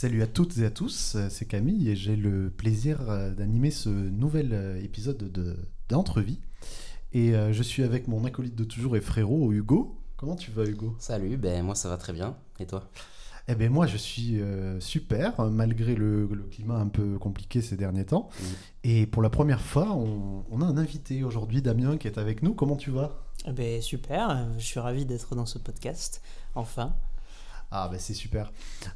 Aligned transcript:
Salut 0.00 0.22
à 0.22 0.28
toutes 0.28 0.56
et 0.58 0.64
à 0.64 0.70
tous, 0.70 1.16
c'est 1.28 1.44
Camille 1.44 1.90
et 1.90 1.96
j'ai 1.96 2.14
le 2.14 2.50
plaisir 2.50 3.10
euh, 3.10 3.34
d'animer 3.34 3.72
ce 3.72 3.88
nouvel 3.88 4.50
euh, 4.52 4.80
épisode 4.80 5.32
de 5.32 5.56
d'Entrevie. 5.88 6.38
Et 7.12 7.34
euh, 7.34 7.52
je 7.52 7.64
suis 7.64 7.82
avec 7.82 8.06
mon 8.06 8.24
acolyte 8.24 8.54
de 8.54 8.62
toujours 8.62 8.94
et 8.94 9.00
frérot 9.00 9.50
Hugo. 9.50 9.98
Comment 10.16 10.36
tu 10.36 10.52
vas 10.52 10.66
Hugo? 10.66 10.94
Salut, 11.00 11.36
ben 11.36 11.64
moi 11.64 11.74
ça 11.74 11.88
va 11.88 11.96
très 11.96 12.12
bien. 12.12 12.36
Et 12.60 12.66
toi? 12.66 12.88
Eh 13.48 13.56
ben 13.56 13.72
moi 13.72 13.88
je 13.88 13.96
suis 13.96 14.40
super 14.78 15.50
malgré 15.50 15.96
le, 15.96 16.28
climat 16.48 16.76
un 16.76 16.86
peu 16.86 17.18
compliqué 17.18 17.60
ces 17.60 17.76
derniers 17.76 18.06
temps. 18.06 18.28
Mm. 18.28 18.44
Et 18.84 19.06
pour 19.08 19.20
la 19.20 19.30
première 19.30 19.60
fois, 19.60 19.90
on, 19.94 20.44
on, 20.48 20.60
a 20.60 20.64
un 20.64 20.76
invité 20.76 21.24
aujourd'hui, 21.24 21.60
Damien, 21.60 21.96
qui 21.96 22.06
est 22.06 22.18
avec 22.18 22.44
nous. 22.44 22.54
Comment 22.54 22.76
tu 22.76 22.92
vas? 22.92 23.26
Eh 23.46 23.52
ben 23.52 23.82
super, 23.82 24.46
je 24.58 24.64
suis 24.64 24.78
ravi 24.78 25.06
d'être 25.06 25.34
dans 25.34 25.46
ce 25.46 25.58
podcast. 25.58 26.22
Enfin. 26.54 26.94
Ah 27.70 27.88
bah 27.88 27.98
c'est 27.98 28.14
super. 28.14 28.52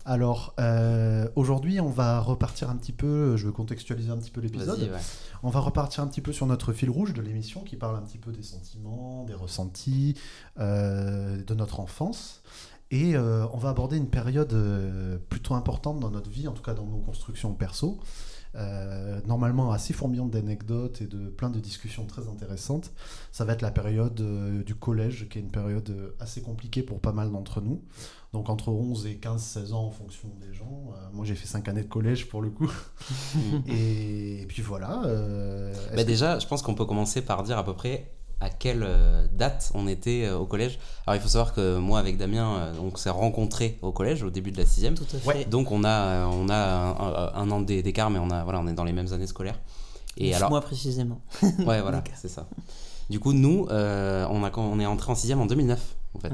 Alors 0.07 0.55
euh, 0.59 1.29
aujourd'hui 1.37 1.81
on 1.81 1.91
va 1.91 2.21
repartir 2.21 2.71
un 2.71 2.77
petit 2.77 2.93
peu, 2.93 3.37
je 3.37 3.47
veux 3.47 3.53
contextualiser 3.53 4.11
un 4.11 4.17
petit 4.17 4.31
peu 4.31 4.41
l'épisode. 4.41 4.91
On 5.43 5.51
va 5.51 5.61
repartir 5.61 6.03
un 6.03 6.07
petit 6.07 6.23
peu 6.23 6.33
sur 6.33 6.47
notre 6.47 6.73
fil 6.73 6.89
rouge 6.89 7.13
de 7.13 7.21
l'émission 7.21 7.63
qui 7.63 7.77
parle 7.77 7.97
un 7.97 8.03
petit 8.03 8.19
peu 8.19 8.33
des 8.33 8.43
sentiments, 8.43 9.25
des 9.25 9.35
ressentis, 9.35 10.17
euh, 10.59 11.43
de 11.43 11.55
notre 11.55 11.81
enfance. 11.81 12.43
Et 12.91 13.15
euh, 13.15 13.47
on 13.53 13.59
va 13.59 13.71
aborder 13.71 13.97
une 13.97 14.09
période 14.09 14.55
plutôt 15.29 15.55
importante 15.55 16.01
dans 16.01 16.11
notre 16.11 16.31
vie, 16.31 16.49
en 16.49 16.53
tout 16.53 16.63
cas 16.63 16.75
dans 16.75 16.87
nos 16.87 16.99
constructions 16.99 17.53
perso. 17.55 18.01
Euh, 18.55 19.19
normalement 19.27 19.73
assez 19.73 19.95
fourmillante 19.95 20.31
d'anecdotes 20.31 21.01
et 21.01 21.07
de 21.07 21.31
plein 21.31 21.49
de 21.49 21.59
discussions 21.59 22.05
très 22.05 22.29
intéressantes. 22.29 22.93
Ça 23.31 23.47
va 23.47 23.55
être 23.55 23.63
la 23.63 23.71
période 23.71 24.21
euh, 24.21 24.63
du 24.63 24.75
collège, 24.75 25.27
qui 25.31 25.39
est 25.39 25.41
une 25.41 25.51
période 25.51 25.89
euh, 25.89 26.15
assez 26.21 26.43
compliquée 26.43 26.83
pour 26.83 27.01
pas 27.01 27.13
mal 27.13 27.31
d'entre 27.31 27.63
nous. 27.63 27.81
Donc 28.35 28.51
entre 28.51 28.69
11 28.69 29.07
et 29.07 29.15
15-16 29.15 29.73
ans 29.73 29.87
en 29.87 29.91
fonction 29.91 30.29
des 30.41 30.53
gens. 30.55 30.93
moi 31.13 31.25
j'ai 31.25 31.35
fait 31.35 31.47
5 31.47 31.69
années 31.69 31.83
de 31.83 31.89
collège 31.89 32.29
pour 32.29 32.43
le 32.43 32.51
coup. 32.51 32.71
et, 33.67 34.45
puis 34.49 34.63
voilà. 34.63 35.03
Bah 35.95 36.05
déjà, 36.05 36.39
je 36.39 36.47
pense 36.47 36.63
qu'on 36.63 36.75
peut 36.75 36.87
commencer 36.87 37.23
par 37.23 37.43
dire 37.43 37.59
à 37.59 37.65
peu 37.65 37.75
près 37.75 38.11
à 38.43 38.51
quelle 38.51 38.83
euh, 38.83 39.27
date 39.33 39.71
on 39.75 39.87
était 39.87 40.25
euh, 40.25 40.37
au 40.37 40.47
collège. 40.47 40.79
Alors 41.07 41.17
il 41.17 41.23
faut 41.23 41.29
savoir 41.29 41.55
que 41.55 41.79
moi 41.79 42.01
avec 42.01 42.19
Damien, 42.19 42.57
euh, 42.57 42.73
on 42.83 42.95
s'est 42.97 43.11
rencontrés 43.11 43.79
au 43.83 43.93
collège 43.93 44.25
au 44.25 44.31
début 44.31 44.51
de 44.51 44.59
la 44.59 44.67
sixième. 44.67 44.95
Tout 44.95 45.07
à 45.15 45.19
fait. 45.19 45.49
Donc 45.49 45.71
on 45.71 45.85
a, 45.85 46.27
on 46.27 46.49
a 46.51 47.33
un, 47.35 47.51
an 47.51 47.61
d'écart, 47.61 48.11
mais 48.11 48.19
on, 48.19 48.31
a, 48.31 48.43
voilà, 48.43 48.61
on 48.61 48.67
est 48.67 48.73
dans 48.73 48.85
les 48.85 48.93
mêmes 48.93 49.13
années 49.13 49.29
scolaires. 49.29 49.61
Et 50.17 50.35
alors, 50.35 50.51
moi 50.51 50.61
précisément. 50.61 51.21
ouais, 51.43 51.81
voilà, 51.81 52.03
c'est 52.15 52.29
ça. 52.29 52.49
Du 53.09 53.21
coup, 53.21 53.33
nous, 53.33 53.67
on, 53.71 53.73
a, 53.75 54.59
on 54.59 54.81
est 54.81 54.87
entré 54.87 55.13
en 55.13 55.15
sixième 55.15 55.41
en 55.41 55.47
2009, 55.47 55.97
en 56.15 56.19
fait. 56.19 56.33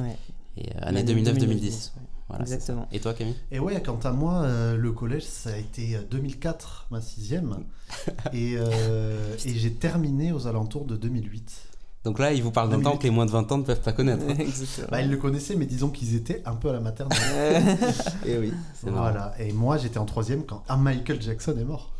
Et 0.56 0.73
année 0.81 1.05
2009-2010. 1.05 1.92
Voilà, 2.29 2.42
Exactement. 2.42 2.89
Et 2.92 3.01
toi, 3.01 3.14
Camille? 3.14 3.36
Et 3.51 3.59
ouais, 3.59 3.81
quant 3.83 3.98
à 4.03 4.12
moi, 4.12 4.47
le 4.77 4.92
collège, 4.92 5.25
ça 5.25 5.51
a 5.51 5.56
été 5.56 5.98
2004, 6.11 6.86
ma 6.91 7.01
sixième. 7.01 7.64
et, 8.33 8.55
et 8.55 9.55
j'ai 9.55 9.73
terminé 9.73 10.33
aux 10.33 10.47
alentours 10.47 10.84
de 10.84 10.97
2008. 10.97 11.69
Donc 12.05 12.19
là, 12.19 12.33
il 12.33 12.43
vous 12.43 12.51
parle 12.51 12.71
d'un 12.71 12.81
temps 12.81 12.97
que 12.97 13.03
les 13.03 13.11
moins 13.11 13.27
de 13.27 13.31
20 13.31 13.53
ans 13.53 13.59
ne 13.59 13.65
peuvent 13.65 13.81
pas 13.81 13.93
connaître. 13.93 14.25
bah, 14.91 15.03
ils 15.03 15.11
le 15.11 15.17
connaissaient, 15.17 15.57
mais 15.57 15.67
disons 15.67 15.91
qu'ils 15.91 16.15
étaient 16.15 16.43
un 16.47 16.55
peu 16.55 16.71
à 16.71 16.73
la 16.73 16.81
maternelle. 16.81 17.77
et 18.25 18.33
eh 18.33 18.39
oui, 18.39 18.53
c'est 18.75 18.91
Voilà. 18.91 19.35
Et 19.39 19.53
moi, 19.53 19.79
j'étais 19.79 19.99
en 19.99 20.07
troisième 20.07 20.45
quand 20.45 20.63
un 20.69 20.77
Michael 20.77 21.21
Jackson 21.21 21.57
est 21.59 21.65
mort. 21.65 21.91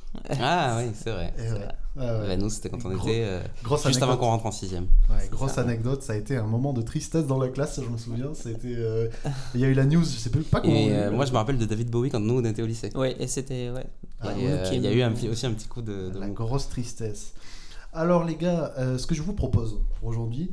Ah 0.41 0.79
oui, 0.79 0.91
c'est 0.95 1.11
vrai. 1.11 1.33
Bah, 1.97 2.37
nous, 2.37 2.49
c'était 2.49 2.69
quand 2.69 2.85
on 2.85 2.97
était 2.97 3.25
euh, 3.25 3.41
juste 3.87 4.03
avant 4.03 4.17
qu'on 4.17 4.27
rentre 4.27 4.47
en 4.47 4.53
sixième. 4.53 4.87
grosse 5.31 5.59
anecdote, 5.59 6.03
ça 6.03 6.13
a 6.13 6.17
été 6.17 6.37
un 6.37 6.47
moment 6.47 6.73
de 6.73 6.83
tristesse 6.83 7.27
dans 7.27 7.39
la 7.39 7.49
classe, 7.49 7.81
je 7.83 7.89
me 7.89 7.99
souviens. 7.99 8.31
C'était, 8.35 8.77
euh, 8.77 9.09
il 9.55 9.61
y 9.61 9.65
a 9.65 9.69
eu 9.69 9.75
la 9.75 9.85
news, 9.85 10.05
je 10.05 10.09
sais 10.09 10.31
pas 10.31 10.61
comment. 10.61 10.73
Et 10.73 10.93
euh, 10.93 11.11
moi, 11.11 11.25
je 11.25 11.33
me 11.33 11.37
rappelle 11.37 11.59
de 11.59 11.65
David 11.65 11.91
Bowie 11.91 12.11
quand 12.11 12.21
nous 12.21 12.39
on 12.39 12.45
était 12.45 12.63
au 12.63 12.67
lycée. 12.67 12.91
Oui, 12.95 13.15
et 13.19 13.27
c'était 13.27 13.71
ouais. 13.71 13.87
Ah, 14.21 14.29
il 14.37 14.83
y 14.83 14.87
a 14.87 14.93
eu 14.93 15.03
un, 15.03 15.13
aussi 15.13 15.47
un 15.47 15.53
petit 15.53 15.69
coup 15.69 15.83
de. 15.83 16.11
de 16.11 16.19
la 16.19 16.29
grosse 16.29 16.69
tristesse. 16.69 17.33
Alors 17.93 18.25
les 18.25 18.37
gars, 18.37 18.73
euh, 18.79 18.99
ce 18.99 19.07
que 19.07 19.15
je 19.15 19.23
vous 19.23 19.33
propose 19.33 19.81
pour 19.99 20.09
aujourd'hui, 20.09 20.51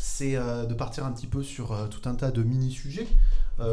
c'est 0.00 0.36
euh, 0.36 0.66
de 0.66 0.74
partir 0.74 1.06
un 1.06 1.12
petit 1.12 1.26
peu 1.26 1.42
sur 1.42 1.72
euh, 1.72 1.86
tout 1.86 2.08
un 2.08 2.14
tas 2.14 2.30
de 2.30 2.42
mini-sujets 2.42 3.06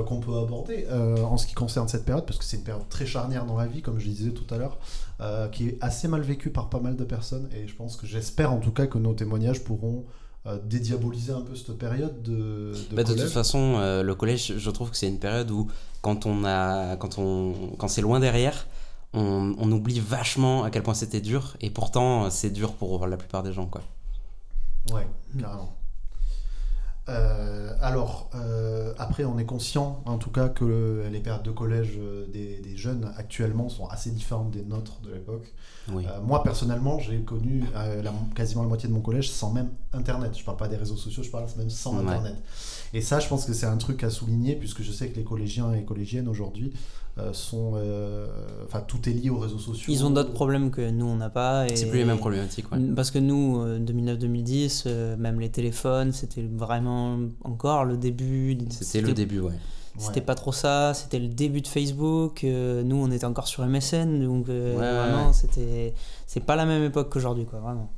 qu'on 0.06 0.20
peut 0.20 0.38
aborder 0.38 0.86
en 0.92 1.38
ce 1.38 1.48
qui 1.48 1.54
concerne 1.54 1.88
cette 1.88 2.04
période, 2.04 2.26
parce 2.26 2.38
que 2.38 2.44
c'est 2.44 2.58
une 2.58 2.64
période 2.66 2.90
très 2.90 3.06
charnière 3.06 3.46
dans 3.46 3.56
la 3.56 3.68
vie, 3.68 3.82
comme 3.82 4.00
je 4.00 4.10
disais 4.10 4.32
tout 4.32 4.54
à 4.54 4.58
l'heure, 4.58 4.80
qui 5.54 5.70
est 5.70 5.78
assez 5.80 6.10
mal 6.10 6.20
vécue 6.20 6.50
par 6.50 6.70
pas 6.70 6.82
mal 6.82 6.98
de 6.98 7.06
personnes, 7.06 7.48
et 7.56 7.70
je 7.70 7.74
pense 7.74 7.96
que 7.96 8.06
j'espère 8.06 8.52
en 8.52 8.58
tout 8.58 8.72
cas 8.72 8.86
que 8.88 8.98
nos 8.98 9.14
témoignages 9.14 9.64
pourront 9.64 10.04
dédiaboliser 10.66 11.32
un 11.32 11.40
peu 11.40 11.56
cette 11.56 11.78
période 11.78 12.22
de, 12.22 12.74
de, 12.90 12.96
bah, 12.98 13.06
de 13.06 13.14
toute 13.14 13.30
façon, 13.30 13.80
le 14.04 14.14
collège, 14.14 14.56
je 14.58 14.70
trouve 14.72 14.92
que 14.92 14.98
c'est 14.98 15.08
une 15.08 15.20
période 15.20 15.50
où 15.52 15.70
quand 16.02 16.26
on 16.26 16.44
a, 16.44 16.98
quand 16.98 17.18
on, 17.18 17.54
quand 17.78 17.88
c'est 17.88 18.02
loin 18.02 18.20
derrière, 18.20 18.68
on, 19.14 19.72
oublie 19.72 20.00
vachement 20.00 20.64
à 20.64 20.70
quel 20.70 20.84
point 20.84 20.94
c'était 20.94 21.22
dur, 21.22 21.58
et 21.62 21.70
pourtant 21.70 22.30
c'est 22.30 22.52
dur 22.52 22.74
pour 22.74 23.08
la 23.08 23.18
plupart 23.18 23.44
des 23.44 23.54
gens. 23.54 23.66
Quoi. 23.66 23.82
Ouais, 24.92 25.08
carrément. 25.40 25.78
Euh, 27.10 27.74
alors, 27.80 28.30
euh, 28.36 28.94
après, 28.98 29.24
on 29.24 29.38
est 29.38 29.46
conscient, 29.46 30.02
en 30.06 30.18
tout 30.18 30.30
cas, 30.30 30.50
que 30.50 31.08
les 31.10 31.20
périodes 31.20 31.44
de 31.44 31.52
collège 31.52 31.94
euh, 31.98 32.28
des, 32.28 32.76
jeunes 32.76 33.12
actuellement 33.18 33.70
sont 33.70 33.88
assez 33.88 34.12
différentes 34.12 34.52
des 34.52 34.64
nôtres 34.64 35.00
de 35.02 35.12
l'époque. 35.12 35.54
moi, 36.24 36.44
personnellement, 36.44 37.00
j'ai 37.00 37.22
connu 37.22 37.64
quasiment 38.36 38.62
la 38.64 38.68
moitié 38.68 38.90
de 38.90 38.94
mon 38.94 39.02
collège 39.02 39.32
sans 39.32 39.52
même 39.52 39.70
Internet. 39.94 40.38
Je 40.38 40.44
parle 40.44 40.58
pas 40.58 40.68
des 40.68 40.76
réseaux 40.76 40.98
sociaux, 40.98 41.24
je 41.24 41.32
parle 41.32 41.46
même 41.58 41.70
sans 41.70 41.98
Internet. 41.98 42.36
Et 42.94 43.02
ça, 43.02 43.20
je 43.20 43.28
pense 43.28 43.46
que 43.46 43.54
c'est 43.54 43.66
un 43.66 43.78
truc 43.78 44.04
à 44.04 44.10
souligner, 44.10 44.56
puisque 44.56 44.82
je 44.82 44.92
sais 44.92 45.10
que 45.10 45.16
les 45.16 45.24
collégiens 45.24 45.74
et 45.74 45.84
collégiennes 45.84 46.28
aujourd'hui 46.28 46.74
euh, 47.20 47.34
sont. 47.34 47.74
Euh, 47.76 48.28
enfin, 48.66 48.82
tout 48.82 49.10
est 49.10 49.14
lié 49.14 49.30
aux 49.30 49.40
réseaux 49.40 49.60
sociaux. 49.60 49.92
Ils 49.92 50.06
ont 50.06 50.12
d'autres 50.12 50.34
problèmes 50.34 50.72
que 50.72 50.90
nous, 50.90 51.06
on 51.06 51.16
n'a 51.16 51.30
pas. 51.30 51.68
C'est 51.74 51.90
plus 51.90 52.00
les 52.00 52.06
mêmes 52.06 52.20
problématiques. 52.20 52.66
Parce 52.96 53.12
que 53.12 53.20
nous, 53.20 53.66
2009-2010, 53.80 54.84
euh, 54.86 55.18
même 55.18 55.40
les 55.40 55.50
téléphones, 55.50 56.12
c'était 56.12 56.44
vraiment 56.44 57.18
encore 57.44 57.86
le 57.86 57.98
début. 57.98 58.58
C'était 58.70 59.02
le 59.02 59.14
début, 59.14 59.40
ouais. 59.40 59.54
C'était 60.00 60.22
pas 60.22 60.36
trop 60.36 60.52
ça, 60.52 60.94
c'était 60.94 61.18
le 61.18 61.28
début 61.28 61.62
de 61.62 61.68
Facebook. 61.68 62.44
nous, 62.44 62.96
on 62.96 63.10
était 63.10 63.26
encore 63.26 63.48
sur 63.48 63.66
MSN, 63.66 64.24
donc 64.24 64.48
vraiment, 64.48 65.34
c'était. 65.34 65.94
C'est 66.28 66.46
pas 66.46 66.56
la 66.56 66.66
même 66.66 66.84
époque 66.84 67.12
qu'aujourd'hui, 67.12 67.46
quoi, 67.46 67.60
vraiment. 67.60 67.92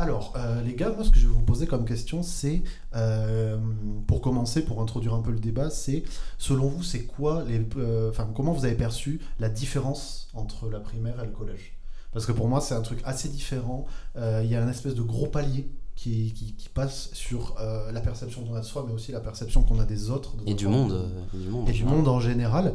Alors, 0.00 0.32
euh, 0.34 0.62
les 0.62 0.74
gars, 0.74 0.88
moi, 0.88 1.04
ce 1.04 1.10
que 1.10 1.18
je 1.18 1.26
vais 1.26 1.32
vous 1.34 1.42
poser 1.42 1.66
comme 1.66 1.84
question, 1.84 2.22
c'est, 2.22 2.62
euh, 2.96 3.58
pour 4.06 4.22
commencer, 4.22 4.64
pour 4.64 4.80
introduire 4.80 5.12
un 5.12 5.20
peu 5.20 5.30
le 5.30 5.38
débat, 5.38 5.68
c'est, 5.68 6.04
selon 6.38 6.68
vous, 6.68 6.82
c'est 6.82 7.04
quoi, 7.04 7.44
les, 7.46 7.60
euh, 7.76 8.08
enfin, 8.08 8.26
comment 8.34 8.52
vous 8.52 8.64
avez 8.64 8.76
perçu 8.76 9.20
la 9.38 9.50
différence 9.50 10.28
entre 10.32 10.70
la 10.70 10.80
primaire 10.80 11.22
et 11.22 11.26
le 11.26 11.32
collège? 11.32 11.76
Parce 12.14 12.24
que 12.24 12.32
pour 12.32 12.48
moi, 12.48 12.62
c'est 12.62 12.74
un 12.74 12.80
truc 12.80 13.00
assez 13.04 13.28
différent. 13.28 13.84
Il 14.16 14.46
y 14.46 14.56
a 14.56 14.64
un 14.64 14.68
espèce 14.68 14.94
de 14.94 15.02
gros 15.02 15.26
palier 15.26 15.70
qui, 15.94 16.32
qui, 16.32 16.68
passe 16.70 17.10
sur 17.12 17.54
la 17.92 18.00
perception 18.00 18.42
qu'on 18.42 18.54
a 18.54 18.60
de 18.60 18.64
soi, 18.64 18.84
mais 18.88 18.94
aussi 18.94 19.12
la 19.12 19.20
perception 19.20 19.62
qu'on 19.62 19.78
a 19.78 19.84
des 19.84 20.10
autres. 20.10 20.34
et, 20.46 20.54
du 20.54 20.66
monde, 20.66 21.08
et 21.34 21.38
du 21.38 21.48
monde. 21.50 21.68
Et 21.68 21.72
du 21.72 21.84
monde 21.84 22.08
en 22.08 22.18
général. 22.18 22.74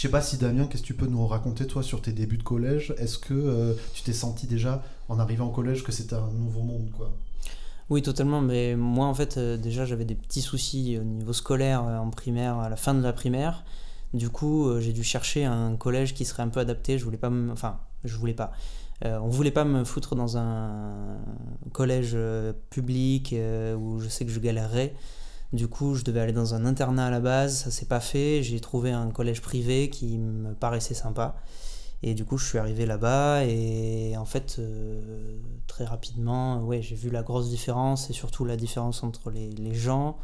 Je 0.00 0.06
sais 0.06 0.10
pas 0.10 0.22
si 0.22 0.38
Damien, 0.38 0.64
qu'est-ce 0.64 0.80
que 0.80 0.86
tu 0.86 0.94
peux 0.94 1.04
nous 1.04 1.26
raconter 1.26 1.66
toi 1.66 1.82
sur 1.82 2.00
tes 2.00 2.12
débuts 2.12 2.38
de 2.38 2.42
collège? 2.42 2.94
Est-ce 2.96 3.18
que 3.18 3.34
euh, 3.34 3.74
tu 3.92 4.02
t'es 4.02 4.14
senti 4.14 4.46
déjà 4.46 4.82
en 5.10 5.18
arrivant 5.18 5.48
au 5.48 5.50
collège 5.50 5.84
que 5.84 5.92
c'était 5.92 6.14
un 6.14 6.30
nouveau 6.32 6.62
monde 6.62 6.90
quoi? 6.96 7.12
Oui, 7.90 8.00
totalement. 8.00 8.40
Mais 8.40 8.76
moi, 8.76 9.04
en 9.04 9.12
fait, 9.12 9.36
euh, 9.36 9.58
déjà, 9.58 9.84
j'avais 9.84 10.06
des 10.06 10.14
petits 10.14 10.40
soucis 10.40 10.96
au 10.98 11.04
niveau 11.04 11.34
scolaire 11.34 11.84
euh, 11.86 11.98
en 11.98 12.08
primaire, 12.08 12.56
à 12.60 12.70
la 12.70 12.76
fin 12.76 12.94
de 12.94 13.02
la 13.02 13.12
primaire. 13.12 13.62
Du 14.14 14.30
coup, 14.30 14.70
j'ai 14.80 14.94
dû 14.94 15.04
chercher 15.04 15.44
un 15.44 15.76
collège 15.76 16.14
qui 16.14 16.24
serait 16.24 16.44
un 16.44 16.48
peu 16.48 16.60
adapté. 16.60 16.96
Je 16.96 17.04
voulais 17.04 17.18
pas, 17.18 17.30
enfin, 17.52 17.78
je 18.04 18.16
voulais 18.16 18.32
pas. 18.32 18.52
on 19.04 19.28
voulait 19.28 19.50
pas 19.50 19.66
me 19.66 19.84
foutre 19.84 20.14
dans 20.16 20.38
un 20.38 21.18
collège 21.72 22.16
public 22.70 23.34
où 23.78 24.00
je 24.00 24.08
sais 24.08 24.24
que 24.24 24.32
je 24.32 24.40
galérerais. 24.40 24.94
Du 25.52 25.66
coup, 25.66 25.96
je 25.96 26.04
devais 26.04 26.20
aller 26.20 26.32
dans 26.32 26.54
un 26.54 26.64
internat 26.64 27.06
à 27.06 27.10
la 27.10 27.20
base, 27.20 27.64
ça 27.64 27.70
s'est 27.70 27.86
pas 27.86 28.00
fait. 28.00 28.42
J'ai 28.42 28.60
trouvé 28.60 28.92
un 28.92 29.10
collège 29.10 29.42
privé 29.42 29.90
qui 29.90 30.16
me 30.18 30.54
paraissait 30.54 30.94
sympa. 30.94 31.36
Et 32.02 32.14
du 32.14 32.24
coup, 32.24 32.38
je 32.38 32.46
suis 32.46 32.58
arrivé 32.58 32.86
là-bas 32.86 33.44
et 33.44 34.16
en 34.16 34.24
fait, 34.24 34.56
euh, 34.58 35.38
très 35.66 35.84
rapidement, 35.84 36.62
ouais, 36.62 36.80
j'ai 36.80 36.94
vu 36.94 37.10
la 37.10 37.22
grosse 37.22 37.50
différence 37.50 38.08
et 38.08 38.14
surtout 38.14 38.44
la 38.46 38.56
différence 38.56 39.02
entre 39.02 39.30
les, 39.30 39.74
gens, 39.74 40.16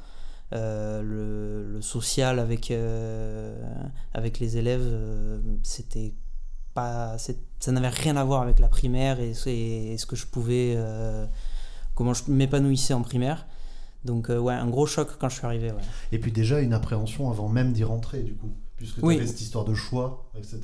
euh, 0.55 1.03
le, 1.03 1.83
social 1.83 2.39
avec, 2.39 2.71
euh, 2.71 3.55
avec 4.15 4.39
les 4.41 4.57
élèves, 4.57 4.89
c'était 5.63 6.15
pas, 6.73 7.17
ça 7.19 7.73
n'avait 7.73 7.89
rien 7.89 8.17
à 8.17 8.25
voir 8.25 8.41
avec 8.41 8.59
la 8.59 8.69
primaire 8.69 9.21
et 9.21 9.35
ce 9.35 10.07
que 10.07 10.17
je 10.17 10.27
pouvais, 10.27 10.79
comment 11.95 12.15
je 12.15 12.23
m'épanouissais 12.31 12.95
en 12.95 13.03
primaire. 13.03 13.47
Donc 14.07 14.31
euh, 14.31 14.39
ouais, 14.39 14.55
un 14.55 14.69
gros 14.69 14.87
choc 14.87 15.09
quand 15.19 15.29
je 15.29 15.37
suis 15.37 15.47
arrivé. 15.47 15.71
Ouais. 15.71 15.83
Et 16.13 16.19
puis 16.19 16.33
déjà 16.33 16.61
une 16.61 16.73
appréhension 16.73 17.31
avant 17.31 17.49
même 17.49 17.73
d'y 17.73 17.85
rentrer 17.85 18.23
du 18.23 18.35
coup, 18.35 18.51
puisque 18.77 19.01
tu 19.01 19.05
avais 19.05 19.27
cette 19.27 19.41
histoire 19.41 19.65
de 19.65 19.75
choix, 19.75 20.31
etc. 20.39 20.61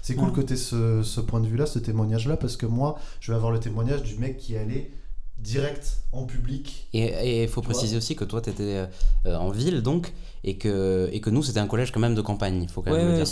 C'est 0.00 0.14
cool 0.14 0.32
que 0.32 0.40
tu 0.40 0.54
aies 0.54 0.56
ce, 0.56 1.02
ce, 1.02 1.20
point 1.20 1.40
de 1.40 1.46
vue-là, 1.46 1.66
ce 1.66 1.78
témoignage-là, 1.78 2.36
parce 2.36 2.56
que 2.56 2.66
moi, 2.66 2.98
je 3.20 3.32
vais 3.32 3.36
avoir 3.36 3.52
le 3.52 3.60
témoignage 3.60 4.02
du 4.02 4.16
mec 4.16 4.38
qui 4.38 4.56
allait 4.56 4.90
direct 5.38 5.98
en 6.12 6.24
public. 6.24 6.88
Et 6.92 7.42
il 7.42 7.48
faut 7.48 7.60
préciser 7.60 7.96
aussi 7.96 8.14
que 8.14 8.24
toi, 8.24 8.40
tu 8.40 8.50
étais 8.50 8.86
euh, 9.26 9.36
en 9.36 9.50
ville, 9.50 9.82
donc, 9.82 10.12
et 10.44 10.56
que, 10.56 11.08
et 11.12 11.20
que 11.20 11.28
nous, 11.28 11.42
c'était 11.42 11.58
un 11.58 11.66
collège 11.66 11.90
quand 11.90 12.00
même 12.00 12.14
de 12.14 12.20
campagne, 12.20 12.62
il 12.62 12.68
faut 12.68 12.82
quand 12.82 12.92
même 12.92 13.08
le 13.08 13.24
dire. 13.24 13.26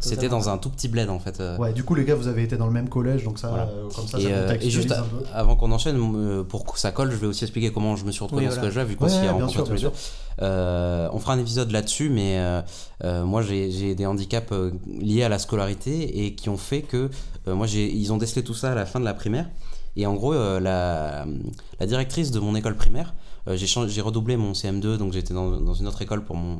c'était 0.00 0.28
dans 0.28 0.48
un 0.48 0.56
tout 0.56 0.70
petit 0.70 0.88
bled, 0.88 1.10
en 1.10 1.18
fait. 1.18 1.40
Euh. 1.40 1.56
Ouais, 1.58 1.72
du 1.72 1.82
coup, 1.82 1.94
les 1.94 2.04
gars, 2.04 2.14
vous 2.14 2.28
avez 2.28 2.44
été 2.44 2.56
dans 2.56 2.66
le 2.66 2.72
même 2.72 2.88
collège, 2.88 3.24
donc 3.24 3.38
ça, 3.38 3.54
euh, 3.54 3.88
comme 3.94 4.06
ça, 4.06 4.18
et, 4.18 4.24
ça 4.24 4.54
et 4.54 4.70
juste 4.70 4.94
avant 5.34 5.56
qu'on 5.56 5.72
enchaîne, 5.72 6.44
pour 6.44 6.64
que 6.64 6.78
ça 6.78 6.92
colle, 6.92 7.10
je 7.10 7.16
vais 7.16 7.26
aussi 7.26 7.44
expliquer 7.44 7.72
comment 7.72 7.96
je 7.96 8.04
me 8.04 8.12
suis 8.12 8.22
retrouvé 8.22 8.46
dans 8.46 8.52
ce 8.52 8.60
collège-là, 8.60 8.84
vu 8.84 8.96
qu'on 8.96 9.08
s'y 9.08 9.26
a 9.26 9.32
rencontré 9.32 9.64
tous 9.64 9.72
les 9.72 9.80
deux. 9.80 9.92
on 10.38 11.18
fera 11.18 11.32
un 11.32 11.38
épisode 11.38 11.70
là-dessus, 11.72 12.08
mais 12.08 12.40
moi, 13.02 13.42
j'ai 13.42 13.94
des 13.94 14.06
handicaps 14.06 14.52
liés 14.86 15.24
à 15.24 15.28
la 15.28 15.38
scolarité 15.38 16.24
et 16.24 16.34
qui 16.34 16.48
ont 16.48 16.58
fait 16.58 16.82
que, 16.82 17.10
moi, 17.46 17.66
ils 17.66 18.12
ont 18.12 18.16
décelé 18.16 18.44
tout 18.44 18.54
ça 18.54 18.72
à 18.72 18.74
la 18.74 18.86
fin 18.86 19.00
de 19.00 19.04
la 19.04 19.14
primaire. 19.14 19.46
Et 19.98 20.06
en 20.06 20.14
gros, 20.14 20.32
euh, 20.32 20.60
la, 20.60 21.26
directrice 21.84 22.30
de 22.30 22.38
mon 22.38 22.54
école 22.54 22.76
primaire, 22.76 23.14
euh, 23.48 23.56
j'ai 23.56 24.00
redoublé 24.00 24.36
mon 24.36 24.52
CM2, 24.52 24.96
donc 24.96 25.12
j'étais 25.12 25.34
dans, 25.34 25.60
dans, 25.60 25.74
une 25.74 25.88
autre 25.88 26.00
école 26.00 26.24
pour 26.24 26.36
mon, 26.36 26.58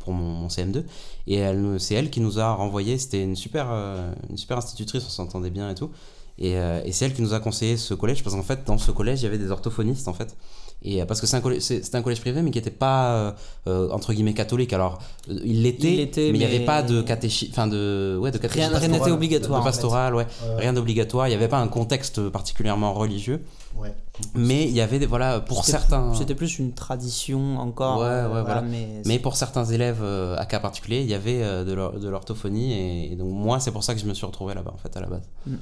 pour 0.00 0.12
mon, 0.12 0.48
CM2. 0.48 0.84
Et 1.26 1.42
c'est 1.78 1.94
elle 1.94 2.10
qui 2.10 2.20
nous 2.20 2.38
a 2.38 2.52
renvoyé, 2.52 2.98
c'était 2.98 3.24
une, 3.24 3.36
super 3.36 3.68
euh, 3.70 4.12
une 4.28 4.36
super 4.36 4.58
institutrice, 4.58 5.02
on 5.06 5.08
s'entendait 5.08 5.48
bien 5.48 5.70
et 5.70 5.74
tout. 5.74 5.90
Et, 6.36 6.52
et 6.52 6.92
c'est 6.92 7.06
elle 7.06 7.14
qui 7.14 7.22
nous 7.22 7.32
a 7.32 7.40
conseillé 7.40 7.78
ce 7.78 7.94
collège, 7.94 8.22
parce 8.22 8.36
qu'en 8.36 8.42
fait, 8.42 8.66
dans 8.66 8.76
ce 8.76 8.90
collège, 8.90 9.22
il 9.22 9.24
y 9.24 9.28
avait 9.28 9.38
des 9.38 9.50
orthophonistes, 9.50 10.08
en 10.08 10.12
fait. 10.12 10.36
Et 10.84 11.02
parce 11.06 11.20
que 11.20 11.26
c'est 11.26 11.36
un, 11.36 11.40
collège, 11.40 11.62
un 11.92 12.02
collège 12.02 12.20
privé, 12.20 12.42
mais 12.42 12.50
qui 12.50 12.58
n'était 12.58 12.70
pas, 12.70 13.34
entre 13.66 14.12
guillemets, 14.12 14.34
catholique. 14.34 14.72
Alors, 14.72 14.98
il 15.28 15.62
l'était, 15.62 16.10
mais 16.16 16.28
il 16.28 16.38
n'y 16.38 16.44
avait 16.44 16.64
pas 16.64 16.82
de 16.82 17.00
catéchisme, 17.00 17.52
enfin 17.52 17.66
de, 17.66 18.18
ouais, 18.20 18.30
de 18.30 18.38
Rien 18.46 18.70
n'était 18.88 19.10
obligatoire. 19.10 19.60
De, 19.60 19.64
pastoral, 19.64 20.14
ouais. 20.14 20.26
Rien 20.58 20.74
d'obligatoire. 20.74 21.26
Il 21.26 21.30
n'y 21.30 21.36
avait 21.36 21.48
pas 21.48 21.58
un 21.58 21.68
contexte 21.68 22.28
particulièrement 22.28 22.92
religieux. 22.92 23.42
Ouais. 23.76 23.94
Mais 24.34 24.64
il 24.64 24.72
y 24.72 24.82
avait 24.82 24.98
des, 24.98 25.06
voilà, 25.06 25.40
pour 25.40 25.64
certains. 25.64 26.12
C'était 26.14 26.34
plus 26.34 26.58
une 26.58 26.72
tradition 26.74 27.58
encore. 27.58 28.00
Ouais, 28.00 28.06
ouais, 28.06 28.42
voilà. 28.42 28.60
Mais, 28.60 29.02
mais, 29.06 29.18
pour 29.18 29.36
certains 29.36 29.64
élèves 29.64 30.04
à 30.04 30.44
cas 30.44 30.60
particulier, 30.60 31.00
il 31.00 31.08
y 31.08 31.14
avait 31.14 31.40
de 31.64 32.08
l'orthophonie. 32.08 33.10
Et, 33.10 33.16
donc, 33.16 33.32
moi, 33.32 33.58
c'est 33.58 33.72
pour 33.72 33.82
ça 33.84 33.94
que 33.94 34.00
je 34.00 34.06
me 34.06 34.12
suis 34.12 34.26
retrouvé 34.26 34.54
là-bas, 34.54 34.72
en 34.74 34.78
fait, 34.78 34.94
à 34.96 35.00
la 35.00 35.06
base. 35.06 35.22
Mm, 35.46 35.54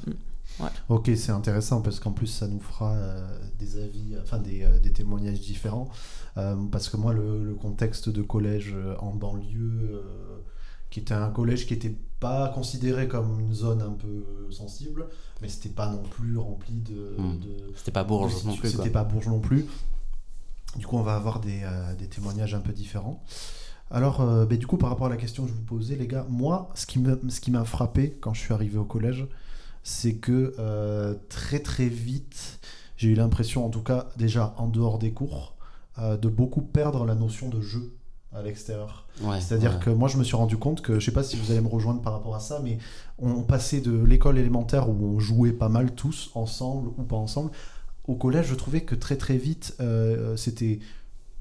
Ok, 0.89 1.11
c'est 1.17 1.33
intéressant 1.33 1.81
parce 1.81 2.01
qu'en 2.01 2.13
plus 2.13 2.27
ça 2.27 2.47
nous 2.47 2.61
fera 2.61 2.93
euh, 2.93 3.39
des 3.59 3.83
avis, 3.83 4.17
enfin 4.23 4.39
des, 4.39 4.63
euh, 4.63 4.79
des 4.79 4.93
témoignages 4.93 5.41
différents. 5.41 5.89
Euh, 6.37 6.57
parce 6.71 6.89
que 6.89 6.97
moi, 6.97 7.13
le, 7.13 7.45
le, 7.45 7.55
contexte 7.55 8.09
de 8.09 8.23
collège 8.23 8.75
en 9.01 9.15
banlieue, 9.15 10.03
qui 10.91 11.01
était 11.01 11.15
un 11.15 11.31
collège 11.31 11.67
qui 11.67 11.75
n'était 11.75 11.97
pas 12.21 12.49
considéré 12.49 13.09
comme 13.09 13.41
une 13.41 13.53
zone 13.53 13.83
un 13.83 13.93
peu 13.93 14.25
sensible, 14.51 15.09
mais 15.41 15.49
c'était 15.49 15.69
pas 15.69 15.91
non 15.91 16.03
plus 16.03 16.39
rempli 16.39 16.81
de. 16.81 17.17
Hmm. 17.19 17.41
c'était 17.75 17.91
pas 17.91 18.05
Bourges 18.05 18.45
non 18.45 18.57
plus. 18.57 18.71
C'était 18.71 18.91
pas 18.91 19.05
Bourges 19.05 19.29
non 19.29 19.41
plus. 19.41 19.67
Du 20.77 20.87
coup, 20.87 20.97
on 20.97 21.03
va 21.03 21.17
avoir 21.17 21.41
des, 21.41 21.61
des 21.99 22.07
témoignages 22.07 22.55
un 22.55 22.61
peu 22.61 22.73
différents. 22.73 23.23
Alors, 23.91 24.25
ben, 24.47 24.57
du 24.57 24.67
coup, 24.67 24.79
par 24.79 24.89
rapport 24.89 25.09
à 25.09 25.11
la 25.11 25.19
question 25.19 25.43
que 25.43 25.51
je 25.51 25.55
vous 25.55 25.65
posais, 25.65 25.97
les 25.97 26.07
gars, 26.07 26.25
moi, 26.31 26.71
ce 26.75 26.87
qui 26.87 27.51
m'a 27.51 27.65
frappé 27.65 28.17
quand 28.23 28.33
je 28.33 28.41
suis 28.41 28.55
arrivé 28.55 28.79
au 28.79 28.87
collège, 28.87 29.27
c'est 29.83 30.15
que 30.15 30.55
euh, 30.59 31.15
très 31.29 31.61
très 31.61 31.89
vite, 31.89 32.61
j'ai 32.97 33.09
eu 33.09 33.15
l'impression, 33.15 33.67
en 33.67 33.71
tout 33.71 33.83
cas 33.83 34.09
déjà 34.17 34.55
en 34.59 34.69
dehors 34.69 34.99
des 34.99 35.13
cours, 35.13 35.57
euh, 35.99 36.17
de 36.17 36.29
beaucoup 36.29 36.63
perdre 36.63 37.05
la 37.05 37.15
notion 37.15 37.49
de 37.49 37.61
jeu 37.61 37.95
à 38.33 38.43
l'extérieur. 38.43 39.07
C'est-à-dire 39.41 39.79
que 39.79 39.91
moi 39.91 40.09
je 40.09 40.17
me 40.17 40.25
suis 40.25 40.37
rendu 40.37 40.57
compte 40.57 40.81
que, 40.81 40.99
je 40.99 41.05
sais 41.05 41.13
pas 41.13 41.23
si 41.23 41.37
vous 41.37 41.51
allez 41.51 41.61
me 41.61 41.69
rejoindre 41.69 42.01
par 42.01 42.15
rapport 42.15 42.35
à 42.35 42.41
ça, 42.41 42.61
mais 42.65 42.79
on 43.19 43.43
passait 43.43 43.81
de 43.81 43.93
l'école 44.03 44.39
élémentaire 44.39 44.89
où 44.89 45.17
on 45.17 45.19
jouait 45.19 45.53
pas 45.53 45.69
mal 45.69 45.95
tous, 45.95 46.31
ensemble 46.35 46.89
ou 46.97 47.03
pas 47.03 47.17
ensemble, 47.17 47.51
au 48.07 48.15
collège 48.15 48.47
je 48.47 48.55
trouvais 48.55 48.81
que 48.81 48.95
très 48.95 49.17
très 49.17 49.37
vite 49.37 49.77
euh, 49.81 50.37
c'était 50.37 50.81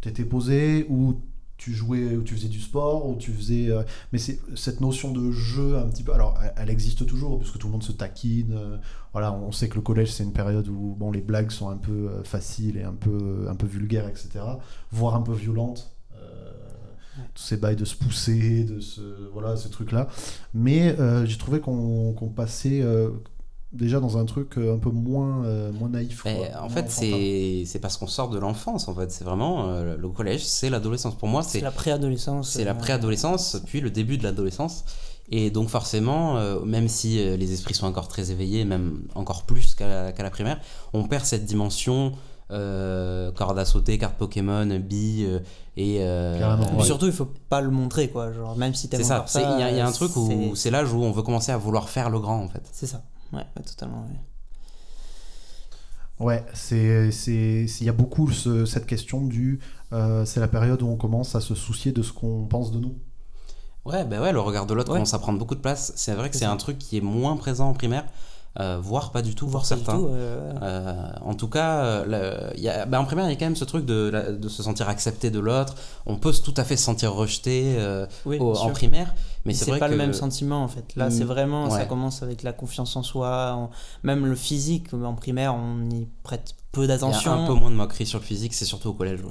t'étais 0.02 0.26
posé 0.26 0.86
ou 0.90 1.22
tu 1.62 1.74
jouais 1.74 2.16
ou 2.16 2.24
tu 2.24 2.34
faisais 2.34 2.48
du 2.48 2.60
sport 2.60 3.08
ou 3.08 3.16
tu 3.16 3.32
faisais 3.32 3.70
euh, 3.70 3.84
mais 4.12 4.18
c'est 4.18 4.40
cette 4.56 4.82
notion 4.82 5.12
de 5.12 5.30
jeu 5.30 5.78
un 5.78 5.88
petit 5.88 6.02
peu 6.02 6.12
alors 6.12 6.40
elle, 6.58 6.72
existe 6.72 7.06
toujours 7.06 7.38
parce 7.38 7.52
que 7.52 7.60
tout 7.60 7.68
le 7.68 7.74
monde 7.74 7.84
se 7.84 7.92
taquine 7.92 8.54
euh, 8.54 8.78
voilà 9.14 9.32
on 9.32 9.52
sait 9.52 9.70
que 9.70 9.76
le 9.76 9.82
collège 9.82 10.12
c'est 10.12 10.24
une 10.24 10.34
période 10.34 10.68
où 10.70 10.96
bon 10.98 11.12
les 11.12 11.22
blagues 11.22 11.52
sont 11.52 11.70
un 11.70 11.78
peu 11.78 12.10
euh, 12.10 12.24
faciles 12.24 12.78
et 12.78 12.84
un 12.84 12.96
peu 12.96 13.46
un 13.48 13.54
peu 13.54 13.68
vulgaires 13.68 14.08
etc 14.08 14.40
voire 14.92 15.14
un 15.14 15.22
peu 15.22 15.34
violentes 15.34 15.96
tous 17.36 17.44
ces 17.44 17.58
bails 17.58 17.76
de 17.76 17.86
se 17.86 17.96
pousser 17.96 18.64
de 18.64 18.80
ce 18.80 19.30
voilà 19.32 19.56
ces 19.56 19.70
trucs 19.70 19.92
là 19.92 20.08
mais 20.56 20.96
j'ai 21.26 21.38
trouvé 21.38 21.60
qu'on 21.60 22.34
passait 22.36 22.84
déjà 23.74 24.00
dans 24.00 24.18
un 24.18 24.26
truc 24.26 24.58
euh, 24.58 24.76
un 24.76 24.78
peu 24.78 24.90
moins, 24.90 25.46
euh, 25.46 25.72
moins 25.72 25.90
naïf. 25.90 26.26
en 26.60 26.70
fait, 26.70 26.90
c'est 26.90 27.80
parce 27.82 27.98
qu'on 27.98 28.08
sort 28.08 28.30
de 28.30 28.40
l'enfance. 28.40 28.88
En 28.88 28.96
fait, 28.96 29.12
c'est 29.12 29.24
vraiment 29.24 29.70
euh, 29.70 29.96
le 29.98 30.10
collège, 30.10 30.46
c'est 30.46 30.70
l'adolescence. 30.70 31.16
Pour 31.16 31.28
moi, 31.28 31.44
c'est 31.44 31.62
la 31.62 31.72
préadolescence. 31.72 32.50
C'est 32.50 32.66
la 32.66 32.74
préadolescence, 32.74 33.62
puis 33.66 33.82
le 33.82 33.90
début 33.90 34.18
de 34.18 34.24
l'adolescence. 34.24 34.86
Et 35.34 35.50
donc 35.50 35.70
forcément, 35.70 36.60
même 36.66 36.90
si 36.90 37.16
les 37.16 37.54
esprits 37.54 37.74
sont 37.74 37.86
encore 37.86 38.10
très 38.10 38.32
éveillés, 38.32 38.66
même 38.66 39.04
encore 39.16 39.44
plus 39.44 39.76
qu'à 39.76 40.12
la, 40.12 40.30
primaire, 40.30 40.60
on 40.92 41.06
perd 41.06 41.24
cette 41.24 41.46
dimension 41.46 42.12
corde 42.50 43.58
à 43.58 43.64
sauter, 43.64 43.98
carte 43.98 44.18
Pokémon, 44.18 44.66
billes 44.82 45.40
et 45.78 46.06
surtout 46.84 47.06
il 47.06 47.14
faut 47.14 47.32
pas 47.48 47.62
le 47.62 47.70
montrer 47.70 48.10
quoi 48.10 48.34
genre 48.34 48.58
même 48.58 48.74
si 48.74 48.90
c'est 48.92 49.04
ça 49.04 49.26
il 49.36 49.78
y, 49.78 49.80
a 49.80 49.88
un 49.88 49.92
truc 49.94 50.18
où 50.18 50.54
c'est 50.56 50.70
l'âge 50.70 50.92
où 50.92 51.02
on 51.02 51.12
veut 51.12 51.24
commencer 51.24 51.54
à 51.54 51.58
vouloir 51.58 51.88
faire 51.88 52.10
le 52.10 52.20
grand 52.20 52.44
en 52.44 52.50
fait 52.50 52.64
c'est 52.74 52.88
ça 52.88 53.02
Ouais, 53.34 53.46
totalement. 53.66 54.06
Ouais, 56.20 56.46
c'est 56.54 57.10
il 57.28 57.84
y 57.84 57.90
a 57.90 57.94
beaucoup 57.94 58.32
cette 58.32 58.86
question 58.86 59.26
du 59.26 59.60
euh, 59.94 60.24
c'est 60.24 60.40
la 60.40 60.48
période 60.48 60.82
où 60.82 60.88
on 60.88 60.96
commence 60.96 61.36
à 61.36 61.42
se 61.42 61.56
soucier 61.56 61.92
de 61.92 62.02
ce 62.02 62.14
qu'on 62.14 62.46
pense 62.46 62.72
de 62.72 62.80
nous. 62.80 62.96
Ouais, 63.84 64.06
ben 64.06 64.22
ouais, 64.22 64.32
le 64.32 64.40
regard 64.40 64.68
de 64.68 64.74
l'autre 64.74 64.92
commence 64.92 65.14
à 65.14 65.20
prendre 65.20 65.40
beaucoup 65.40 65.56
de 65.56 65.60
place. 65.60 65.92
C'est 65.96 66.14
vrai 66.14 66.30
que 66.30 66.36
c'est 66.36 66.46
un 66.46 66.58
truc 66.58 66.78
qui 66.78 66.98
est 66.98 67.02
moins 67.02 67.36
présent 67.36 67.70
en 67.70 67.74
primaire. 67.74 68.06
Euh, 68.60 68.80
voire 68.82 69.12
pas 69.12 69.22
du 69.22 69.34
tout 69.34 69.48
pour 69.48 69.66
certains. 69.66 69.98
Euh, 69.98 71.12
en 71.22 71.34
tout 71.36 71.48
cas, 71.48 71.84
euh, 71.84 72.52
y 72.58 72.68
a, 72.68 72.86
bah, 72.86 73.00
en 73.00 73.06
primaire, 73.06 73.26
il 73.26 73.30
y 73.30 73.34
a 73.34 73.36
quand 73.38 73.46
même 73.46 73.56
ce 73.56 73.64
truc 73.64 73.86
de, 73.86 74.38
de 74.38 74.50
se 74.50 74.62
sentir 74.62 74.90
accepté 74.90 75.30
de 75.30 75.40
l'autre. 75.40 75.76
On 76.06 76.18
peut 76.18 76.34
tout 76.34 76.54
à 76.58 76.66
fait 76.66 76.76
se 76.76 76.84
sentir 76.84 77.14
rejeté 77.14 77.78
en 78.26 78.70
primaire, 78.70 79.14
mais 79.46 79.54
c'est 79.54 79.80
pas 79.80 79.88
le 79.88 79.96
même 79.96 80.14
sentiment 80.14 80.64
en 80.64 80.68
fait. 80.68 80.96
Là, 80.96 81.10
c'est 81.10 81.24
mm. 81.24 81.28
vraiment, 81.28 81.70
ça 81.70 81.86
commence 81.86 82.24
avec 82.24 82.44
la 82.44 82.52
confiance 82.52 82.96
en 82.96 83.04
soi, 83.04 83.70
même 84.04 84.26
le 84.26 84.36
physique. 84.36 84.94
En 84.94 85.14
primaire, 85.14 85.56
on 85.56 85.90
y 85.90 86.08
prête 86.24 86.56
peu 86.74 86.88
d'attention. 86.88 87.32
Un 87.32 87.48
peu 87.48 87.54
moins 87.54 87.72
de 87.72 87.76
moquerie 87.76 88.06
sur 88.06 88.20
le 88.20 88.26
physique, 88.26 88.54
c'est 88.54 88.66
surtout 88.66 88.90
au 88.90 88.94
collège. 88.94 89.22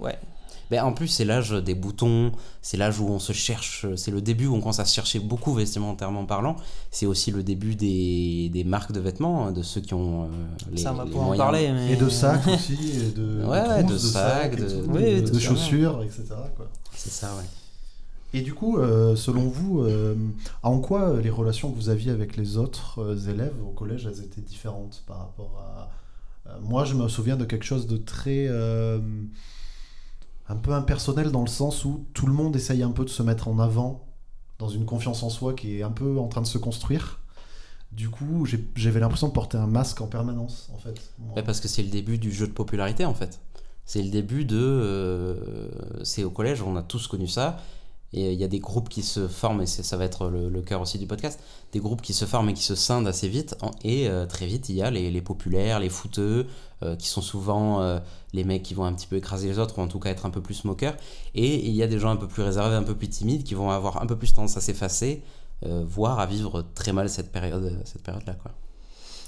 ouais. 0.00 0.18
Ben, 0.70 0.82
en 0.82 0.92
plus, 0.92 1.08
c'est 1.08 1.24
l'âge 1.24 1.50
des 1.50 1.74
boutons, 1.74 2.32
c'est 2.62 2.76
l'âge 2.76 2.98
où 2.98 3.08
on 3.08 3.18
se 3.18 3.32
cherche, 3.32 3.86
c'est 3.96 4.10
le 4.10 4.20
début 4.20 4.46
où 4.46 4.54
on 4.54 4.60
commence 4.60 4.80
à 4.80 4.84
se 4.84 4.94
chercher 4.94 5.18
beaucoup 5.18 5.52
vestimentairement 5.54 6.24
parlant. 6.24 6.56
C'est 6.90 7.06
aussi 7.06 7.30
le 7.30 7.42
début 7.42 7.74
des, 7.74 8.50
des, 8.52 8.64
marques 8.64 8.92
de 8.92 9.00
vêtements, 9.00 9.46
hein, 9.46 9.52
de 9.52 9.62
ceux 9.62 9.80
qui 9.80 9.94
ont 9.94 10.24
euh, 10.24 10.26
les, 10.70 10.78
Ça, 10.78 10.92
va 10.92 11.04
en 11.04 11.36
parler. 11.36 11.70
Et 11.90 11.96
de 11.96 12.08
sacs 12.08 12.46
aussi, 12.46 12.74
et 12.74 13.10
de, 13.10 13.44
ouais, 13.44 13.84
de, 13.84 13.98
sacs, 13.98 14.56
de, 14.56 15.38
chaussures, 15.38 16.02
etc. 16.02 16.24
C'est 16.94 17.10
ça, 17.10 17.34
ouais. 17.36 17.44
Et 18.32 18.40
du 18.40 18.52
coup, 18.52 18.78
euh, 18.78 19.14
selon 19.14 19.48
vous, 19.48 19.82
euh, 19.82 20.16
en 20.64 20.80
quoi 20.80 21.20
les 21.20 21.30
relations 21.30 21.70
que 21.70 21.76
vous 21.76 21.88
aviez 21.88 22.10
avec 22.10 22.36
les 22.36 22.56
autres 22.56 23.28
élèves 23.28 23.54
au 23.64 23.70
collège, 23.70 24.06
elles 24.06 24.24
étaient 24.24 24.40
différentes 24.40 25.04
par 25.06 25.18
rapport 25.18 25.62
à... 25.62 26.58
moi, 26.60 26.84
je 26.84 26.94
me 26.94 27.06
souviens 27.06 27.36
de 27.36 27.44
quelque 27.44 27.64
chose 27.64 27.86
de 27.86 27.96
très 27.96 28.48
un 30.48 30.56
peu 30.56 30.72
impersonnel 30.72 31.30
dans 31.30 31.42
le 31.42 31.48
sens 31.48 31.84
où 31.84 32.06
tout 32.14 32.26
le 32.26 32.32
monde 32.32 32.54
essaye 32.56 32.82
un 32.82 32.90
peu 32.90 33.04
de 33.04 33.10
se 33.10 33.22
mettre 33.22 33.48
en 33.48 33.58
avant 33.58 34.06
dans 34.58 34.68
une 34.68 34.84
confiance 34.84 35.22
en 35.22 35.30
soi 35.30 35.54
qui 35.54 35.78
est 35.78 35.82
un 35.82 35.90
peu 35.90 36.18
en 36.18 36.28
train 36.28 36.42
de 36.42 36.46
se 36.46 36.58
construire. 36.58 37.20
Du 37.92 38.08
coup, 38.10 38.46
j'avais 38.74 39.00
l'impression 39.00 39.28
de 39.28 39.32
porter 39.32 39.56
un 39.56 39.66
masque 39.66 40.00
en 40.00 40.06
permanence, 40.06 40.70
en 40.74 40.78
fait. 40.78 41.00
parce 41.42 41.60
que 41.60 41.68
c'est 41.68 41.82
le 41.82 41.90
début 41.90 42.18
du 42.18 42.32
jeu 42.32 42.46
de 42.46 42.52
popularité, 42.52 43.04
en 43.04 43.14
fait. 43.14 43.40
C'est 43.84 44.02
le 44.02 44.10
début 44.10 44.44
de. 44.44 44.58
Euh, 44.58 45.68
c'est 46.02 46.24
au 46.24 46.30
collège, 46.30 46.62
on 46.62 46.76
a 46.76 46.82
tous 46.82 47.06
connu 47.06 47.28
ça. 47.28 47.60
Et 48.16 48.32
il 48.32 48.38
y 48.38 48.44
a 48.44 48.48
des 48.48 48.60
groupes 48.60 48.88
qui 48.88 49.02
se 49.02 49.26
forment, 49.26 49.62
et 49.62 49.66
ça 49.66 49.96
va 49.96 50.04
être 50.04 50.28
le, 50.28 50.62
cœur 50.62 50.80
aussi 50.80 50.98
du 50.98 51.06
podcast, 51.06 51.40
des 51.72 51.80
groupes 51.80 52.00
qui 52.00 52.14
se 52.14 52.24
forment 52.26 52.50
et 52.50 52.54
qui 52.54 52.62
se 52.62 52.76
scindent 52.76 53.08
assez 53.08 53.28
vite. 53.28 53.56
Et 53.82 54.08
euh, 54.08 54.24
très 54.24 54.46
vite, 54.46 54.68
il 54.68 54.76
y 54.76 54.82
a 54.82 54.90
les, 54.92 55.20
populaires, 55.20 55.80
les 55.80 55.88
fouteux, 55.88 56.46
euh, 56.84 56.94
qui 56.94 57.08
sont 57.08 57.22
souvent 57.22 57.82
euh, 57.82 57.98
les 58.32 58.44
mecs 58.44 58.62
qui 58.62 58.72
vont 58.72 58.84
un 58.84 58.92
petit 58.92 59.08
peu 59.08 59.16
écraser 59.16 59.48
les 59.48 59.58
autres, 59.58 59.80
ou 59.80 59.82
en 59.82 59.88
tout 59.88 59.98
cas 59.98 60.10
être 60.10 60.26
un 60.26 60.30
peu 60.30 60.40
plus 60.40 60.64
moqueurs. 60.64 60.94
Et 61.34 61.66
il 61.66 61.74
y 61.74 61.82
a 61.82 61.88
des 61.88 61.98
gens 61.98 62.10
un 62.10 62.16
peu 62.16 62.28
plus 62.28 62.44
réservés, 62.44 62.76
un 62.76 62.84
peu 62.84 62.94
plus 62.94 63.08
timides, 63.08 63.42
qui 63.42 63.54
vont 63.54 63.70
avoir 63.70 64.00
un 64.00 64.06
peu 64.06 64.16
plus 64.16 64.32
tendance 64.32 64.56
à 64.56 64.60
s'effacer, 64.60 65.24
voire 65.62 66.20
à 66.20 66.26
vivre 66.26 66.64
très 66.74 66.92
mal 66.92 67.08
cette 67.10 67.32
période-là. 67.32 67.80
Cette 67.84 68.04
période 68.04 68.22
quoi. 68.40 68.52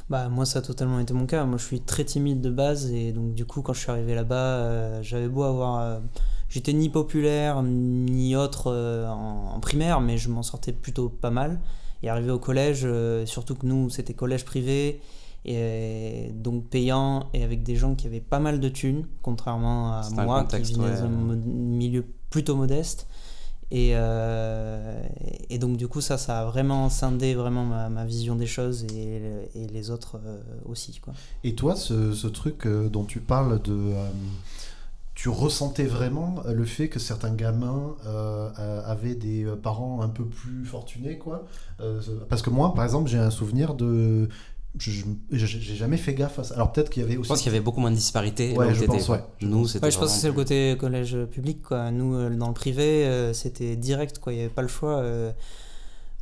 Bah, 0.09 0.29
moi, 0.29 0.47
ça 0.47 0.61
a 0.61 0.63
totalement 0.63 1.01
été 1.01 1.13
mon 1.13 1.27
cas. 1.27 1.45
Moi, 1.45 1.59
je 1.59 1.65
suis 1.65 1.81
très 1.81 2.05
timide 2.05 2.41
de 2.41 2.51
base, 2.51 2.93
et 2.93 3.11
donc, 3.11 3.35
du 3.35 3.47
coup, 3.47 3.63
quand 3.63 3.73
je 3.73 3.81
suis 3.81 3.91
arrivé 3.91 4.15
là-bas, 4.15 5.03
j'avais 5.03 5.29
beau 5.29 5.43
avoir 5.43 6.01
J'étais 6.49 6.73
ni 6.73 6.89
populaire 6.89 7.63
ni 7.63 8.37
autre 8.37 8.73
euh, 8.73 9.09
en, 9.09 9.59
primaire, 9.61 10.01
mais 10.01 10.17
je 10.19 10.29
m'en 10.29 10.43
sortais 10.43 10.73
plutôt 10.73 11.09
pas 11.09 11.31
mal. 11.31 11.61
Et 12.03 12.09
arrivé 12.09 12.31
au 12.31 12.39
collège, 12.39 12.83
euh, 12.85 13.27
surtout 13.27 13.55
que 13.55 13.67
nous, 13.67 13.91
c'était 13.91 14.15
collège 14.15 14.45
privé, 14.45 15.01
et 15.45 16.31
donc 16.35 16.65
payant 16.65 17.29
et 17.33 17.43
avec 17.43 17.63
des 17.63 17.77
gens 17.77 17.95
qui 17.95 18.07
avaient 18.07 18.21
pas 18.21 18.41
mal 18.41 18.61
de 18.61 18.69
thunes, 18.69 19.07
contrairement 19.23 19.93
à 19.93 20.11
moi 20.11 20.45
qui 20.45 20.75
venais 20.75 21.01
d'un 21.01 21.09
milieu 21.09 22.05
plutôt 22.31 22.57
modeste. 22.57 23.07
Et, 23.73 23.93
euh, 23.95 25.03
et, 25.51 25.59
donc 25.59 25.77
du 25.77 25.89
coup 25.89 26.01
ça, 26.01 26.19
ça 26.19 26.43
a 26.43 26.45
vraiment 26.45 26.89
scindé 26.89 27.35
vraiment 27.35 27.65
ma, 27.65 27.89
ma 27.89 28.05
vision 28.05 28.37
des 28.37 28.47
choses 28.47 28.85
et, 28.85 29.21
et 29.57 29.67
les 29.67 29.91
autres 29.91 30.21
euh, 30.25 30.41
aussi. 30.67 31.01
Quoi. 31.01 31.15
Et 31.43 31.57
toi, 31.57 31.75
ce, 31.75 32.13
ce 32.13 32.29
truc 32.29 32.65
euh, 32.67 32.89
dont 32.89 33.05
tu 33.05 33.19
parles 33.19 33.61
de... 33.63 33.93
tu 35.17 35.29
ressentais 35.29 35.87
vraiment 35.87 36.37
le 36.47 36.65
fait 36.65 36.89
que 36.89 37.01
certains 37.01 37.35
gamins 37.35 37.97
avaient 38.85 39.17
des 39.17 39.45
parents 39.63 40.01
un 40.03 40.09
peu 40.09 40.25
plus 40.25 40.65
fortunés, 40.65 41.19
quoi. 41.19 41.47
parce 42.29 42.43
que 42.43 42.51
moi, 42.51 42.75
par 42.75 42.85
exemple, 42.85 43.11
j'ai 43.11 43.19
un 43.19 43.31
souvenir 43.31 43.75
de 43.75 44.29
j'ai 44.79 45.77
jamais 45.77 45.97
fait 45.97 46.15
gaffe 46.15 46.39
à 46.39 46.45
ça. 46.45 46.55
Alors 46.55 46.73
peut-être 46.73 46.91
qu'il 46.91 47.03
y 47.03 47.07
avait 47.07 47.17
aussi. 47.17 47.25
Je 47.25 47.29
pense 47.29 47.43
qu'il 47.43 47.53
y 47.53 47.55
avait 47.55 47.65
beaucoup 47.65 47.81
moins 47.81 47.91
de 47.91 47.97
disparités. 47.97 48.53
Ouais, 48.57 48.75
je 48.75 48.85
pense, 48.85 49.09
ouais. 49.09 49.23
Nous, 49.41 49.67
c'était. 49.67 49.91
je 49.91 49.99
pense 49.99 50.15
que 50.15 50.21
c'est 50.21 50.29
le 50.29 50.35
côté 50.35 50.77
collège 50.79 51.17
public, 51.31 51.63
quoi. 51.63 51.91
Nous, 51.91 52.15
euh, 52.15 52.31
dans 52.31 52.49
le 52.49 52.55
privé, 52.55 53.07
euh, 53.07 53.33
c'était 53.33 53.77
direct, 53.77 54.19
quoi. 54.19 54.33
Il 54.33 54.37
n'y 54.37 54.43
avait 54.43 54.53
pas 54.53 54.63
le 54.63 54.69
choix. 54.69 54.99
Euh. 54.99 55.33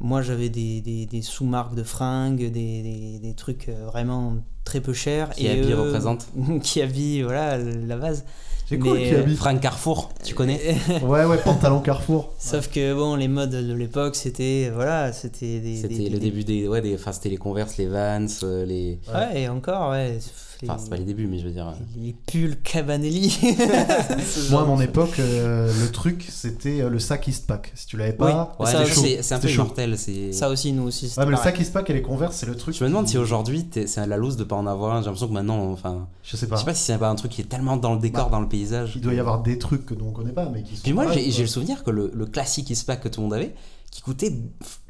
Moi, 0.01 0.23
j'avais 0.23 0.49
des, 0.49 0.81
des, 0.81 1.07
des 1.07 1.23
sous-marques 1.23 1.77
de 1.77 1.85
fringues, 1.85 2.51
des, 2.51 3.21
des, 3.23 3.35
trucs 3.35 3.69
vraiment 3.87 4.35
très 4.65 4.81
peu 4.81 4.93
chers. 4.93 5.31
Qui 5.31 5.47
et 5.47 5.73
représente. 5.73 6.27
qui 6.63 6.83
habille, 6.83 7.23
voilà, 7.23 7.59
la 7.59 7.97
base. 7.97 8.25
C'est 8.67 8.79
cool 8.79 8.99
qui 8.99 9.15
habite. 9.15 9.37
Franck 9.37 9.61
Carrefour, 9.61 10.11
tu 10.23 10.35
connais 10.35 10.77
Ouais, 11.03 11.25
ouais, 11.25 11.39
pantalon 11.39 11.81
Carrefour. 11.81 12.33
Sauf 12.39 12.69
que 12.71 12.95
bon, 12.95 13.15
les 13.15 13.29
modes 13.29 13.51
de 13.51 13.75
l'époque, 13.75 14.17
c'était 14.17 14.71
voilà, 14.75 15.13
c'était 15.13 15.61
des. 15.61 15.77
C'était 15.77 16.09
le 16.09 16.19
début 16.19 16.45
des, 16.45 16.67
ouais, 16.67 16.81
des, 16.81 16.95
enfin, 16.95 17.13
c'était 17.13 17.29
les 17.29 17.37
Converse, 17.37 17.77
les 17.77 17.87
Vans, 17.87 18.27
euh, 18.43 18.65
les. 18.65 18.99
Ouais, 19.13 19.43
et 19.43 19.49
encore, 19.49 19.91
ouais. 19.91 20.19
Enfin, 20.69 20.79
c'est 20.83 20.91
pas 20.91 20.97
les 20.97 21.05
débuts, 21.05 21.27
mais 21.27 21.39
je 21.39 21.47
veux 21.47 21.53
dire. 21.53 21.69
Euh. 21.69 21.73
Les 21.97 22.15
pulls 22.27 22.57
Cabanelli. 22.63 23.39
Moi, 24.51 24.63
à 24.63 24.65
mon 24.65 24.81
époque, 24.81 25.19
euh, 25.19 25.73
le 25.81 25.91
truc, 25.91 26.27
c'était 26.31 26.89
le 26.89 26.99
sac 26.99 27.27
Eastpak. 27.29 27.73
Si 27.75 27.87
tu 27.87 27.97
l'avais 27.97 28.13
pas, 28.13 28.57
ouais, 28.59 28.67
c'est 29.23 29.35
un 29.35 29.39
peu 29.39 29.55
mortel. 29.57 29.97
Ça 30.33 30.49
aussi, 30.49 30.73
nous 30.73 30.85
aussi. 30.85 31.13
Ouais, 31.17 31.25
mais 31.25 31.33
le 31.33 31.37
sac 31.37 31.59
Eastpak 31.59 31.89
et 31.91 31.93
les 31.93 32.03
Converse, 32.03 32.37
c'est 32.37 32.47
le 32.47 32.57
truc. 32.57 32.77
Je 32.77 32.85
me 32.85 32.89
demande 32.89 33.09
si 33.09 33.19
aujourd'hui, 33.19 33.67
c'est 33.87 34.07
la 34.07 34.17
loose 34.17 34.37
de 34.37 34.45
pas 34.45 34.57
en 34.57 34.67
avoir. 34.67 34.99
J'ai 35.01 35.07
l'impression 35.07 35.29
que 35.29 35.33
maintenant, 35.33 35.71
enfin. 35.73 36.09
Je 36.23 36.37
sais 36.37 36.47
pas. 36.47 36.57
Je 36.57 36.61
sais 36.61 36.67
pas 36.67 36.75
si 36.75 36.85
c'est 36.85 36.99
pas 36.99 37.09
un 37.09 37.15
truc 37.15 37.33
qui 37.33 37.41
est 37.41 37.49
tellement 37.49 37.77
dans 37.77 37.95
le 37.95 38.01
décor, 38.01 38.27
bah, 38.27 38.33
dans 38.33 38.41
le 38.41 38.49
paysage. 38.49 38.93
Il 38.97 39.01
doit 39.01 39.15
y 39.15 39.21
avoir 39.21 39.43
des 39.43 39.59
trucs 39.59 39.87
que 39.87 39.95
nous 39.95 40.07
on 40.07 40.13
connaît 40.13 40.33
pas, 40.33 40.49
mais 40.53 40.63
qui 40.63 40.77
sont. 40.77 40.83
Puis 40.83 40.93
moi, 40.93 41.07
j'ai 41.13 41.43
le 41.43 41.47
souvenir 41.47 41.85
que 41.85 41.91
le, 41.91 42.11
le 42.15 42.27
classique 42.27 42.71
Eastpak 42.71 43.01
que 43.01 43.09
tout 43.09 43.21
le 43.21 43.25
monde 43.27 43.35
avait, 43.35 43.55
qui 43.95 44.03
coûtait 44.03 44.33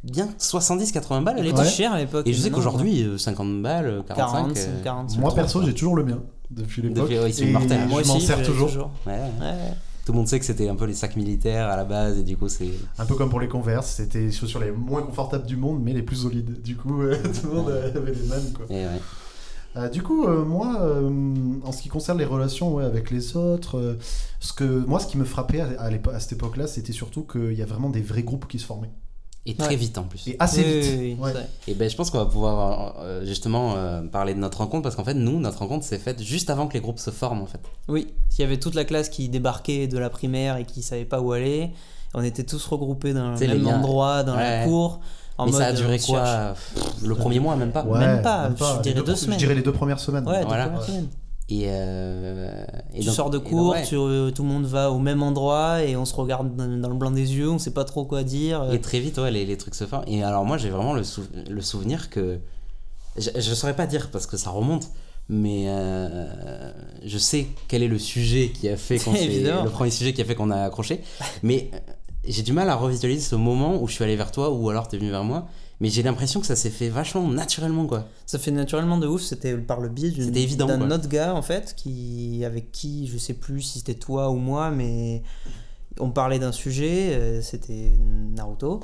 bien 0.03 0.31
70-80 0.41 1.23
balles 1.23 1.39
à 1.39 1.43
l'époque. 1.43 1.67
cher 1.67 1.93
à 1.93 1.99
l'époque. 1.99 2.27
Et 2.27 2.33
je 2.33 2.41
sais 2.41 2.51
qu'aujourd'hui, 2.51 3.07
50 3.19 3.47
euh, 3.47 3.63
balles, 3.63 4.03
45. 4.09 4.55
40, 4.55 4.83
40 4.83 5.19
moi 5.19 5.35
perso, 5.35 5.63
j'ai 5.63 5.75
toujours 5.75 5.95
le 5.95 6.05
mien 6.05 6.23
depuis 6.51 6.81
l'époque. 6.81 7.11
Ouais, 7.11 7.31
et 7.39 7.53
mortel. 7.53 7.87
Moi 7.87 8.03
je 8.03 8.09
m'en 8.09 8.19
sers 8.19 8.43
toujours. 8.43 8.91
Ouais. 9.07 9.13
Ouais. 9.13 9.75
Tout 10.07 10.13
le 10.13 10.19
monde 10.19 10.27
sait 10.27 10.39
que 10.39 10.47
c'était 10.47 10.71
un 10.71 10.75
peu 10.75 10.87
les 10.87 10.95
sacs 10.95 11.17
militaires 11.17 11.69
à 11.69 11.77
la 11.77 11.85
base 11.85 12.19
et 12.19 12.23
du 12.23 12.39
coup 12.39 12.49
c'est 12.49 12.71
un 12.99 13.05
peu 13.05 13.15
comme 13.15 13.29
pour 13.29 13.41
les 13.41 13.49
Converse, 13.49 13.91
c'était 13.91 14.21
les 14.21 14.33
chaussures 14.33 14.61
les 14.61 14.71
moins 14.71 15.03
confortables 15.03 15.47
du 15.47 15.57
monde 15.57 15.83
mais 15.83 15.93
les 15.93 16.03
plus 16.03 16.17
solides. 16.17 16.63
Du 16.63 16.77
coup, 16.77 17.03
tout 17.43 17.49
le 17.49 17.55
monde 17.55 17.71
avait 17.71 18.13
les 18.13 18.27
mêmes 18.27 18.53
quoi. 18.55 18.65
Et 18.71 18.87
ouais. 18.87 19.01
Euh, 19.77 19.89
du 19.89 20.03
coup, 20.03 20.27
euh, 20.27 20.45
moi, 20.45 20.79
euh, 20.81 21.11
en 21.65 21.73
ce 21.73 21.83
qui 21.83 21.89
concerne 21.89 22.19
les 22.19 22.25
relations 22.25 22.79
avec 22.79 23.11
les 23.11 23.37
autres, 23.37 23.97
ce 24.41 24.53
que, 24.53 24.65
moi, 24.65 25.01
ce 25.01 25.07
qui 25.07 25.19
me 25.19 25.25
frappait 25.25 25.61
à, 25.61 25.69
à, 25.81 26.21
cette 26.21 26.33
époque-là, 26.33 26.67
c'était 26.67 26.93
surtout 26.93 27.23
qu'il 27.23 27.55
y 27.55 27.63
a 27.63 27.67
vraiment 27.67 27.91
des 27.91 28.01
vrais 28.01 28.23
groupes 28.23 28.47
qui 28.47 28.59
se 28.59 28.67
formaient. 28.67 28.93
Et 29.47 29.55
très 29.57 29.77
vite 29.77 29.99
en 29.99 30.05
plus. 30.05 30.27
Et 30.27 30.37
assez 30.39 30.63
vite. 30.63 31.19
Et 31.69 31.75
ben 31.75 31.91
je 31.91 31.95
pense 31.97 32.11
qu'on 32.11 32.17
va 32.17 32.25
pouvoir 32.25 32.97
justement 33.25 33.77
parler 34.11 34.33
de 34.33 34.39
notre 34.39 34.57
rencontre 34.57 34.85
parce 34.85 34.97
qu'en 34.97 35.05
fait 35.05 35.13
nous 35.13 35.39
notre 35.39 35.59
rencontre 35.59 35.85
s'est 35.85 35.99
faite 35.99 36.23
juste 36.23 36.49
avant 36.49 36.67
que 36.67 36.73
les 36.73 36.81
groupes 36.81 36.99
se 36.99 37.11
forment 37.11 37.43
en 37.43 37.47
fait. 37.47 37.61
Oui, 37.89 38.15
il 38.31 38.41
y 38.41 38.45
avait 38.45 38.57
toute 38.57 38.75
la 38.75 38.87
classe 38.87 39.11
qui 39.11 39.29
débarquait 39.29 39.87
de 39.87 39.99
la 39.99 40.09
primaire 40.09 40.57
et 40.57 40.65
qui 40.65 40.81
savait 40.81 41.05
pas 41.05 41.21
où 41.21 41.33
aller. 41.33 41.73
On 42.15 42.23
était 42.23 42.45
tous 42.45 42.65
regroupés 42.65 43.13
dans 43.13 43.33
le 43.33 43.47
même 43.47 43.67
endroit 43.67 44.23
dans 44.23 44.35
la 44.35 44.65
cour. 44.65 45.01
Mais 45.39 45.53
ça 45.53 45.67
a 45.67 45.73
duré 45.73 45.99
quoi 45.99 46.55
Le 47.05 47.15
premier 47.15 47.41
mois, 47.41 47.57
même 47.57 47.73
pas 47.73 47.85
Même 47.85 48.23
pas, 48.23 48.51
je 48.77 48.83
dirais 48.83 49.03
deux, 49.03 49.17
semaines. 49.17 49.39
Je 49.39 49.45
dirais 49.45 49.55
les 49.55 49.63
deux 49.63 49.73
premières 49.73 50.01
semaines. 50.01 50.27
Ouais, 50.29 50.41
deux 50.41 50.47
premières 50.47 50.83
semaines. 50.83 51.09
Et, 51.51 51.65
euh, 51.67 52.65
et 52.95 53.01
tu 53.01 53.11
sors 53.11 53.29
de 53.29 53.37
cours, 53.37 53.77
tu, 53.87 53.97
euh, 53.97 54.31
tout 54.31 54.43
le 54.43 54.49
monde 54.49 54.65
va 54.65 54.91
au 54.91 54.99
même 54.99 55.23
endroit 55.23 55.83
et 55.83 55.95
on 55.95 56.07
se 56.07 56.15
regarde 56.15 56.57
dans, 56.57 56.89
le 56.89 56.95
blanc 56.95 57.11
des 57.11 57.37
yeux, 57.37 57.51
on 57.51 57.59
sait 57.59 57.73
pas 57.73 57.85
trop 57.85 58.07
quoi 58.07 58.23
dire. 58.23 58.73
Et 58.73 58.81
très 58.81 58.99
vite, 58.99 59.19
ouais, 59.19 59.31
les, 59.31 59.45
les 59.45 59.59
trucs 59.59 59.75
se 59.75 59.85
font. 59.85 60.01
Et 60.07 60.25
alors, 60.25 60.47
moi, 60.47 60.57
j'ai 60.57 60.71
vraiment 60.71 60.95
le, 60.95 61.03
le, 61.51 61.61
souvenir 61.61 62.09
que. 62.09 62.39
Je, 63.19 63.29
je 63.37 63.55
saurais 63.55 63.77
pas 63.77 63.87
dire 63.87 64.11
parce 64.11 64.27
que 64.27 64.39
ça 64.39 64.49
remonte, 64.49 64.89
mais 65.29 65.67
euh, 65.69 66.73
je 67.05 67.19
sais 67.19 67.47
quel 67.69 67.83
est 67.83 67.89
le 67.89 67.99
sujet 67.99 68.49
qui 68.49 68.69
a 68.71 68.79
fait 68.79 68.99
qu'on 69.05 69.13
le 69.13 69.69
premier 69.69 69.91
sujet 69.91 70.15
qui 70.15 70.23
a 70.23 70.25
fait 70.25 70.35
qu'on 70.35 70.51
a 70.51 70.63
accroché. 70.63 71.03
Mais 71.43 71.71
j'ai 72.27 72.43
du 72.43 72.53
mal 72.53 72.69
à 72.71 72.77
revisualiser 72.77 73.21
ce 73.21 73.37
moment 73.37 73.83
où 73.83 73.89
je 73.89 73.95
suis 73.95 74.05
allé 74.05 74.17
vers 74.17 74.31
toi 74.31 74.51
ou 74.51 74.71
alors 74.71 74.89
tu 74.89 74.97
es 74.97 74.99
venu 74.99 75.11
vers 75.11 75.25
moi. 75.25 75.47
Mais 75.81 75.89
j'ai 75.89 76.03
l'impression 76.03 76.41
que 76.41 76.47
ça 76.47 76.57
s'est 76.57 76.71
fait 76.71 76.89
vachement 76.89 77.27
naturellement 77.29 77.87
quoi. 77.87 78.07
Ça 78.27 78.39
fait 78.39 78.53
naturellement 78.53 78.97
de 78.97 79.07
ouf, 79.07 79.23
c'était 79.23 79.55
par 79.57 79.81
le 79.81 79.89
biais 79.89 80.11
d'un 80.57 80.91
autre 80.91 81.09
gars 81.09 81.35
en 81.35 81.43
fait, 81.43 81.75
qui, 81.77 82.43
avec 82.45 82.71
qui 82.71 83.09
je 83.09 83.19
sais 83.19 83.35
plus 83.35 83.61
si 83.61 83.79
c'était 83.79 83.95
toi 83.95 84.31
ou 84.31 84.37
moi, 84.37 84.71
mais 84.71 85.23
on 85.99 86.11
parlait 86.11 86.39
d'un 86.39 86.53
sujet, 86.53 87.11
euh, 87.13 87.43
c'était 87.43 87.93
Naruto. 88.35 88.81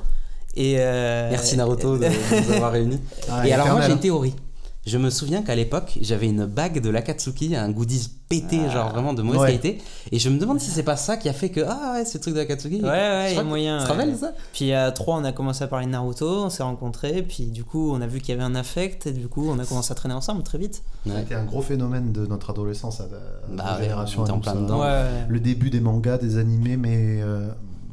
Et 0.55 0.75
euh, 0.79 1.29
Merci 1.29 1.55
Naruto 1.55 1.97
de 1.97 2.07
nous 2.07 2.53
avoir 2.53 2.71
réunis. 2.73 2.99
Ah, 3.29 3.47
et 3.47 3.53
alors 3.53 3.67
moi 3.69 3.81
j'ai 3.81 3.93
une 3.93 3.99
théorie. 3.99 4.35
Je 4.85 4.97
me 4.97 5.11
souviens 5.11 5.43
qu'à 5.43 5.55
l'époque, 5.55 5.99
j'avais 6.01 6.27
une 6.27 6.47
bague 6.47 6.81
de 6.81 6.89
l'Akatsuki, 6.89 7.55
un 7.55 7.69
goodies 7.69 8.09
pété, 8.27 8.61
ah. 8.65 8.69
genre 8.69 8.89
vraiment 8.89 9.13
de 9.13 9.21
mauvaise 9.21 9.43
qualité. 9.43 9.77
Et 10.11 10.17
je 10.17 10.27
me 10.29 10.39
demande 10.39 10.59
si 10.59 10.71
c'est 10.71 10.81
pas 10.81 10.95
ça 10.95 11.17
qui 11.17 11.29
a 11.29 11.33
fait 11.33 11.49
que, 11.49 11.61
ah 11.61 11.93
ouais, 11.93 12.05
ce 12.05 12.17
truc 12.17 12.33
de 12.33 12.39
l'Akatsuki. 12.39 12.81
Ouais, 12.81 12.89
ouais, 12.89 13.31
il 13.31 13.35
y 13.35 13.39
a 13.39 13.43
moyen. 13.43 13.77
Tu 13.77 13.85
te 13.85 13.91
rappelles 13.91 14.17
ça? 14.17 14.33
Puis 14.53 14.73
à 14.73 14.91
3, 14.91 15.17
on 15.17 15.23
a 15.23 15.31
commencé 15.31 15.63
à 15.63 15.67
parler 15.67 15.85
de 15.85 15.91
Naruto, 15.91 16.45
on 16.45 16.49
s'est 16.49 16.63
rencontrés, 16.63 17.21
puis 17.21 17.45
du 17.47 17.63
coup, 17.63 17.91
on 17.93 18.01
a 18.01 18.07
vu 18.07 18.21
qu'il 18.21 18.29
y 18.29 18.33
avait 18.33 18.43
un 18.43 18.55
affect, 18.55 19.05
et 19.05 19.11
du 19.11 19.27
coup, 19.27 19.47
on 19.47 19.59
a 19.59 19.65
commencé 19.65 19.91
à 19.91 19.95
traîner 19.95 20.15
ensemble 20.15 20.41
très 20.41 20.57
vite. 20.57 20.81
C'était 21.05 21.35
un 21.35 21.45
gros 21.45 21.61
phénomène 21.61 22.11
de 22.11 22.25
notre 22.25 22.49
adolescence 22.49 23.01
à, 23.01 23.07
bah, 23.51 23.77
génération. 23.79 24.23
en 24.23 24.39
plein 24.39 24.55
dedans. 24.55 24.83
Le 25.27 25.39
début 25.39 25.69
des 25.69 25.79
mangas, 25.79 26.17
des 26.17 26.37
animés, 26.37 26.77
mais. 26.77 27.21
Euh, 27.21 27.49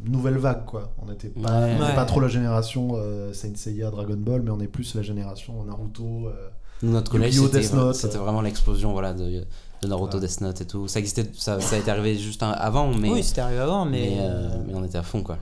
nouvelle 0.07 0.39
vague 0.39 0.65
quoi. 0.65 0.93
On 1.03 1.07
n'était 1.11 1.29
pas, 1.29 1.67
pas, 1.95 2.05
trop 2.05 2.21
la 2.21 2.29
génération 2.29 2.93
euh, 2.95 3.35
Saint 3.35 3.55
Seiya, 3.55 3.91
Dragon 3.91 4.17
Ball, 4.17 4.41
mais 4.43 4.51
on 4.51 4.61
est 4.61 4.69
plus 4.69 4.95
la 4.95 5.03
génération 5.03 5.63
Naruto. 5.65 6.29
Euh, 6.29 6.49
notre 6.83 7.11
collège, 7.11 7.41
c'était 7.93 8.19
vraiment 8.19 8.41
l'explosion 8.41 8.93
voilà, 8.93 9.13
de, 9.13 9.45
de 9.83 9.89
Naruto, 9.89 10.21
Death 10.21 10.41
Note 10.41 10.61
et 10.61 10.67
tout. 10.67 10.89
Ça 10.89 10.99
existait, 10.99 11.27
ça, 11.35 11.61
ça 11.61 11.77
a 11.77 11.79
été 11.79 11.91
arrivé 11.91 12.17
juste 12.17 12.43
avant, 12.43 12.93
mais. 12.95 13.11
Oui, 13.11 13.23
c'était 13.23 13.41
arrivé 13.41 13.61
avant, 13.61 13.85
mais. 13.85 14.17
Euh, 14.21 14.49
mais, 14.67 14.75
on 14.75 14.85
était 14.85 14.99
à 14.99 15.03
fond, 15.03 15.23
quoi. 15.23 15.39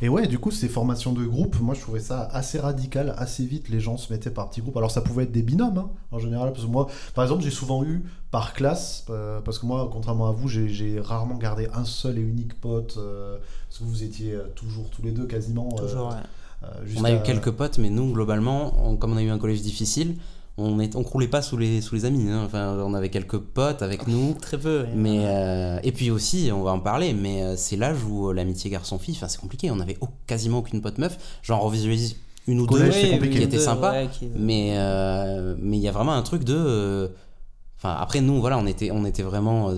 Et 0.00 0.08
ouais, 0.08 0.28
du 0.28 0.38
coup, 0.38 0.52
ces 0.52 0.68
formations 0.68 1.12
de 1.12 1.24
groupe, 1.24 1.58
moi 1.58 1.74
je 1.74 1.80
trouvais 1.80 1.98
ça 1.98 2.28
assez 2.32 2.60
radical, 2.60 3.16
assez 3.18 3.44
vite, 3.44 3.68
les 3.68 3.80
gens 3.80 3.96
se 3.96 4.12
mettaient 4.12 4.30
par 4.30 4.48
petits 4.48 4.60
groupes. 4.60 4.76
Alors 4.76 4.92
ça 4.92 5.00
pouvait 5.00 5.24
être 5.24 5.32
des 5.32 5.42
binômes, 5.42 5.76
hein, 5.76 5.90
en 6.12 6.20
général, 6.20 6.52
parce 6.52 6.64
que 6.64 6.70
moi, 6.70 6.86
par 7.16 7.24
exemple, 7.24 7.42
j'ai 7.42 7.50
souvent 7.50 7.82
eu 7.82 8.04
par 8.30 8.52
classe, 8.52 9.04
euh, 9.10 9.40
parce 9.40 9.58
que 9.58 9.66
moi, 9.66 9.90
contrairement 9.92 10.28
à 10.28 10.30
vous, 10.30 10.46
j'ai 10.46 11.00
rarement 11.00 11.34
gardé 11.34 11.66
un 11.74 11.84
seul 11.84 12.16
et 12.16 12.22
unique 12.22 12.60
pote, 12.60 12.94
euh, 12.98 13.38
parce 13.68 13.80
que 13.80 13.84
vous 13.84 14.04
étiez 14.04 14.38
toujours 14.54 14.88
tous 14.90 15.02
les 15.02 15.10
deux 15.10 15.26
quasiment. 15.26 15.68
toujours, 15.72 16.14
on 16.96 17.04
a 17.04 17.12
eu 17.12 17.22
quelques 17.22 17.50
potes, 17.50 17.78
mais 17.78 17.90
nous, 17.90 18.12
globalement, 18.12 18.96
comme 19.00 19.14
on 19.14 19.16
a 19.16 19.22
eu 19.22 19.30
un 19.30 19.38
collège 19.38 19.62
difficile, 19.62 20.16
on 20.58 20.80
est 20.80 20.96
on 20.96 21.04
croulait 21.04 21.28
pas 21.28 21.40
sous 21.40 21.56
les 21.56 21.80
sous 21.80 21.94
les 21.94 22.04
amis 22.04 22.28
hein. 22.28 22.42
enfin 22.44 22.76
on 22.84 22.92
avait 22.92 23.08
quelques 23.08 23.38
potes 23.38 23.82
avec 23.82 24.06
nous. 24.08 24.34
Très 24.40 24.58
peu 24.58 24.86
mais 24.94 25.20
euh, 25.22 25.78
et 25.82 25.92
puis 25.92 26.10
aussi 26.10 26.50
on 26.52 26.62
va 26.62 26.72
en 26.72 26.80
parler 26.80 27.12
mais 27.14 27.42
euh, 27.42 27.54
c'est 27.56 27.76
l'âge 27.76 28.02
où 28.04 28.28
euh, 28.28 28.34
l'amitié 28.34 28.68
garçon 28.68 28.98
fille 28.98 29.14
enfin 29.16 29.28
c'est 29.28 29.40
compliqué. 29.40 29.70
On 29.70 29.80
avait 29.80 29.96
quasiment 30.26 30.58
aucune 30.58 30.82
pote 30.82 30.98
meuf. 30.98 31.38
Genre 31.42 31.64
on 31.64 31.68
visualise 31.68 32.16
une 32.48 32.60
ou 32.60 32.66
deux 32.66 32.88
qui 32.90 33.42
étaient 33.42 33.58
sympas. 33.58 33.94
Mais 34.36 34.76
mais 35.60 35.76
il 35.76 35.82
y 35.82 35.88
a 35.88 35.92
vraiment 35.92 36.14
un 36.14 36.22
truc 36.22 36.44
de 36.44 37.10
enfin 37.78 37.96
après 37.98 38.20
nous 38.20 38.40
voilà 38.40 38.58
on 38.58 38.66
était 38.66 38.90
on 38.90 39.04
était 39.04 39.22
vraiment 39.22 39.72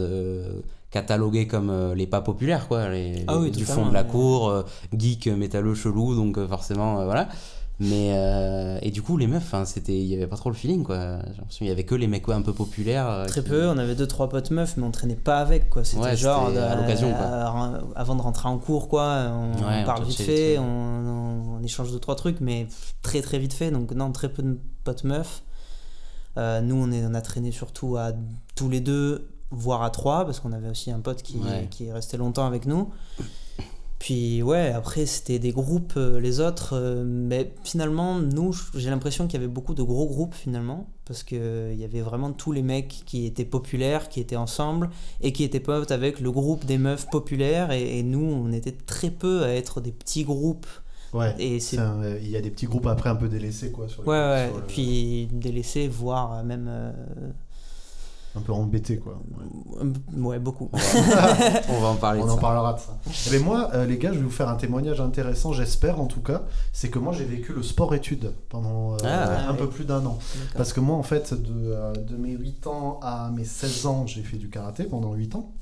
catalogués 0.90 1.46
comme 1.46 1.92
les 1.94 2.06
pas 2.06 2.22
populaires 2.22 2.68
quoi. 2.68 2.88
Les, 2.88 3.24
ah 3.28 3.38
du 3.52 3.64
fond 3.66 3.86
de 3.86 3.92
la 3.92 4.04
cour 4.04 4.64
geek 4.96 5.26
métalleux 5.26 5.74
chelou. 5.74 6.14
Donc 6.14 6.42
forcément 6.48 7.04
voilà 7.04 7.28
mais 7.80 8.12
euh, 8.12 8.78
et 8.82 8.90
du 8.90 9.00
coup 9.00 9.16
les 9.16 9.26
meufs, 9.26 9.54
c'était, 9.64 9.96
il 9.96 10.04
y 10.04 10.14
avait 10.14 10.26
pas 10.26 10.36
trop 10.36 10.50
le 10.50 10.54
feeling 10.54 10.84
quoi. 10.84 11.20
Il 11.62 11.66
y 11.66 11.70
avait 11.70 11.84
que 11.84 11.94
les 11.94 12.08
mecs 12.08 12.28
un 12.28 12.42
peu 12.42 12.52
populaires. 12.52 13.08
Euh, 13.08 13.24
Très 13.24 13.42
peu. 13.42 13.68
On 13.68 13.78
avait 13.78 13.94
deux 13.94 14.06
trois 14.06 14.28
potes 14.28 14.50
meufs, 14.50 14.76
mais 14.76 14.84
on 14.84 14.90
traînait 14.90 15.16
pas 15.16 15.38
avec 15.38 15.70
quoi. 15.70 15.82
C'était 15.82 16.14
genre 16.14 16.48
à 16.48 16.76
l'occasion 16.76 17.14
avant 17.96 18.14
de 18.14 18.20
rentrer 18.20 18.48
en 18.48 18.58
cours 18.58 18.88
quoi. 18.88 19.32
On, 19.32 19.84
parle 19.86 20.04
vite 20.04 20.20
fait, 20.20 20.58
on, 20.58 21.58
on, 21.58 21.62
échange 21.62 21.90
deux 21.90 21.98
trois 21.98 22.16
trucs, 22.16 22.40
mais 22.40 22.68
très 23.00 23.22
très 23.22 23.38
vite 23.38 23.54
fait. 23.54 23.70
Donc 23.70 23.92
non, 23.92 24.12
très 24.12 24.28
peu 24.28 24.42
de 24.42 24.58
potes 24.84 25.04
meufs. 25.04 25.42
Euh, 26.36 26.60
nous 26.60 26.76
on, 26.76 26.92
est, 26.92 27.04
on 27.04 27.14
a 27.14 27.22
traîné 27.22 27.50
surtout 27.50 27.96
à 27.96 28.12
tous 28.56 28.68
les 28.68 28.80
deux, 28.80 29.30
voire 29.50 29.82
à 29.82 29.88
trois, 29.88 30.26
parce 30.26 30.38
qu'on 30.38 30.52
avait 30.52 30.68
aussi 30.68 30.90
un 30.90 31.00
pote 31.00 31.22
qui, 31.22 31.40
qui 31.70 31.86
est 31.86 31.92
resté 31.92 32.18
longtemps 32.18 32.46
avec 32.46 32.66
nous. 32.66 32.90
Puis 34.00 34.42
ouais, 34.42 34.72
après 34.72 35.04
c'était 35.04 35.38
des 35.38 35.52
groupes, 35.52 35.92
euh, 35.98 36.20
les 36.20 36.40
autres, 36.40 36.70
euh, 36.72 37.04
mais 37.06 37.52
finalement, 37.64 38.18
nous, 38.18 38.56
j'ai 38.74 38.88
l'impression 38.88 39.26
qu'il 39.26 39.38
y 39.38 39.44
avait 39.44 39.52
beaucoup 39.52 39.74
de 39.74 39.82
gros 39.82 40.06
groupes 40.06 40.34
finalement, 40.34 40.88
parce 41.04 41.22
qu'il 41.22 41.38
il 41.72 41.78
y 41.78 41.84
avait 41.84 42.00
vraiment 42.00 42.32
tous 42.32 42.50
les 42.50 42.62
mecs 42.62 43.02
qui 43.04 43.26
étaient 43.26 43.44
populaires, 43.44 44.08
qui 44.08 44.18
étaient 44.20 44.36
ensemble, 44.36 44.88
et 45.20 45.34
qui 45.34 45.44
étaient 45.44 45.60
potes 45.60 45.90
avec 45.90 46.18
le 46.18 46.32
groupe 46.32 46.64
des 46.64 46.78
meufs 46.78 47.10
populaires, 47.10 47.72
et, 47.72 48.02
nous, 48.02 48.24
on 48.24 48.50
était 48.52 48.72
très 48.72 49.10
peu 49.10 49.42
à 49.42 49.54
être 49.54 49.82
des 49.82 49.92
petits 49.92 50.24
groupes. 50.24 50.66
Ouais, 51.12 51.34
et 51.38 51.58
il 51.58 52.30
y 52.30 52.36
a 52.36 52.40
des 52.40 52.50
petits 52.50 52.66
groupes 52.66 52.86
après 52.86 53.10
un 53.10 53.16
peu 53.16 53.28
délaissés 53.28 53.70
quoi. 53.70 53.86
Sur 53.88 54.06
ouais, 54.08 54.16
ouais, 54.16 54.46
et 54.46 54.62
puis 54.66 55.28
délaissés, 55.30 55.88
voire 55.88 56.42
même 56.42 56.70
un 58.36 58.40
peu 58.40 58.52
embêté 58.52 58.98
quoi. 58.98 59.20
Ouais, 60.16 60.38
beaucoup. 60.38 60.70
On 61.68 61.80
va, 61.80 61.88
en 61.88 61.96
parler. 61.96 62.22
On 62.22 62.28
en 62.28 62.36
parlera 62.36 62.74
de 62.74 62.78
ça. 62.78 62.98
Mais 63.06 63.12
eh 63.26 63.30
ben, 63.38 63.44
moi, 63.44 63.70
euh, 63.74 63.86
les 63.86 63.98
gars, 63.98 64.12
je 64.12 64.18
vais 64.18 64.24
vous 64.24 64.30
faire 64.30 64.48
un 64.48 64.54
témoignage 64.54 65.00
intéressant, 65.00 65.52
j'espère 65.52 66.00
en 66.00 66.06
tout 66.06 66.20
cas. 66.20 66.42
C'est 66.72 66.90
que 66.90 66.98
moi, 66.98 67.12
j'ai 67.12 67.24
vécu 67.24 67.52
le 67.52 67.62
sport-études 67.62 68.32
pendant 68.48 68.94
euh, 68.94 68.98
ah, 69.04 69.48
un 69.48 69.54
peu 69.54 69.68
plus 69.68 69.84
d'un 69.84 70.04
an. 70.06 70.18
Parce 70.56 70.72
que 70.72 70.80
moi, 70.80 70.96
en 70.96 71.02
fait, 71.02 71.34
de, 71.34 71.52
euh, 71.52 71.92
de, 71.92 72.16
mes 72.16 72.32
8 72.32 72.66
ans 72.68 73.00
à 73.02 73.30
mes 73.30 73.44
16 73.44 73.86
ans, 73.86 74.06
j'ai 74.06 74.22
fait 74.22 74.36
du 74.36 74.48
karaté 74.48 74.84
pendant 74.84 75.12
8 75.14 75.34
ans. 75.34 75.52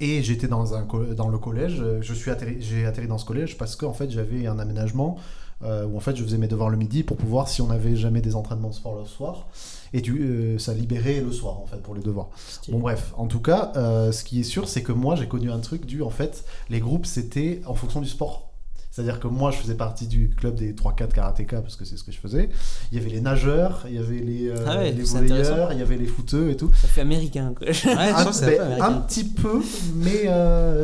Et 0.00 0.22
j'étais 0.22 0.46
dans, 0.46 0.74
un, 0.74 0.86
dans 1.14 1.28
le 1.28 1.38
collège. 1.38 1.82
Je 2.00 2.14
suis 2.14 2.30
j'ai 2.60 2.86
atterri 2.86 3.08
dans 3.08 3.18
ce 3.18 3.26
collège 3.26 3.58
parce 3.58 3.76
qu'en 3.76 3.92
fait, 3.92 4.10
j'avais 4.10 4.46
un 4.46 4.58
aménagement 4.60 5.16
où 5.62 5.96
en 5.96 6.00
fait, 6.00 6.16
je 6.16 6.22
faisais 6.22 6.38
mes 6.38 6.48
devoirs 6.48 6.70
le 6.70 6.76
midi 6.76 7.02
pour 7.02 7.16
pouvoir, 7.16 7.48
si 7.48 7.62
on 7.62 7.66
n'avait 7.66 7.96
jamais 7.96 8.20
des 8.20 8.36
entraînements 8.36 8.70
de 8.70 8.74
sport 8.74 8.98
le 8.98 9.04
soir, 9.04 9.48
et 9.92 10.02
euh, 10.08 10.58
ça 10.58 10.74
libérait 10.74 11.20
le 11.20 11.32
soir 11.32 11.58
en 11.58 11.66
fait 11.66 11.78
pour 11.78 11.94
les 11.94 12.02
devoirs. 12.02 12.28
Bon 12.68 12.78
bref, 12.78 13.12
en 13.16 13.26
tout 13.26 13.40
cas, 13.40 13.72
euh, 13.76 14.12
ce 14.12 14.24
qui 14.24 14.40
est 14.40 14.44
sûr, 14.44 14.68
c'est 14.68 14.82
que 14.82 14.92
moi 14.92 15.16
j'ai 15.16 15.28
connu 15.28 15.50
un 15.50 15.60
truc 15.60 15.86
du 15.86 16.02
en 16.02 16.10
fait, 16.10 16.44
les 16.68 16.80
groupes 16.80 17.06
c'était 17.06 17.60
en 17.66 17.74
fonction 17.74 18.00
du 18.00 18.08
sport. 18.08 18.44
C'est-à-dire 18.90 19.20
que 19.20 19.28
moi, 19.28 19.52
je 19.52 19.58
faisais 19.58 19.76
partie 19.76 20.08
du 20.08 20.30
club 20.30 20.56
des 20.56 20.72
3-4 20.72 21.12
karatéka 21.12 21.60
parce 21.60 21.76
que 21.76 21.84
c'est 21.84 21.96
ce 21.96 22.02
que 22.02 22.10
je 22.10 22.18
faisais. 22.18 22.48
Il 22.90 22.98
y 22.98 23.00
avait 23.00 23.10
les 23.10 23.20
nageurs, 23.20 23.84
il 23.86 23.94
y 23.94 23.98
avait 23.98 24.18
les, 24.18 24.48
euh, 24.48 24.64
ah 24.66 24.82
les 24.82 24.90
volleyeurs, 24.90 25.72
il 25.72 25.78
y 25.78 25.82
avait 25.82 25.98
les 25.98 26.06
footeux 26.06 26.50
et 26.50 26.56
tout. 26.56 26.72
Ça 26.74 26.88
fait 26.88 27.02
américain. 27.02 27.54
Quoi. 27.56 27.68
un, 27.86 28.80
un, 28.80 28.94
petit 29.02 29.22
peu, 29.22 29.62
mais 29.94 30.26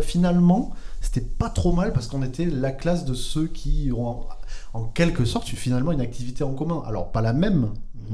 finalement, 0.03 0.75
c'était 1.01 1.23
pas 1.23 1.49
trop 1.49 1.73
mal 1.73 1.93
parce 1.93 2.07
qu'on 2.07 2.23
était 2.23 2.45
la 2.47 2.71
classe 2.71 3.05
de 3.05 3.15
ceux 3.15 3.49
qui 3.49 3.91
ont 3.97 4.27
en 4.75 4.85
quelque 4.85 5.25
sorte 5.25 5.47
finalement 5.49 5.93
une 5.93 6.01
activité 6.01 6.45
en 6.45 6.53
commun. 6.53 6.83
Alors 6.87 7.11
pas 7.11 7.23
la 7.23 7.33
même, 7.33 7.71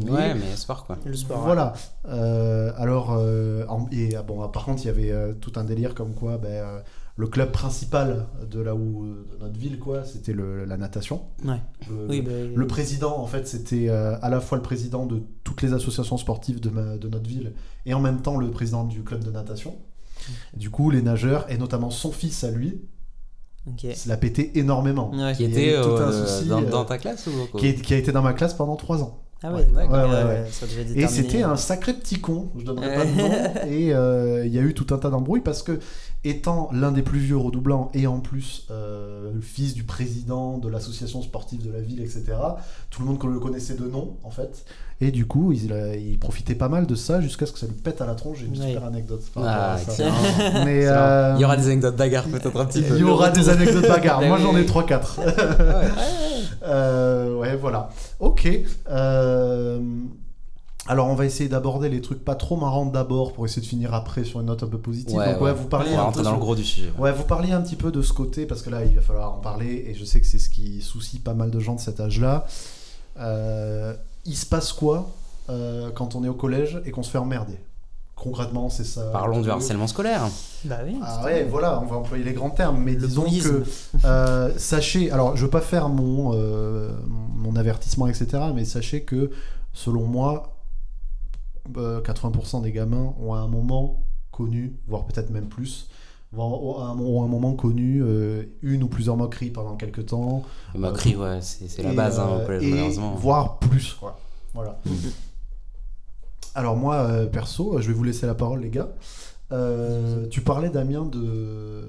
Ouais, 0.07 0.35
mais 0.35 0.57
sport 0.57 0.87
quoi. 0.87 0.99
Le 1.05 1.15
sport. 1.15 1.41
Voilà. 1.41 1.73
Euh, 2.09 2.73
alors, 2.77 3.13
euh, 3.13 3.65
et 3.93 4.15
ah, 4.15 4.23
bon, 4.23 4.47
par 4.49 4.65
contre, 4.65 4.83
il 4.85 4.87
y 4.87 4.91
avait 4.91 5.11
euh, 5.11 5.33
tout 5.33 5.53
un 5.57 5.65
délire 5.65 5.95
comme 5.95 6.15
quoi 6.15 6.39
ben, 6.39 6.65
le 7.17 7.27
club 7.27 7.51
principal 7.51 8.27
de 8.49 8.61
là 8.61 8.75
où 8.75 9.05
de 9.05 9.37
notre 9.41 9.59
ville 9.59 9.79
quoi, 9.79 10.05
c'était 10.05 10.33
la 10.33 10.77
natation. 10.77 11.23
Ouais. 11.45 11.61
Le, 11.89 12.07
oui, 12.09 12.23
bah, 12.23 12.31
le 12.55 12.67
président 12.67 13.19
en 13.19 13.27
fait, 13.27 13.47
c'était 13.47 13.89
à 13.89 14.29
la 14.29 14.41
fois 14.41 14.57
le 14.57 14.63
président 14.63 15.07
de 15.07 15.23
toutes 15.45 15.63
les 15.63 15.73
associations 15.73 16.17
sportives 16.17 16.61
de, 16.61 16.71
de, 16.97 17.09
notre 17.09 17.29
ville 17.29 17.53
et 17.85 17.95
en 17.95 18.01
même 18.01 18.23
temps 18.23 18.37
le 18.37 18.51
président 18.51 18.85
du 18.85 19.03
club 19.03 19.25
de 19.25 19.31
natation. 19.31 19.77
Du 20.55 20.71
coup, 20.71 20.91
les 20.91 21.03
nageurs 21.03 21.51
et 21.51 21.59
notamment 21.59 21.91
son 21.91 22.13
fils 22.13 22.45
à 22.45 22.51
lui, 22.51 22.83
Okay. 23.69 23.95
l'a 24.07 24.17
pété 24.17 24.59
énormément. 24.59 25.13
Qui 25.37 25.45
était 25.45 25.77
dans, 26.49 26.85
ta 26.85 26.99
classe 26.99 27.27
ou 27.27 27.59
qui, 27.59 27.75
qui, 27.75 27.95
a 27.95 27.99
été 27.99 28.11
dans 28.11 28.23
ma 28.23 28.33
classe 28.33 28.55
pendant 28.55 28.77
3 28.77 29.03
ans. 29.03 29.19
Ah 29.43 29.55
ouais, 29.55 29.67
ouais, 29.71 29.87
ouais, 29.87 30.45
Et 30.95 31.07
c'était 31.07 31.43
un 31.43 31.57
sacré 31.57 31.95
petit 31.95 32.21
con, 32.21 32.51
je 32.59 32.65
donnerai 32.65 32.95
pas 32.95 33.07
de 33.07 33.13
nom. 33.13 33.31
et 33.71 33.95
euh, 33.95 34.45
il 34.45 34.53
y 34.53 34.59
a 34.59 34.63
eu 34.63 34.75
tout 34.75 34.95
un 34.95 34.99
tas 34.99 35.09
d'embrouilles 35.09 35.41
parce 35.41 35.63
que, 35.63 35.79
étant 36.25 36.69
l'un 36.73 36.93
des 36.93 37.01
plus 37.01 37.21
vieux 37.21 37.39
redoublants 37.39 37.91
et 37.95 38.07
en 38.07 38.21
plus 38.21 38.67
euh, 38.71 39.33
le 39.33 39.41
fils 39.41 39.73
du 39.73 39.85
président 39.85 40.59
de 40.59 40.69
l'association 40.69 41.23
sportive 41.23 41.65
de 41.65 41.73
la 41.73 41.81
ville, 41.81 42.01
etc., 42.01 42.35
tout 42.91 43.01
le 43.01 43.09
monde 43.09 43.25
le 43.25 43.41
connaissait 43.41 43.77
de 43.77 43.87
nom 43.87 44.19
en 44.25 44.31
fait. 44.31 44.67
Et 45.03 45.11
du 45.11 45.25
coup, 45.27 45.53
il, 45.53 45.73
il 45.99 46.19
profitait 46.19 46.55
pas 46.55 46.69
mal 46.69 46.87
de 46.87 46.95
ça 46.95 47.23
jusqu'à 47.23 47.47
ce 47.47 47.53
que 47.53 47.59
ça 47.59 47.67
lui 47.67 47.75
pète 47.75 48.03
à 48.03 48.07
la 48.07 48.15
tronche. 48.15 48.39
J'ai 48.41 48.47
une 48.47 48.57
super 48.57 48.85
anecdote. 48.85 49.23
Ah, 49.37 49.79
Mais, 50.65 50.87
euh, 50.87 51.35
Il 51.37 51.41
y 51.41 51.45
aura 51.45 51.57
des 51.57 51.67
anecdotes 51.67 51.97
bagarres 51.97 52.25
peut-être 52.29 52.61
un 52.61 52.67
petit 52.67 52.83
peu. 52.83 52.97
Il 52.97 53.01
y 53.01 53.05
aura 53.05 53.31
des 53.31 53.49
anecdotes 53.49 53.89
bagarres. 53.89 54.21
Moi 54.29 54.39
j'en 54.39 54.55
ai 54.57 54.65
3-4. 54.65 55.21
euh, 56.65 57.35
ouais, 57.37 57.57
voilà. 57.57 57.89
Ok. 58.19 58.47
Euh, 58.91 59.81
alors 60.87 61.09
on 61.09 61.15
va 61.15 61.25
essayer 61.25 61.49
d'aborder 61.49 61.89
les 61.89 62.03
trucs 62.03 62.23
pas 62.23 62.35
trop 62.35 62.57
marrants 62.57 62.85
d'abord 62.85 63.33
pour 63.33 63.47
essayer 63.47 63.63
de 63.63 63.67
finir 63.67 63.95
après 63.95 64.25
sur 64.25 64.41
une 64.41 64.47
note 64.47 64.63
un 64.63 64.67
peu 64.67 64.79
positive. 64.79 65.17
Ouais, 65.17 65.33
Donc 65.33 65.43
ouais, 65.43 65.53
vous 65.53 65.69
un 65.75 66.13
peu 66.13 66.23
dans 66.23 66.33
le 66.33 66.39
gros 66.39 66.57
du 66.57 66.65
sujet. 66.65 66.93
Ouais. 66.99 67.13
vous 67.13 67.25
parliez 67.25 67.53
un 67.53 67.63
petit 67.63 67.77
peu 67.77 67.91
de 67.91 68.03
ce 68.03 68.13
côté 68.13 68.45
parce 68.45 68.61
que 68.61 68.69
là 68.69 68.85
il 68.85 68.97
va 68.97 69.01
falloir 69.01 69.33
en 69.33 69.39
parler 69.39 69.87
et 69.89 69.95
je 69.95 70.05
sais 70.05 70.21
que 70.21 70.27
c'est 70.27 70.39
ce 70.39 70.51
qui 70.51 70.83
soucie 70.83 71.21
pas 71.21 71.33
mal 71.33 71.51
de 71.51 71.59
gens 71.59 71.75
de 71.75 71.81
cet 71.81 72.01
âge-là. 72.01 72.45
Euh, 73.19 73.95
il 74.25 74.37
se 74.37 74.47
passe 74.47 74.73
quoi 74.73 75.11
euh, 75.49 75.91
quand 75.91 76.15
on 76.15 76.25
est 76.25 76.29
au 76.29 76.35
collège 76.35 76.81
et 76.85 76.91
qu'on 76.91 77.03
se 77.03 77.11
fait 77.11 77.19
emmerder? 77.19 77.59
Concrètement, 78.15 78.69
c'est 78.69 78.85
ça. 78.85 79.11
Parlons 79.13 79.41
du 79.41 79.51
harcèlement 79.51 79.87
scolaire. 79.87 80.29
Bah 80.67 80.81
oui. 80.85 80.99
Ah 81.03 81.25
ouais, 81.25 81.45
voilà, 81.45 81.81
on 81.81 81.87
va 81.87 81.97
employer 81.97 82.23
les 82.23 82.35
grands 82.35 82.51
termes, 82.51 82.83
mais 82.83 82.95
disons 82.95 83.25
que 83.25 83.65
euh, 84.05 84.53
sachez, 84.59 85.11
alors 85.11 85.37
je 85.37 85.45
veux 85.45 85.51
pas 85.51 85.63
faire 85.63 85.89
mon 85.89 86.33
euh, 86.35 86.91
mon 87.07 87.57
avertissement, 87.57 88.07
etc., 88.09 88.43
mais 88.55 88.67
sachez 88.67 89.05
que 89.05 89.31
selon 89.73 90.05
moi, 90.05 90.59
80% 91.73 92.63
des 92.63 92.73
gamins 92.73 93.15
ont 93.19 93.33
à 93.33 93.39
un 93.39 93.49
moment 93.49 94.05
connu, 94.33 94.77
voire 94.87 95.07
peut-être 95.07 95.31
même 95.31 95.49
plus, 95.49 95.89
ont 96.37 96.79
à 96.79 96.85
un, 96.91 96.95
moment 96.95 97.55
connu 97.55 98.03
une 98.63 98.83
ou 98.83 98.89
plusieurs 98.89 99.17
moqueries 99.17 99.51
pendant 99.51 99.77
quelques 99.77 100.07
temps. 100.07 100.43
moqueries, 100.75 101.17
ouais, 101.17 101.41
c'est 101.41 101.83
la 101.83 101.93
base 101.93 102.21
hein, 102.21 102.29
au 102.43 102.47
collège, 102.47 102.71
malheureusement. 102.71 103.15
Voire 103.15 103.59
plus, 103.59 103.95
quoi. 103.95 104.19
Voilà. 104.55 104.79
Mhm. 104.85 105.11
Alors 106.55 106.77
moi, 106.77 106.97
euh, 106.97 107.27
perso, 107.27 107.81
je 107.81 107.89
vais 107.89 107.95
vous 107.95 108.05
laisser 108.05 108.27
la 108.27 108.35
parole, 108.35 108.61
les 108.61 108.71
gars. 108.71 108.89
Euh, 109.53 110.27
tu 110.29 110.41
parlais, 110.41 110.71
Damien, 110.71 111.05
de, 111.05 111.89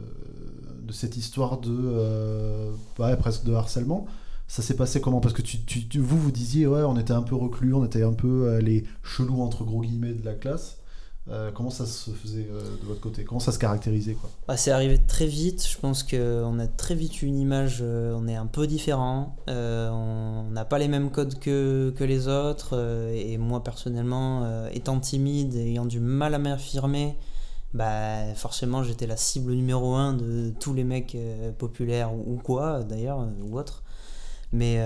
de 0.83 0.93
cette 0.93 1.17
histoire 1.17 1.59
de... 1.59 1.71
Euh, 1.71 2.71
presque 3.19 3.43
de 3.43 3.53
harcèlement. 3.53 4.05
Ça 4.47 4.61
s'est 4.61 4.75
passé 4.75 4.99
comment? 5.01 5.21
Parce 5.21 5.33
que 5.33 5.41
tu, 5.41 5.63
tu, 5.63 5.99
vous, 5.99 6.19
vous 6.19 6.31
disiez, 6.31 6.67
ouais, 6.67 6.83
on 6.83 6.97
était 6.97 7.13
un 7.13 7.21
peu 7.21 7.35
reclus, 7.35 7.73
on 7.73 7.85
était 7.85 8.03
un 8.03 8.13
peu 8.13 8.57
les 8.57 8.83
chelous, 9.01 9.41
entre 9.41 9.63
gros 9.63 9.81
guillemets, 9.81 10.13
de 10.13 10.25
la 10.25 10.33
classe. 10.33 10.80
Euh, 11.29 11.51
comment 11.53 11.69
ça 11.69 11.85
se 11.85 12.09
faisait 12.11 12.47
euh, 12.51 12.61
de 12.81 12.85
votre 12.85 12.99
côté? 12.99 13.23
Comment 13.23 13.39
ça 13.39 13.51
se 13.51 13.59
caractérisait 13.59 14.15
quoi? 14.15 14.29
Bah, 14.47 14.57
C'est 14.57 14.71
arrivé 14.71 14.97
très 14.97 15.27
vite. 15.27 15.65
Je 15.67 15.77
pense 15.77 16.03
qu'on 16.03 16.59
a 16.59 16.67
très 16.67 16.95
vite 16.95 17.21
eu 17.21 17.27
une 17.27 17.37
image, 17.37 17.79
euh, 17.81 18.15
on 18.17 18.27
est 18.27 18.35
un 18.35 18.47
peu 18.47 18.65
différent. 18.65 19.35
on 19.47 20.45
n'a 20.51 20.65
pas 20.65 20.79
les 20.79 20.87
mêmes 20.87 21.11
codes 21.11 21.39
que, 21.39 21.93
que 21.95 22.03
les 22.03 22.27
autres. 22.27 22.77
et 23.13 23.37
moi 23.37 23.63
personnellement, 23.63 24.67
étant 24.69 24.99
timide, 24.99 25.55
ayant 25.55 25.85
du 25.85 25.99
mal 25.99 26.33
à 26.33 26.39
m'affirmer, 26.39 27.15
bah, 27.73 28.33
forcément 28.35 28.83
j'étais 28.83 29.07
la 29.07 29.17
cible 29.17 29.53
numéro 29.53 29.95
un 29.95 30.13
de 30.13 30.51
tous 30.59 30.73
les 30.73 30.83
mecs 30.83 31.17
populaires 31.57 32.13
ou, 32.13 32.37
quoi 32.43 32.83
d'ailleurs, 32.83 33.27
ou 33.43 33.57
autres. 33.59 33.83
Mais 34.53 34.83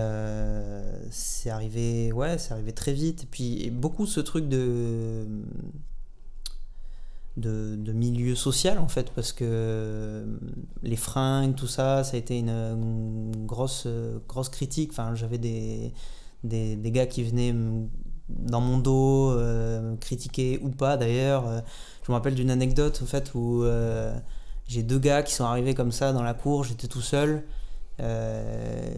c'est 1.11 1.49
arrivé, 1.49 2.11
ouais, 2.11 2.35
arrivé 2.51 2.73
très 2.73 2.93
vite. 2.93 3.23
Et 3.23 3.27
puis 3.27 3.69
beaucoup 3.71 4.05
ce 4.05 4.19
truc 4.19 4.49
de 4.49 5.25
de, 7.37 7.91
milieu 7.91 8.35
social 8.35 8.79
en 8.79 8.87
fait 8.87 9.11
parce 9.11 9.33
que 9.33 10.25
les 10.83 10.95
fringues 10.95 11.55
tout 11.55 11.67
ça 11.67 12.03
ça 12.03 12.15
a 12.15 12.19
été 12.19 12.39
une, 12.39 13.31
grosse 13.45 13.87
grosse 14.27 14.49
critique. 14.49 14.91
Enfin 14.91 15.15
j'avais 15.15 15.37
des, 15.37 15.93
des, 16.43 16.91
gars 16.91 17.05
qui 17.05 17.23
venaient 17.23 17.53
dans 18.29 18.61
mon 18.61 18.77
dos 18.77 19.31
euh, 19.31 19.95
critiquer 19.97 20.59
ou 20.63 20.69
pas 20.69 20.97
d'ailleurs. 20.97 21.63
Je 22.03 22.11
me 22.11 22.15
rappelle 22.15 22.35
d'une 22.35 22.51
anecdote 22.51 22.99
en 23.03 23.05
fait 23.05 23.33
où 23.35 23.63
euh, 23.63 24.17
j'ai 24.67 24.83
deux 24.83 24.99
gars 24.99 25.23
qui 25.23 25.33
sont 25.33 25.45
arrivés 25.45 25.73
comme 25.73 25.91
ça 25.91 26.13
dans 26.13 26.23
la 26.23 26.33
cour 26.33 26.63
j'étais 26.63 26.87
tout 26.87 27.01
seul. 27.01 27.43
Euh, 28.01 28.93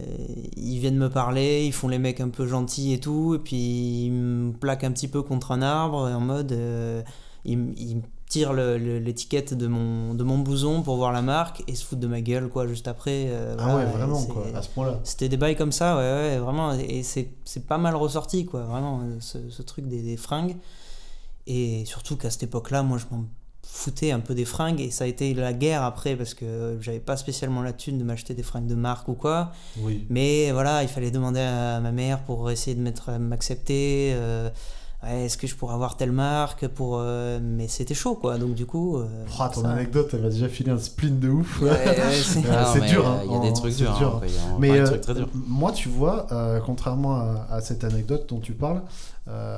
ils 0.56 0.78
viennent 0.80 0.96
me 0.96 1.08
parler, 1.08 1.64
ils 1.64 1.72
font 1.72 1.86
les 1.86 2.00
mecs 2.00 2.20
un 2.20 2.30
peu 2.30 2.48
gentils 2.48 2.92
et 2.92 2.98
tout, 2.98 3.36
et 3.36 3.38
puis 3.38 4.06
ils 4.06 4.10
me 4.10 4.52
plaquent 4.52 4.82
un 4.82 4.90
petit 4.90 5.06
peu 5.06 5.22
contre 5.22 5.52
un 5.52 5.62
arbre 5.62 5.98
en 5.98 6.20
mode 6.20 6.52
ils, 7.44 7.72
ils, 7.76 8.02
tire 8.28 8.52
l'étiquette 8.52 9.54
de 9.54 9.66
mon, 9.66 10.14
de 10.14 10.22
mon 10.22 10.38
bouson 10.38 10.82
pour 10.82 10.96
voir 10.96 11.12
la 11.12 11.22
marque 11.22 11.62
et 11.66 11.74
se 11.74 11.84
foutent 11.84 12.00
de 12.00 12.06
ma 12.06 12.20
gueule 12.20 12.48
quoi 12.48 12.66
juste 12.66 12.86
après. 12.86 13.26
Euh, 13.28 13.56
ah 13.58 13.76
ouais, 13.76 13.86
vraiment 13.86 14.22
quoi, 14.24 14.46
à 14.54 14.62
ce 14.62 14.68
point-là. 14.68 15.00
C'était 15.04 15.28
des 15.28 15.36
bails 15.36 15.56
comme 15.56 15.72
ça, 15.72 15.96
ouais, 15.96 16.02
ouais 16.02 16.38
vraiment. 16.38 16.72
Et 16.74 17.02
c'est 17.02 17.30
pas 17.66 17.78
mal 17.78 17.96
ressorti 17.96 18.44
quoi, 18.44 18.62
vraiment, 18.62 19.00
ce, 19.20 19.38
ce 19.48 19.62
truc 19.62 19.88
des, 19.88 20.02
des, 20.02 20.16
fringues. 20.16 20.56
Et 21.46 21.84
surtout 21.86 22.16
qu'à 22.16 22.30
cette 22.30 22.42
époque-là, 22.42 22.82
moi 22.82 22.98
je 22.98 23.04
m'en 23.14 23.24
foutais 23.62 24.10
un 24.10 24.20
peu 24.20 24.34
des 24.34 24.44
fringues 24.44 24.80
et 24.80 24.90
ça 24.90 25.04
a 25.04 25.06
été 25.06 25.32
la 25.34 25.52
guerre 25.52 25.82
après 25.82 26.16
parce 26.16 26.34
que 26.34 26.78
j'avais 26.80 27.00
pas 27.00 27.16
spécialement 27.16 27.62
la 27.62 27.72
thune 27.72 27.98
de 27.98 28.04
m'acheter 28.04 28.34
des 28.34 28.42
fringues 28.42 28.66
de 28.66 28.74
marque 28.74 29.08
ou 29.08 29.14
quoi. 29.14 29.52
Oui. 29.78 30.06
Mais 30.10 30.52
voilà, 30.52 30.82
il 30.82 30.88
fallait 30.88 31.10
demander 31.10 31.40
à 31.40 31.80
ma 31.80 31.92
mère 31.92 32.22
pour 32.24 32.50
essayer 32.50 32.76
de 32.76 33.18
m'accepter. 33.18 34.12
Euh, 34.14 34.50
est-ce 35.06 35.38
que 35.38 35.46
je 35.46 35.54
pourrais 35.54 35.74
avoir 35.74 35.96
telle 35.96 36.10
marque 36.10 36.66
pour 36.66 36.98
euh, 36.98 37.38
mais 37.40 37.68
c'était 37.68 37.94
chaud 37.94 38.16
quoi 38.16 38.36
donc 38.36 38.54
du 38.54 38.66
coup 38.66 38.96
euh, 38.96 39.06
oh, 39.38 39.44
ton 39.54 39.64
anecdote 39.64 40.10
elle 40.12 40.22
m'a 40.22 40.28
déjà 40.28 40.48
filé 40.48 40.72
un 40.72 40.78
spleen 40.78 41.20
de 41.20 41.28
ouf 41.28 41.62
c'est 42.12 42.40
dur 42.40 43.06
hein. 43.06 43.20
il 43.24 43.32
y 43.32 43.36
a 43.36 43.38
des 43.38 43.52
trucs 43.52 43.76
durs, 43.76 44.20
hein. 44.22 44.26
mais 44.58 44.70
euh, 44.72 44.86
moi 45.46 45.70
tu 45.70 45.88
vois 45.88 46.26
contrairement 46.66 47.20
à, 47.48 47.60
cette 47.60 47.84
anecdote 47.84 48.28
dont 48.28 48.40
tu 48.40 48.52
parles 48.54 48.82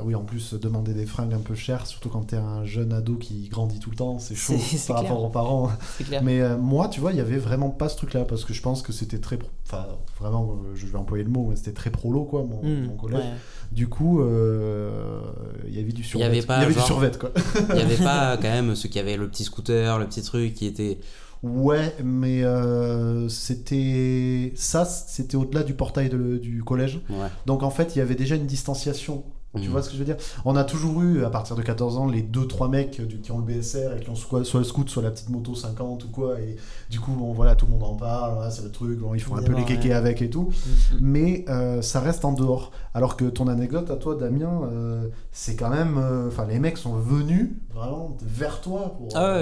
oui 0.05 0.15
en 0.15 0.25
plus 0.25 0.55
demander 0.55 0.95
des 0.95 1.07
fringues 1.07 1.35
un 1.35 1.41
peu 1.41 1.55
chères 1.55 1.87
surtout 1.87 2.09
quand 2.09 2.23
t'es 2.23 2.37
un 2.37 2.65
jeune 2.65 2.93
ado 2.93 3.17
qui 3.17 3.49
grandit 3.49 3.79
tout 3.79 3.91
le 3.91 3.97
temps 3.97 4.19
c'est 4.19 4.35
chaud 4.35 4.55
par 4.89 5.03
rapport 5.03 5.23
aux 5.23 5.29
parents 5.29 5.71
clair. 6.05 6.23
mais 6.23 6.57
moi 6.57 6.89
tu 6.89 7.01
vois 7.01 7.13
il 7.13 7.19
y 7.19 7.21
avait 7.21 7.39
vraiment 7.39 7.71
pas 7.71 7.89
ce 7.89 7.97
truc 7.97 8.15
là 8.15 8.25
parce 8.25 8.45
que 8.45 8.53
je 8.53 8.63
pense 8.63 8.83
que 8.83 8.93
c'était 8.93 9.19
très 9.21 9.39
enfin 9.67 9.87
vraiment 10.19 10.59
je 10.75 10.87
vais 10.87 10.99
employer 10.99 11.25
le 11.25 11.31
mot 11.31 11.47
mais 11.49 11.57
c'était 11.57 11.73
très 11.73 11.91
prolo 11.91 12.25
quoi 12.25 12.43
mon, 12.43 12.63
hmm, 12.63 12.87
mon 12.87 12.97
collège 12.97 13.25
du 13.73 13.89
coup, 13.89 14.21
euh, 14.21 15.21
il 15.69 15.77
y 15.77 15.81
avait 15.81 15.93
du 15.93 16.03
survêt. 16.03 16.27
Il 16.27 16.29
y 16.29 16.31
avait, 16.31 16.47
pas, 16.47 16.67
du 16.67 16.73
survêt, 16.73 17.13
quoi. 17.19 17.31
Il 17.69 17.77
n'y 17.77 17.83
avait 17.83 17.97
pas 18.05 18.37
quand 18.37 18.49
même 18.49 18.75
ceux 18.75 18.89
qui 18.89 18.99
avaient 18.99 19.17
le 19.17 19.29
petit 19.29 19.45
scooter, 19.45 19.99
le 19.99 20.07
petit 20.07 20.23
truc 20.23 20.55
qui 20.55 20.67
était. 20.67 20.99
Ouais, 21.43 21.95
mais 22.05 22.43
euh, 22.43 23.29
c'était 23.29 24.53
ça, 24.57 24.85
c'était 24.85 25.37
au-delà 25.37 25.63
du 25.63 25.75
portail 25.75 26.11
du 26.11 26.63
collège. 26.65 27.01
Donc 27.47 27.63
en 27.63 27.71
fait, 27.71 27.95
il 27.95 28.01
y 28.01 28.03
avait 28.03 28.17
déjà 28.17 28.35
une 28.35 28.47
distanciation 28.47 29.25
tu 29.59 29.69
mm. 29.69 29.73
vois 29.73 29.83
ce 29.83 29.89
que 29.89 29.95
je 29.95 29.99
veux 29.99 30.05
dire? 30.05 30.17
On 30.45 30.55
a 30.55 30.63
toujours 30.63 31.03
eu, 31.03 31.25
à 31.25 31.31
partir 31.31 31.57
de 31.57 31.63
14 31.63 31.97
ans, 31.97 32.07
les 32.07 32.23
2-3 32.23 32.71
mecs 32.71 32.91
qui 33.23 33.33
ont 33.33 33.39
le 33.39 33.45
BSR 33.45 33.97
et 33.97 34.01
qui 34.01 34.09
ont 34.09 34.15
soit, 34.15 34.41
le 34.41 34.65
scoot, 34.65 34.89
soit 34.89 35.03
la 35.03 35.11
petite 35.11 35.29
moto 35.29 35.55
50 35.55 36.05
ou 36.05 36.09
quoi. 36.09 36.41
Et 36.41 36.57
du 36.89 37.01
coup, 37.01 37.13
voilà, 37.35 37.57
tout 37.57 37.67
le 37.67 37.73
monde 37.73 37.83
en 37.83 37.95
parle, 37.95 38.51
c'est 38.53 38.63
le 38.63 38.71
truc, 38.71 39.01
ils 39.15 39.21
font 39.21 39.37
un 39.37 39.43
peu 39.43 39.55
les 39.55 39.65
kékés 39.65 39.93
avec 39.93 40.23
et 40.23 40.31
tout. 40.31 40.53
Mm. 40.93 40.97
Mais 41.01 41.45
euh, 41.49 41.83
ça 41.83 42.01
reste 42.01 42.25
en 42.25 42.33
dehors. 42.33 42.71
Alors 42.95 43.17
que 43.17 43.25
ton 43.25 43.49
anecdote 43.49 43.91
à 43.91 43.97
toi, 43.97 44.15
Damien, 44.15 44.69
euh, 44.73 45.09
c'est 45.33 45.57
quand 45.57 45.71
même. 45.71 45.99
Euh, 45.99 46.29
enfin, 46.29 46.47
les 46.47 46.61
mecs 46.61 46.79
sont 46.79 46.95
venus 46.95 47.51
vraiment 47.75 48.17
vers 48.23 48.61
toi. 48.61 48.95
Pour, 48.97 49.09
ah 49.17 49.41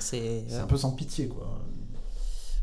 c'est 0.00 0.44
un 0.60 0.66
peu 0.66 0.76
sans 0.76 0.90
pitié, 0.90 1.28
quoi. 1.28 1.60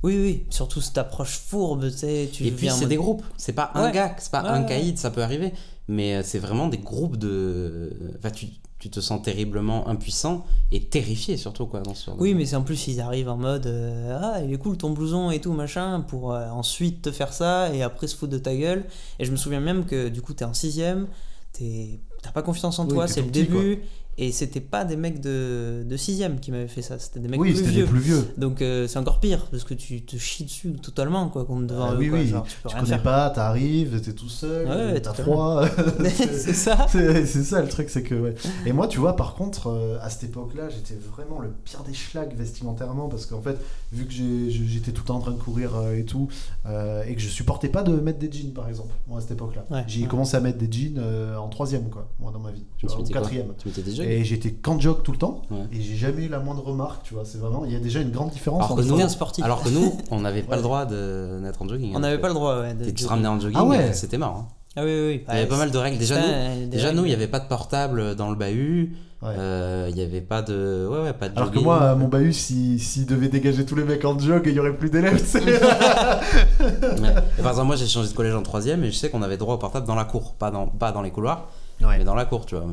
Oui, 0.04 0.18
oui, 0.18 0.46
surtout 0.50 0.82
cette 0.82 0.98
approche 0.98 1.38
fourbe, 1.38 1.90
tu 1.90 1.98
sais. 1.98 2.30
et 2.42 2.52
puis 2.52 2.70
c'est 2.70 2.88
des 2.88 2.98
groupes, 2.98 3.24
c'est 3.38 3.54
pas 3.54 3.72
un 3.74 3.90
gars, 3.90 4.14
c'est 4.20 4.32
pas 4.32 4.42
un 4.42 4.64
caïd, 4.64 4.98
ça 4.98 5.10
peut 5.10 5.24
arriver 5.24 5.54
mais 5.88 6.16
euh, 6.16 6.22
c'est 6.24 6.40
vraiment 6.40 6.68
des 6.68 6.78
groupes 6.78 7.18
de. 7.18 7.92
Enfin, 8.18 8.32
tu, 8.32 8.48
tu, 8.80 8.90
te 8.90 9.00
sens 9.00 9.22
terriblement 9.22 9.88
impuissant 9.88 10.46
et 10.72 10.84
terrifié 10.84 11.38
surtout 11.38 11.66
quoi 11.66 11.82
dans 11.82 11.94
ce 11.94 12.12
Oui, 12.12 12.34
mais 12.34 12.46
c'est 12.46 12.56
en 12.56 12.64
plus 12.64 12.88
ils 12.88 13.00
arrivent 13.00 13.30
en 13.30 13.38
mode 13.38 13.66
euh, 13.66 14.20
ah 14.22 14.42
il 14.44 14.52
est 14.52 14.58
cool 14.58 14.78
ton 14.78 14.92
blouson 14.92 15.32
et 15.32 15.40
tout 15.40 15.54
machin 15.54 16.02
pour 16.02 16.34
euh, 16.34 16.50
ensuite 16.50 17.04
te 17.04 17.12
faire 17.12 17.32
ça 17.32 17.74
et 17.74 17.82
après 17.82 18.08
se 18.08 18.16
foutre 18.16 18.32
de 18.34 18.38
ta 18.38 18.56
gueule. 18.56 18.86
Et 19.20 19.26
je 19.26 19.32
me 19.32 19.38
souviens 19.38 19.62
même 19.62 19.86
que 19.86 20.10
du 20.10 20.22
coup 20.22 20.34
t'es 20.34 20.46
en 20.46 20.54
sixième, 20.54 21.08
t'as 21.54 22.32
pas 22.34 22.42
confiance 22.42 22.80
en 22.80 22.88
toi, 22.88 23.08
c'est 23.08 23.22
le 23.22 23.32
début 23.32 23.84
et 24.18 24.32
c'était 24.32 24.62
pas 24.62 24.86
des 24.86 24.96
mecs 24.96 25.20
de, 25.22 25.84
de 25.86 25.98
6 25.98 26.24
qui 26.40 26.52
m'avaient 26.52 26.68
fait 26.68 26.84
ça, 26.84 27.00
c'était 27.00 27.20
des 27.20 27.28
mecs 27.28 27.40
plus, 27.40 27.62
vieux. 27.64 27.86
plus, 27.86 28.00
vieux. 28.00 28.34
Donc 28.38 28.62
euh, 28.62 28.88
c'est 28.88 29.00
encore 29.00 29.20
pire, 29.20 29.48
parce 29.50 29.64
que 29.64 29.74
tu 29.74 30.04
te 30.04 30.18
chies 30.18 30.44
dessus 30.44 30.74
totalement, 30.74 31.30
quoi, 31.30 31.46
contre 31.46 31.66
devant 31.68 31.90
ah, 31.90 31.94
eux. 31.96 31.98
Oui, 31.98 32.10
oui, 32.12 32.28
genre, 32.28 32.44
tu, 32.44 32.56
peux 32.62 32.70
tu 32.70 32.76
connais 32.76 33.00
pas, 33.00 33.32
t'arrives, 33.32 34.00
t'es 34.02 34.14
tout 34.14 34.30
seul, 34.30 34.68
ouais, 34.68 35.02
t'as 35.02 35.14
froid. 35.14 35.66
c'est 36.06 36.54
ça. 36.54 36.86
C'est 36.90 37.26
ça 37.26 37.62
le 37.62 37.68
truc, 37.68 37.90
c'est 37.90 38.04
que. 38.04 38.14
Ouais. 38.14 38.36
Et 38.68 38.72
moi, 38.72 38.88
tu 38.88 39.00
vois, 39.00 39.16
par 39.16 39.34
contre, 39.34 39.68
euh, 39.68 39.98
à 40.02 40.10
cette 40.12 40.26
époque-là, 40.26 40.70
j'étais 40.70 40.96
vraiment 41.12 41.40
le 41.40 41.50
pire 41.50 41.84
des 41.84 41.94
schlags 41.94 42.36
vestimentairement, 42.36 43.10
parce 43.10 43.26
qu'en 43.26 43.42
fait, 43.42 43.58
vu 43.92 44.06
que 44.06 44.14
j'étais 44.14 44.92
tout 44.92 45.02
le 45.02 45.08
temps 45.08 45.16
en 45.16 45.22
train 45.22 45.32
de 45.32 45.40
courir 45.40 45.76
euh, 45.76 45.96
et 45.96 46.06
tout, 46.06 46.28
et 46.66 47.16
que 47.16 47.22
je 47.22 47.30
supportais 47.30 47.70
pas 47.70 47.82
de 47.82 47.94
mettre 47.94 48.20
des 48.20 48.32
jeans, 48.32 48.54
par 48.54 48.70
exemple, 48.70 48.94
moi 49.08 49.18
à 49.18 49.22
cette 49.22 49.32
époque-là. 49.32 49.66
J'ai 49.88 50.06
commencé 50.06 50.38
à 50.38 50.40
mettre 50.40 50.60
des 50.60 50.72
jeans 50.72 51.02
en 51.36 51.48
troisième, 51.48 51.90
quoi, 51.90 52.08
moi 52.20 52.32
dans 52.32 52.40
ma 52.40 52.52
vie, 52.52 52.64
tu 52.78 52.86
vois, 52.86 52.98
en 52.98 53.04
quatrième. 53.04 53.54
Tu 53.58 53.68
mettais 53.68 53.82
des 53.82 54.03
et 54.04 54.24
j'étais 54.24 54.52
qu'en 54.52 54.80
jog 54.80 55.04
tout 55.04 55.12
le 55.12 55.18
temps 55.18 55.42
et 55.72 55.82
j'ai 55.82 55.96
jamais 55.96 56.26
eu 56.26 56.30
la 56.30 56.40
moindre 56.40 56.64
remarque, 56.64 57.04
tu 57.04 57.14
vois. 57.14 57.24
C'est 57.26 57.38
vraiment, 57.38 57.66
il 57.66 57.72
y 57.72 57.76
a 57.76 57.80
déjà 57.80 58.02
une 58.02 58.12
grande 58.12 58.32
différence 58.32 58.64
alors 58.64 58.78
que 58.78 58.82
nous, 58.84 59.10
sportif. 59.10 59.44
Alors 59.44 59.64
que 59.64 59.70
nous, 59.70 59.98
on 60.12 60.22
n'avait 60.22 60.44
pas 60.44 60.56
le 60.56 60.62
droit 60.62 60.86
de 60.86 61.40
d'être 61.44 61.62
en 61.62 61.68
jogging. 61.68 61.94
On 61.96 62.00
n'avait 62.00 62.20
pas 62.20 62.28
le 62.28 62.34
droit, 62.34 62.62
ouais. 62.62 62.74
De, 62.74 62.86
tu 62.86 62.94
te 62.94 63.08
ramenais 63.08 63.28
en 63.28 63.40
jogging, 63.40 63.58
ah 63.60 63.66
ouais. 63.66 63.94
c'était 63.94 64.18
marrant. 64.18 64.48
Ah 64.76 64.84
oui, 64.84 64.92
oui. 64.92 65.24
Il 65.28 65.36
y 65.36 65.38
avait 65.38 65.48
pas 65.48 65.58
mal 65.58 65.70
de 65.70 65.78
règles. 65.78 65.98
Déjà, 66.00 66.16
nous, 66.20 66.68
déjà 66.68 66.92
nous, 66.94 67.06
il 67.06 67.10
n'y 67.10 67.14
avait 67.14 67.28
pas 67.28 67.40
de 67.40 67.48
portable 67.48 68.16
dans 68.16 68.30
le 68.30 68.36
bahut. 68.36 68.96
Euh, 69.26 69.88
il 69.90 69.96
n'y 69.96 70.02
avait 70.02 70.22
pas 70.22 70.42
de. 70.42 70.88
Ouais, 70.90 71.04
ouais, 71.04 71.14
pas 71.14 71.30
de 71.30 71.38
Alors 71.38 71.52
que 71.52 71.60
moi, 71.60 71.96
mon 71.96 72.08
bahut, 72.08 72.34
s'il 72.34 72.80
si, 72.80 73.06
devait 73.06 73.30
dégager 73.30 73.66
tous 73.66 73.76
les 73.76 73.84
mecs 73.84 74.04
en 74.04 74.18
jog, 74.20 74.44
il 74.46 74.54
n'y 74.54 74.60
aurait 74.60 74.76
plus 74.76 74.90
d'élèves. 74.90 75.24
ouais. 75.36 77.14
Par 77.42 77.52
exemple, 77.52 77.68
moi, 77.68 77.76
j'ai 77.76 77.88
changé 77.88 78.10
de 78.10 78.14
collège 78.14 78.36
en 78.36 78.42
troisième 78.42 78.84
et 78.84 78.92
je 78.92 78.96
sais 78.96 79.10
qu'on 79.10 79.22
avait 79.22 79.38
droit 79.38 79.56
au 79.56 79.58
portable 79.58 79.88
dans 79.88 79.96
la 79.96 80.04
cour, 80.04 80.34
pas 80.34 80.52
dans, 80.52 80.68
pas 80.68 80.92
dans 80.92 81.02
les 81.02 81.12
couloirs. 81.12 81.48
Mais 81.90 82.04
dans 82.04 82.16
la 82.16 82.26
cour, 82.26 82.46
tu 82.46 82.56
vois. 82.56 82.66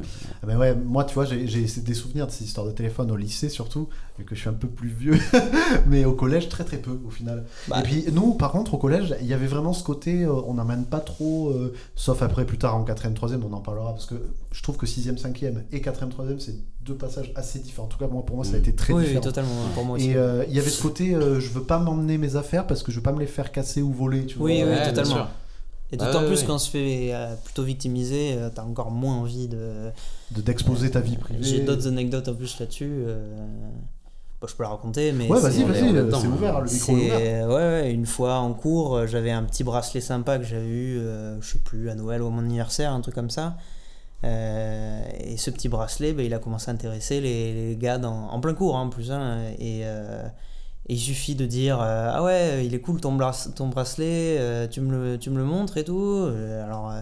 Ah 0.42 0.46
ben 0.46 0.56
ouais, 0.56 0.74
moi, 0.74 1.04
tu 1.04 1.14
vois, 1.14 1.24
j'ai 1.24 1.44
des 1.44 1.94
souvenirs 1.94 2.26
de 2.26 2.32
ces 2.32 2.44
histoires 2.44 2.66
de 2.66 2.72
téléphone 2.72 3.10
au 3.10 3.16
lycée, 3.16 3.48
surtout, 3.48 3.88
vu 4.18 4.24
que 4.24 4.34
je 4.34 4.40
suis 4.40 4.48
un 4.48 4.54
peu 4.54 4.68
plus 4.68 4.88
vieux. 4.88 5.18
mais 5.86 6.04
au 6.04 6.12
collège, 6.12 6.48
très 6.48 6.64
très 6.64 6.78
peu, 6.78 6.98
au 7.06 7.10
final. 7.10 7.44
Bah. 7.68 7.80
Et 7.80 7.82
puis, 7.82 8.04
nous, 8.12 8.34
par 8.34 8.52
contre, 8.52 8.74
au 8.74 8.78
collège, 8.78 9.14
il 9.20 9.26
y 9.26 9.34
avait 9.34 9.46
vraiment 9.46 9.72
ce 9.72 9.82
côté, 9.82 10.22
euh, 10.22 10.32
on 10.46 10.54
n'emmène 10.54 10.84
pas 10.84 11.00
trop, 11.00 11.50
euh, 11.50 11.74
sauf 11.96 12.22
après, 12.22 12.44
plus 12.44 12.58
tard, 12.58 12.76
en 12.76 12.84
4ème, 12.84 13.14
3ème, 13.14 13.40
on 13.48 13.52
en 13.52 13.60
parlera, 13.60 13.92
parce 13.92 14.06
que 14.06 14.14
je 14.52 14.62
trouve 14.62 14.76
que 14.76 14.86
6ème, 14.86 15.20
5ème 15.20 15.62
et 15.72 15.80
4ème, 15.80 16.10
3ème, 16.10 16.38
c'est 16.38 16.56
deux 16.82 16.94
passages 16.94 17.32
assez 17.36 17.58
différents. 17.58 17.86
En 17.86 17.90
tout 17.90 17.98
cas, 17.98 18.08
moi, 18.08 18.24
pour 18.24 18.36
moi, 18.36 18.44
ça 18.44 18.54
a 18.54 18.56
mm. 18.56 18.60
été 18.60 18.74
très 18.74 18.94
différent. 18.94 19.14
Oui, 19.16 19.20
totalement, 19.20 19.50
pour 19.74 19.84
moi 19.84 19.96
aussi. 19.96 20.10
Et 20.10 20.16
euh, 20.16 20.44
il 20.48 20.54
y 20.54 20.58
avait 20.58 20.70
ce 20.70 20.82
côté, 20.82 21.12
je 21.12 21.48
veux 21.50 21.62
pas 21.62 21.78
m'emmener 21.78 22.18
mes 22.18 22.36
affaires 22.36 22.66
parce 22.66 22.82
que 22.82 22.90
je 22.90 22.96
veux 22.96 23.02
pas 23.02 23.12
me 23.12 23.20
les 23.20 23.26
faire 23.26 23.52
casser 23.52 23.82
ou 23.82 23.92
voler, 23.92 24.26
tu 24.26 24.38
oui, 24.38 24.62
vois. 24.62 24.72
Oui, 24.72 24.78
totalement. 24.84 25.26
Et 25.92 25.96
d'autant 25.96 26.24
plus 26.24 26.44
quand 26.44 26.54
on 26.54 26.58
se 26.58 26.70
fait 26.70 27.10
euh, 27.12 27.34
plutôt 27.44 27.64
victimiser, 27.64 28.34
euh, 28.34 28.50
t'as 28.54 28.62
encore 28.62 28.90
moins 28.90 29.16
envie 29.16 29.48
de. 29.48 29.90
d'exposer 30.30 30.90
ta 30.90 31.00
vie 31.00 31.16
privée. 31.16 31.42
J'ai 31.42 31.60
d'autres 31.60 31.88
anecdotes 31.88 32.28
en 32.28 32.34
plus 32.34 32.58
là-dessus. 32.60 32.90
Euh, 33.06 33.36
je 34.46 34.54
peux 34.54 34.62
la 34.62 34.70
raconter, 34.70 35.12
mais. 35.12 35.28
Ouais, 35.28 35.40
vas-y, 35.40 35.64
vas-y, 35.64 35.92
c'est 36.20 36.26
ouvert, 36.26 36.60
le 36.60 36.70
micro 36.70 36.96
est 36.96 37.42
ouvert. 37.42 37.48
Ouais, 37.48 37.92
une 37.92 38.06
fois 38.06 38.36
en 38.36 38.54
cours, 38.54 39.06
j'avais 39.06 39.32
un 39.32 39.42
petit 39.42 39.64
bracelet 39.64 40.00
sympa 40.00 40.38
que 40.38 40.44
j'avais 40.44 40.68
eu, 40.68 41.00
je 41.40 41.46
sais 41.46 41.58
plus, 41.58 41.90
à 41.90 41.94
Noël 41.94 42.22
ou 42.22 42.28
à 42.28 42.30
mon 42.30 42.40
anniversaire, 42.40 42.92
un 42.92 43.00
truc 43.00 43.14
comme 43.14 43.30
ça. 43.30 43.56
et 44.22 45.36
ce 45.36 45.50
petit 45.50 45.68
bracelet, 45.68 46.12
bah, 46.12 46.22
il 46.22 46.32
a 46.32 46.38
commencé 46.38 46.70
à 46.70 46.74
intéresser 46.74 47.20
les, 47.20 47.52
les 47.52 47.76
gars 47.76 47.98
dans, 47.98 48.28
en 48.30 48.40
plein 48.40 48.54
cours, 48.54 48.76
hein, 48.76 48.82
en 48.82 48.88
plus. 48.88 49.10
Hein, 49.10 49.42
et 49.58 49.82
il 50.90 50.98
suffit 50.98 51.36
de 51.36 51.46
dire 51.46 51.80
euh, 51.80 52.10
Ah 52.12 52.22
ouais, 52.22 52.66
il 52.66 52.74
est 52.74 52.80
cool 52.80 53.00
ton, 53.00 53.16
ton 53.54 53.68
bracelet, 53.68 54.38
euh, 54.38 54.66
tu, 54.66 54.80
me 54.80 54.90
le, 54.90 55.18
tu 55.18 55.30
me 55.30 55.38
le 55.38 55.44
montres 55.44 55.76
et 55.76 55.84
tout. 55.84 56.00
Euh, 56.02 56.64
alors, 56.64 56.92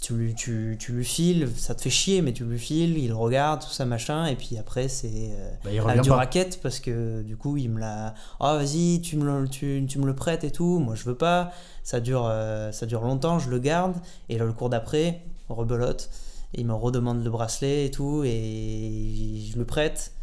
tu, 0.00 0.14
lui, 0.14 0.34
tu, 0.34 0.76
tu 0.78 0.92
lui 0.92 1.04
files, 1.04 1.48
ça 1.56 1.74
te 1.74 1.82
fait 1.82 1.90
chier, 1.90 2.22
mais 2.22 2.32
tu 2.32 2.44
lui 2.44 2.58
files, 2.58 2.96
il 2.96 3.12
regarde, 3.12 3.60
tout 3.60 3.70
ça, 3.70 3.84
machin. 3.84 4.24
Et 4.24 4.34
puis 4.34 4.56
après, 4.56 4.88
c'est 4.88 5.30
bah, 5.62 5.98
du 5.98 6.10
raquette 6.10 6.60
parce 6.62 6.80
que 6.80 7.20
du 7.20 7.36
coup, 7.36 7.58
il 7.58 7.68
me 7.68 7.80
l'a 7.80 8.14
Ah 8.40 8.56
vas-y, 8.56 9.02
tu 9.02 9.18
me, 9.18 9.42
le, 9.42 9.46
tu, 9.46 9.84
tu, 9.86 9.98
me 9.98 10.06
le 10.06 10.14
prêtes 10.14 10.44
et 10.44 10.50
tout. 10.50 10.78
Moi, 10.78 10.94
je 10.94 11.04
veux 11.04 11.16
pas. 11.16 11.52
Ça 11.82 12.00
dure, 12.00 12.32
ça 12.72 12.86
dure 12.86 13.02
longtemps, 13.02 13.38
je 13.38 13.50
le 13.50 13.58
garde. 13.58 13.96
Et 14.30 14.38
là, 14.38 14.46
le 14.46 14.54
cours 14.54 14.70
d'après, 14.70 15.20
rebelote. 15.50 16.08
Il 16.54 16.66
me 16.66 16.72
redemande 16.72 17.22
le 17.22 17.28
bracelet 17.28 17.84
et 17.84 17.90
tout, 17.90 18.22
et 18.24 19.42
je 19.52 19.58
le 19.58 19.66
prête 19.66 20.15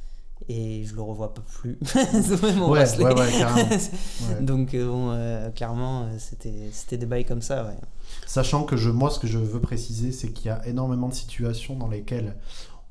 et 0.50 0.84
je 0.86 0.96
le 0.96 1.02
revois 1.02 1.34
pas 1.34 1.42
plus. 1.42 1.78
ouais, 1.96 3.00
ouais, 3.00 3.14
ouais, 3.14 3.32
carrément. 3.38 3.70
Donc 4.42 4.74
euh, 4.74 4.88
bon, 4.88 5.12
euh, 5.12 5.50
clairement, 5.52 6.04
euh, 6.04 6.16
c'était 6.18 6.70
c'était 6.72 6.98
des 6.98 7.06
bails 7.06 7.26
comme 7.26 7.42
ça, 7.42 7.64
ouais. 7.64 7.78
Sachant 8.26 8.64
que 8.64 8.76
je, 8.76 8.90
moi, 8.90 9.10
ce 9.10 9.20
que 9.20 9.28
je 9.28 9.40
veux 9.40 9.60
préciser, 9.60 10.12
c'est 10.12 10.32
qu'il 10.32 10.48
y 10.48 10.50
a 10.50 10.66
énormément 10.68 11.08
de 11.08 11.14
situations 11.14 11.76
dans 11.76 11.88
lesquelles 11.88 12.36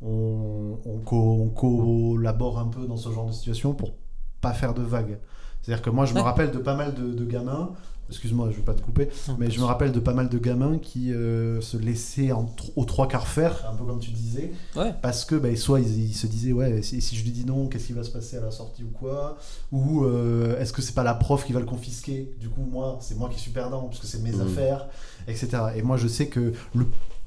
on, 0.00 0.78
on, 0.84 1.48
collabore 1.48 2.58
un 2.58 2.66
peu 2.66 2.86
dans 2.86 2.96
ce 2.96 3.10
genre 3.10 3.26
de 3.26 3.32
situation 3.32 3.72
pour 3.72 3.92
pas 4.40 4.52
faire 4.52 4.74
de 4.74 4.82
vagues. 4.82 5.18
C'est-à-dire 5.60 5.82
que 5.82 5.90
moi, 5.90 6.06
je 6.06 6.14
me 6.14 6.20
rappelle 6.20 6.50
de 6.50 6.58
pas 6.58 6.74
mal 6.74 6.94
de, 6.94 7.12
de 7.12 7.24
gamins 7.24 7.72
excuse-moi, 8.12 8.51
je 8.51 8.57
vais 8.57 8.62
pas 8.62 8.75
te 8.75 8.83
couper, 8.83 9.09
mais 9.38 9.51
je 9.51 9.59
me 9.59 9.64
rappelle 9.64 9.90
de 9.92 10.01
pas 10.01 10.12
mal 10.12 10.29
de 10.29 10.38
gamins 10.38 10.79
qui 10.79 11.12
euh, 11.12 11.61
se 11.61 11.77
laissaient 11.77 12.31
en, 12.33 12.55
aux 12.77 12.85
trois 12.85 13.09
quarts 13.09 13.27
faire, 13.27 13.66
un 13.70 13.75
peu 13.75 13.85
comme 13.85 13.98
tu 13.98 14.11
disais, 14.11 14.53
parce 15.01 15.25
que 15.25 15.35
bah, 15.35 15.55
soit 15.57 15.81
ils, 15.81 16.14
se 16.14 16.27
disaient, 16.27 16.53
ouais, 16.53 16.83
si, 16.83 17.01
si, 17.01 17.16
je 17.16 17.25
lui 17.25 17.31
dis 17.31 17.44
non, 17.44 17.66
qu'est-ce 17.68 17.87
qui 17.87 17.92
va 17.92 18.05
se 18.05 18.11
passer 18.11 18.37
à 18.37 18.40
la 18.40 18.51
sortie 18.51 18.85
ou 18.85 18.90
quoi? 18.90 19.38
Ou 19.72 20.05
euh, 20.05 20.59
est-ce 20.61 20.72
que 20.72 20.83
c'est 20.83 20.94
pas 20.94 21.03
la 21.03 21.14
prof 21.14 21.44
qui 21.44 21.53
va 21.53 21.61
le 21.61 21.66
confisquer? 21.66 22.35
Du 22.38 22.48
coup, 22.48 22.62
moi, 22.70 22.98
c'est 23.01 23.18
moi 23.18 23.31
qui 23.33 23.40
suis 23.40 23.51
perdant, 23.51 23.83
parce 23.83 23.98
que 23.98 24.07
c'est 24.07 24.20
mes 24.20 24.33
mmh. 24.33 24.40
affaires, 24.42 24.87
etc. 25.27 25.48
Et 25.77 25.83
moi, 25.83 25.96
je 25.96 26.09
sais 26.09 26.27
que 26.27 26.53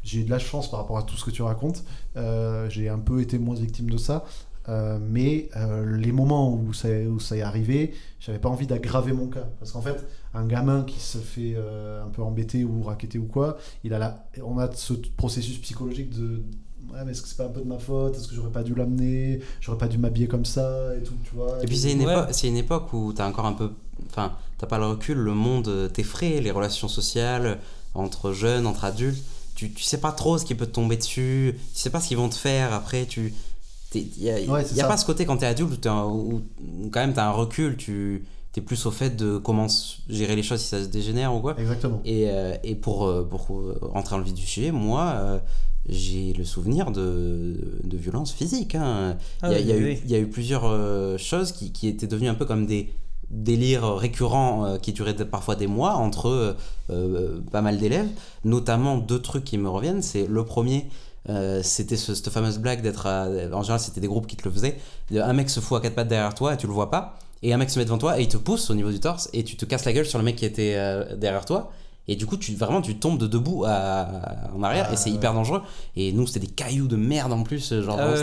j'ai 0.06 0.20
eu 0.20 0.24
de 0.24 0.30
la 0.30 0.40
chance 0.40 0.70
par 0.70 0.80
rapport 0.80 1.00
à 1.00 1.04
tout 1.04 1.18
ce 1.18 1.26
que 1.26 1.32
tu 1.32 1.42
racontes. 1.42 1.84
Euh, 2.16 2.70
j'ai 2.70 2.88
un 2.90 3.00
peu 3.00 3.22
été 3.22 3.40
moins 3.40 3.56
victime 3.56 3.90
de 3.90 3.98
ça. 3.98 4.24
Mais 4.68 5.50
les 5.86 6.12
moments 6.12 6.54
où 6.54 6.74
ça, 6.74 6.90
où 6.90 7.20
ça 7.20 7.38
est 7.38 7.42
arrivé, 7.42 7.94
j'avais 8.20 8.40
pas 8.40 8.50
envie 8.50 8.68
d'aggraver 8.68 9.14
mon 9.14 9.28
cas. 9.28 9.48
Parce 9.60 9.72
qu'en 9.72 9.82
fait, 9.82 10.04
un 10.36 10.46
gamin 10.46 10.84
qui 10.84 11.00
se 11.00 11.18
fait 11.18 11.54
euh, 11.56 12.04
un 12.04 12.10
peu 12.10 12.22
embêter 12.22 12.64
ou 12.64 12.84
raqueter 12.84 13.18
ou 13.18 13.26
quoi, 13.26 13.58
il 13.84 13.94
a 13.94 14.00
la, 14.00 14.28
on 14.44 14.60
a 14.60 14.72
ce 14.74 14.94
processus 14.94 15.58
psychologique 15.60 16.10
de 16.10 16.44
ouais 16.92 17.04
mais 17.06 17.12
est-ce 17.12 17.22
que 17.22 17.28
c'est 17.28 17.38
pas 17.38 17.46
un 17.46 17.50
peu 17.50 17.62
de 17.62 17.68
ma 17.68 17.80
faute? 17.80 18.16
Est-ce 18.16 18.28
que 18.28 18.36
j'aurais 18.36 18.52
pas 18.52 18.64
dû 18.64 18.76
l'amener? 18.76 19.40
J'aurais 19.62 19.78
pas 19.78 19.88
dû 19.88 19.98
m'habiller 19.98 20.28
comme 20.28 20.46
ça 20.46 20.96
et 20.96 21.04
tout 21.04 21.16
tu 21.24 21.36
vois. 21.36 21.58
Et, 21.64 21.66
puis 21.66 21.78
c'est 21.78 21.94
une, 21.94 22.02
époque, 22.02 22.28
c'est 22.32 22.48
une 22.48 22.58
époque 22.58 22.94
où 22.94 23.14
t'as 23.14 23.28
encore 23.28 23.46
un 23.46 23.54
peu 23.54 23.72
enfin 24.08 24.34
t'as 24.58 24.68
pas 24.68 24.78
le 24.78 24.86
recul 24.86 25.18
le 25.18 25.34
monde 25.34 25.90
t'effraie 25.94 26.42
les 26.42 26.52
relations 26.52 26.88
sociales 26.88 27.60
entre 27.94 28.34
jeunes 28.34 28.68
entre 28.68 28.86
adultes. 28.86 29.24
Tu, 29.56 29.72
tu 29.72 29.84
sais 29.84 30.00
pas 30.00 30.12
trop 30.12 30.38
ce 30.38 30.44
qui 30.44 30.54
peut 30.54 30.66
te 30.66 30.72
tomber 30.72 30.98
dessus, 30.98 31.56
tu 31.74 31.80
sais 31.80 31.90
pas 31.90 32.02
ce 32.02 32.10
qu'ils 32.10 32.18
vont 32.18 32.28
te 32.28 32.36
faire 32.36 32.74
après, 32.74 33.06
tu. 33.06 33.34
Il 34.00 34.24
n'y 34.24 34.30
a, 34.30 34.40
y 34.40 34.82
a 34.82 34.88
pas 34.88 34.98
ce 34.98 35.06
côté 35.06 35.26
quand 35.26 35.38
tu 35.38 35.44
es 35.44 35.48
adulte 35.48 35.86
où, 35.86 36.42
quand 36.92 37.00
même 37.00 37.14
tu 37.14 37.20
as 37.20 37.28
un 37.28 37.32
recul, 37.32 37.78
tu 37.78 38.24
es 38.58 38.62
plus 38.62 38.86
au 38.86 38.92
fait 38.92 39.16
de 39.16 39.38
comment 39.38 39.68
gérer 40.10 40.36
les 40.36 40.44
choses 40.44 40.62
si 40.62 40.68
ça 40.68 40.82
se 40.82 40.88
dégénère 40.88 41.34
ou 41.34 41.40
quoi. 41.40 41.56
Exactement. 41.60 42.02
Et, 42.06 42.30
euh, 42.30 42.56
et 42.64 42.76
pour, 42.76 43.06
euh, 43.06 43.28
pour 43.30 43.48
rentrer 43.82 44.16
dans 44.16 44.20
le 44.20 44.24
vif 44.24 44.34
du 44.34 44.46
sujet, 44.46 44.72
moi, 44.72 45.14
euh, 45.16 45.40
j'ai 45.88 46.34
le 46.34 46.46
souvenir 46.46 46.92
de, 46.92 47.80
de 47.84 47.98
violences 47.98 48.32
physiques. 48.32 48.76
Hein. 48.76 49.18
Ah 49.42 49.52
il, 49.58 49.68
y 49.68 49.72
a, 49.72 49.78
eu, 49.78 49.98
il, 50.04 50.10
y 50.10 50.16
a, 50.16 50.20
eu, 50.20 50.28
plusieurs 50.28 51.20
choses 51.20 51.52
qui, 51.52 51.72
qui, 51.72 51.88
étaient 51.88 52.08
devenues 52.08 52.30
un 52.30 52.36
peu 52.36 52.46
comme 52.46 52.66
des 52.66 52.94
délires 53.30 53.96
récurrents 53.96 54.78
qui 54.82 54.94
duraient 54.94 55.16
parfois 55.16 55.56
des 55.56 55.68
mois 55.68 55.96
entre 55.96 56.56
pas 57.52 57.62
mal 57.62 57.78
d'élèves. 57.78 58.10
Notamment 58.44 58.98
deux 58.98 59.22
trucs 59.22 59.44
qui 59.44 59.58
me 59.58 59.70
reviennent. 59.70 60.02
C'est 60.02 60.28
le 60.28 60.46
premier, 60.46 60.88
euh, 61.30 61.62
c'était 61.64 61.98
cette 61.98 62.30
fameuse 62.30 62.60
blague 62.60 62.82
d'être. 62.82 63.08
En 63.08 63.62
général, 63.62 63.80
c'était 63.80 64.02
des 64.02 64.08
groupes 64.08 64.28
qui 64.28 64.36
te 64.36 64.48
le 64.48 64.54
faisaient. 64.54 64.78
Un 65.14 65.34
mec 65.34 65.50
se 65.50 65.60
fout 65.60 65.78
à 65.78 65.82
quatre 65.82 65.96
pattes 65.96 66.08
derrière 66.08 66.36
toi 66.36 66.54
et 66.54 66.58
tu 66.58 66.68
le 66.68 66.74
vois 66.74 66.92
pas. 66.92 67.18
Et 67.44 67.54
un 67.54 67.58
mec 67.58 67.70
se 67.70 67.78
met 67.78 67.86
devant 67.86 67.98
toi 67.98 68.20
et 68.20 68.24
il 68.24 68.28
te 68.28 68.38
pousse 68.38 68.70
au 68.70 68.76
niveau 68.76 68.92
du 68.92 69.00
torse 69.00 69.30
et 69.34 69.44
tu 69.44 69.56
te 69.56 69.66
casses 69.66 69.86
la 69.86 69.94
gueule 69.94 70.06
sur 70.06 70.18
le 70.18 70.26
mec 70.26 70.36
qui 70.36 70.46
était 70.46 70.74
euh, 70.76 71.16
derrière 71.16 71.46
toi. 71.46 71.72
Et 72.08 72.16
du 72.16 72.26
coup, 72.26 72.38
tu, 72.38 72.54
vraiment, 72.56 72.82
tu 72.82 72.96
tombes 72.96 73.18
de 73.18 73.28
debout 73.28 73.64
en 73.66 74.64
arrière 74.64 74.92
et 74.94 74.96
c'est 74.96 75.10
ah, 75.10 75.14
hyper 75.14 75.34
dangereux. 75.34 75.62
Et 75.96 76.12
nous, 76.12 76.28
c'était 76.28 76.46
des 76.46 76.54
cailloux 76.54 76.88
de 76.88 76.96
merde 76.96 77.34
en 77.34 77.44
plus. 77.44 77.82
Genre, 77.82 78.00
ah, 78.00 78.14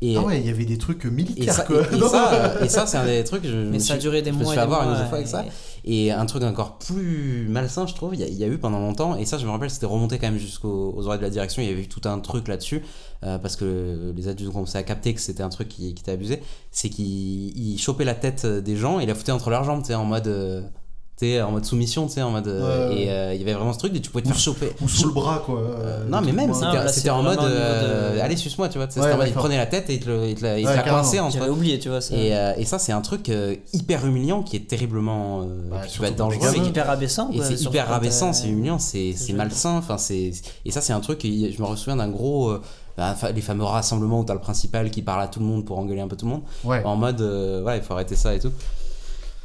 et, 0.00 0.16
ah 0.16 0.22
ouais, 0.22 0.40
il 0.40 0.46
y 0.46 0.50
avait 0.50 0.64
des 0.64 0.78
trucs 0.78 1.04
militaires. 1.06 1.48
Et 1.48 1.56
ça, 1.56 1.64
quoi. 1.64 1.82
Et, 2.62 2.68
ça, 2.68 2.86
c'est 2.86 2.98
un 2.98 3.06
des 3.06 3.24
trucs. 3.24 3.44
Je, 3.44 3.56
Mais 3.56 3.78
ça 3.78 3.94
a 3.94 3.98
duré 3.98 4.22
des 4.22 4.32
mois. 4.32 4.42
Je 4.42 4.48
me 4.48 4.52
suis 4.52 4.60
avoir 4.60 4.88
une 4.88 5.06
fois 5.08 5.18
avec 5.18 5.28
ça. 5.28 5.44
Et 5.84 6.12
un 6.12 6.26
truc 6.26 6.44
encore 6.44 6.78
plus 6.78 7.48
malsain, 7.48 7.86
je 7.86 7.94
trouve, 7.94 8.14
il 8.14 8.20
y, 8.20 8.44
a 8.44 8.46
eu 8.46 8.58
pendant 8.58 8.78
longtemps, 8.78 9.16
et 9.16 9.24
ça, 9.24 9.36
je 9.38 9.46
me 9.46 9.50
rappelle, 9.50 9.70
c'était 9.70 9.86
remonté 9.86 10.18
quand 10.18 10.28
même 10.28 10.38
jusqu'aux 10.38 10.94
oreilles 11.04 11.18
de 11.18 11.24
la 11.24 11.30
direction. 11.30 11.60
Il 11.60 11.68
y 11.68 11.72
avait 11.72 11.82
eu 11.82 11.88
tout 11.88 12.02
un 12.08 12.20
truc 12.20 12.46
là-dessus, 12.46 12.82
euh, 13.24 13.38
parce 13.38 13.56
que 13.56 14.12
les 14.14 14.28
adultes 14.28 14.50
ont 14.50 14.52
commencé 14.52 14.78
à 14.78 14.84
capter 14.84 15.12
que 15.12 15.20
c'était 15.20 15.42
un 15.42 15.48
truc 15.48 15.68
qui, 15.68 15.92
qui 15.94 16.02
était 16.02 16.12
abusé. 16.12 16.40
C'est 16.70 16.88
qu'ils 16.88 17.80
chopaient 17.80 18.04
la 18.04 18.14
tête 18.14 18.46
des 18.46 18.76
gens 18.76 19.00
et 19.00 19.06
la 19.06 19.16
foutaient 19.16 19.32
entre 19.32 19.50
leurs 19.50 19.64
jambes, 19.64 19.82
tu 19.82 19.88
sais, 19.88 19.94
en 19.94 20.04
mode. 20.04 20.28
Euh, 20.28 20.62
en 21.42 21.50
mode 21.52 21.64
soumission, 21.64 22.06
tu 22.06 22.14
sais, 22.14 22.22
en 22.22 22.30
mode. 22.30 22.48
Euh, 22.48 22.90
et 22.90 23.10
euh, 23.10 23.34
il 23.34 23.40
y 23.40 23.42
avait 23.42 23.54
vraiment 23.54 23.72
ce 23.72 23.78
truc, 23.78 23.92
de 23.92 23.98
tu 23.98 24.10
pouvais 24.10 24.22
te 24.22 24.28
faire 24.28 24.38
choper. 24.38 24.72
Ou 24.80 24.88
sous 24.88 25.06
le 25.06 25.12
bras, 25.12 25.42
quoi. 25.44 25.58
Euh, 25.58 26.04
non, 26.08 26.20
mais 26.20 26.32
même, 26.32 26.52
c'était 26.88 27.10
en 27.10 27.22
mode. 27.22 27.38
Allez, 28.20 28.36
suce-moi, 28.36 28.68
tu 28.68 28.78
vois. 28.78 28.88
C'était 28.90 29.12
en 29.12 29.16
mode, 29.16 29.28
il 29.28 29.34
prenait 29.34 29.56
la 29.56 29.66
tête 29.66 29.88
et 29.90 29.94
il 29.94 30.00
te 30.00 30.44
la 30.44 30.82
coincé 30.82 31.20
entre. 31.20 31.36
J'avais 31.36 31.50
oublié, 31.50 31.78
tu 31.78 31.88
vois. 31.88 32.00
Et, 32.12 32.32
et 32.58 32.64
ça, 32.64 32.78
c'est 32.78 32.92
un 32.92 33.00
truc 33.00 33.30
hyper 33.72 34.06
humiliant 34.06 34.42
qui 34.42 34.56
est 34.56 34.68
terriblement. 34.68 35.46
Bah, 35.70 35.86
qui 35.86 35.98
peut 35.98 36.04
être 36.04 36.16
dangereux. 36.16 36.48
C'est 36.52 36.58
hyper 36.58 36.86
rabaissant. 36.86 37.30
Et 37.32 37.40
c'est 37.40 37.60
hyper 37.60 37.88
rabaissant, 37.88 38.32
c'est 38.32 38.48
humiliant, 38.48 38.78
c'est 38.78 39.14
malsain. 39.34 39.76
Enfin, 39.76 39.98
c'est. 39.98 40.32
Et 40.64 40.70
ça, 40.70 40.80
c'est 40.80 40.92
un 40.92 41.00
truc, 41.00 41.20
je 41.22 41.62
me 41.62 41.76
souviens 41.76 41.96
d'un 41.96 42.08
gros. 42.08 42.54
Bah, 42.98 43.16
les 43.34 43.40
fameux 43.40 43.64
rassemblements 43.64 44.20
où 44.20 44.24
t'as 44.24 44.34
le 44.34 44.40
principal 44.40 44.90
qui 44.90 45.00
parle 45.00 45.22
à 45.22 45.26
tout 45.26 45.40
le 45.40 45.46
monde 45.46 45.64
pour 45.64 45.78
engueuler 45.78 46.02
un 46.02 46.08
peu 46.08 46.16
tout 46.16 46.26
le 46.26 46.32
monde. 46.32 46.42
En 46.84 46.96
mode, 46.96 47.22
voilà, 47.62 47.78
il 47.78 47.82
faut 47.82 47.94
arrêter 47.94 48.16
ça 48.16 48.34
et 48.34 48.38
tout. 48.38 48.52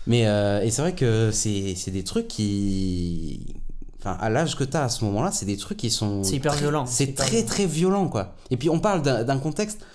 Mais 0.07 0.25
euh, 0.25 0.61
et 0.61 0.71
c'est 0.71 0.81
vrai 0.81 0.93
que 0.93 1.31
c'est 1.31 1.91
des 1.91 2.03
trucs 2.03 2.27
qui. 2.27 3.55
Enfin, 3.99 4.17
à 4.19 4.29
l'âge 4.29 4.55
que 4.55 4.63
tu 4.63 4.77
as 4.77 4.83
à 4.83 4.89
ce 4.89 5.03
moment-là, 5.05 5.31
c'est 5.31 5.45
des 5.45 5.57
trucs 5.57 5.77
qui 5.77 5.91
sont. 5.91 6.23
C'est 6.23 6.35
hyper 6.35 6.53
violent. 6.53 6.85
C'est 6.85 7.13
très, 7.13 7.43
très 7.43 7.65
violent, 7.65 8.07
quoi. 8.07 8.35
Et 8.49 8.57
puis, 8.57 8.69
on 8.69 8.79
parle 8.79 9.01
d'un 9.01 9.37
contexte 9.37 9.85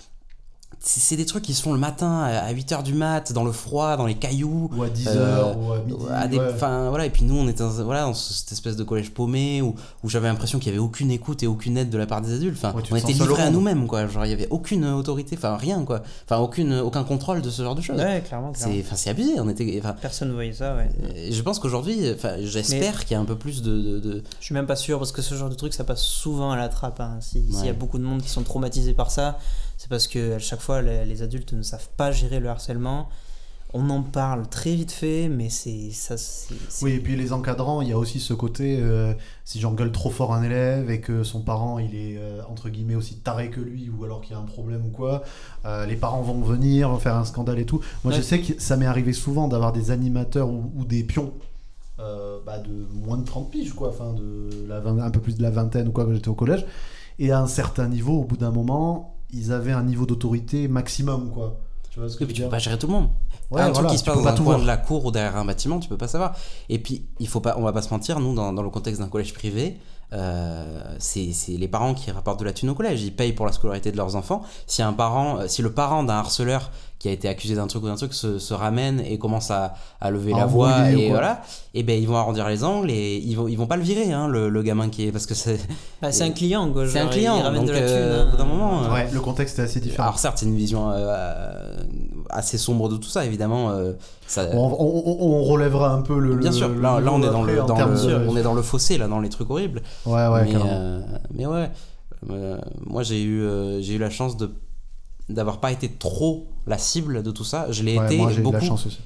c'est 0.85 1.15
des 1.15 1.25
trucs 1.25 1.43
qui 1.43 1.53
se 1.53 1.61
font 1.61 1.71
le 1.71 1.79
matin 1.79 2.23
à 2.23 2.53
8h 2.53 2.83
du 2.83 2.93
mat 2.93 3.31
dans 3.31 3.45
le 3.45 3.53
froid 3.53 3.95
dans 3.95 4.05
les 4.05 4.15
cailloux. 4.15 4.69
Ou 4.75 4.83
à 4.83 4.89
10h 4.89 5.07
euh, 5.07 5.53
ou 5.53 5.71
à 6.11 6.27
midi 6.27 6.39
enfin 6.53 6.89
voilà 6.89 7.05
et 7.05 7.09
puis 7.09 7.23
nous 7.23 7.37
on 7.37 7.47
était 7.47 7.63
dans, 7.63 7.69
voilà 7.83 8.01
dans 8.01 8.13
cette 8.13 8.51
espèce 8.51 8.75
de 8.75 8.83
collège 8.83 9.11
paumé 9.11 9.61
où, 9.61 9.75
où 10.03 10.09
j'avais 10.09 10.27
l'impression 10.27 10.59
qu'il 10.59 10.67
y 10.67 10.75
avait 10.75 10.83
aucune 10.83 11.09
écoute 11.09 11.41
et 11.41 11.47
aucune 11.47 11.77
aide 11.77 11.89
de 11.89 11.97
la 11.97 12.05
part 12.05 12.21
des 12.21 12.33
adultes. 12.33 12.57
Enfin 12.57 12.73
on 12.91 12.95
était 12.97 13.13
livrés 13.13 13.43
à 13.43 13.49
nous-mêmes 13.49 13.87
quoi. 13.87 14.07
Genre 14.07 14.25
il 14.25 14.29
y 14.29 14.33
avait 14.33 14.49
aucune 14.49 14.83
autorité 14.85 15.37
enfin 15.37 15.55
rien 15.55 15.85
quoi. 15.85 16.03
Enfin 16.25 16.39
aucune 16.39 16.73
aucun 16.73 17.05
contrôle 17.05 17.41
de 17.41 17.49
ce 17.49 17.63
genre 17.63 17.75
de 17.75 17.81
choses. 17.81 17.99
Ouais 17.99 18.21
clairement, 18.27 18.51
c'est 18.53 18.81
enfin 18.81 18.97
c'est 18.97 19.09
abusé. 19.09 19.39
On 19.39 19.47
était 19.47 19.81
personne 20.01 20.29
ne 20.29 20.33
voyait 20.33 20.51
ça 20.51 20.75
ouais. 20.75 21.31
je 21.31 21.41
pense 21.41 21.59
qu'aujourd'hui 21.59 22.11
enfin 22.13 22.35
j'espère 22.41 23.05
qu'il 23.05 23.15
y 23.15 23.17
a 23.17 23.21
un 23.21 23.25
peu 23.25 23.37
plus 23.37 23.61
de, 23.61 23.99
de, 23.99 24.23
je 24.39 24.45
suis 24.45 24.53
même 24.53 24.67
pas 24.67 24.75
sûr 24.75 24.99
parce 24.99 25.13
que 25.13 25.21
ce 25.21 25.35
genre 25.35 25.49
de 25.49 25.55
truc 25.55 25.73
ça 25.73 25.85
passe 25.85 26.01
souvent 26.01 26.51
à 26.51 26.57
la 26.57 26.67
trappe 26.67 26.99
hein. 26.99 27.19
s'il 27.21 27.65
y 27.65 27.69
a 27.69 27.73
beaucoup 27.73 27.97
de 27.97 28.03
monde 28.03 28.21
qui 28.21 28.29
sont 28.29 28.43
traumatisés 28.43 28.93
par 28.93 29.11
ça 29.11 29.37
c'est 29.83 29.89
parce 29.89 30.07
que 30.07 30.35
à 30.35 30.39
chaque 30.39 30.61
fois 30.61 30.81
les, 30.81 31.23
adultes 31.23 31.51
ne 31.51 31.61
savent 31.61 31.89
pas 31.97 32.13
gérer 32.13 32.39
le 32.39 32.47
harcèlement. 32.47 33.09
On 33.73 33.89
en 33.89 34.01
parle 34.01 34.47
très 34.47 34.73
vite 34.75 34.93
fait, 34.93 35.27
mais 35.27 35.49
c'est 35.49 35.91
ça. 35.91 36.15
Oui, 36.81 36.91
et 36.91 36.99
puis 36.99 37.17
les 37.17 37.33
encadrants, 37.33 37.81
il 37.81 37.89
y 37.89 37.91
a 37.91 37.97
aussi 37.97 38.21
ce 38.21 38.33
côté 38.33 38.77
euh, 38.79 39.13
si 39.43 39.59
j'engueule 39.59 39.91
trop 39.91 40.09
fort 40.09 40.33
un 40.33 40.41
élève 40.41 40.89
et 40.89 41.01
que 41.01 41.23
son 41.23 41.41
parent 41.41 41.79
il 41.79 41.95
est 41.95 42.17
euh, 42.17 42.41
entre 42.49 42.69
guillemets 42.69 42.95
aussi 42.95 43.15
taré 43.15 43.49
que 43.49 43.59
lui 43.59 43.89
ou 43.89 44.05
alors 44.05 44.21
qu'il 44.21 44.31
y 44.31 44.35
a 44.35 44.39
un 44.39 44.45
problème 44.45 44.85
ou 44.85 44.89
quoi, 44.89 45.23
euh, 45.65 45.85
les 45.85 45.97
parents 45.97 46.21
vont 46.21 46.39
venir 46.39 47.01
faire 47.01 47.17
un 47.17 47.25
scandale 47.25 47.59
et 47.59 47.65
tout. 47.65 47.81
Moi, 48.05 48.13
je 48.13 48.21
sais 48.21 48.39
que 48.39 48.61
ça 48.61 48.77
m'est 48.77 48.85
arrivé 48.85 49.11
souvent 49.11 49.49
d'avoir 49.49 49.73
des 49.73 49.91
animateurs 49.91 50.49
ou, 50.49 50.85
des 50.85 51.03
pions. 51.03 51.33
Bah, 52.45 52.57
de 52.57 52.85
moins 52.93 53.17
de 53.17 53.23
30 53.23 53.49
piges 53.49 53.71
quoi 53.71 53.87
enfin 53.87 54.11
de 54.11 54.67
la 54.67 54.79
un 55.05 55.09
peu 55.09 55.21
plus 55.21 55.37
de 55.37 55.41
la 55.41 55.49
vingtaine 55.49 55.87
ou 55.87 55.91
quoi 55.93 56.03
quand 56.03 56.13
j'étais 56.13 56.27
au 56.27 56.35
collège 56.35 56.65
et 57.17 57.31
à 57.31 57.39
un 57.39 57.47
certain 57.47 57.87
niveau 57.87 58.19
au 58.19 58.23
bout 58.25 58.35
d'un 58.35 58.51
moment 58.51 59.12
ils 59.33 59.51
avaient 59.51 59.71
un 59.71 59.83
niveau 59.83 60.05
d'autorité 60.05 60.67
maximum, 60.67 61.31
quoi. 61.31 61.59
Tu 61.89 61.99
vois 61.99 62.09
ce 62.09 62.15
que 62.15 62.23
je 62.23 62.29
veux 62.29 62.33
dire 62.33 62.45
peux 62.45 62.51
pas 62.51 62.59
gérer 62.59 62.79
tout 62.79 62.87
le 62.87 62.93
monde. 62.93 63.09
un 63.51 63.71
truc 63.71 63.87
qui 63.87 63.97
se 63.97 64.03
passe 64.03 64.17
dans 64.17 64.27
un 64.27 64.35
coin 64.35 64.57
de 64.57 64.65
la 64.65 64.77
cour 64.77 65.05
ou 65.05 65.11
derrière 65.11 65.37
un 65.37 65.45
bâtiment, 65.45 65.79
tu 65.79 65.89
peux 65.89 65.97
pas 65.97 66.07
savoir. 66.07 66.35
Et 66.69 66.79
puis, 66.79 67.05
il 67.19 67.27
faut 67.27 67.39
pas, 67.39 67.55
on 67.57 67.61
va 67.61 67.71
pas 67.71 67.81
se 67.81 67.89
mentir, 67.89 68.19
nous, 68.19 68.33
dans, 68.33 68.51
dans 68.51 68.63
le 68.63 68.69
contexte 68.69 68.99
d'un 68.99 69.09
collège 69.09 69.33
privé, 69.33 69.77
euh, 70.13 70.81
c'est 70.99 71.33
les 71.49 71.67
parents 71.67 71.93
qui 71.93 72.11
rapportent 72.11 72.39
de 72.39 72.45
la 72.45 72.53
thune 72.53 72.69
au 72.69 72.75
collège. 72.75 73.01
Ils 73.03 73.15
payent 73.15 73.33
pour 73.33 73.45
la 73.45 73.51
scolarité 73.51 73.91
de 73.91 73.97
leurs 73.97 74.15
enfants. 74.15 74.43
Si 74.67 74.81
un 74.81 74.93
parent, 74.93 75.39
euh, 75.39 75.47
si 75.47 75.61
le 75.61 75.71
parent 75.71 76.03
d'un 76.03 76.15
harceleur 76.15 76.71
qui 77.03 77.09
a 77.09 77.11
été 77.11 77.27
accusé 77.27 77.53
d'un 77.53 77.67
truc 77.67 77.83
ou 77.83 77.87
d'un 77.87 77.95
truc 77.95 78.13
se, 78.13 78.39
se, 78.39 78.53
ramène 78.53 79.01
et 79.01 79.17
commence 79.17 79.51
à, 79.51 79.73
à 79.99 80.09
lever 80.09 80.31
la 80.31 80.45
voix 80.45 80.89
et 80.89 81.09
voilà 81.09 81.41
et 81.73 81.79
eh 81.79 81.83
ben 81.83 82.01
ils 82.01 82.07
vont 82.07 82.15
arrondir 82.15 82.47
les 82.47 82.63
angles 82.63 82.89
et 82.91 83.17
ils 83.17 83.35
vont 83.35 83.49
ils 83.49 83.57
vont 83.57 83.67
pas 83.67 83.75
le 83.75 83.83
virer 83.83 84.13
hein, 84.13 84.29
le, 84.29 84.47
le, 84.47 84.63
gamin 84.63 84.87
qui 84.87 85.07
est 85.07 85.11
parce 85.11 85.25
que 85.25 85.33
c'est 85.33 85.59
bah, 86.01 86.13
c'est 86.13 86.23
un 86.23 86.31
client 86.31 86.71
quoi 86.71 86.87
c'est 86.87 86.99
un 86.99 87.07
client 87.07 87.35
il 87.37 87.41
ramène 87.41 87.65
de 87.65 87.73
la 87.73 87.79
thune 87.79 87.89
euh, 87.89 88.25
hein. 88.39 88.45
moment 88.45 88.93
ouais, 88.93 89.09
le 89.11 89.19
contexte 89.19 89.59
est 89.59 89.63
assez 89.63 89.81
différent 89.81 90.03
alors 90.03 90.19
certes 90.19 90.37
c'est 90.37 90.45
une 90.45 90.55
vision 90.55 90.91
euh, 90.91 91.75
assez 92.33 92.57
sombre 92.57 92.89
de 92.89 92.97
tout 92.97 93.09
ça 93.09 93.25
évidemment 93.25 93.71
euh, 93.71 93.93
ça... 94.27 94.47
on, 94.53 94.57
on, 94.57 95.37
on, 95.39 95.43
relèvera 95.43 95.93
un 95.93 96.01
peu 96.01 96.19
le 96.19 96.35
bien 96.35 96.51
sûr 96.51 96.69
là, 96.69 96.99
là 96.99 97.11
on 97.13 97.21
est 97.21 97.29
dans 97.29 97.43
le, 97.43 97.55
dans 97.55 97.85
le 97.85 98.29
on 98.29 98.37
est 98.37 98.43
dans 98.43 98.53
le 98.53 98.61
fossé 98.61 98.97
là 98.97 99.07
dans 99.07 99.19
les 99.19 99.29
trucs 99.29 99.49
horribles. 99.49 99.81
Ouais 100.05 100.27
ouais 100.27 100.45
mais, 100.45 101.05
mais 101.33 101.45
ouais 101.45 101.69
moi 102.85 103.03
j'ai 103.03 103.23
eu 103.23 103.45
j'ai 103.81 103.95
eu 103.95 103.99
la 103.99 104.09
chance 104.09 104.37
de 104.37 104.51
d'avoir 105.29 105.59
pas 105.59 105.71
été 105.71 105.89
trop 105.89 106.47
la 106.65 106.77
cible 106.77 107.23
de 107.23 107.31
tout 107.31 107.43
ça. 107.43 107.67
Je 107.71 107.83
l'ai 107.83 107.95
été 107.95 108.17
beaucoup. 108.41 108.57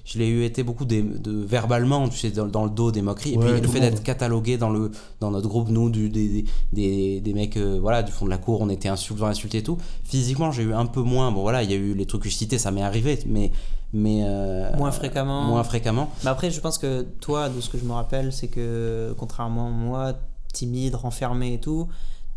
Je 0.06 0.20
l'ai 0.20 0.28
eu 0.28 0.44
été 0.44 0.64
beaucoup 0.64 0.86
de, 0.86 1.18
de, 1.18 1.32
verbalement, 1.44 2.08
tu 2.10 2.18
sais, 2.18 2.30
dans, 2.32 2.64
le 2.64 2.70
dos 2.70 2.92
des 2.92 3.02
moqueries. 3.02 3.34
et 3.34 3.38
puis 3.38 3.62
le 3.62 3.68
fait 3.68 3.80
d'être 3.80 4.04
catalogué 4.04 4.58
dans 4.58 4.70
le 4.70 4.92
dans 5.20 5.32
notre 5.32 5.48
groupe, 5.48 5.70
nous, 5.70 5.90
du, 5.90 6.10
des, 6.10 6.46
des, 6.72 7.20
des, 7.20 7.34
mecs, 7.34 7.58
euh, 7.58 7.80
voilà, 7.82 8.04
du 8.04 8.12
fond 8.12 8.26
de 8.26 8.30
la 8.30 8.38
cour, 8.38 8.62
on 8.62 8.70
était 8.70 8.90
insultés, 8.90 9.24
insultés 9.24 9.58
et 9.60 9.64
tout. 9.64 9.78
Physiquement, 10.04 10.52
j'ai 10.52 10.64
eu 10.64 10.74
un 10.74 10.86
peu 10.86 11.02
moins. 11.02 11.32
Bon 11.32 11.42
voilà, 11.42 11.64
il 11.64 11.72
y 11.72 11.74
a 11.74 11.78
eu 11.78 11.94
les 11.94 12.06
trucs 12.06 12.24
que 12.24 12.30
je 12.30 12.36
citais, 12.36 12.60
ça 12.60 12.72
m'est 12.72 12.84
arrivé, 12.84 13.20
mais 13.26 13.52
mais 13.94 14.24
euh, 14.24 14.76
moins 14.76 14.92
fréquemment. 14.92 15.44
Moins 15.44 15.64
fréquemment. 15.64 16.12
Mais 16.24 16.30
après, 16.30 16.52
je 16.52 16.60
pense 16.60 16.78
que 16.78 17.04
toi, 17.22 17.50
de 17.50 17.62
ce 17.62 17.70
que 17.70 17.78
je 17.78 17.86
me 17.86 17.94
rappelle, 17.94 18.34
c'est 18.34 18.50
que 18.50 19.16
contrairement 19.18 19.68
à 19.68 19.72
moi, 19.72 20.14
timide, 20.54 20.96
renfermé 20.96 21.54
et 21.54 21.60
tout, 21.60 21.88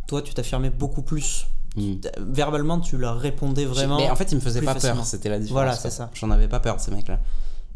toi, 0.07 0.23
tu 0.23 0.33
t'affirmais 0.33 0.71
beaucoup 0.71 1.03
plus 1.03 1.47
Hmm. 1.77 1.95
Verbalement, 2.19 2.81
tu 2.81 2.97
leur 2.97 3.19
répondais 3.19 3.65
vraiment. 3.65 3.97
Mais 3.97 4.11
en 4.11 4.17
fait, 4.17 4.33
ils 4.33 4.37
me 4.37 4.41
faisaient 4.41 4.63
pas 4.63 4.75
peur, 4.75 5.05
c'était 5.05 5.29
la 5.29 5.39
différence. 5.39 5.53
Voilà, 5.53 5.77
c'est 5.77 5.91
ça. 5.91 6.11
J'en 6.15 6.31
avais 6.31 6.49
pas 6.49 6.61
peur 6.61 6.77
de 6.77 6.81
ces 6.81 6.91
mecs-là. 6.91 7.21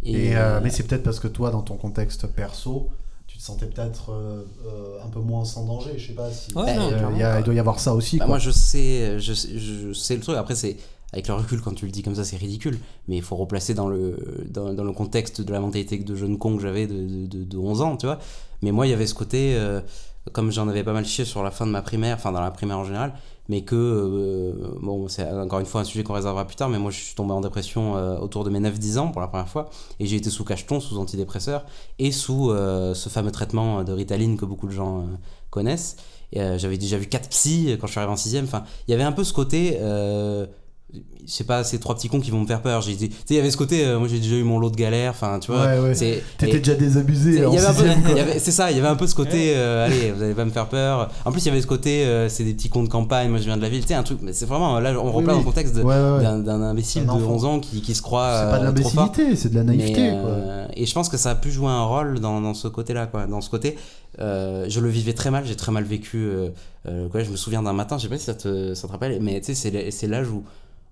Et, 0.02 0.36
euh, 0.36 0.60
mais 0.62 0.70
c'est 0.70 0.82
peut-être 0.82 1.02
parce 1.02 1.20
que 1.20 1.28
toi, 1.28 1.50
dans 1.50 1.62
ton 1.62 1.76
contexte 1.76 2.26
perso, 2.26 2.90
tu 3.26 3.38
te 3.38 3.42
sentais 3.42 3.66
peut-être 3.66 4.12
euh, 4.12 4.44
un 5.02 5.08
peu 5.08 5.20
moins 5.20 5.44
sans 5.44 5.64
danger. 5.64 5.92
Je 5.96 6.08
sais 6.08 6.12
pas 6.12 6.30
si. 6.30 6.52
Ouais, 6.54 6.74
non, 6.76 6.90
il, 6.90 7.44
doit 7.44 7.54
y 7.54 7.58
avoir 7.58 7.80
ça 7.80 7.94
aussi. 7.94 8.18
Bah, 8.18 8.26
moi, 8.26 8.38
je 8.38 8.50
sais, 8.50 9.18
je, 9.18 9.32
je, 9.32 9.92
sais 9.92 10.16
le 10.16 10.20
truc. 10.20 10.36
Après, 10.36 10.54
c'est 10.54 10.76
avec 11.14 11.28
le 11.28 11.34
recul, 11.34 11.60
quand 11.60 11.72
tu 11.72 11.86
le 11.86 11.92
dis 11.92 12.02
comme 12.02 12.16
ça, 12.16 12.24
c'est 12.24 12.36
ridicule. 12.36 12.78
Mais 13.06 13.16
il 13.16 13.22
faut 13.22 13.36
replacer 13.36 13.72
dans 13.72 13.86
le, 13.86 14.16
dans, 14.50 14.74
dans, 14.74 14.82
le 14.82 14.92
contexte 14.92 15.40
de 15.40 15.52
la 15.52 15.60
mentalité 15.60 15.96
de 15.96 16.14
jeune 16.16 16.38
con 16.38 16.56
que 16.56 16.62
j'avais 16.62 16.88
de, 16.88 17.26
de, 17.26 17.44
de, 17.44 17.56
11 17.56 17.80
ans, 17.82 17.96
tu 17.96 18.06
vois. 18.06 18.18
Mais 18.62 18.72
moi, 18.72 18.86
il 18.86 18.90
y 18.90 18.92
avait 18.92 19.06
ce 19.06 19.14
côté, 19.14 19.54
euh, 19.56 19.80
comme 20.32 20.50
j'en 20.50 20.68
avais 20.68 20.82
pas 20.82 20.92
mal 20.92 21.06
chié 21.06 21.24
sur 21.24 21.44
la 21.44 21.52
fin 21.52 21.66
de 21.66 21.70
ma 21.70 21.82
primaire, 21.82 22.16
enfin 22.16 22.32
dans 22.32 22.40
la 22.40 22.50
primaire 22.50 22.78
en 22.78 22.84
général, 22.84 23.14
mais 23.48 23.62
que, 23.62 23.74
euh, 23.74 24.78
bon, 24.80 25.08
c'est 25.08 25.28
encore 25.30 25.60
une 25.60 25.66
fois 25.66 25.82
un 25.82 25.84
sujet 25.84 26.02
qu'on 26.02 26.14
réservera 26.14 26.46
plus 26.46 26.56
tard, 26.56 26.68
mais 26.68 26.78
moi 26.78 26.90
je 26.90 27.00
suis 27.00 27.14
tombé 27.14 27.32
en 27.32 27.40
dépression 27.40 27.96
euh, 27.96 28.16
autour 28.18 28.44
de 28.44 28.50
mes 28.50 28.60
9-10 28.60 28.98
ans 28.98 29.08
pour 29.08 29.20
la 29.20 29.28
première 29.28 29.48
fois, 29.48 29.68
et 30.00 30.06
j'ai 30.06 30.16
été 30.16 30.30
sous 30.30 30.44
cacheton, 30.44 30.80
sous 30.80 30.98
antidépresseur, 30.98 31.64
et 31.98 32.12
sous 32.12 32.50
euh, 32.50 32.94
ce 32.94 33.08
fameux 33.08 33.30
traitement 33.30 33.84
de 33.84 33.92
Ritaline 33.92 34.36
que 34.36 34.44
beaucoup 34.44 34.66
de 34.66 34.72
gens 34.72 35.06
connaissent. 35.50 35.96
J'avais 36.32 36.78
déjà 36.78 36.98
vu 36.98 37.06
4 37.06 37.28
psys 37.28 37.76
quand 37.80 37.86
je 37.86 37.92
suis 37.92 38.00
arrivé 38.00 38.12
en 38.12 38.16
6 38.16 38.40
enfin, 38.42 38.64
il 38.88 38.90
y 38.90 38.94
avait 38.94 39.04
un 39.04 39.12
peu 39.12 39.22
ce 39.22 39.32
côté 39.32 39.78
c'est 41.26 41.46
pas 41.46 41.64
ces 41.64 41.78
trois 41.78 41.94
petits 41.94 42.08
cons 42.08 42.20
qui 42.20 42.30
vont 42.30 42.40
me 42.40 42.46
faire 42.46 42.60
peur. 42.62 42.82
J'ai 42.82 42.94
dit 42.94 43.08
tu 43.08 43.14
sais 43.14 43.22
il 43.30 43.36
y 43.36 43.40
avait 43.40 43.50
ce 43.50 43.56
côté 43.56 43.84
euh, 43.84 43.98
moi 43.98 44.08
j'ai 44.08 44.18
déjà 44.18 44.36
eu 44.36 44.42
mon 44.42 44.58
lot 44.58 44.70
de 44.70 44.76
galères 44.76 45.12
enfin 45.12 45.38
tu 45.38 45.52
vois. 45.52 45.64
Ouais, 45.66 45.78
ouais. 45.78 45.94
c'est 45.94 46.22
t'étais 46.38 46.58
déjà 46.58 46.74
désabusé 46.74 47.44
c'est 48.38 48.50
ça 48.50 48.70
il 48.70 48.76
y 48.76 48.80
avait 48.80 48.88
un 48.88 48.96
peu 48.96 49.06
ce 49.06 49.14
côté 49.14 49.54
euh, 49.56 49.86
allez 49.86 50.12
vous 50.12 50.22
allez 50.22 50.34
pas 50.34 50.44
me 50.44 50.50
faire 50.50 50.68
peur. 50.68 51.10
En 51.24 51.32
plus 51.32 51.42
il 51.44 51.48
y 51.48 51.50
avait 51.50 51.62
ce 51.62 51.66
côté 51.66 52.04
euh, 52.04 52.28
c'est 52.28 52.44
des 52.44 52.54
petits 52.54 52.68
cons 52.68 52.82
de 52.82 52.88
campagne 52.88 53.30
moi 53.30 53.38
je 53.38 53.44
viens 53.44 53.56
de 53.56 53.62
la 53.62 53.68
ville 53.68 53.82
tu 53.82 53.88
sais 53.88 53.94
un 53.94 54.02
truc 54.02 54.18
mais 54.22 54.32
c'est 54.32 54.46
vraiment 54.46 54.78
là 54.80 54.94
on 55.00 55.12
replace 55.12 55.34
dans 55.34 55.40
le 55.40 55.44
contexte 55.46 55.74
d'un 55.76 56.62
imbécile 56.62 57.06
de 57.06 57.10
11 57.10 57.44
ans 57.44 57.60
qui, 57.60 57.80
qui 57.80 57.94
se 57.94 58.02
croit 58.02 58.40
c'est 58.40 58.50
pas 58.50 58.58
de 58.58 58.64
l'imbécilité 58.64 59.36
c'est 59.36 59.50
de 59.50 59.56
la 59.56 59.64
naïveté 59.64 60.12
et 60.76 60.86
je 60.86 60.94
pense 60.94 61.08
que 61.08 61.16
ça 61.16 61.30
a 61.30 61.34
pu 61.34 61.50
jouer 61.50 61.68
un 61.68 61.84
rôle 61.84 62.20
dans, 62.20 62.40
dans 62.40 62.54
ce 62.54 62.68
côté 62.68 62.92
là 62.94 63.06
quoi. 63.06 63.26
Dans 63.26 63.40
ce 63.40 63.48
côté 63.50 63.76
je 64.18 64.80
le 64.80 64.88
vivais 64.88 65.14
très 65.14 65.30
mal 65.30 65.44
j'ai 65.46 65.56
très 65.56 65.72
mal 65.72 65.84
vécu 65.84 66.28
quoi, 66.84 67.22
je 67.22 67.30
me 67.30 67.36
souviens 67.36 67.62
d'un 67.62 67.72
matin 67.72 67.96
je 67.96 68.02
sais 68.02 68.08
pas 68.08 68.18
si 68.18 68.24
ça 68.26 68.34
te, 68.34 68.74
ça 68.74 68.86
te 68.86 68.92
rappelle 68.92 69.18
mais 69.22 69.40
tu 69.40 69.54
sais 69.54 69.90
c'est 69.90 70.06
l'âge 70.06 70.28
où 70.28 70.42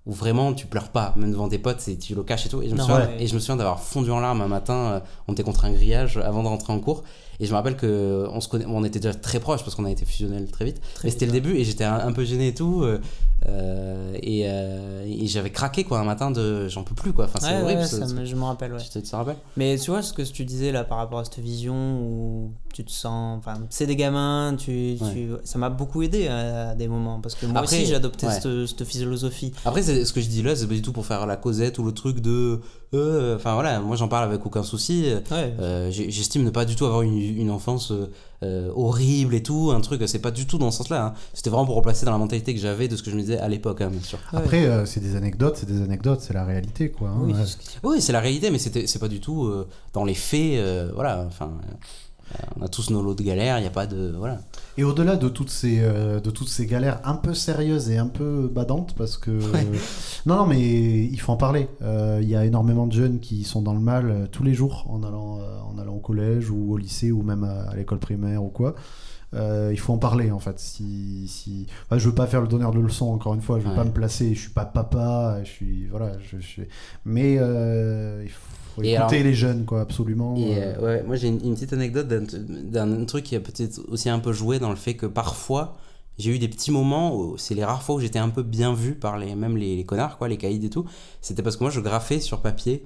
où 0.05 0.11
vraiment 0.11 0.53
tu 0.53 0.65
pleures 0.65 0.89
pas, 0.89 1.13
même 1.15 1.31
devant 1.31 1.47
tes 1.47 1.57
potes, 1.57 1.87
et 1.87 1.97
tu 1.97 2.13
le 2.13 2.23
caches 2.23 2.45
et 2.45 2.49
tout. 2.49 2.61
Et 2.61 2.69
je 2.69 2.75
me 2.75 2.79
souviens, 2.81 3.09
et 3.17 3.27
je 3.27 3.33
me 3.33 3.39
souviens 3.39 3.55
d'avoir 3.55 3.79
fondu 3.79 4.11
en 4.11 4.19
larmes 4.19 4.41
un 4.41 4.47
matin, 4.47 4.73
euh, 4.73 4.99
on 5.27 5.33
était 5.33 5.43
contre 5.43 5.65
un 5.65 5.71
grillage 5.71 6.17
avant 6.17 6.43
de 6.43 6.47
rentrer 6.49 6.73
en 6.73 6.79
cours. 6.79 7.03
Et 7.39 7.45
je 7.45 7.51
me 7.51 7.55
rappelle 7.55 7.75
que 7.75 8.27
on, 8.31 8.41
se 8.41 8.47
connaît, 8.47 8.65
on 8.67 8.83
était 8.83 8.99
déjà 8.99 9.13
très 9.13 9.39
proches 9.39 9.63
parce 9.63 9.75
qu'on 9.75 9.85
a 9.85 9.91
été 9.91 10.05
fusionnels 10.05 10.49
très 10.51 10.65
vite. 10.65 10.81
mais 11.03 11.09
c'était 11.09 11.25
le 11.25 11.31
début 11.31 11.55
et 11.55 11.63
j'étais 11.63 11.83
un, 11.83 12.11
peu 12.11 12.23
gêné 12.23 12.49
et 12.49 12.53
tout. 12.53 12.83
Euh, 12.83 12.99
euh, 13.47 15.05
et, 15.05 15.27
j'avais 15.27 15.49
craqué 15.49 15.83
quoi 15.83 15.99
un 15.99 16.03
matin 16.03 16.31
de 16.31 16.67
j'en 16.67 16.83
peux 16.83 16.95
plus 16.95 17.13
quoi. 17.13 17.25
Enfin, 17.25 17.39
c'est 17.41 17.61
horrible. 17.61 17.85
ça, 17.85 18.05
je 18.23 18.35
me 18.35 18.43
rappelle. 18.43 18.73
Ouais. 18.73 18.79
Tu 18.79 19.01
te, 19.01 19.15
rappelles? 19.15 19.37
Mais 19.57 19.77
tu 19.77 19.91
vois 19.91 20.01
ce 20.01 20.13
que 20.13 20.21
tu 20.21 20.45
disais 20.45 20.71
là 20.71 20.83
par 20.83 20.97
rapport 20.97 21.19
à 21.19 21.25
cette 21.25 21.39
vision 21.39 21.99
où 22.01 22.51
tu 22.73 22.85
te 22.85 22.91
sens. 22.91 23.39
Enfin, 23.39 23.55
c'est 23.69 23.87
des 23.87 23.95
gamins, 23.95 24.55
tu, 24.57 24.97
tu... 25.13 25.31
ça 25.43 25.59
m'a 25.59 25.69
beaucoup 25.69 26.03
aidé 26.03 26.27
à 26.27 26.75
des 26.75 26.87
moments 26.87 27.19
parce 27.19 27.35
que 27.35 27.45
moi 27.45 27.61
Après, 27.61 27.77
aussi 27.77 27.85
j'ai 27.85 27.95
adopté 27.95 28.27
cette, 28.29 28.65
cette, 28.65 28.83
philosophie. 28.85 29.53
Après, 29.65 29.81
ce 29.81 30.13
que 30.13 30.21
je 30.21 30.27
dis 30.27 30.41
là, 30.43 30.55
c'est 30.55 30.67
pas 30.67 30.73
du 30.73 30.81
tout 30.81 30.93
pour 30.93 31.05
faire 31.05 31.25
la 31.25 31.35
causette 31.35 31.79
ou 31.79 31.83
le 31.83 31.91
truc 31.91 32.19
de 32.19 32.61
euh, 32.93 33.35
enfin 33.35 33.53
voilà, 33.53 33.79
moi 33.79 33.95
j'en 33.95 34.07
parle 34.07 34.25
avec 34.25 34.45
aucun 34.45 34.63
souci. 34.63 35.13
Euh, 35.31 35.91
j'estime 35.91 36.43
ne 36.43 36.49
pas 36.49 36.65
du 36.65 36.75
tout 36.75 36.85
avoir 36.85 37.01
une, 37.01 37.17
une 37.17 37.49
enfance 37.49 37.91
euh, 38.43 38.71
horrible 38.75 39.35
et 39.35 39.43
tout, 39.43 39.71
un 39.73 39.81
truc, 39.81 40.01
c'est 40.07 40.19
pas 40.19 40.31
du 40.31 40.45
tout 40.45 40.57
dans 40.57 40.71
ce 40.71 40.77
sens-là. 40.79 41.05
Hein. 41.05 41.13
C'était 41.33 41.49
vraiment 41.49 41.65
pour 41.65 41.75
replacer 41.75 42.05
dans 42.05 42.11
la 42.11 42.17
mentalité 42.17 42.53
que 42.53 42.59
j'avais 42.59 42.87
de 42.87 42.95
ce 42.95 43.03
que 43.03 43.09
je 43.09 43.15
me 43.15 43.21
disais 43.21 43.39
à 43.39 43.47
l'époque, 43.47 43.81
hein, 43.81 43.89
bien 43.89 44.01
sûr. 44.01 44.19
Après, 44.31 44.85
c'est 44.85 44.99
des 44.99 45.15
anecdotes, 45.15 45.57
c'est 45.57 45.67
des 45.67 45.81
anecdotes, 45.81 46.21
c'est 46.21 46.33
la 46.33 46.45
réalité, 46.45 46.89
quoi. 46.89 47.09
Hein, 47.09 47.33
oui, 47.83 48.01
c'est 48.01 48.13
la 48.13 48.19
réalité, 48.19 48.51
mais 48.51 48.59
c'est 48.59 48.99
pas 48.99 49.07
du 49.09 49.19
tout 49.19 49.51
dans 49.93 50.05
les 50.05 50.15
faits, 50.15 50.91
voilà. 50.93 51.25
Enfin, 51.27 51.51
on 52.57 52.63
a 52.63 52.67
tous 52.67 52.89
nos 52.89 53.01
lots 53.01 53.13
de 53.13 53.23
galères, 53.23 53.57
il 53.57 53.61
n'y 53.61 53.67
a 53.67 53.71
pas 53.71 53.85
de. 53.85 54.13
Voilà. 54.17 54.39
Et 54.77 54.83
au-delà 54.83 55.15
de, 55.15 55.29
toutes 55.29 55.49
ces, 55.49 55.79
euh, 55.81 56.19
de 56.19 56.31
toutes 56.31 56.49
ces 56.49 56.65
galères 56.65 56.99
un 57.03 57.15
peu 57.15 57.33
sérieuses 57.33 57.89
et 57.89 57.97
un 57.97 58.07
peu 58.07 58.49
badantes, 58.53 58.95
parce 58.95 59.17
que. 59.17 59.31
non, 60.25 60.37
non, 60.37 60.45
mais 60.45 61.05
il 61.05 61.19
faut 61.19 61.31
en 61.31 61.37
parler. 61.37 61.67
Euh, 61.81 62.19
il 62.21 62.29
y 62.29 62.35
a 62.35 62.45
énormément 62.45 62.87
de 62.87 62.93
jeunes 62.93 63.19
qui 63.19 63.43
sont 63.43 63.61
dans 63.61 63.73
le 63.73 63.79
mal 63.79 64.09
euh, 64.09 64.27
tous 64.31 64.43
les 64.43 64.53
jours 64.53 64.85
en 64.89 65.03
allant, 65.03 65.39
en 65.73 65.77
allant 65.79 65.95
au 65.95 65.99
collège 65.99 66.49
ou 66.49 66.73
au 66.73 66.77
lycée 66.77 67.11
ou 67.11 67.21
même 67.21 67.43
à, 67.43 67.75
l'école 67.75 67.99
primaire 67.99 68.43
ou 68.43 68.49
quoi. 68.49 68.75
il 69.33 69.79
faut 69.79 69.93
en 69.93 69.97
parler 69.97 70.31
en 70.31 70.39
fait. 70.39 70.59
Si, 70.59 71.27
si... 71.27 71.67
Enfin, 71.85 71.97
je 71.97 72.07
veux 72.07 72.15
pas 72.15 72.27
faire 72.27 72.41
le 72.41 72.47
donneur 72.47 72.71
de 72.71 72.79
leçons 72.79 73.11
encore 73.11 73.33
une 73.33 73.41
fois, 73.41 73.59
je 73.59 73.67
veux 73.67 73.75
pas 73.75 73.83
me 73.83 73.91
placer, 73.91 74.33
je 74.33 74.39
suis 74.39 74.51
pas 74.51 74.65
papa, 74.65 75.39
je 75.43 75.49
suis 75.49 75.87
voilà, 75.87 76.13
je, 76.31 76.37
suis. 76.39 76.63
Mais 77.05 77.33
il 77.33 78.29
faut 78.29 78.52
faut 78.75 78.83
écouter 78.83 79.23
les 79.23 79.33
jeunes, 79.33 79.65
quoi, 79.65 79.81
absolument. 79.81 80.35
Et 80.35 80.57
euh. 80.57 80.79
Ouais, 80.79 81.03
moi, 81.03 81.15
j'ai 81.15 81.27
une, 81.27 81.53
petite 81.53 81.73
anecdote 81.73 82.07
d'un 82.07 83.05
truc 83.05 83.25
qui 83.25 83.35
a 83.35 83.39
peut-être 83.39 83.81
aussi 83.89 84.09
un 84.09 84.19
peu 84.19 84.33
joué 84.33 84.59
dans 84.59 84.69
le 84.69 84.75
fait 84.75 84.95
que 84.95 85.05
parfois, 85.05 85.77
j'ai 86.17 86.31
eu 86.31 86.39
des 86.39 86.47
petits 86.47 86.71
moments 86.71 87.35
c'est 87.37 87.55
les 87.55 87.63
rares 87.63 87.83
fois 87.83 87.95
où 87.95 87.99
j'étais 87.99 88.19
un 88.19 88.29
peu 88.29 88.43
bien 88.43 88.73
vu 88.73 88.95
par 88.95 89.17
les, 89.17 89.35
même 89.35 89.57
les, 89.57 89.83
connards, 89.83 90.17
quoi, 90.17 90.27
les 90.27 90.37
caïds 90.37 90.65
et 90.65 90.69
tout. 90.69 90.85
C'était 91.21 91.43
parce 91.43 91.57
que 91.57 91.63
moi, 91.63 91.71
je 91.71 91.79
graffais 91.79 92.19
sur 92.19 92.41
papier 92.41 92.85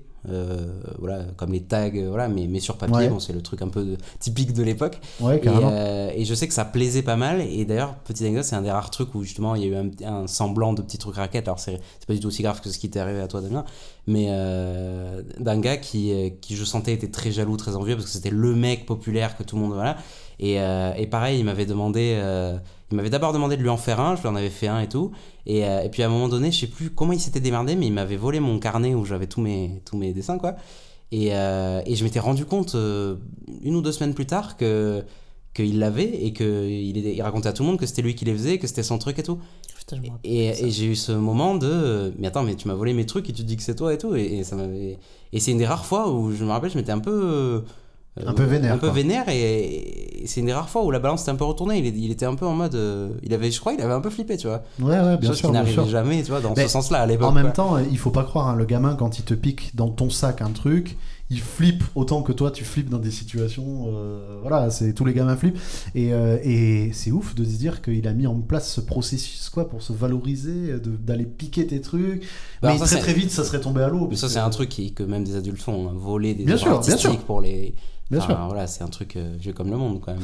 voilà, 1.00 1.24
comme 1.36 1.54
les 1.54 1.62
tags, 1.62 1.90
voilà, 2.08 2.28
mais, 2.28 2.48
mais 2.48 2.60
sur 2.60 2.78
papier, 2.78 3.10
bon, 3.10 3.20
c'est 3.20 3.34
le 3.34 3.42
truc 3.42 3.62
un 3.62 3.68
peu 3.70 3.98
typique 4.20 4.54
de 4.54 4.63
l'époque. 4.63 5.00
Ouais, 5.20 5.42
et, 5.44 6.22
et, 6.22 6.26
je 6.26 6.34
sais 6.34 6.48
que 6.48 6.54
ça 6.54 6.66
plaisait 6.66 7.02
pas 7.02 7.16
mal. 7.16 7.42
Et 7.42 7.66
d'ailleurs, 7.66 7.96
petite 7.96 8.24
anecdote, 8.24 8.44
c'est 8.44 8.56
un 8.56 8.62
des 8.62 8.72
rares 8.72 8.92
trucs 8.92 9.13
où 9.16 9.24
justement 9.24 9.56
il 9.56 9.63
y 9.63 9.66
a 9.66 9.82
eu 9.82 9.92
un, 10.06 10.28
semblant 10.28 10.74
de 10.74 10.82
petit 10.82 10.98
truc 10.98 11.16
raquette. 11.16 11.48
Alors, 11.48 11.60
c'est 11.60 11.80
pas 12.08 12.13
du 12.13 12.20
tout 12.20 12.28
aussi 12.28 12.44
grave 12.44 12.62
que 12.62 12.70
ce 12.70 12.78
qui 12.78 12.90
t'est 12.90 13.00
arrivé 13.00 13.20
à 13.22 13.28
toi, 13.28 13.42
Damien, 13.42 13.66
mais 14.08 14.28
euh, 14.30 15.22
d'un 15.40 15.60
gars 15.60 15.78
qui, 15.78 16.12
euh, 16.12 16.30
qui, 16.42 16.56
je 16.56 16.63
sentais, 16.63 16.94
était 16.94 17.10
très 17.10 17.32
jaloux, 17.32 17.58
très 17.58 17.76
envieux, 17.76 17.96
parce 17.96 18.06
que 18.06 18.12
c'était 18.12 18.30
le 18.30 18.56
mec 18.56 18.86
populaire 18.86 19.38
que 19.38 19.44
tout 19.44 19.56
le 19.56 19.62
monde. 19.63 19.74
Voilà. 19.74 19.98
Et, 20.40 20.60
euh, 20.60 20.94
et 20.96 21.08
pareil, 21.08 21.40
il 21.40 21.46
m'avait 21.46 21.66
demandé. 21.66 22.18
il 22.92 22.96
m'avait 22.96 23.10
d'abord 23.10 23.34
demandé 23.34 23.58
de 23.58 23.62
lui 23.62 23.70
en 23.70 23.78
faire 23.78 24.00
un, 24.00 24.16
je 24.16 24.22
lui 24.22 24.30
en 24.30 24.36
avais 24.36 24.50
fait 24.50 24.68
un 24.68 24.80
et 24.80 24.90
tout. 24.90 25.12
Et, 25.48 25.62
et 25.62 25.90
puis 25.90 26.04
à 26.04 26.08
un 26.08 26.10
moment 26.10 26.28
donné, 26.28 26.52
je 26.52 26.60
sais 26.60 26.68
plus 26.68 26.90
comment 26.90 27.14
il 27.14 27.20
s'était 27.20 27.40
démerdé, 27.40 27.76
mais 27.76 27.88
il 27.88 27.94
m'avait 27.94 28.18
volé 28.18 28.40
mon 28.40 28.60
carnet 28.60 28.94
où 28.94 29.06
j'avais 29.06 29.28
tous 29.28 29.42
mes, 29.42 29.82
tous 29.86 29.98
mes 29.98 30.14
dessins, 30.14 30.38
quoi. 30.38 30.56
Et, 31.12 31.28
et 31.28 31.96
je 31.96 32.04
m'étais 32.04 32.20
rendu 32.20 32.44
compte 32.46 32.76
une 32.76 33.76
ou 33.76 33.82
deux 33.82 33.94
semaines 33.94 34.14
plus 34.14 34.26
tard 34.26 34.58
que 34.58 35.04
qu'il 35.58 35.80
l'avait 35.80 36.26
et 36.26 36.34
qu'il 36.34 36.98
il 36.98 37.22
racontait 37.24 37.50
à 37.50 37.54
tout 37.54 37.64
le 37.64 37.70
monde 37.70 37.80
que 37.80 37.88
c'était 37.88 38.04
lui 38.04 38.14
qui 38.14 38.26
les 38.26 38.34
faisait, 38.34 38.60
que 38.60 38.68
c'était 38.68 38.84
son 38.84 39.00
truc 39.00 39.18
et 39.18 39.24
tout. 39.24 39.40
Et, 40.24 40.70
j'ai 40.70 40.86
eu 40.86 40.96
ce 40.96 41.12
moment 41.12 41.56
de 41.56 42.14
mais 42.20 42.28
attends 42.28 42.44
mais 42.44 42.56
tu 42.56 42.68
m'as 42.68 42.76
volé 42.76 42.94
mes 42.94 43.06
trucs 43.06 43.30
et 43.30 43.34
tu 43.34 43.44
dis 43.44 43.58
que 43.58 43.64
c'est 43.64 43.76
toi 43.76 43.94
et 43.94 43.98
tout. 43.98 44.16
Et, 44.16 44.44
ça 44.44 44.56
m'avait 44.56 45.00
et 45.34 45.40
c'est 45.40 45.52
une 45.52 45.58
des 45.58 45.66
rares 45.66 45.86
fois 45.86 46.12
où 46.12 46.32
je 46.32 46.44
me 46.44 46.52
rappelle 46.52 46.70
je 46.70 46.78
m'étais 46.78 46.92
un 46.92 47.00
peu 47.00 47.64
un 48.25 48.34
peu 48.34 48.43
vénère 48.43 48.73
un 48.73 48.77
peu 48.77 48.89
vénère 48.89 49.30
et, 49.30 50.23
c'est 50.25 50.41
une 50.41 50.47
des 50.47 50.53
rares 50.53 50.69
fois 50.69 50.84
où 50.84 50.91
la 50.91 50.99
balance 50.99 51.21
était 51.21 51.32
un 51.32 51.36
peu 51.36 51.45
retournée. 51.45 51.77
Il, 51.77 51.86
il 52.03 52.12
était 52.12 52.25
un 52.25 52.36
peu 52.36 52.45
en 52.45 52.53
mode 52.53 52.75
euh, 52.75 53.10
il 53.23 53.34
avait 53.34 53.49
je 53.49 53.60
crois 53.60 53.73
il 53.73 53.82
avait 53.82 53.93
un 53.93 54.01
peu 54.01 54.10
flippé 54.10 54.36
tu 54.36 54.47
vois. 54.47 54.63
Ouais 54.80 54.99
ouais 54.99 55.17
bien 55.17 55.30
Chose 55.30 55.38
sûr 55.38 55.49
qui 55.49 55.53
n'arrivait 55.53 55.88
jamais 55.88 56.21
tu 56.23 56.32
vois 56.32 56.41
dans 56.41 56.56
ce 56.56 56.67
sens 56.67 56.91
là 56.91 57.01
à 57.01 57.06
l'époque 57.06 57.30
en 57.30 57.32
même 57.32 57.53
temps 57.53 57.77
il 57.77 57.97
faut 57.97 58.12
pas 58.12 58.23
croire 58.23 58.49
hein, 58.49 58.56
le 58.56 58.65
gamin 58.65 58.95
quand 58.95 59.19
il 59.19 59.23
te 59.23 59.34
pique 59.34 59.75
dans 59.75 59.89
ton 59.89 60.10
sac 60.10 60.41
un 60.41 60.49
truc 60.49 60.97
il 61.30 61.42
flippe 61.42 61.84
autant 61.96 62.22
que 62.22 62.32
toi 62.32 62.52
tu 62.52 62.63
flippes 62.63 62.90
dans 62.90 63.00
des 63.00 63.12
situations 63.12 63.88
euh, 63.90 64.40
voilà 64.42 64.70
c'est 64.70 64.94
tous 64.94 65.04
les 65.06 65.13
gamins 65.13 65.36
flippent. 65.36 65.60
Et, 65.94 66.13
euh, 66.13 66.38
et 66.44 66.92
c'est 66.94 67.12
ouf 67.12 67.36
de 67.36 67.44
se 67.44 67.58
dire 67.58 67.82
qu'il 67.82 68.08
a 68.08 68.13
mis 68.13 68.28
en 68.28 68.40
place 68.40 68.72
ce 68.72 68.82
processus 68.82 69.50
quoi 69.50 69.68
pour 69.70 69.82
se 69.82 69.94
valoriser 69.94 70.76
d'aller 70.80 71.26
piquer 71.26 71.68
tes 71.68 71.82
trucs. 71.82 72.24
Bah, 72.62 72.74
mais 72.74 72.80
très 72.80 73.00
très 73.00 73.13
vite 73.13 73.32
ça 73.32 73.44
serait 73.44 73.60
tombé 73.62 73.82
à 73.82 73.90
l'eau 73.90 74.08
mais 74.10 74.16
ça 74.16 74.30
c'est 74.30 74.40
un 74.40 74.50
truc 74.50 74.70
qui, 74.70 74.94
que 74.94 75.04
même 75.04 75.24
des 75.24 75.36
adultes 75.36 75.62
font 75.62 75.90
hein, 75.90 75.94
voler 75.96 76.34
des 76.34 76.46
bien 76.46 76.58
sûr, 76.58 76.72
artistiques 76.72 77.26
pour 77.26 77.42
les 77.42 77.76
bien 78.10 78.22
sûr. 78.22 78.38
voilà 78.48 78.68
c'est 78.68 78.84
un 78.84 78.88
truc 78.88 79.16
euh, 79.18 79.36
vieux 79.40 79.54
comme 79.54 79.70
le 79.70 79.78
monde 79.78 80.00
quand 80.02 80.13
même 80.13 80.22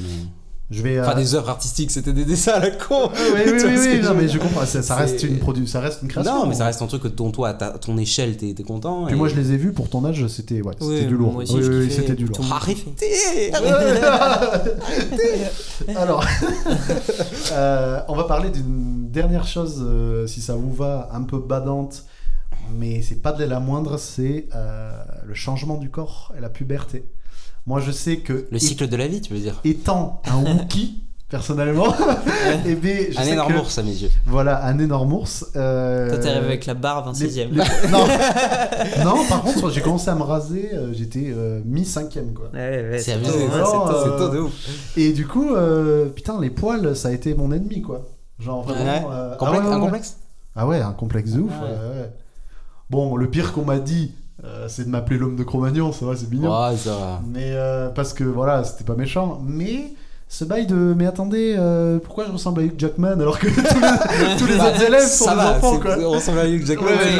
je 0.71 0.81
vais, 0.81 0.99
Enfin, 0.99 1.15
des 1.15 1.35
œuvres 1.35 1.49
artistiques, 1.49 1.91
c'était 1.91 2.13
des 2.13 2.25
dessins 2.25 2.53
à 2.53 2.59
la 2.59 2.71
con. 2.71 3.11
oui, 3.35 3.41
oui, 3.45 3.61
oui, 3.65 3.77
oui 3.77 4.01
non, 4.01 4.13
mais 4.15 4.27
je 4.27 4.39
comprends. 4.39 4.65
Ça, 4.65 4.95
reste 4.95 5.23
une 5.23 5.39
produ... 5.39 5.67
ça 5.67 5.79
reste 5.79 6.01
une 6.01 6.07
création. 6.07 6.33
Non, 6.33 6.47
mais 6.47 6.55
ça 6.55 6.65
reste 6.65 6.81
un 6.81 6.87
truc 6.87 7.03
que 7.03 7.07
ton, 7.07 7.31
toi, 7.31 7.49
à 7.49 7.77
ton 7.77 7.97
échelle, 7.97 8.37
t'es 8.37 8.49
es 8.49 8.63
content. 8.63 9.05
Puis 9.05 9.15
moi, 9.15 9.27
je 9.27 9.35
les 9.35 9.51
ai 9.51 9.57
vus 9.57 9.73
pour 9.73 9.89
ton 9.89 10.05
âge, 10.05 10.25
c'était 10.27 10.61
ouais, 10.61 10.73
c'était 10.79 11.05
du 11.05 11.15
lourd. 11.15 11.33
Moi 11.33 11.43
aussi, 11.43 11.55
oui, 11.55 11.91
c'était 11.91 12.15
du 12.15 12.25
lourd. 12.25 12.39
Arrêtez 12.51 13.51
Alors, 15.95 16.25
euh, 17.51 18.01
on 18.07 18.15
va 18.15 18.23
parler 18.23 18.49
d'une 18.49 19.09
dernière 19.09 19.45
chose, 19.45 19.81
euh, 19.81 20.27
si 20.27 20.41
ça 20.41 20.55
vous 20.55 20.73
va, 20.73 21.09
un 21.13 21.23
peu 21.23 21.39
badante, 21.39 22.05
mais 22.71 23.01
c'est 23.01 23.21
pas 23.21 23.31
de 23.31 23.43
la 23.43 23.59
moindre, 23.59 23.97
c'est 23.97 24.47
euh, 24.55 24.91
le 25.25 25.33
changement 25.33 25.77
du 25.77 25.89
corps 25.89 26.33
et 26.37 26.41
la 26.41 26.49
puberté. 26.49 27.05
Moi, 27.65 27.79
je 27.79 27.91
sais 27.91 28.17
que. 28.17 28.47
Le 28.51 28.59
cycle 28.59 28.87
de 28.87 28.95
la 28.95 29.07
vie, 29.07 29.21
tu 29.21 29.33
veux 29.33 29.39
dire 29.39 29.59
Étant 29.63 30.21
un 30.25 30.43
Wookie, 30.57 31.03
personnellement, 31.29 31.93
et 32.65 32.77
eh 32.83 33.11
je 33.11 33.19
un 33.19 33.23
énorme 33.23 33.55
ours 33.55 33.77
à 33.77 33.83
mes 33.83 33.91
yeux. 33.91 34.09
Voilà, 34.25 34.65
un 34.65 34.77
énorme 34.79 35.13
ours. 35.13 35.45
Euh... 35.55 36.09
Toi, 36.09 36.17
t'es 36.17 36.29
arrivé 36.29 36.45
avec 36.45 36.65
la 36.65 36.73
barbe 36.73 37.05
26 37.05 37.39
e 37.39 37.45
non. 37.89 38.05
non, 39.03 39.25
par 39.27 39.41
contre, 39.43 39.71
j'ai 39.71 39.81
commencé 39.81 40.09
à 40.09 40.15
me 40.15 40.23
raser, 40.23 40.71
euh, 40.73 40.93
j'étais 40.93 41.31
euh, 41.35 41.61
mi-cinquième, 41.65 42.33
quoi. 42.33 42.49
Ouais, 42.53 42.89
ouais, 42.91 42.99
c'est 42.99 43.13
abusé, 43.13 43.31
c'est 43.31 44.17
tôt 44.17 44.29
de 44.29 44.39
ouf. 44.39 44.53
Et 44.97 45.13
du 45.13 45.25
coup, 45.25 45.55
putain, 46.13 46.39
les 46.41 46.49
poils, 46.49 46.95
ça 46.95 47.07
a 47.07 47.11
été 47.11 47.33
mon 47.33 47.51
ennemi, 47.51 47.81
quoi. 47.81 48.07
Genre 48.39 48.63
vraiment. 48.63 49.09
Complexe, 49.37 49.65
ah 49.65 49.73
un 49.73 49.79
complexe 49.79 50.17
Ah 50.55 50.67
ouais, 50.67 50.81
un 50.81 50.91
complexe 50.91 51.31
de 51.31 51.39
ouf. 51.39 51.53
Ah 51.61 52.09
bon, 52.89 53.15
le 53.15 53.29
pire 53.29 53.53
qu'on 53.53 53.65
m'a 53.65 53.79
dit, 53.79 54.11
euh, 54.43 54.67
c'est 54.67 54.85
de 54.85 54.89
m'appeler 54.89 55.17
l'homme 55.17 55.35
de 55.35 55.43
Cro-Magnon, 55.43 55.91
ça 55.91 56.05
va, 56.05 56.15
c'est 56.15 56.29
mignon. 56.29 56.51
ça 56.75 57.21
Mais 57.27 57.51
euh, 57.53 57.89
parce 57.89 58.13
que 58.13 58.23
voilà, 58.23 58.63
c'était 58.63 58.83
pas 58.83 58.95
méchant. 58.95 59.41
Mais 59.45 59.93
ce 60.33 60.45
bail 60.45 60.65
de 60.65 60.95
mais 60.97 61.05
attendez 61.05 61.55
euh, 61.59 61.99
pourquoi 61.99 62.25
je 62.25 62.31
ressemble 62.31 62.61
à 62.61 62.63
Hugh 62.63 62.73
Jackman 62.75 63.19
alors 63.19 63.37
que 63.37 63.45
tous 63.53 63.61
les, 63.61 64.35
tous 64.39 64.47
les 64.47 64.55
autres 64.55 64.81
élèves 64.81 65.07
sont 65.07 65.25
des 65.25 65.39
enfants 65.39 65.79
quoi 65.79 65.95
on 65.99 66.09
ressemble 66.09 66.39
à 66.39 66.47
Hugh 66.49 66.65
Jackman 66.65 66.87
ouais, 66.87 67.17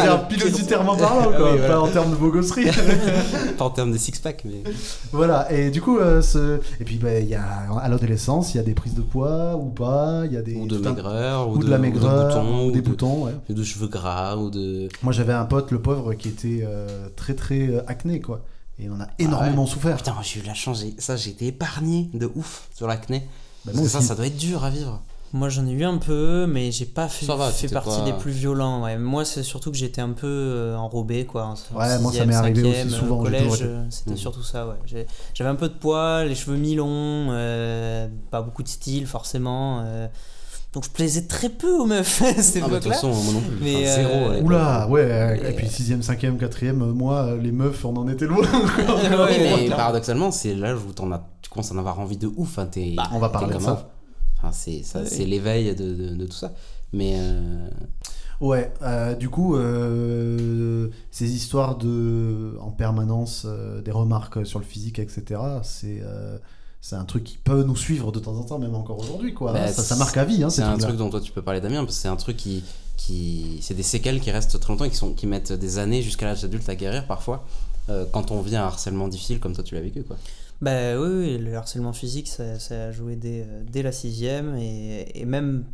parlant 0.95 1.31
quoi 1.31 1.51
ah 1.63 1.67
pas 1.67 1.79
en 1.79 1.87
termes 1.89 2.09
de 2.09 2.15
bogosserie. 2.15 2.65
Pas 3.57 3.65
en 3.65 3.69
termes 3.69 3.91
de 3.91 3.99
six 3.99 4.17
pack 4.17 4.43
mais 4.45 4.63
voilà 5.11 5.51
et 5.51 5.69
du 5.69 5.79
coup 5.79 5.99
euh, 5.99 6.23
ce... 6.23 6.59
et 6.79 6.85
puis 6.85 6.97
bah, 6.97 7.19
il 7.19 7.27
y 7.27 7.35
a 7.35 7.43
à 7.79 7.87
l'adolescence 7.87 8.55
il 8.55 8.57
y 8.57 8.59
a 8.59 8.63
des 8.63 8.73
prises 8.73 8.95
de 8.95 9.01
poids 9.01 9.57
ou 9.57 9.69
pas 9.69 10.23
il 10.25 10.33
y 10.33 10.37
a 10.37 10.41
des 10.41 10.55
ou 10.55 10.65
de 10.65 10.79
maigreur 10.79 11.49
ou, 11.49 11.59
de, 11.59 11.69
la 11.69 11.77
maigreur 11.77 12.43
ou, 12.65 12.71
des 12.71 12.81
boutons 12.81 13.25
ouais. 13.25 13.33
de 13.47 13.63
cheveux 13.63 13.89
gras 13.89 14.37
ou 14.37 14.49
de 14.49 14.89
moi 15.03 15.13
j'avais 15.13 15.33
un 15.33 15.45
pote 15.45 15.69
le 15.69 15.79
pauvre 15.79 16.15
qui 16.15 16.29
était 16.29 16.65
euh, 16.65 17.09
très 17.15 17.35
très 17.35 17.83
acné 17.85 18.21
quoi 18.21 18.41
et 18.83 18.89
on 18.89 18.99
a 18.99 19.07
énormément 19.19 19.65
souffert. 19.65 19.97
Putain, 19.97 20.15
j'ai 20.21 20.39
eu 20.41 20.43
la 20.43 20.53
chance, 20.53 20.83
ça 20.97 21.15
j'ai 21.15 21.31
été 21.31 21.47
épargné 21.47 22.09
de 22.13 22.29
ouf 22.35 22.67
sur 22.75 22.87
l'acné. 22.87 23.19
Bah, 23.65 23.71
Parce 23.73 23.85
que 23.85 23.89
ça, 23.89 24.01
ça 24.01 24.15
doit 24.15 24.27
être 24.27 24.37
dur 24.37 24.63
à 24.65 24.69
vivre. 24.69 25.01
moi 25.31 25.47
j'en 25.47 25.65
ai 25.65 25.71
eu 25.71 25.85
un 25.85 25.97
peu, 25.97 26.45
mais 26.47 26.71
j'ai 26.71 26.85
pas 26.85 27.07
fait, 27.07 27.25
fait 27.53 27.73
partie 27.73 28.03
des 28.03 28.13
plus 28.13 28.31
violents. 28.31 28.83
Ouais. 28.83 28.97
Moi 28.97 29.23
c'est 29.23 29.43
surtout 29.43 29.71
que 29.71 29.77
j'étais 29.77 30.01
un 30.01 30.11
peu 30.11 30.27
euh, 30.27 30.75
enrobé 30.75 31.25
quoi. 31.25 31.55
ouais, 31.73 31.99
moi 31.99 32.11
ça 32.11 32.25
m'est 32.25 32.35
arrivé 32.35 32.63
aussi 32.63 32.89
souvent. 32.89 33.19
Au 33.19 33.23
collège, 33.23 33.65
c'était 33.89 34.11
mhm. 34.11 34.17
surtout 34.17 34.43
ça. 34.43 34.67
Ouais. 34.67 35.05
J'avais 35.33 35.49
un 35.49 35.55
peu 35.55 35.69
de 35.69 35.75
poids, 35.75 36.25
les 36.25 36.35
cheveux 36.35 36.57
mi-longs, 36.57 37.29
euh, 37.31 38.07
pas 38.31 38.41
beaucoup 38.41 38.63
de 38.63 38.67
style 38.67 39.07
forcément. 39.07 39.81
Euh. 39.85 40.07
Donc 40.73 40.85
je 40.85 40.89
plaisais 40.89 41.27
très 41.27 41.49
peu 41.49 41.71
aux 41.77 41.85
meufs 41.85 42.21
à 42.21 42.41
cette 42.41 42.63
ah, 42.63 42.67
bah, 42.67 42.77
époque-là. 42.77 42.99
moi 43.03 43.33
non 43.33 43.41
plus. 43.41 43.59
Mais 43.61 43.85
zéro. 43.85 44.43
Oula, 44.43 44.87
ouais. 44.89 45.39
Et, 45.49 45.53
puis 45.53 45.67
6ème, 45.67 46.03
5ème, 46.03 46.37
4ème, 46.37 46.91
moi, 46.91 47.35
les 47.41 47.51
meufs, 47.51 47.85
on 47.85 47.95
en 47.95 48.07
était 48.07 48.25
loin. 48.25 48.41
mais 49.29 49.69
paradoxalement, 49.69 50.31
c'est 50.31 50.55
l'âge 50.55 50.79
où 50.79 51.01
en 51.01 51.11
as, 51.11 51.29
tu 51.41 51.49
commences 51.49 51.71
à 51.71 51.75
en 51.75 51.77
avoir 51.77 51.99
envie 51.99 52.17
de 52.17 52.29
ouf. 52.35 52.57
Hein, 52.57 52.69
bah, 52.95 53.09
on 53.13 53.19
va 53.19 53.29
parler 53.29 53.53
de 53.53 53.59
ça 53.59 53.93
c'est 54.51 54.83
ça, 54.83 55.05
c'est 55.05 55.25
l'éveil 55.25 55.73
de, 55.75 56.15
de, 56.15 56.25
tout 56.25 56.35
ça. 56.35 56.53
Mais 56.91 57.15
euh, 57.17 57.69
ouais, 58.41 58.71
euh, 58.81 59.15
du 59.15 59.29
coup, 59.29 59.55
euh, 59.55 60.89
ces 61.11 61.33
histoires 61.33 61.77
de 61.77 62.57
en 62.59 62.71
permanence 62.71 63.47
des 63.83 63.91
remarques 63.91 64.45
sur 64.45 64.59
le 64.59 64.65
physique, 64.65 64.99
etc. 64.99 65.39
C'est 65.63 66.03
c'est 66.83 66.95
un 66.95 67.05
truc 67.05 67.23
qui 67.23 67.37
peut 67.37 67.63
nous 67.63 67.77
suivre 67.77 68.11
de 68.11 68.19
temps 68.19 68.35
en 68.35 68.43
temps, 68.43 68.59
même 68.59 68.75
encore 68.75 68.99
aujourd'hui, 68.99 69.33
quoi. 69.33 69.53
Bah, 69.53 69.69
ça, 69.69 69.83
ça, 69.83 69.95
marque 69.95 70.17
à 70.17 70.25
vie. 70.25 70.43
Hein, 70.43 70.49
c'est 70.49 70.63
un 70.63 70.77
truc 70.77 70.97
dont 70.97 71.09
toi 71.09 71.21
tu 71.21 71.31
peux 71.31 71.41
parler, 71.41 71.61
Damien, 71.61 71.85
parce 71.85 71.95
que 71.95 72.01
c'est 72.01 72.09
un 72.09 72.17
truc 72.17 72.35
qui, 72.35 72.61
qui, 72.97 73.59
c'est 73.61 73.73
des 73.73 73.83
séquelles 73.83 74.19
qui 74.19 74.31
restent 74.31 74.59
très 74.59 74.73
longtemps 74.73 74.83
et 74.83 74.89
qui 74.89 74.97
sont, 74.97 75.13
qui 75.13 75.25
mettent 75.25 75.53
des 75.53 75.77
années 75.77 76.01
jusqu'à 76.01 76.25
l'âge 76.25 76.43
adulte 76.43 76.67
à 76.67 76.75
guérir 76.75 77.07
parfois. 77.07 77.45
quand 78.11 78.31
on 78.31 78.41
vit 78.41 78.57
un 78.57 78.65
harcèlement 78.65 79.07
difficile 79.07 79.39
comme 79.39 79.55
toi 79.55 79.63
tu 79.63 79.75
l'as 79.75 79.81
vécu, 79.81 80.03
quoi. 80.03 80.17
Bah 80.63 80.97
oui, 80.97 81.37
le 81.37 81.55
harcèlement 81.55 81.91
physique, 81.91 82.29
ça, 82.29 82.57
ça 82.57 82.85
a 82.85 82.91
joué 82.91 83.17
dès, 83.17 83.41
euh, 83.41 83.63
dès 83.69 83.81
la 83.81 83.91
sixième 83.91 84.55
et, 84.55 85.11
et, 85.13 85.25
même, 85.25 85.65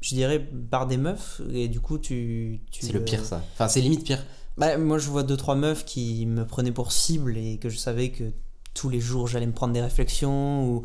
je 0.00 0.14
dirais, 0.14 0.38
par 0.70 0.86
des 0.86 0.96
meufs. 0.96 1.42
Et 1.52 1.68
du 1.68 1.80
coup, 1.80 1.98
tu. 1.98 2.60
tu 2.70 2.86
c'est 2.86 2.92
le 2.92 3.04
pire, 3.04 3.24
ça. 3.24 3.42
Enfin, 3.52 3.68
c'est 3.68 3.82
limite 3.82 4.02
pire. 4.04 4.24
Bah, 4.56 4.78
moi, 4.78 4.96
je 4.96 5.10
vois 5.10 5.24
deux, 5.24 5.36
trois 5.36 5.56
meufs 5.56 5.84
qui 5.84 6.24
me 6.24 6.46
prenaient 6.46 6.72
pour 6.72 6.92
cible 6.92 7.36
et 7.36 7.58
que 7.58 7.68
je 7.68 7.76
savais 7.76 8.10
que 8.10 8.24
tous 8.74 8.88
les 8.88 9.00
jours, 9.00 9.26
j'allais 9.26 9.46
me 9.46 9.52
prendre 9.52 9.72
des 9.72 9.82
réflexions 9.82 10.64
ou 10.64 10.84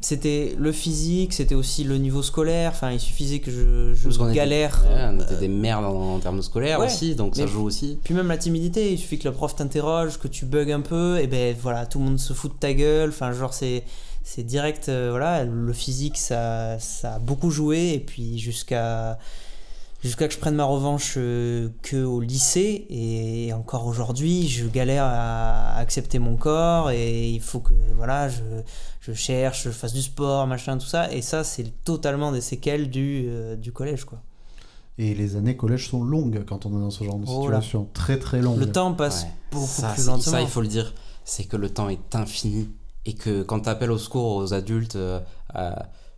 c'était 0.00 0.54
le 0.58 0.72
physique, 0.72 1.34
c'était 1.34 1.54
aussi 1.54 1.84
le 1.84 1.98
niveau 1.98 2.22
scolaire. 2.22 2.72
Enfin, 2.74 2.90
il 2.90 3.00
suffisait 3.00 3.40
que 3.40 3.50
je, 3.50 3.94
je 3.94 4.32
galère. 4.32 4.82
on 4.88 5.20
était 5.20 5.36
des 5.36 5.48
merdes 5.48 5.84
en, 5.84 6.18
termes 6.18 6.42
scolaires 6.42 6.80
aussi, 6.80 7.14
donc 7.14 7.36
ça 7.36 7.46
joue 7.46 7.64
aussi. 7.64 7.98
Puis 8.02 8.14
même 8.14 8.28
la 8.28 8.38
timidité, 8.38 8.92
il 8.92 8.98
suffit 8.98 9.18
que 9.18 9.28
le 9.28 9.34
prof 9.34 9.54
t'interroge, 9.54 10.18
que 10.18 10.28
tu 10.28 10.46
bugs 10.46 10.70
un 10.70 10.80
peu, 10.80 11.18
et 11.20 11.26
ben 11.26 11.54
voilà, 11.60 11.84
tout 11.84 11.98
le 11.98 12.06
monde 12.06 12.18
se 12.18 12.32
fout 12.32 12.52
de 12.52 12.58
ta 12.58 12.72
gueule. 12.72 13.10
Enfin, 13.10 13.32
genre, 13.32 13.54
c'est. 13.54 13.84
C'est 14.22 14.42
direct, 14.42 14.90
euh, 14.90 15.08
voilà, 15.10 15.44
le 15.44 15.72
physique 15.72 16.18
ça, 16.18 16.78
ça 16.78 17.14
a 17.14 17.18
beaucoup 17.18 17.50
joué, 17.50 17.94
et 17.94 17.98
puis 17.98 18.38
jusqu'à 18.38 19.18
jusqu'à 20.02 20.28
que 20.28 20.34
je 20.34 20.38
prenne 20.38 20.54
ma 20.54 20.64
revanche 20.64 21.14
euh, 21.16 21.68
que 21.82 22.02
au 22.02 22.20
lycée 22.20 22.86
et 22.88 23.52
encore 23.52 23.86
aujourd'hui 23.86 24.48
je 24.48 24.66
galère 24.66 25.04
à 25.04 25.76
accepter 25.76 26.18
mon 26.18 26.36
corps 26.36 26.90
et 26.90 27.28
il 27.28 27.40
faut 27.40 27.60
que 27.60 27.74
voilà 27.94 28.28
je, 28.28 28.40
je 29.00 29.12
cherche 29.12 29.64
je 29.64 29.70
fasse 29.70 29.92
du 29.92 30.02
sport 30.02 30.46
machin 30.46 30.78
tout 30.78 30.86
ça. 30.86 31.12
Et 31.12 31.22
ça 31.22 31.44
c'est 31.44 31.84
totalement 31.84 32.32
des 32.32 32.40
séquelles 32.40 32.90
du, 32.90 33.26
euh, 33.28 33.56
du 33.56 33.72
collège 33.72 34.04
quoi. 34.04 34.20
Et 34.98 35.14
les 35.14 35.36
années 35.36 35.56
collège 35.56 35.88
sont 35.88 36.02
longues 36.02 36.44
quand 36.46 36.66
on 36.66 36.76
est 36.76 36.80
dans 36.80 36.90
ce 36.90 37.04
genre 37.04 37.18
de 37.18 37.24
oh 37.26 37.42
situation. 37.42 37.88
Très 37.94 38.18
très 38.18 38.40
longues. 38.40 38.58
Le 38.58 38.70
temps 38.70 38.92
passe 38.92 39.26
beaucoup 39.50 39.66
ça, 39.66 39.92
plus 39.92 40.06
lentement. 40.06 40.32
ça 40.32 40.40
il 40.40 40.48
faut 40.48 40.60
le 40.62 40.68
dire 40.68 40.94
c'est 41.24 41.44
que 41.44 41.56
le 41.56 41.70
temps 41.70 41.88
est 41.88 42.14
infini. 42.14 42.68
Et 43.06 43.14
que 43.14 43.42
quand 43.42 43.60
tu 43.60 43.68
appelles 43.70 43.90
au 43.90 43.98
secours 43.98 44.36
aux 44.36 44.52
adultes 44.52 44.96
euh, 44.96 45.20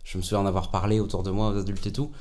je 0.03 0.17
me 0.17 0.21
souviens 0.21 0.39
en 0.39 0.45
avoir 0.45 0.69
parlé 0.69 0.99
autour 0.99 1.23
de 1.23 1.31
moi 1.31 1.49
aux 1.51 1.57
adultes 1.57 1.87
et 1.87 1.93
tout 1.93 2.11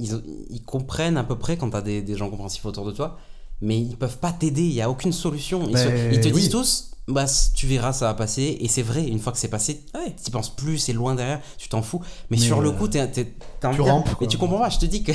ils, 0.00 0.62
comprennent 0.64 1.16
à 1.16 1.24
peu 1.24 1.36
près 1.36 1.56
quand 1.56 1.70
tu 1.70 1.76
as 1.76 1.82
des, 1.82 2.16
gens 2.16 2.28
compréhensifs 2.28 2.64
autour 2.64 2.84
de 2.84 2.92
toi, 2.92 3.18
mais 3.60 3.78
ils 3.78 3.96
peuvent 3.96 4.18
pas 4.18 4.32
t'aider, 4.32 4.62
il 4.62 4.74
n'y 4.74 4.82
a 4.82 4.90
aucune 4.90 5.12
solution. 5.12 5.68
Ils, 5.68 6.20
te 6.20 6.28
disent 6.28 6.50
tous, 6.50 6.92
bah, 7.08 7.26
tu 7.54 7.66
verras, 7.66 7.92
ça 7.92 8.06
va 8.06 8.14
passer, 8.14 8.58
et 8.60 8.68
c'est 8.68 8.82
vrai, 8.82 9.06
une 9.06 9.18
fois 9.18 9.32
que 9.32 9.38
c'est 9.38 9.48
passé, 9.48 9.84
ouais. 9.94 10.14
tu 10.22 10.30
penses 10.30 10.54
plus, 10.54 10.78
c'est 10.78 10.92
loin 10.92 11.14
derrière, 11.14 11.40
tu 11.58 11.68
t'en 11.68 11.82
fous. 11.82 12.00
Mais, 12.30 12.36
sur 12.36 12.60
le 12.60 12.70
coup, 12.70 12.88
tu 12.88 12.98
rampes. 13.80 14.08
Mais 14.20 14.26
tu 14.26 14.38
comprends 14.38 14.58
pas, 14.58 14.70
je 14.70 14.78
te 14.78 14.86
dis 14.86 15.02
que 15.02 15.12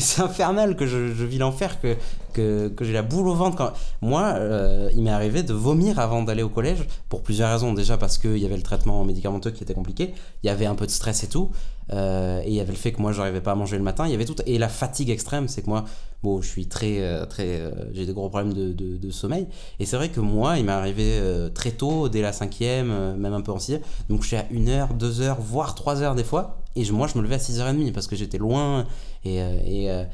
c'est 0.00 0.22
infernal, 0.22 0.76
que 0.76 0.86
je, 0.86 0.96
vis 1.24 1.38
l'enfer, 1.38 1.78
que, 1.80 2.68
que, 2.68 2.84
j'ai 2.84 2.92
la 2.92 3.02
boule 3.02 3.28
au 3.28 3.34
ventre. 3.34 3.56
Quand... 3.56 3.72
Moi, 4.00 4.22
euh, 4.36 4.90
il 4.94 5.02
m'est 5.02 5.10
arrivé 5.10 5.42
de 5.42 5.52
vomir 5.52 5.98
avant 5.98 6.22
d'aller 6.22 6.42
au 6.42 6.48
collège, 6.48 6.86
pour 7.08 7.22
plusieurs 7.22 7.50
raisons. 7.50 7.72
Déjà 7.72 7.96
parce 7.96 8.18
qu'il 8.18 8.38
y 8.38 8.44
avait 8.44 8.56
le 8.56 8.62
traitement 8.62 9.04
médicamenteux 9.04 9.50
qui 9.50 9.62
était 9.62 9.74
compliqué, 9.74 10.14
il 10.42 10.46
y 10.46 10.50
avait 10.50 10.66
un 10.66 10.74
peu 10.74 10.86
de 10.86 10.90
stress 10.90 11.24
et 11.24 11.28
tout, 11.28 11.50
euh, 11.92 12.42
et 12.44 12.48
il 12.48 12.54
y 12.54 12.60
avait 12.60 12.72
le 12.72 12.78
fait 12.78 12.92
que 12.92 13.00
moi, 13.00 13.12
j'arrivais 13.12 13.40
pas 13.40 13.52
à 13.52 13.54
manger 13.54 13.76
le 13.76 13.82
matin, 13.82 14.06
il 14.06 14.12
y 14.12 14.14
avait 14.14 14.24
tout. 14.24 14.36
Et 14.46 14.58
la 14.58 14.68
fatigue 14.68 15.10
extrême, 15.10 15.48
c'est 15.48 15.62
que 15.62 15.70
moi, 15.70 15.84
bon, 16.22 16.42
je 16.42 16.48
suis 16.48 16.66
très. 16.66 17.00
Euh, 17.00 17.24
très 17.26 17.62
j'ai 17.92 18.06
des 18.06 18.12
gros 18.12 18.28
problèmes 18.28 18.52
de 18.52 19.10
sommeil, 19.10 19.46
et 19.80 19.86
c'est 19.86 19.96
vrai 19.96 20.10
que 20.10 20.20
moi, 20.20 20.58
il 20.58 20.64
m'est 20.64 20.72
arrivé 20.72 21.20
très 21.54 21.70
tôt, 21.70 22.08
dès 22.08 22.22
la 22.22 22.32
cinquième, 22.32 23.16
même 23.16 23.32
un 23.32 23.40
peu 23.40 23.52
en 23.52 23.58
sixième, 23.58 23.82
donc 24.08 24.22
je 24.22 24.28
suis 24.28 24.36
à 24.36 24.44
1 24.52 24.68
heure, 24.68 24.94
2 24.94 25.22
heures, 25.22 25.40
voire 25.40 25.74
3 25.74 26.02
heures 26.02 26.14
des 26.14 26.24
fois, 26.24 26.58
et 26.76 26.90
moi, 26.90 27.06
je 27.06 27.18
me 27.18 27.22
levais 27.22 27.36
à 27.36 27.38
6h30 27.38 27.92
parce 27.92 28.06
que 28.06 28.16
j'étais 28.16 28.38
loin. 28.38 28.86
Et, 29.24 29.42
euh, 29.42 29.60
et, 29.64 29.90
euh, 29.90 30.04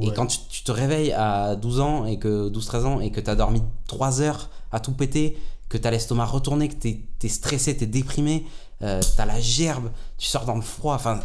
et 0.00 0.12
quand 0.12 0.26
tu, 0.26 0.62
te 0.62 0.72
réveilles 0.72 1.12
à 1.12 1.56
12 1.56 1.80
ans, 1.80 2.06
et 2.06 2.18
que 2.18 2.48
12-13 2.48 2.84
ans, 2.84 3.00
et 3.00 3.10
que 3.10 3.20
tu 3.20 3.28
as 3.28 3.34
dormi 3.34 3.62
3 3.88 4.22
heures 4.22 4.50
à 4.70 4.80
tout 4.80 4.92
péter, 4.92 5.36
que 5.68 5.76
tu 5.76 5.86
as 5.86 5.90
l'estomac 5.90 6.26
retourné, 6.26 6.68
que 6.68 6.74
tu 6.74 7.06
es, 7.22 7.28
stressé, 7.28 7.76
tu 7.76 7.84
es 7.84 7.86
déprimé, 7.86 8.46
euh, 8.82 9.00
tu 9.00 9.20
as 9.20 9.26
la 9.26 9.40
gerbe, 9.40 9.90
tu 10.18 10.26
sors 10.26 10.44
dans 10.44 10.56
le 10.56 10.62
froid. 10.62 10.94
Enfin, 10.94 11.20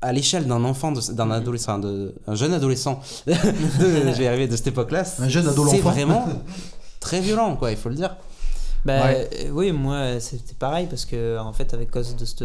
à 0.00 0.12
l'échelle 0.12 0.46
d'un 0.46 0.64
enfant, 0.64 0.92
d'un 0.92 1.24
mhm. 1.26 1.32
adolescent, 1.32 1.78
de, 1.78 2.14
un 2.26 2.34
jeune 2.34 2.52
adolescent, 2.52 3.00
je 3.26 4.18
vais 4.18 4.26
arriver 4.26 4.46
de 4.46 4.56
cette 4.56 4.68
époque-là, 4.68 5.04
c'est 5.04 5.80
vraiment 5.80 6.28
très 7.00 7.20
violent, 7.20 7.56
quoi, 7.56 7.70
il 7.70 7.76
faut 7.76 7.88
le 7.88 7.96
dire. 7.96 8.16
Bah, 8.84 9.08
Oui, 9.52 9.72
moi 9.72 10.20
c'était 10.20 10.54
pareil 10.54 10.86
parce 10.88 11.04
que 11.04 11.38
en 11.38 11.52
fait 11.52 11.74
avec 11.74 11.90
cause 11.90 12.16
de 12.16 12.24
cette... 12.24 12.44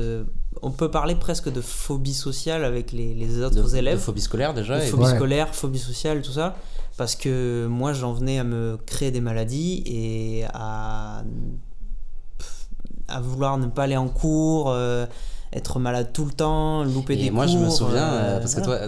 on 0.62 0.72
peut 0.72 0.90
parler 0.92 1.16
presque 1.16 1.52
de 1.52 1.62
phobie 1.62 2.14
sociale 2.14 2.66
avec 2.66 2.92
les, 2.92 3.14
les 3.14 3.42
autres 3.42 3.76
élèves. 3.76 3.96
De 3.98 4.02
phobie 4.02 4.22
scolaire 4.22 4.54
déjà. 4.54 4.80
phobie 4.80 5.06
scolaire, 5.06 5.54
phobie 5.56 5.80
sociale, 5.80 6.22
tout 6.22 6.32
ça. 6.32 6.56
Parce 6.98 7.16
que 7.16 7.66
moi 7.68 7.94
j'en 7.94 8.14
venais 8.14 8.38
à 8.40 8.44
me 8.44 8.78
créer 8.86 9.10
des 9.12 9.22
maladies 9.22 9.84
et 9.86 10.46
à, 10.54 11.24
à 13.08 13.22
vouloir 13.22 13.58
ne 13.58 13.66
pas 13.68 13.84
aller 13.84 13.98
en 13.98 14.08
cours, 14.10 14.70
euh, 14.70 15.06
être 15.54 15.80
malade 15.80 16.12
tout 16.14 16.26
le 16.26 16.32
temps, 16.32 16.84
louper 16.84 17.16
des 17.16 17.32
moi, 17.32 17.46
cours. 17.46 17.56
Moi 17.56 17.64
je 17.64 17.66
me 17.66 17.76
souviens, 17.76 18.14
euh, 18.14 18.40
parce 18.40 18.54
que 18.56 18.62
toi 18.62 18.80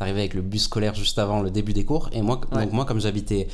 t'arrivais 0.00 0.20
avec 0.20 0.32
le 0.32 0.40
bus 0.40 0.62
scolaire 0.62 0.94
juste 0.94 1.18
avant 1.18 1.42
le 1.42 1.50
début 1.50 1.74
des 1.74 1.84
cours. 1.84 2.08
Et 2.14 2.22
moi, 2.22 2.40
donc 2.50 2.72
moi 2.72 2.86
comme 2.86 3.02
j'habitais, 3.02 3.48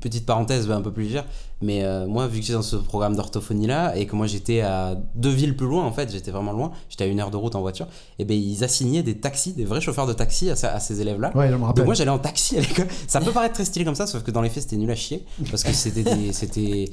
petite 0.00 0.24
parenthèse 0.24 0.70
un 0.70 0.80
peu 0.80 0.90
plus 0.90 1.04
légère, 1.04 1.26
mais 1.60 1.84
euh, 1.84 2.06
moi 2.06 2.26
vu 2.26 2.38
que 2.40 2.46
j'étais 2.46 2.54
dans 2.54 2.62
ce 2.62 2.76
programme 2.76 3.14
d'orthophonie 3.14 3.66
là 3.66 3.94
et 3.94 4.06
que 4.06 4.16
moi 4.16 4.26
j'étais 4.26 4.62
à 4.62 4.96
deux 5.14 5.28
villes 5.28 5.54
plus 5.54 5.66
loin 5.66 5.84
en 5.84 5.92
fait, 5.92 6.10
j'étais 6.10 6.30
vraiment 6.30 6.52
loin, 6.52 6.72
j'étais 6.88 7.04
à 7.04 7.06
une 7.08 7.20
heure 7.20 7.30
de 7.30 7.36
route 7.36 7.54
en 7.56 7.60
voiture, 7.60 7.88
et 8.18 8.24
ben 8.24 8.34
ils 8.34 8.64
assignaient 8.64 9.02
des 9.02 9.18
taxis, 9.18 9.52
des 9.52 9.66
vrais 9.66 9.82
chauffeurs 9.82 10.06
de 10.06 10.14
taxi 10.14 10.48
à, 10.48 10.54
à 10.72 10.80
ces 10.80 11.02
élèves 11.02 11.20
là. 11.20 11.30
donc 11.74 11.84
moi 11.84 11.94
j'allais 11.94 12.10
en 12.10 12.18
taxi 12.18 12.56
à 12.56 12.60
l'école. 12.62 12.88
Ça 13.06 13.20
peut 13.20 13.32
paraître 13.32 13.54
très 13.54 13.66
stylé 13.66 13.84
comme 13.84 13.94
ça, 13.94 14.06
sauf 14.06 14.22
que 14.22 14.30
dans 14.30 14.40
les 14.40 14.48
faits 14.48 14.62
c'était 14.62 14.76
nul 14.76 14.90
à 14.90 14.94
chier 14.94 15.26
parce 15.50 15.62
que 15.62 15.72
c'était 15.72 16.04
c'était 16.32 16.86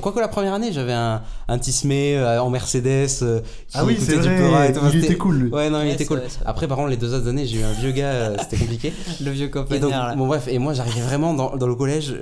Quoique 0.00 0.20
la 0.20 0.28
première 0.28 0.54
année, 0.54 0.72
j'avais 0.72 0.92
un, 0.92 1.22
un 1.48 1.58
Tismé 1.58 2.16
euh, 2.16 2.40
en 2.42 2.50
Mercedes. 2.50 3.08
Euh, 3.22 3.40
qui 3.40 3.46
ah 3.74 3.84
oui, 3.84 3.96
c'est 4.00 4.16
vrai. 4.16 4.72
il 4.92 5.04
était 5.04 5.16
cool. 5.16 5.48
Ouais, 5.52 5.68
non, 5.70 5.82
il 5.82 5.90
était 5.90 6.06
cool. 6.06 6.22
Après, 6.44 6.66
par 6.66 6.76
contre, 6.78 6.90
les 6.90 6.96
deux 6.96 7.12
autres 7.14 7.28
années, 7.28 7.46
j'ai 7.46 7.60
eu 7.60 7.62
un 7.62 7.72
vieux 7.72 7.92
gars, 7.92 8.10
euh, 8.10 8.36
c'était 8.40 8.56
compliqué. 8.56 8.92
le 9.20 9.30
vieux 9.30 9.48
copain. 9.48 9.78
Bon, 10.16 10.26
bref, 10.26 10.48
et 10.48 10.58
moi, 10.58 10.72
j'arrivais 10.74 11.02
vraiment 11.02 11.34
dans, 11.34 11.56
dans, 11.56 11.66
le 11.66 11.74
collège. 11.74 12.14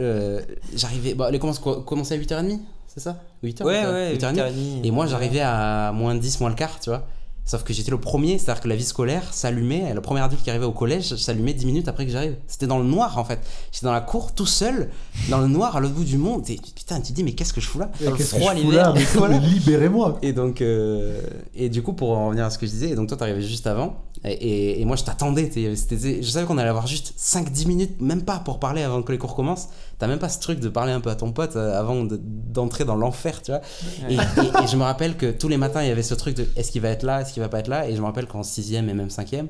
j'arrivais. 0.75 1.15
Bon, 1.15 1.31
les 1.31 1.39
commençaient 1.39 2.15
à 2.15 2.19
8h30, 2.19 2.59
c'est 2.87 3.01
ça? 3.01 3.17
8h 3.45 3.63
Ouais, 3.65 3.87
ouais, 3.87 4.17
8h30. 4.17 4.85
Et 4.85 4.91
moi, 4.91 5.07
j'arrivais 5.07 5.41
à 5.41 5.93
moins 5.93 6.15
10, 6.15 6.41
moins 6.41 6.51
le 6.51 6.57
quart, 6.57 6.81
tu 6.81 6.91
vois? 6.91 7.07
Sauf 7.51 7.65
que 7.65 7.73
j'étais 7.73 7.91
le 7.91 7.99
premier, 7.99 8.39
c'est-à-dire 8.39 8.63
que 8.63 8.69
la 8.69 8.77
vie 8.77 8.85
scolaire 8.85 9.35
s'allumait, 9.35 9.93
le 9.93 10.01
premier 10.01 10.21
adulte 10.21 10.41
qui 10.41 10.51
arrivait 10.51 10.67
au 10.67 10.71
collège 10.71 11.17
s'allumait 11.17 11.53
10 11.53 11.67
minutes 11.67 11.89
après 11.89 12.07
que 12.07 12.13
j'arrive. 12.13 12.37
C'était 12.47 12.69
dans 12.69 12.79
le 12.79 12.85
noir 12.85 13.19
en 13.19 13.25
fait. 13.25 13.41
J'étais 13.73 13.87
dans 13.87 13.93
la 13.93 14.01
cour 14.01 14.33
tout 14.37 14.47
seul, 14.47 14.89
dans 15.31 15.39
le 15.39 15.49
noir 15.49 15.75
à 15.75 15.81
l'autre 15.81 15.95
bout 15.95 16.05
du 16.05 16.17
monde. 16.17 16.49
Et 16.49 16.61
putain, 16.77 17.01
tu 17.01 17.09
te 17.09 17.13
dis, 17.13 17.25
mais 17.25 17.33
qu'est-ce 17.33 17.53
que 17.53 17.61
je 17.61 17.67
fous 17.67 17.81
là? 17.81 17.91
Dans 18.05 18.13
le 18.13 18.19
froid 18.19 18.55
l'hiver. 18.55 18.95
Libérez-moi. 19.43 20.21
Et 20.23 20.33
donc, 20.33 20.63
euh, 20.63 21.21
et 21.57 21.69
du 21.69 21.83
coup, 21.83 21.93
pour 21.93 22.17
en 22.17 22.27
revenir 22.27 22.45
à 22.45 22.51
ce 22.51 22.59
que 22.59 22.67
je 22.67 22.71
disais, 22.71 22.91
et 22.91 22.95
donc 22.95 23.09
toi 23.09 23.17
t'arrivais 23.17 23.43
juste 23.43 23.67
avant, 23.67 23.97
et, 24.23 24.81
et, 24.81 24.85
moi 24.85 24.95
je 24.95 25.03
t'attendais. 25.03 25.51
Je 25.53 26.23
savais 26.23 26.47
qu'on 26.47 26.59
allait 26.59 26.69
avoir 26.69 26.87
juste 26.87 27.15
5-10 27.19 27.67
minutes, 27.67 28.01
même 28.01 28.23
pas 28.23 28.39
pour 28.39 28.61
parler 28.61 28.83
avant 28.83 29.03
que 29.03 29.11
les 29.11 29.19
cours 29.19 29.35
commencent. 29.35 29.71
T'as 29.99 30.07
même 30.07 30.19
pas 30.19 30.29
ce 30.29 30.39
truc 30.39 30.61
de 30.61 30.69
parler 30.69 30.93
un 30.93 31.01
peu 31.01 31.11
à 31.11 31.15
ton 31.17 31.33
pote 31.33 31.57
euh, 31.57 31.79
avant 31.79 32.05
d'entrer 32.05 32.85
dans 32.85 32.97
l'enfer, 32.97 33.43
tu 33.43 33.51
vois. 33.51 33.61
Et, 34.09 34.15
et, 34.15 34.67
je 34.71 34.77
me 34.77 34.83
rappelle 34.83 35.17
que 35.17 35.31
tous 35.31 35.49
les 35.49 35.57
matins 35.57 35.83
il 35.83 35.89
y 35.89 35.91
avait 35.91 36.03
ce 36.03 36.15
truc 36.15 36.37
de 36.37 36.47
est-ce 36.55 36.71
qu'il 36.71 36.83
va 36.83 36.91
être 36.91 37.03
là, 37.03 37.23
est-ce 37.23 37.40
va 37.41 37.49
pas 37.49 37.59
être 37.61 37.69
là. 37.69 37.89
Et 37.89 37.95
je 37.95 38.01
me 38.01 38.07
rappelle 38.07 38.27
qu'en 38.27 38.43
6ème 38.43 38.89
et 38.89 38.95
même 38.95 39.09
5ème, 39.09 39.49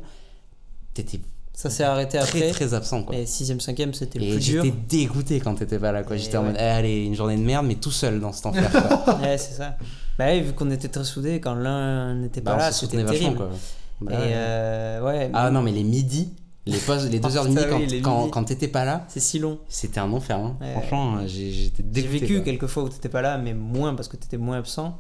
t'étais 0.95 1.21
ça 1.53 1.69
s'est 1.69 1.85
arrêté 1.85 2.17
très, 2.19 2.27
après. 2.27 2.51
Très 2.53 2.73
absent 2.73 3.03
quoi. 3.03 3.15
Et 3.17 3.25
6ème, 3.25 3.61
5ème, 3.61 3.93
c'était 3.93 4.19
le 4.19 4.31
plus 4.31 4.39
dur. 4.39 4.65
J'étais 4.65 4.77
dégoûté 4.89 5.41
quand 5.41 5.57
t'étais 5.57 5.79
pas 5.79 5.93
là 5.93 6.03
quoi. 6.05 6.17
J'étais 6.17 6.39
en 6.39 6.45
mode, 6.45 6.57
eh, 6.59 6.63
allez, 6.63 7.05
une 7.05 7.15
journée 7.15 7.37
de 7.37 7.43
merde, 7.43 7.67
mais 7.67 7.75
tout 7.75 7.91
seul 7.91 8.19
dans 8.19 8.33
cet 8.33 8.47
enfer 8.47 8.71
quoi. 8.71 9.19
ouais, 9.21 9.37
c'est 9.37 9.55
ça. 9.55 9.77
Bah, 10.19 10.35
vu 10.39 10.53
qu'on 10.55 10.71
était 10.71 10.89
très 10.89 11.05
soudés, 11.05 11.41
quand 11.41 11.55
l'un 11.55 12.15
n'était 12.15 12.41
pas 12.41 12.53
bah, 12.53 12.59
là, 12.59 12.73
c'était 12.73 13.05
terrible. 13.05 13.37
Quoi. 13.37 13.51
Bah 14.01 14.13
et 14.15 15.01
ouais. 15.03 15.31
Ah 15.35 15.51
non, 15.51 15.61
mais 15.61 15.73
les 15.73 15.85
midis, 15.85 16.33
les, 16.67 16.79
les 17.11 17.21
deux 17.21 17.37
heures 17.37 17.47
de 17.47 17.79
midi 17.79 18.03
quand, 18.03 18.29
quand, 18.29 18.45
t'étais 18.45 18.69
pas 18.69 18.85
là. 18.85 19.05
C'est 19.09 19.21
si 19.21 19.39
long. 19.39 19.59
C'était 19.69 20.01
un 20.01 20.13
enfer. 20.13 20.39
Hein. 20.39 20.57
Franchement, 20.73 21.27
j'étais 21.27 21.83
dégoûté. 21.83 22.19
J'ai 22.19 22.27
vécu 22.27 22.43
quelques 22.43 22.67
fois 22.67 22.85
où 22.85 22.89
t'étais 22.89 23.09
pas 23.09 23.23
là, 23.23 23.39
mais 23.39 23.55
moins 23.55 23.95
parce 23.95 24.09
que 24.09 24.17
t'étais 24.17 24.37
moins 24.37 24.59
absent. 24.59 24.99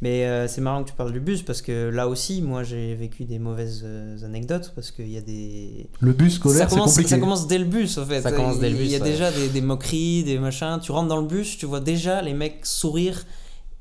Mais 0.00 0.26
euh, 0.26 0.46
c'est 0.46 0.60
marrant 0.60 0.84
que 0.84 0.90
tu 0.90 0.94
parles 0.94 1.12
du 1.12 1.18
bus 1.18 1.42
parce 1.42 1.60
que 1.60 1.88
là 1.88 2.06
aussi, 2.06 2.40
moi 2.40 2.62
j'ai 2.62 2.94
vécu 2.94 3.24
des 3.24 3.40
mauvaises 3.40 3.82
euh, 3.84 4.24
anecdotes 4.24 4.72
parce 4.74 4.92
qu'il 4.92 5.08
y 5.08 5.16
a 5.16 5.20
des. 5.20 5.88
Le 6.00 6.12
bus 6.12 6.34
scolaire, 6.34 6.70
c'est 6.70 6.78
compliqué. 6.78 7.08
Ça 7.08 7.18
commence 7.18 7.48
dès 7.48 7.58
le 7.58 7.64
bus 7.64 7.98
en 7.98 8.06
fait. 8.06 8.22
Ça 8.22 8.30
commence 8.30 8.60
dès 8.60 8.70
le 8.70 8.76
bus. 8.76 8.86
Il 8.86 8.92
y 8.92 8.96
a 8.96 9.00
déjà 9.00 9.32
des, 9.32 9.48
des, 9.48 9.60
moqueries, 9.60 10.22
des 10.22 10.38
machins. 10.38 10.78
Tu 10.80 10.92
rentres 10.92 11.08
dans 11.08 11.20
le 11.20 11.26
bus, 11.26 11.58
tu 11.58 11.66
vois 11.66 11.80
déjà 11.80 12.22
les 12.22 12.34
mecs 12.34 12.64
sourire 12.64 13.24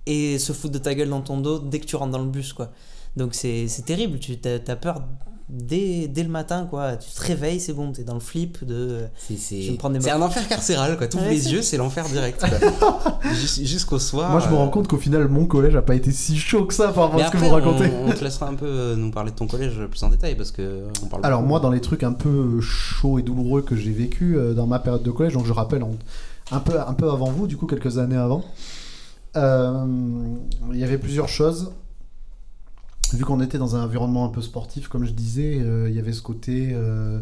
et 0.08 0.40
se 0.40 0.54
foutre 0.54 0.74
de 0.74 0.80
ta 0.80 0.96
gueule 0.96 1.10
dans 1.10 1.22
ton 1.22 1.38
dos 1.38 1.60
dès 1.60 1.80
que 1.80 1.86
tu 1.86 1.96
rentres 1.98 2.14
dans 2.14 2.24
le 2.24 2.30
bus 2.30 2.54
quoi. 2.54 2.72
Donc 3.16 3.36
c'est 3.36 3.68
terrible, 3.86 4.20
tu 4.20 4.38
as, 4.46 4.72
as 4.72 4.76
peur 4.76 5.04
dès, 5.50 6.08
dès 6.08 6.24
le 6.24 6.30
matin, 6.30 6.68
quoi. 6.70 6.98
Tu 6.98 7.10
te 7.10 7.22
réveilles, 7.22 7.60
c'est 7.60 7.74
bon, 7.74 7.92
t'es 7.92 8.04
dans 8.04 8.14
le 8.14 8.20
flip 8.20 8.64
de. 8.66 9.06
C'est 9.38 9.78
un 10.10 10.22
enfer 10.22 10.48
carcéral, 10.48 10.98
quoi. 10.98 11.08
T'ouvres 11.08 11.30
les 11.30 11.52
yeux, 11.52 11.62
c'est 11.62 11.78
l'enfer 11.78 12.06
direct. 12.06 12.44
Jusqu'au 13.34 14.00
soir. 14.00 14.32
Moi, 14.32 14.40
je 14.40 14.50
me 14.50 14.56
rends 14.56 14.68
euh, 14.68 14.70
compte 14.70 14.88
qu'au 14.88 14.98
final, 14.98 15.28
mon 15.28 15.46
collège 15.46 15.76
a 15.76 15.82
pas 15.82 15.96
été 15.96 16.12
si 16.12 16.38
chaud 16.38 16.66
que 16.66 16.74
ça 16.74 16.92
par 16.92 17.06
rapport 17.06 17.22
à 17.22 17.28
ce 17.28 17.32
que 17.32 17.38
vous 17.38 17.50
racontez. 17.50 17.90
On, 18.06 18.12
te 18.12 18.24
laissera 18.24 18.48
un 18.48 18.56
peu 18.56 18.66
euh, 18.66 18.96
nous 18.96 19.12
parler 19.12 19.32
de 19.32 19.36
ton 19.36 19.48
collège 19.48 19.86
plus 19.90 20.04
en 20.04 20.10
détail 20.10 20.36
parce 20.36 20.52
que 20.52 20.62
euh, 20.62 20.88
on 21.04 21.08
parle 21.08 21.26
Alors, 21.26 21.44
moi, 21.44 21.60
dans 21.60 21.72
les 21.72 21.82
trucs 21.82 22.04
un 22.04 22.14
peu 22.14 22.60
chauds 22.62 23.20
et 23.20 23.22
douloureux 23.22 23.62
que 23.62 23.76
j'ai 23.76 23.92
vécu 23.92 24.38
dans 24.56 24.68
ma 24.68 24.80
période 24.80 25.04
de 25.04 25.12
collège, 25.12 25.34
donc 25.34 25.46
je 25.46 25.54
rappelle, 25.54 25.84
un, 26.52 26.60
peu, 26.60 26.80
un 26.80 26.94
peu 26.94 27.10
avant 27.10 27.32
vous, 27.32 27.48
du 27.48 27.58
coup, 27.58 27.68
quelques 27.68 27.98
années 27.98 28.18
avant, 28.18 28.44
il 29.36 30.78
y 30.78 30.84
avait 30.84 30.98
plusieurs 30.98 31.30
choses 31.30 31.72
vu 33.14 33.24
qu'on 33.24 33.42
était 33.42 33.58
dans 33.58 33.76
un 33.76 33.84
environnement 33.84 34.26
un 34.26 34.30
peu 34.30 34.42
sportif, 34.42 34.88
comme 34.88 35.06
je 35.06 35.12
disais, 35.12 35.60
euh, 35.62 35.90
il 35.90 35.96
y 35.96 36.00
avait 36.00 36.14
ce 36.14 36.22
côté. 36.22 36.72
Euh, 36.74 37.20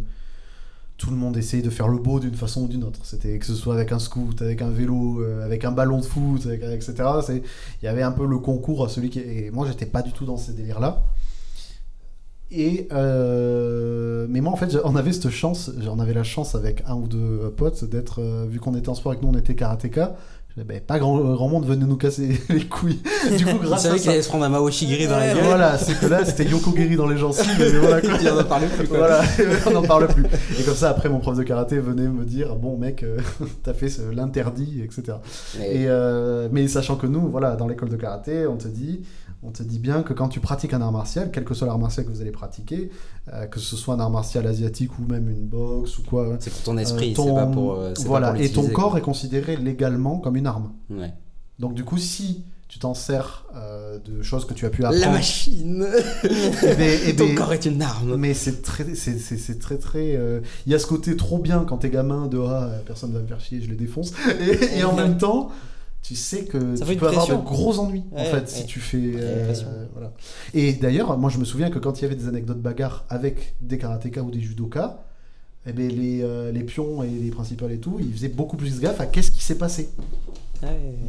tout 0.97 1.09
le 1.09 1.17
monde 1.17 1.35
essayait 1.35 1.61
de 1.61 1.69
faire 1.69 1.89
le 1.89 1.97
beau 1.97 2.21
d'une 2.21 2.35
façon 2.35 2.63
ou 2.63 2.67
d'une 2.69 2.85
autre. 2.85 3.01
C'était 3.03 3.37
que 3.37 3.45
ce 3.45 3.53
soit 3.53 3.73
avec 3.73 3.91
un 3.91 3.99
scoot, 3.99 4.41
avec 4.41 4.61
un 4.61 4.69
vélo, 4.69 5.21
euh, 5.21 5.43
avec 5.43 5.65
un 5.65 5.73
ballon 5.73 5.99
de 5.99 6.05
foot, 6.05 6.45
etc. 6.45 6.93
Il 7.29 7.41
y 7.83 7.87
avait 7.87 8.01
un 8.01 8.13
peu 8.13 8.25
le 8.25 8.37
concours 8.37 8.85
à 8.85 8.89
celui 8.89 9.09
qui. 9.09 9.19
Et 9.19 9.51
moi, 9.51 9.67
j'étais 9.67 9.85
pas 9.85 10.01
du 10.01 10.13
tout 10.13 10.25
dans 10.25 10.37
ces 10.37 10.53
délires-là. 10.53 11.03
Et 12.51 12.87
mais 12.91 14.39
moi 14.41 14.53
en 14.53 14.55
fait 14.55 14.77
on 14.83 14.95
avait 14.95 15.11
cette 15.11 15.29
chance, 15.29 15.71
on 15.89 15.99
avait 15.99 16.13
la 16.13 16.23
chance 16.23 16.55
avec 16.55 16.83
un 16.87 16.95
ou 16.95 17.07
deux 17.07 17.53
potes 17.57 17.83
d'être, 17.85 18.21
vu 18.47 18.59
qu'on 18.59 18.75
était 18.75 18.87
en 18.87 18.95
sport 18.95 19.11
avec 19.11 19.23
nous 19.23 19.29
on 19.29 19.37
était 19.37 19.55
karatéka, 19.55 20.15
ben, 20.63 20.79
pas 20.79 20.99
grand, 20.99 21.17
grand, 21.17 21.49
monde 21.49 21.65
venait 21.65 21.85
nous 21.85 21.97
casser 21.97 22.39
les 22.49 22.65
couilles. 22.65 23.01
Du 23.37 23.45
coup, 23.45 23.57
grâce 23.61 23.85
à 23.85 23.89
ça. 23.89 23.99
qu'il 23.99 24.09
allait 24.09 24.21
se 24.21 24.29
prendre 24.29 24.45
un 24.45 24.49
Maoshi 24.49 24.87
Giri 24.87 25.05
dans 25.05 25.17
la 25.17 25.33
gueule. 25.33 25.43
Voilà, 25.43 25.77
c'est 25.77 25.99
que 25.99 26.05
là, 26.05 26.23
c'était 26.23 26.45
Yoko 26.45 26.73
Giri 26.73 26.95
dans 26.95 27.07
les 27.07 27.17
gencives. 27.17 27.45
Mais 27.59 27.79
voilà, 27.79 27.99
quoi. 27.99 28.13
on 28.31 28.35
n'en 28.35 28.43
parle 28.45 28.67
plus. 28.67 28.87
Voilà, 28.87 29.21
on 29.65 29.71
n'en 29.71 29.81
parle 29.81 30.07
plus. 30.07 30.23
Et 30.57 30.63
comme 30.63 30.75
ça, 30.75 30.91
après, 30.91 31.09
mon 31.09 31.19
prof 31.19 31.37
de 31.37 31.43
karaté 31.43 31.79
venait 31.79 32.07
me 32.07 32.23
dire 32.23 32.55
Bon, 32.55 32.77
mec, 32.77 33.03
euh, 33.03 33.17
t'as 33.63 33.73
fait 33.73 33.91
l'interdit, 34.13 34.81
etc. 34.81 35.17
Et, 35.59 35.87
euh, 35.87 36.47
mais 36.49 36.69
sachant 36.69 36.95
que 36.95 37.07
nous, 37.07 37.27
voilà, 37.27 37.57
dans 37.57 37.67
l'école 37.67 37.89
de 37.89 37.97
karaté, 37.97 38.47
on 38.47 38.55
te 38.55 38.69
dit 38.69 39.01
on 39.45 39.51
te 39.51 39.63
dit 39.63 39.79
bien 39.79 40.03
que 40.03 40.13
quand 40.13 40.27
tu 40.27 40.39
pratiques 40.39 40.73
un 40.73 40.81
art 40.81 40.91
martial, 40.91 41.29
quel 41.31 41.43
que 41.43 41.53
soit 41.53 41.67
l'art 41.67 41.77
martial 41.77 42.05
que 42.05 42.11
vous 42.11 42.21
allez 42.21 42.31
pratiquer, 42.31 42.89
euh, 43.31 43.45
que 43.45 43.59
ce 43.59 43.75
soit 43.75 43.93
un 43.93 43.99
art 43.99 44.09
martial 44.09 44.45
asiatique 44.47 44.97
ou 44.99 45.03
même 45.03 45.29
une 45.29 45.45
boxe 45.45 45.99
ou 45.99 46.03
quoi. 46.03 46.35
C'est 46.39 46.51
pour 46.51 46.63
ton 46.63 46.77
esprit, 46.77 47.11
euh, 47.17 47.23
c'est 47.23 47.33
pas 47.33 47.45
pour. 47.45 47.75
Euh, 47.75 47.93
voilà, 48.05 48.37
et 48.39 48.49
ton 48.49 48.67
corps 48.69 48.97
est 48.97 49.01
considéré 49.01 49.55
légalement 49.55 50.17
comme 50.17 50.35
une 50.35 50.47
arme. 50.47 50.71
Donc 51.59 51.73
du 51.73 51.83
coup, 51.83 51.97
si 51.97 52.43
tu 52.67 52.79
t'en 52.79 52.93
sers 52.93 53.45
de 54.03 54.21
choses 54.21 54.45
que 54.45 54.53
tu 54.53 54.65
as 54.65 54.69
pu 54.69 54.83
apprendre. 54.83 55.05
La 55.05 55.11
machine 55.11 55.87
et 56.23 56.27
eh 56.63 56.75
ben, 56.75 56.99
eh 57.07 57.15
Ton 57.15 57.27
ben, 57.27 57.35
corps 57.35 57.53
est 57.53 57.65
une 57.65 57.81
arme 57.81 58.17
Mais 58.17 58.33
c'est 58.33 58.61
très, 58.61 58.95
c'est, 58.95 59.59
très, 59.59 59.77
très. 59.77 60.19
Il 60.65 60.71
y 60.71 60.75
a 60.75 60.79
ce 60.79 60.87
côté 60.87 61.15
trop 61.15 61.37
bien 61.37 61.65
quand 61.67 61.77
t'es 61.77 61.89
gamin 61.89 62.27
de 62.27 62.39
ah, 62.39 62.69
personne 62.85 63.13
va 63.13 63.19
me 63.19 63.27
faire 63.27 63.39
chier, 63.39 63.61
je 63.61 63.69
les 63.69 63.75
défonce. 63.75 64.13
et 64.75 64.83
en 64.83 64.93
même 64.93 65.17
temps, 65.17 65.51
tu 66.05 66.15
sais 66.15 66.43
que 66.43 66.77
tu 66.77 66.97
peux 66.97 67.07
avoir 67.07 67.27
de 67.27 67.33
gros 67.33 67.79
ennuis 67.79 68.03
en 68.11 68.23
fait 68.25 68.47
si 68.47 68.65
tu 68.67 68.79
fais 68.79 69.13
euh, 69.15 69.53
voilà. 69.93 70.11
et 70.53 70.73
d'ailleurs 70.73 71.17
moi 71.17 71.31
je 71.31 71.39
me 71.39 71.45
souviens 71.45 71.71
que 71.71 71.79
quand 71.79 71.99
il 71.99 72.03
y 72.03 72.05
avait 72.05 72.15
des 72.15 72.27
anecdotes 72.27 72.61
bagarres 72.61 73.05
avec 73.09 73.55
des 73.59 73.79
karatékas 73.79 74.21
ou 74.21 74.29
des 74.29 74.39
judokas 74.39 74.99
eh 75.65 75.73
ben, 75.73 75.87
les, 75.89 76.21
euh, 76.21 76.51
les 76.51 76.63
pions 76.63 77.01
et 77.01 77.09
les 77.09 77.31
principales 77.31 77.71
et 77.71 77.79
tout 77.79 77.97
ils 77.99 78.13
faisaient 78.13 78.29
beaucoup 78.29 78.55
plus 78.55 78.79
gaffe 78.79 79.01
à 79.01 79.07
qu'est-ce 79.07 79.31
qui 79.31 79.43
s'est 79.43 79.57
passé 79.57 79.89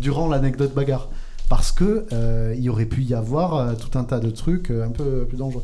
durant 0.01 0.29
l'anecdote 0.29 0.75
bagarre. 0.75 1.09
Parce 1.49 1.73
que 1.73 2.07
euh, 2.13 2.55
il 2.59 2.69
aurait 2.69 2.87
pu 2.87 3.03
y 3.03 3.15
avoir 3.15 3.77
tout 3.77 3.97
un 3.97 4.05
tas 4.05 4.19
de 4.19 4.31
trucs 4.31 4.71
un 4.71 4.91
peu 4.91 5.25
plus 5.27 5.39
dangereux. 5.39 5.63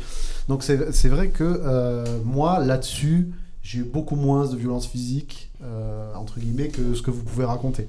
Donc 0.48 0.62
c'est 0.62 1.08
vrai 1.08 1.28
que 1.28 2.20
moi 2.24 2.62
là-dessus 2.64 3.32
j'ai 3.62 3.80
eu 3.80 3.84
beaucoup 3.84 4.16
moins 4.16 4.46
de 4.46 4.56
violence 4.56 4.86
physique 4.86 5.50
entre 6.14 6.38
guillemets 6.38 6.68
que 6.68 6.94
ce 6.94 7.02
que 7.02 7.10
vous 7.10 7.22
pouvez 7.22 7.44
raconter 7.44 7.88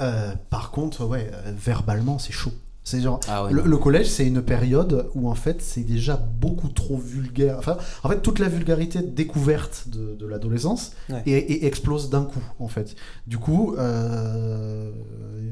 euh, 0.00 0.32
par 0.50 0.70
contre, 0.70 1.04
ouais, 1.04 1.30
euh, 1.32 1.52
verbalement, 1.56 2.18
c'est 2.18 2.32
chaud. 2.32 2.52
C'est 2.84 3.00
genre 3.00 3.18
ah 3.26 3.48
le, 3.50 3.76
collège, 3.78 4.06
c'est 4.06 4.24
une 4.24 4.42
période 4.42 5.10
où 5.16 5.28
en 5.28 5.34
fait 5.34 5.60
c'est 5.60 5.82
déjà 5.82 6.16
beaucoup 6.16 6.68
trop 6.68 6.96
vulgaire. 6.96 7.56
Enfin, 7.58 7.78
en 8.04 8.08
fait, 8.08 8.20
toute 8.22 8.38
la 8.38 8.48
vulgarité 8.48 9.02
découverte 9.02 9.88
de, 9.88 10.14
de 10.14 10.24
l'adolescence 10.24 10.92
et, 11.26 11.66
explose 11.66 12.10
d'un 12.10 12.22
coup 12.22 12.44
en 12.60 12.68
fait. 12.68 12.94
Du 13.26 13.38
coup, 13.38 13.74
euh, 13.76 14.92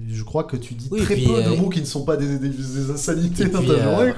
je 0.06 0.22
crois 0.22 0.44
que 0.44 0.56
tu 0.56 0.74
dis 0.74 0.88
très 0.90 1.16
peu 1.16 1.42
de 1.42 1.56
mots 1.60 1.70
qui 1.70 1.80
ne 1.80 1.86
sont 1.86 2.04
pas 2.04 2.16
des, 2.16 2.38
des, 2.38 2.90
insanités 2.92 3.46
dans 3.46 3.62
ta 3.62 3.82
journée. 3.82 4.12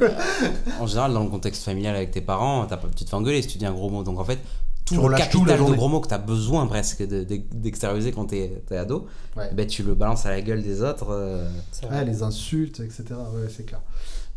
En 0.78 0.86
général, 0.86 1.14
dans 1.14 1.24
le 1.24 1.30
contexte 1.30 1.64
familial 1.64 1.96
avec 1.96 2.10
tes 2.10 2.20
parents, 2.20 2.68
tu 2.94 3.06
te 3.06 3.08
fais 3.08 3.16
engueuler 3.16 3.40
si 3.40 3.48
tu 3.48 3.56
dis 3.56 3.64
un 3.64 3.72
gros 3.72 3.88
mot. 3.88 4.02
Donc 4.02 4.18
en 4.18 4.24
fait, 4.24 4.40
tout 4.86 5.08
le 5.08 5.16
capital 5.16 5.58
de 5.58 5.74
gros 5.74 5.88
mots 5.88 6.00
que 6.00 6.08
tu 6.08 6.14
as 6.14 6.18
besoin 6.18 6.66
presque 6.66 7.02
d'extérioriser 7.02 8.12
quand 8.12 8.26
tu 8.26 8.36
es, 8.36 8.76
ado, 8.76 9.06
ben, 9.34 9.66
tu 9.66 9.82
le 9.82 9.94
balances 9.94 10.24
à 10.26 10.30
la 10.30 10.40
gueule 10.40 10.62
des 10.62 10.82
autres. 10.82 11.08
Euh. 11.10 11.48
les 12.04 12.22
insultes, 12.22 12.80
etc. 12.80 13.04
Ouais, 13.34 13.48
c'est 13.54 13.66
clair. 13.66 13.80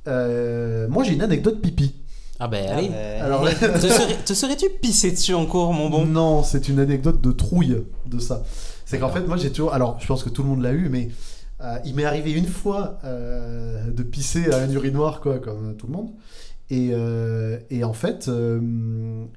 Euh, 0.08 0.88
moi, 0.90 1.04
j'ai 1.04 1.14
une 1.14 1.22
anecdote 1.22 1.62
pipi. 1.62 1.94
Ah 2.40 2.48
ben 2.48 2.66
allez. 2.70 2.90
Ah, 2.94 3.26
Alors, 3.26 3.46
te 4.26 4.34
serais-tu 4.34 4.70
pissé 4.82 5.12
dessus 5.12 5.34
en 5.34 5.46
cours, 5.46 5.74
mon 5.74 5.90
bon? 5.90 6.06
Non, 6.06 6.42
c'est 6.42 6.70
une 6.70 6.80
anecdote 6.80 7.22
de 7.22 7.32
trouille 7.32 7.84
de 8.06 8.20
ça. 8.20 8.44
C'est 8.86 8.98
qu'en 8.98 9.10
fait, 9.10 9.28
moi 9.28 9.38
j'ai 9.38 9.52
toujours. 9.52 9.74
Alors, 9.74 10.00
je 10.00 10.08
pense 10.08 10.24
que 10.24 10.30
tout 10.30 10.42
le 10.44 10.50
monde 10.50 10.62
l'a 10.62 10.72
eu, 10.72 10.88
mais 10.90 11.10
euh, 11.62 11.78
il 11.86 11.96
m'est 11.96 12.06
arrivé 12.06 12.32
une 12.32 12.48
fois 12.48 13.00
de 13.04 14.04
pisser 14.04 14.52
à 14.52 14.60
un 14.60 14.72
urinoir, 14.72 15.20
quoi, 15.20 15.40
comme 15.40 15.76
tout 15.76 15.88
le 15.88 15.94
monde. 15.94 16.12
Et, 16.72 16.92
euh, 16.94 17.58
et, 17.72 17.84
en 17.84 17.94
fait, 17.94 18.28
euh, 18.28 18.60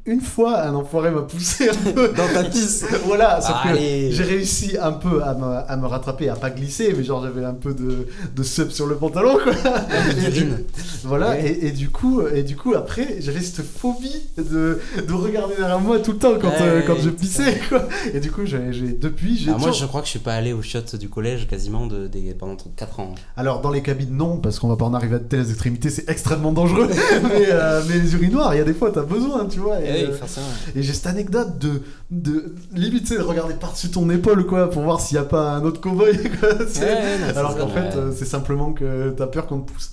une 0.05 0.21
fois, 0.21 0.65
un 0.65 0.75
enfoiré 0.75 1.11
m'a 1.11 1.23
poussé 1.23 1.71
un 1.71 1.93
peu 1.93 2.09
dans 2.09 2.29
ta 2.29 2.45
piste. 2.45 2.87
voilà, 3.07 3.41
sauf 3.41 3.57
que 3.65 3.75
j'ai 3.79 4.23
réussi 4.23 4.77
un 4.79 4.93
peu 4.93 5.23
à 5.23 5.35
me, 5.35 5.47
à 5.47 5.77
me, 5.79 5.87
rattraper, 5.87 6.29
à 6.29 6.37
pas 6.37 6.51
glisser, 6.51 6.93
mais 6.95 7.03
genre 7.03 7.23
j'avais 7.23 7.47
un 7.47 7.55
peu 7.55 7.73
de, 7.73 8.07
de 8.37 8.43
sub 8.43 8.69
sur 8.71 8.87
le 8.87 8.97
pantalon, 8.97 9.39
quoi. 9.43 9.55
et 9.55 10.45
voilà, 11.05 11.41
et, 11.41 11.69
et, 11.69 11.71
du 11.71 11.89
coup, 11.89 12.21
et 12.27 12.43
du 12.43 12.55
coup, 12.55 12.75
après, 12.75 13.17
j'avais 13.21 13.41
cette 13.41 13.65
phobie 13.65 14.29
de, 14.37 14.79
de 15.07 15.13
regarder 15.15 15.55
derrière 15.57 15.81
moi 15.81 16.01
tout 16.01 16.13
le 16.13 16.19
temps 16.19 16.35
quand, 16.39 16.53
euh, 16.61 16.83
quand 16.87 16.97
je 17.01 17.09
pissais, 17.09 17.61
quoi. 17.69 17.89
Et 18.13 18.21
du 18.21 18.31
coup, 18.31 18.45
j'ai 18.45 18.59
depuis, 19.01 19.39
j'ai. 19.39 19.53
Ah, 19.53 19.59
moi, 19.59 19.73
je 19.73 19.87
crois 19.87 20.01
que 20.01 20.07
je 20.07 20.11
suis 20.11 20.19
pas 20.19 20.35
allé 20.35 20.53
au 20.53 20.61
shot 20.61 20.99
du 20.99 21.09
collège 21.09 21.49
quasiment 21.49 21.87
de, 21.87 22.11
pendant 22.39 22.57
4 22.57 23.01
ans. 23.01 23.15
Alors, 23.39 23.63
dans 23.63 23.71
les 23.71 23.81
cabines, 23.83 24.15
non, 24.15 24.37
parce 24.37 24.59
qu'on 24.59 24.69
va 24.69 24.77
pas 24.77 24.85
en 24.85 24.93
arriver 24.93 25.17
à 25.17 25.19
de 25.19 25.25
telles 25.25 25.49
extrémités, 25.49 25.89
c'est 25.89 26.09
extrêmement 26.11 26.53
dangereux. 26.53 26.89
Euh, 27.25 27.83
mais, 27.89 27.99
les 27.99 28.15
urinoirs, 28.15 28.55
il 28.55 28.59
y 28.59 28.61
a 28.61 28.65
des 28.65 28.75
fois, 28.75 28.91
t'as 28.91 29.03
besoin, 29.03 29.47
tu 29.47 29.59
vois. 29.61 29.81
Et, 29.81 30.05
euh, 30.05 30.17
et 30.75 30.83
j'ai 30.83 30.93
cette 30.93 31.07
anecdote 31.07 31.59
de, 31.59 31.83
de 32.11 32.55
limite, 32.73 33.13
de 33.13 33.21
regarder 33.21 33.55
par-dessus 33.55 33.91
ton 33.91 34.09
épaule, 34.11 34.47
quoi, 34.47 34.71
pour 34.71 34.83
voir 34.83 35.01
s'il 35.01 35.19
n'y 35.19 35.25
a 35.25 35.29
pas 35.29 35.53
un 35.53 35.65
autre 35.65 35.81
cowboy, 35.81 36.19
quoi. 36.41 36.51
Alors 37.37 37.57
qu'en 37.57 37.69
fait, 37.69 37.97
euh, 37.97 38.13
c'est 38.17 38.25
simplement 38.25 38.73
que 38.73 39.11
t'as 39.17 39.27
peur 39.27 39.47
qu'on 39.47 39.61
te 39.61 39.71
pousse. 39.73 39.93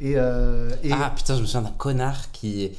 Et, 0.00 0.12
et, 0.12 0.92
Ah 0.92 1.12
putain, 1.14 1.36
je 1.36 1.42
me 1.42 1.46
souviens 1.46 1.62
d'un 1.62 1.74
connard 1.76 2.30
qui, 2.32 2.70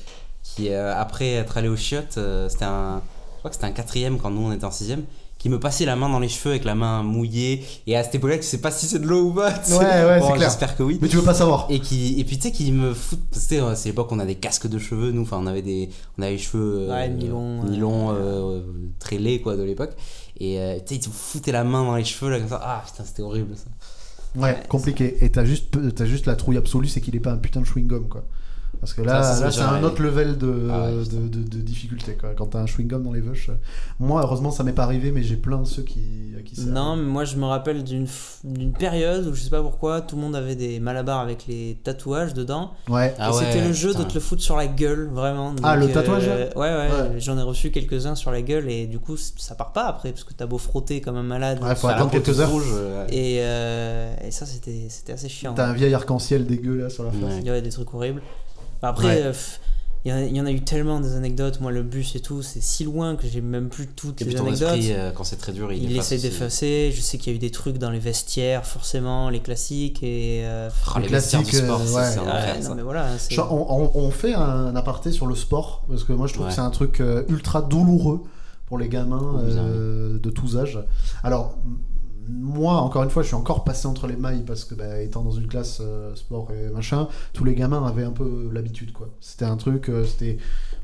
qui 0.43 0.73
après 0.73 1.33
être 1.33 1.57
allé 1.57 1.67
au 1.67 1.75
chiottes, 1.75 2.19
c'était 2.49 2.65
un. 2.65 3.01
Je 3.35 3.37
crois 3.39 3.49
que 3.49 3.55
c'était 3.55 3.67
un 3.67 3.71
quatrième 3.71 4.19
quand 4.19 4.29
nous 4.29 4.41
on 4.47 4.51
était 4.51 4.65
en 4.65 4.71
sixième 4.71 5.03
qui 5.41 5.49
me 5.49 5.59
passait 5.59 5.85
la 5.85 5.95
main 5.95 6.07
dans 6.07 6.19
les 6.19 6.29
cheveux 6.29 6.51
avec 6.51 6.65
la 6.65 6.75
main 6.75 7.01
mouillée. 7.01 7.65
Et 7.87 7.97
à 7.97 8.03
cette 8.03 8.13
époque-là 8.13 8.37
tu 8.37 8.43
sais 8.43 8.59
pas 8.59 8.69
si 8.69 8.85
c'est 8.85 8.99
de 8.99 9.07
l'eau 9.07 9.29
ou 9.29 9.33
pas 9.33 9.49
ouais 9.49 9.75
ouais 9.75 10.19
c'est 10.21 10.33
clair. 10.33 10.49
j'espère 10.49 10.77
que 10.77 10.83
oui. 10.83 10.99
Mais 11.01 11.07
tu 11.07 11.17
veux 11.17 11.23
pas 11.23 11.33
savoir. 11.33 11.65
Et 11.71 11.79
qui 11.79 12.19
et 12.19 12.23
puis 12.25 12.37
tu 12.37 12.43
sais 12.43 12.51
qui 12.51 12.71
me 12.71 12.93
fout 12.93 13.19
c'était 13.31 13.59
euh, 13.59 13.73
c'est 13.73 13.89
l'époque 13.89 14.11
où 14.11 14.15
on 14.15 14.19
a 14.19 14.25
des 14.27 14.35
casques 14.35 14.67
de 14.67 14.77
cheveux 14.77 15.11
nous 15.11 15.23
enfin 15.23 15.39
on 15.41 15.47
avait 15.47 15.63
des 15.63 15.89
on 16.19 16.21
avait 16.21 16.33
les 16.33 16.37
cheveux 16.37 16.81
euh, 16.81 16.93
ouais, 16.93 17.09
nylon 17.09 17.63
nylon 17.63 18.13
euh, 18.13 18.61
très 18.99 19.17
laid 19.17 19.41
quoi 19.41 19.57
de 19.57 19.63
l'époque. 19.63 19.93
Et 20.39 20.59
tu 20.85 20.93
sais 20.93 20.95
ils 20.95 20.99
te 20.99 21.09
foutaient 21.09 21.51
la 21.51 21.63
main 21.63 21.85
dans 21.85 21.95
les 21.95 22.03
cheveux 22.03 22.29
là 22.29 22.37
comme 22.37 22.49
ça. 22.49 22.61
Ah 22.63 22.83
putain 22.85 23.03
c'était 23.03 23.23
horrible 23.23 23.55
ça. 23.57 23.65
Ouais, 24.39 24.61
compliqué. 24.69 25.17
Et 25.25 25.31
t'as 25.31 25.43
juste 25.43 25.75
as 25.99 26.05
juste 26.05 26.27
la 26.27 26.35
trouille 26.35 26.57
absolue 26.57 26.87
c'est 26.87 27.01
qu'il 27.01 27.15
est 27.15 27.19
pas 27.19 27.31
un 27.31 27.37
putain 27.37 27.61
de 27.61 27.65
chewing 27.65 27.87
gum 27.87 28.07
quoi 28.07 28.25
Parce 28.81 28.95
que 28.95 29.03
là, 29.03 29.21
là 29.39 29.51
c'est 29.51 29.61
un 29.61 29.83
autre 29.83 30.01
level 30.01 30.39
de, 30.39 30.67
ah 30.71 30.89
de, 30.89 31.27
de, 31.27 31.61
difficulté. 31.61 32.17
Quoi. 32.19 32.31
Quand 32.35 32.47
t'as 32.47 32.61
un 32.61 32.65
chewing-gum 32.65 33.03
dans 33.03 33.13
les 33.13 33.21
veuches. 33.21 33.51
Moi, 33.99 34.21
heureusement, 34.23 34.49
ça 34.49 34.63
m'est 34.63 34.73
pas 34.73 34.85
arrivé, 34.85 35.11
mais 35.11 35.21
j'ai 35.21 35.35
plein 35.35 35.59
de 35.59 35.67
ceux 35.67 35.83
qui, 35.83 36.33
à 36.35 36.41
qui 36.41 36.59
Non, 36.65 36.95
mais 36.95 37.03
moi, 37.03 37.23
je 37.23 37.35
me 37.35 37.45
rappelle 37.45 37.83
d'une 37.83 38.07
période 38.73 39.27
où 39.27 39.35
je 39.35 39.41
sais 39.41 39.51
pas 39.51 39.61
pourquoi, 39.61 40.01
tout 40.01 40.15
le 40.15 40.23
monde 40.23 40.35
avait 40.35 40.55
des 40.55 40.79
malabars 40.79 41.19
avec 41.19 41.45
les 41.45 41.77
tatouages 41.83 42.33
dedans. 42.33 42.71
Ouais. 42.89 43.13
Ah 43.19 43.31
c'était 43.33 43.63
le 43.63 43.71
jeu 43.71 43.93
de 43.93 44.01
te 44.01 44.15
le 44.15 44.19
foutre 44.19 44.41
sur 44.41 44.57
la 44.57 44.65
gueule, 44.65 45.09
vraiment. 45.13 45.53
ah, 45.61 45.75
le 45.75 45.87
tatouage 45.87 46.23
euh, 46.27 46.49
Ouais, 46.55 46.73
ouais. 46.73 47.19
J'en 47.19 47.37
ai 47.37 47.43
reçu 47.43 47.69
quelques-uns 47.69 48.15
sur 48.15 48.31
la 48.31 48.41
gueule 48.41 48.67
et 48.67 48.87
du 48.87 48.97
coup, 48.97 49.15
ça 49.15 49.53
part 49.53 49.73
pas 49.73 49.85
après, 49.85 50.11
parce 50.11 50.23
que 50.23 50.33
t'as 50.33 50.47
beau 50.47 50.57
frotter 50.57 51.01
comme 51.01 51.17
un 51.17 51.23
malade. 51.23 51.61
Ouais, 51.63 51.75
faut 51.75 51.87
attendre 51.87 52.09
quelques 52.09 52.39
heures. 52.39 52.49
et, 53.09 53.37
euh, 53.41 54.11
et, 54.25 54.31
ça, 54.31 54.47
c'était 54.47 55.13
assez 55.13 55.29
chiant. 55.29 55.53
T'as 55.53 55.67
un 55.67 55.73
vieil 55.73 55.93
arc-en-ciel 55.93 56.47
dégueu 56.47 56.77
là 56.77 56.89
sur 56.89 57.03
la 57.03 57.11
face. 57.11 57.35
Il 57.39 57.45
y 57.45 57.49
avait 57.51 57.61
des 57.61 57.69
trucs 57.69 57.93
horribles. 57.93 58.23
Après, 58.81 59.23
euh, 59.23 59.33
il 60.05 60.35
y, 60.35 60.41
en 60.41 60.45
a 60.47 60.51
eu 60.51 60.61
tellement 60.61 60.99
des 60.99 61.15
anecdotes. 61.15 61.61
Moi, 61.61 61.71
le 61.71 61.83
bus 61.83 62.15
et 62.15 62.19
tout, 62.19 62.41
c'est 62.41 62.61
si 62.61 62.83
loin 62.83 63.15
que 63.15 63.27
j'ai 63.27 63.41
même 63.41 63.69
plus 63.69 63.87
toutes 63.87 64.19
les 64.21 64.35
anecdotes. 64.35 64.79
Euh, 64.89 65.11
quand 65.11 65.23
c'est 65.23 65.35
très 65.35 65.51
dur, 65.51 65.71
il, 65.71 65.83
il 65.83 65.97
essaie 65.97 66.17
d'effacer. 66.17 66.91
Je 66.93 67.01
sais 67.01 67.19
qu'il 67.19 67.31
y 67.31 67.35
a 67.35 67.37
eu 67.37 67.39
des 67.39 67.51
trucs 67.51 67.77
dans 67.77 67.91
les 67.91 67.99
vestiaires, 67.99 68.65
forcément, 68.65 69.29
les 69.29 69.41
classiques 69.41 70.01
et. 70.01 70.41
Euh, 70.45 70.69
oh, 70.95 70.99
les, 70.99 71.07
classiques, 71.07 71.53
sport, 71.53 71.81
ouais. 71.93 72.75
mais 72.75 72.81
voilà, 72.81 73.07
on, 73.37 73.91
on, 73.93 74.09
fait 74.09 74.33
un 74.33 74.75
aparté 74.75 75.11
sur 75.11 75.27
le 75.27 75.35
sport 75.35 75.83
parce 75.87 76.03
que 76.03 76.13
moi, 76.13 76.25
je 76.25 76.33
trouve 76.33 76.47
que 76.47 76.53
c'est 76.53 76.61
un 76.61 76.71
truc 76.71 77.01
ultra 77.29 77.61
douloureux 77.61 78.23
pour 78.65 78.79
les 78.79 78.89
gamins 78.89 79.43
oh, 79.43 80.17
de 80.17 80.29
tous 80.31 80.57
âges. 80.57 80.79
Alors, 81.23 81.57
moi, 82.27 82.73
encore 82.73 83.03
une 83.03 83.09
fois, 83.09 83.23
je 83.23 83.27
suis 83.27 83.35
encore 83.35 83.63
passé 83.63 83.87
entre 83.87 84.07
les 84.07 84.15
mailles 84.15 84.43
parce 84.45 84.65
que, 84.65 84.75
bah, 84.75 85.01
étant 85.01 85.21
dans 85.21 85.31
une 85.31 85.47
classe 85.47 85.79
euh, 85.81 86.15
sport 86.15 86.49
et 86.51 86.69
machin, 86.69 87.07
tous 87.33 87.43
les 87.43 87.55
gamins 87.55 87.85
avaient 87.85 88.03
un 88.03 88.11
peu 88.11 88.49
l'habitude, 88.51 88.91
quoi. 88.91 89.09
C'était 89.19 89.45
un 89.45 89.57
truc, 89.57 89.89
euh, 89.89 90.05
c'était. 90.05 90.37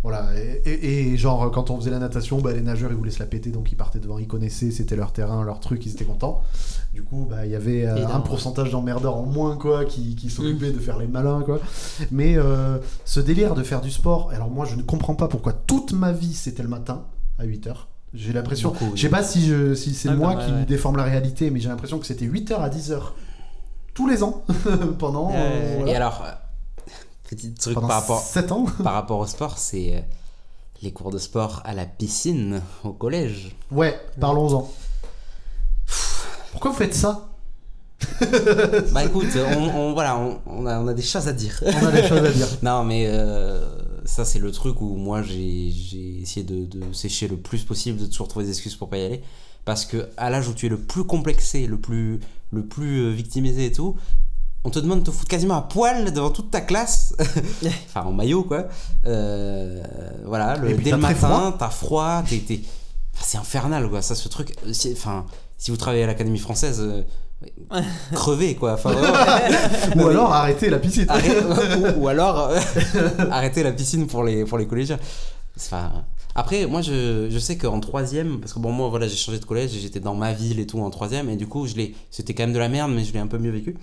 Voilà. 0.03 0.29
Et, 0.65 1.17
genre, 1.17 1.51
quand 1.51 1.69
on 1.69 1.77
faisait 1.77 1.91
la 1.91 1.99
natation, 1.99 2.39
bah, 2.39 2.53
les 2.53 2.61
nageurs, 2.61 2.91
ils 2.91 2.97
voulaient 2.97 3.11
se 3.11 3.19
la 3.19 3.25
péter, 3.25 3.51
donc 3.51 3.71
ils 3.71 3.75
partaient 3.75 3.99
devant, 3.99 4.19
ils 4.19 4.27
connaissaient, 4.27 4.71
c'était 4.71 4.95
leur 4.95 5.11
terrain, 5.11 5.43
leur 5.43 5.59
truc, 5.59 5.85
ils 5.85 5.91
étaient 5.91 6.05
contents. 6.05 6.41
Du 6.93 7.03
coup, 7.03 7.27
bah, 7.29 7.45
il 7.45 7.51
y 7.51 7.55
avait 7.55 7.85
euh, 7.85 8.07
un 8.07 8.19
pourcentage 8.19 8.71
d'emmerdeurs 8.71 9.15
en 9.15 9.25
moins, 9.25 9.57
quoi, 9.57 9.85
qui, 9.85 10.15
qui 10.15 10.29
s'occupaient 10.29 10.71
de 10.71 10.79
faire 10.79 10.97
les 10.97 11.07
malins, 11.07 11.41
quoi. 11.43 11.59
Mais 12.11 12.37
ce 13.05 13.19
délire 13.19 13.55
de 13.55 13.63
faire 13.63 13.81
du 13.81 13.91
sport, 13.91 14.31
alors 14.33 14.49
moi, 14.49 14.65
je 14.65 14.75
ne 14.75 14.83
comprends 14.83 15.15
pas 15.15 15.27
pourquoi 15.27 15.53
toute 15.53 15.93
ma 15.93 16.11
vie, 16.11 16.33
c'était 16.33 16.63
le 16.63 16.69
matin, 16.69 17.05
à 17.37 17.43
8 17.43 17.67
heures. 17.67 17.87
J'ai 18.13 18.33
l'impression. 18.33 18.73
Je 18.95 19.01
sais 19.01 19.09
pas 19.09 19.23
si, 19.23 19.45
je, 19.45 19.73
si 19.73 19.93
c'est 19.93 20.13
moi 20.13 20.35
qui 20.35 20.65
déforme 20.65 20.97
la 20.97 21.03
réalité, 21.03 21.49
mais 21.49 21.59
j'ai 21.59 21.69
l'impression 21.69 21.99
que 21.99 22.05
c'était 22.05 22.25
8h 22.25 22.55
à 22.55 22.69
10h 22.69 23.01
tous 23.93 24.07
les 24.07 24.23
ans 24.23 24.43
pendant. 24.99 25.31
Euh, 25.33 25.85
et 25.85 25.95
alors, 25.95 26.23
euh, 26.25 26.31
petit 27.29 27.53
truc 27.53 27.75
par 27.75 27.89
rapport, 27.89 28.21
7 28.21 28.51
ans 28.51 28.65
par 28.83 28.93
rapport 28.93 29.19
au 29.19 29.25
sport, 29.25 29.57
c'est 29.57 29.95
euh, 29.95 30.01
les 30.81 30.91
cours 30.91 31.11
de 31.11 31.17
sport 31.17 31.61
à 31.65 31.73
la 31.73 31.85
piscine 31.85 32.61
au 32.83 32.91
collège. 32.91 33.55
Ouais, 33.71 33.99
parlons-en. 34.19 34.71
Pourquoi 36.51 36.71
vous 36.71 36.77
faites 36.77 36.93
ça 36.93 37.27
Bah 38.93 39.03
écoute, 39.05 39.35
on, 39.35 39.93
voilà, 39.93 40.17
on, 40.45 40.65
a, 40.65 40.79
on, 40.79 40.87
a, 40.87 40.93
des 40.93 41.01
choses 41.01 41.27
à 41.27 41.33
dire. 41.33 41.61
On 41.65 41.85
a 41.87 41.91
des 41.91 42.07
choses 42.07 42.25
à 42.25 42.31
dire. 42.31 42.47
non, 42.63 42.83
mais 42.83 43.05
ça, 44.07 44.25
c'est 44.25 44.39
le 44.39 44.51
truc 44.51 44.81
où 44.81 44.95
moi, 44.95 45.21
j'ai 45.21 46.21
essayé 46.21 46.43
de, 46.45 46.67
sécher 46.93 47.27
le 47.27 47.37
plus 47.37 47.63
possible, 47.63 47.99
de 47.99 48.05
toujours 48.05 48.27
trouver 48.27 48.45
des 48.45 48.51
excuses 48.51 48.75
pour 48.75 48.89
pas 48.89 48.97
y 48.97 49.05
aller. 49.05 49.21
Parce 49.65 49.85
que 49.85 50.09
à 50.15 50.29
l'âge 50.29 50.47
où 50.47 50.53
tu 50.53 50.65
es 50.65 50.69
le 50.69 50.79
plus 50.79 51.03
complexé, 51.03 51.67
le 51.67 51.77
plus, 51.77 52.21
le 52.51 52.65
plus 52.65 53.01
euh, 53.01 53.09
victimisé 53.11 53.65
et 53.65 53.71
tout, 53.71 53.97
on 54.63 54.69
te 54.69 54.79
demande 54.79 54.99
de 54.99 55.03
te 55.05 55.11
foutre 55.11 55.29
quasiment 55.29 55.55
à 55.55 55.61
poil 55.61 56.13
devant 56.13 56.29
toute 56.29 56.51
ta 56.51 56.61
classe, 56.61 57.15
enfin 57.85 58.03
en 58.03 58.13
maillot 58.13 58.43
quoi. 58.43 58.69
Euh, 59.05 59.83
voilà, 60.25 60.55
le, 60.55 60.73
dès 60.77 60.91
le 60.91 60.97
matin, 60.97 61.53
t'as 61.59 61.69
froid, 61.69 62.23
t'es, 62.23 62.61
c'est 63.21 63.37
infernal 63.37 63.89
quoi. 63.89 64.01
Ça, 64.01 64.15
ce 64.15 64.29
truc. 64.29 64.55
Enfin, 64.93 65.25
si 65.57 65.71
vous 65.71 65.77
travaillez 65.77 66.03
à 66.03 66.07
l'Académie 66.07 66.39
française, 66.39 66.79
euh, 66.79 67.03
crever 68.13 68.55
quoi. 68.55 68.73
Enfin, 68.73 68.95
ou 69.95 70.07
alors 70.07 70.33
arrêter 70.33 70.69
la 70.69 70.79
piscine. 70.79 71.07
Ou, 71.97 72.07
alors 72.07 72.49
euh, 72.49 72.59
arrêter 73.31 73.63
la 73.63 73.71
piscine 73.71 74.07
pour 74.07 74.23
les 74.23 74.45
pour 74.45 74.57
les 74.57 74.67
collégiens. 74.67 74.99
Enfin, 75.55 76.05
après 76.35 76.65
moi 76.65 76.81
je, 76.81 77.27
je 77.29 77.39
sais 77.39 77.57
qu'en 77.57 77.79
troisième 77.79 78.39
parce 78.39 78.53
que 78.53 78.59
bon 78.59 78.71
moi 78.71 78.89
voilà 78.89 79.07
j'ai 79.07 79.15
changé 79.15 79.39
de 79.39 79.45
collège 79.45 79.71
j'étais 79.71 79.99
dans 79.99 80.15
ma 80.15 80.33
ville 80.33 80.59
et 80.59 80.67
tout 80.67 80.79
en 80.79 80.89
troisième 80.89 81.29
et 81.29 81.35
du 81.35 81.47
coup 81.47 81.65
je 81.65 81.75
l'ai 81.75 81.95
c'était 82.11 82.35
quand 82.35 82.43
même 82.43 82.53
de 82.53 82.59
la 82.59 82.69
merde 82.69 82.91
mais 82.91 83.03
je 83.03 83.13
l'ai 83.13 83.19
un 83.19 83.27
peu 83.27 83.37
mieux 83.37 83.51
vécu. 83.51 83.77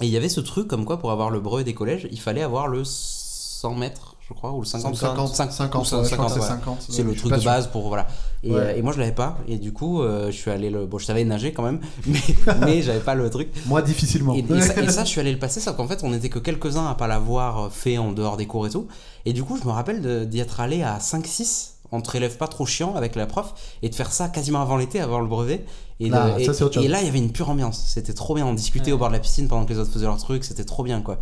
Et 0.00 0.06
il 0.06 0.10
y 0.10 0.16
avait 0.16 0.28
ce 0.28 0.40
truc 0.40 0.68
comme 0.68 0.84
quoi 0.84 0.98
pour 0.98 1.12
avoir 1.12 1.30
le 1.30 1.40
brevet 1.40 1.64
des 1.64 1.74
collèges 1.74 2.08
il 2.10 2.20
fallait 2.20 2.42
avoir 2.42 2.66
le 2.68 2.82
100 2.84 3.74
mètres 3.74 4.16
je 4.32 4.38
crois, 4.38 4.52
ou 4.52 4.60
le 4.60 4.66
50 4.66 4.96
50, 4.96 5.34
50, 5.34 5.86
50, 5.86 6.86
c'est 6.88 7.02
le 7.02 7.14
truc 7.14 7.32
de 7.32 7.44
base 7.44 7.66
pour 7.68 7.88
voilà. 7.88 8.06
Et, 8.42 8.52
euh, 8.52 8.74
et, 8.74 8.82
moi 8.82 8.92
je 8.92 8.98
l'avais 8.98 9.12
pas 9.12 9.38
et 9.46 9.56
du 9.56 9.72
coup 9.72 10.02
euh, 10.02 10.26
je 10.26 10.36
suis 10.36 10.50
allé 10.50 10.68
le 10.68 10.84
bon 10.84 10.98
je 10.98 11.04
savais 11.04 11.22
nager 11.24 11.52
quand 11.52 11.62
même 11.62 11.78
mais 12.06 12.20
mais 12.60 12.82
j'avais 12.82 13.00
pas 13.00 13.14
le 13.14 13.28
truc. 13.30 13.48
Moi 13.66 13.82
difficilement. 13.82 14.34
Et, 14.34 14.44
ça, 14.90 15.04
je 15.04 15.08
suis 15.08 15.20
allé 15.20 15.32
le 15.32 15.38
passer 15.38 15.60
sauf 15.60 15.76
qu'en 15.76 15.86
fait 15.86 16.00
on 16.02 16.12
était 16.12 16.28
que 16.28 16.38
quelques 16.38 16.76
uns 16.76 16.86
à 16.86 16.94
pas 16.94 17.06
l'avoir 17.06 17.70
fait 17.70 17.98
en 17.98 18.12
dehors 18.12 18.36
des 18.36 18.46
cours 18.46 18.66
et 18.66 18.70
tout 18.70 18.86
et 19.26 19.32
du 19.32 19.44
coup 19.44 19.58
je 19.60 19.66
me 19.66 19.72
rappelle 19.72 20.28
d'y 20.28 20.40
être 20.40 20.60
allé 20.60 20.82
à 20.82 20.98
5 20.98 21.26
6 21.26 21.74
entre 21.92 22.16
élèves 22.16 22.38
pas 22.38 22.48
trop 22.48 22.64
chiants 22.64 22.96
avec 22.96 23.14
la 23.16 23.26
prof 23.26 23.52
et 23.82 23.90
de 23.90 23.94
faire 23.94 24.10
ça 24.10 24.28
quasiment 24.28 24.62
avant 24.62 24.78
l'été, 24.78 24.98
avoir 24.98 25.20
le 25.20 25.28
brevet. 25.28 25.64
Et, 26.00 26.10
ah, 26.10 26.36
et, 26.38 26.88
là, 26.88 27.00
il 27.00 27.06
y 27.06 27.08
avait 27.08 27.18
une 27.18 27.30
pure 27.30 27.50
ambiance. 27.50 27.84
C'était 27.86 28.14
trop 28.14 28.34
bien. 28.34 28.46
On 28.46 28.54
discutait 28.54 28.90
au 28.90 28.98
bord 28.98 29.08
de 29.08 29.12
la 29.12 29.20
piscine 29.20 29.46
pendant 29.46 29.64
que 29.66 29.72
les 29.72 29.78
autres 29.78 29.92
faisaient 29.92 30.06
leur 30.06 30.16
truc. 30.16 30.42
C'était 30.42 30.64
trop 30.64 30.82
bien, 30.82 31.02
quoi 31.02 31.18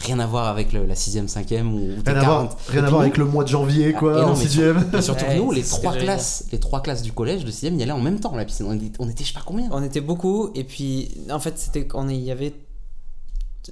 rien 0.00 0.18
à 0.18 0.26
voir 0.26 0.46
avec 0.46 0.72
la 0.72 0.94
6ème, 0.94 1.28
5ème 1.28 1.72
ou 1.72 1.88
rien, 2.04 2.16
à 2.16 2.24
voir, 2.24 2.56
rien 2.68 2.84
à 2.84 2.90
voir 2.90 3.02
avec 3.02 3.16
le 3.16 3.24
mois 3.24 3.44
de 3.44 3.48
janvier 3.48 3.92
quoi 3.92 4.24
en 4.24 4.34
6ème. 4.34 4.96
Et 4.96 5.02
surtout 5.02 5.24
nous 5.36 5.52
les 5.52 5.62
trois 5.62 5.92
classes, 5.92 6.46
les 6.52 6.58
trois 6.58 6.82
classes 6.82 7.02
du 7.02 7.12
collège 7.12 7.44
de 7.44 7.50
6ème 7.50 7.76
y 7.76 7.82
allaient 7.82 7.92
en 7.92 8.00
même 8.00 8.20
temps 8.20 8.34
la 8.34 8.44
piscine. 8.44 8.66
On 8.98 9.08
était, 9.08 9.24
je 9.24 9.28
sais 9.28 9.34
pas 9.34 9.42
combien. 9.44 9.68
On 9.70 9.82
était 9.82 10.00
beaucoup 10.00 10.50
et 10.54 10.64
puis 10.64 11.10
en 11.30 11.38
fait 11.38 11.58
c'était 11.58 11.86
on 11.94 12.08
il 12.08 12.20
y 12.20 12.30
avait 12.30 12.54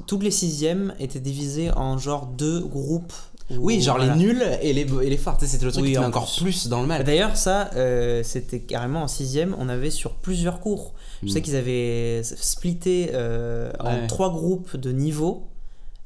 toutes 0.06 0.22
les 0.22 0.30
6ème 0.30 0.92
étaient 1.00 1.20
divisées 1.20 1.70
en 1.72 1.98
genre 1.98 2.26
deux 2.26 2.60
groupes 2.60 3.12
oui, 3.56 3.80
genre 3.80 3.98
les 3.98 4.14
nuls 4.14 4.44
et 4.60 4.74
les, 4.74 4.82
et 4.82 5.08
les 5.08 5.16
forts. 5.16 5.38
C'était 5.40 5.64
le 5.64 5.72
truc 5.72 5.86
qui 5.86 5.92
met 5.92 5.98
encore 5.98 6.30
plus 6.36 6.68
dans 6.68 6.82
le 6.82 6.86
mal. 6.86 7.02
D'ailleurs, 7.02 7.34
ça, 7.36 7.70
euh, 7.76 8.22
c'était 8.22 8.60
carrément 8.60 9.02
en 9.02 9.06
6ème, 9.06 9.54
on 9.58 9.70
avait 9.70 9.90
sur 9.90 10.12
plusieurs 10.12 10.60
cours. 10.60 10.92
Je 11.22 11.28
sais 11.28 11.40
hmm. 11.40 11.42
qu'ils 11.42 11.56
avaient 11.56 12.22
splitté 12.22 13.10
euh, 13.14 13.72
en 13.80 14.06
trois 14.06 14.30
groupes 14.30 14.76
de 14.76 14.92
niveaux 14.92 15.48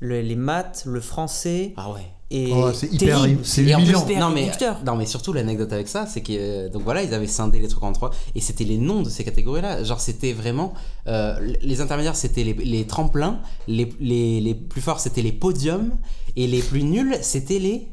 les 0.03 0.37
maths, 0.37 0.83
le 0.87 1.01
français. 1.01 1.75
Ah 1.77 1.91
ouais. 1.91 2.01
Et 2.35 2.51
oh, 2.51 2.73
c'est 2.73 2.91
hyper, 2.91 3.27
c'est 3.43 3.61
humiliant. 3.61 4.07
Non 4.19 4.31
mais, 4.31 4.51
non 4.87 4.97
mais 4.97 5.05
surtout 5.05 5.35
l'anecdote 5.35 5.71
avec 5.71 5.87
ça, 5.87 6.07
c'est 6.07 6.23
que 6.23 6.33
euh, 6.33 6.69
donc 6.71 6.81
voilà, 6.83 7.03
ils 7.03 7.13
avaient 7.13 7.27
scindé 7.27 7.59
les 7.59 7.69
trucs 7.69 7.83
en 7.83 7.93
trois 7.93 8.11
et 8.35 8.41
c'était 8.41 8.65
les 8.65 8.79
noms 8.79 9.03
de 9.03 9.11
ces 9.11 9.23
catégories-là. 9.23 9.85
Genre 9.85 10.01
c'était 10.01 10.33
vraiment 10.33 10.73
euh, 11.09 11.35
les 11.61 11.83
intermédiaires, 11.83 12.17
c'était 12.17 12.43
les, 12.43 12.55
les, 12.55 12.87
tremplins, 12.87 13.41
les, 13.69 13.93
les, 14.01 14.41
les 14.41 14.55
plus 14.55 14.81
forts 14.81 14.99
c'était 14.99 15.21
les 15.21 15.33
podiums 15.33 15.91
et 16.35 16.47
les 16.47 16.63
plus 16.63 16.85
nuls 16.85 17.15
c'était 17.21 17.59
les 17.59 17.89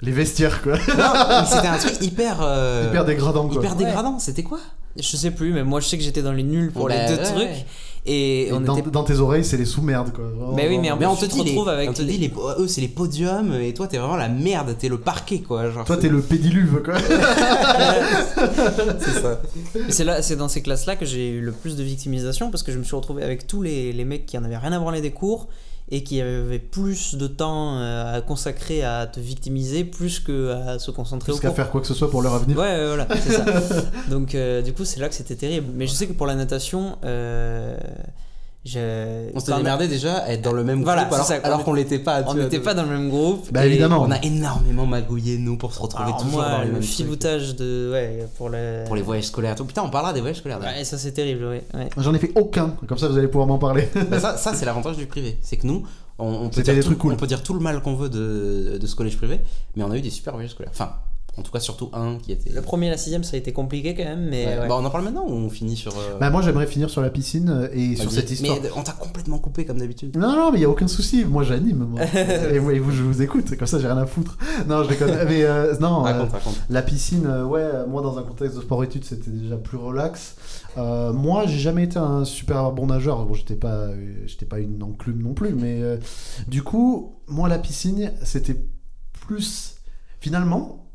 les 0.00 0.12
vestiaires 0.12 0.60
quoi. 0.60 0.76
Non, 0.76 1.44
c'était 1.46 1.68
un 1.68 1.78
truc 1.78 1.98
hyper 2.00 2.38
euh, 2.42 2.88
hyper 2.88 3.04
dégradant 3.04 3.46
quoi. 3.46 3.62
Hyper 3.62 3.76
dégradant, 3.76 4.18
c'était 4.18 4.42
quoi? 4.42 4.58
Je 4.96 5.16
sais 5.16 5.30
plus, 5.30 5.52
mais 5.52 5.62
moi 5.62 5.78
je 5.78 5.86
sais 5.86 5.98
que 5.98 6.02
j'étais 6.02 6.22
dans 6.22 6.32
les 6.32 6.42
nuls 6.42 6.72
pour 6.72 6.88
les 6.88 7.06
deux 7.06 7.22
trucs. 7.22 7.64
Et, 8.10 8.48
on 8.52 8.60
dans, 8.60 8.80
dans, 8.80 9.04
tes 9.04 9.18
oreilles, 9.18 9.44
c'est 9.44 9.58
les 9.58 9.66
sous-merdes 9.66 10.12
quoi. 10.12 10.24
mais 10.56 10.66
oui, 10.66 10.78
mais, 10.78 10.90
on 10.90 11.14
te 11.14 11.26
dit, 11.26 11.44
les, 11.44 11.58
avec 11.58 11.90
on 11.90 11.92
te 11.92 12.00
dit 12.00 12.16
les, 12.16 12.32
eux 12.58 12.66
c'est 12.66 12.80
les 12.80 12.88
podiums 12.88 13.52
et 13.60 13.74
toi 13.74 13.86
t'es 13.86 13.98
vraiment 13.98 14.16
la 14.16 14.30
merde, 14.30 14.74
t'es 14.78 14.88
le 14.88 14.96
parquet 14.96 15.40
quoi. 15.40 15.70
Genre, 15.70 15.84
toi 15.84 15.98
t'es 15.98 16.08
le 16.08 16.22
pédiluve 16.22 16.82
quoi. 16.82 16.94
c'est 18.98 19.20
ça. 19.20 19.42
C'est 19.90 20.04
là, 20.04 20.22
c'est 20.22 20.36
dans 20.36 20.48
ces 20.48 20.62
classes 20.62 20.86
là 20.86 20.96
que 20.96 21.04
j'ai 21.04 21.28
eu 21.28 21.42
le 21.42 21.52
plus 21.52 21.76
de 21.76 21.82
victimisation 21.82 22.50
parce 22.50 22.62
que 22.62 22.72
je 22.72 22.78
me 22.78 22.84
suis 22.84 22.96
retrouvé 22.96 23.22
avec 23.22 23.46
tous 23.46 23.60
les, 23.60 23.92
les 23.92 24.04
mecs 24.06 24.24
qui 24.24 24.38
en 24.38 24.44
avaient 24.44 24.56
rien 24.56 24.72
à 24.72 24.78
branler 24.78 25.02
des 25.02 25.12
cours 25.12 25.46
et 25.90 26.02
qui 26.02 26.20
avait 26.20 26.58
plus 26.58 27.14
de 27.14 27.26
temps 27.26 27.78
euh, 27.78 28.16
à 28.16 28.20
consacrer 28.20 28.82
à 28.84 29.06
te 29.06 29.20
victimiser 29.20 29.84
plus 29.84 30.20
que 30.20 30.52
à 30.52 30.78
se 30.78 30.90
concentrer 30.90 31.32
plus 31.32 31.40
qu'à 31.40 31.50
faire 31.50 31.70
quoi 31.70 31.80
que 31.80 31.86
ce 31.86 31.94
soit 31.94 32.10
pour 32.10 32.20
leur 32.20 32.34
avenir. 32.34 32.58
Ouais, 32.58 32.86
voilà 32.86 33.06
c'est 33.20 33.32
ça. 33.32 33.44
Donc 34.10 34.34
euh, 34.34 34.60
du 34.60 34.74
coup 34.74 34.84
c'est 34.84 35.00
là 35.00 35.08
que 35.08 35.14
c'était 35.14 35.36
terrible. 35.36 35.68
Mais 35.74 35.86
je 35.86 35.92
sais 35.92 36.06
que 36.06 36.12
pour 36.12 36.26
la 36.26 36.34
natation 36.34 36.98
euh, 37.04 37.76
on 38.76 39.40
s'est 39.40 39.54
démerdé 39.56 39.88
déjà 39.88 40.18
à 40.18 40.32
être 40.32 40.42
dans 40.42 40.52
le 40.52 40.64
même 40.64 40.82
groupe 40.82 40.96
alors, 41.42 41.64
qu'on 41.64 41.72
l'était 41.72 41.98
pas. 41.98 42.22
On 42.26 42.34
n'était 42.34 42.60
pas 42.60 42.74
dans 42.74 42.82
le 42.82 42.90
même 42.90 43.08
groupe. 43.08 43.48
Bah 43.52 43.66
évidemment. 43.66 44.02
On 44.02 44.10
a 44.10 44.22
énormément 44.22 44.86
magouillé 44.86 45.38
nous 45.38 45.56
pour 45.56 45.72
se 45.72 45.80
retrouver 45.80 46.12
toujours 46.20 46.42
dans 46.42 46.62
les 46.62 46.70
le 46.70 46.80
filoutage 46.80 47.56
de 47.56 47.90
ouais 47.92 48.26
pour 48.36 48.50
les 48.50 48.84
pour 48.86 48.96
les 48.96 49.02
voyages 49.02 49.24
scolaires. 49.24 49.54
Tout. 49.54 49.64
Putain, 49.64 49.82
on 49.82 49.90
parlera 49.90 50.12
des 50.12 50.20
voyages 50.20 50.38
scolaires. 50.38 50.60
Ouais, 50.60 50.84
ça 50.84 50.98
c'est 50.98 51.12
terrible. 51.12 51.44
Ouais. 51.44 51.64
J'en 51.96 52.14
ai 52.14 52.18
fait 52.18 52.32
aucun. 52.34 52.74
Comme 52.86 52.98
ça, 52.98 53.08
vous 53.08 53.18
allez 53.18 53.28
pouvoir 53.28 53.46
m'en 53.46 53.58
parler. 53.58 53.88
Bah, 54.08 54.20
ça, 54.20 54.38
ça 54.38 54.54
c'est 54.54 54.64
l'avantage 54.64 54.96
du 54.96 55.06
privé, 55.06 55.36
c'est 55.42 55.56
que 55.58 55.66
nous, 55.66 55.84
on, 56.18 56.48
peut 56.48 56.62
dire 56.62 56.74
des 56.74 56.80
tout, 56.80 56.86
trucs 56.86 56.98
cool. 56.98 57.12
on 57.12 57.16
peut 57.16 57.26
dire 57.26 57.42
tout 57.42 57.52
le 57.52 57.60
mal 57.60 57.82
qu'on 57.82 57.94
veut 57.94 58.08
de, 58.08 58.78
de 58.80 58.86
ce 58.86 58.96
collège 58.96 59.16
privé, 59.18 59.40
mais 59.76 59.82
on 59.82 59.90
a 59.90 59.96
eu 59.96 60.00
des 60.00 60.10
super 60.10 60.32
voyages 60.32 60.52
scolaires. 60.52 60.72
Enfin, 60.72 60.92
En 61.38 61.42
tout 61.42 61.52
cas, 61.52 61.60
surtout 61.60 61.88
un 61.92 62.18
qui 62.18 62.32
était. 62.32 62.50
Le 62.50 62.62
premier 62.62 62.88
et 62.88 62.90
la 62.90 62.96
sixième, 62.96 63.22
ça 63.22 63.36
a 63.36 63.38
été 63.38 63.52
compliqué 63.52 63.94
quand 63.94 64.04
même, 64.04 64.28
mais. 64.28 64.46
Bah, 64.68 64.76
on 64.78 64.84
en 64.84 64.90
parle 64.90 65.04
maintenant 65.04 65.24
ou 65.26 65.32
on 65.32 65.48
finit 65.48 65.76
sur. 65.76 65.92
Euh, 65.92 66.18
bah, 66.18 66.30
moi, 66.30 66.42
j'aimerais 66.42 66.66
finir 66.66 66.90
sur 66.90 67.00
la 67.00 67.10
piscine 67.10 67.68
et 67.72 67.94
sur 67.94 68.10
cette 68.10 68.30
histoire. 68.30 68.58
Mais 68.60 68.70
on 68.76 68.82
t'a 68.82 68.92
complètement 68.92 69.38
coupé 69.38 69.64
comme 69.64 69.78
d'habitude. 69.78 70.16
Non, 70.16 70.34
non, 70.34 70.50
mais 70.50 70.58
il 70.58 70.62
y 70.62 70.64
a 70.64 70.70
aucun 70.70 70.88
souci. 70.88 71.24
Moi, 71.24 71.44
j'anime. 71.44 71.86
Moi. 71.90 72.00
et, 72.52 72.58
vous, 72.58 72.90
je 72.90 73.02
vous 73.02 73.22
écoute. 73.22 73.56
Comme 73.56 73.68
ça, 73.68 73.78
j'ai 73.78 73.86
rien 73.86 73.98
à 73.98 74.06
foutre. 74.06 74.36
Non, 74.66 74.82
je 74.82 74.88
déconne. 74.88 75.16
mais 75.28 75.44
euh, 75.44 75.76
non, 75.78 76.02
raconte, 76.02 76.32
raconte. 76.32 76.56
la 76.68 76.82
piscine, 76.82 77.26
ouais, 77.44 77.86
moi, 77.86 78.02
dans 78.02 78.18
un 78.18 78.22
contexte 78.22 78.56
de 78.56 78.62
sport-études, 78.62 79.04
c'était 79.04 79.30
déjà 79.30 79.56
plus 79.56 79.78
relax. 79.78 80.34
moi, 80.76 81.44
j'ai 81.46 81.58
jamais 81.58 81.84
été 81.84 81.98
un 81.98 82.24
super 82.24 82.72
bon 82.72 82.86
nageur. 82.86 83.24
Bon, 83.26 83.34
j'étais 83.34 83.56
pas, 83.56 83.88
j'étais 84.26 84.46
pas 84.46 84.58
une 84.58 84.82
enclume 84.82 85.22
non 85.22 85.34
plus, 85.34 85.54
mais 85.54 85.82
du 86.48 86.62
coup, 86.62 87.20
moi, 87.28 87.48
la 87.48 87.58
piscine, 87.58 88.12
c'était 88.24 88.56
plus. 89.26 89.76
Finalement, 90.20 90.87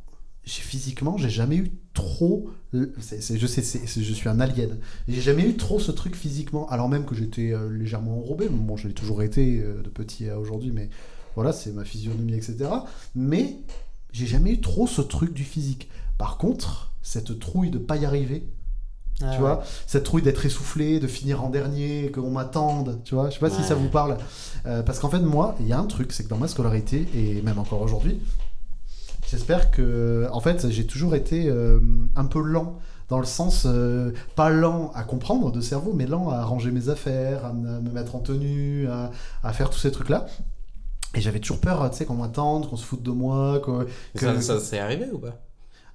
physiquement, 0.45 1.17
j'ai 1.17 1.29
jamais 1.29 1.57
eu 1.57 1.71
trop. 1.93 2.49
je 2.73 3.47
sais, 3.47 3.81
je 3.85 4.13
suis 4.13 4.29
un 4.29 4.39
alien. 4.39 4.77
J'ai 5.07 5.21
jamais 5.21 5.47
eu 5.47 5.55
trop 5.55 5.79
ce 5.79 5.91
truc 5.91 6.15
physiquement, 6.15 6.67
alors 6.69 6.89
même 6.89 7.05
que 7.05 7.15
j'étais 7.15 7.53
euh, 7.53 7.69
légèrement 7.69 8.17
enrobé. 8.17 8.47
Bon, 8.49 8.77
je 8.77 8.87
l'ai 8.87 8.93
toujours 8.93 9.21
été 9.21 9.59
euh, 9.59 9.81
de 9.81 9.89
petit 9.89 10.29
à 10.29 10.39
aujourd'hui, 10.39 10.71
mais 10.71 10.89
voilà, 11.35 11.53
c'est 11.53 11.71
ma 11.71 11.85
physionomie, 11.85 12.33
etc. 12.33 12.69
Mais 13.15 13.57
j'ai 14.11 14.27
jamais 14.27 14.51
eu 14.51 14.61
trop 14.61 14.87
ce 14.87 15.01
truc 15.01 15.33
du 15.33 15.43
physique. 15.43 15.89
Par 16.17 16.37
contre, 16.37 16.93
cette 17.01 17.39
trouille 17.39 17.69
de 17.69 17.77
pas 17.77 17.97
y 17.97 18.05
arriver, 18.05 18.47
ah 19.21 19.31
tu 19.33 19.39
vois, 19.39 19.63
cette 19.87 20.03
trouille 20.03 20.21
d'être 20.21 20.45
essoufflé, 20.45 20.99
de 20.99 21.07
finir 21.07 21.43
en 21.43 21.49
dernier, 21.49 22.11
qu'on 22.11 22.31
m'attende, 22.31 23.01
tu 23.03 23.15
vois, 23.15 23.29
je 23.29 23.35
sais 23.35 23.39
pas 23.39 23.49
si 23.49 23.63
ça 23.63 23.75
vous 23.75 23.89
parle. 23.89 24.17
Euh, 24.65 24.81
parce 24.81 24.99
qu'en 24.99 25.09
fait, 25.09 25.19
moi, 25.19 25.55
il 25.59 25.67
y 25.67 25.73
a 25.73 25.79
un 25.79 25.85
truc, 25.85 26.11
c'est 26.11 26.23
que 26.23 26.29
dans 26.29 26.37
ma 26.37 26.47
scolarité, 26.47 27.07
et 27.15 27.41
même 27.41 27.59
encore 27.59 27.81
aujourd'hui, 27.81 28.19
J'espère 29.33 29.71
que, 29.71 30.27
en 30.31 30.39
fait, 30.41 30.69
j'ai 30.69 30.85
toujours 30.85 31.15
été 31.15 31.49
euh, 31.49 31.79
un 32.15 32.25
peu 32.25 32.39
lent 32.39 32.77
dans 33.09 33.17
le 33.17 33.25
sens 33.25 33.63
euh, 33.65 34.11
pas 34.35 34.51
lent 34.51 34.91
à 34.93 35.01
comprendre 35.01 35.51
de 35.51 35.59
cerveau, 35.59 35.91
mais 35.91 36.05
lent 36.05 36.29
à 36.29 36.45
ranger 36.45 36.69
mes 36.69 36.89
affaires, 36.89 37.43
à 37.43 37.51
me, 37.51 37.79
mettre 37.89 38.15
en 38.15 38.19
tenue, 38.19 38.87
à, 38.87 39.53
faire 39.53 39.71
tous 39.71 39.79
ces 39.79 39.91
trucs-là. 39.91 40.27
Et 41.15 41.21
j'avais 41.21 41.39
toujours 41.39 41.59
peur, 41.59 41.89
tu 41.89 41.97
sais, 41.97 42.05
qu'on 42.05 42.13
m'attende, 42.13 42.69
qu'on 42.69 42.77
se 42.77 42.85
foute 42.85 43.01
de 43.01 43.09
moi. 43.09 43.59
Que, 43.65 43.87
ça, 44.19 44.39
ça 44.39 44.59
s'est 44.59 44.77
arrivé 44.77 45.07
ou 45.11 45.17
pas? 45.17 45.42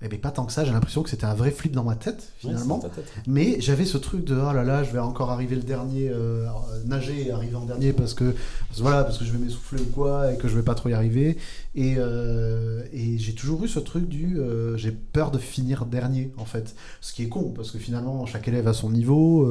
Eh 0.01 0.07
bien, 0.09 0.19
pas 0.21 0.31
tant 0.31 0.45
que 0.45 0.53
ça, 0.53 0.65
j'ai 0.65 0.71
l'impression 0.71 1.03
que 1.03 1.11
c'était 1.11 1.25
un 1.25 1.35
vrai 1.35 1.51
flip 1.51 1.73
dans 1.73 1.83
ma 1.83 1.97
tête, 1.97 2.33
finalement. 2.39 2.81
Mais 3.27 3.61
j'avais 3.61 3.85
ce 3.85 3.99
truc 3.99 4.25
de, 4.25 4.35
oh 4.35 4.53
là 4.53 4.63
là, 4.63 4.85
je 4.85 4.93
vais 4.93 5.01
encore 5.01 5.31
arriver 5.31 5.57
le 5.57 5.63
dernier, 5.63 6.09
euh, 6.09 6.47
nager 6.87 7.27
et 7.27 7.33
arriver 7.33 7.57
en 7.57 7.65
dernier 7.65 7.93
parce 7.93 8.15
que, 8.15 8.37
voilà, 8.77 9.03
parce 9.03 9.19
que 9.19 9.25
je 9.25 9.33
vais 9.33 9.39
m'essouffler 9.39 9.81
ou 9.81 9.87
quoi, 9.87 10.33
et 10.33 10.37
que 10.37 10.47
je 10.47 10.55
vais 10.55 10.63
pas 10.63 10.77
trop 10.77 10.89
y 10.89 10.93
arriver. 10.93 11.37
Et, 11.75 11.97
euh, 11.99 12.83
et 12.93 13.19
j'ai 13.19 13.35
toujours 13.35 13.65
eu 13.65 13.69
ce 13.69 13.81
truc 13.81 14.09
du, 14.09 14.39
euh, 14.39 14.77
j'ai 14.77 14.93
peur 14.93 15.33
de 15.33 15.39
finir 15.39 15.85
dernier, 15.85 16.33
en 16.39 16.45
fait. 16.45 16.77
Ce 17.01 17.13
qui 17.13 17.25
est 17.25 17.29
con, 17.29 17.53
parce 17.55 17.73
que 17.73 17.79
finalement, 17.79 18.25
chaque 18.25 18.47
élève 18.47 18.69
a 18.69 18.75
son 18.75 18.91
niveau, 18.91 19.51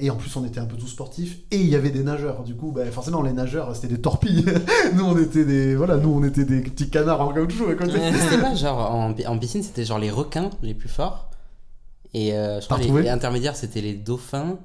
et 0.00 0.08
en 0.08 0.16
plus, 0.16 0.34
on 0.36 0.46
était 0.46 0.60
un 0.60 0.66
peu 0.66 0.76
tous 0.76 0.88
sportifs, 0.88 1.40
et 1.50 1.60
il 1.60 1.68
y 1.68 1.76
avait 1.76 1.90
des 1.90 2.02
nageurs. 2.02 2.44
Du 2.44 2.54
coup, 2.54 2.72
ben, 2.72 2.90
forcément, 2.90 3.20
les 3.20 3.32
nageurs, 3.34 3.76
c'était 3.76 3.88
des 3.88 4.00
torpilles. 4.00 4.46
nous, 4.94 5.04
on 5.04 5.18
était 5.18 5.44
des, 5.44 5.76
voilà, 5.76 5.98
nous, 5.98 6.08
on 6.08 6.24
était 6.24 6.46
des 6.46 6.60
petits 6.60 6.88
canards 6.88 7.20
en 7.20 7.34
caoutchouc 7.34 7.68
à 7.68 7.74
côté. 7.74 7.98
C'était 8.18 8.40
pas 8.40 8.54
genre 8.54 8.94
en, 8.94 9.14
en 9.26 9.38
piscine, 9.38 9.62
c'était 9.66 9.84
genre 9.84 9.98
les 9.98 10.10
requins 10.10 10.50
les 10.62 10.74
plus 10.74 10.88
forts. 10.88 11.30
Et 12.14 12.34
euh, 12.34 12.60
je 12.60 12.66
crois 12.66 12.78
les, 12.78 12.90
les, 12.90 13.08
intermédiaires, 13.08 13.56
c'était 13.56 13.80
les 13.80 13.94
dauphins. 13.94 14.58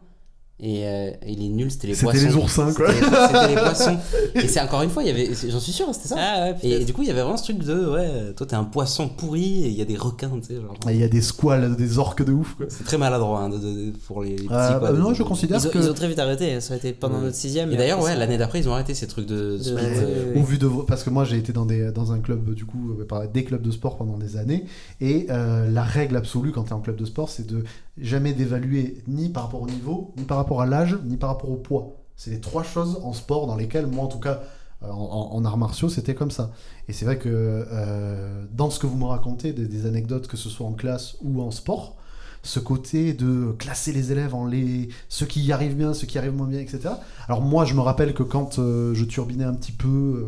Et, 0.63 0.85
euh, 0.85 1.09
et, 1.25 1.33
les 1.33 1.49
nuls, 1.49 1.71
c'était 1.71 1.87
les 1.87 1.95
poissons. 1.95 2.11
C'était 2.11 2.29
les 2.29 2.35
oursins, 2.35 2.73
quoi. 2.73 2.93
C'était 2.93 3.47
les 3.47 3.55
poissons. 3.55 3.97
Et 4.35 4.47
c'est 4.47 4.61
encore 4.61 4.83
une 4.83 4.91
fois, 4.91 5.01
il 5.01 5.07
y 5.07 5.09
avait, 5.09 5.31
j'en 5.49 5.59
suis 5.59 5.71
sûr, 5.71 5.87
c'était 5.91 6.09
ça. 6.09 6.15
Ah, 6.19 6.51
et, 6.61 6.85
du 6.85 6.93
coup, 6.93 7.01
il 7.01 7.07
y 7.07 7.11
avait 7.11 7.21
vraiment 7.21 7.37
ce 7.37 7.45
truc 7.45 7.57
de, 7.63 7.89
ouais, 7.89 8.33
toi 8.35 8.45
t'es 8.45 8.55
un 8.55 8.63
poisson 8.63 9.09
pourri 9.09 9.65
et 9.65 9.69
il 9.69 9.73
y 9.73 9.81
a 9.81 9.85
des 9.85 9.97
requins, 9.97 10.29
tu 10.39 10.53
sais. 10.53 10.61
Genre. 10.61 10.75
Il 10.87 10.97
y 10.97 11.03
a 11.03 11.07
des 11.07 11.21
squales, 11.21 11.75
des 11.75 11.97
orques 11.97 12.23
de 12.23 12.31
ouf, 12.31 12.53
quoi. 12.55 12.67
C'est 12.69 12.83
très 12.83 12.99
maladroit 12.99 13.39
hein, 13.39 13.49
de, 13.49 13.91
pour 14.05 14.21
les, 14.21 14.35
petits. 14.35 14.47
Euh, 14.51 14.77
quoi, 14.77 14.91
non, 14.91 15.15
je 15.15 15.23
considère 15.23 15.59
ils 15.63 15.69
que. 15.71 15.79
Ils 15.79 15.89
ont 15.89 15.95
très 15.95 16.07
vite 16.07 16.19
arrêté, 16.19 16.61
ça 16.61 16.75
a 16.75 16.77
été 16.77 16.93
pendant 16.93 17.21
notre 17.21 17.35
sixième. 17.35 17.71
Et, 17.71 17.75
d'ailleurs, 17.77 17.99
ouais, 17.99 18.15
l'année 18.15 18.37
d'après, 18.37 18.59
ils 18.59 18.69
ont 18.69 18.73
arrêté 18.73 18.93
ces 18.93 19.07
trucs 19.07 19.25
de. 19.25 19.57
de... 19.57 19.75
Euh, 19.77 20.35
Au 20.35 20.43
vu 20.43 20.59
de. 20.59 20.67
Parce 20.87 21.03
que 21.03 21.09
moi, 21.09 21.23
j'ai 21.23 21.37
été 21.37 21.53
dans, 21.53 21.65
des, 21.65 21.91
dans 21.91 22.11
un 22.11 22.19
club, 22.19 22.53
du 22.53 22.65
coup, 22.65 22.97
des 23.33 23.43
clubs 23.43 23.63
de 23.63 23.71
sport 23.71 23.97
pendant 23.97 24.19
des 24.19 24.37
années. 24.37 24.65
Et 24.99 25.25
la 25.27 25.83
règle 25.83 26.17
absolue 26.17 26.51
quand 26.51 26.65
t'es 26.65 26.73
en 26.73 26.81
club 26.81 26.97
de 26.97 27.05
sport, 27.05 27.29
c'est 27.29 27.47
de 27.47 27.63
jamais 27.97 28.33
d'évaluer 28.33 29.03
ni 29.07 29.29
par 29.29 29.43
rapport 29.43 29.61
au 29.61 29.67
niveau, 29.67 30.13
ni 30.17 30.23
par 30.23 30.37
rapport 30.37 30.61
à 30.61 30.65
l'âge, 30.65 30.97
ni 31.05 31.17
par 31.17 31.29
rapport 31.29 31.49
au 31.49 31.57
poids. 31.57 31.97
C'est 32.15 32.31
les 32.31 32.39
trois 32.39 32.63
choses 32.63 32.99
en 33.03 33.13
sport 33.13 33.47
dans 33.47 33.55
lesquelles, 33.55 33.87
moi 33.87 34.05
en 34.05 34.07
tout 34.07 34.19
cas, 34.19 34.41
euh, 34.83 34.87
en, 34.89 35.45
arts 35.45 35.57
martiaux, 35.57 35.89
c'était 35.89 36.15
comme 36.15 36.31
ça. 36.31 36.51
Et 36.87 36.93
c'est 36.93 37.05
vrai 37.05 37.17
que 37.17 37.29
euh, 37.29 38.45
dans 38.51 38.69
ce 38.69 38.79
que 38.79 38.87
vous 38.87 38.97
me 38.97 39.05
racontez, 39.05 39.53
des, 39.53 39.85
anecdotes, 39.85 40.27
que 40.27 40.37
ce 40.37 40.49
soit 40.49 40.65
en 40.65 40.73
classe 40.73 41.17
ou 41.21 41.41
en 41.41 41.51
sport, 41.51 41.97
ce 42.43 42.59
côté 42.59 43.13
de 43.13 43.51
classer 43.59 43.91
les 43.91 44.11
élèves 44.11 44.33
en 44.33 44.47
les 44.47 44.89
ceux 45.09 45.27
qui 45.27 45.43
y 45.43 45.51
arrivent 45.51 45.75
bien, 45.75 45.93
ceux 45.93 46.07
qui 46.07 46.17
arrivent 46.17 46.35
moins 46.35 46.47
bien, 46.47 46.59
etc. 46.59 46.95
Alors 47.27 47.41
moi, 47.41 47.65
je 47.65 47.75
me 47.75 47.81
rappelle 47.81 48.15
que 48.15 48.23
quand 48.23 48.57
euh, 48.57 48.95
je 48.95 49.05
turbinais 49.05 49.43
un 49.43 49.53
petit 49.53 49.71
peu, 49.71 50.25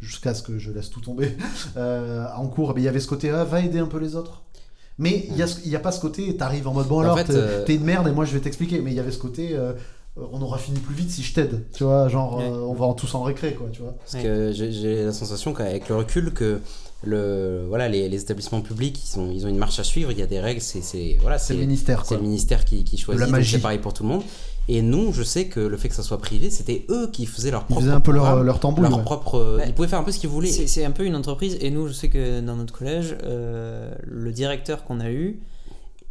jusqu'à 0.00 0.34
ce 0.34 0.42
que 0.44 0.58
je 0.58 0.70
laisse 0.70 0.90
tout 0.90 1.00
tomber, 1.00 1.36
en 1.76 2.46
cours, 2.46 2.74
eh 2.76 2.80
il 2.80 2.84
y 2.84 2.88
avait 2.88 3.00
ce 3.00 3.08
côté, 3.08 3.30
ah, 3.30 3.42
va 3.42 3.60
aider 3.60 3.80
un 3.80 3.86
peu 3.86 3.98
les 3.98 4.14
autres. 4.14 4.44
Mais 4.98 5.26
il 5.28 5.34
n'y 5.34 5.76
a, 5.76 5.80
pas 5.80 5.92
ce 5.92 6.00
côté, 6.00 6.36
t'arrives 6.36 6.68
en 6.68 6.74
mode 6.74 6.86
bon 6.86 7.00
alors, 7.00 7.18
euh, 7.30 7.64
t'es 7.64 7.76
une 7.76 7.84
merde 7.84 8.08
et 8.08 8.12
moi 8.12 8.24
je 8.24 8.32
vais 8.32 8.40
t'expliquer. 8.40 8.80
Mais 8.80 8.90
il 8.90 8.96
y 8.96 9.00
avait 9.00 9.10
ce 9.10 9.18
côté, 9.18 9.50
euh, 9.52 9.72
on 10.16 10.40
aura 10.42 10.58
fini 10.58 10.78
plus 10.78 10.94
vite 10.94 11.10
si 11.10 11.22
je 11.22 11.34
t'aide. 11.34 11.64
Tu 11.74 11.84
vois, 11.84 12.08
genre 12.08 12.40
euh, 12.40 12.66
on 12.68 12.74
va 12.74 12.86
en 12.86 12.94
tous 12.94 13.14
en 13.14 13.22
récré, 13.22 13.54
quoi. 13.54 13.68
Tu 13.72 13.80
vois. 13.80 13.94
Parce 13.98 14.22
que 14.22 14.52
j'ai 14.52 15.04
la 15.04 15.12
sensation 15.12 15.54
qu'avec 15.54 15.88
le 15.88 15.96
recul 15.96 16.32
que 16.32 16.60
le 17.04 17.64
voilà 17.68 17.88
les, 17.88 18.14
établissements 18.14 18.60
publics 18.60 18.96
ils 19.04 19.18
ont 19.18 19.28
ils 19.32 19.44
ont 19.44 19.48
une 19.48 19.58
marche 19.58 19.80
à 19.80 19.82
suivre 19.82 20.12
il 20.12 20.18
y 20.20 20.22
a 20.22 20.26
des 20.28 20.38
règles 20.38 20.60
c'est 20.60 21.18
voilà 21.20 21.36
c'est 21.36 21.52
le 21.52 21.58
ministère 21.58 22.06
c'est 22.06 22.14
le 22.14 22.22
ministère 22.22 22.64
qui, 22.64 22.84
qui 22.84 22.96
choisit 22.96 23.26
c'est 23.44 23.58
pareil 23.58 23.80
pour 23.80 23.92
tout 23.92 24.04
le 24.04 24.10
monde 24.10 24.22
et 24.68 24.82
nous, 24.82 25.12
je 25.12 25.22
sais 25.22 25.46
que 25.46 25.60
le 25.60 25.76
fait 25.76 25.88
que 25.88 25.94
ça 25.94 26.02
soit 26.02 26.18
privé, 26.18 26.50
c'était 26.50 26.86
eux 26.88 27.08
qui 27.12 27.26
faisaient 27.26 27.50
leur 27.50 27.64
propre. 27.64 27.80
Ils 27.80 27.84
faisaient 27.84 27.96
un 27.96 28.00
peu 28.00 28.12
leur, 28.12 28.42
leur 28.42 28.60
tambour. 28.60 28.88
Leur 28.88 29.02
propre, 29.02 29.60
Ils 29.66 29.74
pouvaient 29.74 29.88
faire 29.88 29.98
un 29.98 30.04
peu 30.04 30.12
ce 30.12 30.18
qu'ils 30.18 30.30
voulaient. 30.30 30.50
C'est 30.50 30.84
un 30.84 30.90
peu 30.92 31.04
une 31.04 31.16
entreprise. 31.16 31.56
Et 31.60 31.70
nous, 31.70 31.88
je 31.88 31.92
sais 31.92 32.08
que 32.08 32.40
dans 32.40 32.56
notre 32.56 32.72
collège, 32.72 33.16
euh, 33.24 33.92
le 34.04 34.32
directeur 34.32 34.84
qu'on 34.84 35.00
a 35.00 35.10
eu, 35.10 35.40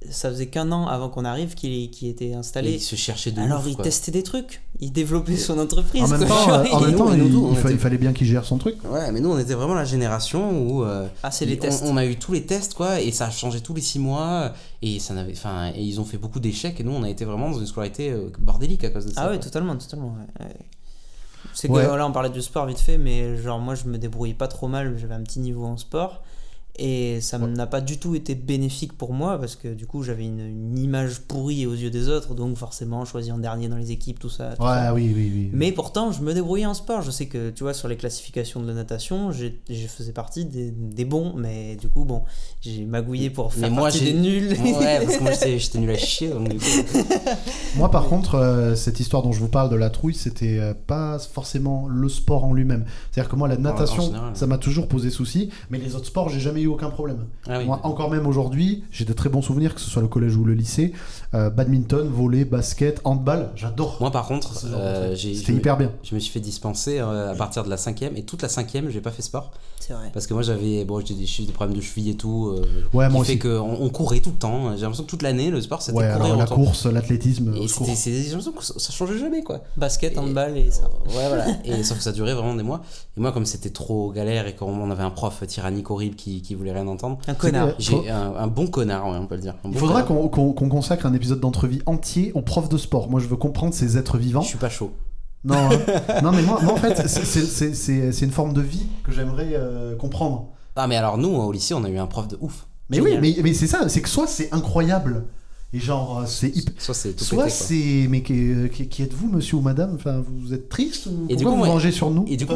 ça 0.09 0.29
faisait 0.29 0.47
qu'un 0.47 0.71
an 0.71 0.87
avant 0.87 1.09
qu'on 1.09 1.25
arrive 1.25 1.53
qu'il 1.53 1.89
était 2.07 2.33
installé. 2.33 2.73
il 2.73 2.79
se 2.79 2.95
cherchait 2.95 3.31
de 3.31 3.39
Alors 3.39 3.67
il 3.67 3.77
testait 3.77 4.11
des 4.11 4.23
trucs, 4.23 4.61
il 4.79 4.91
développait 4.91 5.37
son 5.37 5.59
entreprise. 5.59 6.03
En 6.03 6.07
même 6.07 6.27
temps, 6.27 6.49
en 6.71 6.79
même 6.81 6.95
temps 6.95 7.13
il, 7.13 7.77
fallait 7.77 7.99
bien 7.99 8.11
qu'il 8.11 8.25
gère 8.25 8.43
son 8.43 8.57
truc. 8.57 8.77
Ouais, 8.89 9.11
mais 9.11 9.19
nous 9.19 9.29
on 9.29 9.37
était 9.37 9.53
vraiment 9.53 9.75
la 9.75 9.85
génération 9.85 10.59
où 10.59 10.83
euh, 10.83 11.07
ah, 11.21 11.29
c'est 11.29 11.45
les 11.45 11.59
tests. 11.59 11.83
On, 11.85 11.97
a 11.97 12.05
eu 12.05 12.15
tous 12.15 12.33
les 12.33 12.43
tests 12.45 12.73
quoi, 12.73 12.99
et 12.99 13.11
ça 13.11 13.27
a 13.27 13.29
changé 13.29 13.61
tous 13.61 13.75
les 13.75 13.81
six 13.81 13.99
mois, 13.99 14.53
et 14.81 14.99
ça 14.99 15.13
n'avait, 15.13 15.33
enfin, 15.33 15.71
et 15.75 15.83
ils 15.83 15.99
ont 15.99 16.05
fait 16.05 16.17
beaucoup 16.17 16.39
d'échecs, 16.39 16.79
et 16.79 16.83
nous 16.83 16.93
on 16.93 17.03
a 17.03 17.09
été 17.09 17.23
vraiment 17.23 17.51
dans 17.51 17.59
une 17.59 17.67
scolarité 17.67 18.09
euh, 18.09 18.31
bordélique 18.39 18.83
à 18.83 18.89
cause 18.89 19.05
de 19.05 19.13
ça. 19.13 19.21
Ah 19.25 19.29
ouais, 19.29 19.39
totalement, 19.39 19.75
totalement. 19.75 20.15
C'est 21.53 21.67
que 21.67 21.73
là 21.73 22.07
on 22.07 22.11
parlait 22.11 22.29
du 22.29 22.41
sport 22.41 22.65
vite 22.65 22.79
fait, 22.79 22.97
mais 22.97 23.37
genre 23.37 23.59
moi 23.59 23.75
je 23.75 23.85
me 23.85 23.97
débrouillais 23.99 24.33
pas 24.33 24.47
trop 24.47 24.67
mal, 24.67 24.97
j'avais 24.97 25.13
un 25.13 25.21
petit 25.21 25.39
niveau 25.39 25.65
en 25.65 25.77
sport. 25.77 26.23
Et 26.77 27.19
ça 27.19 27.37
n'a 27.37 27.67
pas 27.67 27.81
du 27.81 27.97
tout 27.97 28.15
été 28.15 28.33
bénéfique 28.33 28.93
pour 28.93 29.13
moi 29.13 29.37
parce 29.37 29.55
que 29.55 29.67
du 29.67 29.85
coup 29.85 30.03
j'avais 30.03 30.25
une, 30.25 30.77
image 30.77 31.19
pourrie 31.19 31.65
aux 31.65 31.73
yeux 31.73 31.89
des 31.89 32.07
autres, 32.07 32.33
donc 32.33 32.55
forcément 32.55 33.03
choisi 33.03 33.31
en 33.31 33.37
dernier 33.37 33.67
dans 33.67 33.75
les 33.75 33.91
équipes, 33.91 34.19
tout 34.19 34.29
ça. 34.29 34.53
ouais, 34.59 34.89
Oui, 34.93 35.11
oui, 35.13 35.31
oui. 35.33 35.49
Mais 35.53 35.73
pourtant 35.73 36.11
je 36.11 36.21
me 36.21 36.33
débrouillais 36.33 36.65
en 36.65 36.73
sport. 36.73 37.01
Je 37.01 37.11
sais 37.11 37.25
que 37.25 37.49
tu 37.49 37.63
vois 37.63 37.73
sur 37.73 37.87
les 37.87 37.97
classifications 37.97 38.61
de 38.61 38.67
la 38.67 38.73
natation, 38.73 39.31
je 39.31 39.49
faisais 39.87 40.13
partie 40.13 40.45
des, 40.45 40.71
des, 40.71 41.05
bons, 41.05 41.33
mais 41.35 41.75
du 41.75 41.89
coup 41.89 42.05
bon, 42.05 42.23
j'ai 42.61 42.85
magouillé 42.85 43.29
pour 43.29 43.53
faire 43.53 43.69
moi, 43.69 43.83
partie 43.83 44.05
des 44.05 44.13
nuls. 44.13 44.53
Ouais, 44.53 45.05
parce 45.05 45.17
que 45.17 45.23
moi 45.23 45.31
j'étais 45.33 45.77
nul 45.79 45.91
à 45.91 45.97
chier. 45.97 46.31
moi 47.75 47.91
par 47.91 48.05
contre, 48.05 48.35
euh, 48.35 48.75
cette 48.75 48.99
histoire 48.99 49.23
dont 49.23 49.33
je 49.33 49.39
vous 49.39 49.49
parle 49.49 49.69
de 49.69 49.75
la 49.75 49.89
trouille, 49.89 50.15
c'était 50.15 50.59
euh, 50.59 50.73
pas 50.73 51.19
forcément 51.19 51.87
le 51.89 52.07
sport 52.07 52.45
en 52.45 52.53
lui-même. 52.53 52.85
C'est-à-dire 53.11 53.29
que 53.29 53.35
moi 53.35 53.49
la 53.49 53.57
natation, 53.57 54.13
ça 54.33 54.47
m'a 54.47 54.57
toujours 54.57 54.87
posé 54.87 55.09
souci, 55.09 55.49
mais 55.69 55.77
les 55.77 55.95
autres 55.95 56.07
sports 56.07 56.29
j'ai 56.29 56.39
jamais 56.39 56.60
eu 56.63 56.67
aucun 56.67 56.89
problème. 56.89 57.25
Ah 57.47 57.59
Moi, 57.63 57.79
encore 57.83 58.09
même 58.09 58.27
aujourd'hui, 58.27 58.83
j'ai 58.91 59.05
de 59.05 59.13
très 59.13 59.29
bons 59.29 59.41
souvenirs, 59.41 59.75
que 59.75 59.81
ce 59.81 59.89
soit 59.89 60.01
le 60.01 60.07
collège 60.07 60.35
ou 60.35 60.43
le 60.43 60.53
lycée. 60.53 60.93
Euh, 61.33 61.49
badminton, 61.49 62.07
volley, 62.07 62.45
basket, 62.45 62.99
handball, 63.03 63.51
j'adore. 63.55 63.97
Moi, 63.99 64.11
par 64.11 64.27
contre, 64.27 64.53
euh, 64.65 65.15
c'était 65.15 65.53
hyper 65.53 65.77
bien. 65.77 65.91
Je 66.03 66.15
me 66.15 66.19
suis 66.19 66.31
fait 66.31 66.39
dispenser 66.39 66.99
euh, 66.99 67.31
à 67.31 67.35
partir 67.35 67.63
de 67.63 67.69
la 67.69 67.77
cinquième, 67.77 68.17
et 68.17 68.23
toute 68.23 68.41
la 68.41 68.49
cinquième, 68.49 68.89
j'ai 68.89 69.01
pas 69.01 69.11
fait 69.11 69.21
sport. 69.21 69.51
C'est 69.79 69.93
vrai. 69.93 70.09
Parce 70.13 70.27
que 70.27 70.33
moi, 70.33 70.43
j'avais 70.43 70.83
bon, 70.85 70.99
des, 70.99 71.13
des 71.13 71.51
problèmes 71.53 71.75
de 71.75 71.81
cheville 71.81 72.09
et 72.09 72.15
tout. 72.15 72.55
ouais, 72.93 73.09
moi 73.09 73.23
fait 73.23 73.39
qu'on 73.39 73.77
on 73.79 73.89
courait 73.89 74.19
tout 74.19 74.31
le 74.31 74.37
temps. 74.37 74.75
J'ai 74.75 74.81
l'impression 74.81 75.03
que 75.05 75.09
toute 75.09 75.21
l'année, 75.21 75.49
le 75.49 75.61
sport, 75.61 75.81
c'était 75.81 75.97
ouais, 75.97 76.13
courir. 76.15 76.35
la 76.35 76.45
course, 76.45 76.85
l'athlétisme. 76.85 77.53
J'ai 77.53 78.31
l'impression 78.31 78.51
que 78.51 78.63
ça 78.63 78.91
changeait 78.91 79.17
jamais, 79.17 79.43
quoi. 79.43 79.61
Basket, 79.77 80.17
handball 80.17 80.57
et 80.57 80.71
ça. 80.71 80.83
Ouais, 81.07 81.27
voilà. 81.27 81.45
et 81.65 81.83
sauf 81.83 81.97
que 81.97 82.03
ça 82.03 82.11
durait 82.11 82.33
vraiment 82.33 82.55
des 82.55 82.63
mois. 82.63 82.81
Et 83.17 83.21
moi, 83.21 83.31
comme 83.31 83.45
c'était 83.45 83.69
trop 83.69 84.11
galère 84.11 84.47
et 84.47 84.55
qu'on 84.55 84.91
avait 84.91 85.03
un 85.03 85.11
prof 85.11 85.45
tyrannique 85.47 85.89
horrible 85.89 86.15
qui, 86.15 86.41
qui 86.41 86.50
voulait 86.57 86.71
rien 86.71 86.87
entendre. 86.87 87.17
Un 87.27 87.33
connard. 87.33 87.69
J'ai 87.79 88.09
un, 88.09 88.47
bon 88.47 88.67
connard, 88.67 89.05
on 89.07 89.25
peut 89.27 89.35
le 89.35 89.41
dire. 89.41 89.55
Il 89.65 89.77
faudra 89.77 90.03
qu'on 90.03 90.53
consacre 90.53 91.05
un 91.05 91.13
épisode 91.13 91.39
d'entrevie 91.39 91.81
entier 91.85 92.31
aux 92.35 92.41
profs 92.41 92.69
de 92.69 92.77
sport. 92.77 93.09
Moi, 93.09 93.19
je 93.19 93.27
veux 93.27 93.37
comprendre 93.37 93.73
ces 93.73 93.97
êtres 93.97 94.17
vivants. 94.17 94.41
Je 94.41 94.47
suis 94.47 94.57
pas 94.57 94.69
chaud. 94.69 94.91
Non, 95.43 95.55
hein. 95.55 95.69
non 96.23 96.31
mais 96.31 96.43
moi, 96.43 96.61
en 96.71 96.75
fait, 96.75 97.07
c'est 97.07 98.25
une 98.25 98.31
forme 98.31 98.53
de 98.53 98.61
vie 98.61 98.85
que 99.03 99.11
j'aimerais 99.11 99.53
euh, 99.53 99.95
comprendre. 99.95 100.49
Ah, 100.75 100.87
mais 100.87 100.95
alors, 100.95 101.17
nous, 101.17 101.29
au 101.29 101.51
lycée, 101.51 101.73
on 101.73 101.83
a 101.83 101.89
eu 101.89 101.97
un 101.97 102.07
prof 102.07 102.27
de 102.27 102.37
ouf. 102.41 102.67
Mais 102.89 102.99
oui, 102.99 103.17
mais, 103.21 103.35
mais 103.41 103.53
c'est 103.53 103.67
ça, 103.67 103.87
c'est 103.87 104.01
que 104.01 104.09
soit 104.09 104.27
c'est 104.27 104.53
incroyable. 104.53 105.25
Et 105.73 105.79
genre, 105.79 106.23
c'est 106.27 106.53
hyper. 106.53 106.73
Soit 106.77 106.93
c'est 106.93 107.13
tout 107.13 107.23
Soit 107.23 107.49
c'est. 107.49 108.07
Mais 108.09 108.21
qui, 108.21 108.53
qui- 108.73 108.89
qui 108.89 109.03
êtes-vous, 109.03 109.29
monsieur 109.29 109.55
ou 109.57 109.61
madame? 109.61 109.95
Enfin, 109.95 110.21
vous 110.27 110.53
êtes 110.53 110.67
triste 110.67 111.05
ou 111.05 111.27
Et 111.29 111.37
du 111.37 111.45
coup, 111.45 111.51
vous 111.51 111.57
moi- 111.57 111.67
vengez 111.67 111.91
sur 111.91 112.11
nous? 112.11 112.25
Et 112.27 112.35
du 112.35 112.45
coup, 112.45 112.55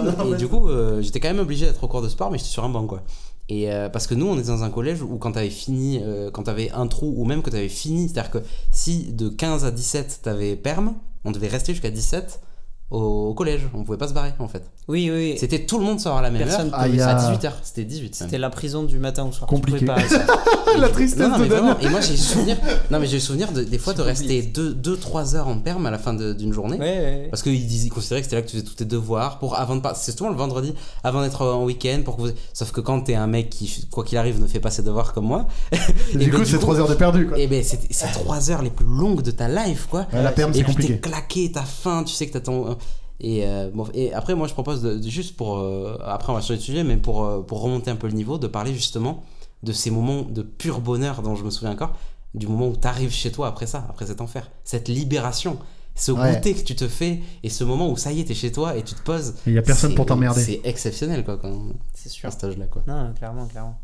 coup 0.49 0.67
euh, 0.67 1.01
j'étais 1.01 1.21
quand 1.21 1.29
même 1.29 1.39
obligé 1.39 1.65
d'être 1.65 1.81
au 1.83 1.87
cours 1.87 2.01
de 2.01 2.09
sport, 2.09 2.29
mais 2.29 2.37
j'étais 2.37 2.49
sur 2.49 2.65
un 2.65 2.69
banc, 2.69 2.85
quoi. 2.85 3.03
Et 3.47 3.71
euh, 3.71 3.89
parce 3.89 4.07
que 4.07 4.15
nous, 4.15 4.25
on 4.25 4.37
est 4.39 4.47
dans 4.47 4.63
un 4.63 4.71
collège 4.71 5.01
où 5.01 5.17
quand 5.17 5.33
t'avais 5.33 5.49
fini, 5.49 5.99
euh, 6.01 6.31
quand 6.31 6.43
t'avais 6.43 6.71
un 6.71 6.87
trou, 6.87 7.13
ou 7.15 7.25
même 7.25 7.43
que 7.43 7.49
t'avais 7.49 7.69
fini, 7.69 8.09
c'est-à-dire 8.09 8.31
que 8.31 8.39
si 8.71 9.13
de 9.13 9.29
15 9.29 9.65
à 9.65 9.71
17 9.71 10.21
t'avais 10.23 10.55
perm, 10.55 10.95
on 11.23 11.31
devait 11.31 11.47
rester 11.47 11.73
jusqu'à 11.73 11.91
17 11.91 12.41
au, 12.89 12.97
au 13.29 13.33
collège. 13.33 13.69
On 13.73 13.83
pouvait 13.83 13.97
pas 13.97 14.07
se 14.07 14.13
barrer, 14.13 14.33
en 14.39 14.47
fait. 14.47 14.63
Oui, 14.87 15.09
oui. 15.11 15.35
C'était 15.39 15.65
tout 15.65 15.79
le 15.79 15.83
monde 15.83 15.99
sort 15.99 16.17
à 16.17 16.21
la 16.21 16.29
même 16.29 16.43
Personne 16.43 16.67
heure. 16.67 16.73
Ah, 16.75 16.87
il 16.87 16.95
y 16.95 17.01
a- 17.01 17.07
À 17.09 17.31
18h, 17.33 17.51
c'était 17.63 17.83
18. 17.85 18.03
même. 18.03 18.13
C'était 18.13 18.37
la 18.37 18.51
prison 18.51 18.83
du 18.83 18.99
matin 18.99 19.23
au 19.23 19.31
soir. 19.31 19.49
Compliqué. 19.49 19.83
pas. 19.85 19.95
La 20.77 20.89
tristesse 20.89 21.19
Non, 21.19 21.29
non, 21.29 21.37
de 21.37 21.41
mais 21.43 21.47
vraiment. 21.47 21.79
Et 21.79 21.87
moi, 21.89 22.01
j'ai 22.01 22.17
souvenir. 22.17 22.57
Non, 22.91 22.99
mais 22.99 23.07
j'ai 23.07 23.19
souvenir 23.21 23.51
de, 23.51 23.63
des 23.63 23.77
fois 23.77 23.93
de 23.93 24.01
rester 24.01 24.41
2-3 24.43 25.35
heures 25.35 25.47
en 25.47 25.57
perm 25.57 25.85
à 25.85 25.91
la 25.91 25.97
fin 25.97 26.13
d'une 26.13 26.51
journée. 26.53 26.77
Ouais, 26.77 26.83
ouais. 26.99 27.27
Parce 27.31 27.41
qu'ils 27.43 27.55
ils 27.85 27.89
considéraient 27.89 28.21
que 28.21 28.25
c'était 28.25 28.35
là 28.35 28.41
que 28.41 28.47
tu 28.47 28.57
faisais 28.57 28.65
tous 28.67 28.75
tes 28.75 28.85
devoirs 28.85 29.39
pour 29.39 29.57
avant 29.57 29.75
de 29.77 29.81
pas 29.81 29.95
c'est 29.95 30.15
souvent 30.17 30.29
le 30.29 30.35
vendredi 30.35 30.73
avant 31.03 31.21
d'être 31.21 31.41
en 31.45 31.63
week-end 31.63 32.01
pour 32.03 32.17
que 32.17 32.21
vous... 32.23 32.29
sauf 32.53 32.71
que 32.71 32.81
quand 32.81 33.01
t'es 33.01 33.15
un 33.15 33.27
mec 33.27 33.49
qui 33.49 33.87
quoi 33.89 34.03
qu'il 34.03 34.17
arrive 34.17 34.41
ne 34.41 34.47
fait 34.47 34.59
pas 34.59 34.69
ses 34.69 34.83
devoirs 34.83 35.13
comme 35.13 35.25
moi 35.25 35.47
Et 35.71 35.77
et 36.13 36.17
du 36.17 36.29
ben, 36.29 36.39
coup, 36.39 36.45
c'est 36.45 36.57
coup- 36.57 36.61
3 36.61 36.79
heures 36.81 36.89
de 36.89 36.93
perdu, 36.95 37.27
quoi. 37.27 37.39
et 37.39 37.47
ben 37.47 37.63
c'est 37.63 37.79
c'est 37.89 38.11
trois 38.11 38.51
heures 38.51 38.61
les 38.61 38.69
plus 38.69 38.85
longues 38.85 39.21
de 39.21 39.31
ta 39.31 39.47
life 39.47 39.87
quoi 39.89 40.07
Ouais, 40.13 40.21
la 40.21 40.31
perm, 40.31 40.51
et 40.51 40.55
c'est 40.55 40.63
puis 40.63 40.75
t'es 40.75 40.81
compliqué. 40.81 40.99
claqué 40.99 41.51
t'as 41.53 41.63
faim 41.63 42.03
tu 42.05 42.13
sais 42.13 42.27
que 42.27 42.33
t'as 42.33 42.41
ton 42.41 42.77
et, 43.19 43.45
euh, 43.47 43.69
bon, 43.73 43.87
et 43.93 44.13
après 44.13 44.35
moi 44.35 44.47
je 44.47 44.53
propose 44.53 44.81
de, 44.81 44.97
de- 44.97 45.09
juste 45.09 45.35
pour 45.37 45.57
euh, 45.59 45.97
après 46.03 46.31
on 46.31 46.35
va 46.35 46.41
changer 46.41 46.57
de 46.57 46.61
sujet 46.61 46.83
mais 46.83 46.97
pour, 46.97 47.23
euh, 47.25 47.41
pour 47.41 47.61
remonter 47.61 47.89
un 47.91 47.95
peu 47.95 48.07
le 48.07 48.13
niveau 48.13 48.37
de 48.37 48.47
parler 48.47 48.73
justement 48.73 49.23
de 49.63 49.71
ces 49.71 49.89
moments 49.91 50.23
de 50.23 50.41
pur 50.41 50.81
bonheur 50.81 51.21
dont 51.21 51.35
je 51.35 51.43
me 51.43 51.49
souviens 51.49 51.71
encore 51.71 51.93
du 52.33 52.47
moment 52.47 52.67
où 52.67 52.75
t'arrives 52.75 53.11
chez 53.13 53.31
toi 53.31 53.47
après 53.47 53.67
ça 53.67 53.85
après 53.89 54.05
cet 54.07 54.19
enfer 54.21 54.49
cette 54.63 54.89
libération 54.89 55.57
ce 55.97 56.11
Ouais. 56.11 56.35
goûter 56.35 56.53
que 56.53 56.59
tu 56.61 56.75
te 56.75 56.89
fais 56.89 57.21
et 57.41 57.49
ce 57.49 57.63
moment 57.63 57.89
où 57.89 57.95
ça 57.95 58.11
y 58.11 58.19
est 58.19 58.25
t'es 58.25 58.33
chez 58.33 58.51
toi 58.51 58.75
et 58.75 58.83
tu 58.83 58.95
te 58.95 59.01
poses 59.01 59.35
Et 59.47 59.51
il 59.51 59.53
y 59.53 59.57
a 59.57 59.61
personne 59.61 59.95
pour 59.95 60.05
t'emmerder. 60.05 60.41
c'est 60.41 60.59
exceptionnel 60.65 61.23
quoi 61.23 61.37
quand 61.37 61.67
C'est 61.93 62.09
sûr. 62.09 62.27
à 62.27 62.31
cet 62.31 62.43
âge 62.43 62.57
là 62.57 62.65
quoi 62.65 62.83
Non, 62.85 63.13
clairement, 63.13 63.45
clairement. 63.47 63.79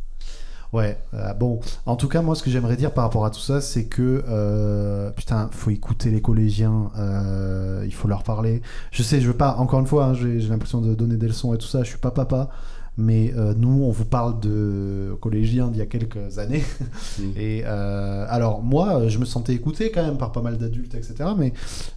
Ouais, 0.73 0.97
euh, 1.13 1.33
bon, 1.33 1.59
en 1.85 1.97
tout 1.97 2.07
cas, 2.07 2.21
moi, 2.21 2.33
ce 2.33 2.43
que 2.43 2.49
j'aimerais 2.49 2.77
dire 2.77 2.93
par 2.93 3.03
rapport 3.03 3.25
à 3.25 3.29
tout 3.29 3.41
ça, 3.41 3.59
c'est 3.59 3.85
que, 3.85 4.23
euh, 4.29 5.09
putain, 5.11 5.49
faut 5.51 5.69
écouter 5.69 6.09
les 6.11 6.21
collégiens, 6.21 6.91
euh, 6.97 7.83
il 7.85 7.93
faut 7.93 8.07
leur 8.07 8.23
parler. 8.23 8.61
Je 8.91 9.03
sais, 9.03 9.19
je 9.19 9.27
veux 9.27 9.35
pas, 9.35 9.55
encore 9.57 9.81
une 9.81 9.87
fois, 9.87 10.05
hein, 10.05 10.13
j'ai 10.13 10.39
l'impression 10.39 10.79
de 10.79 10.95
donner 10.95 11.17
des 11.17 11.27
leçons 11.27 11.53
et 11.53 11.57
tout 11.57 11.67
ça, 11.67 11.83
je 11.83 11.89
suis 11.89 11.97
pas 11.97 12.11
papa, 12.11 12.49
mais 13.01 13.33
euh, 13.35 13.53
nous, 13.57 13.83
on 13.83 13.91
vous 13.91 14.05
parle 14.05 14.39
de 14.39 15.15
collégiens 15.19 15.67
d'il 15.67 15.79
y 15.79 15.81
a 15.81 15.87
quelques 15.87 16.37
années. 16.37 16.63
Mm. 17.19 17.31
Et 17.35 17.63
euh, 17.65 18.25
alors, 18.29 18.61
moi, 18.61 19.07
je 19.07 19.17
me 19.17 19.25
sentais 19.25 19.53
écouté 19.53 19.91
quand 19.91 20.03
même 20.03 20.17
par 20.17 20.31
pas 20.31 20.41
mal 20.41 20.57
d'adultes, 20.57 20.95
etc. 20.95 21.31
Mais 21.37 21.53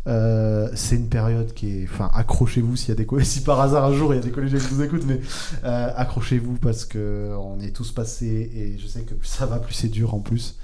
euh, 0.07 0.69
c'est 0.75 0.97
une 0.97 1.09
période 1.09 1.53
qui 1.53 1.79
est. 1.79 1.85
Enfin, 1.85 2.11
accrochez-vous 2.15 2.77
s'il 2.77 2.89
y 2.89 2.93
a 2.93 2.95
des 2.95 3.07
si 3.25 3.43
par 3.43 3.61
hasard 3.61 3.85
un 3.85 3.93
jour 3.93 4.13
il 4.13 4.17
y 4.17 4.19
a 4.21 4.23
des 4.23 4.31
collégiens 4.31 4.59
qui 4.59 4.75
vous 4.75 4.83
écoutent, 4.83 5.07
mais 5.07 5.21
accrochez-vous 5.63 6.55
parce 6.55 6.85
que 6.85 7.35
on 7.39 7.61
est 7.61 7.71
tous 7.71 7.93
passés 7.93 8.51
et 8.55 8.79
je 8.79 8.87
sais 8.87 9.03
que 9.03 9.15
plus 9.15 9.29
ça 9.29 9.47
va, 9.47 9.59
plus 9.59 9.75
c'est 9.75 9.89
dur 9.89 10.15
en 10.15 10.21
plus. 10.21 10.57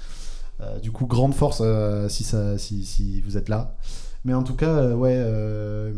Du 0.81 0.91
coup, 0.91 1.05
grande 1.05 1.33
force 1.33 1.61
si, 2.09 2.23
ça, 2.23 2.57
si, 2.57 2.85
si 2.85 3.21
vous 3.21 3.37
êtes 3.37 3.49
là. 3.49 3.75
Mais 4.23 4.35
en 4.35 4.43
tout 4.43 4.53
cas, 4.53 4.89
ouais, 4.89 5.15
euh, 5.15 5.91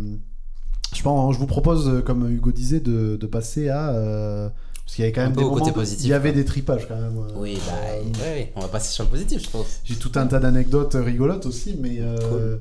pense, 1.03 1.33
je 1.35 1.39
vous 1.39 1.45
propose, 1.47 1.87
euh, 1.87 2.01
comme 2.01 2.29
Hugo 2.31 2.51
disait, 2.51 2.79
de, 2.79 3.15
de 3.17 3.27
passer 3.27 3.69
à. 3.69 3.91
euh, 3.93 4.49
parce 4.85 4.95
qu'il 4.95 5.03
y 5.03 5.05
avait 5.07 5.13
quand 5.13 5.21
même 5.23 5.33
des 5.35 5.43
côté 5.43 5.71
positif, 5.71 6.05
il 6.05 6.09
y 6.09 6.13
avait 6.13 6.33
des 6.33 6.43
tripages 6.45 6.87
quand 6.87 6.95
même. 6.99 7.17
euh, 7.17 7.27
oui 7.37 7.57
bah 7.65 7.73
ouais, 8.21 8.29
ouais. 8.29 8.53
on 8.55 8.61
va 8.61 8.67
passer 8.67 8.91
sur 8.91 9.03
le 9.05 9.09
positif 9.09 9.41
je 9.43 9.49
pense 9.49 9.79
j'ai 9.85 9.95
tout 9.95 10.11
un 10.15 10.27
tas 10.27 10.39
d'anecdotes 10.39 10.95
rigolotes 10.99 11.45
aussi, 11.45 11.77
mais 11.81 11.99
Cool. 12.29 12.59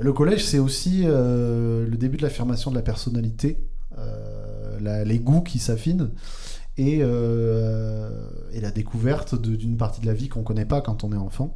le 0.00 0.12
collège, 0.12 0.44
c'est 0.44 0.58
aussi 0.58 1.04
le 1.04 1.94
début 1.96 2.16
de 2.16 2.22
l'affirmation 2.22 2.70
de 2.70 2.76
la 2.76 2.82
personnalité, 2.82 3.58
la- 4.80 5.04
les 5.04 5.18
goûts 5.18 5.40
qui 5.42 5.58
s'affinent 5.58 6.10
et, 6.76 6.98
euh, 7.02 8.10
et 8.52 8.60
la 8.60 8.70
découverte 8.70 9.34
d'une 9.40 9.76
partie 9.76 10.00
de 10.00 10.06
la 10.06 10.14
vie 10.14 10.28
qu'on 10.28 10.42
connaît 10.42 10.64
pas 10.64 10.80
quand 10.80 11.02
on 11.04 11.12
est 11.12 11.16
enfant. 11.16 11.54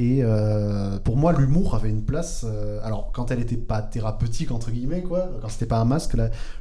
Et 0.00 0.20
euh, 0.22 0.98
pour 0.98 1.18
moi, 1.18 1.34
l'humour 1.34 1.74
avait 1.74 1.90
une 1.90 2.02
place. 2.02 2.46
euh, 2.48 2.80
alors, 2.82 3.10
quand 3.12 3.30
elle 3.30 3.38
était 3.40 3.58
pas 3.58 3.82
thérapeutique 3.82 4.50
entre 4.50 4.70
guillemets, 4.70 5.02
quoi, 5.02 5.28
quand 5.42 5.50
c'était 5.50 5.66
pas 5.66 5.78
un 5.78 5.84
masque, 5.84 6.16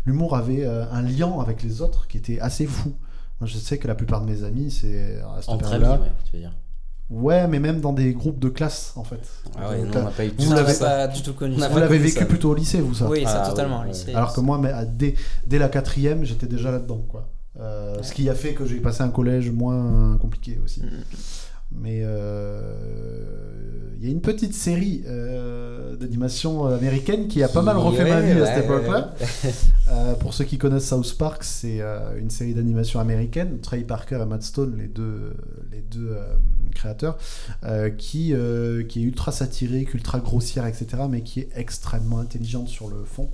l'humour 0.06 0.36
avait 0.36 0.66
euh, 0.66 0.84
un 0.92 1.02
lien 1.02 1.32
avec 1.40 1.64
les 1.64 1.82
autres 1.82 2.08
qui 2.08 2.18
était 2.18 2.42
assez 2.42 2.66
fou. 2.66 2.92
Moi, 3.40 3.48
je 3.48 3.58
sais 3.58 3.78
que 3.78 3.88
la 3.88 3.96
plupart 3.96 4.20
de 4.20 4.30
mes 4.30 4.44
amis, 4.44 4.70
c'est 4.72 5.22
à 5.22 5.42
cette 5.42 5.58
période-là. 5.58 5.94
ouais 6.02 6.12
tu 6.26 6.34
veux 6.34 6.40
dire 6.42 6.54
Ouais, 7.10 7.48
mais 7.48 7.60
même 7.60 7.80
dans 7.80 7.94
des 7.94 8.14
groupes 8.14 8.40
de 8.40 8.50
classe, 8.50 8.92
en 8.98 9.06
fait. 9.06 9.22
ah 9.58 9.70
ouais 9.70 9.84
Donc, 9.84 9.96
non 9.96 10.02
on 10.02 10.04
n'a 10.04 10.12
pas 10.12 10.26
eu 10.26 10.34
vous 10.38 10.56
Ça, 10.56 10.86
pas 10.86 11.08
du 11.08 11.22
tout 11.24 11.34
connu. 11.34 11.56
Vous 11.56 11.80
l'avez 11.80 11.98
vécu 11.98 12.20
ça. 12.20 12.26
plutôt 12.26 12.52
au 12.52 12.56
lycée, 12.56 12.82
vous, 12.82 12.94
ça 12.94 13.08
Oui, 13.08 13.24
ça, 13.24 13.44
Ah, 13.46 13.50
totalement. 13.50 13.82
oui, 13.84 13.88
lycée. 13.94 14.14
Alors 14.14 14.34
que 14.34 14.42
moi, 14.42 14.58
mais, 14.58 14.74
dès, 14.86 15.16
dès 15.48 15.58
la 15.60 15.70
quatrième, 15.70 16.26
j'étais 16.26 16.46
déjà 16.46 16.72
là-dedans, 16.72 17.04
quoi. 17.08 17.30
Euh, 17.60 18.04
Ce 18.04 18.14
qui 18.14 18.30
a 18.30 18.36
fait 18.36 18.54
que 18.54 18.66
j'ai 18.66 18.80
passé 18.80 19.02
un 19.02 19.10
collège 19.10 19.50
moins 19.50 20.18
compliqué 20.18 20.60
aussi. 20.64 20.82
Mm. 20.82 20.90
Mais 21.72 22.02
euh, 22.04 22.62
il 24.00 24.06
y 24.06 24.08
a 24.08 24.12
une 24.12 24.22
petite 24.22 24.54
série 24.54 25.04
euh, 25.08 25.96
d'animation 25.96 26.66
américaine 26.66 27.28
qui 27.28 27.44
a 27.44 27.48
pas 27.48 27.62
mal 27.62 27.78
refait 27.78 28.10
ma 28.10 28.22
vie 28.22 28.40
à 28.40 28.46
cette 28.46 28.66
époque-là. 28.66 29.14
Euh, 29.92 30.14
pour 30.14 30.36
ceux 30.36 30.44
qui 30.44 30.60
connaissent 30.60 30.88
South 30.88 31.18
Park, 31.18 31.44
c'est 31.44 31.82
une 32.20 32.30
série 32.30 32.54
d'animation 32.54 33.00
américaine. 33.00 33.58
Trey 33.60 33.80
Parker 33.80 34.20
et 34.22 34.26
Matt 34.26 34.44
Stone, 34.44 34.78
les 34.78 34.86
deux, 34.86 35.34
les 35.72 35.82
deux 35.82 36.16
créateurs, 36.80 37.18
euh, 37.64 37.90
qui, 37.90 38.34
euh, 38.34 38.84
qui 38.84 39.02
est 39.02 39.04
ultra 39.04 39.32
satirique, 39.32 39.94
ultra 39.94 40.20
grossière, 40.20 40.66
etc., 40.66 40.88
mais 41.10 41.22
qui 41.22 41.42
est 41.42 41.50
extrêmement 41.56 42.20
intelligente 42.20 42.68
sur 42.68 42.88
le 42.88 43.04
fond. 43.04 43.30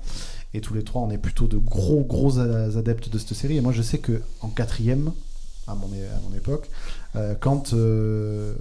Et 0.54 0.62
tous 0.62 0.74
les 0.74 0.84
trois, 0.84 1.02
on 1.02 1.12
est 1.12 1.18
plutôt 1.18 1.48
de 1.48 1.58
gros, 1.58 2.04
gros 2.04 2.40
adeptes 2.40 3.10
de 3.10 3.18
cette 3.18 3.34
série. 3.34 3.58
Et 3.58 3.62
moi, 3.62 3.74
je 3.74 3.82
sais 3.82 4.00
que 4.00 4.22
en 4.42 4.50
quatrième, 4.50 5.12
à 5.68 5.76
mon, 5.76 5.88
à 5.88 6.30
mon 6.30 6.36
époque, 6.36 6.70
quand, 7.40 7.74
euh, 7.74 8.54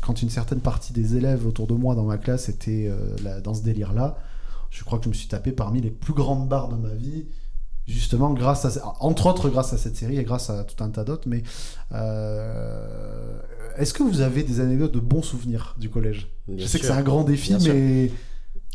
quand 0.00 0.22
une 0.22 0.30
certaine 0.30 0.60
partie 0.60 0.92
des 0.92 1.16
élèves 1.16 1.46
autour 1.46 1.66
de 1.66 1.74
moi 1.74 1.94
dans 1.94 2.04
ma 2.04 2.18
classe 2.18 2.48
étaient 2.48 2.86
euh, 2.88 2.96
là- 3.22 3.40
dans 3.40 3.54
ce 3.54 3.62
délire-là, 3.62 4.16
je 4.70 4.84
crois 4.84 4.98
que 4.98 5.04
je 5.04 5.08
me 5.10 5.14
suis 5.14 5.28
tapé 5.28 5.52
parmi 5.52 5.80
les 5.80 5.90
plus 5.90 6.14
grandes 6.14 6.48
barres 6.48 6.68
de 6.68 6.76
ma 6.76 6.94
vie, 6.94 7.26
justement 7.86 8.32
grâce 8.32 8.64
à, 8.78 8.94
entre 9.00 9.26
autres 9.26 9.48
grâce 9.48 9.72
à 9.72 9.78
cette 9.78 9.96
série 9.96 10.16
et 10.18 10.24
grâce 10.24 10.48
à 10.50 10.64
tout 10.64 10.82
un 10.84 10.88
tas 10.90 11.04
d'autres. 11.04 11.28
Mais 11.28 11.42
euh, 11.92 13.38
est-ce 13.76 13.92
que 13.94 14.02
vous 14.02 14.20
avez 14.20 14.42
des 14.42 14.60
anecdotes 14.60 14.92
de 14.94 15.00
bons 15.00 15.22
souvenirs 15.22 15.74
du 15.78 15.90
collège? 15.90 16.28
Bien 16.48 16.56
Je 16.64 16.66
sais 16.66 16.78
que 16.78 16.86
c'est 16.86 16.92
un 16.92 17.02
grand 17.02 17.24
défi, 17.24 17.50
Bien 17.50 17.58
sûr. 17.60 17.74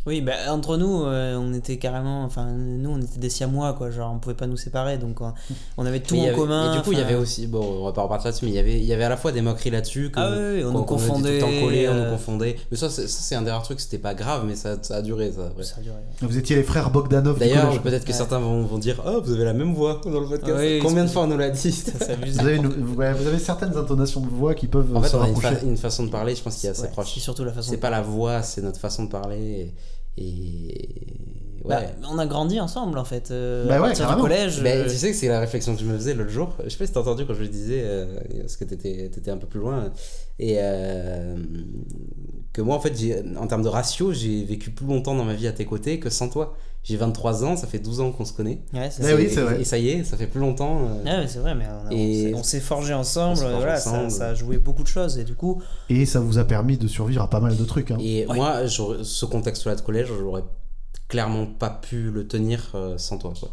Oui, 0.06 0.20
bah, 0.20 0.34
entre 0.50 0.76
nous, 0.76 1.02
euh, 1.04 1.36
on 1.36 1.52
était 1.52 1.78
carrément. 1.78 2.22
Enfin, 2.24 2.46
nous, 2.52 2.90
on 2.90 2.98
était 3.00 3.18
des 3.18 3.28
siamois, 3.28 3.72
quoi. 3.72 3.90
Genre, 3.90 4.12
on 4.14 4.18
pouvait 4.20 4.36
pas 4.36 4.46
nous 4.46 4.56
séparer. 4.56 4.98
Donc, 4.98 5.20
on, 5.20 5.32
on 5.76 5.84
avait 5.84 5.98
tout 5.98 6.14
y 6.14 6.20
en 6.20 6.24
avait- 6.26 6.34
commun. 6.34 6.72
Et 6.72 6.76
du 6.76 6.82
coup, 6.82 6.92
il 6.92 6.98
y 6.98 7.02
avait 7.02 7.16
aussi, 7.16 7.48
bon, 7.48 7.80
on 7.80 7.84
va 7.86 7.92
pas 7.92 8.02
repartir 8.02 8.26
là-dessus, 8.28 8.44
mais 8.44 8.52
il 8.52 8.54
y 8.54 8.58
avait, 8.60 8.78
il 8.78 8.84
y 8.84 8.92
avait 8.92 9.02
à 9.02 9.08
la 9.08 9.16
fois 9.16 9.32
des 9.32 9.40
moqueries 9.42 9.70
là-dessus, 9.70 10.10
que, 10.12 10.20
Ah 10.20 10.30
oui, 10.30 10.58
oui, 10.58 10.64
on 10.64 10.70
nous 10.72 10.78
était 10.78 10.86
confondait, 10.88 11.38
tout 11.40 11.46
le 11.46 11.52
temps 11.58 11.64
collés, 11.66 11.88
on 11.88 11.94
nous 11.94 12.00
euh, 12.02 12.10
confondait. 12.12 12.56
Mais 12.70 12.76
ça, 12.76 12.88
c'est, 12.88 13.08
ça, 13.08 13.18
c'est 13.20 13.34
un 13.34 13.42
dernier 13.42 13.64
truc, 13.64 13.80
c'était 13.80 13.98
pas 13.98 14.14
grave, 14.14 14.44
mais 14.46 14.54
ça, 14.54 14.76
ça 14.80 14.96
a 14.96 15.02
duré, 15.02 15.32
ça. 15.32 15.46
après. 15.46 15.64
Ça 15.64 15.76
a 15.78 15.82
duré. 15.82 15.96
vous 16.20 16.38
étiez 16.38 16.54
les 16.54 16.62
frères 16.62 16.90
Bogdanov. 16.90 17.34
du 17.34 17.40
D'ailleurs, 17.40 17.82
peut-être 17.82 18.04
que 18.04 18.12
Ouais. 18.12 18.16
certains 18.16 18.38
vont, 18.38 18.62
vont 18.62 18.78
dire, 18.78 19.02
oh, 19.04 19.20
vous 19.24 19.32
avez 19.32 19.44
la 19.44 19.54
même 19.54 19.74
voix 19.74 20.00
dans 20.04 20.20
le 20.20 20.28
podcast. 20.28 20.52
Ah 20.54 20.60
oui, 20.60 20.78
Combien 20.80 21.04
de 21.04 21.10
fois 21.10 21.22
on 21.22 21.26
nous 21.26 21.36
l'a 21.38 21.50
dit 21.50 21.72
Ça 21.72 21.98
s'amuse. 21.98 22.34
vous 22.34 22.40
avez, 22.46 22.56
une- 22.56 22.94
ouais, 22.96 23.12
vous 23.12 23.26
avez 23.26 23.40
certaines 23.40 23.76
intonations 23.76 24.20
de 24.20 24.28
voix 24.28 24.54
qui 24.54 24.68
peuvent 24.68 24.94
En 24.96 25.02
fait, 25.02 25.16
on 25.16 25.20
a 25.22 25.28
une, 25.28 25.34
rapprocher. 25.34 25.56
fa- 25.56 25.66
une 25.66 25.76
façon 25.76 26.04
de 26.04 26.10
parler, 26.10 26.36
je 26.36 26.42
pense, 26.42 26.56
qui 26.58 26.68
est 26.68 26.70
assez 26.70 26.82
Ouais, 26.82 26.88
proche. 26.90 27.12
C'est 27.14 27.20
surtout 27.20 27.42
la 27.44 27.52
façon. 27.52 27.70
C'est 27.70 27.76
pas 27.78 27.90
la 27.90 28.02
voix, 28.02 28.42
c'est 28.42 28.62
notre 28.62 28.78
façon 28.78 29.04
de 29.04 29.08
parler. 29.10 29.36
Et. 29.36 29.74
Et- 30.16 31.12
Bah, 31.64 31.80
Ouais. 31.80 31.94
on 32.08 32.16
a 32.18 32.26
grandi 32.26 32.60
ensemble 32.60 32.96
en 32.96 33.04
fait. 33.04 33.32
euh, 33.32 33.66
Bah 33.66 33.74
à 33.76 33.80
ouais, 33.80 33.88
partir 33.88 34.08
du 34.14 34.22
collège. 34.22 34.62
Ben, 34.62 34.78
euh, 34.78 34.88
tu 34.88 34.94
sais 34.96 35.10
que 35.10 35.16
c'est 35.16 35.26
la 35.26 35.40
réflexion 35.40 35.74
que 35.74 35.80
je 35.80 35.84
me 35.86 35.96
faisais 35.96 36.14
l'autre 36.14 36.30
jour. 36.30 36.54
Je 36.62 36.68
sais 36.68 36.78
pas 36.78 36.86
si 36.86 36.92
t'as 36.92 37.00
entendu 37.00 37.26
quand 37.26 37.34
je 37.34 37.40
le 37.42 37.48
disais, 37.48 37.80
euh, 37.82 38.20
parce 38.40 38.56
que 38.56 38.62
t'étais 38.64 39.06
étais 39.06 39.30
un 39.32 39.36
peu 39.36 39.48
plus 39.48 39.58
loin. 39.58 39.90
Et 40.38 40.58
euh, 40.60 41.36
que 42.52 42.62
moi, 42.62 42.76
en 42.76 42.80
fait, 42.80 42.92
en 43.36 43.48
termes 43.48 43.62
de 43.64 43.68
ratio, 43.68 44.12
j'ai 44.12 44.44
vécu 44.44 44.70
plus 44.70 44.86
longtemps 44.86 45.16
dans 45.16 45.24
ma 45.24 45.34
vie 45.34 45.48
à 45.48 45.52
tes 45.52 45.64
côtés 45.64 45.98
que 45.98 46.08
sans 46.08 46.28
toi. 46.28 46.56
J'ai 46.88 46.96
23 46.96 47.44
ans, 47.44 47.56
ça 47.56 47.66
fait 47.66 47.80
12 47.80 47.98
ans 48.00 48.12
qu'on 48.12 48.24
se 48.24 48.32
connaît. 48.32 48.60
Ouais, 48.72 48.90
ça. 48.92 49.02
oui, 49.16 49.26
c'est 49.28 49.40
Et- 49.40 49.42
vrai. 49.42 49.60
Et 49.60 49.64
ça 49.64 49.76
y 49.76 49.88
est, 49.88 50.04
ça 50.04 50.16
fait 50.16 50.28
plus 50.28 50.38
longtemps. 50.38 50.82
euh, 50.88 51.02
Ouais, 51.02 51.18
ouais, 51.22 51.26
c'est 51.26 51.40
vrai, 51.40 51.56
mais 51.56 51.66
on, 51.88 51.90
Et- 51.90 52.22
s'est- 52.30 52.34
on 52.34 52.42
s'est 52.44 52.60
forgé 52.60 52.94
ensemble. 52.94 53.38
Forgé 53.38 53.56
voilà, 53.56 53.76
ça- 53.76 53.90
ensemble. 53.90 54.10
Ça, 54.12 54.28
a 54.28 54.34
joué 54.34 54.58
beaucoup 54.58 54.84
de 54.84 54.88
choses 54.88 55.18
et 55.18 55.24
du 55.24 55.34
coup, 55.34 55.60
Et 55.88 56.06
ça 56.06 56.20
vous 56.20 56.38
a 56.38 56.44
permis 56.44 56.76
de 56.78 56.86
survivre 56.86 57.22
à 57.22 57.28
pas 57.28 57.40
mal 57.40 57.56
de 57.56 57.64
trucs. 57.64 57.90
hein. 57.90 57.96
Et 58.00 58.24
Ouais. 58.28 58.36
moi, 58.36 58.68
ce 58.68 59.24
contexte-là 59.24 59.74
de 59.74 59.80
collège, 59.80 60.08
j'aurais 60.16 60.44
clairement 61.08 61.46
pas 61.46 61.70
pu 61.70 62.10
le 62.12 62.28
tenir 62.28 62.70
euh, 62.76 62.96
sans 62.98 63.18
toi. 63.18 63.32
Quoi. 63.38 63.50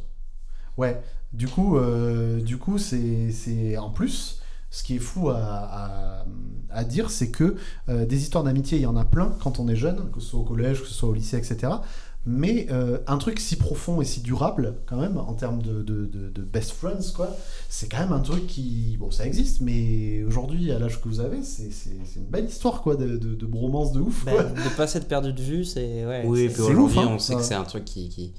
Ouais, 0.77 1.01
du 1.33 1.47
coup, 1.47 1.77
euh, 1.77 2.39
du 2.39 2.57
coup 2.59 2.77
c'est, 2.77 3.31
c'est 3.31 3.77
en 3.77 3.89
plus, 3.89 4.39
ce 4.69 4.83
qui 4.83 4.95
est 4.95 4.99
fou 4.99 5.29
à, 5.29 5.37
à, 5.39 6.25
à 6.71 6.83
dire, 6.83 7.09
c'est 7.11 7.29
que 7.29 7.55
euh, 7.89 8.05
des 8.05 8.21
histoires 8.21 8.43
d'amitié, 8.43 8.77
il 8.79 8.81
y 8.81 8.87
en 8.87 8.95
a 8.95 9.05
plein 9.05 9.35
quand 9.41 9.59
on 9.59 9.67
est 9.67 9.75
jeune, 9.75 10.09
que 10.11 10.19
ce 10.19 10.29
soit 10.29 10.39
au 10.39 10.43
collège, 10.43 10.81
que 10.81 10.87
ce 10.87 10.93
soit 10.93 11.09
au 11.09 11.13
lycée, 11.13 11.37
etc. 11.37 11.73
mais 12.25 12.67
euh, 12.71 12.99
un 13.07 13.17
truc 13.17 13.39
si 13.39 13.57
profond 13.57 14.01
et 14.01 14.05
si 14.05 14.21
durable, 14.21 14.75
quand 14.85 14.95
même, 14.95 15.17
en 15.17 15.33
termes 15.33 15.61
de, 15.61 15.81
de, 15.81 16.05
de, 16.05 16.41
best 16.41 16.71
friends, 16.71 17.11
quoi, 17.13 17.35
c'est 17.67 17.89
quand 17.89 17.99
même 17.99 18.13
un 18.13 18.21
truc 18.21 18.47
qui. 18.47 18.95
Bon, 18.97 19.11
ça 19.11 19.25
existe, 19.25 19.59
mais 19.59 20.23
aujourd'hui, 20.23 20.71
à 20.71 20.79
l'âge 20.79 21.01
que 21.01 21.09
vous 21.09 21.19
avez, 21.19 21.43
c'est 21.43 21.69
une 22.15 22.23
belle 22.23 22.45
histoire, 22.45 22.81
quoi, 22.81 22.95
de, 22.95 23.17
de, 23.17 23.45
bromance 23.45 23.91
de 23.91 23.99
ouf. 23.99 24.23
Ben, 24.23 24.53
de 24.53 24.75
pas 24.77 24.87
s'être 24.87 25.09
perdu 25.09 25.33
de 25.33 25.41
vue, 25.41 25.65
c'est. 25.65 26.05
Ouais, 26.05 26.23
oui, 26.25 26.43
et 26.43 26.49
puis 26.49 26.61
aujourd'hui, 26.61 26.99
hein. 26.99 27.09
on 27.11 27.19
sait 27.19 27.35
que 27.35 27.41
c'est 27.41 27.55
un 27.55 27.65
truc 27.65 27.83
qui, 27.83 28.07
qui, 28.07 28.33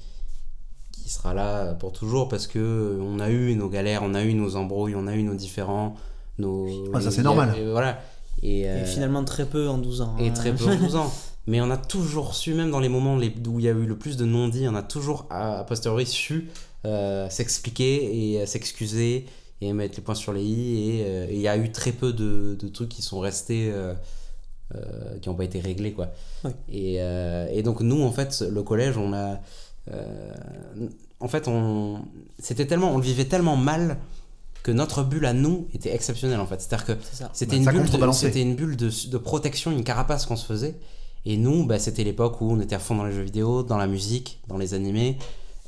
qui, 0.91 1.09
sera 1.09 1.35
là 1.35 1.75
pour 1.75 1.91
toujours 1.91 2.27
parce 2.27 2.47
que 2.47 2.99
on 2.99 3.19
a 3.19 3.29
eu 3.29 3.55
nos 3.55 3.69
galères, 3.69 4.01
on 4.01 4.15
a 4.15 4.23
eu 4.23 4.33
nos 4.33 4.55
embrouilles, 4.55 4.95
on 4.95 5.05
a 5.05 5.15
eu 5.15 5.21
nos 5.21 5.35
différends. 5.35 5.95
Nos... 6.39 6.67
Ah, 6.93 7.01
ça, 7.01 7.11
c'est 7.11 7.21
normal. 7.21 7.55
voilà. 7.71 7.99
Et, 8.41 8.61
et, 8.61 8.67
euh, 8.67 8.85
finalement, 8.85 9.23
très 9.23 9.45
peu 9.45 9.69
en 9.69 9.77
12 9.77 10.01
ans. 10.01 10.15
Et 10.19 10.33
très 10.33 10.53
peu 10.53 10.65
en 10.65 10.75
12 10.75 10.95
ans. 10.95 11.13
Mais 11.47 11.61
on 11.61 11.69
a 11.69 11.77
toujours 11.77 12.33
su, 12.33 12.53
même 12.53 12.71
dans 12.71 12.79
les 12.79 12.89
moments 12.89 13.17
où 13.17 13.59
il 13.59 13.65
y 13.65 13.67
a 13.67 13.71
eu 13.71 13.85
le 13.85 13.97
plus 13.97 14.17
de 14.17 14.25
non-dits, 14.25 14.67
on 14.67 14.75
a 14.75 14.81
toujours, 14.81 15.27
à, 15.29 15.63
posteriori, 15.67 16.05
su 16.05 16.49
euh, 16.85 17.29
s'expliquer 17.29 18.39
et 18.39 18.45
s'excuser 18.45 19.25
et 19.61 19.73
mettre 19.73 19.95
les 19.95 20.03
points 20.03 20.15
sur 20.15 20.33
les 20.33 20.43
i. 20.43 21.01
Euh, 21.03 21.27
et 21.29 21.35
il 21.35 21.41
y 21.41 21.47
a 21.47 21.55
eu 21.57 21.71
très 21.71 21.91
peu 21.91 22.13
de, 22.13 22.55
de 22.59 22.67
trucs 22.67 22.89
qui 22.89 23.03
sont 23.03 23.19
restés, 23.19 23.71
euh, 23.71 23.93
qui 25.21 25.29
n'ont 25.29 25.35
pas 25.35 25.45
été 25.45 25.59
réglés. 25.59 25.93
Quoi. 25.93 26.09
Et, 26.67 26.95
et, 26.95 27.63
donc, 27.63 27.81
nous, 27.81 28.01
en 28.01 28.11
fait, 28.11 28.41
le 28.41 28.63
collège, 28.63 28.97
on 28.97 29.13
a. 29.13 29.39
en 31.19 31.27
fait, 31.27 31.47
on, 31.47 32.01
c'était 32.39 32.65
tellement, 32.65 32.91
on 32.93 32.97
le 32.97 33.03
vivait 33.03 33.25
tellement 33.25 33.55
mal 33.55 33.97
que 34.63 34.71
notre 34.71 35.03
bulle 35.03 35.27
à 35.27 35.33
nous 35.33 35.67
était 35.75 35.93
exceptionnelle 35.93 36.39
en 36.39 36.47
fait. 36.47 36.59
C'est-à-dire 36.59 36.87
que 36.87 36.93
c'était 37.33 37.59
bah, 37.59 37.71
une, 37.71 37.83
bulle 37.83 38.13
c'était 38.15 38.41
une 38.41 38.55
bulle 38.55 38.75
de, 38.75 38.89
de 39.09 39.17
protection, 39.19 39.71
une 39.71 39.83
carapace 39.83 40.25
qu'on 40.25 40.35
se 40.35 40.45
faisait. 40.45 40.75
Et 41.25 41.37
nous, 41.37 41.65
bah, 41.65 41.79
c'était 41.79 42.03
l'époque 42.03 42.39
où 42.41 42.51
on 42.51 42.59
était 42.59 42.75
à 42.75 42.79
fond 42.79 42.95
dans 42.95 43.05
les 43.05 43.11
jeux 43.11 43.23
vidéo, 43.23 43.63
dans 43.63 43.77
la 43.77 43.87
musique, 43.87 44.39
dans 44.47 44.57
les 44.57 44.73
animés. 44.73 45.17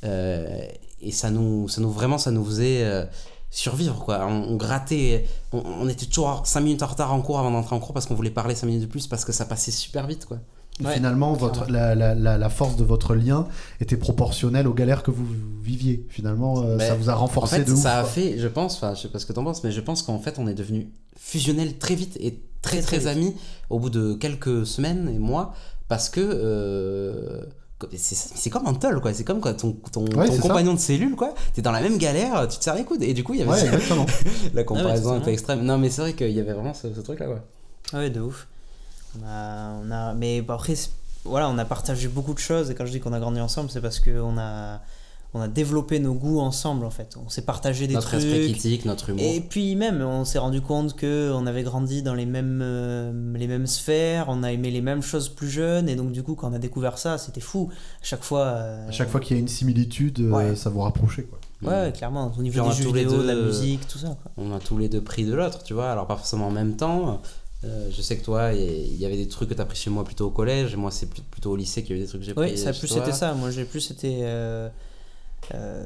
Euh, 0.04 0.62
et 1.02 1.12
ça 1.12 1.32
nous, 1.32 1.68
ça 1.68 1.82
nous, 1.82 1.92
vraiment, 1.92 2.18
ça 2.18 2.32
nous 2.32 2.46
faisait 2.46 2.84
euh, 2.84 3.06
survivre, 3.50 4.04
quoi. 4.04 4.26
On, 4.28 4.56
grattait, 4.56 5.26
on, 5.52 5.88
était 5.90 6.06
toujours 6.06 6.46
5 6.46 6.62
minutes 6.62 6.84
en 6.84 6.88
retard 6.88 7.14
en 7.14 7.22
cours 7.22 7.40
avant 7.40 7.52
d'entrer 7.52 7.76
en 7.76 7.80
cours 7.80 7.94
parce 7.94 8.06
qu'on 8.06 8.16
voulait 8.16 8.30
parler 8.30 8.56
5 8.56 8.68
minutes 8.68 8.84
de 8.84 8.88
plus 8.88 9.08
parce 9.08 9.26
que 9.26 9.32
ça 9.32 9.46
passait 9.46 9.72
super 9.72 10.06
vite, 10.06 10.26
quoi. 10.26 10.38
Finalement, 10.86 11.34
votre, 11.34 11.70
la, 11.72 11.96
la, 11.96 12.14
la, 12.16 12.50
force 12.50 12.76
de 12.76 12.84
votre 12.84 13.16
lien 13.16 13.48
était 13.82 13.98
proportionnelle 13.98 14.68
aux 14.68 14.74
galères 14.74 15.04
que 15.04 15.12
vous 15.12 15.26
viviez. 15.62 16.06
Finalement, 16.10 16.62
euh, 16.62 16.78
ça 16.78 16.96
vous 16.96 17.10
a 17.10 17.16
renforcé 17.16 17.56
en 17.56 17.60
fait, 17.60 17.72
de 17.72 17.76
Ça 17.76 18.00
a 18.00 18.04
fait, 18.04 18.38
je 18.38 18.48
pense, 18.48 18.76
enfin, 18.76 18.94
je 18.94 19.02
sais 19.02 19.08
pas 19.08 19.20
ce 19.20 19.26
que 19.26 19.34
t'en 19.34 19.44
penses, 19.44 19.64
mais 19.64 19.72
je 19.72 19.82
pense 19.82 20.04
qu'en 20.04 20.20
fait, 20.20 20.38
on 20.38 20.48
est 20.48 20.54
devenu 20.54 20.92
fusionnel 21.18 21.78
très 21.78 21.96
vite 21.96 22.18
et 22.20 22.40
très 22.62 22.82
très, 22.82 23.08
amis 23.08 23.36
au 23.70 23.80
bout 23.80 23.90
de 23.90 24.14
quelques 24.14 24.66
semaines 24.66 25.10
et 25.14 25.20
mois 25.20 25.54
parce 25.88 26.10
que 26.10 26.22
euh, 26.22 27.42
c'est 27.96 28.50
comme 28.50 28.68
un 28.68 28.74
toll 28.74 29.00
quoi. 29.00 29.14
C'est 29.14 29.24
comme 29.24 29.40
quoi 29.40 29.54
ton, 29.54 29.74
ton, 29.92 30.06
compagnon 30.42 30.74
de 30.74 30.80
cellule 30.80 31.16
quoi 31.16 31.34
t'es 31.54 31.62
dans 31.62 31.72
la 31.72 31.82
même 31.82 31.98
galère 31.98 32.48
tu 32.48 32.58
te 32.58 32.64
sers 32.64 32.76
les 32.76 32.84
coudes 32.84 33.04
et 33.04 33.14
du 33.14 33.24
coup 33.24 33.36
il 33.36 33.42
y 33.42 33.44
avait 33.44 33.70
la 34.54 34.64
comparaison 34.64 35.14
un 35.14 35.20
peu 35.20 35.32
extrême. 35.32 35.64
Non 35.64 35.78
mais 35.78 35.90
c'est 35.90 36.02
vrai 36.02 36.14
qu'il 36.14 36.32
y 36.32 36.40
avait 36.40 36.54
vraiment 36.54 36.74
ce, 36.74 36.88
truc 36.88 37.20
là 37.20 37.28
quoi. 37.28 37.40
Ah 37.94 38.00
ouais 38.00 38.10
de 38.10 38.20
ouf 38.20 38.48
on 39.20 39.26
a, 39.26 39.74
on 39.84 39.92
a 39.92 40.14
mais 40.14 40.44
après 40.48 40.76
voilà 41.24 41.50
on 41.50 41.58
a 41.58 41.66
partagé 41.66 42.08
beaucoup 42.08 42.34
de 42.34 42.40
choses 42.40 42.72
et 42.72 42.76
quand 42.76 42.86
je 42.86 42.92
dis 42.92 43.00
qu'on 43.00 43.14
a 43.14 43.20
grandi 43.20 43.40
ensemble 43.40 43.70
c'est 43.70 43.82
parce 43.82 44.00
qu'on 44.00 44.38
a 44.38 44.82
on 45.34 45.42
a 45.42 45.48
développé 45.48 46.00
nos 46.00 46.14
goûts 46.14 46.40
ensemble 46.40 46.86
en 46.86 46.90
fait. 46.90 47.18
On 47.24 47.30
s'est 47.30 47.44
partagé 47.44 47.88
des 47.88 47.94
notre 47.94 48.08
trucs. 48.08 48.22
Notre 48.22 48.34
esprit 48.34 48.52
critique, 48.52 48.86
notre 48.86 49.10
humour. 49.10 49.24
Et 49.24 49.42
puis 49.42 49.76
même, 49.76 50.02
on 50.02 50.26
s'est 50.26 50.40
rendu 50.40 50.62
compte 50.62 50.96
que 50.96 51.32
on 51.34 51.46
avait 51.46 51.64
grandi 51.64 52.02
dans 52.02 52.14
les 52.14 52.26
mêmes, 52.26 52.62
euh, 52.64 53.38
les 53.38 53.48
mêmes 53.48 53.68
sphères, 53.68 54.26
on 54.30 54.44
a 54.44 54.52
aimé 54.52 54.72
les 54.72 54.82
mêmes 54.82 55.02
choses 55.02 55.30
plus 55.30 55.50
jeunes, 55.50 55.90
et 55.90 55.96
donc 55.96 56.12
du 56.12 56.24
coup, 56.24 56.36
quand 56.36 56.50
on 56.50 56.54
a 56.54 56.60
découvert 56.60 56.98
ça, 56.98 57.18
c'était 57.18 57.42
fou. 57.42 57.70
À 57.72 58.06
chaque 58.06 58.24
fois. 58.24 58.46
Euh, 58.46 58.88
à 58.88 58.92
chaque 58.92 59.10
fois 59.10 59.20
qu'il 59.20 59.36
y 59.36 59.40
a 59.40 59.42
une 59.42 59.48
similitude, 59.48 60.20
euh, 60.20 60.56
ça 60.56 60.70
vous 60.70 60.82
rapprochait 60.82 61.24
quoi. 61.24 61.40
Ouais, 61.64 61.92
clairement, 61.92 62.32
au 62.38 62.42
niveau 62.42 62.64
des 62.64 62.76
jeux 62.76 62.86
vidéo, 62.86 63.24
de 63.24 63.28
la 63.28 63.36
musique, 63.36 63.88
tout 63.88 63.98
ça. 63.98 64.10
Quoi. 64.22 64.32
On 64.38 64.56
a 64.56 64.60
tous 64.60 64.78
les 64.78 64.90
deux 64.90 65.02
pris 65.02 65.26
de 65.26 65.34
l'autre, 65.34 65.64
tu 65.64 65.74
vois, 65.74 65.92
alors 65.92 66.08
pas 66.08 66.16
forcément 66.16 66.48
en 66.48 66.52
même 66.52 66.76
temps. 66.76 67.22
Je 67.64 68.02
sais 68.02 68.18
que 68.18 68.24
toi, 68.24 68.54
il 68.54 68.96
y 68.96 69.06
avait 69.06 69.18
des 69.18 69.28
trucs 69.28 69.50
que 69.50 69.54
tu 69.54 69.62
as 69.62 69.66
pris 69.66 69.78
chez 69.78 69.90
moi 69.90 70.04
plutôt 70.04 70.28
au 70.28 70.32
collège, 70.32 70.74
et 70.74 70.78
moi 70.78 70.92
c'est 70.92 71.10
plutôt 71.10 71.52
au 71.52 71.56
lycée 71.56 71.84
qu'il 71.84 71.92
y 71.92 71.94
avait 71.94 72.06
des 72.06 72.10
trucs 72.10 72.22
que 72.22 72.28
j'ai 72.28 72.34
pris. 72.34 72.52
Oui, 72.52 72.58
ça 72.58 72.74
plus 72.74 72.88
c'était 72.88 73.14
ça. 73.14 73.34
Moi 73.34 73.52
j'ai 73.52 73.66
plus 73.66 73.92
été 73.92 74.24
euh, 75.54 75.86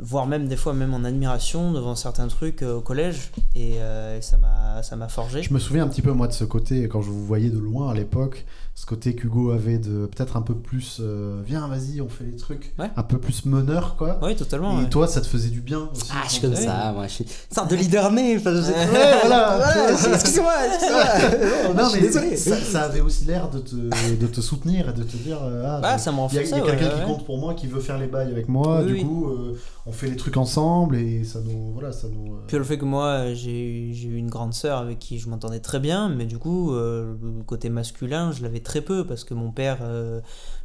voire 0.00 0.26
même 0.26 0.48
des 0.48 0.56
fois 0.56 0.74
même 0.74 0.94
en 0.94 1.04
admiration 1.04 1.70
devant 1.70 1.94
certains 1.94 2.26
trucs 2.26 2.62
euh, 2.62 2.78
au 2.78 2.80
collège 2.80 3.30
et, 3.54 3.78
euh, 3.78 4.20
ça 4.20 4.36
m'a 4.36 4.82
ça 4.82 4.96
m'a 4.96 5.06
forgé 5.06 5.44
je 5.44 5.54
me 5.54 5.60
souviens 5.60 5.84
un 5.84 5.88
petit 5.88 6.02
peu 6.02 6.10
moi 6.10 6.26
de 6.26 6.32
ce 6.32 6.42
côté 6.42 6.88
quand 6.88 7.00
je 7.00 7.08
vous 7.08 7.24
voyais 7.24 7.50
de 7.50 7.58
loin 7.58 7.90
à 7.90 7.94
l'époque 7.94 8.44
ce 8.76 8.86
côté 8.86 9.14
qu'Hugo 9.14 9.52
avait 9.52 9.78
de 9.78 10.06
peut-être 10.06 10.36
un 10.36 10.42
peu 10.42 10.54
plus 10.54 11.00
viens 11.46 11.68
vas-y 11.68 12.00
on 12.00 12.08
fait 12.08 12.24
les 12.24 12.36
trucs. 12.36 12.74
Un 12.78 13.02
peu 13.02 13.18
plus 13.18 13.46
meneur 13.46 13.96
quoi. 13.96 14.18
Oui 14.22 14.34
totalement 14.34 14.80
et 14.82 14.88
toi 14.88 15.06
ça 15.06 15.20
te 15.20 15.26
faisait 15.26 15.50
du 15.50 15.60
bien 15.60 15.88
aussi 15.92 16.10
ah 16.12 16.22
je 16.26 16.32
suis 16.32 16.40
comme 16.40 16.56
ça 16.56 16.92
moi 16.92 17.06
je 17.06 17.12
suis 17.12 17.26
sorte 17.52 17.70
de 17.70 17.76
leader 17.76 18.10
né 18.10 18.36
voilà, 18.36 18.60
voilà. 19.24 19.92
excusez-moi 20.12 20.52
excusez-moi. 20.66 21.74
Non, 21.74 21.90
mais 21.92 22.00
désolé. 22.00 22.36
ça, 22.36 22.56
ça, 22.56 22.82
avait 22.82 23.00
aussi 23.00 23.24
l'air 23.24 23.50
de 23.50 23.58
te, 23.58 23.74
de 23.74 24.26
te 24.26 24.40
soutenir 24.40 24.88
et 24.88 24.92
de 24.92 25.02
te 25.02 25.16
dire 25.16 25.38
ah, 25.42 25.80
bah, 25.80 25.98
ça 25.98 26.12
il 26.30 26.36
y 26.36 26.38
a, 26.38 26.42
y 26.42 26.52
a 26.52 26.60
quelqu'un 26.60 26.88
qui 26.88 27.04
compte 27.04 27.24
pour 27.24 27.38
moi 27.38 27.54
qui 27.54 27.66
veut 27.66 27.80
faire 27.80 27.98
les 27.98 28.06
bails 28.06 28.30
avec 28.30 28.48
moi 28.48 28.84
du 28.84 29.04
coup, 29.04 29.28
euh, 29.28 29.56
on 29.86 29.92
fait 29.92 30.08
les 30.08 30.16
trucs 30.16 30.38
ensemble 30.38 30.96
et 30.96 31.24
ça 31.24 31.40
nous. 31.40 31.72
Voilà, 31.72 31.92
ça 31.92 32.08
nous 32.08 32.34
euh, 32.34 32.44
Puis 32.46 32.56
le 32.56 32.64
fait 32.64 32.78
que 32.78 32.86
moi, 32.86 33.34
j'ai 33.34 33.90
eu 33.90 34.16
une 34.16 34.30
grande 34.30 34.54
sœur 34.54 34.78
avec 34.78 34.98
qui 34.98 35.18
je 35.18 35.28
m'entendais 35.28 35.60
très 35.60 35.78
bien, 35.78 36.08
mais 36.08 36.24
du 36.24 36.38
coup, 36.38 36.72
euh, 36.72 37.14
le 37.22 37.42
côté 37.42 37.68
masculin, 37.68 38.32
je 38.32 38.42
l'avais 38.42 38.60
très 38.60 38.80
peu 38.80 39.06
parce 39.06 39.24
que 39.24 39.34
mon 39.34 39.50
père, 39.50 39.78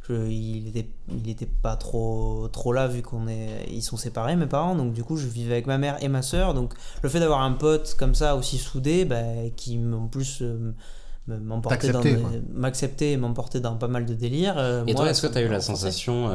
il, 0.08 0.68
était, 0.68 0.88
il 1.10 1.28
était 1.28 1.46
pas 1.46 1.76
trop, 1.76 2.48
trop 2.48 2.72
là 2.72 2.88
vu 2.88 3.02
qu'on 3.02 3.28
est. 3.28 3.66
Ils 3.70 3.82
sont 3.82 3.98
séparés, 3.98 4.36
mes 4.36 4.46
parents, 4.46 4.74
donc 4.74 4.94
du 4.94 5.04
coup, 5.04 5.18
je 5.18 5.26
vivais 5.26 5.52
avec 5.52 5.66
ma 5.66 5.76
mère 5.76 6.02
et 6.02 6.08
ma 6.08 6.22
sœur. 6.22 6.54
Donc 6.54 6.72
le 7.02 7.08
fait 7.10 7.20
d'avoir 7.20 7.42
un 7.42 7.52
pote 7.52 7.94
comme 7.98 8.14
ça, 8.14 8.36
aussi 8.36 8.56
soudé, 8.56 9.04
bah, 9.04 9.22
qui 9.54 9.78
en 9.92 10.06
plus 10.06 10.42
m'accepter 12.54 13.12
et 13.12 13.16
m'emporter 13.18 13.60
dans 13.60 13.76
pas 13.76 13.86
mal 13.86 14.06
de 14.06 14.14
délires. 14.14 14.82
et 14.86 14.94
toi, 14.94 15.10
est-ce 15.10 15.26
que 15.26 15.30
tu 15.30 15.36
as 15.36 15.42
eu 15.42 15.48
la 15.48 15.60
sensation 15.60 16.30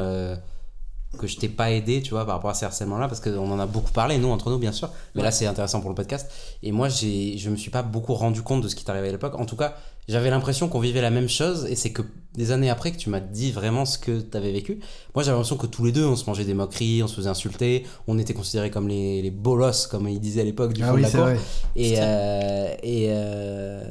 que 1.16 1.28
je 1.28 1.38
t'ai 1.38 1.49
pas 1.49 1.72
aidé, 1.72 2.01
tu 2.01 2.11
vois, 2.11 2.26
par 2.26 2.36
rapport 2.36 2.49
à 2.49 2.53
ces 2.53 2.66
harcèlements-là, 2.66 3.07
parce 3.07 3.20
qu'on 3.20 3.51
en 3.51 3.59
a 3.59 3.66
beaucoup 3.66 3.91
parlé, 3.91 4.18
nous, 4.18 4.30
entre 4.30 4.49
nous, 4.49 4.57
bien 4.57 4.72
sûr, 4.72 4.89
mais 5.16 5.24
là, 5.24 5.32
c'est 5.32 5.45
intéressant 5.45 5.82
pour 5.82 5.89
le 5.89 5.95
podcast. 5.95 6.30
Et 6.63 6.72
moi, 6.72 6.89
je 6.89 7.49
me 7.49 7.55
suis 7.55 7.72
pas 7.72 7.84
beaucoup 7.84 8.13
rendu 8.13 8.41
compte 8.41 8.61
de 8.61 8.68
ce 8.68 8.76
qui 8.76 8.86
t'arrivait 8.86 9.09
à 9.09 9.11
l'époque. 9.11 9.36
En 9.39 9.45
tout 9.45 9.55
cas, 9.55 9.76
j'avais 10.07 10.30
l'impression 10.30 10.68
qu'on 10.68 10.80
vivait 10.80 11.01
la 11.01 11.09
même 11.09 11.30
chose, 11.30 11.66
et 11.70 11.76
c'est 11.76 11.91
que 11.91 12.03
des 12.36 12.51
années 12.51 12.70
après 12.70 12.91
que 12.91 12.97
tu 12.97 13.09
m'as 13.09 13.22
dit 13.22 13.51
vraiment 13.51 13.86
ce 13.86 13.97
que 13.97 14.20
tu 14.20 14.38
avais 14.38 14.51
vécu. 14.51 14.80
Moi, 15.16 15.24
j'avais 15.24 15.36
l'impression 15.36 15.57
que 15.57 15.68
tous 15.68 15.86
les 15.86 15.91
deux, 15.91 16.05
on 16.05 16.16
se 16.16 16.26
mangeait 16.26 16.43
des 16.43 16.53
moqueries, 16.53 17.01
on 17.01 17.07
se 17.07 17.16
faisait 17.16 17.30
insulter, 17.30 17.86
on 18.07 18.20
était 18.20 18.34
considérés 18.34 18.70
comme 18.70 18.88
les, 18.88 19.22
les 19.22 19.32
bolos, 19.32 19.88
comme 19.89 20.07
ils 20.07 20.20
disaient 20.20 20.41
à 20.41 20.45
l'époque, 20.45 20.74
du 20.74 20.84
ah 20.84 20.88
fond 20.88 20.97
de 20.97 21.01
la 21.01 21.09
cour. 21.09 21.28
Et, 21.76 21.95
euh, 21.97 22.68
et 22.84 23.07
euh, 23.09 23.82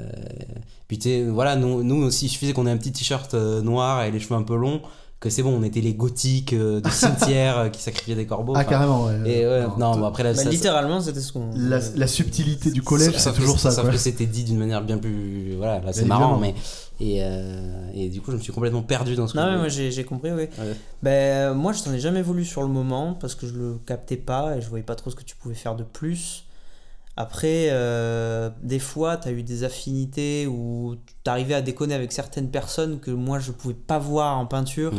puis, 0.87 1.23
voilà, 1.25 1.57
nous, 1.57 1.83
nous 1.83 2.05
aussi, 2.05 2.27
il 2.27 2.29
suffisait 2.29 2.53
qu'on 2.53 2.67
ait 2.67 2.71
un 2.71 2.77
petit 2.77 2.93
t-shirt 2.93 3.35
euh, 3.35 3.63
noir 3.63 4.05
et 4.05 4.11
les 4.11 4.21
cheveux 4.21 4.37
un 4.37 4.43
peu 4.43 4.57
longs 4.57 4.83
que 5.25 5.31
c'est 5.31 5.43
bon, 5.43 5.59
on 5.59 5.63
était 5.63 5.81
les 5.81 5.95
gothiques 5.95 6.53
euh, 6.53 6.83
du 6.83 6.91
cimetière 6.93 7.59
euh, 7.59 7.69
qui 7.71 7.81
sacrifiaient 7.81 8.15
des 8.15 8.27
corbeaux. 8.27 8.53
Ah, 8.55 8.65
carrément, 8.65 9.07
ouais. 9.07 9.15
Et 9.25 9.47
ouais, 9.47 9.63
non, 9.79 9.97
bon, 9.97 10.05
après, 10.05 10.23
bah, 10.23 10.45
littéralement, 10.45 11.01
c'était 11.01 11.21
ce 11.21 11.33
qu'on. 11.33 11.51
La, 11.57 12.07
subtilité 12.07 12.71
du 12.71 12.83
collège, 12.83 13.17
c'est 13.17 13.33
toujours 13.33 13.59
ça. 13.59 13.71
Sauf 13.71 13.91
que 13.91 13.97
c'était 13.97 14.27
dit 14.27 14.45
d'une 14.45 14.59
manière 14.59 14.83
bien 14.83 14.99
plus. 14.99 15.55
Voilà, 15.57 15.81
là, 15.81 15.93
c'est 15.93 16.05
marrant, 16.05 16.39
mais. 16.39 16.55
Et, 17.01 17.19
euh, 17.23 17.91
et, 17.93 18.09
du 18.09 18.21
coup, 18.21 18.31
je 18.31 18.37
me 18.37 18.41
suis 18.41 18.53
complètement 18.53 18.83
perdu 18.83 19.17
dans 19.17 19.27
ce 19.27 19.37
Non, 19.37 19.51
mais 19.51 19.59
moi, 19.59 19.69
j'ai 19.69 20.05
compris, 20.05 20.31
oui. 20.31 20.49
Ben, 21.03 21.55
moi, 21.55 21.73
je 21.73 21.83
t'en 21.83 21.93
ai 21.93 21.99
jamais 21.99 22.23
voulu 22.23 22.45
sur 22.45 22.63
le 22.63 22.69
moment 22.69 23.15
parce 23.15 23.35
que 23.35 23.49
je 23.49 23.55
le 23.55 23.79
captais 23.85 24.17
pas 24.17 24.57
et 24.57 24.61
je 24.61 24.69
voyais 24.69 24.85
pas 24.85 24.95
trop 24.95 25.11
ce 25.11 25.17
que 25.17 25.25
tu 25.25 25.35
pouvais 25.35 25.57
faire 25.57 25.75
de 25.75 25.83
plus. 25.83 26.44
Après, 27.17 27.69
euh, 27.71 28.51
des 28.63 28.81
fois, 28.81 29.17
tu 29.17 29.29
as 29.29 29.31
eu 29.31 29.45
des 29.45 29.63
affinités 29.63 30.49
où 30.49 30.97
tu 31.23 31.31
arrivais 31.31 31.55
à 31.55 31.63
déconner 31.63 31.95
avec 31.95 32.11
certaines 32.11 32.51
personnes 32.51 32.99
que 32.99 33.13
moi, 33.13 33.39
je 33.39 33.53
pouvais 33.53 33.75
pas 33.75 34.01
voir 34.01 34.37
en 34.37 34.47
peinture. 34.47 34.93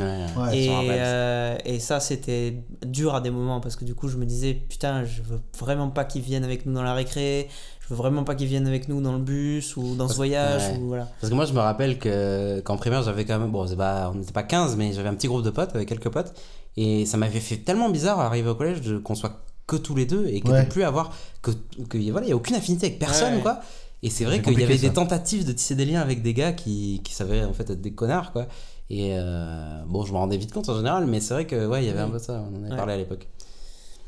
et, 0.53 0.70
euh, 0.72 1.57
et, 1.66 1.80
ça, 1.80 1.99
c'était 1.99 2.63
dur 2.86 3.16
à 3.16 3.22
des 3.22 3.32
moments 3.32 3.59
parce 3.59 3.76
que 3.76 3.84
du 3.84 3.95
coup, 3.95 4.07
je 4.07 4.16
me 4.16 4.26
disais, 4.26 4.53
putain, 4.53 5.03
je 5.03 5.22
veux 5.24 5.41
vraiment 5.59 5.89
pas 5.89 6.05
qu'ils 6.05 6.22
viennent 6.22 6.45
avec 6.45 6.66
nous 6.66 6.74
dans 6.74 6.84
la 6.84 6.93
récré. 6.93 7.49
Je 7.82 7.89
veux 7.89 7.97
vraiment 7.97 8.24
pas 8.24 8.34
qu'ils 8.34 8.47
viennent 8.47 8.68
avec 8.68 8.88
nous 8.88 9.01
dans 9.01 9.13
le 9.13 9.20
bus 9.20 9.76
ou 9.76 9.95
dans 9.95 10.07
ce 10.07 10.16
voyage. 10.16 10.63
Ou, 10.80 10.88
voilà. 10.88 11.09
Parce 11.20 11.30
que 11.30 11.36
moi, 11.36 11.45
je 11.45 11.53
me 11.53 11.59
rappelle 11.59 11.99
qu'en 11.99 12.78
primaire, 12.78 13.03
j'avais 13.03 13.26
quand 13.26 13.38
même. 13.39 13.51
Bon, 13.51 13.68
pas, 13.76 14.09
on 14.09 14.16
n'était 14.16 14.32
pas 14.32 14.43
15, 14.43 14.78
mais 14.78 14.93
j'avais 14.93 15.09
un 15.09 15.16
petit 15.16 15.28
groupe 15.28 15.43
de 15.43 15.49
potes 15.49 15.76
avec 15.76 15.89
quelques 15.89 16.09
potes. 16.09 16.34
Et 16.78 17.05
ça 17.05 17.18
m'avait 17.18 17.41
fait 17.41 17.57
tellement 17.57 17.89
bizarre 17.89 18.18
d'arriver 18.18 18.49
au 18.49 18.55
collège 18.55 18.82
qu'on 19.03 19.16
soit 19.16 19.41
que 19.68 19.76
tous 19.76 19.95
les 19.95 20.05
deux 20.05 20.28
et 20.28 20.41
que 20.41 20.49
de 20.49 20.70
plus 20.70 20.84
avoir 20.84 21.11
que, 21.41 21.51
que 21.89 21.97
voilà 22.11 22.28
il 22.28 22.30
y 22.30 22.34
a 22.34 22.36
aucune 22.36 22.55
affinité 22.55 22.88
avec 22.88 22.99
personne 22.99 23.41
quoi. 23.41 23.59
Et 24.03 24.09
c'est 24.09 24.26
vrai 24.26 24.41
qu'il 24.41 24.59
y 24.59 24.63
avait 24.63 24.78
des 24.78 24.93
tentatives 24.93 25.45
de 25.45 25.51
tisser 25.51 25.74
des 25.74 25.86
liens 25.86 26.01
avec 26.01 26.22
des 26.22 26.34
gars 26.34 26.53
qui, 26.53 27.01
qui 27.03 27.13
savaient 27.13 27.43
en 27.43 27.53
fait 27.53 27.70
être 27.70 27.82
des 27.82 27.93
connards 27.93 28.32
quoi. 28.32 28.47
Et 28.89 29.13
euh, 29.13 29.82
bon 29.88 30.05
je 30.05 30.13
m'en 30.13 30.20
rendais 30.20 30.38
vite 30.38 30.53
compte 30.53 30.70
en 30.70 30.76
général 30.76 31.07
mais 31.07 31.20
c'est 31.20 31.34
vrai 31.34 31.47
que 31.47 31.66
ouais 31.66 31.84
il 31.84 31.88
y 31.88 31.89
avait 31.89 32.01
un 32.01 32.09
peu 32.09 32.20
ça 32.20 32.45
on 32.51 32.59
en 32.59 32.63
avait 32.66 32.76
parlé 32.76 32.93
à 32.93 32.97
l'époque. 32.97 33.28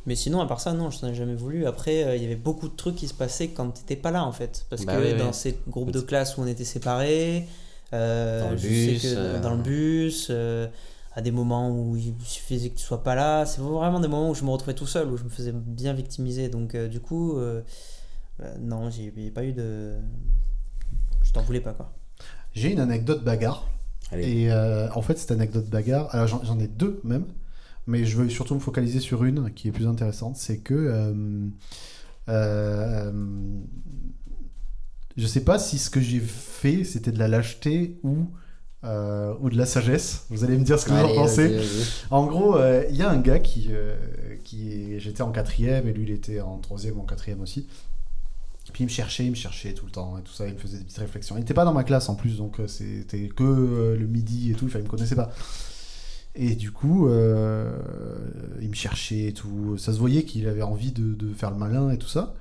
Mais 0.05 0.15
sinon, 0.15 0.39
à 0.39 0.45
part 0.45 0.61
ça, 0.61 0.71
non, 0.71 0.89
je 0.89 1.05
n'en 1.05 1.11
ai 1.11 1.15
jamais 1.15 1.35
voulu. 1.35 1.65
Après, 1.65 2.05
euh, 2.05 2.15
il 2.15 2.21
y 2.21 2.25
avait 2.25 2.37
beaucoup 2.37 2.69
de 2.69 2.75
trucs 2.77 2.95
qui 2.95 3.09
se 3.09 3.13
passaient 3.13 3.49
quand 3.49 3.71
tu 3.71 3.81
n'étais 3.81 3.97
pas 3.97 4.09
là, 4.09 4.23
en 4.23 4.31
fait. 4.31 4.65
Parce 4.69 4.85
bah 4.85 4.95
que 4.95 5.19
dans 5.19 5.33
ces 5.33 5.59
groupes 5.67 5.91
de 5.91 5.99
classe 5.99 6.37
où 6.37 6.41
on 6.43 6.47
était 6.47 6.63
séparés, 6.63 7.45
euh, 7.91 8.41
dans 8.41 8.51
le 8.51 8.55
bus, 8.55 9.17
dans 9.43 9.55
le 9.55 9.61
bus 9.61 10.31
à 11.17 11.21
des 11.21 11.31
moments 11.31 11.71
où 11.71 11.97
il 11.97 12.13
suffisait 12.23 12.69
que 12.69 12.77
tu 12.77 12.85
sois 12.85 13.03
pas 13.03 13.15
là. 13.15 13.45
C'est 13.45 13.59
vraiment 13.59 13.99
des 13.99 14.07
moments 14.07 14.29
où 14.29 14.35
je 14.35 14.43
me 14.43 14.49
retrouvais 14.49 14.75
tout 14.75 14.87
seul, 14.87 15.09
où 15.09 15.17
je 15.17 15.23
me 15.23 15.29
faisais 15.29 15.51
bien 15.51 15.93
victimiser. 15.93 16.47
Donc, 16.47 16.77
du 16.77 16.99
coup, 16.99 17.39
non, 18.59 18.89
j'ai 18.89 19.11
pas 19.31 19.43
eu 19.43 19.51
de. 19.51 19.95
Je 21.23 21.31
t'en 21.33 21.41
voulais 21.41 21.61
pas, 21.61 21.73
quoi. 21.73 21.91
J'ai 22.53 22.71
une 22.71 22.79
anecdote 22.79 23.23
bagarre. 23.23 23.67
Et 24.13 24.51
en 24.51 25.01
fait, 25.01 25.17
cette 25.17 25.31
anecdote 25.31 25.69
bagarre, 25.69 26.13
alors 26.13 26.27
j'en 26.27 26.59
ai 26.59 26.67
deux 26.67 27.01
même 27.03 27.25
mais 27.87 28.05
je 28.05 28.17
veux 28.17 28.29
surtout 28.29 28.53
me 28.53 28.59
focaliser 28.59 28.99
sur 28.99 29.23
une 29.23 29.51
qui 29.53 29.69
est 29.69 29.71
plus 29.71 29.87
intéressante, 29.87 30.35
c'est 30.35 30.59
que 30.59 30.73
euh, 30.73 31.47
euh, 32.29 33.11
je 35.15 35.25
sais 35.25 35.43
pas 35.43 35.57
si 35.57 35.79
ce 35.79 35.89
que 35.89 36.01
j'ai 36.01 36.19
fait 36.19 36.83
c'était 36.83 37.13
de 37.13 37.19
la 37.19 37.29
lâcheté 37.29 37.97
ou 38.03 38.27
euh, 38.83 39.33
ou 39.41 39.49
de 39.49 39.57
la 39.57 39.65
sagesse. 39.65 40.25
Vous 40.29 40.43
allez 40.43 40.57
me 40.57 40.63
dire 40.63 40.79
ce 40.79 40.85
que 40.85 40.91
vous 40.91 40.97
en 40.97 41.13
pensez. 41.13 41.59
En 42.11 42.25
gros, 42.25 42.57
euh, 42.57 42.83
il 42.89 42.95
y 42.95 43.01
a 43.01 43.09
un 43.09 43.17
gars 43.17 43.39
qui, 43.39 43.69
qui 44.43 44.71
est... 44.71 44.99
j'étais 44.99 45.21
en 45.21 45.31
quatrième 45.31 45.87
et 45.87 45.93
lui 45.93 46.03
il 46.03 46.11
était 46.11 46.41
en 46.41 46.57
troisième 46.57 46.97
ou 46.97 47.01
en 47.01 47.05
quatrième 47.05 47.41
aussi. 47.41 47.67
Puis 48.73 48.83
il 48.83 48.87
me 48.87 48.91
cherchait, 48.91 49.23
il 49.23 49.31
me 49.31 49.35
cherchait 49.35 49.73
tout 49.73 49.85
le 49.85 49.91
temps 49.91 50.17
et 50.17 50.21
tout 50.21 50.33
ça, 50.33 50.45
il 50.45 50.53
me 50.53 50.59
faisait 50.59 50.77
des 50.77 50.83
petites 50.83 50.99
réflexions. 50.99 51.37
Il 51.37 51.39
n'était 51.39 51.53
pas 51.53 51.63
dans 51.63 51.73
ma 51.73 51.85
classe 51.85 52.09
en 52.09 52.15
plus, 52.15 52.37
donc 52.37 52.57
c'était 52.67 53.29
que 53.29 53.95
le 53.97 54.07
midi 54.07 54.51
et 54.51 54.55
tout, 54.55 54.67
il 54.67 54.83
me 54.83 54.87
connaissait 54.87 55.15
pas. 55.15 55.31
Et 56.39 56.55
du 56.55 56.71
coup, 56.71 57.07
euh, 57.07 57.71
il 58.61 58.69
me 58.69 58.75
cherchait 58.75 59.25
et 59.25 59.33
tout. 59.33 59.75
Ça 59.79 59.91
se 59.91 59.97
voyait 59.97 60.23
qu'il 60.23 60.47
avait 60.47 60.61
envie 60.61 60.91
de, 60.91 61.15
de, 61.15 61.33
faire 61.33 61.49
le 61.49 61.57
malin 61.57 61.89
et 61.89 61.97
tout 61.97 62.07
ça. 62.07 62.35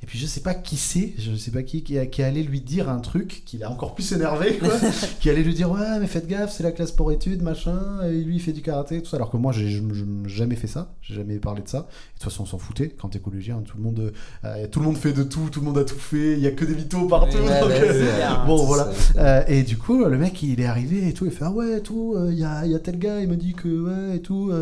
Et 0.00 0.06
puis 0.06 0.16
je 0.16 0.26
sais 0.26 0.40
pas 0.40 0.54
qui 0.54 0.76
c'est, 0.76 1.12
je 1.18 1.34
sais 1.34 1.50
pas 1.50 1.64
qui, 1.64 1.82
qui, 1.82 1.98
qui 2.08 2.22
allait 2.22 2.44
lui 2.44 2.60
dire 2.60 2.88
un 2.88 3.00
truc 3.00 3.42
qui 3.44 3.58
l'a 3.58 3.68
encore 3.68 3.96
plus 3.96 4.12
énervé, 4.12 4.56
quoi. 4.58 4.70
qui 5.20 5.28
allait 5.28 5.42
lui 5.42 5.54
dire 5.54 5.72
ouais 5.72 5.98
mais 5.98 6.06
faites 6.06 6.28
gaffe, 6.28 6.52
c'est 6.52 6.62
la 6.62 6.70
classe 6.70 6.92
pour 6.92 7.10
études, 7.10 7.42
machin, 7.42 7.80
et 8.04 8.12
lui 8.12 8.36
il 8.36 8.40
fait 8.40 8.52
du 8.52 8.62
karaté, 8.62 9.02
tout 9.02 9.08
ça. 9.08 9.16
Alors 9.16 9.28
que 9.28 9.36
moi 9.36 9.52
j'ai 9.52 9.82
jamais 10.26 10.54
fait 10.54 10.68
ça, 10.68 10.94
j'ai 11.02 11.16
jamais 11.16 11.38
parlé 11.38 11.62
de 11.62 11.68
ça. 11.68 11.78
Et 11.78 11.80
de 11.80 12.20
toute 12.20 12.30
façon 12.30 12.44
on 12.44 12.46
s'en 12.46 12.58
foutait, 12.58 12.90
quand 12.90 13.08
t'es 13.08 13.18
collégien, 13.18 13.60
tout 13.66 13.76
le 13.76 13.82
monde, 13.82 14.12
euh, 14.44 14.66
tout 14.68 14.78
le 14.78 14.86
monde 14.86 14.96
fait 14.96 15.12
de 15.12 15.24
tout, 15.24 15.48
tout 15.50 15.58
le 15.58 15.66
monde 15.66 15.78
a 15.78 15.84
tout 15.84 15.98
fait, 15.98 16.34
il 16.34 16.40
y 16.40 16.46
a 16.46 16.52
que 16.52 16.64
des 16.64 16.76
mythos 16.76 17.08
partout. 17.08 17.36
Euh, 17.36 18.46
bon 18.46 18.64
voilà. 18.66 18.90
Euh, 19.16 19.42
et 19.48 19.64
du 19.64 19.78
coup 19.78 20.04
le 20.04 20.16
mec 20.16 20.40
il 20.44 20.60
est 20.60 20.66
arrivé 20.66 21.08
et 21.08 21.12
tout, 21.12 21.26
il 21.26 21.32
fait 21.32 21.44
ah 21.44 21.50
ouais 21.50 21.80
tout, 21.80 22.14
il 22.30 22.38
y 22.38 22.44
a, 22.44 22.64
y, 22.66 22.74
a, 22.74 22.78
tel 22.78 23.00
gars, 23.00 23.20
il 23.20 23.28
me 23.28 23.36
dit 23.36 23.52
que 23.52 23.68
ouais 23.68 24.16
et 24.18 24.22
tout, 24.22 24.52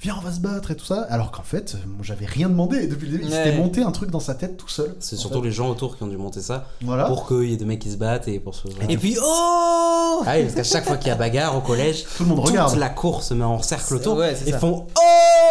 viens 0.00 0.16
on 0.16 0.22
va 0.22 0.32
se 0.32 0.40
battre 0.40 0.70
et 0.70 0.76
tout 0.76 0.86
ça. 0.86 1.02
Alors 1.10 1.30
qu'en 1.30 1.42
fait 1.42 1.76
j'avais 2.00 2.24
rien 2.24 2.48
demandé 2.48 2.86
depuis 2.86 3.04
le 3.06 3.12
début, 3.12 3.24
il 3.24 3.30
s'était 3.30 3.54
monté 3.56 3.82
un 3.82 3.92
truc 3.92 4.10
dans 4.10 4.18
sa 4.18 4.34
tête 4.34 4.56
tout 4.56 4.77
c'est 5.00 5.16
surtout 5.16 5.42
les 5.42 5.50
gens 5.50 5.68
autour 5.70 5.96
qui 5.96 6.02
ont 6.02 6.06
dû 6.06 6.16
monter 6.16 6.40
ça 6.40 6.68
pour 7.06 7.26
qu'il 7.26 7.50
y 7.50 7.52
ait 7.52 7.56
des 7.56 7.64
mecs 7.64 7.78
qui 7.78 7.90
se 7.90 7.96
battent 7.96 8.28
et 8.28 8.38
pour 8.38 8.54
se. 8.54 8.68
Et 8.88 8.96
puis 8.96 9.16
oh 9.22 10.22
Ah 10.26 10.34
oui, 10.36 10.42
parce 10.42 10.54
qu'à 10.54 10.64
chaque 10.64 10.84
fois 10.84 10.96
qu'il 10.96 11.08
y 11.08 11.10
a 11.10 11.14
bagarre 11.16 11.56
au 11.56 11.60
collège, 11.60 12.04
tout 12.16 12.24
le 12.24 12.30
monde 12.30 12.40
regarde. 12.40 12.76
la 12.76 12.88
cour 12.88 13.22
se 13.22 13.34
met 13.34 13.44
en 13.44 13.62
cercle 13.62 13.94
autour 13.94 14.24
et 14.24 14.34
ils 14.46 14.54
font 14.54 14.86
oh 14.96 15.02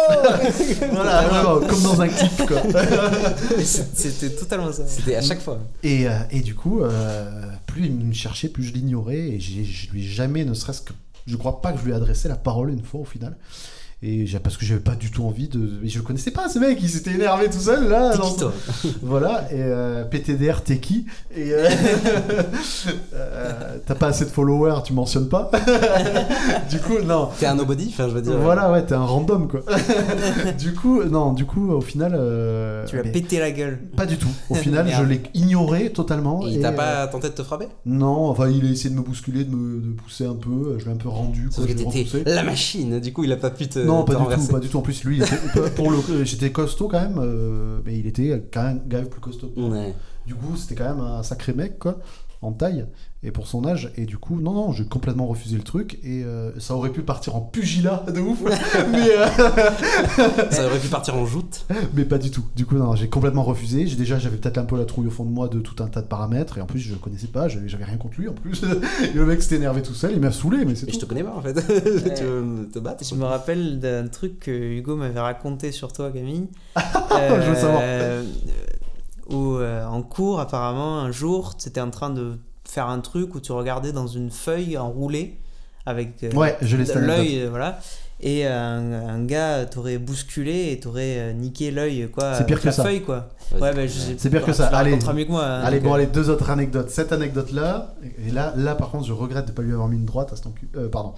Voilà, 0.92 1.60
comme 1.68 1.82
dans 1.82 2.00
un 2.00 2.08
clip 2.08 2.46
quoi. 2.46 2.62
C'était 3.64 4.30
totalement 4.30 4.72
ça. 4.72 4.86
C'était 4.86 5.16
à 5.16 5.22
chaque 5.22 5.40
fois. 5.40 5.58
Et, 5.82 6.08
euh, 6.08 6.18
et 6.30 6.40
du 6.40 6.54
coup, 6.54 6.82
euh, 6.82 7.30
plus 7.66 7.86
il 7.86 7.92
me 7.92 8.12
cherchait, 8.12 8.48
plus 8.48 8.62
je 8.64 8.72
l'ignorais 8.72 9.18
et 9.18 9.40
je 9.40 9.90
lui 9.90 10.04
ai 10.04 10.08
jamais, 10.08 10.44
ne 10.44 10.54
serait-ce 10.54 10.82
que. 10.82 10.92
Je 11.26 11.36
crois 11.36 11.60
pas 11.60 11.72
que 11.72 11.78
je 11.78 11.84
lui 11.84 11.92
ai 11.92 11.94
adressé 11.94 12.28
la 12.28 12.36
parole 12.36 12.70
une 12.70 12.82
fois 12.82 13.00
au 13.00 13.04
final 13.04 13.36
et 14.00 14.26
parce 14.44 14.56
que 14.56 14.64
j'avais 14.64 14.78
pas 14.80 14.94
du 14.94 15.10
tout 15.10 15.24
envie 15.24 15.48
de 15.48 15.58
mais 15.82 15.88
je 15.88 15.98
le 15.98 16.04
connaissais 16.04 16.30
pas 16.30 16.48
ce 16.48 16.60
mec 16.60 16.78
il 16.80 16.88
s'était 16.88 17.10
énervé 17.10 17.50
tout 17.50 17.58
seul 17.58 17.88
là 17.88 18.12
voilà 19.02 19.48
et 19.50 19.56
euh, 19.56 20.04
PTDR 20.04 20.62
t'es 20.62 20.78
qui? 20.78 21.06
Et 21.34 21.52
euh, 21.52 21.68
euh, 23.14 23.76
t'as 23.84 23.94
pas 23.96 24.06
assez 24.08 24.24
de 24.24 24.30
followers 24.30 24.82
tu 24.84 24.92
mentionnes 24.92 25.28
pas? 25.28 25.50
Du 26.70 26.78
coup 26.78 26.98
non. 27.04 27.30
T'es 27.38 27.46
un 27.46 27.56
nobody 27.56 27.88
enfin 27.88 28.08
je 28.08 28.14
veux 28.14 28.22
dire 28.22 28.38
voilà 28.38 28.70
ouais 28.70 28.84
t'es 28.84 28.94
un 28.94 29.04
random 29.04 29.48
quoi. 29.48 29.62
Du 30.58 30.74
coup 30.74 31.02
non 31.02 31.32
du 31.32 31.44
coup 31.44 31.70
au 31.72 31.80
final 31.80 32.12
tu 32.86 32.96
lui 32.96 33.08
as 33.08 33.12
pété 33.12 33.40
la 33.40 33.50
gueule. 33.50 33.80
pas 33.96 34.06
du 34.06 34.16
tout. 34.16 34.28
Au 34.48 34.54
final 34.54 34.88
je 34.96 35.02
l'ai 35.02 35.22
ignoré 35.34 35.90
totalement 35.90 36.46
et 36.46 36.52
il 36.52 36.60
t'a 36.60 36.72
pas 36.72 37.08
tenté 37.08 37.30
de 37.30 37.34
te 37.34 37.42
frapper? 37.42 37.66
Non 37.84 38.28
enfin 38.28 38.48
il 38.48 38.64
a 38.64 38.70
essayé 38.70 38.90
de 38.90 38.94
me 38.94 39.02
bousculer 39.02 39.44
de 39.44 39.54
me 39.54 39.80
de 39.80 39.90
pousser 39.90 40.24
un 40.24 40.34
peu 40.34 40.78
je 40.78 40.84
l'ai 40.84 40.92
un 40.92 40.96
peu 40.96 41.08
rendu 41.08 41.48
quoi, 41.48 41.64
la 42.26 42.44
machine 42.44 43.00
du 43.00 43.12
coup 43.12 43.24
il 43.24 43.32
a 43.32 43.36
pas 43.36 43.50
pu 43.50 43.68
te 43.68 43.87
non, 43.88 44.04
pas 44.04 44.14
du 44.14 44.34
tout, 44.34 44.52
pas 44.52 44.60
du 44.60 44.68
tout. 44.68 44.78
En 44.78 44.82
plus, 44.82 45.04
lui, 45.04 45.20
pour 45.76 45.90
le, 45.90 46.24
j'étais 46.24 46.52
costaud 46.52 46.88
quand 46.88 47.00
même, 47.00 47.18
euh, 47.18 47.80
mais 47.84 47.98
il 47.98 48.06
était 48.06 48.42
quand 48.52 48.62
même, 48.62 48.82
quand 48.88 48.96
même 48.98 49.08
plus 49.08 49.20
costaud. 49.20 49.52
Du 50.26 50.34
coup, 50.34 50.56
c'était 50.56 50.74
quand 50.74 50.94
même 50.94 51.04
un 51.04 51.22
sacré 51.22 51.52
mec, 51.54 51.78
quoi, 51.78 51.98
en 52.42 52.52
taille 52.52 52.86
et 53.24 53.32
pour 53.32 53.48
son 53.48 53.66
âge 53.66 53.90
et 53.96 54.06
du 54.06 54.16
coup 54.16 54.40
non 54.40 54.52
non 54.52 54.72
j'ai 54.72 54.84
complètement 54.84 55.26
refusé 55.26 55.56
le 55.56 55.64
truc 55.64 55.98
et 56.04 56.22
euh, 56.22 56.52
ça 56.60 56.74
aurait 56.74 56.92
pu 56.92 57.02
partir 57.02 57.34
en 57.34 57.40
pugilat 57.40 58.04
de 58.14 58.20
ouf 58.20 58.38
mais 58.92 59.10
euh, 59.10 59.26
ça 60.50 60.66
aurait 60.66 60.78
pu 60.78 60.86
partir 60.86 61.16
en 61.16 61.26
joute. 61.26 61.66
mais 61.94 62.04
pas 62.04 62.18
du 62.18 62.30
tout. 62.30 62.44
Du 62.54 62.64
coup 62.64 62.76
non 62.76 62.94
j'ai 62.94 63.08
complètement 63.08 63.42
refusé. 63.42 63.86
J'ai 63.86 63.96
déjà 63.96 64.18
j'avais 64.18 64.36
peut-être 64.36 64.58
un 64.58 64.64
peu 64.64 64.78
la 64.78 64.84
trouille 64.84 65.08
au 65.08 65.10
fond 65.10 65.24
de 65.24 65.30
moi 65.30 65.48
de 65.48 65.58
tout 65.58 65.82
un 65.82 65.88
tas 65.88 66.00
de 66.00 66.06
paramètres 66.06 66.58
et 66.58 66.60
en 66.60 66.66
plus 66.66 66.78
je 66.78 66.92
le 66.92 66.98
connaissais 66.98 67.26
pas 67.26 67.48
j'avais 67.48 67.84
rien 67.84 67.96
contre 67.96 68.20
lui 68.20 68.28
en 68.28 68.34
plus. 68.34 68.62
Le 69.14 69.26
mec 69.26 69.42
s'était 69.42 69.56
énervé 69.56 69.82
tout 69.82 69.94
seul 69.94 70.12
il 70.12 70.20
m'a 70.20 70.30
saoulé 70.30 70.64
mais 70.64 70.76
c'est 70.76 70.90
je 70.92 70.98
te 70.98 71.04
connais 71.04 71.24
pas 71.24 71.34
en 71.34 71.40
fait. 71.40 71.54
Tu 71.54 72.22
veux 72.22 72.68
te 72.72 72.78
battre 72.78 73.04
je 73.04 73.14
me 73.16 73.24
rappelle 73.24 73.80
d'un 73.80 74.06
truc 74.06 74.38
que 74.38 74.50
Hugo 74.50 74.94
m'avait 74.94 75.20
raconté 75.20 75.72
sur 75.72 75.92
toi 75.92 76.12
Camille. 76.12 76.48
Je 76.76 77.48
veux 77.48 77.54
savoir. 77.56 77.80
Euh, 77.82 78.24
où 79.30 79.58
en 79.58 80.02
cours 80.02 80.40
apparemment 80.40 81.00
un 81.00 81.10
jour 81.10 81.54
c'était 81.58 81.80
en 81.80 81.90
train 81.90 82.10
de 82.10 82.38
faire 82.70 82.88
un 82.88 83.00
truc 83.00 83.34
où 83.34 83.40
tu 83.40 83.52
regardais 83.52 83.92
dans 83.92 84.06
une 84.06 84.30
feuille 84.30 84.76
enroulée 84.76 85.38
avec 85.86 86.22
euh, 86.22 86.30
ouais, 86.32 86.56
l'œil, 86.60 87.40
euh, 87.42 87.48
voilà. 87.50 87.80
Et 88.20 88.44
un, 88.46 88.92
un 88.92 89.24
gars 89.24 89.64
t'aurait 89.64 89.96
bousculé 89.96 90.72
et 90.72 90.80
t'aurait 90.80 91.18
euh, 91.18 91.32
niqué 91.32 91.70
l'œil, 91.70 92.10
quoi. 92.12 92.34
C'est 92.34 92.44
pire 92.44 92.60
que 92.60 92.66
la 92.66 92.72
ça. 92.72 92.82
feuille, 92.82 93.00
quoi. 93.02 93.28
Ouais, 93.58 93.72
bah, 93.72 93.82
c'est 94.18 94.28
pire 94.28 94.44
que 94.44 94.52
ça. 94.52 94.66
Allez, 94.66 94.96
mieux 94.96 95.24
que 95.24 95.30
moi, 95.30 95.44
hein, 95.44 95.62
allez 95.62 95.80
bon, 95.80 95.94
allez, 95.94 96.06
deux 96.06 96.28
autres 96.28 96.50
anecdotes. 96.50 96.90
Cette 96.90 97.12
anecdote-là, 97.12 97.94
et 98.26 98.30
là, 98.30 98.52
là, 98.56 98.74
par 98.74 98.90
contre, 98.90 99.06
je 99.06 99.12
regrette 99.12 99.46
de 99.46 99.52
pas 99.52 99.62
lui 99.62 99.72
avoir 99.72 99.88
mis 99.88 99.96
une 99.96 100.04
droite 100.04 100.32
à 100.32 100.36
ce 100.36 100.42
temps. 100.42 100.52
pardon. 100.92 101.14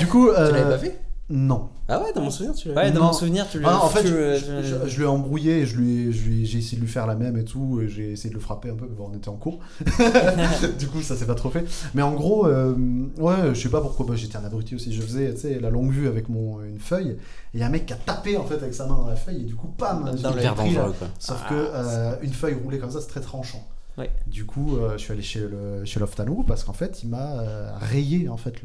du 0.00 0.06
coup. 0.06 0.30
tu 0.34 0.52
l'avais 0.52 0.70
pas 0.70 0.78
fait? 0.78 0.98
Non. 1.30 1.68
Ah 1.88 2.02
ouais, 2.02 2.12
dans 2.14 2.22
mon 2.22 2.30
souvenir, 2.30 2.54
tu 2.54 2.68
l'as 2.68 2.74
Ouais, 2.74 2.90
dans 2.90 3.04
mon 3.04 3.12
souvenir, 3.12 3.46
tu 3.50 3.60
l'as 3.60 3.68
ah, 3.68 3.84
En 3.84 3.88
fait, 3.88 4.06
je, 4.06 4.86
je, 4.86 4.98
l'ai 4.98 5.06
embrouillé, 5.06 5.66
je 5.66 5.76
lui, 5.76 6.12
j'ai 6.12 6.58
essayé 6.58 6.78
de 6.78 6.82
lui 6.82 6.90
faire 6.90 7.06
la 7.06 7.16
même 7.16 7.36
et 7.36 7.44
tout, 7.44 7.80
et 7.82 7.88
j'ai 7.88 8.12
essayé 8.12 8.30
de 8.30 8.34
le 8.34 8.40
frapper 8.40 8.70
un 8.70 8.74
peu, 8.74 8.86
mais 8.88 8.96
bon, 8.96 9.10
on 9.12 9.16
était 9.16 9.28
en 9.28 9.36
cours. 9.36 9.58
du 10.78 10.86
coup, 10.88 11.02
ça 11.02 11.16
s'est 11.16 11.26
pas 11.26 11.34
trop 11.34 11.50
fait. 11.50 11.66
Mais 11.94 12.00
en 12.00 12.14
gros, 12.14 12.46
euh, 12.46 12.74
ouais, 13.18 13.54
je 13.54 13.60
sais 13.60 13.68
pas 13.68 13.82
pourquoi, 13.82 14.06
bah, 14.06 14.16
j'étais 14.16 14.38
un 14.38 14.44
abruti 14.44 14.74
aussi, 14.74 14.92
je 14.92 15.02
faisais, 15.02 15.34
tu 15.34 15.40
sais, 15.40 15.60
la 15.60 15.68
longue 15.68 15.90
vue 15.90 16.08
avec 16.08 16.30
mon, 16.30 16.62
une 16.62 16.80
feuille, 16.80 17.10
et 17.10 17.18
il 17.54 17.60
y 17.60 17.62
a 17.62 17.66
un 17.66 17.70
mec 17.70 17.84
qui 17.84 17.92
a 17.92 17.96
tapé 17.96 18.38
en 18.38 18.44
fait 18.44 18.56
avec 18.56 18.72
sa 18.72 18.86
main 18.86 18.96
dans 18.96 19.08
la 19.08 19.16
feuille, 19.16 19.42
et 19.42 19.46
du 19.46 19.54
coup, 19.54 19.68
pam, 19.68 20.04
dans 20.04 20.30
le 20.30 20.54
pris, 20.54 20.74
là. 20.74 20.88
Sauf 21.18 21.46
que 21.48 21.68
ah, 21.74 21.76
euh, 21.76 22.16
une 22.22 22.32
feuille 22.32 22.54
roulée 22.54 22.78
comme 22.78 22.90
ça, 22.90 23.02
c'est 23.02 23.08
très 23.08 23.20
tranchant. 23.20 23.66
Ouais. 23.98 24.10
Du 24.26 24.46
coup, 24.46 24.76
euh, 24.76 24.92
je 24.92 24.98
suis 24.98 25.12
allé 25.12 25.22
chez, 25.22 25.40
le, 25.40 25.84
chez 25.84 26.00
l'ophtalmo 26.00 26.44
parce 26.46 26.64
qu'en 26.64 26.72
fait, 26.72 27.02
il 27.02 27.10
m'a 27.10 27.42
rayé 27.80 28.28
en 28.28 28.36
fait 28.36 28.62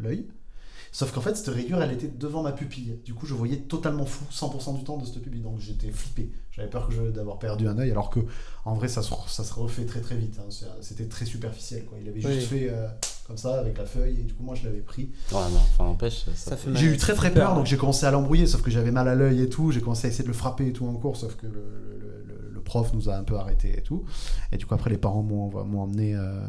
l'œil. 0.00 0.26
Le, 0.28 0.39
Sauf 0.92 1.12
qu'en 1.12 1.20
fait, 1.20 1.36
cette 1.36 1.54
rayure, 1.54 1.80
elle 1.80 1.92
était 1.92 2.08
devant 2.08 2.42
ma 2.42 2.50
pupille. 2.52 2.98
Du 3.04 3.14
coup, 3.14 3.24
je 3.24 3.34
voyais 3.34 3.58
totalement 3.58 4.06
fou 4.06 4.24
100% 4.32 4.76
du 4.76 4.84
temps 4.84 4.96
de 4.96 5.04
cette 5.04 5.22
pupille. 5.22 5.40
Donc 5.40 5.60
j'étais 5.60 5.90
flippé. 5.90 6.32
J'avais 6.50 6.68
peur 6.68 6.88
que 6.88 7.10
d'avoir 7.10 7.38
perdu 7.38 7.68
un 7.68 7.78
œil, 7.78 7.92
alors 7.92 8.10
que 8.10 8.20
en 8.64 8.74
vrai, 8.74 8.88
ça 8.88 9.02
se, 9.02 9.12
ça 9.28 9.44
se 9.44 9.54
refait 9.54 9.86
très 9.86 10.00
très 10.00 10.16
vite. 10.16 10.38
Hein. 10.40 10.50
C'était 10.80 11.06
très 11.06 11.24
superficiel. 11.26 11.84
Quoi. 11.84 11.98
Il 12.02 12.08
avait 12.08 12.20
juste 12.20 12.48
fait 12.48 12.68
euh, 12.70 12.88
comme 13.26 13.36
ça 13.36 13.60
avec 13.60 13.78
la 13.78 13.84
feuille, 13.84 14.18
et 14.18 14.22
du 14.22 14.34
coup, 14.34 14.42
moi, 14.42 14.56
je 14.56 14.64
l'avais 14.64 14.80
pris. 14.80 15.10
Ouais, 15.30 15.38
non, 15.38 15.60
enfin, 15.60 15.84
empêche. 15.84 16.24
Ça, 16.34 16.56
fait 16.56 16.74
J'ai 16.74 16.86
eu 16.86 16.96
très 16.96 17.14
très 17.14 17.32
peur, 17.32 17.54
donc 17.54 17.66
j'ai 17.66 17.76
commencé 17.76 18.04
à 18.04 18.10
l'embrouiller, 18.10 18.46
sauf 18.46 18.62
que 18.62 18.70
j'avais 18.70 18.90
mal 18.90 19.06
à 19.06 19.14
l'œil 19.14 19.42
et 19.42 19.48
tout. 19.48 19.70
J'ai 19.70 19.80
commencé 19.80 20.08
à 20.08 20.10
essayer 20.10 20.24
de 20.24 20.28
le 20.28 20.34
frapper 20.34 20.66
et 20.66 20.72
tout 20.72 20.86
en 20.86 20.94
cours, 20.94 21.16
sauf 21.16 21.36
que 21.36 21.46
le, 21.46 21.62
le, 22.52 22.60
prof 22.60 22.92
nous 22.94 23.08
a 23.08 23.16
un 23.16 23.24
peu 23.24 23.36
arrêté 23.36 23.76
et 23.76 23.82
tout. 23.82 24.04
Et 24.52 24.56
du 24.56 24.66
coup, 24.66 24.74
après, 24.74 24.90
les 24.90 24.98
parents 24.98 25.22
m'ont 25.22 25.80
emmené. 25.80 26.14
Euh, 26.14 26.40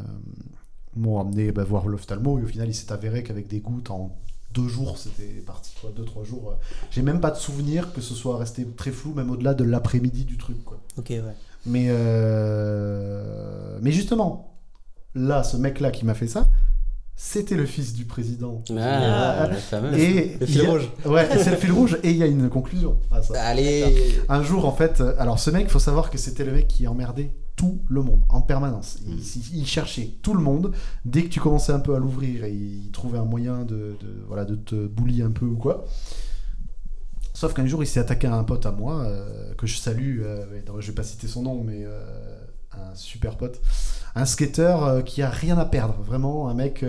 m'ont 0.94 1.18
emmené 1.18 1.52
bah, 1.52 1.64
voir 1.64 1.88
l'ophtalmo 1.88 2.38
et 2.38 2.42
au 2.42 2.46
final 2.46 2.68
il 2.68 2.74
s'est 2.74 2.92
avéré 2.92 3.22
qu'avec 3.22 3.48
des 3.48 3.60
gouttes 3.60 3.90
en 3.90 4.14
deux 4.52 4.68
jours, 4.68 4.98
c'était 4.98 5.40
parti, 5.46 5.72
quoi, 5.80 5.90
deux, 5.94 6.04
trois 6.04 6.24
jours. 6.24 6.54
J'ai 6.90 7.02
même 7.02 7.20
pas 7.20 7.30
de 7.30 7.36
souvenir 7.36 7.92
que 7.92 8.00
ce 8.00 8.14
soit 8.14 8.38
resté 8.38 8.66
très 8.66 8.90
flou, 8.90 9.14
même 9.14 9.30
au-delà 9.30 9.54
de 9.54 9.64
l'après-midi 9.64 10.24
du 10.24 10.36
truc, 10.38 10.64
quoi. 10.64 10.78
Ok, 10.96 11.10
ouais. 11.10 11.22
Mais, 11.66 11.86
euh... 11.88 13.78
mais 13.82 13.92
justement, 13.92 14.58
là, 15.14 15.42
ce 15.42 15.56
mec-là 15.56 15.90
qui 15.90 16.04
m'a 16.04 16.14
fait 16.14 16.26
ça, 16.26 16.48
c'était 17.14 17.54
le 17.54 17.66
fils 17.66 17.92
du 17.92 18.04
président. 18.04 18.62
Ah. 18.76 19.48
Et 19.96 20.36
le 20.40 20.46
fil 20.46 20.62
rouge. 20.62 20.88
Ouais, 21.04 21.28
c'est 21.38 21.50
le 21.50 21.56
fil 21.56 21.72
rouge 21.72 21.98
et 22.02 22.10
il 22.10 22.16
y 22.16 22.22
a 22.22 22.26
une 22.26 22.48
conclusion 22.48 22.98
à 23.10 23.22
ça. 23.22 23.40
Allez. 23.42 24.20
Un 24.28 24.42
jour, 24.42 24.66
en 24.66 24.72
fait, 24.72 25.02
alors 25.18 25.38
ce 25.38 25.50
mec, 25.50 25.64
il 25.68 25.70
faut 25.70 25.78
savoir 25.78 26.10
que 26.10 26.18
c'était 26.18 26.44
le 26.44 26.52
mec 26.52 26.68
qui 26.68 26.86
emmerdait 26.88 27.30
tout 27.56 27.80
le 27.88 28.02
monde 28.02 28.22
en 28.28 28.40
permanence. 28.40 28.98
Il, 29.06 29.16
mm. 29.16 29.42
il, 29.54 29.66
cherchait 29.66 30.14
tout 30.22 30.34
le 30.34 30.40
monde. 30.40 30.72
Dès 31.04 31.24
que 31.24 31.28
tu 31.28 31.40
commençais 31.40 31.72
un 31.72 31.80
peu 31.80 31.94
à 31.94 31.98
l'ouvrir, 31.98 32.46
il 32.46 32.90
trouvait 32.92 33.18
un 33.18 33.24
moyen 33.24 33.64
de, 33.64 33.96
voilà, 34.26 34.44
de 34.44 34.56
te 34.56 34.74
bully 34.86 35.22
un 35.22 35.30
peu 35.30 35.46
ou 35.46 35.56
quoi. 35.56 35.84
Sauf 37.34 37.54
qu'un 37.54 37.66
jour, 37.66 37.82
il 37.82 37.86
s'est 37.86 38.00
attaqué 38.00 38.26
à 38.26 38.34
un 38.34 38.44
pote 38.44 38.66
à 38.66 38.72
moi, 38.72 39.00
euh, 39.00 39.54
que 39.54 39.66
je 39.66 39.76
salue, 39.76 40.20
euh, 40.22 40.44
je 40.78 40.86
vais 40.88 40.94
pas 40.94 41.02
citer 41.02 41.26
son 41.26 41.42
nom, 41.42 41.62
mais 41.62 41.84
euh, 41.84 42.04
un 42.72 42.94
super 42.94 43.36
pote. 43.36 43.60
Un 44.14 44.26
skater 44.26 45.02
qui 45.04 45.22
a 45.22 45.30
rien 45.30 45.56
à 45.58 45.64
perdre, 45.64 45.96
vraiment, 46.02 46.48
un 46.48 46.54
mec 46.54 46.84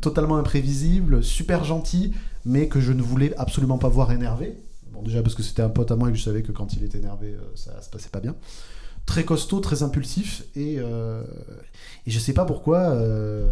totalement 0.00 0.36
imprévisible, 0.36 1.22
super 1.22 1.64
gentil, 1.64 2.12
mais 2.44 2.68
que 2.68 2.80
je 2.80 2.92
ne 2.92 3.02
voulais 3.02 3.34
absolument 3.36 3.78
pas 3.78 3.88
voir 3.88 4.12
énervé. 4.12 4.58
Bon, 4.92 5.02
déjà 5.02 5.22
parce 5.22 5.34
que 5.34 5.42
c'était 5.42 5.62
un 5.62 5.68
pote 5.68 5.90
à 5.90 5.96
moi 5.96 6.08
et 6.08 6.12
que 6.12 6.18
je 6.18 6.24
savais 6.24 6.42
que 6.42 6.52
quand 6.52 6.74
il 6.74 6.84
était 6.84 6.98
énervé, 6.98 7.36
ça 7.54 7.80
se 7.80 7.88
passait 7.88 8.10
pas 8.10 8.20
bien 8.20 8.34
très 9.08 9.24
costaud, 9.24 9.58
très 9.60 9.82
impulsif, 9.82 10.44
et, 10.54 10.76
euh, 10.78 11.22
et 12.06 12.10
je 12.10 12.18
sais 12.20 12.34
pas 12.34 12.44
pourquoi. 12.44 12.90
Euh, 12.90 13.48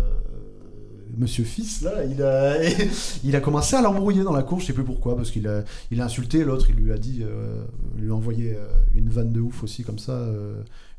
Monsieur 1.16 1.44
Fils, 1.44 1.81
là, 1.82 2.05
il 2.05 3.35
a, 3.36 3.40
commencé 3.40 3.74
à 3.74 3.81
l'embrouiller 3.81 4.23
dans 4.23 4.35
la 4.35 4.43
cour, 4.43 4.60
je 4.60 4.66
sais 4.66 4.73
plus 4.74 4.85
pourquoi, 4.85 5.16
parce 5.16 5.31
qu'il 5.31 5.48
a, 5.48 5.64
insulté 5.98 6.44
l'autre, 6.44 6.66
il 6.68 6.77
lui 6.77 6.93
a 6.93 6.98
dit, 6.98 7.23
euh, 7.23 7.64
lui 7.97 8.10
a 8.10 8.14
envoyé 8.14 8.55
euh, 8.55 8.66
une 8.94 9.09
vanne 9.09 9.32
de 9.32 9.40
ouf 9.40 9.62
aussi, 9.62 9.82
comme 9.82 9.98
ça, 9.98 10.28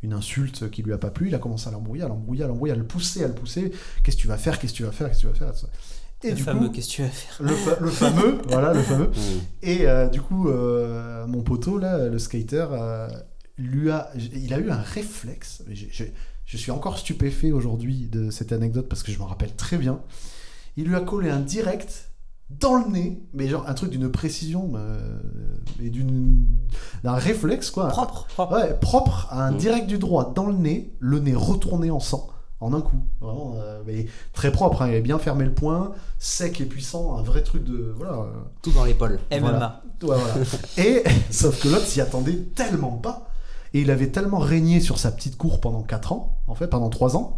une 0.03 0.13
insulte 0.13 0.69
qui 0.69 0.83
lui 0.83 0.93
a 0.93 0.97
pas 0.97 1.09
plu, 1.09 1.27
il 1.27 1.35
a 1.35 1.39
commencé 1.39 1.67
à 1.67 1.71
l'embrouiller, 1.71 2.03
à 2.03 2.07
l'embrouiller, 2.07 2.43
à 2.43 2.47
l'embrouiller, 2.47 2.73
à 2.73 2.77
le 2.77 2.85
pousser, 2.85 3.23
à 3.23 3.27
le 3.27 3.33
pousser, 3.33 3.71
qu'est-ce 4.03 4.17
que 4.17 4.21
tu 4.21 4.27
vas 4.27 4.37
faire, 4.37 4.59
qu'est-ce 4.59 4.73
que 4.73 4.77
tu 4.77 4.83
vas 4.83 4.91
faire, 4.91 5.07
qu'est-ce 5.07 5.23
que 5.23 5.33
tu 5.33 5.39
vas 5.39 5.53
faire, 5.53 5.69
et 6.23 6.31
le 6.31 6.35
du 6.35 6.41
fameux 6.41 6.69
qu'est-ce 6.69 6.87
que 6.87 6.93
tu 6.93 7.01
vas 7.03 7.09
faire? 7.09 7.37
le, 7.41 7.85
le 7.85 7.91
fameux, 7.91 8.41
voilà, 8.47 8.73
le 8.73 8.81
fameux. 8.81 9.09
Mm. 9.09 9.39
Et 9.61 9.85
du 10.11 10.21
coup, 10.21 10.49
mon 10.49 11.41
poteau, 11.43 11.77
là, 11.77 12.09
le 12.09 12.17
skater, 12.17 12.65
lui 13.57 13.91
a, 13.91 14.11
il 14.15 14.53
a 14.53 14.59
eu 14.59 14.69
un 14.69 14.81
réflexe. 14.81 15.63
Je, 15.71 16.05
je, 16.45 16.57
suis 16.57 16.71
encore 16.71 16.97
stupéfait 16.97 17.51
aujourd'hui 17.51 18.07
de 18.07 18.29
cette 18.29 18.51
anecdote 18.51 18.87
parce 18.87 19.03
que 19.03 19.11
je 19.11 19.19
m'en 19.19 19.25
rappelle 19.25 19.55
très 19.55 19.77
bien. 19.77 20.01
Il 20.75 20.87
lui 20.87 20.95
a 20.95 21.01
collé 21.01 21.29
un 21.29 21.39
direct 21.39 22.06
dans 22.49 22.77
le 22.77 22.89
nez, 22.91 23.21
mais 23.33 23.47
genre 23.47 23.65
un 23.67 23.73
truc 23.73 23.89
d'une 23.89 24.09
précision 24.09 24.71
euh, 24.75 25.17
et 25.81 25.89
d'une 25.89 26.45
d'un 27.03 27.13
réflexe 27.13 27.69
quoi. 27.71 27.87
Propre, 27.89 28.25
propre. 28.27 28.53
Ouais, 28.53 28.73
propre 28.79 29.27
à 29.29 29.45
un 29.45 29.51
mmh. 29.51 29.57
direct 29.57 29.87
du 29.87 29.97
droit 29.97 30.33
dans 30.33 30.47
le 30.47 30.53
nez, 30.53 30.93
le 30.99 31.19
nez 31.19 31.35
retourné 31.35 31.91
en 31.91 31.99
sang 31.99 32.29
en 32.59 32.73
un 32.73 32.81
coup. 32.81 32.97
Vraiment, 33.21 33.53
euh, 33.57 33.81
mais 33.85 34.07
très 34.33 34.51
propre, 34.51 34.81
hein. 34.81 34.89
il 34.89 34.95
a 34.95 34.99
bien 34.99 35.19
fermé 35.19 35.45
le 35.45 35.53
point, 35.53 35.91
sec 36.19 36.59
et 36.61 36.65
puissant, 36.65 37.17
un 37.17 37.21
vrai 37.21 37.43
truc 37.43 37.63
de. 37.63 37.93
Voilà. 37.97 38.25
Tout 38.61 38.71
dans 38.71 38.85
l'épaule. 38.85 39.19
MMA. 39.31 39.83
Voilà. 40.01 40.23
et 40.77 41.03
sauf 41.29 41.61
que 41.61 41.67
l'autre 41.67 41.85
s'y 41.85 42.01
attendait 42.01 42.37
tellement 42.55 42.91
pas. 42.91 43.27
Et 43.73 43.81
il 43.81 43.91
avait 43.91 44.07
tellement 44.07 44.39
régné 44.39 44.79
sur 44.79 44.97
sa 44.97 45.11
petite 45.11 45.37
cour 45.37 45.59
pendant 45.59 45.83
4 45.83 46.13
ans, 46.13 46.37
en 46.47 46.55
fait, 46.55 46.67
pendant 46.67 46.89
3 46.89 47.17
ans, 47.17 47.37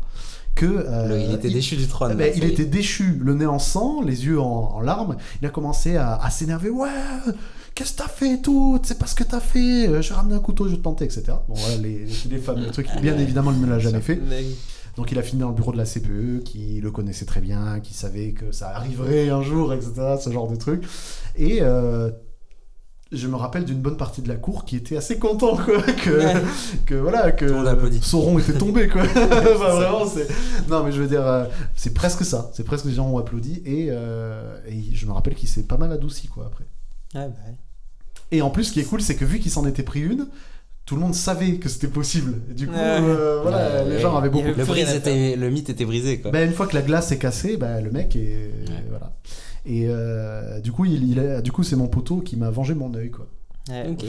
que. 0.56 0.66
Euh, 0.66 1.26
il 1.28 1.34
était 1.34 1.50
déchu 1.50 1.76
du 1.76 1.88
trône. 1.88 2.12
Eh 2.14 2.16
ben, 2.16 2.34
il 2.36 2.44
était 2.44 2.66
déchu, 2.66 3.20
le 3.22 3.34
nez 3.34 3.46
en 3.46 3.60
sang, 3.60 4.02
les 4.02 4.26
yeux 4.26 4.40
en, 4.40 4.82
larmes. 4.82 5.18
Il 5.42 5.48
a 5.48 5.50
commencé 5.50 5.98
à, 5.98 6.30
s'énerver. 6.30 6.70
Ouais, 6.70 6.90
qu'est-ce 7.76 7.94
que 7.94 7.98
t'as 7.98 8.08
fait 8.08 8.42
tout 8.42 8.80
C'est 8.84 9.00
pas 9.00 9.08
ce 9.08 9.16
que 9.16 9.24
t'as 9.24 9.40
fait. 9.40 9.88
Euh, 9.88 10.02
je 10.02 10.14
ramené 10.14 10.36
un 10.36 10.40
couteau, 10.40 10.68
je 10.68 10.76
te 10.76 10.82
tentais, 10.82 11.06
etc. 11.06 11.24
Bon, 11.48 11.56
voilà, 11.56 11.78
les, 11.78 12.06
les 12.30 12.38
fameux 12.38 12.68
trucs. 12.72 12.88
Bien 13.02 13.18
évidemment, 13.18 13.52
il 13.52 13.62
ne 13.62 13.68
l'a 13.68 13.80
jamais 13.80 14.02
fait. 14.02 14.20
Donc 14.96 15.12
il 15.12 15.20
a 15.20 15.22
fini 15.22 15.42
dans 15.42 15.50
le 15.50 15.56
bureau 15.56 15.72
de 15.72 15.78
la 15.78 15.86
CPE, 15.86 16.44
qui 16.44 16.82
le 16.82 16.92
connaissait 16.92 17.26
très 17.26 17.40
bien, 17.40 17.80
qui 17.80 17.94
savait 17.94 18.32
que 18.32 18.52
ça 18.52 18.70
arriverait 18.70 19.30
un 19.30 19.42
jour, 19.42 19.74
etc. 19.74 19.94
Ce 20.22 20.30
genre 20.30 20.50
de 20.50 20.58
truc. 20.58 20.84
Et 21.38 21.60
euh, 21.62 22.12
je 23.12 23.28
me 23.28 23.36
rappelle 23.36 23.66
d'une 23.66 23.80
bonne 23.80 23.98
partie 23.98 24.22
de 24.22 24.28
la 24.28 24.36
cour 24.36 24.66
qui 24.66 24.76
était 24.76 24.96
assez 24.96 25.18
content 25.18 25.58
quoi, 25.58 25.82
que, 25.82 26.22
que 26.86 26.94
voilà 26.96 27.32
que 27.32 27.48
Sauron 28.02 28.38
était 28.38 28.54
tombé 28.54 28.88
quoi. 28.88 29.04
vraiment 29.04 30.06
non 30.70 30.84
mais 30.84 30.92
je 30.92 31.02
veux 31.02 31.08
dire 31.08 31.26
euh, 31.26 31.46
c'est 31.76 31.94
presque 31.94 32.24
ça 32.24 32.52
c'est 32.54 32.64
presque 32.64 32.86
les 32.86 32.94
gens 32.94 33.08
ont 33.10 33.18
applaudi 33.18 33.64
et, 33.66 33.88
euh, 33.90 34.60
et 34.68 34.94
je 34.94 35.06
me 35.08 35.12
rappelle 35.12 35.34
qu'il 35.34 35.50
s'est 35.50 35.64
pas 35.64 35.78
mal 35.78 35.92
adouci 35.92 36.28
quoi 36.28 36.46
après. 36.46 36.66
Bah 37.14 37.34
et 38.32 38.44
en 38.44 38.52
plus 38.52 38.66
ce 38.66 38.72
qui 38.72 38.80
est 38.80 38.86
cool 38.86 39.02
c'est 39.02 39.16
que 39.16 39.26
vu 39.26 39.40
qu'il 39.40 39.52
s'en 39.52 39.66
était 39.66 39.84
pris 39.84 40.02
une 40.02 40.28
tout 40.86 40.96
le 40.96 41.02
monde 41.02 41.14
savait 41.14 41.58
que 41.58 41.70
c'était 41.70 41.88
possible. 41.88 42.42
du 42.56 42.66
coup, 42.66 42.74
euh, 42.74 43.42
voilà, 43.44 43.84
les 43.84 44.00
gens 44.00 44.18
avaient 44.18 44.32
beaucoup. 44.32 44.48
Le, 44.48 45.36
le 45.36 45.50
mythe 45.52 45.70
était 45.70 45.86
brisé. 45.86 46.20
Quoi. 46.20 46.32
Ben, 46.32 46.50
une 46.50 46.56
fois 46.56 46.66
que 46.66 46.74
la 46.74 46.82
glace 46.82 47.12
est 47.12 47.20
cassée, 47.20 47.58
ben, 47.58 47.80
le 47.80 47.92
mec 47.92 48.16
est. 48.16 48.50
Voilà. 48.90 49.14
Et 49.66 49.86
euh, 49.88 50.60
du 50.60 50.72
coup, 50.72 50.86
il, 50.86 51.10
il 51.10 51.42
du 51.42 51.52
coup, 51.52 51.64
c'est 51.64 51.76
mon 51.76 51.88
poteau 51.88 52.22
qui 52.22 52.38
m'a 52.38 52.50
vengé 52.50 52.74
mon 52.74 52.94
œil, 52.94 53.12
quoi. 53.12 53.28
Ouais, 53.70 53.88
ok, 53.88 54.04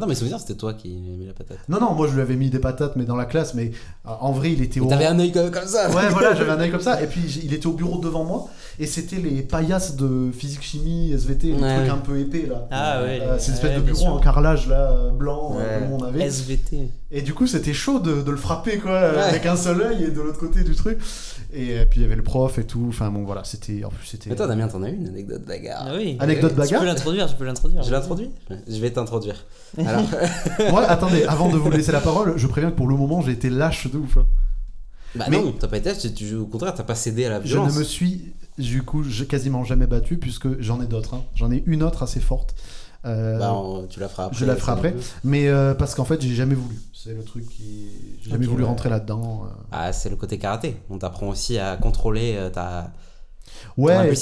non, 0.00 0.06
mais 0.06 0.14
souviens, 0.14 0.38
c'était 0.38 0.54
toi 0.54 0.72
qui 0.72 0.88
mis 0.88 1.26
la 1.26 1.34
patate. 1.34 1.58
Non, 1.68 1.80
non, 1.80 1.92
moi 1.92 2.06
je 2.08 2.14
lui 2.14 2.22
avais 2.22 2.36
mis 2.36 2.48
des 2.48 2.58
patates, 2.58 2.96
mais 2.96 3.04
dans 3.04 3.16
la 3.16 3.26
classe, 3.26 3.52
mais 3.52 3.72
euh, 4.06 4.10
en 4.20 4.32
vrai, 4.32 4.52
il 4.52 4.62
était 4.62 4.80
au. 4.80 4.86
T'avais 4.86 5.06
un 5.06 5.18
œil 5.18 5.32
comme, 5.32 5.52
ça 5.66 5.90
Ouais, 5.90 6.08
voilà, 6.10 6.34
j'avais 6.36 6.50
un 6.50 6.60
œil 6.60 6.70
comme 6.70 6.80
ça, 6.80 7.02
et 7.02 7.06
puis 7.06 7.20
il 7.44 7.52
était 7.52 7.66
au 7.66 7.72
bureau 7.72 7.98
devant 7.98 8.24
moi, 8.24 8.48
et 8.78 8.86
c'était 8.86 9.16
les 9.16 9.42
paillasses 9.42 9.96
de 9.96 10.30
physique-chimie, 10.32 11.12
SVT, 11.12 11.48
les 11.48 11.56
trucs 11.58 11.90
un 11.90 11.98
peu 11.98 12.18
épais 12.20 12.46
là. 12.48 12.68
Ah 12.70 13.02
ouais. 13.02 13.20
Euh, 13.20 13.36
c'est 13.38 13.48
une 13.48 13.54
espèce 13.54 13.76
de 13.76 13.82
bureau 13.82 14.06
en 14.06 14.18
carrelage 14.18 14.66
là, 14.68 15.10
blanc, 15.10 15.58
comme 15.58 15.92
on 15.92 16.04
avait. 16.04 16.24
SVT. 16.24 16.88
Et 17.14 17.20
du 17.20 17.34
coup, 17.34 17.46
c'était 17.46 17.74
chaud 17.74 18.00
de, 18.00 18.22
de, 18.22 18.30
le 18.30 18.38
frapper, 18.38 18.78
quoi, 18.78 18.98
avec 18.98 19.44
un 19.44 19.56
seul 19.56 19.82
œil 19.82 20.04
et 20.04 20.10
de 20.10 20.20
l'autre 20.20 20.38
côté 20.38 20.64
du 20.64 20.74
truc. 20.74 20.98
Et 21.52 21.84
puis 21.84 22.00
il 22.00 22.02
y 22.02 22.06
avait 22.06 22.16
le 22.16 22.22
prof 22.22 22.58
et 22.58 22.64
tout. 22.64 22.86
Enfin 22.88 23.10
bon, 23.10 23.24
voilà, 23.24 23.44
c'était. 23.44 23.84
En 23.84 23.90
plus, 23.90 24.06
c'était. 24.06 24.30
Mais 24.30 24.36
toi, 24.36 24.46
Damien, 24.46 24.66
t'en 24.66 24.82
as 24.82 24.88
une 24.88 25.08
anecdote 25.08 25.44
bagarre. 25.44 25.84
Ah 25.86 25.92
oui. 25.94 26.16
Anecdote 26.18 26.54
bagarre. 26.54 26.80
Tu 26.80 26.86
peux 26.86 26.90
l'introduire, 26.90 27.28
je 27.28 27.34
peux 27.34 27.44
l'introduire. 27.44 27.82
Je 27.82 27.90
l'introduis 27.90 28.30
Je 28.66 28.78
vais 28.78 28.90
t'introduire. 28.90 29.44
Alors. 29.78 30.04
Moi, 30.70 30.84
attendez, 30.84 31.24
avant 31.24 31.50
de 31.50 31.58
vous 31.58 31.70
laisser 31.70 31.92
la 31.92 32.00
parole, 32.00 32.32
je 32.38 32.46
préviens 32.46 32.70
que 32.70 32.76
pour 32.76 32.88
le 32.88 32.96
moment, 32.96 33.20
j'ai 33.20 33.32
été 33.32 33.50
lâche 33.50 33.90
de 33.90 33.98
ouf. 33.98 34.16
Hein. 34.16 34.26
Bah 35.14 35.26
Mais... 35.28 35.36
non, 35.36 35.52
t'as 35.52 35.68
pas 35.68 35.76
été 35.76 35.92
tu, 35.94 36.34
au 36.34 36.46
contraire, 36.46 36.72
t'as 36.72 36.84
pas 36.84 36.94
cédé 36.94 37.26
à 37.26 37.30
la 37.30 37.38
violence. 37.38 37.68
Je 37.70 37.74
ne 37.74 37.78
me 37.80 37.84
suis, 37.84 38.32
du 38.56 38.82
coup, 38.82 39.04
quasiment 39.28 39.64
jamais 39.64 39.86
battu, 39.86 40.16
puisque 40.16 40.58
j'en 40.62 40.80
ai 40.80 40.86
d'autres. 40.86 41.12
Hein. 41.12 41.24
J'en 41.34 41.52
ai 41.52 41.62
une 41.66 41.82
autre 41.82 42.02
assez 42.02 42.20
forte. 42.20 42.54
Euh, 43.04 43.38
bah, 43.38 43.54
tu 43.90 44.00
la 44.00 44.08
feras 44.08 44.26
après. 44.26 44.38
Je 44.38 44.44
la 44.44 44.56
ferai 44.56 44.72
après. 44.72 44.94
Mais 45.24 45.48
euh, 45.48 45.74
parce 45.74 45.94
qu'en 45.94 46.04
fait, 46.04 46.22
j'ai 46.22 46.34
jamais 46.34 46.54
voulu. 46.54 46.76
C'est 47.02 47.14
le 47.14 47.24
truc 47.24 47.48
qui. 47.48 47.88
J'ai 48.22 48.30
jamais 48.30 48.46
voulu 48.46 48.64
rentrer 48.64 48.88
là-dedans. 48.88 49.44
Euh. 49.44 49.48
Ah, 49.72 49.92
c'est 49.92 50.10
le 50.10 50.16
côté 50.16 50.38
karaté. 50.38 50.76
On 50.90 50.98
t'apprend 50.98 51.28
aussi 51.28 51.58
à 51.58 51.76
contrôler 51.76 52.38
ta. 52.52 52.92
Ouais, 53.76 54.12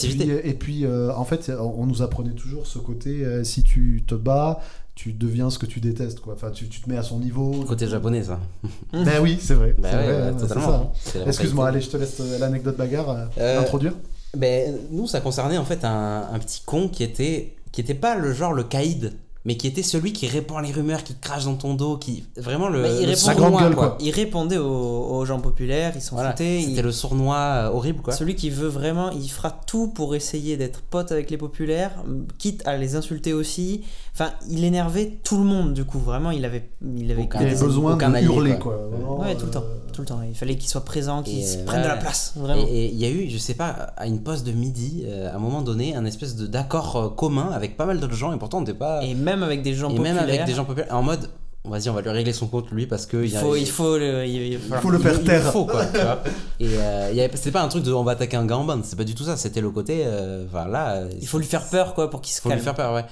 et 0.44 0.54
puis, 0.54 0.86
en 0.86 1.24
fait, 1.24 1.50
on 1.58 1.86
nous 1.86 2.02
apprenait 2.02 2.34
toujours 2.34 2.66
ce 2.66 2.78
côté 2.78 3.44
si 3.44 3.62
tu 3.62 4.04
te 4.06 4.14
bats, 4.14 4.60
tu 4.94 5.12
deviens 5.12 5.50
ce 5.50 5.58
que 5.58 5.66
tu 5.66 5.80
détestes 5.80 6.20
quoi. 6.20 6.34
Enfin, 6.34 6.50
tu, 6.50 6.68
tu 6.68 6.80
te 6.80 6.88
mets 6.90 6.96
à 6.96 7.02
son 7.02 7.18
niveau. 7.18 7.64
Côté 7.66 7.86
japonais 7.86 8.24
ça. 8.24 8.40
ben 8.92 9.20
oui, 9.22 9.38
c'est 9.40 9.54
vrai. 9.54 9.74
Ben 9.78 9.96
ouais, 9.96 10.38
totalement. 10.38 10.92
Hein. 11.16 11.20
Excuse-moi, 11.26 11.68
allez, 11.68 11.80
je 11.80 11.90
te 11.90 11.96
laisse 11.96 12.20
l'anecdote 12.38 12.76
bagarre 12.76 13.28
introduire. 13.38 13.94
Ben 14.36 14.76
nous, 14.90 15.06
ça 15.06 15.20
concernait 15.20 15.58
en 15.58 15.64
fait 15.64 15.84
un, 15.84 16.28
un 16.32 16.38
petit 16.38 16.62
con 16.64 16.88
qui 16.88 17.02
était 17.02 17.56
qui 17.72 17.80
était 17.80 17.94
pas 17.94 18.16
le 18.16 18.32
genre 18.32 18.52
le 18.52 18.64
caïd 18.64 19.12
mais 19.44 19.56
qui 19.56 19.66
était 19.66 19.82
celui 19.82 20.12
qui 20.12 20.26
répand 20.26 20.62
les 20.62 20.70
rumeurs, 20.70 21.02
qui 21.02 21.14
crache 21.14 21.46
dans 21.46 21.54
ton 21.54 21.74
dos, 21.74 21.96
qui 21.96 22.24
vraiment 22.36 22.68
le, 22.68 22.86
il, 23.00 23.10
répondait, 23.10 23.74
quoi. 23.74 23.96
il 23.98 24.10
répondait 24.10 24.58
aux, 24.58 25.24
gens 25.24 25.40
populaires, 25.40 25.92
il 25.94 26.02
s'en 26.02 26.16
voilà, 26.16 26.34
C'était 26.36 26.82
le 26.82 26.92
sournois 26.92 27.36
euh, 27.36 27.70
horrible 27.70 28.02
quoi. 28.02 28.12
Celui 28.12 28.34
qui 28.34 28.50
veut 28.50 28.68
vraiment, 28.68 29.10
il 29.10 29.30
fera 29.30 29.50
tout 29.50 29.88
pour 29.88 30.14
essayer 30.14 30.58
d'être 30.58 30.82
pote 30.82 31.10
avec 31.10 31.30
les 31.30 31.38
populaires, 31.38 31.92
quitte 32.38 32.66
à 32.66 32.76
les 32.76 32.96
insulter 32.96 33.32
aussi. 33.32 33.82
Enfin, 34.12 34.32
il 34.50 34.64
énervait 34.64 35.18
tout 35.24 35.38
le 35.38 35.44
monde 35.44 35.72
du 35.72 35.84
coup. 35.84 35.98
Vraiment, 35.98 36.32
il 36.32 36.44
avait, 36.44 36.68
il 36.96 37.10
avait, 37.10 37.28
besoin 37.58 37.96
de 37.96 38.22
hurler 38.22 38.58
quoi. 38.58 38.78
ouais, 39.20 39.34
tout 39.36 39.46
le 39.46 39.52
temps, 39.52 39.64
tout 40.04 40.14
le 40.14 40.18
temps. 40.18 40.26
Il 40.28 40.34
fallait 40.34 40.56
qu'il 40.56 40.68
soit 40.68 40.84
présent, 40.84 41.22
qu'il 41.22 41.44
prenne 41.64 41.82
de 41.82 41.88
la 41.88 41.96
place. 41.96 42.32
Vraiment. 42.36 42.64
Et 42.68 42.86
il 42.86 42.98
y 42.98 43.04
a 43.04 43.10
eu, 43.10 43.28
je 43.28 43.38
sais 43.38 43.54
pas, 43.54 43.92
à 43.96 44.06
une 44.06 44.22
pause 44.22 44.44
de 44.44 44.52
midi, 44.52 45.04
euh, 45.06 45.30
à 45.30 45.36
un 45.36 45.38
moment 45.38 45.62
donné, 45.62 45.94
un 45.94 46.04
espèce 46.04 46.36
de 46.36 46.46
d'accord 46.46 47.14
commun 47.16 47.50
avec 47.52 47.76
pas 47.76 47.86
mal 47.86 48.00
d'autres 48.00 48.14
gens, 48.14 48.32
et 48.32 48.38
pourtant 48.38 48.58
on 48.58 48.60
n'était 48.62 48.74
pas. 48.74 49.02
Et 49.04 49.14
même 49.14 49.42
avec 49.42 49.62
des 49.62 49.74
gens 49.74 49.88
et 49.90 49.96
populaires. 49.96 50.14
même 50.14 50.22
avec 50.22 50.44
des 50.44 50.54
gens 50.54 50.64
populaires, 50.64 50.94
en 50.94 51.02
mode 51.02 51.28
vas-y 51.64 51.90
on 51.90 51.92
va 51.92 52.00
lui 52.00 52.08
régler 52.08 52.32
son 52.32 52.46
compte 52.46 52.70
lui 52.70 52.86
parce 52.86 53.04
que 53.04 53.22
il, 53.22 53.30
faut, 53.30 53.54
il, 53.54 53.66
faut, 53.66 53.98
le, 53.98 54.24
il, 54.26 54.58
faut 54.58 54.90
le 54.90 54.98
faire 54.98 55.22
taire 55.22 55.42
il 55.44 55.50
faut 55.50 55.66
quoi 55.66 55.84
tu 55.84 55.98
vois 56.00 56.22
et 56.60 56.68
euh, 56.68 57.28
c'était 57.34 57.50
pas 57.50 57.62
un 57.62 57.68
truc 57.68 57.84
de 57.84 57.92
on 57.92 58.02
va 58.02 58.12
attaquer 58.12 58.38
un 58.38 58.46
gars 58.46 58.56
en 58.56 58.64
bande 58.64 58.82
c'est 58.84 58.96
pas 58.96 59.04
du 59.04 59.14
tout 59.14 59.24
ça 59.24 59.36
c'était 59.36 59.60
le 59.60 59.70
côté 59.70 60.04
euh, 60.06 60.46
voilà 60.50 61.02
il 61.20 61.26
faut 61.26 61.38
lui 61.38 61.44
faire 61.44 61.68
peur 61.68 61.92
quoi 61.92 62.08
pour 62.08 62.22
qu'il 62.22 62.32
se 62.32 62.40
calme 62.40 62.52
faut 62.52 62.58
lui 62.58 62.64
faire 62.64 62.74
peur 62.74 62.94
ouais 62.94 63.04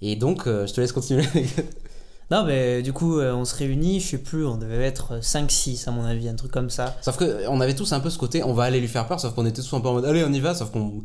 et 0.00 0.16
donc 0.16 0.46
euh, 0.46 0.66
je 0.66 0.72
te 0.72 0.80
laisse 0.80 0.92
continuer 0.92 1.24
non 2.30 2.44
mais 2.44 2.82
du 2.82 2.92
coup 2.92 3.18
euh, 3.18 3.32
on 3.32 3.44
se 3.44 3.54
réunit 3.54 4.00
je 4.00 4.08
sais 4.08 4.18
plus 4.18 4.46
on 4.46 4.56
devait 4.56 4.84
être 4.84 5.20
5-6 5.20 5.88
à 5.88 5.92
mon 5.92 6.04
avis 6.04 6.28
un 6.28 6.34
truc 6.34 6.50
comme 6.50 6.70
ça 6.70 6.96
sauf 7.00 7.16
que 7.16 7.46
on 7.48 7.60
avait 7.60 7.74
tous 7.74 7.92
un 7.92 8.00
peu 8.00 8.10
ce 8.10 8.18
côté 8.18 8.42
on 8.42 8.54
va 8.54 8.64
aller 8.64 8.80
lui 8.80 8.88
faire 8.88 9.06
peur 9.06 9.20
sauf 9.20 9.34
qu'on 9.34 9.46
était 9.46 9.62
tous 9.62 9.74
un 9.74 9.80
peu 9.80 9.88
en 9.88 9.94
mode 9.94 10.04
allez 10.04 10.24
on 10.24 10.32
y 10.32 10.40
va 10.40 10.54
sauf 10.54 10.70
qu'on 10.70 11.02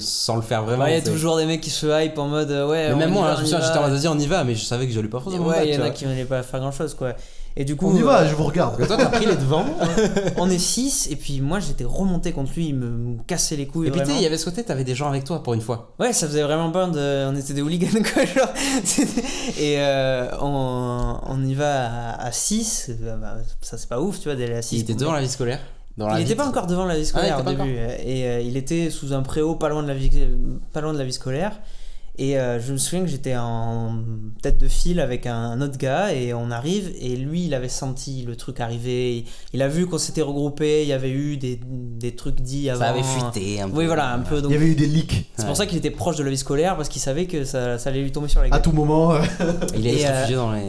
sans 0.00 0.36
le 0.36 0.42
faire 0.42 0.64
vraiment. 0.64 0.86
Il 0.86 0.94
y 0.94 0.96
a 0.96 1.02
toujours 1.02 1.36
des 1.36 1.46
mecs 1.46 1.60
qui 1.60 1.70
se 1.70 1.86
hype 1.86 2.16
en 2.18 2.28
mode 2.28 2.50
ouais. 2.50 2.90
Mais 2.90 2.94
même 2.94 3.10
moi, 3.10 3.34
je 3.36 3.40
me 3.40 3.46
souviens, 3.46 3.60
j'étais 3.60 3.78
en 3.78 3.88
mode 3.88 4.06
on 4.06 4.18
y 4.18 4.26
va, 4.26 4.44
mais 4.44 4.54
je 4.54 4.64
savais 4.64 4.86
que 4.86 4.92
j'allais 4.92 5.08
pas 5.08 5.20
forcément. 5.20 5.46
Ouais, 5.46 5.68
il 5.68 5.74
y 5.74 5.78
en 5.78 5.84
a 5.84 5.90
qui 5.90 6.06
n'allaient 6.06 6.24
pas 6.24 6.42
faire 6.42 6.60
grand 6.60 6.72
chose 6.72 6.94
quoi. 6.94 7.14
Et 7.56 7.64
du 7.64 7.76
coup, 7.76 7.88
on 7.88 7.96
y 7.96 8.02
va, 8.02 8.26
je 8.26 8.34
vous 8.34 8.44
regarde. 8.44 8.80
Et 8.80 8.86
toi, 8.86 8.96
t'as 8.96 9.06
pris 9.06 9.26
les 9.26 9.36
devants. 9.36 9.64
on 10.38 10.50
est 10.50 10.58
6 10.58 11.08
et 11.10 11.16
puis 11.16 11.40
moi 11.40 11.60
j'étais 11.60 11.84
remonté 11.84 12.32
contre 12.32 12.52
lui, 12.56 12.68
il 12.68 12.74
me, 12.74 13.16
cassait 13.26 13.56
les 13.56 13.66
couilles. 13.66 13.88
Et 13.88 13.90
puis 13.90 14.00
tu 14.02 14.10
il 14.10 14.20
y 14.20 14.26
avait 14.26 14.38
ce 14.38 14.44
côté, 14.44 14.64
t'avais 14.64 14.84
des 14.84 14.94
gens 14.94 15.08
avec 15.08 15.24
toi 15.24 15.42
pour 15.42 15.54
une 15.54 15.60
fois. 15.60 15.92
Ouais, 16.00 16.12
ça 16.12 16.26
faisait 16.26 16.42
vraiment 16.42 16.70
peur 16.70 16.90
de. 16.90 17.26
On 17.30 17.36
était 17.36 17.54
des 17.54 17.62
hooligans 17.62 18.02
quoi, 18.12 18.24
genre. 18.34 18.48
et 19.58 19.76
euh, 19.78 20.30
on, 20.40 21.18
on, 21.26 21.44
y 21.44 21.54
va 21.54 22.14
à 22.18 22.32
6, 22.32 22.90
bah, 23.20 23.36
ça 23.60 23.78
c'est 23.78 23.88
pas 23.88 24.00
ouf, 24.00 24.18
tu 24.18 24.28
vois, 24.28 24.36
d'aller 24.36 24.56
à 24.56 24.62
6. 24.62 24.76
Il 24.76 24.80
était 24.82 24.94
devant 24.94 25.12
la 25.12 25.20
vie 25.20 25.28
scolaire 25.28 25.60
il 25.96 26.18
n'était 26.18 26.34
pas 26.34 26.46
encore 26.46 26.66
devant 26.66 26.86
la 26.86 26.96
vie 26.96 27.06
scolaire 27.06 27.36
ah, 27.38 27.40
au 27.40 27.44
début. 27.44 27.76
Et 28.04 28.26
euh, 28.26 28.40
il 28.40 28.56
était 28.56 28.90
sous 28.90 29.12
un 29.12 29.22
préau 29.22 29.54
pas 29.54 29.68
loin 29.68 29.82
de 29.82 29.88
la 29.88 29.94
vie, 29.94 30.10
pas 30.72 30.80
loin 30.80 30.92
de 30.92 30.98
la 30.98 31.04
vie 31.04 31.12
scolaire. 31.12 31.60
Et 32.16 32.38
euh, 32.38 32.60
je 32.60 32.72
me 32.72 32.78
souviens 32.78 33.02
que 33.02 33.10
j'étais 33.10 33.34
en 33.36 33.96
tête 34.40 34.58
de 34.58 34.68
file 34.68 35.00
avec 35.00 35.26
un, 35.26 35.60
autre 35.60 35.78
gars 35.78 36.12
et 36.12 36.32
on 36.32 36.52
arrive 36.52 36.92
et 37.00 37.16
lui 37.16 37.46
il 37.46 37.54
avait 37.54 37.68
senti 37.68 38.22
le 38.22 38.36
truc 38.36 38.60
arriver. 38.60 39.24
Il 39.52 39.62
a 39.62 39.68
vu 39.68 39.86
qu'on 39.86 39.98
s'était 39.98 40.22
regroupé, 40.22 40.82
il 40.82 40.88
y 40.88 40.92
avait 40.92 41.10
eu 41.10 41.36
des, 41.36 41.58
des, 41.64 42.14
trucs 42.14 42.40
dits 42.40 42.70
avant. 42.70 42.80
Ça 42.80 42.90
avait 42.90 43.02
fuité 43.02 43.60
un 43.60 43.68
peu. 43.68 43.78
Oui 43.78 43.86
voilà 43.86 44.12
un 44.12 44.20
peu. 44.20 44.40
Donc, 44.40 44.52
il 44.52 44.54
y 44.54 44.56
avait 44.56 44.68
eu 44.68 44.76
des 44.76 44.86
leaks. 44.86 45.28
C'est 45.36 45.46
pour 45.46 45.56
ça 45.56 45.66
qu'il 45.66 45.76
était 45.76 45.90
proche 45.90 46.16
de 46.16 46.22
la 46.22 46.30
vie 46.30 46.38
scolaire 46.38 46.76
parce 46.76 46.88
qu'il 46.88 47.02
savait 47.02 47.26
que 47.26 47.44
ça, 47.44 47.78
ça, 47.78 47.90
allait 47.90 48.02
lui 48.02 48.12
tomber 48.12 48.28
sur 48.28 48.40
la 48.40 48.48
gueule. 48.48 48.58
À 48.58 48.62
tout 48.62 48.72
moment. 48.72 49.14
il 49.76 49.84
est 49.84 50.06
réfugié 50.06 50.36
dans 50.36 50.52
les. 50.52 50.62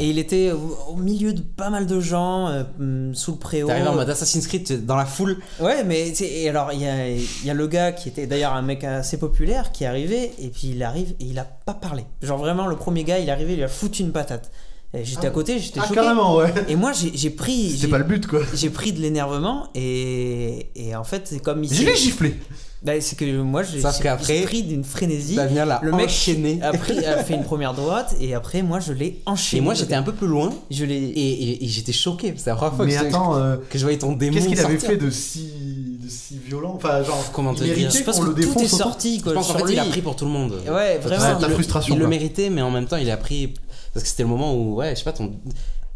Et 0.00 0.10
il 0.10 0.18
était 0.18 0.50
au, 0.50 0.96
milieu 0.96 1.32
de 1.32 1.40
pas 1.40 1.70
mal 1.70 1.86
de 1.86 2.00
gens 2.00 2.48
euh, 2.48 3.12
sous 3.14 3.32
le 3.32 3.38
préau. 3.38 3.68
T'arrives 3.68 3.86
en 3.86 3.94
mode 3.94 4.10
Assassin's 4.10 4.48
Creed 4.48 4.84
dans 4.84 4.96
la 4.96 5.06
foule. 5.06 5.38
Ouais 5.60 5.84
mais 5.84 6.12
et 6.20 6.48
alors 6.48 6.72
il 6.72 6.82
y 6.82 6.86
a, 6.86 7.08
il 7.08 7.46
y 7.46 7.50
a 7.50 7.54
le 7.54 7.66
gars 7.68 7.92
qui 7.92 8.08
était 8.08 8.26
d'ailleurs 8.26 8.54
un 8.54 8.62
mec 8.62 8.82
assez 8.82 9.16
populaire 9.16 9.70
qui 9.70 9.84
est 9.84 9.86
arrivé 9.86 10.32
et 10.40 10.48
puis 10.48 10.72
il 10.74 10.82
arrive 10.88 11.14
et 11.20 11.24
il 11.24 11.38
a 11.38 11.44
pas 11.44 11.74
parlé. 11.74 12.04
Genre 12.22 12.38
vraiment, 12.38 12.66
le 12.66 12.76
premier 12.76 13.04
gars, 13.04 13.18
il 13.18 13.28
est 13.28 13.32
arrivé, 13.32 13.54
il 13.54 13.62
a 13.62 13.68
foutu 13.68 14.02
une 14.02 14.12
patate. 14.12 14.50
J'étais 14.94 15.26
à 15.26 15.28
ah 15.28 15.32
côté, 15.32 15.58
j'étais 15.58 15.80
ah, 15.80 15.82
choqué. 15.82 15.96
carrément, 15.96 16.36
ouais. 16.36 16.52
Et 16.66 16.74
moi, 16.74 16.92
j'ai 16.92 17.30
pris. 17.30 17.72
C'était 17.72 17.88
pas 17.88 17.98
le 17.98 18.04
but, 18.04 18.26
quoi. 18.26 18.40
J'ai 18.54 18.70
pris 18.70 18.92
de 18.92 19.00
l'énervement 19.00 19.68
et, 19.74 20.70
et 20.74 20.96
en 20.96 21.04
fait, 21.04 21.26
c'est 21.26 21.40
comme. 21.40 21.62
Je 21.62 21.84
l'ai 21.84 21.94
giflé. 21.94 22.36
Bah, 22.82 22.92
c'est 23.00 23.16
que 23.16 23.24
moi, 23.42 23.62
j'ai 23.64 24.42
pris 24.44 24.62
d'une 24.62 24.84
frénésie. 24.84 25.36
le 25.82 25.92
mec 25.92 26.06
enchaîné. 26.06 26.60
A, 26.62 26.72
pris, 26.72 27.04
a 27.04 27.22
fait 27.22 27.34
une 27.34 27.44
première 27.44 27.74
droite 27.74 28.14
et 28.20 28.34
après, 28.34 28.62
moi, 28.62 28.80
je 28.80 28.92
l'ai 28.94 29.20
enchaîné. 29.26 29.60
Et 29.60 29.64
moi, 29.64 29.74
j'étais 29.74 29.94
un 29.94 30.02
peu 30.02 30.12
plus 30.12 30.28
loin. 30.28 30.54
Je 30.70 30.86
l'ai. 30.86 30.96
Et, 30.96 31.64
et, 31.64 31.68
j'étais 31.68 31.92
choqué. 31.92 32.32
C'est 32.36 32.48
la 32.48 32.56
première 32.56 32.74
fois 32.74 32.86
Mais 32.86 32.94
que, 32.94 33.00
attends, 33.00 33.34
je, 33.34 33.56
que 33.56 33.78
je 33.78 33.82
voyais 33.82 33.98
ton 33.98 34.12
démon. 34.12 34.36
Qu'est-ce 34.36 34.48
qu'il 34.48 34.60
avait 34.60 34.78
fait 34.78 34.96
de 34.96 35.10
si, 35.10 35.52
si 36.08 36.38
violent 36.38 36.74
Enfin, 36.76 37.02
genre, 37.02 37.30
comment 37.32 37.54
te 37.54 37.62
dire 37.62 37.90
Je 37.90 38.02
pense 38.02 38.20
que 38.20 38.26
le 38.26 38.34
tout 38.34 38.60
est 38.60 38.66
sorti. 38.66 39.20
Quoi, 39.20 39.32
je 39.32 39.36
pense 39.36 39.52
qu'en 39.52 39.58
fait, 39.58 39.72
il 39.72 39.78
a 39.78 39.84
pris 39.84 40.02
pour 40.02 40.16
tout 40.16 40.24
le 40.24 40.30
monde. 40.30 40.60
Ouais, 40.66 40.98
vraiment. 40.98 41.38
La 41.38 41.50
frustration. 41.50 41.94
Il 41.94 42.00
le 42.00 42.06
méritait, 42.06 42.50
mais 42.50 42.62
en 42.62 42.70
même 42.70 42.86
temps, 42.86 42.96
il 42.96 43.10
a 43.10 43.16
pris. 43.16 43.54
Parce 43.94 44.04
que 44.04 44.08
c'était 44.08 44.24
le 44.24 44.28
moment 44.28 44.54
où, 44.54 44.76
ouais, 44.76 44.90
je 44.90 44.96
sais 44.96 45.04
pas, 45.04 45.12
ton. 45.12 45.32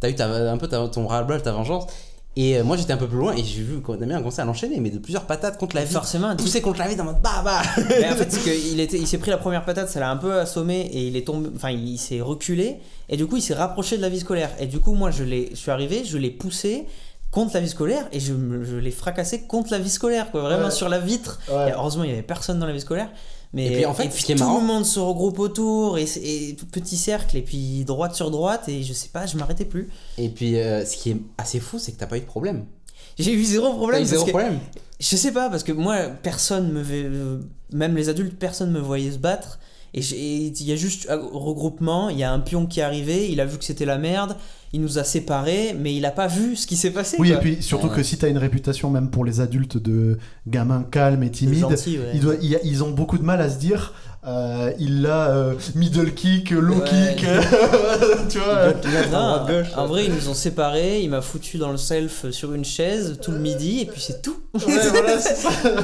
T'as 0.01 0.11
eu 0.11 0.15
un 0.21 0.59
peu 0.59 0.69
ton 0.69 1.07
ras-le-bol, 1.07 1.43
ta 1.43 1.53
vengeance. 1.53 1.87
Et 2.35 2.57
euh, 2.57 2.65
moi 2.65 2.79
j'étais 2.79 2.95
un 2.95 2.97
peu 2.97 3.07
plus 3.07 3.19
loin 3.19 3.35
et 3.35 3.45
j'ai 3.45 3.61
vu 3.61 3.79
a 3.79 3.83
commencé 3.83 4.41
à 4.41 4.47
l'enchaîner, 4.47 4.81
mais 4.81 4.89
de 4.89 4.99
plusieurs 4.99 5.27
patates 5.27 5.59
contre 5.59 5.77
la 5.77 5.85
vie. 5.85 5.93
Forcément. 5.93 6.35
Poussé 6.35 6.63
contre 6.63 6.79
la 6.79 6.89
vie 6.89 6.97
dans 6.97 7.05
mode 7.05 7.21
bah 7.23 7.43
bah. 7.45 7.61
Mais 7.77 8.09
en 8.09 8.17
fait, 8.17 8.33
c'est 8.33 8.41
qu'il 8.41 8.81
était, 8.81 8.97
il 8.97 9.07
s'est 9.07 9.19
pris 9.19 9.31
la 9.31 9.37
première 9.37 9.67
patate, 9.67 9.91
ça 9.91 10.01
l'a 10.01 10.11
un 10.11 10.17
peu 10.17 10.39
assommé 10.39 10.81
et 10.93 11.09
il 11.09 11.17
est 11.17 11.27
tombé, 11.27 11.51
enfin 11.55 11.71
il, 11.71 11.99
s'est 11.99 12.23
reculé 12.23 12.79
et 13.11 13.19
du 13.19 13.27
coup 13.27 13.37
il 13.37 13.43
s'est 13.43 13.55
rapproché 13.55 13.99
de 13.99 14.03
la 14.03 14.09
vie 14.09 14.21
scolaire. 14.21 14.51
Et 14.59 14.67
du 14.67 14.81
coup 14.81 14.95
moi 14.95 15.11
je 15.11 15.25
l'ai, 15.25 15.51
je 15.51 15.57
suis 15.57 15.71
arrivé, 15.71 16.05
je 16.07 16.17
l'ai 16.17 16.31
poussé 16.31 16.87
contre 17.33 17.55
la 17.55 17.61
vie 17.61 17.69
scolaire 17.69 18.07
et 18.13 18.21
je, 18.21 18.35
je 18.63 18.77
l'ai 18.77 18.93
fracassé 18.93 19.43
contre 19.43 19.73
la 19.73 19.79
vie 19.79 19.91
scolaire 19.91 20.31
quoi, 20.31 20.43
vraiment 20.43 20.71
sur 20.71 20.89
la 20.89 21.01
vitre. 21.01 21.41
Et 21.49 21.73
heureusement 21.73 22.05
il 22.05 22.11
y 22.11 22.13
avait 22.13 22.23
personne 22.23 22.61
dans 22.61 22.67
la 22.67 22.73
vie 22.73 22.81
scolaire. 22.81 23.11
Mais 23.55 23.67
et 23.67 23.71
puis 23.73 23.87
en 23.87 23.93
fait, 23.93 24.09
tout 24.09 24.33
le 24.33 24.65
monde 24.65 24.87
se 24.87 24.99
regroupe 24.99 25.39
autour 25.39 25.99
et, 25.99 26.05
et, 26.23 26.57
petit 26.71 26.97
cercle 26.97 27.37
et 27.37 27.43
puis 27.43 27.85
droite 27.85 28.15
sur 28.15 28.31
droite 28.31 28.69
et 28.69 28.83
je 28.83 28.93
sais 28.93 29.09
pas, 29.09 29.27
je 29.27 29.37
m'arrêtais 29.37 29.65
plus. 29.65 29.91
Et 30.17 30.29
puis 30.29 30.59
euh, 30.59 30.87
ce 30.87 30.97
qui 30.97 31.11
est 31.11 31.17
assez 31.37 31.61
fou, 31.61 31.79
c'est 31.79 31.93
que 31.93 31.99
t'as 31.99 32.07
pas 32.07 32.17
eu 32.17 32.21
de 32.21 32.27
problème. 32.27 32.65
J'ai 33.19 33.33
eu 33.33 33.45
zéro 33.45 33.75
problème. 33.75 34.03
eu 34.03 34.07
zéro 34.07 34.25
problème. 34.25 34.59
Je 35.01 35.17
sais 35.17 35.33
pas 35.33 35.51
parce 35.51 35.65
que 35.65 35.73
moi, 35.73 36.09
personne 36.23 36.73
me, 36.73 36.85
euh, 36.91 37.39
même 37.73 37.97
les 37.97 38.09
adultes, 38.09 38.39
personne 38.39 38.71
me 38.71 38.81
voyait 38.81 39.13
se 39.13 39.19
battre. 39.19 39.59
Et 39.95 40.01
il 40.01 40.65
y 40.65 40.73
a 40.73 40.77
juste 40.77 41.09
un 41.11 41.17
regroupement, 41.17 42.09
il 42.09 42.19
y 42.19 42.25
a 42.25 42.33
un 42.33 42.41
pion 42.41 42.67
qui 42.67 42.81
est 42.81 42.83
arrivé, 42.83 43.31
il 43.31 43.41
a 43.41 43.45
vu 43.45 43.59
que 43.59 43.65
c'était 43.65 43.85
la 43.85 43.99
merde, 43.99 44.37
il 44.73 44.81
nous 44.81 44.99
a 44.99 45.05
séparés, 45.05 45.77
mais 45.79 45.95
il 45.95 46.07
a 46.07 46.11
pas 46.11 46.29
vu 46.29 46.57
ce 46.57 46.67
qui 46.67 46.77
s'est 46.77 46.93
passé. 46.93 47.17
Oui, 47.19 47.31
et 47.31 47.37
puis 47.37 47.63
surtout 47.63 47.89
que 47.89 48.03
si 48.03 48.17
tu 48.17 48.25
as 48.25 48.29
une 48.29 48.39
réputation, 48.39 48.91
même 48.91 49.11
pour 49.11 49.25
les 49.25 49.41
adultes, 49.41 49.77
de 49.77 50.19
gamin 50.47 50.83
calme 50.91 51.23
et 51.23 51.31
timide, 51.31 51.67
ils 52.65 52.85
ont 52.85 52.91
beaucoup 52.91 53.19
de 53.19 53.25
mal 53.25 53.43
à 53.43 53.51
se 53.51 53.59
dire 53.59 53.93
euh, 54.25 54.73
il 54.79 55.05
a 55.07 55.31
euh, 55.31 55.55
middle 55.75 56.13
kick, 56.13 56.51
low 56.51 56.81
kick, 56.81 57.27
tu 58.29 58.39
vois. 58.39 58.73
en 59.77 59.87
vrai, 59.87 60.05
ils 60.05 60.15
nous 60.15 60.29
ont 60.29 60.35
séparés. 60.35 61.01
Il 61.01 61.11
m'a 61.11 61.23
foutu 61.23 61.59
dans 61.59 61.73
le 61.73 61.77
self 61.77 62.31
sur 62.31 62.55
une 62.55 62.65
chaise 62.65 63.19
tout 63.21 63.33
le 63.33 63.39
midi 63.39 63.81
et 63.81 63.87
puis 63.87 64.01
c'est 64.01 64.23
tout. 64.23 64.37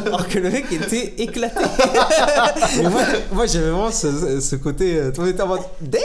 Alors 0.07 0.29
que 0.29 0.39
le 0.39 0.51
mec 0.51 0.67
était 0.71 1.15
éclaté. 1.19 1.61
moi, 3.33 3.47
j'avais 3.47 3.71
vraiment 3.71 3.91
ce, 3.91 4.55
côté. 4.57 4.99
Euh, 4.99 5.11
tout 5.11 5.27
était 5.27 5.43
en 5.43 5.49
mode 5.49 5.63
Damn 5.81 6.01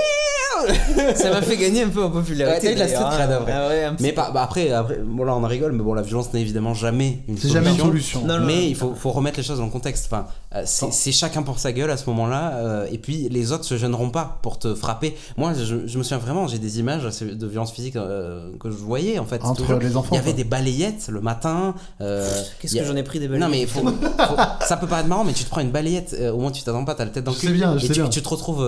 Ça 1.15 1.31
m'a 1.31 1.41
fait 1.41 1.57
gagner 1.57 1.83
un 1.83 1.89
peu 1.89 2.03
en 2.03 2.09
popularité. 2.09 2.67
Ouais, 2.67 2.75
la 2.75 2.87
street 2.87 3.05
cred, 3.11 3.31
hein. 3.31 3.95
mais 3.99 4.11
bah, 4.11 4.31
après, 4.35 4.71
après 4.71 4.99
bon, 5.03 5.23
là 5.23 5.35
on 5.35 5.43
en 5.43 5.47
rigole, 5.47 5.71
mais 5.71 5.83
bon, 5.83 5.93
la 5.93 6.01
violence 6.01 6.33
n'est 6.33 6.41
évidemment 6.41 6.73
jamais 6.73 7.19
une 7.27 7.37
solution. 7.37 7.61
jamais 7.61 7.71
une 7.71 7.85
solution. 7.85 8.21
mais 8.45 8.69
il 8.69 8.75
faut, 8.75 8.93
faut, 8.95 9.11
remettre 9.11 9.37
les 9.37 9.43
choses 9.43 9.59
dans 9.59 9.65
le 9.65 9.71
contexte. 9.71 10.09
Enfin, 10.11 10.27
c'est 10.65 11.11
chacun 11.11 11.43
pour 11.43 11.59
sa 11.59 11.71
gueule 11.71 11.91
à 11.91 11.97
ce 11.97 12.09
moment 12.09 12.27
là 12.27 12.53
euh, 12.55 12.87
et 12.91 12.97
puis 12.97 13.29
les 13.29 13.51
autres 13.51 13.65
se 13.65 13.77
gêneront 13.77 14.09
pas 14.09 14.39
pour 14.41 14.59
te 14.59 14.75
frapper. 14.75 15.15
Moi, 15.37 15.53
je, 15.53 15.75
me 15.75 16.03
souviens 16.03 16.17
vraiment, 16.17 16.47
j'ai 16.47 16.59
des 16.59 16.79
images 16.79 17.03
de 17.03 17.47
violence 17.47 17.71
physique 17.71 17.95
euh, 17.95 18.51
que 18.59 18.69
je 18.69 18.75
voyais 18.75 19.19
en 19.19 19.25
fait. 19.25 19.43
Entre 19.43 19.73
les 19.79 19.97
enfants. 19.97 20.09
Il 20.11 20.15
y 20.15 20.19
avait 20.19 20.33
des 20.33 20.43
balayettes 20.43 21.07
le 21.09 21.21
matin. 21.21 21.75
Euh, 22.01 22.29
Qu'est-ce 22.59 22.75
que 22.75 22.83
j'en 22.83 22.95
ai 22.95 23.03
pris 23.03 23.19
des 23.19 23.27
balayettes? 23.27 23.75
Non, 23.75 23.85
mais 23.87 24.65
ça 24.65 24.77
peut 24.77 24.87
paraître 24.87 25.09
marrant, 25.09 25.23
mais 25.23 25.33
tu 25.33 25.43
te 25.43 25.49
prends 25.49 25.61
une 25.61 25.71
balayette, 25.71 26.15
au 26.33 26.37
moins 26.37 26.51
tu 26.51 26.63
t'attends 26.63 26.85
pas, 26.85 26.95
t'as 26.95 27.05
la 27.05 27.11
tête 27.11 27.23
dans 27.23 27.31
le 27.31 27.37
cul. 27.37 27.53
Bien, 27.53 27.77
et 27.77 27.87
tu, 27.87 28.09
tu, 28.09 28.21
te 28.21 28.29
retrouves 28.29 28.63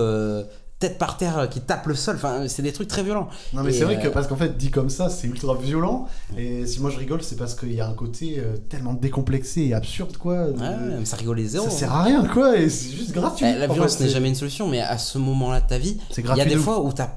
tête 0.78 0.98
par 0.98 1.16
terre 1.16 1.38
euh, 1.38 1.46
qui 1.46 1.60
tape 1.60 1.86
le 1.86 1.94
sol. 1.94 2.16
Enfin, 2.16 2.46
c'est 2.48 2.62
des 2.62 2.72
trucs 2.72 2.88
très 2.88 3.02
violents. 3.02 3.28
Non, 3.52 3.62
mais 3.62 3.72
c'est 3.72 3.84
vrai 3.84 3.98
que 3.98 4.08
euh, 4.08 4.10
parce 4.10 4.26
qu'en 4.26 4.36
fait, 4.36 4.56
dit 4.56 4.70
comme 4.70 4.90
ça, 4.90 5.08
c'est 5.08 5.26
ultra 5.26 5.54
violent. 5.54 6.06
Et 6.36 6.66
si 6.66 6.80
moi 6.80 6.90
je 6.90 6.98
rigole, 6.98 7.22
c'est 7.22 7.36
parce 7.36 7.54
qu'il 7.54 7.72
y 7.72 7.80
a 7.80 7.88
un 7.88 7.94
côté 7.94 8.38
euh, 8.38 8.56
tellement 8.68 8.94
décomplexé 8.94 9.62
et 9.62 9.74
absurde, 9.74 10.16
quoi. 10.16 10.48
Ouais, 10.48 10.76
mais 10.98 11.04
ça 11.04 11.16
rigole 11.16 11.38
les 11.38 11.46
zéros. 11.48 11.64
Ça 11.64 11.70
sert 11.70 11.92
à 11.92 12.02
rien, 12.02 12.24
quoi. 12.26 12.56
Et 12.58 12.68
c'est 12.68 12.94
juste 12.94 13.12
gratuit. 13.12 13.46
Eh, 13.46 13.58
la 13.58 13.66
violence 13.66 14.00
n'est 14.00 14.08
jamais 14.08 14.28
une 14.28 14.34
solution, 14.34 14.68
mais 14.68 14.80
à 14.80 14.98
ce 14.98 15.18
moment-là 15.18 15.60
de 15.60 15.66
ta 15.66 15.78
vie, 15.78 15.98
il 16.16 16.24
y 16.36 16.40
a 16.40 16.44
des 16.44 16.56
fois 16.56 16.80
où 16.82 16.92
t'as 16.92 17.10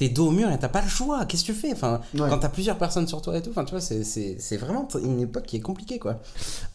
t'es 0.00 0.08
dos 0.08 0.28
au 0.28 0.30
mur 0.30 0.50
et 0.50 0.58
t'as 0.58 0.70
pas 0.70 0.80
le 0.80 0.88
choix. 0.88 1.26
Qu'est-ce 1.26 1.42
que 1.44 1.52
tu 1.52 1.58
fais? 1.58 1.72
Enfin, 1.72 2.00
Quand 2.16 2.38
t'as 2.38 2.48
plusieurs 2.48 2.78
personnes 2.78 3.06
sur 3.06 3.20
toi 3.20 3.36
et 3.36 3.42
tout, 3.42 3.50
enfin, 3.50 3.66
tu 3.66 3.72
vois, 3.72 3.82
c'est 3.82 4.56
vraiment 4.56 4.88
une 4.94 5.20
époque 5.20 5.44
qui 5.44 5.56
est 5.56 5.60
compliquée. 5.60 5.98
quoi. 5.98 6.22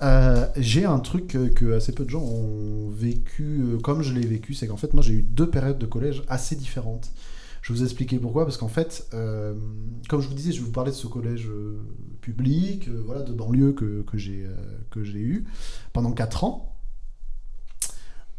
Euh, 0.03 0.45
j'ai 0.57 0.85
un 0.85 0.99
truc 0.99 1.35
que, 1.56 1.73
assez 1.73 1.91
peu 1.91 2.06
de 2.06 2.10
gens 2.11 2.22
ont 2.22 2.88
vécu 2.89 3.61
euh, 3.64 3.80
comme 3.80 4.03
je 4.03 4.14
l'ai 4.14 4.27
vécu, 4.27 4.53
c'est 4.53 4.68
qu'en 4.68 4.77
fait, 4.77 4.93
moi 4.93 5.02
j'ai 5.02 5.14
eu 5.14 5.22
deux 5.23 5.49
périodes 5.49 5.80
de 5.80 5.88
collège 5.88 6.22
assez 6.27 6.56
différentes. 6.56 7.10
Je 7.64 7.73
vais 7.73 7.80
vous 7.80 7.84
expliquer 7.84 8.19
pourquoi, 8.19 8.45
parce 8.45 8.57
qu'en 8.57 8.68
fait, 8.68 9.07
euh, 9.15 9.56
comme 10.07 10.22
je 10.22 10.27
vous 10.27 10.35
disais, 10.35 10.52
je 10.52 10.60
vais 10.60 10.65
vous 10.65 10.72
parler 10.72 10.91
de 10.91 10.95
ce 10.95 11.07
collège 11.07 11.49
public, 12.22 12.89
voilà, 13.07 13.23
de 13.23 13.34
banlieue 13.34 13.73
que, 13.73 14.03
que 14.03 14.19
j'ai 14.19 15.19
eu 15.19 15.45
pendant 15.93 16.11
4 16.11 16.43
ans. 16.43 16.76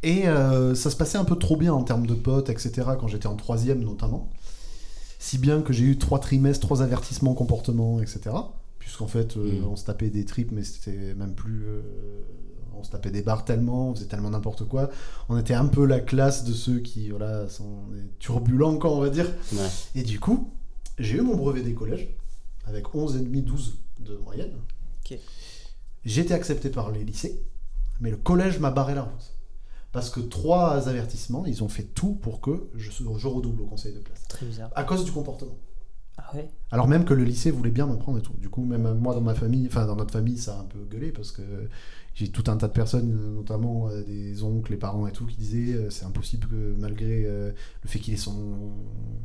Et 0.05 0.27
ça 0.27 0.91
se 0.91 0.95
passait 0.95 1.19
un 1.19 1.25
peu 1.25 1.35
trop 1.35 1.57
bien 1.57 1.73
en 1.73 1.83
termes 1.83 2.07
de 2.07 2.15
potes, 2.15 2.51
etc., 2.51 2.71
quand 3.01 3.09
j'étais 3.09 3.27
en 3.27 3.35
troisième 3.35 3.83
notamment. 3.83 4.31
Si 5.19 5.39
bien 5.39 5.63
que 5.63 5.73
j'ai 5.73 5.85
eu 5.85 5.99
trois 5.99 6.19
trimestres, 6.19 6.67
trois 6.67 6.83
avertissements 6.83 7.35
comportement, 7.35 8.01
etc. 8.01 8.31
Puisqu'en 8.79 9.07
fait, 9.07 9.37
euh, 9.37 9.61
mm. 9.61 9.67
on 9.67 9.77
se 9.77 9.85
tapait 9.85 10.11
des 10.11 10.25
tripes, 10.25 10.53
mais 10.53 10.63
c'était 10.63 11.15
même 11.15 11.35
plus. 11.35 11.65
Euh, 11.67 11.81
on 12.79 12.85
se 12.85 12.91
tapait 12.91 13.11
des 13.11 13.23
barres 13.23 13.45
tellement, 13.45 13.91
on 13.91 13.95
faisait 13.95 14.07
tellement 14.07 14.31
n'importe 14.31 14.69
quoi. 14.69 14.91
On 15.29 15.39
était 15.39 15.55
un 15.55 15.67
peu 15.67 15.87
la 15.87 15.99
classe 15.99 16.45
de 16.45 16.53
ceux 16.53 16.81
qui 16.81 17.09
voilà, 17.09 17.49
sont 17.49 17.85
turbulents, 18.19 18.77
quoi, 18.77 18.93
on 18.93 19.01
va 19.01 19.09
dire. 19.09 19.27
Et 19.95 20.03
du 20.03 20.21
coup, 20.21 20.51
j'ai 20.99 21.17
eu 21.17 21.23
mon 21.23 21.37
brevet 21.37 21.63
des 21.63 21.73
collèges, 21.73 22.09
avec 22.67 22.85
11,5, 22.87 23.45
12 23.45 23.79
de 24.01 24.17
moyenne. 24.19 24.53
J'ai 26.05 26.21
été 26.21 26.35
accepté 26.35 26.69
par 26.69 26.93
les 26.93 27.03
lycées, 27.03 27.43
mais 28.01 28.11
le 28.11 28.17
collège 28.17 28.59
m'a 28.61 28.71
barré 28.71 28.95
la 28.95 29.03
route. 29.03 29.36
Parce 29.97 30.11
que 30.11 30.21
trois 30.21 30.91
avertissements, 30.91 31.47
ils 31.47 31.65
ont 31.65 31.71
fait 31.71 31.85
tout 31.85 32.13
pour 32.17 32.43
que 32.43 32.69
je, 32.75 32.91
je 32.91 33.27
redouble 33.27 33.63
au 33.63 33.65
conseil 33.65 33.95
de 33.95 34.01
classe. 34.01 34.25
Très 34.29 34.45
bizarre. 34.45 34.69
À 34.75 34.85
cause 34.85 35.07
du 35.07 35.11
comportement. 35.11 35.57
Ah 36.19 36.31
ouais? 36.35 36.51
Alors 36.71 36.87
même 36.87 37.07
que 37.07 37.15
le 37.15 37.25
lycée 37.25 37.51
voulait 37.51 37.71
bien 37.71 37.87
me 37.87 37.97
prendre 37.97 38.19
et 38.19 38.21
tout. 38.21 38.35
Du 38.35 38.51
coup, 38.51 38.63
même 38.63 38.93
moi 38.99 39.15
dans 39.15 39.23
ma 39.23 39.35
famille, 39.35 39.67
enfin 39.67 39.87
dans 39.87 39.97
notre 39.97 40.13
famille, 40.13 40.37
ça 40.37 40.59
a 40.59 40.61
un 40.61 40.65
peu 40.65 40.81
gueulé 40.85 41.13
parce 41.13 41.33
que 41.33 41.41
j'ai 42.17 42.29
tout 42.29 42.51
un 42.51 42.57
tas 42.57 42.67
de 42.67 42.73
personnes, 42.73 43.35
notamment 43.35 43.91
euh, 43.91 44.03
des 44.03 44.43
oncles, 44.43 44.73
les 44.73 44.79
parents 44.79 45.07
et 45.07 45.13
tout, 45.13 45.27
qui 45.27 45.37
disaient 45.37 45.75
euh, 45.75 45.91
c'est 45.91 46.07
impossible 46.07 46.47
que 46.49 46.75
malgré 46.79 47.25
euh, 47.27 47.53
le 47.83 47.89
fait 47.91 47.99
qu'il 47.99 48.15
ait 48.15 48.17
son, 48.17 48.73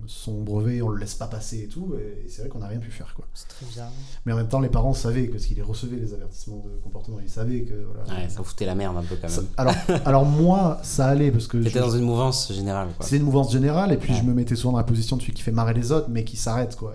son 0.07 0.41
brevet, 0.41 0.81
on 0.81 0.89
le 0.89 0.99
laisse 0.99 1.15
pas 1.15 1.27
passer 1.27 1.63
et 1.63 1.67
tout. 1.69 1.95
Et 1.95 2.27
c'est 2.27 2.41
vrai 2.41 2.49
qu'on 2.49 2.59
n'a 2.59 2.67
rien 2.67 2.79
pu 2.79 2.91
faire. 2.91 3.13
quoi. 3.15 3.25
C'est 3.33 3.47
très 3.47 3.65
bizarre. 3.65 3.91
Mais 4.25 4.33
en 4.33 4.35
même 4.35 4.49
temps, 4.49 4.59
les 4.59 4.67
parents 4.67 4.93
savaient, 4.93 5.27
parce 5.27 5.45
qu'ils 5.45 5.63
recevaient 5.63 5.95
les 5.95 6.13
avertissements 6.13 6.57
de 6.65 6.81
comportement, 6.83 7.21
ils 7.21 7.29
savaient 7.29 7.61
que. 7.61 7.85
Voilà, 7.85 8.23
ouais, 8.23 8.27
ça 8.27 8.43
foutait 8.43 8.65
la 8.65 8.75
merde 8.75 8.97
un 8.97 9.03
peu 9.03 9.15
quand 9.15 9.29
même. 9.29 9.47
alors, 9.55 9.75
alors 10.05 10.25
moi, 10.25 10.81
ça 10.83 11.07
allait 11.07 11.31
parce 11.31 11.47
que. 11.47 11.61
J'étais 11.61 11.79
dans 11.79 11.95
une 11.95 12.03
mouvance 12.03 12.51
générale. 12.51 12.89
C'est 12.99 13.15
une 13.15 13.23
mouvance 13.23 13.53
générale, 13.53 13.93
et 13.93 13.97
puis 13.97 14.13
je 14.13 14.23
me 14.23 14.33
mettais 14.33 14.57
souvent 14.57 14.73
dans 14.73 14.79
la 14.79 14.83
position 14.83 15.15
de 15.15 15.21
celui 15.21 15.33
qui 15.33 15.43
fait 15.43 15.53
marrer 15.53 15.73
les 15.73 15.93
autres, 15.93 16.09
mais 16.09 16.25
qui 16.25 16.35
s'arrête. 16.35 16.75
quoi 16.75 16.93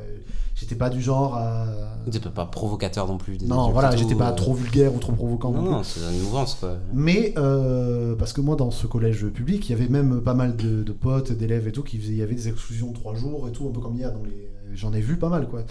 j'étais 0.57 0.75
pas 0.75 0.91
du 0.91 1.01
genre 1.01 1.37
à. 1.37 1.67
T'étais 2.11 2.31
pas 2.31 2.47
provocateur 2.47 3.07
non 3.07 3.19
plus. 3.19 3.39
Non, 3.43 3.71
voilà, 3.71 3.95
j'étais 3.95 4.15
pas 4.15 4.31
euh, 4.31 4.35
trop 4.35 4.55
vulgaire 4.55 4.95
ou 4.95 4.99
trop 4.99 5.13
provocant. 5.13 5.53
Non, 5.53 5.63
non, 5.63 5.83
c'est 5.83 6.01
une 6.01 6.23
mouvance 6.23 6.55
quoi. 6.55 6.79
Mais 6.93 7.35
euh, 7.37 8.17
parce 8.17 8.33
que 8.33 8.41
moi, 8.41 8.57
dans 8.57 8.71
ce 8.71 8.87
collège 8.87 9.27
public, 9.29 9.69
il 9.69 9.73
y 9.73 9.75
avait 9.75 9.89
même 9.89 10.21
pas 10.21 10.35
mal 10.35 10.57
de, 10.57 10.93
potes, 10.93 11.33
d'élèves 11.33 11.69
et 11.69 11.73
tout, 11.73 11.83
qui 11.83 11.99
faisaient, 11.99 12.13
il 12.13 12.19
y 12.19 12.23
avait 12.23 12.35
des 12.35 12.49
exclusions 12.49 12.89
de 12.89 12.95
trois 12.95 13.15
jours 13.15 13.47
et 13.49 13.53
tout, 13.53 13.69
un 13.69 13.73
peu 13.73 13.81
comme 13.81 13.95
il 13.95 14.01
y 14.01 14.05
a 14.05 14.11
dans 14.11 14.25
les. 14.25 14.51
J'en 14.75 14.93
ai 14.93 15.01
vu 15.01 15.17
pas 15.17 15.29
mal 15.29 15.49
quoi. 15.49 15.63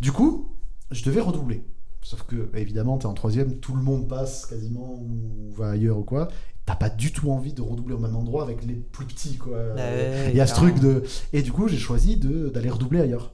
Du 0.00 0.12
coup, 0.12 0.52
je 0.90 1.02
devais 1.04 1.20
redoubler. 1.20 1.64
Sauf 2.02 2.22
que, 2.22 2.48
évidemment, 2.54 2.98
t'es 2.98 3.06
en 3.06 3.14
troisième, 3.14 3.56
tout 3.56 3.74
le 3.74 3.82
monde 3.82 4.06
passe 4.06 4.46
quasiment 4.46 4.94
ou 4.94 5.50
va 5.56 5.70
ailleurs 5.70 5.98
ou 5.98 6.04
quoi. 6.04 6.28
t'as 6.64 6.76
pas 6.76 6.88
du 6.88 7.12
tout 7.12 7.32
envie 7.32 7.52
de 7.52 7.62
redoubler 7.62 7.94
au 7.94 7.98
même 7.98 8.14
endroit 8.14 8.44
avec 8.44 8.64
les 8.64 8.74
plus 8.74 9.06
petits, 9.06 9.36
quoi. 9.38 9.58
Bah 9.74 9.82
Il 10.28 10.36
y 10.36 10.40
a 10.40 10.46
ce 10.46 10.54
truc 10.54 10.78
de. 10.78 11.02
Et 11.32 11.42
du 11.42 11.50
coup, 11.50 11.66
j'ai 11.66 11.78
choisi 11.78 12.16
d'aller 12.16 12.70
redoubler 12.70 13.00
ailleurs. 13.00 13.32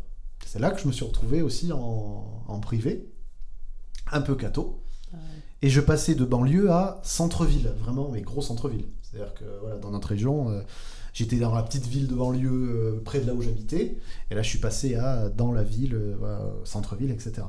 C'est 0.52 0.58
là 0.58 0.70
que 0.70 0.78
je 0.78 0.86
me 0.86 0.92
suis 0.92 1.06
retrouvé 1.06 1.40
aussi 1.40 1.72
en, 1.72 2.44
en 2.46 2.60
privé, 2.60 3.10
un 4.12 4.20
peu 4.20 4.34
cato. 4.34 4.82
Et 5.62 5.70
je 5.70 5.80
passais 5.80 6.14
de 6.14 6.26
banlieue 6.26 6.70
à 6.70 7.00
centre-ville, 7.04 7.72
vraiment, 7.78 8.10
mais 8.10 8.20
gros 8.20 8.42
centre-ville. 8.42 8.84
C'est-à-dire 9.00 9.32
que 9.32 9.44
voilà, 9.62 9.76
dans 9.76 9.90
notre 9.90 10.08
région, 10.08 10.50
euh, 10.50 10.60
j'étais 11.14 11.38
dans 11.38 11.54
la 11.54 11.62
petite 11.62 11.86
ville 11.86 12.06
de 12.06 12.14
banlieue 12.14 12.50
euh, 12.50 13.00
près 13.02 13.20
de 13.20 13.26
là 13.26 13.32
où 13.32 13.40
j'habitais, 13.40 13.96
et 14.30 14.34
là 14.34 14.42
je 14.42 14.48
suis 14.50 14.58
passé 14.58 14.94
à 14.94 15.30
dans 15.30 15.52
la 15.52 15.62
ville, 15.62 15.94
euh, 15.94 16.50
centre-ville, 16.64 17.10
etc. 17.10 17.46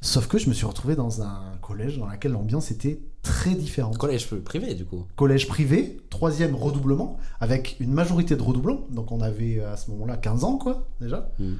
Sauf 0.00 0.28
que 0.28 0.38
je 0.38 0.48
me 0.48 0.54
suis 0.54 0.66
retrouvé 0.66 0.94
dans 0.94 1.22
un 1.22 1.56
collège 1.60 1.98
dans 1.98 2.06
lequel 2.06 2.30
l'ambiance 2.30 2.70
était 2.70 3.00
très 3.22 3.56
différente. 3.56 3.98
Collège 3.98 4.28
privé 4.44 4.74
du 4.74 4.84
coup 4.84 5.06
Collège 5.16 5.48
privé, 5.48 6.00
troisième 6.08 6.54
redoublement, 6.54 7.18
avec 7.40 7.74
une 7.80 7.92
majorité 7.92 8.36
de 8.36 8.42
redoublants, 8.42 8.84
donc 8.90 9.10
on 9.10 9.22
avait 9.22 9.58
à 9.58 9.76
ce 9.76 9.90
moment-là 9.90 10.16
15 10.16 10.44
ans 10.44 10.56
quoi 10.56 10.86
déjà. 11.00 11.32
Hmm. 11.40 11.54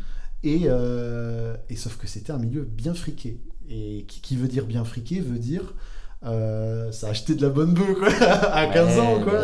Et, 0.44 0.68
et, 1.70 1.76
sauf 1.76 1.96
que 1.96 2.06
c'était 2.06 2.32
un 2.32 2.38
milieu 2.38 2.62
bien 2.62 2.94
friqué. 2.94 3.40
Et 3.68 4.04
qui, 4.06 4.20
qui, 4.20 4.36
veut 4.36 4.48
dire 4.48 4.66
bien 4.66 4.84
friqué 4.84 5.20
veut 5.20 5.38
dire 5.38 5.74
euh, 6.26 6.90
ça 6.90 7.08
a 7.08 7.10
acheté 7.10 7.34
de 7.34 7.42
la 7.42 7.50
bonne 7.50 7.74
bœuf 7.74 7.98
quoi 7.98 8.08
à 8.52 8.66
15 8.66 8.98
ans 8.98 9.20
quoi. 9.22 9.40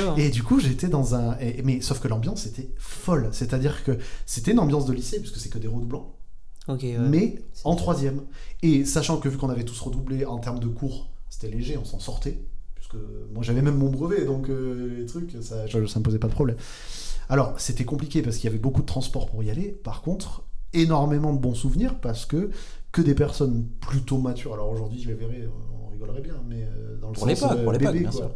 hein. 0.00 0.14
et 0.16 0.30
du 0.30 0.44
coup 0.44 0.60
j'étais 0.60 0.86
dans 0.86 1.16
un 1.16 1.36
mais 1.64 1.80
sauf 1.80 1.98
que 1.98 2.06
l'ambiance 2.06 2.46
était 2.46 2.70
folle. 2.78 3.28
C'est 3.32 3.52
à 3.52 3.58
dire 3.58 3.82
que 3.82 3.98
c'était 4.26 4.52
une 4.52 4.60
ambiance 4.60 4.86
de 4.86 4.92
lycée 4.92 5.18
puisque 5.18 5.38
c'est 5.38 5.48
que 5.48 5.58
des 5.58 5.66
redoublants 5.66 6.14
okay, 6.68 6.96
mais 6.98 7.42
en 7.64 7.74
troisième. 7.74 8.20
Et 8.62 8.84
sachant 8.84 9.16
que 9.16 9.28
vu 9.28 9.38
qu'on 9.38 9.50
avait 9.50 9.64
tous 9.64 9.80
redoublé 9.80 10.24
en 10.24 10.38
termes 10.38 10.60
de 10.60 10.68
cours 10.68 11.10
c'était 11.30 11.48
léger 11.48 11.76
on 11.76 11.84
s'en 11.84 11.98
sortait. 11.98 12.38
Puisque 12.76 12.96
moi 13.32 13.42
j'avais 13.42 13.62
même 13.62 13.76
mon 13.76 13.90
brevet 13.90 14.24
donc 14.24 14.48
euh, 14.50 14.98
les 14.98 15.06
trucs 15.06 15.36
ça, 15.40 15.66
ça 15.68 15.98
me 15.98 16.04
posait 16.04 16.18
pas 16.20 16.28
de 16.28 16.32
problème 16.32 16.56
alors 17.30 17.58
c'était 17.58 17.84
compliqué 17.84 18.20
parce 18.20 18.36
qu'il 18.36 18.44
y 18.44 18.48
avait 18.48 18.58
beaucoup 18.58 18.82
de 18.82 18.86
transport 18.86 19.30
pour 19.30 19.42
y 19.42 19.50
aller 19.50 19.70
par 19.70 20.02
contre 20.02 20.42
énormément 20.74 21.32
de 21.32 21.38
bons 21.38 21.54
souvenirs 21.54 21.98
parce 21.98 22.26
que 22.26 22.50
que 22.92 23.00
des 23.00 23.14
personnes 23.14 23.66
plutôt 23.80 24.18
matures 24.18 24.52
alors 24.52 24.70
aujourd'hui 24.70 25.00
je 25.00 25.08
les 25.08 25.14
verrai 25.14 25.48
rigolerait 26.00 26.20
bien, 26.22 26.42
mais 26.48 26.62
euh, 26.62 26.96
dans 27.00 27.08
le 27.08 27.14
pour 27.14 27.28
sens 27.28 27.52
euh, 27.52 27.64
pour 27.64 27.72
bébés, 27.72 28.04
quoi. 28.04 28.34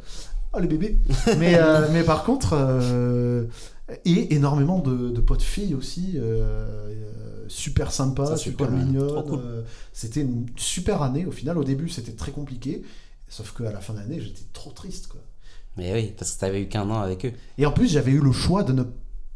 Ah, 0.52 0.60
les 0.60 0.68
bébés. 0.68 0.98
mais, 1.38 1.56
euh, 1.56 1.88
mais 1.92 2.04
par 2.04 2.24
contre, 2.24 2.54
et 4.04 4.34
énormément 4.34 4.78
de, 4.78 5.10
de, 5.10 5.20
potes 5.20 5.42
filles 5.42 5.74
aussi, 5.74 6.18
super 7.48 7.92
sympa, 7.92 8.36
super 8.36 8.70
mignonnes. 8.70 9.64
c'était 9.92 10.20
une 10.20 10.46
super 10.56 11.02
année 11.02 11.26
au 11.26 11.32
final. 11.32 11.58
Au 11.58 11.64
début, 11.64 11.88
c'était 11.88 12.12
très 12.12 12.32
compliqué, 12.32 12.82
sauf 13.28 13.52
qu'à 13.52 13.72
la 13.72 13.80
fin 13.80 13.94
de 13.94 13.98
l'année, 13.98 14.20
j'étais 14.20 14.44
trop 14.52 14.70
triste, 14.70 15.08
quoi. 15.08 15.20
Mais 15.76 15.92
oui, 15.92 16.14
parce 16.16 16.32
que 16.32 16.38
tu 16.38 16.44
avais 16.44 16.62
eu 16.62 16.68
qu'un 16.68 16.88
an 16.90 17.00
avec 17.00 17.24
eux. 17.26 17.32
Et 17.58 17.66
en 17.66 17.72
plus, 17.72 17.88
j'avais 17.88 18.12
eu 18.12 18.20
le 18.20 18.32
choix 18.32 18.62
de 18.62 18.72
ne 18.72 18.84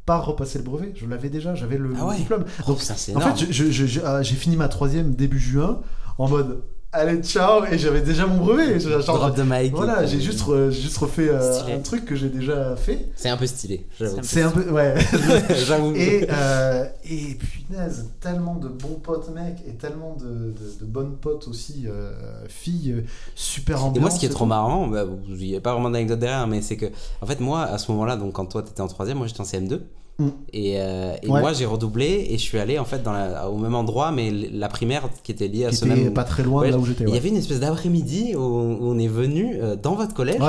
pas 0.07 0.19
repasser 0.19 0.59
le 0.59 0.65
brevet. 0.65 0.93
Je 0.95 1.07
l'avais 1.07 1.29
déjà, 1.29 1.55
j'avais 1.55 1.79
le, 1.79 1.93
ah 2.01 2.15
diplôme. 2.17 2.45
Oh, 2.67 2.71
Donc, 2.71 2.79
en 3.17 3.35
fait, 3.37 3.53
j'ai 3.53 4.37
fini 4.37 4.57
ma 4.57 4.69
troisième 4.69 5.15
début 5.15 5.39
juin 5.39 5.83
en 6.17 6.29
mode 6.29 6.63
allez 6.93 7.23
ciao. 7.23 7.65
Et 7.71 7.79
j'avais 7.79 8.01
déjà 8.01 8.27
mon 8.27 8.39
brevet. 8.39 8.79
Drop 8.79 9.37
de 9.37 9.43
mic 9.43 9.75
voilà 9.75 10.07
j'ai 10.07 10.21
juste 10.21 10.45
juste 10.71 10.99
refait 10.99 11.29
euh, 11.31 11.77
un 11.77 11.81
truc 11.81 12.05
que 12.05 12.17
j'ai 12.17 12.29
déjà 12.29 12.77
fait. 12.77 13.09
C'est 13.17 13.29
un 13.29 13.37
peu 13.37 13.47
stylé 13.47 13.87
c'est 14.23 14.43
un, 14.43 14.51
peu 14.51 14.71
ouais. 14.71 14.95
J'avoue. 15.67 15.95
Et 15.95 16.27
euh, 16.31 16.87
et 17.05 17.35
punaise 17.37 18.07
tellement 18.21 18.57
de 18.57 18.69
bons 18.69 19.01
potes 19.03 19.31
mecs 19.31 19.63
et 19.67 19.73
tellement 19.73 20.17
de, 20.19 20.55
de, 20.81 20.85
bonnes 20.85 21.17
potes 21.17 21.49
aussi 21.49 21.85
euh, 21.87 22.13
filles 22.49 23.05
super 23.35 23.85
ambiance 23.85 23.97
et 23.97 24.01
moi 24.01 24.11
ce 24.11 24.19
qui 24.19 24.27
est 24.27 24.31
trop 24.31 24.47
marrant 24.47 24.87
bah, 24.87 25.05
il 25.29 25.37
n'y 25.37 25.57
a 25.57 25.61
pas 25.61 25.73
vraiment 25.73 25.91
d'anecdote 25.91 26.19
derrière 26.19 26.47
mais 26.47 26.63
c'est 26.63 26.77
que 26.77 26.87
en 27.21 27.27
fait 27.27 27.41
moi 27.41 27.63
à 27.63 27.79
ce 27.79 27.91
moment 27.91 28.05
là 28.05 28.17
donc 28.17 28.33
quand 28.33 28.47
toi 28.47 28.63
t'étais 28.63 28.81
en 28.81 28.89
troisième 28.89 29.19
moi 29.19 29.27
j'étais 29.27 29.41
en 29.41 29.45
CM2 29.45 29.81
Mm. 30.21 30.29
Et, 30.53 30.75
euh, 30.79 31.15
et 31.23 31.29
moi, 31.29 31.53
j'ai 31.53 31.65
redoublé 31.65 32.27
et 32.31 32.39
je 32.39 32.43
suis 32.43 32.59
allé 32.59 32.79
en 32.79 32.85
fait 32.85 33.05
dans 33.05 33.13
la, 33.13 33.49
au 33.49 33.57
même 33.57 33.77
endroit, 33.77 34.11
mais 34.11 34.31
la 34.31 34.69
primaire 34.69 35.09
qui 35.23 35.31
était 35.31 35.47
liée 35.47 35.67
à 35.67 35.73
ce 35.73 35.85
même. 35.85 36.13
pas 36.13 36.25
très 36.25 36.43
loin 36.43 36.67
de 36.67 36.73
là 36.73 36.79
où 36.79 36.85
j'étais. 36.85 37.05
Il 37.07 37.15
y 37.15 37.17
avait 37.17 37.29
une 37.29 37.37
espèce 37.37 37.61
d'après-midi 37.61 38.35
où, 38.35 38.41
on 38.41 38.99
est 38.99 39.09
venu 39.09 39.59
euh, 39.61 39.77
dans 39.77 39.95
votre 39.95 40.15
collège. 40.15 40.41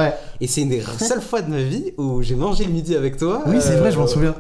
Et 0.42 0.48
c'est 0.48 0.62
une 0.62 0.70
des 0.70 0.82
seules 1.00 1.22
fois 1.22 1.42
de 1.42 1.52
ma 1.52 1.62
vie 1.62 1.94
où 1.98 2.24
j'ai 2.24 2.36
mangé 2.36 2.66
le 2.66 2.72
midi 2.72 2.96
avec 2.96 3.18
toi. 3.18 3.44
Oui, 3.46 3.58
c'est 3.60 3.76
vrai, 3.76 3.92
je 3.92 3.98
m'en 3.98 4.06
euh, 4.06 4.08
souviens. 4.08 4.36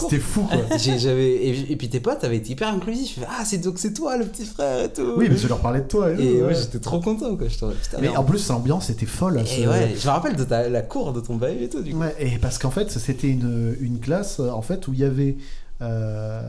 C'était 0.00 0.18
fou 0.18 0.42
quoi. 0.42 0.58
j'avais 0.78 1.46
et, 1.46 1.76
puis 1.76 1.88
tes 1.88 2.00
potes 2.00 2.22
avaient 2.22 2.36
été 2.36 2.52
hyper 2.52 2.68
inclusifs. 2.68 3.18
Ah, 3.28 3.44
c'est 3.44 3.58
donc 3.58 3.78
c'est 3.78 3.92
toi 3.92 4.16
le 4.16 4.26
petit 4.26 4.44
frère 4.44 4.84
et 4.84 4.92
tout. 4.92 5.14
Oui, 5.16 5.26
mais 5.28 5.36
je 5.36 5.48
leur 5.48 5.58
parlais 5.58 5.80
de 5.80 5.88
toi. 5.88 6.10
Et, 6.12 6.42
ouais, 6.42 6.54
j'étais 6.54 6.78
trop 6.78 7.00
content 7.00 7.34
quoi. 7.36 7.48
Je 7.48 7.56
mais 8.00 8.16
en 8.16 8.22
plus, 8.22 8.48
l'ambiance 8.48 8.90
était 8.90 9.06
folle. 9.06 9.42
Et 9.58 9.66
ouais, 9.66 9.94
je 9.98 10.06
me 10.06 10.12
rappelle 10.12 10.36
de 10.36 10.44
ta, 10.44 10.68
la 10.68 10.82
cour 10.82 11.12
de 11.12 11.20
ton 11.20 11.34
bail 11.34 11.64
et 11.64 11.68
tout. 11.68 11.82
Du 11.82 11.92
coup. 11.92 11.98
Ouais, 11.98 12.14
et 12.20 12.38
parce 12.38 12.58
qu'en 12.58 12.70
fait, 12.70 12.90
c'était 12.90 13.28
une, 13.28 13.76
une 13.80 13.98
classe 13.98 14.35
en 14.40 14.62
fait 14.62 14.88
où 14.88 14.92
il 14.92 15.00
y 15.00 15.04
avait 15.04 15.36
euh, 15.82 16.40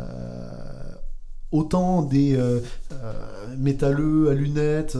autant 1.53 2.01
des 2.01 2.35
euh, 2.35 2.59
euh, 2.91 3.13
métalleux 3.57 4.29
à 4.29 4.33
lunettes, 4.33 4.97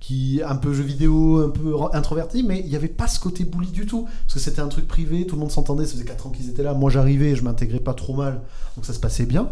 qui 0.00 0.40
un 0.44 0.56
peu 0.56 0.72
jeux 0.74 0.82
vidéo, 0.82 1.38
un 1.38 1.50
peu 1.50 1.74
introvertis, 1.92 2.42
mais 2.42 2.60
il 2.60 2.66
n'y 2.66 2.76
avait 2.76 2.88
pas 2.88 3.06
ce 3.06 3.20
côté 3.20 3.44
bully 3.44 3.70
du 3.70 3.86
tout, 3.86 4.08
parce 4.22 4.34
que 4.34 4.40
c'était 4.40 4.60
un 4.60 4.68
truc 4.68 4.88
privé, 4.88 5.24
tout 5.24 5.36
le 5.36 5.40
monde 5.40 5.52
s'entendait, 5.52 5.86
ça 5.86 5.92
faisait 5.92 6.04
4 6.04 6.26
ans 6.26 6.30
qu'ils 6.30 6.50
étaient 6.50 6.64
là, 6.64 6.74
moi 6.74 6.90
j'arrivais, 6.90 7.36
je 7.36 7.44
m'intégrais 7.44 7.78
pas 7.78 7.94
trop 7.94 8.14
mal, 8.14 8.40
donc 8.76 8.84
ça 8.84 8.92
se 8.92 8.98
passait 8.98 9.26
bien. 9.26 9.50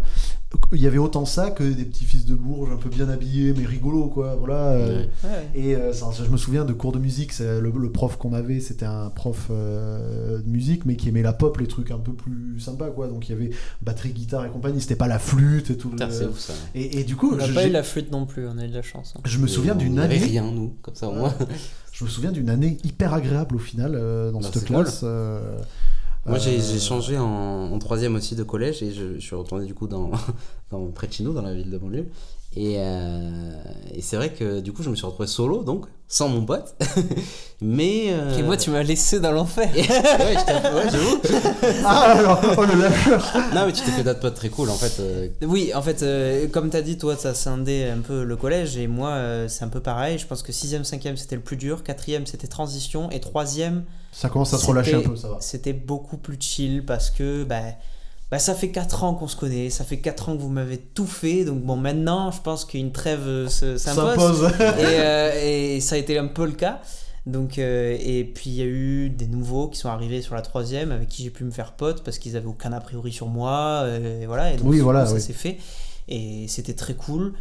Il 0.72 0.80
y 0.80 0.86
avait 0.86 0.98
autant 0.98 1.24
ça 1.24 1.50
que 1.50 1.62
des 1.62 1.84
petits 1.84 2.04
fils 2.04 2.24
de 2.24 2.34
Bourges 2.34 2.72
un 2.72 2.76
peu 2.76 2.88
bien 2.88 3.08
habillés, 3.08 3.54
mais 3.56 3.66
rigolos, 3.66 4.08
quoi, 4.08 4.36
voilà. 4.36 4.78
Et 5.54 5.74
je 5.74 6.30
me 6.30 6.36
souviens 6.36 6.64
de 6.64 6.72
cours 6.72 6.92
de 6.92 6.98
musique, 6.98 7.38
le, 7.38 7.60
le, 7.60 7.92
prof 7.92 8.16
qu'on 8.16 8.32
avait, 8.32 8.60
c'était 8.60 8.86
un 8.86 9.10
prof 9.10 9.50
de 9.50 10.48
musique, 10.48 10.84
mais 10.84 10.96
qui 10.96 11.08
aimait 11.08 11.22
la 11.22 11.32
pop, 11.32 11.58
les 11.58 11.66
trucs 11.66 11.90
un 11.90 11.98
peu 11.98 12.12
plus 12.12 12.58
sympas, 12.58 12.90
quoi, 12.90 13.08
donc 13.08 13.28
il 13.28 13.32
y 13.32 13.34
avait 13.34 13.50
batterie, 13.82 14.10
guitare 14.10 14.46
et 14.46 14.50
compagnie, 14.50 14.80
c'était 14.80 14.96
pas 14.96 15.08
la 15.08 15.18
flûte 15.18 15.70
et 15.70 15.76
tout. 15.76 15.92
C'est 16.10 16.26
ouf 16.26 16.38
ça. 16.38 16.54
Et, 16.74 17.00
et, 17.00 17.04
du 17.04 17.16
coup, 17.16 17.32
on 17.32 17.36
n'a 17.36 17.48
pas 17.48 17.66
eu 17.66 17.70
la 17.70 17.82
flûte 17.82 18.10
non 18.10 18.26
plus, 18.26 18.46
on 18.46 18.58
a 18.58 18.64
eu 18.64 18.68
de 18.68 18.74
la 18.74 18.82
chance. 18.82 19.14
Hein. 19.16 19.20
Je 19.24 19.38
me 19.38 19.46
souviens 19.46 19.74
d'une 19.74 19.98
année. 19.98 20.18
rien 20.18 20.50
nous, 20.50 20.74
comme 20.82 20.94
ça 20.94 21.08
au 21.08 21.12
moins. 21.12 21.34
je 21.92 22.04
me 22.04 22.08
souviens 22.08 22.32
d'une 22.32 22.50
année 22.50 22.78
hyper 22.84 23.14
agréable 23.14 23.56
au 23.56 23.60
final 23.60 23.92
dans 23.92 24.40
bah, 24.40 24.48
cette 24.52 24.64
classe. 24.64 25.04
Moi, 26.26 26.38
j'ai 26.38 26.60
euh, 26.60 26.78
changé 26.78 27.18
en, 27.18 27.24
en, 27.72 27.78
troisième 27.78 28.14
aussi 28.14 28.36
de 28.36 28.44
collège 28.44 28.82
et 28.82 28.92
je, 28.92 29.14
je 29.14 29.20
suis 29.20 29.34
retourné 29.34 29.66
du 29.66 29.74
coup 29.74 29.88
dans, 29.88 30.12
dans, 30.70 30.86
près 30.92 31.08
de 31.08 31.12
chez 31.12 31.24
nous, 31.24 31.32
dans 31.32 31.42
la 31.42 31.52
ville 31.52 31.70
de 31.70 31.78
banlieue. 31.78 32.06
Et, 32.54 32.76
euh, 32.78 33.54
et 33.94 34.02
c'est 34.02 34.16
vrai 34.16 34.30
que 34.30 34.60
du 34.60 34.72
coup, 34.72 34.82
je 34.82 34.90
me 34.90 34.94
suis 34.94 35.06
retrouvé 35.06 35.26
solo, 35.26 35.62
donc, 35.62 35.86
sans 36.06 36.28
mon 36.28 36.44
pote. 36.44 36.74
mais. 37.62 38.08
Euh... 38.10 38.36
Et 38.36 38.42
moi, 38.42 38.58
tu 38.58 38.70
m'as 38.70 38.82
laissé 38.82 39.20
dans 39.20 39.32
l'enfer. 39.32 39.70
ouais, 39.74 39.80
ouais 39.80 40.90
j'avoue. 40.90 41.20
ah, 41.86 42.12
alors, 42.18 42.40
oh 42.58 42.62
le 42.62 43.54
Non, 43.54 43.66
mais 43.66 43.72
tu 43.72 43.82
t'es 43.82 43.90
fait 43.90 44.04
d'autres 44.04 44.20
potes 44.20 44.34
très 44.34 44.50
cool, 44.50 44.68
en 44.68 44.74
fait. 44.74 45.00
Euh. 45.00 45.28
Oui, 45.42 45.72
en 45.74 45.80
fait, 45.80 46.02
euh, 46.02 46.46
comme 46.48 46.68
tu 46.68 46.76
as 46.76 46.82
dit, 46.82 46.98
toi, 46.98 47.16
ça 47.16 47.32
scindé 47.32 47.84
un 47.84 48.00
peu 48.00 48.22
le 48.22 48.36
collège, 48.36 48.76
et 48.76 48.86
moi, 48.86 49.18
c'est 49.48 49.64
un 49.64 49.68
peu 49.68 49.80
pareil. 49.80 50.18
Je 50.18 50.26
pense 50.26 50.42
que 50.42 50.52
6ème, 50.52 50.84
5ème, 50.84 51.16
c'était 51.16 51.36
le 51.36 51.42
plus 51.42 51.56
dur. 51.56 51.82
4ème, 51.82 52.26
c'était 52.26 52.48
transition. 52.48 53.10
Et 53.10 53.18
3ème. 53.18 53.82
Ça 54.12 54.28
commence 54.28 54.52
à 54.52 54.58
se 54.58 54.66
relâcher 54.66 54.96
un 54.96 55.00
peu, 55.00 55.16
ça 55.16 55.28
va. 55.28 55.38
C'était 55.40 55.72
beaucoup 55.72 56.18
plus 56.18 56.36
chill 56.38 56.84
parce 56.84 57.10
que. 57.10 57.44
Bah, 57.44 57.62
bah, 58.32 58.38
ça 58.38 58.54
fait 58.54 58.70
4 58.70 59.04
ans 59.04 59.12
qu'on 59.12 59.28
se 59.28 59.36
connaît, 59.36 59.68
ça 59.68 59.84
fait 59.84 59.98
4 59.98 60.30
ans 60.30 60.36
que 60.38 60.40
vous 60.40 60.48
m'avez 60.48 60.78
tout 60.78 61.06
fait, 61.06 61.44
donc 61.44 61.60
bon, 61.60 61.76
maintenant, 61.76 62.30
je 62.30 62.40
pense 62.40 62.64
qu'une 62.64 62.90
trêve 62.90 63.28
euh, 63.28 63.48
s'impose. 63.48 64.50
Euh, 64.62 65.32
et, 65.76 65.80
ça 65.80 65.96
a 65.96 65.98
été 65.98 66.16
un 66.16 66.28
peu 66.28 66.46
le 66.46 66.52
cas. 66.52 66.80
Donc, 67.26 67.58
euh, 67.58 67.94
et 68.00 68.24
puis 68.24 68.48
il 68.48 68.56
y 68.56 68.62
a 68.62 68.64
eu 68.64 69.10
des 69.10 69.26
nouveaux 69.26 69.68
qui 69.68 69.78
sont 69.78 69.90
arrivés 69.90 70.22
sur 70.22 70.34
la 70.34 70.40
troisième 70.40 70.92
avec 70.92 71.08
qui 71.08 71.24
j'ai 71.24 71.30
pu 71.30 71.44
me 71.44 71.50
faire 71.50 71.72
pote 71.72 72.02
parce 72.04 72.18
qu'ils 72.18 72.36
avaient 72.38 72.46
aucun 72.46 72.72
a 72.72 72.80
priori 72.80 73.12
sur 73.12 73.26
moi. 73.26 73.86
Et 74.22 74.24
voilà, 74.24 74.54
et 74.54 74.56
donc 74.56 74.66
oui, 74.66 74.80
voilà, 74.80 75.04
ça 75.04 75.20
s'est 75.20 75.34
fait. 75.34 75.58
Et 76.08 76.46
c'était 76.48 76.74
très 76.74 76.94
cool. 76.94 77.34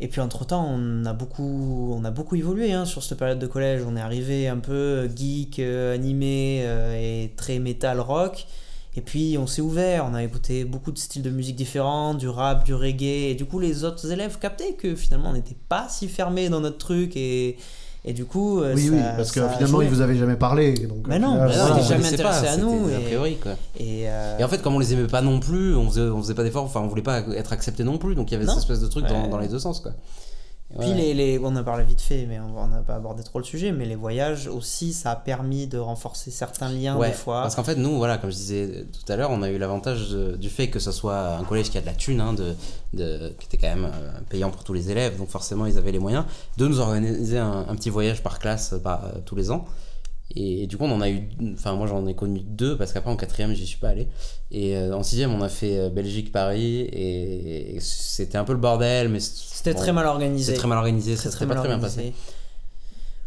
Et 0.00 0.08
puis 0.08 0.22
entre 0.22 0.46
temps, 0.46 0.66
on 0.66 1.04
a 1.04 1.12
beaucoup, 1.12 1.94
on 1.94 2.04
a 2.06 2.10
beaucoup 2.10 2.36
évolué 2.36 2.72
hein, 2.72 2.86
sur 2.86 3.02
cette 3.02 3.18
période 3.18 3.38
de 3.38 3.46
collège. 3.46 3.82
On 3.86 3.96
est 3.96 4.00
arrivé 4.00 4.48
un 4.48 4.58
peu 4.58 5.10
geek, 5.14 5.58
animé 5.58 6.64
et 6.96 7.32
très 7.36 7.58
metal 7.58 8.00
rock. 8.00 8.46
Et 8.94 9.00
puis 9.00 9.36
on 9.38 9.46
s'est 9.46 9.62
ouvert, 9.62 10.06
on 10.10 10.14
a 10.14 10.22
écouté 10.22 10.64
beaucoup 10.64 10.92
de 10.92 10.98
styles 10.98 11.22
de 11.22 11.30
musique 11.30 11.56
différents, 11.56 12.14
du 12.14 12.28
rap, 12.28 12.64
du 12.64 12.74
reggae, 12.74 13.30
et 13.30 13.34
du 13.34 13.46
coup 13.46 13.58
les 13.58 13.84
autres 13.84 14.10
élèves 14.10 14.38
captaient 14.38 14.74
que 14.74 14.94
finalement 14.94 15.30
on 15.30 15.32
n'était 15.32 15.56
pas 15.68 15.88
si 15.88 16.08
fermé 16.08 16.50
dans 16.50 16.60
notre 16.60 16.76
truc 16.76 17.16
et, 17.16 17.56
et 18.04 18.12
du 18.12 18.26
coup. 18.26 18.60
Euh, 18.60 18.74
oui, 18.76 18.90
oui, 18.92 19.00
parce 19.16 19.32
que 19.32 19.46
finalement 19.48 19.80
ils 19.80 19.88
vous 19.88 20.02
avaient 20.02 20.16
jamais 20.16 20.36
parlé. 20.36 20.74
Donc, 20.74 21.06
mais 21.06 21.18
non, 21.18 21.38
ils 21.46 21.74
n'étaient 21.74 21.88
jamais 21.88 22.12
intéressés 22.12 22.48
à 22.48 22.56
nous. 22.58 22.90
Et, 22.90 22.96
a 22.96 23.00
priori, 23.00 23.36
quoi. 23.36 23.52
Euh, 23.80 24.38
et, 24.38 24.44
en 24.44 24.48
fait, 24.48 24.60
comme 24.60 24.74
on 24.74 24.78
les 24.78 24.92
aimait 24.92 25.06
pas 25.06 25.22
non 25.22 25.40
plus, 25.40 25.74
on 25.74 25.88
faisait, 25.88 26.02
on 26.02 26.20
faisait 26.20 26.34
pas 26.34 26.44
d'efforts, 26.44 26.64
enfin 26.64 26.80
on 26.80 26.88
voulait 26.88 27.02
pas 27.02 27.20
être 27.34 27.52
accepté 27.54 27.84
non 27.84 27.96
plus, 27.96 28.14
donc 28.14 28.30
il 28.30 28.34
y 28.34 28.36
avait 28.36 28.46
cette 28.46 28.58
espèce 28.58 28.80
de 28.80 28.88
truc 28.88 29.06
dans, 29.06 29.28
dans 29.28 29.38
les 29.38 29.48
deux 29.48 29.58
sens, 29.58 29.80
quoi. 29.80 29.92
Puis 30.78 30.94
les, 30.94 31.14
les, 31.14 31.38
on 31.38 31.54
a 31.56 31.62
parlé 31.62 31.84
vite 31.84 32.00
fait, 32.00 32.26
mais 32.26 32.40
on 32.40 32.68
n'a 32.68 32.80
pas 32.80 32.94
abordé 32.94 33.22
trop 33.22 33.38
le 33.38 33.44
sujet, 33.44 33.72
mais 33.72 33.84
les 33.84 33.94
voyages 33.94 34.46
aussi, 34.46 34.92
ça 34.92 35.12
a 35.12 35.16
permis 35.16 35.66
de 35.66 35.78
renforcer 35.78 36.30
certains 36.30 36.70
liens 36.70 36.98
des 36.98 37.12
fois. 37.12 37.42
Parce 37.42 37.54
qu'en 37.54 37.64
fait, 37.64 37.76
nous, 37.76 37.96
voilà, 37.98 38.18
comme 38.18 38.30
je 38.30 38.36
disais 38.36 38.86
tout 38.92 39.12
à 39.12 39.16
l'heure, 39.16 39.30
on 39.30 39.42
a 39.42 39.50
eu 39.50 39.58
l'avantage 39.58 40.10
du 40.10 40.48
fait 40.48 40.68
que 40.68 40.78
ce 40.78 40.92
soit 40.92 41.36
un 41.36 41.44
collège 41.44 41.70
qui 41.70 41.78
a 41.78 41.80
de 41.80 41.86
la 41.86 41.94
thune, 41.94 42.20
hein, 42.20 42.32
de, 42.32 42.54
de, 42.94 43.34
qui 43.38 43.46
était 43.46 43.58
quand 43.58 43.74
même 43.74 43.90
euh, 43.92 44.10
payant 44.28 44.50
pour 44.50 44.64
tous 44.64 44.72
les 44.72 44.90
élèves, 44.90 45.18
donc 45.18 45.28
forcément 45.28 45.66
ils 45.66 45.78
avaient 45.78 45.92
les 45.92 45.98
moyens, 45.98 46.24
de 46.56 46.66
nous 46.66 46.80
organiser 46.80 47.38
un, 47.38 47.74
petit 47.74 47.90
voyage 47.90 48.22
par 48.22 48.38
classe 48.38 48.74
par, 48.82 49.04
euh, 49.04 49.08
tous 49.24 49.36
les 49.36 49.50
ans. 49.50 49.64
Et, 50.34 50.66
du 50.66 50.76
coup, 50.76 50.84
on 50.84 50.92
en 50.92 51.00
a 51.00 51.10
eu. 51.10 51.28
Enfin, 51.54 51.74
moi, 51.74 51.86
j'en 51.86 52.06
ai 52.06 52.14
connu 52.14 52.40
deux 52.40 52.76
parce 52.76 52.92
qu'après, 52.92 53.10
en 53.10 53.16
quatrième, 53.16 53.52
j'y 53.54 53.66
suis 53.66 53.78
pas 53.78 53.88
allé. 53.88 54.08
Et 54.50 54.76
euh, 54.76 54.96
en 54.96 55.02
sixième, 55.02 55.32
on 55.32 55.42
a 55.42 55.48
fait 55.48 55.78
euh, 55.78 55.90
Belgique-Paris. 55.90 56.88
Et, 56.92 57.78
c'était 57.80 58.38
un 58.38 58.44
peu 58.44 58.52
le 58.52 58.58
bordel, 58.58 59.08
mais. 59.08 59.20
C'était 59.20 59.74
très 59.74 59.92
mal 59.92 60.06
organisé. 60.06 60.46
C'était 60.46 60.58
très 60.58 60.68
mal 60.68 60.78
organisé, 60.78 61.16
ça 61.16 61.30
s'était 61.30 61.46
pas 61.46 61.56
très 61.56 61.68
bien 61.68 61.78
passé. 61.78 62.12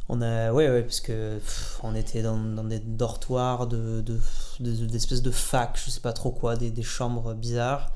On 0.09 0.21
a. 0.21 0.51
Ouais, 0.51 0.69
ouais, 0.69 0.83
parce 0.83 1.01
que 1.01 1.39
on 1.83 1.95
était 1.95 2.21
dans, 2.21 2.37
dans, 2.37 2.63
des 2.63 2.79
dortoirs 2.79 3.67
de, 3.67 4.01
de, 4.01 4.19
d'espèces 4.59 5.21
de, 5.21 5.31
fac, 5.31 5.79
je 5.83 5.89
sais 5.89 6.01
pas 6.01 6.13
trop 6.13 6.31
quoi, 6.31 6.55
des, 6.55 6.71
des 6.71 6.83
chambres 6.83 7.33
bizarres. 7.33 7.91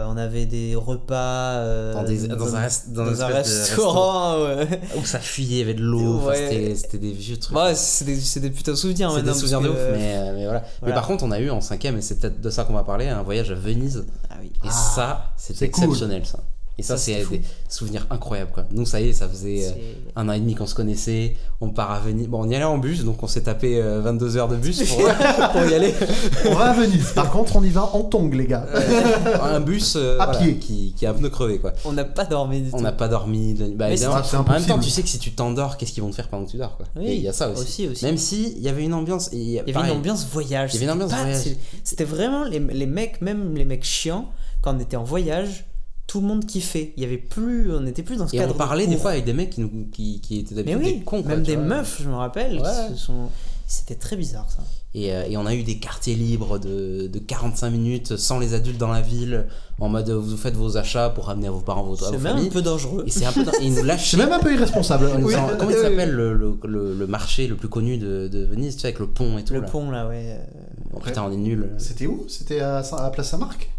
Euh, 0.00 0.06
on 0.08 0.16
avait 0.16 0.46
des 0.46 0.74
repas 0.74 1.56
euh, 1.58 1.94
dans, 1.94 2.02
des, 2.04 2.28
dans, 2.28 2.56
un, 2.56 2.68
dans 2.88 3.22
un 3.22 3.26
restaurant 3.26 4.36
où 4.96 5.04
ça 5.04 5.18
fuyait, 5.18 5.56
il 5.56 5.58
y 5.58 5.62
avait 5.62 5.74
de 5.74 5.82
l'eau, 5.82 6.20
c'était 6.74 6.98
des 6.98 7.12
vieux 7.12 7.36
trucs. 7.36 7.56
Ouais, 7.56 7.74
c'est 7.74 8.04
des, 8.04 8.40
des 8.40 8.50
putains 8.50 8.72
de 8.72 8.76
souvenirs. 8.76 9.12
C'est 9.14 9.22
des 9.22 9.34
souvenirs 9.34 9.60
de 9.60 9.68
ouf, 9.68 9.76
mais, 9.92 10.14
euh, 10.16 10.32
mais 10.34 10.44
voilà. 10.44 10.64
Mais 10.82 10.92
par 10.92 11.06
contre, 11.06 11.24
on 11.24 11.30
a 11.30 11.38
eu 11.38 11.50
en 11.50 11.60
cinquième, 11.60 11.96
et 11.98 12.02
c'est 12.02 12.18
peut-être 12.18 12.40
de 12.40 12.50
ça 12.50 12.64
qu'on 12.64 12.74
va 12.74 12.84
parler, 12.84 13.08
un 13.08 13.22
voyage 13.22 13.50
à 13.50 13.54
Venise. 13.54 14.06
Ah 14.30 14.34
oui. 14.40 14.52
Et 14.64 14.68
ah, 14.68 14.70
ça, 14.70 15.32
c'est 15.36 15.60
exceptionnel 15.62 16.24
ça. 16.26 16.40
Et 16.80 16.82
ça, 16.82 16.96
c'est 16.96 17.26
des 17.28 17.42
souvenirs 17.68 18.06
incroyables. 18.08 18.52
Quoi. 18.52 18.64
Nous, 18.72 18.86
ça 18.86 19.02
y 19.02 19.10
est, 19.10 19.12
ça 19.12 19.28
faisait 19.28 19.66
euh, 19.66 19.72
un 20.16 20.30
an 20.30 20.32
et 20.32 20.40
demi 20.40 20.54
qu'on 20.54 20.66
se 20.66 20.74
connaissait. 20.74 21.36
On 21.60 21.68
part 21.68 21.90
à 21.90 22.00
Venise. 22.00 22.26
Bon, 22.26 22.42
on 22.42 22.48
y 22.48 22.54
allait 22.54 22.64
en 22.64 22.78
bus, 22.78 23.04
donc 23.04 23.22
on 23.22 23.26
s'est 23.26 23.42
tapé 23.42 23.82
22 23.82 24.36
euh, 24.36 24.38
heures 24.38 24.48
de 24.48 24.56
bus 24.56 24.82
pour, 25.52 25.62
y 25.66 25.74
aller. 25.74 25.92
on 26.46 26.54
va 26.54 26.70
à 26.70 26.72
Venise. 26.72 27.12
Par 27.14 27.30
contre, 27.30 27.56
on 27.56 27.62
y 27.62 27.68
va 27.68 27.84
en 27.94 28.02
tongs, 28.04 28.30
les 28.30 28.46
gars. 28.46 28.66
un 29.42 29.60
bus 29.60 29.94
euh, 29.96 30.18
à 30.18 30.28
pied. 30.28 30.56
Qui, 30.56 30.94
qui, 30.96 31.04
a 31.04 31.10
un 31.10 31.12
pneu 31.12 31.28
crevé. 31.28 31.58
Quoi. 31.58 31.74
On 31.84 31.92
n'a 31.92 32.04
pas 32.04 32.24
dormi 32.24 32.62
du 32.62 32.70
On 32.72 32.80
n'a 32.80 32.92
pas 32.92 33.08
dormi. 33.08 33.52
Bah, 33.74 33.88
en 33.88 34.50
même 34.50 34.64
temps, 34.64 34.78
tu 34.78 34.88
sais 34.88 35.02
que 35.02 35.08
si 35.08 35.18
tu 35.18 35.32
t'endors, 35.32 35.76
qu'est-ce 35.76 35.92
qu'ils 35.92 36.02
vont 36.02 36.10
te 36.10 36.14
faire 36.14 36.28
pendant 36.28 36.46
que 36.46 36.52
tu 36.52 36.56
dors 36.56 36.78
quoi? 36.78 36.86
Oui, 36.96 37.08
il 37.08 37.20
y 37.20 37.28
a 37.28 37.34
ça 37.34 37.50
aussi. 37.50 37.88
aussi, 37.88 38.06
Même 38.06 38.16
s'il 38.16 38.58
y 38.58 38.70
avait 38.70 38.84
une 38.84 38.94
ambiance. 38.94 39.28
Il 39.32 39.42
y, 39.42 39.58
avait 39.58 39.72
une 39.72 39.90
ambiance 39.90 40.26
voyage. 40.32 40.70
Il 40.72 40.80
y 40.80 40.84
avait 40.84 40.86
une 40.86 41.02
ambiance 41.02 41.12
voyage. 41.12 41.56
C'était 41.84 42.04
vraiment 42.04 42.44
les, 42.44 42.58
les 42.58 42.86
mecs, 42.86 43.20
même 43.20 43.54
les 43.54 43.66
mecs 43.66 43.84
chiants, 43.84 44.30
quand 44.62 44.74
on 44.74 44.80
était 44.80 44.96
en 44.96 45.04
voyage 45.04 45.66
tout 46.10 46.20
le 46.20 46.26
monde 46.26 46.44
kiffait. 46.44 46.92
Il 46.96 47.04
y 47.04 47.06
avait 47.06 47.18
plus, 47.18 47.72
on 47.72 47.82
n'était 47.82 48.02
plus 48.02 48.16
dans 48.16 48.26
ce 48.26 48.34
et 48.34 48.38
cadre. 48.38 48.52
on 48.52 48.58
parlait 48.58 48.88
des 48.88 48.96
fois 48.96 49.12
avec 49.12 49.24
des 49.24 49.32
mecs 49.32 49.50
qui, 49.50 49.60
nous, 49.60 49.86
qui, 49.92 50.20
qui 50.20 50.40
étaient 50.40 50.56
d'habitude 50.56 50.82
des 50.82 51.00
cons. 51.04 51.22
Même 51.22 51.44
des 51.44 51.56
meufs, 51.56 52.02
je 52.02 52.08
me 52.08 52.16
rappelle. 52.16 52.60
C'était 53.68 53.94
très 53.94 54.16
bizarre 54.16 54.50
ça. 54.50 54.64
Et, 54.92 55.14
euh, 55.14 55.22
et, 55.28 55.36
on 55.36 55.46
a 55.46 55.54
eu 55.54 55.62
des 55.62 55.78
quartiers 55.78 56.16
libres 56.16 56.58
de, 56.58 57.06
de, 57.06 57.18
45 57.20 57.70
minutes 57.70 58.16
sans 58.16 58.40
les 58.40 58.54
adultes 58.54 58.78
dans 58.78 58.90
la 58.90 59.00
ville, 59.00 59.46
en 59.78 59.88
mode 59.88 60.10
vous 60.10 60.36
faites 60.36 60.56
vos 60.56 60.76
achats 60.76 61.10
pour 61.10 61.26
ramener 61.26 61.46
à 61.46 61.52
vos 61.52 61.60
parents, 61.60 61.84
vos, 61.84 61.94
C'est 61.94 62.18
même 62.18 62.38
un 62.38 62.48
peu 62.48 62.62
dangereux. 62.62 63.04
Et 63.06 63.10
c'est 63.12 63.26
un 63.26 63.30
peu. 63.30 63.44
ils 63.62 63.72
nous 63.72 63.88
C'est 63.98 64.16
même 64.16 64.32
un 64.32 64.40
peu 64.40 64.52
irresponsable. 64.52 65.08
comment 65.12 65.70
il 65.70 65.76
s'appelle 65.76 66.10
le, 66.10 66.34
le, 66.34 66.94
le, 66.94 67.06
marché 67.06 67.46
le 67.46 67.54
plus 67.54 67.68
connu 67.68 67.98
de, 67.98 68.26
de, 68.26 68.44
Venise, 68.44 68.74
tu 68.74 68.80
sais, 68.80 68.88
avec 68.88 68.98
le 68.98 69.06
pont 69.06 69.38
et 69.38 69.44
tout. 69.44 69.54
Le 69.54 69.62
pont 69.62 69.88
là, 69.92 70.08
ouais. 70.08 70.40
putain, 71.04 71.22
on 71.22 71.30
est 71.30 71.36
nuls. 71.36 71.70
C'était 71.78 72.08
où? 72.08 72.24
C'était 72.26 72.58
à, 72.58 72.78
à 72.78 73.10
Place 73.10 73.28
Saint-Marc? 73.28 73.70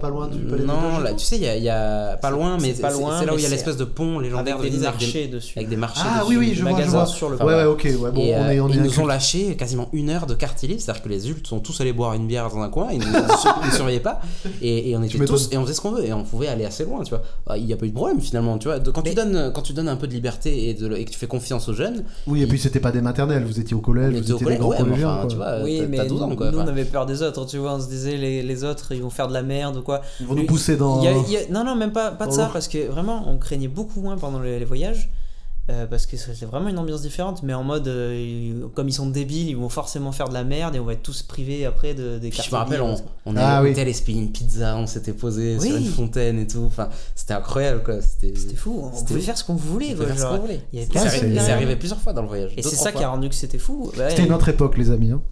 Pas 0.00 0.08
loin 0.08 0.28
du 0.28 0.38
palais 0.38 0.64
Non, 0.64 0.98
là, 0.98 1.12
tu 1.12 1.24
sais, 1.24 1.36
il 1.36 1.42
y 1.42 1.48
a, 1.48 1.56
y 1.56 1.68
a, 1.68 2.16
pas 2.16 2.30
loin, 2.30 2.58
mais 2.60 2.74
c'est 2.74 2.82
là 2.82 2.96
où 3.34 3.38
il 3.38 3.42
y 3.42 3.46
a 3.46 3.48
l'espèce 3.48 3.76
de 3.76 3.84
pont 3.84 4.18
légendaire 4.18 4.56
avec 4.58 4.72
des 4.72 4.78
marchés 4.78 5.28
dessus. 5.28 5.58
Avec 5.58 5.68
des 5.68 5.76
marchés 5.76 6.02
ah, 6.04 6.24
oui, 6.26 6.36
oui, 6.36 6.54
je 6.54 6.62
vois, 6.62 6.80
je 6.80 6.88
vois. 6.88 7.06
sur 7.06 7.30
le 7.30 7.36
Ouais, 7.36 7.54
ouais, 7.54 7.64
ok. 7.64 7.84
Ouais, 7.84 8.10
bon, 8.10 8.20
et, 8.20 8.34
on 8.34 8.48
est, 8.48 8.60
on 8.60 8.68
ils 8.68 8.82
nous 8.82 9.00
ont 9.00 9.06
lâché 9.06 9.56
quasiment 9.56 9.88
une 9.92 10.10
heure 10.10 10.26
de 10.26 10.34
quartier 10.34 10.68
libre, 10.68 10.80
c'est-à-dire 10.80 11.02
que 11.02 11.08
les 11.08 11.22
adultes 11.24 11.46
sont 11.46 11.60
tous 11.60 11.80
allés 11.80 11.92
boire 11.92 12.14
une 12.14 12.26
bière 12.26 12.48
dans 12.48 12.60
un 12.60 12.68
coin, 12.68 12.88
ils 12.92 13.00
ne 13.00 13.70
surveillaient 13.70 14.00
pas, 14.00 14.20
et, 14.60 14.90
et 14.90 14.96
on 14.96 15.02
était 15.02 15.18
tous, 15.24 15.48
et 15.52 15.56
on 15.56 15.62
faisait 15.62 15.74
ce 15.74 15.80
qu'on 15.80 15.92
veut, 15.92 16.04
et 16.04 16.12
on 16.12 16.24
pouvait 16.24 16.48
aller 16.48 16.64
assez 16.64 16.84
loin, 16.84 17.02
tu 17.02 17.10
vois. 17.10 17.22
Bah, 17.46 17.58
il 17.58 17.66
n'y 17.66 17.72
a 17.72 17.76
pas 17.76 17.86
eu 17.86 17.90
de 17.90 17.94
problème 17.94 18.20
finalement, 18.20 18.58
tu 18.58 18.68
vois. 18.68 18.78
Quand, 18.80 19.02
tu 19.02 19.14
donnes, 19.14 19.52
quand 19.54 19.62
tu 19.62 19.72
donnes 19.72 19.88
un 19.88 19.96
peu 19.96 20.06
de 20.06 20.12
liberté 20.12 20.68
et, 20.68 20.74
de, 20.74 20.92
et 20.94 21.04
que 21.04 21.10
tu 21.10 21.18
fais 21.18 21.26
confiance 21.26 21.68
aux 21.68 21.74
jeunes. 21.74 22.04
Oui, 22.26 22.42
et 22.42 22.46
puis 22.46 22.58
c'était 22.58 22.80
pas 22.80 22.92
des 22.92 23.00
maternelles, 23.00 23.44
vous 23.44 23.60
étiez 23.60 23.76
au 23.76 23.80
collège, 23.80 24.14
vous 24.14 24.32
étiez 24.32 24.46
des 24.46 24.56
grands 24.56 24.70
collégiens. 24.70 25.26
Tu 25.28 25.36
vois, 25.36 25.62
oui, 25.62 25.82
mais 25.88 26.06
nous 26.06 26.18
on 26.22 26.66
avait 26.66 26.84
peur 26.84 27.06
des 27.06 27.22
autres, 27.22 27.46
tu 27.46 27.58
vois, 27.58 27.74
on 27.74 27.80
se 27.80 27.88
disait 27.88 28.16
les 28.16 28.64
autres 28.64 28.92
ils 28.92 29.02
vont 29.02 29.10
faire 29.10 29.28
de 29.28 29.32
la 29.32 29.42
merde 29.42 29.71
ou 29.76 29.82
quoi. 29.82 30.02
Ils 30.20 30.26
vont 30.26 30.34
nous 30.34 30.46
pousser 30.46 30.76
dans. 30.76 31.02
Non, 31.50 31.64
non, 31.64 31.74
même 31.74 31.92
pas, 31.92 32.10
pas 32.10 32.26
de 32.26 32.32
ça, 32.32 32.50
parce 32.52 32.68
que 32.68 32.88
vraiment, 32.88 33.24
on 33.28 33.38
craignait 33.38 33.68
beaucoup 33.68 34.00
moins 34.00 34.16
pendant 34.16 34.40
les, 34.40 34.64
voyages. 34.64 35.10
Euh, 35.70 35.86
parce 35.86 36.06
que 36.06 36.16
c'est 36.16 36.44
vraiment 36.44 36.70
une 36.70 36.78
ambiance 36.78 37.02
différente, 37.02 37.44
mais 37.44 37.54
en 37.54 37.62
mode, 37.62 37.86
euh, 37.86 38.66
comme 38.74 38.88
ils 38.88 38.92
sont 38.92 39.06
débiles, 39.06 39.48
ils 39.48 39.56
vont 39.56 39.68
forcément 39.68 40.10
faire 40.10 40.28
de 40.28 40.34
la 40.34 40.42
merde 40.42 40.74
et 40.74 40.80
on 40.80 40.84
va 40.84 40.94
être 40.94 41.04
tous 41.04 41.22
privés 41.22 41.64
après 41.64 41.94
de, 41.94 42.18
des 42.18 42.32
Je 42.32 42.50
me 42.50 42.56
rappelle, 42.56 42.82
on, 42.82 42.96
on 43.26 43.36
ah, 43.36 43.58
allait 43.58 43.70
hôtel 43.70 43.88
une 44.08 44.32
pizza, 44.32 44.76
on 44.76 44.88
s'était 44.88 45.12
posé 45.12 45.60
sur 45.60 45.76
une 45.76 45.84
fontaine 45.84 46.40
et 46.40 46.48
tout. 46.48 46.64
Enfin, 46.66 46.88
c'était 47.14 47.34
incroyable 47.34 47.84
quoi. 47.84 48.02
C'était 48.02 48.56
fou, 48.56 48.90
on 48.92 49.04
pouvait 49.04 49.20
faire 49.20 49.38
ce 49.38 49.44
qu'on 49.44 49.54
voulait. 49.54 49.94
Quoi, 49.94 50.06
faire 50.06 50.18
ce 50.18 50.24
qu'on 50.24 50.40
voulait. 50.40 50.62
C'est 50.72 51.52
arrivé 51.52 51.76
plusieurs 51.76 52.00
fois 52.00 52.12
dans 52.12 52.22
le 52.22 52.28
voyage. 52.28 52.54
Et 52.56 52.62
c'est 52.62 52.74
ça 52.74 52.90
qui 52.90 53.04
a 53.04 53.08
rendu 53.08 53.28
que 53.28 53.34
c'était 53.36 53.58
fou. 53.58 53.92
C'était 53.94 54.24
une 54.24 54.32
autre 54.32 54.48
époque, 54.48 54.76
les 54.76 54.90
amis. 54.90 55.12
Hein. 55.12 55.22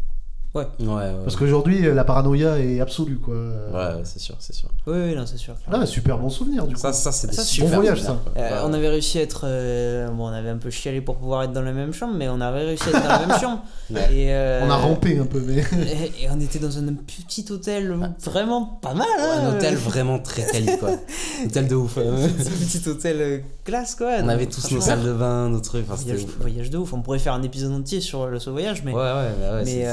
Ouais. 0.52 0.66
ouais, 0.81 1.12
Parce 1.22 1.36
qu'aujourd'hui, 1.36 1.82
la 1.82 2.02
paranoïa 2.02 2.59
est 2.59 2.81
absolue, 2.81 3.18
quoi. 3.18 3.35
Ouais, 3.35 4.01
c'est 4.02 4.18
sûr, 4.18 4.35
c'est 4.40 4.52
sûr. 4.52 4.68
Oui, 4.86 4.97
oui, 5.06 5.14
non, 5.14 5.24
c'est 5.24 5.36
sûr. 5.36 5.55
Ah, 5.70 5.86
super 5.86 6.18
bon 6.18 6.28
souvenir, 6.28 6.66
du 6.66 6.74
coup. 6.74 6.81
Ça, 6.81 6.93
ça 6.93 7.12
c'est 7.12 7.28
des 7.28 7.36
super 7.36 7.70
bon 7.70 7.77
voyage, 7.77 8.02
ça. 8.02 8.18
Euh, 8.36 8.62
on 8.64 8.72
avait 8.72 8.89
réussi 8.89 9.18
à 9.18 9.22
être. 9.22 9.43
Euh, 9.44 10.09
bon, 10.09 10.28
on 10.28 10.32
avait 10.32 10.51
un 10.51 10.56
peu 10.56 10.70
chialé 10.70 11.01
pour 11.01 11.18
pouvoir 11.18 11.44
être 11.44 11.52
dans 11.52 11.62
la 11.62 11.72
même 11.72 11.93
chambre, 11.93 12.14
mais 12.16 12.28
on 12.28 12.40
avait 12.40 12.64
réussi 12.64 12.85
à 12.89 12.98
être 12.98 13.02
dans 13.02 13.09
la 13.09 13.27
même 13.27 13.39
chambre. 13.39 13.62
Et, 13.90 14.32
euh, 14.32 14.62
on 14.64 14.70
a 14.70 14.77
rampé 14.77 15.18
un 15.18 15.27
peu, 15.27 15.40
mais. 15.40 15.59
et, 16.20 16.28
on 16.31 16.40
était 16.40 16.60
dans 16.60 16.78
un 16.78 16.94
petit 16.94 17.44
hôtel 17.51 17.97
vraiment 18.22 18.78
pas 18.81 18.94
mal, 18.94 19.06
hein. 19.18 19.40
un 19.43 19.56
hôtel 19.56 19.74
vraiment 19.74 20.18
très 20.20 20.47
quali, 20.47 20.78
quoi. 20.78 20.90
hôtel 21.44 21.66
de 21.66 21.74
ouf. 21.74 21.98
un 21.98 22.28
petit 22.28 22.89
hôtel 22.89 23.43
classe, 23.64 23.94
quoi. 23.97 24.12
On 24.22 24.28
avait 24.28 24.47
tous 24.47 24.70
nos 24.70 24.81
salles 24.81 25.02
de 25.02 25.12
bain, 25.12 25.48
nos 25.48 25.60
trucs. 25.60 25.85
Enfin, 25.90 26.01
voyage, 26.02 26.27
voyage, 26.40 26.70
de 26.70 26.78
ouf. 26.78 26.93
On 26.93 27.02
pourrait 27.02 27.18
faire 27.18 27.35
un 27.35 27.43
épisode 27.43 27.72
entier 27.72 28.01
sur 28.01 28.27
le, 28.27 28.39
ce 28.39 28.51
voyage, 28.51 28.82
mais. 28.85 28.93
Ouais, 28.93 29.01
ouais, 29.01 29.31
bah 29.40 29.55
ouais. 29.56 29.62
Mais, 29.64 29.86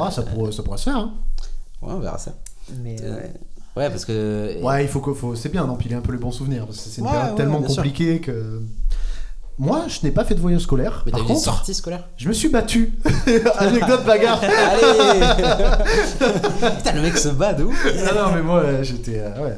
ah, 0.00 0.10
ça 0.10 0.22
pourrait, 0.22 0.52
ça 0.52 0.62
pourrait 0.62 0.78
se 0.78 0.84
faire. 0.84 0.96
Hein. 0.96 1.14
Ouais, 1.82 1.92
on 1.92 1.98
verra 1.98 2.18
ça. 2.18 2.32
Mais 2.82 2.96
euh, 3.02 3.20
ouais. 3.76 3.90
parce 3.90 4.04
que. 4.04 4.62
Ouais, 4.62 4.84
il 4.84 4.88
faut 4.88 5.00
que 5.00 5.12
faut... 5.12 5.34
c'est 5.34 5.50
bien 5.50 5.64
d'empiler 5.66 5.94
un 5.94 6.00
peu 6.00 6.12
les 6.12 6.18
bons 6.18 6.32
souvenirs. 6.32 6.66
Parce 6.66 6.78
que 6.78 6.88
c'est 6.88 7.00
une 7.00 7.08
période 7.08 7.36
tellement 7.36 7.62
compliquée 7.62 8.20
que. 8.20 8.62
Moi, 9.56 9.84
je 9.86 10.00
n'ai 10.02 10.10
pas 10.10 10.24
fait 10.24 10.34
de 10.34 10.40
voyage 10.40 10.62
scolaire. 10.62 11.04
Mais 11.06 11.12
t'as 11.12 11.20
eu 11.20 11.26
des 11.26 11.36
sorties 11.36 11.74
scolaires? 11.74 12.08
Je 12.16 12.26
me 12.26 12.32
suis 12.32 12.48
battu. 12.48 12.92
Anecdote 13.58 14.04
bagarre. 14.04 14.40
Allez 14.42 15.20
Putain, 16.76 16.92
le 16.92 17.02
mec 17.02 17.16
se 17.16 17.28
bat 17.28 17.52
d'où 17.52 17.70
Non, 17.70 18.20
non, 18.20 18.32
mais 18.34 18.42
moi, 18.42 18.82
j'étais. 18.82 19.20
Euh, 19.20 19.44
ouais. 19.44 19.56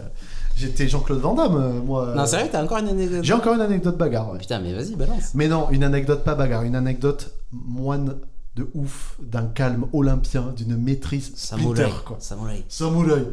J'étais 0.56 0.88
Jean-Claude 0.88 1.20
Van 1.20 1.34
Damme, 1.34 1.56
euh, 1.56 1.82
moi. 1.82 2.14
Non, 2.16 2.24
c'est 2.26 2.36
vrai, 2.36 2.48
t'as 2.50 2.62
encore 2.62 2.78
une 2.78 2.88
anecdote? 2.88 3.20
J'ai 3.22 3.34
encore 3.34 3.54
une 3.54 3.60
anecdote 3.60 3.96
bagarre. 3.96 4.32
Putain, 4.38 4.58
mais 4.60 4.72
vas-y, 4.72 4.96
balance. 4.96 5.32
Mais 5.34 5.48
non, 5.48 5.68
une 5.70 5.84
anecdote 5.84 6.24
pas 6.24 6.34
bagarre, 6.34 6.62
une 6.62 6.76
anecdote 6.76 7.32
moine 7.52 8.16
de 8.57 8.66
ouf, 8.74 9.16
d'un 9.20 9.47
calme 9.47 9.87
olympien, 9.93 10.53
d'une 10.57 10.77
maîtrise 10.78 11.33
Samouraï, 11.35 11.93
quoi. 12.07 12.16
Samouraï. 12.19 12.65
Samouraï. 12.69 13.27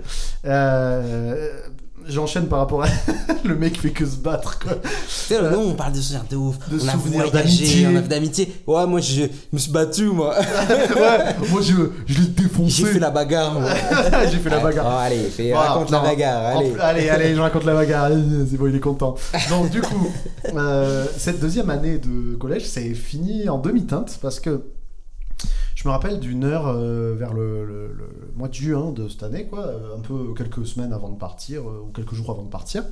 Euh, 0.45 1.61
J'enchaîne 2.07 2.47
par 2.47 2.59
rapport 2.59 2.83
à 2.83 2.87
le 3.45 3.55
mec 3.55 3.79
fait 3.79 3.91
que 3.91 4.05
se 4.05 4.17
battre 4.17 4.59
quoi. 4.59 4.73
Tu 5.27 5.35
euh, 5.35 5.55
on 5.55 5.73
parle 5.73 5.93
de 5.93 6.01
souvenirs 6.01 6.25
de 6.29 6.35
ouf. 6.35 6.57
De 6.69 6.75
on 6.75 6.91
souvenirs 6.91 7.31
d'amitié. 7.31 7.87
On 7.87 7.95
a 7.95 8.01
d'amitié. 8.01 8.53
Ouais, 8.67 8.85
moi 8.85 8.99
je 8.99 9.23
me 9.51 9.57
suis 9.57 9.71
battu 9.71 10.05
moi. 10.07 10.35
ouais, 10.95 11.47
moi 11.49 11.61
je, 11.61 11.73
je 12.05 12.19
l'ai 12.19 12.27
défoncé. 12.27 12.83
J'ai 12.83 12.93
fait 12.93 12.99
la 12.99 13.09
bagarre 13.09 13.53
moi. 13.53 13.69
J'ai 14.31 14.39
fait 14.39 14.49
la 14.49 14.59
bagarre. 14.59 14.85
Oh, 14.89 14.99
allez, 14.99 15.23
fais, 15.29 15.53
raconte 15.53 15.91
la 15.91 15.99
bagarre. 15.99 16.57
Allez. 16.57 16.73
allez, 16.79 17.09
allez, 17.09 17.35
je 17.35 17.39
raconte 17.39 17.63
la 17.63 17.73
bagarre. 17.73 18.09
C'est 18.49 18.57
bon, 18.57 18.67
il 18.67 18.75
est 18.75 18.79
content. 18.79 19.15
Donc 19.49 19.69
du 19.69 19.81
coup, 19.81 20.11
euh, 20.55 21.05
cette 21.17 21.39
deuxième 21.39 21.69
année 21.69 21.99
de 21.99 22.35
collège, 22.35 22.65
c'est 22.65 22.93
fini 22.95 23.47
en 23.47 23.59
demi-teinte 23.59 24.17
parce 24.21 24.39
que 24.41 24.61
je 25.83 25.89
me 25.89 25.91
rappelle 25.91 26.21
d'une 26.21 26.45
heure 26.45 26.67
euh, 26.67 27.13
vers 27.13 27.33
le, 27.33 27.93
mois 28.37 28.47
de 28.47 28.53
juin 28.53 28.93
de 28.93 29.09
cette 29.09 29.23
année, 29.23 29.47
quoi, 29.47 29.65
euh, 29.65 29.97
un 29.97 29.99
peu 29.99 30.33
quelques 30.33 30.65
semaines 30.65 30.93
avant 30.93 31.09
de 31.09 31.17
partir, 31.17 31.63
euh, 31.63 31.83
ou 31.85 31.91
quelques 31.91 32.13
jours 32.13 32.31
avant 32.31 32.43
de 32.43 32.49
partir. 32.49 32.85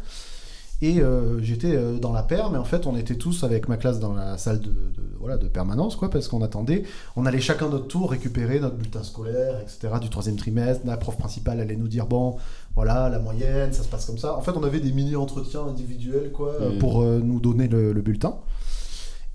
Et 0.81 0.99
j'étais 1.43 1.77
dans 1.99 2.11
la 2.11 2.23
paire, 2.23 2.49
mais 2.49 2.57
en 2.57 2.63
fait, 2.63 2.87
on 2.87 2.97
était 2.97 3.13
tous 3.13 3.43
avec 3.43 3.69
ma 3.69 3.77
classe 3.77 3.99
dans 3.99 4.15
la 4.15 4.39
salle 4.39 4.59
de, 4.59 4.73
voilà, 5.19 5.37
de 5.37 5.47
permanence, 5.47 5.95
quoi, 5.95 6.09
parce 6.09 6.27
qu'on 6.27 6.41
attendait. 6.41 6.85
On 7.15 7.27
allait 7.27 7.39
chacun 7.39 7.69
notre 7.69 7.85
tour 7.85 8.09
récupérer 8.09 8.59
notre 8.59 8.77
bulletin 8.77 9.03
scolaire, 9.03 9.59
etc., 9.61 9.93
du 10.01 10.09
troisième 10.09 10.37
trimestre. 10.37 10.83
La 10.87 10.97
prof 10.97 11.15
principale 11.17 11.59
allait 11.59 11.75
nous 11.75 11.87
dire 11.87 12.07
bon, 12.07 12.37
voilà, 12.73 13.09
la 13.09 13.19
moyenne, 13.19 13.71
ça 13.73 13.83
se 13.83 13.89
passe 13.89 14.07
comme 14.07 14.17
ça. 14.17 14.35
En 14.35 14.41
fait, 14.41 14.53
on 14.55 14.63
avait 14.63 14.79
des 14.79 14.91
mini-entretiens 14.91 15.65
individuels, 15.65 16.31
quoi, 16.31 16.53
mmh. 16.59 16.79
pour 16.79 17.03
nous 17.03 17.39
donner 17.39 17.67
le 17.67 18.01
bulletin. 18.01 18.37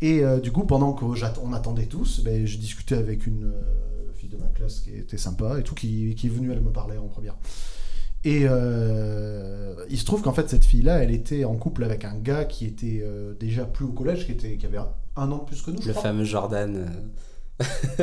Et 0.01 0.23
euh, 0.23 0.41
du 0.41 0.53
coup, 0.53 0.65
pendant 0.65 0.93
qu'on 0.93 1.53
attendait 1.53 1.87
tous, 1.87 2.21
ben, 2.23 2.47
je 2.47 2.59
discutais 2.59 2.97
avec 2.97 3.27
une 3.27 3.45
euh, 3.45 4.13
fille 4.15 4.29
de 4.29 4.37
ma 4.37 4.49
classe 4.49 4.81
qui 4.81 4.95
était 4.95 5.17
sympa 5.17 5.59
et 5.59 5.63
tout, 5.63 5.75
qui, 5.75 6.15
qui 6.15 6.27
est 6.27 6.31
venue, 6.31 6.53
elle 6.53 6.61
me 6.61 6.71
parlait 6.71 6.99
en 6.99 7.09
première. 7.09 7.37
Et 8.25 8.43
euh, 8.45 9.75
il 9.89 9.99
se 9.99 10.05
trouve 10.05 10.21
qu'en 10.21 10.33
fait, 10.33 10.51
cette 10.51 10.65
fille-là, 10.65 11.03
elle 11.03 11.13
était 11.13 11.45
en 11.45 11.55
couple 11.55 11.85
avec 11.85 12.05
un 12.05 12.17
gars 12.17 12.45
qui 12.45 12.67
était 12.67 13.05
déjà 13.39 13.65
plus 13.65 13.85
au 13.85 13.93
collège, 13.93 14.27
qui, 14.27 14.33
était, 14.33 14.57
qui 14.57 14.67
avait 14.67 14.81
un 15.15 15.31
an 15.31 15.39
de 15.39 15.45
plus 15.45 15.63
que 15.63 15.71
nous. 15.71 15.81
Le 15.87 15.93
fameux 15.93 16.25
Jordan. 16.25 16.91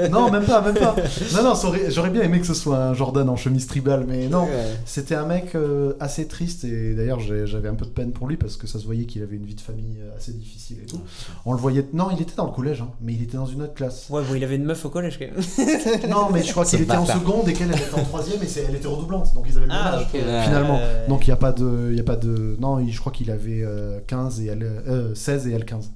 Non, 0.09 0.31
même 0.31 0.45
pas, 0.45 0.61
même 0.61 0.73
pas. 0.73 0.95
Non, 1.35 1.43
non, 1.43 1.53
j'aurais 1.89 2.09
bien 2.09 2.23
aimé 2.23 2.39
que 2.39 2.47
ce 2.47 2.55
soit 2.55 2.77
un 2.77 2.93
Jordan 2.93 3.29
en 3.29 3.35
chemise 3.35 3.67
tribal, 3.67 4.05
mais 4.07 4.27
non. 4.27 4.47
C'était 4.85 5.15
un 5.15 5.25
mec 5.25 5.55
euh, 5.55 5.93
assez 5.99 6.27
triste 6.27 6.63
et 6.63 6.93
d'ailleurs 6.93 7.19
j'avais 7.19 7.69
un 7.69 7.75
peu 7.75 7.85
de 7.85 7.91
peine 7.91 8.11
pour 8.11 8.27
lui 8.27 8.37
parce 8.37 8.57
que 8.57 8.67
ça 8.67 8.79
se 8.79 8.85
voyait 8.85 9.05
qu'il 9.05 9.21
avait 9.21 9.35
une 9.35 9.45
vie 9.45 9.55
de 9.55 9.61
famille 9.61 9.97
euh, 10.01 10.17
assez 10.17 10.33
difficile 10.33 10.77
et 10.83 10.85
tout. 10.85 11.01
On 11.45 11.53
le 11.53 11.59
voyait. 11.59 11.85
Non, 11.93 12.09
il 12.11 12.21
était 12.21 12.35
dans 12.35 12.45
le 12.45 12.51
collège, 12.51 12.81
hein, 12.81 12.89
mais 13.01 13.13
il 13.13 13.21
était 13.21 13.37
dans 13.37 13.45
une 13.45 13.61
autre 13.61 13.73
classe. 13.73 14.09
Ouais, 14.09 14.21
bon, 14.23 14.35
il 14.35 14.43
avait 14.43 14.55
une 14.55 14.65
meuf 14.65 14.83
au 14.85 14.89
collège 14.89 15.19
quand 15.19 15.25
même. 15.25 16.09
non, 16.09 16.29
mais 16.31 16.43
je 16.43 16.51
crois 16.51 16.65
qu'il 16.65 16.81
était 16.81 16.95
en 16.95 17.05
seconde 17.05 17.47
et 17.47 17.53
qu'elle 17.53 17.71
était 17.71 17.93
en 17.93 18.03
troisième 18.03 18.41
et 18.41 18.47
elle 18.67 18.75
était 18.75 18.87
redoublante, 18.87 19.33
donc 19.35 19.45
ils 19.47 19.57
avaient 19.57 19.67
le 19.67 19.71
même 19.71 19.81
ah, 19.81 19.97
âge 19.97 20.07
finalement. 20.11 20.79
Donc 21.07 21.27
il 21.27 21.29
n'y 21.29 21.33
a 21.33 21.37
pas 21.37 21.51
de, 21.51 21.89
il 21.91 21.97
y 21.97 22.01
a 22.01 22.03
pas 22.03 22.15
de. 22.15 22.57
Non, 22.59 22.85
je 22.85 22.99
crois 22.99 23.11
qu'il 23.11 23.29
avait 23.29 23.63
15 24.07 24.39
euh, 24.39 24.43
et 24.43 24.47
elle, 24.47 25.15
16 25.15 25.47
et 25.47 25.51
elle 25.51 25.65
15. 25.65 25.91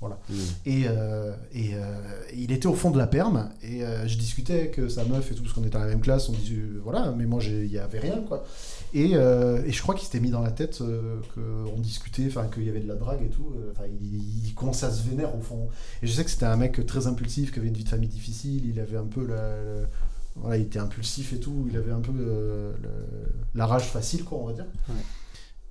Voilà. 0.00 0.18
Mm. 0.28 0.34
Et, 0.66 0.84
euh, 0.88 1.32
et 1.52 1.70
euh, 1.74 1.94
il 2.34 2.52
était 2.52 2.66
au 2.66 2.74
fond 2.74 2.90
de 2.90 2.98
la 2.98 3.06
perme 3.06 3.48
et 3.62 3.82
euh, 3.82 4.06
je 4.06 4.18
discutais 4.18 4.52
avec 4.52 4.80
sa 4.90 5.04
meuf 5.04 5.32
et 5.32 5.34
tout 5.34 5.42
parce 5.42 5.54
qu'on 5.54 5.62
était 5.62 5.70
dans 5.70 5.80
la 5.80 5.86
même 5.86 6.00
classe. 6.00 6.28
On 6.28 6.32
disait 6.32 6.60
voilà, 6.82 7.12
mais 7.16 7.24
moi 7.24 7.42
il 7.42 7.68
n'y 7.68 7.78
avait 7.78 8.00
rien 8.00 8.20
quoi. 8.28 8.44
Et, 8.92 9.12
et 9.12 9.72
je 9.72 9.82
crois 9.82 9.94
qu'il 9.94 10.04
s'était 10.04 10.20
mis 10.20 10.30
dans 10.30 10.42
la 10.42 10.50
tête 10.50 10.82
qu'on 11.34 11.80
discutait, 11.80 12.26
enfin 12.28 12.46
qu'il 12.52 12.64
y 12.64 12.68
avait 12.68 12.80
de 12.80 12.88
la 12.88 12.94
drague 12.94 13.22
et 13.22 13.30
tout. 13.30 13.52
Enfin, 13.72 13.84
il, 14.00 14.54
commençait 14.54 14.86
à 14.86 14.90
se 14.90 15.06
vénère 15.06 15.34
au 15.34 15.40
fond. 15.40 15.68
Et 16.02 16.06
je 16.06 16.12
sais 16.12 16.24
que 16.24 16.30
c'était 16.30 16.46
un 16.46 16.56
mec 16.56 16.84
très 16.86 17.06
impulsif, 17.06 17.52
qui 17.52 17.58
avait 17.58 17.68
une 17.68 17.74
vie 17.74 17.84
de 17.84 17.88
famille 17.88 18.08
difficile. 18.08 18.66
Il 18.66 18.80
avait 18.80 18.96
un 18.96 19.04
peu 19.04 19.26
la, 19.26 19.56
voilà, 20.36 20.56
il 20.56 20.62
était 20.62 20.78
impulsif 20.78 21.32
et 21.32 21.40
tout. 21.40 21.66
Il 21.70 21.76
avait 21.76 21.92
un 21.92 22.00
peu 22.00 22.12
la 23.54 23.66
rage 23.66 23.84
facile 23.84 24.24
quoi, 24.24 24.38
on 24.38 24.46
va 24.46 24.52
dire. 24.52 24.66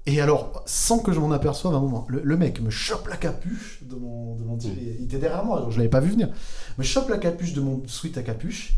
Et 0.08 0.22
alors, 0.22 0.64
sans 0.66 1.00
que 1.00 1.12
je 1.12 1.20
m'en 1.20 1.32
aperçoive 1.32 1.74
un 1.74 1.80
moment, 1.80 2.06
le, 2.10 2.38
mec 2.38 2.62
me 2.62 2.70
chope 2.70 3.08
la 3.08 3.18
capuche 3.18 3.80
de 3.84 3.96
mon, 3.96 4.36
de 4.36 4.44
mon 4.44 4.56
mmh. 4.56 4.62
Il 5.00 5.06
était 5.06 5.18
derrière 5.18 5.44
moi, 5.44 5.68
je 5.70 5.78
l'avais 5.78 5.90
pas 5.90 6.00
vu 6.00 6.12
venir. 6.12 6.30
Me 6.78 6.84
chope 6.84 7.10
la 7.10 7.18
capuche 7.18 7.54
de 7.54 7.62
mon 7.62 7.82
sweat 7.88 8.18
à 8.18 8.22
capuche, 8.22 8.74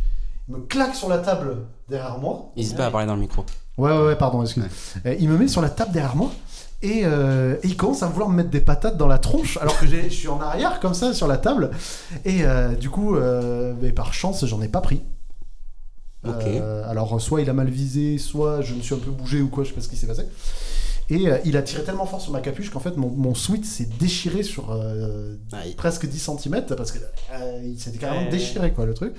me 0.48 0.60
claque 0.60 0.96
sur 0.96 1.10
la 1.10 1.18
table 1.18 1.58
derrière 1.90 2.18
moi. 2.20 2.52
N'hésite 2.56 2.78
pas 2.78 2.86
à 2.86 2.92
parler 2.92 3.08
dans 3.08 3.16
le 3.16 3.22
micro. 3.22 3.46
Ouais, 3.78 3.92
ouais, 3.92 4.06
ouais 4.06 4.16
pardon, 4.16 4.42
excuse. 4.42 4.64
Il 5.20 5.28
me 5.28 5.38
met 5.38 5.50
sur 5.50 5.62
la 5.62 5.70
table 5.70 5.92
derrière 5.92 6.16
moi. 6.16 6.32
Euh, 6.84 7.56
et, 7.64 7.68
il 7.68 7.76
commence 7.76 8.04
à 8.04 8.08
vouloir 8.08 8.30
me 8.30 8.36
mettre 8.36 8.52
des 8.52 8.62
patates 8.62 8.98
dans 8.98 9.08
la 9.08 9.18
tronche 9.18 9.58
alors 9.58 9.80
que 9.80 9.88
je 9.88 10.10
suis 10.10 10.28
en 10.28 10.40
arrière 10.40 10.80
comme 10.80 10.94
ça 10.94 11.12
sur 11.12 11.28
la 11.28 11.38
table 11.38 11.72
et 12.24 12.44
euh, 12.44 12.76
du 12.76 12.92
coup 12.92 13.16
euh, 13.16 13.74
mais 13.82 13.92
par 13.92 14.14
chance 14.14 14.46
j'en 14.46 14.62
ai 14.62 14.68
pas 14.68 14.82
pris 14.82 15.02
alors 16.24 17.20
soit 17.20 17.42
il 17.42 17.50
a 17.50 17.54
mal 17.54 17.68
visé 17.68 18.20
soit 18.20 18.62
je 18.62 18.76
me 18.76 18.82
suis 18.82 18.94
un 18.94 19.00
peu 19.00 19.10
bougé 19.10 19.42
ou 19.42 19.48
quoi 19.48 19.64
je 19.64 19.70
sais 19.70 19.76
pas 19.76 19.82
ce 19.82 19.88
qui 19.88 19.96
s'est 19.96 20.06
passé 20.06 20.28
et 21.10 21.30
euh, 21.30 21.38
il 21.46 21.56
a 21.56 21.62
tiré 21.62 21.84
tellement 21.84 22.06
fort 22.06 22.20
sur 22.20 22.32
ma 22.34 22.42
capuche 22.42 22.70
qu'en 22.70 22.80
fait 22.80 22.98
mon, 22.98 23.10
mon 23.10 23.34
sweat 23.34 23.66
s'est 23.66 23.88
déchiré 24.00 24.44
sur 24.44 24.72
euh, 24.72 25.36
presque 25.78 26.06
10 26.06 26.20
cm 26.20 26.66
parce 26.76 26.92
que 26.92 27.00
euh, 27.00 27.62
il 27.64 27.80
s'était 27.80 27.98
carrément 27.98 28.30
déchiré 28.30 28.74
quoi 28.74 28.86
le 28.86 28.94
truc. 28.94 29.14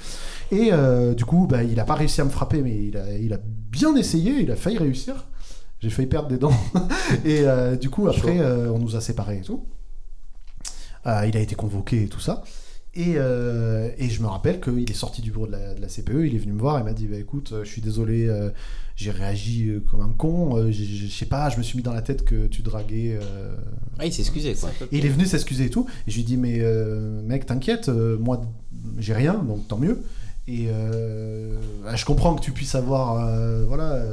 Et 0.52 0.70
du 1.16 1.24
coup 1.24 1.46
bah, 1.46 1.62
il 1.62 1.80
a 1.80 1.84
pas 1.84 1.94
réussi 1.94 2.20
à 2.20 2.24
me 2.24 2.30
frapper 2.30 2.62
mais 2.62 2.76
il 2.76 2.96
a, 2.96 3.16
il 3.16 3.32
a 3.32 3.38
bien 3.44 3.96
essayé, 3.96 4.40
il 4.40 4.50
a 4.50 4.56
failli 4.56 4.78
réussir. 4.78 5.26
J'ai 5.80 5.90
failli 5.90 6.08
perdre 6.08 6.28
des 6.28 6.38
dents. 6.38 6.52
et 7.24 7.44
du 7.80 7.88
coup 7.88 8.08
après 8.08 8.40
on 8.40 8.78
nous 8.78 8.96
a 8.96 9.00
séparés 9.00 9.38
et 9.38 9.42
tout. 9.42 9.64
il 11.06 11.36
a 11.36 11.40
été 11.40 11.54
convoqué 11.54 12.04
et 12.04 12.08
tout 12.08 12.20
ça. 12.20 12.44
Et, 12.98 13.12
et, 13.12 14.10
je 14.10 14.22
me 14.22 14.26
rappelle 14.26 14.60
qu'il 14.60 14.90
est 14.90 14.94
sorti 14.94 15.22
du 15.22 15.30
bureau 15.30 15.46
de 15.46 15.52
la, 15.52 15.72
de 15.74 15.80
la, 15.80 15.86
CPE, 15.86 16.26
il 16.26 16.34
est 16.34 16.38
venu 16.38 16.52
me 16.52 16.60
voir 16.60 16.80
et 16.80 16.82
m'a 16.82 16.92
dit 16.92 17.06
bah, 17.06 17.16
écoute, 17.16 17.54
je 17.62 17.68
suis 17.68 17.80
désolé, 17.80 18.28
j'ai 18.98 19.12
réagi 19.12 19.68
euh, 19.68 19.80
comme 19.88 20.00
un 20.00 20.12
con. 20.12 20.56
Euh, 20.56 20.72
je 20.72 21.06
sais 21.06 21.26
pas, 21.26 21.48
je 21.50 21.56
me 21.56 21.62
suis 21.62 21.76
mis 21.76 21.84
dans 21.84 21.92
la 21.92 22.02
tête 22.02 22.24
que 22.24 22.48
tu 22.48 22.62
draguais. 22.62 23.16
Euh, 23.22 23.54
ah, 23.96 24.06
il 24.06 24.12
s'est 24.12 24.22
excusé 24.22 24.54
quoi. 24.54 24.70
Et 24.90 24.98
il 24.98 25.06
est 25.06 25.10
venu 25.10 25.24
s'excuser 25.24 25.66
et 25.66 25.70
tout. 25.70 25.86
Et 26.06 26.10
je 26.10 26.16
lui 26.16 26.22
ai 26.22 26.24
dit, 26.24 26.36
mais 26.36 26.60
mec, 27.22 27.46
t'inquiète, 27.46 27.88
moi 27.88 28.42
j'ai 28.98 29.14
rien, 29.14 29.34
donc 29.34 29.68
tant 29.68 29.78
mieux. 29.78 30.02
Et 30.48 30.68
bah, 31.84 31.94
je 31.94 32.04
comprends 32.04 32.34
que 32.34 32.42
tu 32.42 32.50
puisses 32.50 32.74
avoir. 32.74 33.66
voilà 33.66 34.04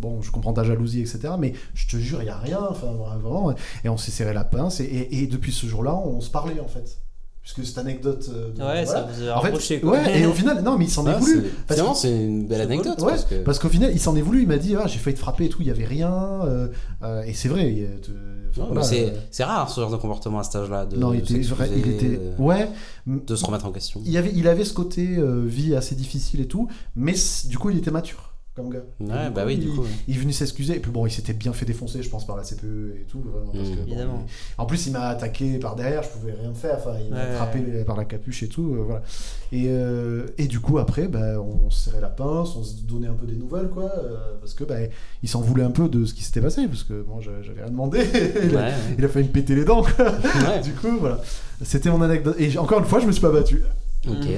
bon, 0.00 0.22
je 0.22 0.30
comprends 0.30 0.52
ta 0.52 0.62
jalousie, 0.62 1.00
etc. 1.00 1.34
Mais 1.38 1.52
je 1.74 1.88
te 1.88 1.96
jure, 1.96 2.22
il 2.22 2.24
n'y 2.24 2.30
a 2.30 2.38
rien. 2.38 2.60
Enfin, 2.70 2.86
vraiment. 2.92 3.54
Et 3.84 3.90
on 3.90 3.98
s'est 3.98 4.12
serré 4.12 4.32
la 4.32 4.44
pince. 4.44 4.80
Et, 4.80 5.08
et 5.10 5.26
depuis 5.26 5.52
ce 5.52 5.66
jour-là, 5.66 5.94
on 5.94 6.20
se 6.22 6.30
parlait, 6.30 6.60
en 6.60 6.68
fait 6.68 6.98
puisque 7.54 7.68
cette 7.68 7.78
anecdote. 7.78 8.28
Euh, 8.32 8.52
ouais, 8.66 8.84
ça 8.84 9.08
vous 9.10 9.26
a 9.26 9.34
rapproché, 9.34 9.80
quoi. 9.80 9.92
Ouais, 9.92 10.20
et 10.20 10.26
au 10.26 10.32
final, 10.32 10.62
non, 10.62 10.76
mais 10.76 10.84
il 10.84 10.90
s'en 10.90 11.06
est 11.06 11.14
ah, 11.14 11.18
voulu. 11.18 11.44
Finalement, 11.68 11.94
c'est 11.94 12.10
une 12.10 12.46
belle 12.46 12.60
anecdote. 12.60 13.00
Ouais, 13.00 13.42
parce, 13.44 13.58
qu'au 13.58 13.68
final, 13.68 13.90
il 13.92 14.00
s'en 14.00 14.16
est 14.16 14.20
voulu. 14.20 14.42
Il 14.42 14.48
m'a 14.48 14.58
dit, 14.58 14.76
ah, 14.76 14.86
j'ai 14.86 14.98
failli 14.98 15.14
te 15.14 15.20
frapper 15.20 15.46
et 15.46 15.48
tout, 15.48 15.62
il 15.62 15.68
y 15.68 15.70
avait 15.70 15.86
rien. 15.86 16.12
Euh, 16.44 16.68
euh, 17.02 17.22
et 17.22 17.32
c'est 17.32 17.48
vrai. 17.48 17.88
c'est 19.30 19.44
rare 19.44 19.70
ce 19.70 19.80
genre 19.80 19.90
de 19.90 19.96
comportement 19.96 20.40
à 20.40 20.42
cet 20.42 20.56
âge-là. 20.56 20.86
Non, 20.96 21.14
il 21.14 21.20
était, 21.20 21.34
il 21.34 21.88
était, 21.88 22.20
ouais, 22.38 22.68
de 23.06 23.36
se 23.36 23.44
remettre 23.44 23.66
en 23.66 23.72
question. 23.72 24.02
Il 24.04 24.16
avait, 24.16 24.32
il 24.34 24.46
avait 24.46 24.64
ce 24.64 24.74
côté 24.74 25.18
vie 25.46 25.74
assez 25.74 25.94
difficile 25.94 26.40
et 26.40 26.46
tout, 26.46 26.68
mais 26.96 27.14
du 27.46 27.58
coup, 27.58 27.70
il 27.70 27.78
était 27.78 27.90
mature. 27.90 28.27
Ouais, 29.00 29.30
bah 29.30 29.44
oui, 29.46 29.54
il, 29.54 29.60
du 29.60 29.68
coup. 29.68 29.84
Il 30.06 30.16
est 30.16 30.18
venu 30.18 30.32
s'excuser, 30.32 30.76
et 30.76 30.80
puis 30.80 30.90
bon, 30.90 31.06
il 31.06 31.10
s'était 31.10 31.32
bien 31.32 31.52
fait 31.52 31.66
défoncer, 31.66 32.02
je 32.02 32.08
pense, 32.08 32.26
par 32.26 32.36
la 32.36 32.42
CPE 32.42 32.96
et 33.00 33.04
tout. 33.08 33.22
Évidemment. 33.54 34.24
en 34.56 34.66
plus, 34.66 34.86
il 34.86 34.92
m'a 34.92 35.08
attaqué 35.08 35.58
par 35.58 35.76
derrière, 35.76 36.02
je 36.02 36.08
pouvais 36.08 36.32
rien 36.32 36.52
faire, 36.54 36.76
enfin, 36.76 36.96
il 37.02 37.10
m'a 37.10 37.20
attrapé 37.20 37.60
par 37.86 37.96
la 37.96 38.04
capuche 38.04 38.42
et 38.42 38.48
tout. 38.48 38.74
Euh, 38.74 38.82
voilà. 38.84 39.02
Et, 39.52 39.66
euh, 39.68 40.26
et, 40.36 40.46
du 40.46 40.60
coup, 40.60 40.78
après, 40.78 41.08
bah, 41.08 41.40
on, 41.40 41.70
se 41.70 41.84
serrait 41.84 42.00
la 42.00 42.08
pince, 42.08 42.56
on 42.56 42.62
se 42.62 42.82
donnait 42.82 43.08
un 43.08 43.14
peu 43.14 43.26
des 43.26 43.36
nouvelles, 43.36 43.68
quoi, 43.68 43.90
euh, 43.96 44.34
parce 44.40 44.54
que 44.54 44.64
bah, 44.64 44.76
il 45.22 45.28
s'en 45.28 45.40
voulait 45.40 45.64
un 45.64 45.70
peu 45.70 45.88
de 45.88 46.04
ce 46.04 46.14
qui 46.14 46.22
s'était 46.22 46.40
passé, 46.40 46.66
parce 46.66 46.84
que 46.84 47.04
moi, 47.06 47.20
j'avais 47.20 47.62
rien 47.62 47.70
demandé. 47.70 48.00
il, 48.42 48.56
a, 48.56 48.70
il, 48.98 49.04
a, 49.04 49.08
failli 49.08 49.28
me 49.28 49.32
péter 49.32 49.54
les 49.54 49.64
dents, 49.64 49.82
du 50.62 50.72
coup, 50.72 50.98
voilà. 51.00 51.20
C'était 51.62 51.90
mon 51.90 52.02
anecdote. 52.02 52.36
Et 52.38 52.56
encore 52.58 52.78
une 52.78 52.84
fois, 52.84 53.00
je 53.00 53.06
me 53.06 53.12
suis 53.12 53.22
pas 53.22 53.32
battu. 53.32 53.62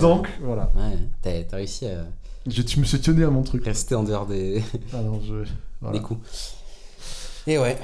Donc, 0.00 0.28
voilà. 0.42 0.72
Ouais, 0.74 1.46
t'as 1.48 1.56
réussi 1.56 1.86
à 1.86 2.04
je 2.46 2.80
me 2.80 2.84
suis 2.84 3.00
tenu 3.00 3.24
à 3.24 3.30
mon 3.30 3.42
truc. 3.42 3.64
Rester 3.64 3.94
en 3.94 4.02
dehors 4.02 4.26
des, 4.26 4.62
ah 4.92 5.02
non, 5.02 5.20
je... 5.20 5.90
des 5.92 6.00
coups. 6.00 6.20
Et 7.46 7.58
ouais. 7.58 7.78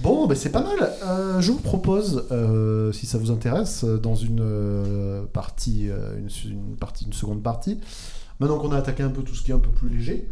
Bon, 0.00 0.26
ben 0.26 0.34
c'est 0.34 0.50
pas 0.50 0.62
mal. 0.62 0.92
Euh, 1.04 1.40
je 1.40 1.52
vous 1.52 1.58
propose, 1.58 2.26
euh, 2.30 2.92
si 2.92 3.06
ça 3.06 3.16
vous 3.16 3.30
intéresse, 3.30 3.84
dans 3.84 4.14
une 4.14 4.40
euh, 4.42 5.24
partie, 5.32 5.88
une, 5.88 6.76
partie, 6.76 7.06
une 7.06 7.14
seconde 7.14 7.42
partie, 7.42 7.80
maintenant 8.38 8.58
qu'on 8.58 8.72
a 8.72 8.76
attaqué 8.76 9.02
un 9.02 9.10
peu 9.10 9.22
tout 9.22 9.34
ce 9.34 9.42
qui 9.42 9.52
est 9.52 9.54
un 9.54 9.58
peu 9.58 9.70
plus 9.70 9.88
léger, 9.88 10.28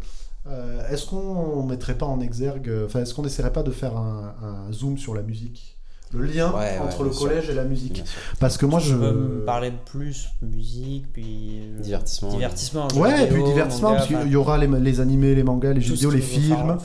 est-ce 0.91 1.07
qu'on 1.07 1.63
mettrait 1.63 1.97
pas 1.97 2.05
en 2.05 2.19
exergue, 2.19 2.71
enfin, 2.85 3.01
est-ce 3.01 3.15
qu'on 3.15 3.23
n'essaierait 3.23 3.51
pas 3.51 3.63
de 3.63 3.71
faire 3.71 3.97
un 3.97 4.71
zoom 4.71 4.99
sur 4.99 5.15
la 5.15 5.23
musique? 5.23 5.74
Le 6.13 6.25
lien 6.25 6.53
entre 6.81 7.03
le 7.03 7.09
collège 7.09 7.49
et 7.49 7.53
la 7.53 7.63
musique. 7.63 8.03
Parce 8.39 8.57
que 8.57 8.65
moi, 8.65 8.79
je. 8.79 8.93
peux 8.93 9.11
me 9.11 9.45
parler 9.45 9.71
de 9.71 9.77
plus 9.85 10.29
musique, 10.41 11.05
puis. 11.11 11.61
Euh, 11.61 11.81
divertissement. 11.81 12.29
Divertissement. 12.29 12.87
Ouais, 12.95 13.23
et 13.23 13.27
puis 13.27 13.43
divertissement, 13.43 13.93
parce 13.93 14.07
qu'il 14.07 14.27
y 14.27 14.35
aura 14.35 14.57
les, 14.57 14.67
les, 14.67 14.99
animés, 14.99 15.35
les 15.35 15.43
mangas, 15.43 15.73
les 15.73 15.81
jeux 15.81 15.95
vidéo, 15.95 16.11
les 16.11 16.21
films. 16.21 16.77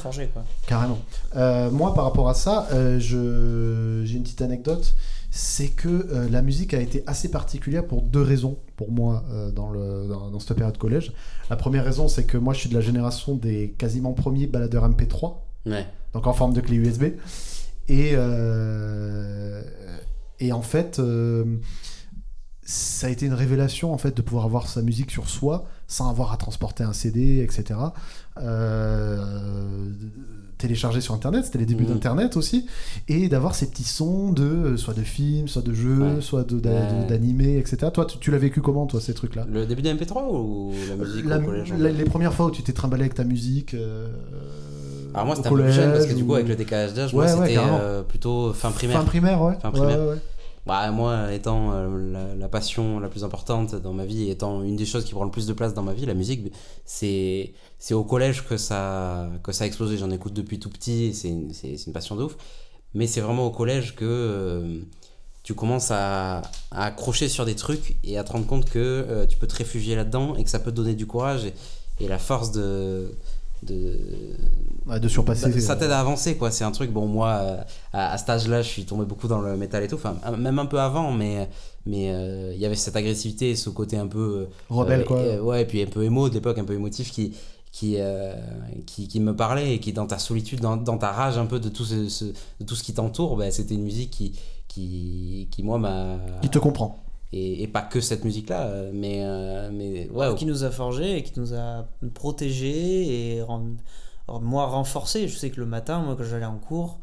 Carrément. 0.67 0.99
Euh, 1.37 1.71
moi, 1.71 1.95
par 1.95 2.05
rapport 2.05 2.29
à 2.29 2.35
ça, 2.35 2.69
euh, 2.73 2.99
j'ai 3.01 4.17
une 4.17 4.23
petite 4.23 4.43
anecdote. 4.43 4.95
C'est 5.33 5.69
que 5.69 6.29
la 6.29 6.43
musique 6.43 6.75
a 6.75 6.81
été 6.81 7.05
assez 7.07 7.31
particulière 7.31 7.87
pour 7.87 8.03
deux 8.03 8.23
raisons, 8.23 8.57
pour 8.75 8.91
moi, 8.91 9.23
dans, 9.55 9.71
le, 9.71 10.09
dans, 10.09 10.29
dans, 10.29 10.41
cette 10.41 10.57
période 10.57 10.77
collège. 10.77 11.13
La 11.51 11.55
première 11.55 11.85
raison, 11.85 12.09
c'est 12.09 12.25
que 12.25 12.37
moi, 12.37 12.53
je 12.53 12.59
suis 12.59 12.69
de 12.69 12.75
la 12.75 12.81
génération 12.81 13.37
des 13.37 13.77
quasiment 13.79 14.13
premiers 14.13 14.49
baladeurs 14.49 14.89
MP3. 14.91 15.35
Ouais. 15.67 15.87
Donc 16.15 16.27
en 16.27 16.33
forme 16.33 16.53
de 16.53 16.61
clé 16.61 16.77
USB. 16.77 17.05
Et, 17.89 18.13
euh, 18.15 19.63
et 20.39 20.53
en 20.53 20.63
fait, 20.63 20.99
euh, 20.99 21.45
ça 22.63 23.09
a 23.09 23.11
été 23.11 23.27
une 23.27 23.35
révélation 23.35 23.93
en 23.93 23.99
fait 23.99 24.17
de 24.17 24.23
pouvoir 24.23 24.45
avoir 24.45 24.69
sa 24.69 24.81
musique 24.81 25.11
sur 25.11 25.29
soi 25.29 25.67
sans 25.89 26.09
avoir 26.09 26.33
à 26.33 26.37
transporter 26.37 26.85
un 26.85 26.93
CD, 26.93 27.41
etc. 27.41 27.81
Euh, 28.39 29.91
télécharger 30.57 31.01
sur 31.01 31.15
internet 31.15 31.47
c'était 31.47 31.59
les 31.59 31.67
débuts 31.67 31.83
mmh. 31.83 31.89
d'internet 31.89 32.37
aussi. 32.37 32.67
Et 33.09 33.29
d'avoir 33.29 33.57
ces 33.57 33.69
petits 33.69 33.83
sons 33.83 34.31
de 34.31 34.77
soit 34.77 34.95
de 34.95 35.03
films 35.03 35.49
soit 35.49 35.63
de 35.63 35.75
jeux 35.75 36.21
soit 36.21 36.45
d'animés 36.45 37.59
etc 37.59 37.89
toi 37.93 38.07
tu, 38.07 38.31
l'as 38.31 38.39
vécu 38.39 38.61
comment 38.61 38.87
toi 38.87 39.01
ces 39.01 39.15
trucs 39.15 39.35
là 39.35 39.47
le 39.51 39.67
début 39.67 39.83
des 39.83 39.93
MP3 39.93 40.31
ou 40.31 40.73
la 41.27 41.39
musique 41.41 41.69
les 41.77 42.05
premières 42.05 42.35
fois 42.35 42.47
où 42.47 42.51
tu 42.51 42.63
t'es 42.63 42.73
trimballé 42.73 43.03
avec 43.03 43.15
ta 43.15 43.25
musique 43.25 43.75
alors 45.15 45.27
moi 45.27 45.37
c'était 45.37 45.49
un 45.49 45.51
peu 45.51 45.63
plus 45.63 45.73
jeune 45.73 45.93
parce 45.93 46.07
que 46.07 46.15
du 46.15 46.25
coup 46.25 46.35
avec 46.35 46.49
le 46.49 46.57
décalage 46.57 46.95
d'âge, 46.95 47.13
moi 47.13 47.29
c'était 47.29 47.57
euh, 47.59 48.03
plutôt 48.03 48.53
fin 48.53 48.71
primaire. 48.71 48.99
Fin 48.99 49.05
primaire, 49.05 49.43
ouais. 49.43 49.55
Fin 49.61 49.71
primaire. 49.71 49.99
Bah, 50.67 50.91
moi 50.91 51.33
étant 51.33 51.73
euh, 51.73 52.37
la, 52.39 52.49
passion 52.49 53.01
la 53.01 53.09
plus 53.09 53.25
importante 53.25 53.75
dans 53.75 53.93
ma 53.93 54.05
vie, 54.05 54.31
étant 54.31 54.63
une 54.63 54.77
des 54.77 54.85
choses 54.85 55.05
qui 55.05 55.15
prend 55.15 55.25
le 55.25 55.31
plus 55.31 55.47
de 55.47 55.53
place 55.53 55.73
dans 55.75 55.83
ma 55.83 55.95
vie, 55.95 56.07
la 56.07 56.15
musique, 56.15 56.53
c'est 56.85 57.55
c'est 57.79 57.95
au 57.95 58.05
collège 58.05 58.47
que 58.47 58.57
ça 58.57 59.29
que 59.43 59.53
ça 59.53 59.65
a 59.65 59.67
explosé. 59.67 59.97
J'en 59.97 60.11
écoute 60.11 60.35
depuis 60.35 60.59
tout 60.59 60.71
petit, 60.71 61.15
c'est 61.15 61.29
une, 61.29 61.53
une 61.65 61.93
passion 61.93 62.17
de 62.17 62.25
ouf. 62.25 62.37
Mais 62.93 63.07
c'est 63.07 63.21
vraiment 63.21 63.47
au 63.47 63.51
collège 63.51 63.95
que 63.95 64.05
euh, 64.05 64.81
tu 65.43 65.55
commences 65.55 65.91
à, 65.91 66.43
à, 66.71 66.85
accrocher 66.87 67.29
sur 67.29 67.45
des 67.45 67.55
trucs 67.55 67.97
et 68.05 68.19
à 68.19 68.25
te 68.25 68.33
rendre 68.33 68.47
compte 68.47 68.69
que 68.69 69.25
tu 69.29 69.39
peux 69.39 69.47
te 69.47 69.57
réfugier 69.57 69.97
là-dedans 69.97 70.35
et 70.37 70.45
que 70.45 70.51
ça 70.51 70.59
peut 70.59 70.71
te 70.71 70.77
donner 70.77 70.95
du 70.95 71.07
courage 71.07 71.47
et, 71.47 71.55
et 72.01 72.09
la 72.09 72.19
force 72.19 72.53
de 72.53 73.13
de, 73.63 73.99
de 74.99 75.09
surpasser. 75.09 75.51
Bah, 75.51 75.61
ça 75.61 75.77
t'aide 75.77 75.91
à 75.91 76.01
avancer, 76.01 76.37
quoi. 76.37 76.51
C'est 76.51 76.65
un 76.65 76.71
truc, 76.71 76.91
bon, 76.91 77.07
moi, 77.07 77.29
euh, 77.29 77.63
à, 77.93 78.17
cet 78.19 78.31
âge-là, 78.31 78.63
je 78.63 78.69
suis 78.69 78.85
tombé 78.85 79.05
beaucoup 79.05 79.29
dans 79.29 79.41
le 79.41 79.57
métal 79.57 79.83
et 79.85 79.89
tout, 79.89 79.97
enfin, 79.97 80.17
même 80.37 80.59
un 80.59 80.67
peu 80.67 80.81
avant, 80.81 81.13
mais 81.13 81.49
mais 81.87 82.11
euh, 82.11 82.53
il 82.55 82.61
y 82.61 82.67
avait 82.67 82.77
cette 82.77 82.97
agressivité, 82.97 83.57
ce 83.57 83.71
côté 83.71 83.97
un 83.97 84.07
peu. 84.07 84.49
Rebelle, 84.69 85.05
quoi. 85.05 85.21
ouais, 85.43 85.63
et 85.63 85.65
puis 85.65 85.83
un 85.83 85.87
peu 85.87 86.05
émo 86.05 86.29
de 86.29 86.35
l'époque, 86.35 86.59
un 86.59 86.65
peu 86.65 86.75
émotif 86.75 87.11
qui. 87.11 87.35
Qui, 87.73 87.99
qui, 88.85 89.07
qui, 89.07 89.21
me 89.21 89.37
parlait 89.37 89.75
et 89.75 89.79
qui 89.79 89.93
dans 89.93 90.09
ta 90.09 90.19
solitude, 90.19 90.59
dans, 90.59 90.77
dans 90.77 90.99
ta 90.99 91.13
rage 91.13 91.39
un 91.39 91.47
peu 91.47 91.61
de 91.61 91.69
tout 91.69 91.85
ce, 91.85 92.25
de 92.25 92.65
tout 92.67 92.75
ce 92.75 92.83
qui 92.83 92.93
t'entoure, 92.93 93.37
bah, 93.37 93.53
c'était 93.53 93.77
une 93.77 93.85
musique 93.85 94.11
qui, 94.11 94.33
qui, 94.67 95.47
qui 95.53 95.63
moi 95.63 95.79
m'a... 95.79 96.19
Qui 96.43 96.49
te 96.49 96.59
comprend 96.59 96.99
et, 97.33 97.69
pas 97.69 97.83
que 97.83 98.01
cette 98.01 98.25
musique-là, 98.25 98.67
euh, 98.67 98.91
mais, 98.93 99.25
euh, 99.25 99.71
mais 99.73 100.09
ouais, 100.11 100.35
Qui 100.35 100.47
nous 100.47 100.65
a 100.65 100.71
forgé 100.71 101.19
et 101.19 101.23
qui 101.23 101.39
nous 101.39 101.55
a 101.55 101.87
protégés 102.13 103.37
et 103.37 103.43
moi 104.29 104.67
renforcé. 104.67 105.29
Je 105.29 105.37
sais 105.37 105.51
que 105.51 105.61
le 105.61 105.67
matin, 105.67 106.01
moi 106.01 106.17
quand 106.17 106.25
j'allais 106.25 106.45
en 106.45 106.59
cours, 106.59 106.99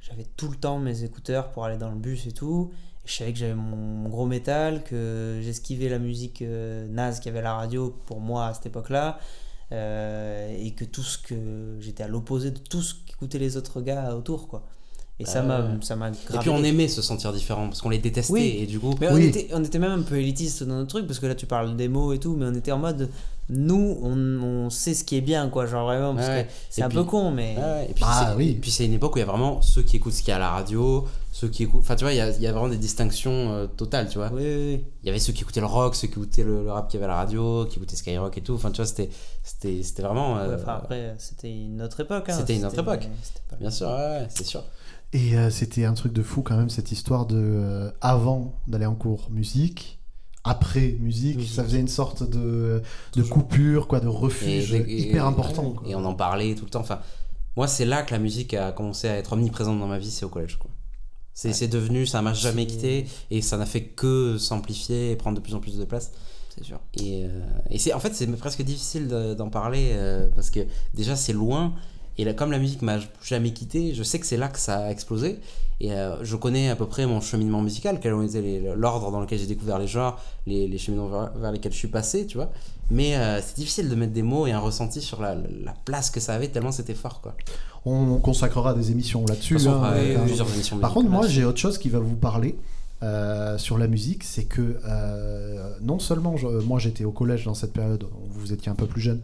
j'avais 0.00 0.26
tout 0.36 0.48
le 0.48 0.56
temps 0.56 0.78
mes 0.78 1.04
écouteurs 1.04 1.50
pour 1.50 1.64
aller 1.64 1.76
dans 1.76 1.90
le 1.90 1.96
bus 1.96 2.26
et 2.26 2.32
tout. 2.32 2.72
Et 3.04 3.08
je 3.08 3.14
savais 3.14 3.32
que 3.32 3.38
j'avais 3.38 3.54
mon, 3.54 4.08
gros 4.08 4.26
métal, 4.26 4.82
que 4.82 5.38
j'esquivais 5.42 5.88
la 5.88 6.00
musique 6.00 6.42
euh, 6.42 6.88
naze 6.88 7.20
qu'il 7.20 7.26
y 7.26 7.30
avait 7.30 7.40
à 7.40 7.50
la 7.50 7.54
radio 7.54 7.96
pour 8.06 8.20
moi 8.20 8.46
à 8.46 8.54
cette 8.54 8.66
époque-là. 8.66 9.20
et 9.70 10.74
que 10.76 10.84
tout 10.84 11.02
ce 11.02 11.18
que 11.18 11.76
j'étais 11.78 12.02
à 12.02 12.08
l'opposé 12.08 12.50
de 12.50 12.58
tout 12.58 12.82
ce 12.82 12.94
qu'écoutaient 13.06 13.38
les 13.38 13.56
autres 13.56 13.80
gars 13.80 14.14
autour 14.16 14.48
quoi 14.48 14.64
et 15.20 15.24
ça 15.24 15.42
m'a 15.42 15.60
euh, 15.60 15.76
ça 15.80 15.96
m'a 15.96 16.10
Et 16.10 16.38
puis 16.40 16.50
on 16.50 16.62
aimait 16.62 16.88
se 16.88 17.02
sentir 17.02 17.32
différent 17.32 17.68
parce 17.68 17.80
qu'on 17.82 17.88
les 17.88 17.98
détestait 17.98 18.32
oui. 18.32 18.58
et 18.60 18.66
du 18.66 18.78
coup 18.78 18.94
mais 19.00 19.08
on, 19.10 19.16
était, 19.16 19.48
on 19.52 19.64
était 19.64 19.80
même 19.80 20.00
un 20.00 20.02
peu 20.02 20.16
élitiste 20.16 20.62
dans 20.62 20.76
notre 20.76 20.90
truc 20.90 21.06
parce 21.06 21.18
que 21.18 21.26
là 21.26 21.34
tu 21.34 21.46
parles 21.46 21.76
des 21.76 21.88
mots 21.88 22.12
et 22.12 22.20
tout 22.20 22.36
mais 22.36 22.46
on 22.46 22.54
était 22.54 22.72
en 22.72 22.78
mode 22.78 23.10
nous 23.48 23.98
on, 24.02 24.16
on 24.16 24.70
sait 24.70 24.94
ce 24.94 25.04
qui 25.04 25.16
est 25.16 25.20
bien 25.20 25.48
quoi 25.48 25.66
genre 25.66 25.86
vraiment 25.86 26.14
parce 26.14 26.28
que 26.28 26.50
c'est 26.70 26.82
un 26.82 26.88
peu 26.88 27.04
con 27.04 27.30
mais 27.30 27.56
et 27.88 27.94
puis 27.94 28.04
ah, 28.06 28.34
oui. 28.36 28.58
puis 28.60 28.70
c'est 28.70 28.84
une 28.84 28.92
époque 28.92 29.14
où 29.14 29.18
il 29.18 29.22
y 29.22 29.24
a 29.24 29.26
vraiment 29.26 29.62
ceux 29.62 29.82
qui 29.82 29.96
écoutent 29.96 30.12
ce 30.12 30.20
qu'il 30.20 30.28
y 30.28 30.32
a 30.32 30.36
à 30.36 30.40
la 30.40 30.50
radio 30.50 31.06
ceux 31.32 31.48
qui 31.48 31.62
écoutent 31.62 31.80
enfin 31.80 31.96
tu 31.96 32.04
vois 32.04 32.12
il 32.12 32.16
y 32.16 32.20
a, 32.20 32.30
il 32.30 32.42
y 32.42 32.46
a 32.46 32.52
vraiment 32.52 32.68
des 32.68 32.76
distinctions 32.76 33.52
euh, 33.52 33.66
totales 33.66 34.08
tu 34.08 34.18
vois. 34.18 34.30
Oui, 34.32 34.42
oui, 34.42 34.84
il 35.02 35.06
y 35.06 35.08
avait 35.08 35.18
ceux 35.18 35.32
qui 35.32 35.42
écoutaient 35.42 35.60
le 35.60 35.66
rock 35.66 35.94
ceux 35.94 36.08
qui 36.08 36.14
écoutaient 36.14 36.44
le, 36.44 36.70
rap 36.70 36.88
qu'il 36.88 37.00
y 37.00 37.02
avait 37.02 37.10
à 37.10 37.14
la 37.14 37.20
radio 37.20 37.64
qui 37.64 37.76
écoutaient 37.76 37.96
Skyrock 37.96 38.36
et 38.36 38.42
tout 38.42 38.54
enfin 38.54 38.70
tu 38.70 38.76
vois 38.76 38.86
c'était 38.86 39.08
c'était 39.42 39.82
c'était 39.82 40.02
vraiment 40.02 40.36
euh, 40.36 40.56
enfin 40.56 40.76
après 40.82 41.14
c'était 41.18 41.50
une 41.50 41.80
autre 41.80 42.00
époque 42.00 42.28
hein. 42.28 42.36
c'était 42.36 42.56
une 42.56 42.66
autre 42.66 42.78
époque. 42.78 43.08
bien 43.58 43.70
sûr 43.70 43.88
ouais, 43.88 44.26
c'est 44.28 44.46
sûr 44.46 44.62
et 45.12 45.36
euh, 45.36 45.50
c'était 45.50 45.84
un 45.84 45.94
truc 45.94 46.12
de 46.12 46.22
fou 46.22 46.42
quand 46.42 46.56
même, 46.56 46.68
cette 46.68 46.92
histoire 46.92 47.26
de 47.26 47.38
euh, 47.38 47.90
avant 48.00 48.54
d'aller 48.66 48.86
en 48.86 48.94
cours 48.94 49.30
musique, 49.30 49.98
après 50.44 50.96
musique, 51.00 51.46
ça 51.46 51.64
faisait 51.64 51.80
une 51.80 51.88
sorte 51.88 52.28
de, 52.28 52.82
de 53.14 53.22
coupure, 53.22 53.88
quoi, 53.88 54.00
de 54.00 54.06
refuge 54.06 54.70
hyper 54.86 55.26
important. 55.26 55.76
Et 55.86 55.94
on 55.94 56.04
en 56.04 56.14
parlait 56.14 56.54
tout 56.54 56.64
le 56.64 56.70
temps. 56.70 56.80
Enfin, 56.80 57.00
moi, 57.56 57.66
c'est 57.66 57.84
là 57.84 58.02
que 58.02 58.12
la 58.12 58.18
musique 58.18 58.54
a 58.54 58.72
commencé 58.72 59.08
à 59.08 59.16
être 59.16 59.32
omniprésente 59.32 59.78
dans 59.78 59.86
ma 59.86 59.98
vie, 59.98 60.10
c'est 60.10 60.24
au 60.24 60.30
collège. 60.30 60.56
Quoi. 60.56 60.70
C'est, 61.34 61.68
devenu, 61.68 62.06
ça 62.06 62.22
m'a 62.22 62.32
jamais 62.32 62.66
quitté 62.66 63.06
et 63.30 63.42
ça 63.42 63.56
n'a 63.56 63.66
fait 63.66 63.82
que 63.82 64.38
s'amplifier 64.38 65.10
et 65.10 65.16
prendre 65.16 65.36
de 65.36 65.42
plus 65.42 65.54
en 65.54 65.60
plus 65.60 65.76
de 65.76 65.84
place. 65.84 66.12
C'est 66.54 66.64
sûr. 66.64 66.80
Et, 66.94 67.24
euh, 67.24 67.28
et 67.70 67.78
c'est, 67.78 67.92
en 67.92 68.00
fait, 68.00 68.14
c'est 68.14 68.26
presque 68.36 68.62
difficile 68.62 69.08
d'en 69.36 69.50
parler 69.50 69.94
parce 70.34 70.50
que 70.50 70.60
déjà, 70.94 71.14
c'est 71.14 71.32
loin 71.32 71.74
et 72.18 72.24
là, 72.24 72.34
comme 72.34 72.50
la 72.50 72.58
musique 72.58 72.82
m'a 72.82 72.98
jamais 73.22 73.52
quitté, 73.52 73.94
je 73.94 74.02
sais 74.02 74.18
que 74.18 74.26
c'est 74.26 74.36
là 74.36 74.48
que 74.48 74.58
ça 74.58 74.86
a 74.86 74.90
explosé. 74.90 75.38
Et 75.80 75.92
euh, 75.92 76.24
je 76.24 76.34
connais 76.34 76.68
à 76.68 76.74
peu 76.74 76.86
près 76.86 77.06
mon 77.06 77.20
cheminement 77.20 77.62
musical, 77.62 78.00
quel 78.02 78.12
était 78.24 78.74
l'ordre 78.76 79.12
dans 79.12 79.20
lequel 79.20 79.38
j'ai 79.38 79.46
découvert 79.46 79.78
les 79.78 79.86
genres, 79.86 80.20
les, 80.44 80.66
les 80.66 80.78
cheminements 80.78 81.30
vers, 81.36 81.52
lesquels 81.52 81.72
je 81.72 81.78
suis 81.78 81.88
passé, 81.88 82.26
tu 82.26 82.36
vois. 82.36 82.50
Mais 82.90 83.14
euh, 83.14 83.40
c'est 83.40 83.54
difficile 83.54 83.88
de 83.88 83.94
mettre 83.94 84.12
des 84.12 84.24
mots 84.24 84.48
et 84.48 84.52
un 84.52 84.58
ressenti 84.58 85.00
sur 85.00 85.22
la, 85.22 85.36
la 85.36 85.74
place 85.84 86.10
que 86.10 86.18
ça 86.18 86.34
avait, 86.34 86.48
tellement 86.48 86.72
c'était 86.72 86.94
fort, 86.94 87.20
quoi. 87.20 87.36
On 87.84 88.16
consacrera 88.16 88.74
des 88.74 88.90
émissions 88.90 89.24
là-dessus. 89.24 89.56
Hein, 89.68 89.92
plusieurs 90.24 90.52
émissions 90.52 90.78
Par 90.78 90.92
contre, 90.92 91.08
moi, 91.08 91.28
j'ai 91.28 91.44
autre 91.44 91.58
chose 91.58 91.78
qui 91.78 91.88
va 91.88 92.00
vous 92.00 92.16
parler. 92.16 92.56
Euh, 93.00 93.58
sur 93.58 93.78
la 93.78 93.86
musique, 93.86 94.24
c'est 94.24 94.46
que 94.46 94.80
non 95.80 96.00
seulement 96.00 96.34
moi 96.64 96.80
j'étais 96.80 97.04
au 97.04 97.12
collège 97.12 97.44
dans 97.44 97.54
cette 97.54 97.72
période, 97.72 98.04
vous 98.30 98.52
étiez 98.52 98.72
un 98.72 98.74
peu 98.74 98.86
plus 98.86 99.00
jeune, 99.00 99.20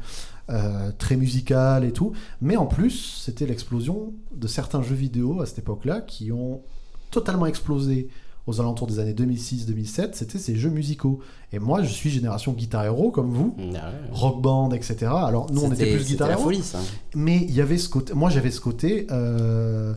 euh, 0.51 0.91
très 0.99 1.17
musical 1.17 1.85
et 1.85 1.93
tout. 1.93 2.13
Mais 2.41 2.57
en 2.57 2.67
plus, 2.67 3.23
c'était 3.25 3.47
l'explosion 3.47 4.13
de 4.35 4.47
certains 4.47 4.83
jeux 4.83 4.95
vidéo 4.95 5.41
à 5.41 5.47
cette 5.47 5.61
époque-là 5.61 6.01
qui 6.01 6.33
ont 6.33 6.63
totalement 7.11 7.47
explosé 7.47 8.09
aux 8.47 8.61
alentours 8.61 8.87
des 8.87 8.99
années 8.99 9.15
2006-2007. 9.15 10.11
C'était 10.13 10.39
ces 10.39 10.57
jeux 10.57 10.69
musicaux. 10.69 11.21
Et 11.53 11.59
moi, 11.59 11.83
je 11.83 11.89
suis 11.89 12.11
génération 12.11 12.53
Guitar 12.53 12.85
Hero 12.85 13.11
comme 13.11 13.31
vous, 13.31 13.57
ah 13.75 13.91
Rock 14.11 14.43
Band, 14.43 14.71
etc. 14.73 15.07
Alors 15.07 15.51
nous, 15.51 15.65
on 15.65 15.73
était 15.73 15.95
plus 15.95 16.05
Guitar 16.05 16.31
Hero. 16.31 16.43
Folie, 16.43 16.63
ça. 16.63 16.81
Mais 17.15 17.37
il 17.37 17.55
y 17.55 17.61
avait 17.61 17.79
ce 17.79 17.89
côté. 17.89 18.13
Moi, 18.13 18.31
j'avais 18.31 18.51
ce 18.51 18.61
côté. 18.61 19.07
Euh, 19.11 19.95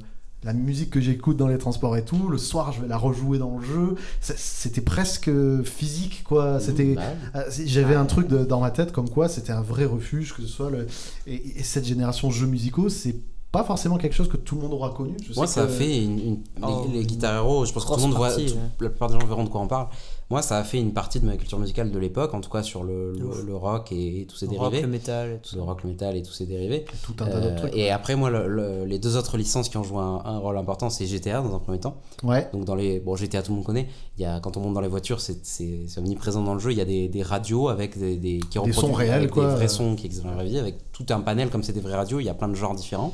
la 0.48 0.54
musique 0.54 0.90
que 0.92 1.02
j'écoute 1.02 1.36
dans 1.36 1.50
les 1.50 1.58
transports 1.58 1.98
et 1.98 2.06
tout, 2.06 2.30
le 2.30 2.38
soir 2.38 2.72
je 2.72 2.82
vais 2.82 2.88
la 2.88 2.98
rejouer 2.98 3.38
dans 3.38 3.58
le 3.58 3.66
jeu. 3.66 3.96
C'était 4.22 4.82
presque 4.82 5.30
physique, 5.64 6.24
quoi. 6.24 6.56
Mmh, 6.56 6.60
c'était, 6.62 6.96
bah 6.96 7.02
euh, 7.36 7.44
j'avais 7.66 7.96
un 7.96 8.06
truc 8.06 8.30
dans 8.30 8.62
ma 8.62 8.72
tête 8.72 8.94
comme 8.94 9.10
quoi 9.10 9.28
c'était 9.28 9.52
un 9.52 9.62
vrai 9.62 9.84
refuge, 9.84 10.34
que 10.34 10.42
ce 10.42 10.48
soit 10.48 10.70
le. 10.70 10.88
Et, 11.28 11.62
cette 11.64 11.86
génération 11.86 12.32
jeux 12.32 12.48
musicaux, 12.48 12.88
c'est 12.88 13.16
pas 13.52 13.66
forcément 13.66 13.98
quelque 13.98 14.14
chose 14.14 14.30
que 14.30 14.38
tout 14.38 14.56
le 14.56 14.62
monde 14.62 14.74
aura 14.74 14.92
connu. 14.92 15.18
Moi, 15.36 15.48
ça 15.48 15.64
a 15.64 15.68
fait 15.68 16.02
une, 16.02 16.40
oh, 16.62 16.88
les, 16.94 17.06
Guitar 17.06 17.36
Hero, 17.36 17.66
je 17.66 17.74
pense 17.74 17.84
que 17.84 17.90
tout 17.90 17.96
le 17.98 18.02
monde 18.04 18.14
voit, 18.14 18.30
la 18.30 18.90
plupart 18.90 19.10
des 19.10 19.20
gens 19.20 19.28
verront 19.28 19.44
de 19.44 19.50
quoi 19.50 19.60
on 19.60 19.68
parle 19.68 19.88
moi, 20.30 20.42
ça 20.42 20.58
a 20.58 20.64
fait 20.66 20.78
une 20.78 20.92
partie 20.92 21.22
de 21.22 21.26
ma 21.26 21.38
culture 21.38 21.58
musicale 21.58 21.90
de 21.90 21.98
l'époque, 21.98 22.34
en 22.34 22.42
tout 22.42 22.50
cas 22.50 22.62
sur 22.62 22.84
le, 22.84 23.14
le, 23.14 23.56
rock 23.56 23.94
et, 23.94 24.26
tous 24.28 24.36
ses 24.36 24.48
dérivés. 24.48 24.82
le 24.82 24.88
métal 24.88 25.32
et 25.32 25.38
tout 25.38 25.56
Le 25.56 25.62
rock, 25.62 25.84
le 25.84 25.90
métal 25.90 26.18
et 26.18 26.22
tous 26.22 26.34
ses 26.34 26.46
dérivés. 26.46 26.84
Et 26.84 26.98
tout 27.02 27.16
un 27.22 27.28
tas 27.28 27.40
d'autres 27.40 27.56
trucs. 27.56 27.76
Et 27.76 27.92
après, 27.92 28.18
moi, 28.18 28.30
les 28.86 29.00
deux 29.00 29.16
autres 29.16 29.38
licences 29.38 29.70
qui 29.70 29.78
ont 29.78 29.84
joué 29.84 30.00
un, 30.00 30.38
rôle 30.40 30.58
important, 30.58 30.90
c'est 30.90 31.06
GTA 31.06 31.42
dans 31.42 31.56
un 31.56 31.60
premier 31.60 31.80
temps. 31.80 31.96
Ouais. 32.24 32.50
Donc, 32.52 32.66
dans 32.66 32.76
les. 32.76 33.00
Bon, 33.00 33.16
GTA, 33.16 33.42
tout 33.42 33.52
le 33.52 33.58
monde 33.58 33.66
connaît. 33.66 33.88
Il 34.18 34.24
y 34.24 34.26
a, 34.26 34.42
quand 34.42 34.58
on 34.58 34.60
monte 34.60 34.74
dans 34.74 34.82
les 34.82 34.90
voitures, 34.90 35.22
c'est 35.22 35.88
omniprésent 35.98 36.44
dans 36.44 36.56
le 36.56 36.60
jeu. 36.60 36.72
Il 36.72 36.78
y 36.78 36.82
a 36.82 36.86
des, 36.86 37.08
des 37.08 37.24
radios 37.24 37.70
avec 37.70 37.98
des, 37.98 38.18
des 38.18 38.40
qui 38.40 38.60
des 38.60 38.74
sons 38.74 38.92
réels, 38.92 39.30
quoi. 39.30 39.48
des 39.48 39.56
vrais 39.56 39.68
sons 39.70 39.96
qui 39.96 40.08
existent 40.08 40.28
dans 40.28 40.36
la 40.36 40.44
vraie 40.44 40.50
vie, 40.50 40.60
avec 40.60 40.92
tout 40.92 41.06
un 41.10 41.22
panel 41.22 41.50
comme 41.50 41.64
c'est 41.64 41.74
des 41.74 41.80
vraies 41.80 41.96
radios. 41.96 42.20
Il 42.20 42.26
y 42.26 42.30
a 42.30 42.34
plein 42.34 42.50
de 42.50 42.56
genres 42.56 42.76
différents. 42.76 43.14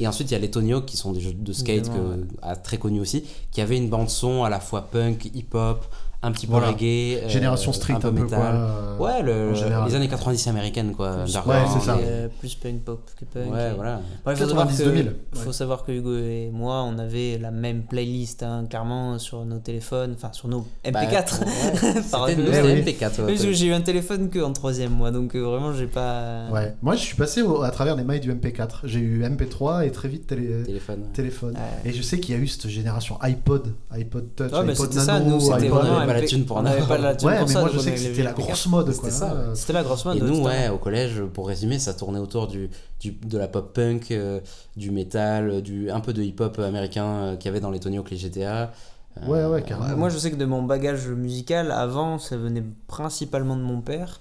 Et 0.00 0.06
ensuite, 0.06 0.30
il 0.30 0.34
y 0.34 0.36
a 0.36 0.38
les 0.38 0.50
Tony 0.50 0.72
Hawk 0.72 0.86
qui 0.86 0.96
sont 0.96 1.12
des 1.12 1.20
jeux 1.20 1.32
de 1.32 1.52
skate 1.52 1.90
que, 1.90 2.54
très 2.62 2.78
connus 2.78 3.00
aussi, 3.00 3.24
qui 3.50 3.60
avaient 3.60 3.76
une 3.76 3.88
bande-son 3.88 4.44
à 4.44 4.48
la 4.48 4.60
fois 4.60 4.82
punk, 4.82 5.28
hip-hop, 5.34 5.84
un 6.20 6.32
petit 6.32 6.46
peu 6.48 6.54
reggae. 6.54 7.22
Euh, 7.22 7.28
Génération 7.28 7.72
street, 7.72 7.94
un 7.94 8.00
peu, 8.00 8.10
métal. 8.10 8.56
ouais, 8.98 9.22
le, 9.22 9.52
les 9.86 9.94
années 9.94 10.08
90 10.08 10.48
américaines, 10.48 10.92
quoi. 10.92 11.18
Plus, 11.24 11.36
ouais, 11.36 11.64
c'est 11.72 11.84
ça. 11.84 11.96
Euh, 11.96 12.28
plus 12.40 12.56
punk 12.56 12.80
pop 12.82 13.08
que 13.18 13.24
punk. 13.24 13.52
Ouais, 13.52 13.72
voilà. 13.74 14.00
il 14.26 14.36
faut, 14.36 14.46
savoir 14.48 14.66
que, 14.66 15.04
faut 15.34 15.52
savoir 15.52 15.84
que 15.84 15.92
Hugo 15.92 16.16
et 16.16 16.50
moi, 16.52 16.82
on 16.82 16.98
avait 16.98 17.38
la 17.38 17.52
même 17.52 17.82
playlist, 17.82 18.42
hein, 18.42 18.66
clairement, 18.68 19.18
sur 19.18 19.44
nos 19.44 19.58
téléphones, 19.58 20.14
enfin, 20.16 20.32
sur 20.32 20.48
nos 20.48 20.66
MP4. 20.84 20.92
Bah, 20.92 22.26
C'était 22.28 22.96
MP4. 22.96 23.52
j'ai 23.52 23.66
eu 23.66 23.72
un 23.72 23.80
téléphone 23.80 24.28
que 24.28 24.40
en 24.40 24.52
troisième, 24.52 24.92
moi, 24.92 25.12
donc 25.12 25.36
euh, 25.36 25.40
vraiment, 25.40 25.72
j'ai 25.72 25.86
pas. 25.86 26.48
Ouais, 26.50 26.74
moi, 26.82 26.96
je 26.96 27.02
suis 27.02 27.16
passé 27.16 27.44
à 27.62 27.70
travers 27.70 27.94
les 27.94 28.02
mailles 28.02 28.20
du 28.20 28.32
MP4. 28.32 28.80
J'ai 28.84 29.00
eu 29.00 29.22
MP3 29.22 29.86
et 29.86 29.92
très 29.92 30.08
vite 30.08 30.26
télé... 30.26 30.64
téléphone. 30.64 31.04
téléphone. 31.12 31.54
Et 31.84 31.92
je 31.92 32.02
sais 32.02 32.18
qu'il 32.18 32.34
y 32.34 32.38
a 32.38 32.40
eu 32.40 32.48
cette 32.48 32.68
génération 32.68 33.18
iPod, 33.20 33.72
iPod 33.92 34.34
Touch, 34.34 34.52
iPod 34.52 34.94
Nano, 34.94 35.00
ça, 35.06 35.20
nous, 35.20 35.52
iPod 35.52 36.07
pas 36.08 36.20
la 36.20 36.26
thune 36.26 36.44
pour 36.44 36.56
on 36.56 36.62
n'avait 36.62 36.86
pas 36.86 36.98
la 36.98 37.14
thune 37.14 37.28
ouais, 37.28 37.38
pour 37.38 37.48
mais 37.48 37.52
ça. 37.52 37.60
moi 37.60 37.70
je 37.72 37.78
sais 37.78 37.92
que 37.92 37.98
c'était 37.98 38.22
la 38.22 38.32
grosse 38.32 38.66
mode. 38.66 38.92
C'était 38.92 39.10
ça. 39.10 39.36
C'était 39.54 39.72
la 39.72 39.82
grosse 39.82 40.04
mode. 40.04 40.16
Et 40.16 40.20
nous, 40.20 40.42
ouais, 40.42 40.68
au 40.68 40.78
collège, 40.78 41.22
pour 41.32 41.48
résumer, 41.48 41.78
ça 41.78 41.94
tournait 41.94 42.18
autour 42.18 42.48
du, 42.48 42.70
du 43.00 43.12
de 43.12 43.38
la 43.38 43.48
pop 43.48 43.72
punk, 43.72 44.10
euh, 44.10 44.40
du 44.76 44.90
métal, 44.90 45.62
du, 45.62 45.90
un 45.90 46.00
peu 46.00 46.12
de 46.12 46.22
hip 46.22 46.36
hop 46.40 46.58
américain 46.58 47.06
euh, 47.06 47.36
qu'il 47.36 47.46
y 47.46 47.48
avait 47.48 47.60
dans 47.60 47.70
les 47.70 47.80
Tony 47.80 47.98
Hawk, 47.98 48.10
les 48.10 48.16
GTA. 48.16 48.72
Euh, 49.22 49.26
ouais, 49.26 49.44
ouais, 49.46 49.62
carrément. 49.62 49.96
Moi 49.96 50.08
je 50.08 50.18
sais 50.18 50.30
que 50.30 50.36
de 50.36 50.44
mon 50.44 50.62
bagage 50.62 51.06
musical, 51.08 51.70
avant, 51.70 52.18
ça 52.18 52.36
venait 52.36 52.64
principalement 52.86 53.56
de 53.56 53.62
mon 53.62 53.80
père. 53.80 54.20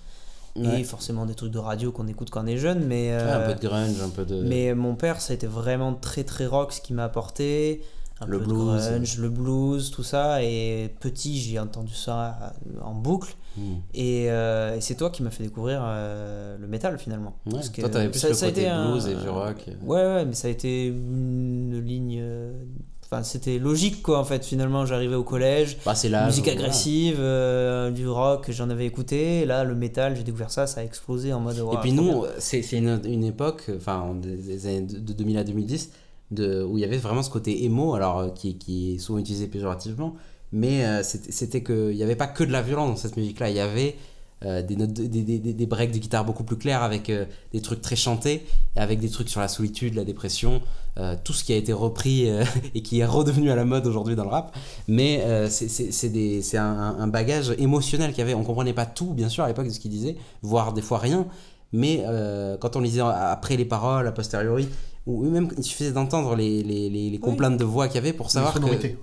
Et 0.59 0.83
forcément 0.83 1.27
des 1.27 1.35
trucs 1.35 1.51
de 1.51 1.59
radio 1.59 1.91
qu'on 1.91 2.07
écoute 2.07 2.31
quand 2.31 2.43
on 2.43 2.47
est 2.47 2.57
jeune, 2.57 2.83
mais. 2.83 3.13
un 3.13 3.41
peu 3.41 3.53
de 3.53 3.67
grunge, 3.67 4.01
un 4.03 4.09
peu 4.09 4.25
de. 4.25 4.41
Mais 4.41 4.73
mon 4.73 4.95
père, 4.95 5.21
ça 5.21 5.33
a 5.33 5.35
été 5.35 5.45
vraiment 5.45 5.93
très 5.93 6.23
très 6.23 6.47
rock 6.47 6.73
ce 6.73 6.81
qui 6.81 6.93
m'a 6.93 7.03
apporté 7.03 7.83
le 8.25 8.39
blues. 8.39 8.47
grunge, 8.47 9.17
le 9.19 9.29
blues, 9.29 9.91
tout 9.91 10.03
ça. 10.03 10.43
Et 10.43 10.93
petit, 10.99 11.39
j'ai 11.39 11.59
entendu 11.59 11.93
ça 11.93 12.53
en 12.81 12.93
boucle. 12.93 13.35
Hmm. 13.57 13.77
Euh, 13.97 14.75
et, 14.75 14.81
c'est 14.81 14.95
toi 14.95 15.09
qui 15.09 15.23
m'as 15.23 15.31
fait 15.31 15.43
découvrir 15.43 15.81
euh, 15.83 16.57
le 16.59 16.67
métal 16.67 16.97
finalement. 16.99 17.35
Ouais, 17.45 17.53
Parce 17.53 17.69
que 17.69 17.81
toi, 17.81 17.89
t'avais 17.89 18.09
plus 18.09 18.19
ça, 18.19 18.29
le 18.29 18.33
ça 18.33 18.47
côté 18.47 18.69
blues 18.69 19.07
et 19.07 19.15
du 19.15 19.29
rock. 19.29 19.65
Ouais, 19.83 20.01
ouais, 20.01 20.25
mais 20.25 20.33
ça 20.33 20.47
a 20.47 20.51
été 20.51 20.87
une 20.87 21.81
ligne. 21.83 22.19
Euh, 22.21 22.53
enfin, 23.05 23.23
c'était 23.23 23.57
logique 23.57 24.03
quoi 24.03 24.19
en 24.19 24.23
fait. 24.23 24.45
Finalement, 24.45 24.85
j'arrivais 24.85 25.15
au 25.15 25.23
collège. 25.23 25.77
Bah, 25.85 25.95
c'est 25.95 26.09
musique 26.09 26.47
agressive, 26.47 27.17
du 27.93 28.07
rock, 28.07 28.49
j'en 28.49 28.69
avais 28.69 28.85
écouté. 28.85 29.41
Et 29.41 29.45
là, 29.45 29.63
le 29.63 29.75
métal, 29.75 30.15
j'ai 30.15 30.23
découvert 30.23 30.51
ça, 30.51 30.67
ça 30.67 30.81
a 30.81 30.83
explosé 30.83 31.33
en 31.33 31.39
mode. 31.39 31.57
et 31.57 31.77
puis 31.81 31.93
nous, 31.93 32.25
c'est 32.37 32.61
une, 32.73 33.01
une, 33.05 33.23
époque, 33.23 33.71
enfin, 33.75 34.15
des 34.15 34.67
années 34.67 34.81
de 34.81 35.13
2000 35.13 35.37
à 35.37 35.43
2010 35.43 35.91
de, 36.31 36.63
où 36.63 36.77
il 36.77 36.81
y 36.81 36.83
avait 36.83 36.97
vraiment 36.97 37.23
ce 37.23 37.29
côté 37.29 37.63
émo, 37.63 37.93
alors 37.93 38.19
euh, 38.19 38.29
qui, 38.29 38.95
est 38.95 38.97
souvent 38.97 39.19
utilisé 39.19 39.47
péjorativement, 39.47 40.15
mais 40.51 40.85
euh, 40.85 41.03
c'était 41.03 41.63
qu'il 41.63 41.95
n'y 41.95 42.03
avait 42.03 42.15
pas 42.15 42.27
que 42.27 42.43
de 42.43 42.51
la 42.51 42.61
violence 42.61 42.89
dans 42.89 42.95
cette 42.95 43.17
musique-là, 43.17 43.49
il 43.49 43.55
y 43.55 43.59
avait 43.59 43.95
des, 44.43 44.75
des, 44.75 45.39
des, 45.39 45.65
breaks 45.65 45.91
de 45.91 45.97
guitare 45.97 46.23
beaucoup 46.23 46.43
plus 46.43 46.57
clairs 46.57 46.83
avec 46.83 47.11
des 47.53 47.61
trucs 47.61 47.81
très 47.81 47.95
chantés, 47.95 48.45
avec 48.75 48.99
des 48.99 49.09
trucs 49.09 49.29
sur 49.29 49.41
la 49.41 49.47
solitude, 49.47 49.95
la 49.95 50.03
dépression, 50.03 50.61
tout 51.23 51.33
ce 51.33 51.43
qui 51.43 51.53
a 51.53 51.55
été 51.55 51.73
repris 51.73 52.29
et 52.75 52.83
qui 52.83 52.99
est 52.99 53.05
redevenu 53.05 53.49
à 53.49 53.55
la 53.55 53.65
mode 53.65 53.87
aujourd'hui 53.87 54.15
dans 54.15 54.25
le 54.25 54.29
rap. 54.29 54.55
Mais 54.87 55.25
c'est 55.49 56.57
un, 56.57 56.95
un, 56.99 57.07
bagage 57.07 57.55
émotionnel 57.57 58.11
qu'il 58.11 58.19
y 58.19 58.21
avait. 58.21 58.35
On 58.35 58.43
comprenait 58.43 58.73
pas 58.73 58.85
tout, 58.85 59.11
bien 59.11 59.27
sûr, 59.27 59.43
à 59.43 59.47
l'époque 59.47 59.65
de 59.65 59.71
ce 59.71 59.79
qu'il 59.79 59.89
disait, 59.89 60.15
voire 60.43 60.71
des 60.71 60.83
fois 60.83 60.99
rien. 60.99 61.25
Mais 61.73 62.03
quand 62.61 62.75
on 62.75 62.79
lisait 62.79 63.01
après 63.01 63.57
les 63.57 63.65
paroles, 63.65 64.05
a 64.05 64.11
posteriori, 64.11 64.69
ou 65.07 65.29
même 65.29 65.49
il 65.57 65.63
suffisait 65.63 65.91
d'entendre 65.91 66.35
les, 66.35 66.61
les, 66.63 66.89
les, 66.89 67.19
complaintes 67.19 67.57
de 67.57 67.63
voix 67.63 67.87
qu'il 67.87 67.95
y 67.95 67.99
avait 67.99 68.13
pour 68.13 68.29
savoir 68.29 68.53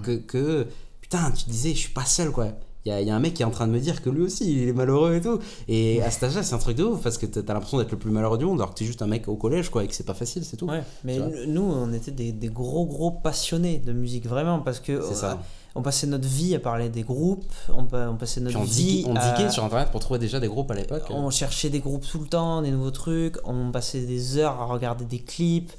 que, 0.02 0.16
que, 0.16 0.66
putain, 1.01 1.31
tu 1.31 1.51
disais, 1.51 1.70
je 1.70 1.78
suis 1.78 1.93
pas 1.93 2.05
seul 2.05 2.31
quoi. 2.31 2.48
Il 2.85 2.90
y 2.90 2.93
a, 2.93 3.01
y 3.01 3.10
a, 3.10 3.16
un 3.16 3.20
mec 3.20 3.32
qui 3.32 3.40
est 3.40 3.47
en 3.47 3.51
train 3.51 3.66
de 3.66 3.72
me 3.72 3.81
dire 3.81 4.02
que 4.02 4.10
lui 4.10 4.24
aussi 4.24 4.52
il 4.52 4.68
est 4.68 4.72
malheureux 4.74 5.14
et 5.14 5.20
tout. 5.22 5.39
Et 5.68 6.02
à 6.02 6.10
cet 6.10 6.24
âge-là, 6.24 6.43
c'est 6.43 6.55
un 6.55 6.59
truc 6.59 6.76
de 6.76 6.85
ouf 6.85 7.02
parce 7.02 7.16
que 7.16 7.24
t'as 7.24 7.55
l'impression 7.55 7.78
d'être 7.78 7.93
le 7.93 7.98
plus 7.98 8.10
malheureux 8.10 8.36
du 8.36 8.44
monde 8.44 8.60
alors 8.60 8.74
que 8.74 8.78
t'es 8.78 8.85
juste 8.85 9.01
un 9.01 9.06
mec 9.06 9.26
au 9.26 9.36
collège 9.36 9.70
quoi 9.70 9.85
et 9.85 9.89
que 9.89 9.94
c'est 9.94 10.05
pas 10.05 10.12
facile, 10.12 10.44
c'est 10.44 10.59
tout. 10.59 10.66
Ouais, 10.66 10.82
mais 11.02 11.18
nous, 11.47 11.62
on 11.62 11.90
était 11.94 12.10
des, 12.10 12.32
des, 12.32 12.48
gros 12.48 12.85
gros 12.85 13.10
passionnés 13.10 13.78
de 13.78 13.93
musique 13.93 14.26
vraiment 14.26 14.60
parce 14.60 14.81
que. 14.81 15.01
ça. 15.14 15.32
Euh, 15.32 15.35
on 15.76 15.82
passait 15.82 16.06
notre 16.06 16.28
vie 16.28 16.55
à 16.55 16.60
parler 16.60 16.89
des 16.89 17.02
groupes, 17.02 17.52
on, 17.68 17.86
on 17.93 18.16
passait 18.16 18.40
notre 18.40 18.60
vie. 18.60 19.05
on 19.09 19.14
diguait 19.14 19.51
sur 19.51 19.64
internet 19.64 19.90
pour 19.90 20.01
trouver 20.01 20.20
déjà 20.20 20.39
des 20.39 20.47
groupes 20.47 20.70
à 20.70 20.74
l'époque. 20.74 21.06
On 21.10 21.31
cherchait 21.31 21.70
des 21.70 21.81
groupes 21.81 22.06
tout 22.09 22.20
le 22.20 22.28
temps, 22.28 22.62
des 22.62 22.70
nouveaux 22.70 22.93
trucs, 22.93 23.36
on 23.44 23.72
passait 23.72 24.02
des 24.02 24.39
heures 24.39 24.60
à 24.60 24.66
regarder 24.66 25.05
des 25.05 25.18
clips. 25.18 25.72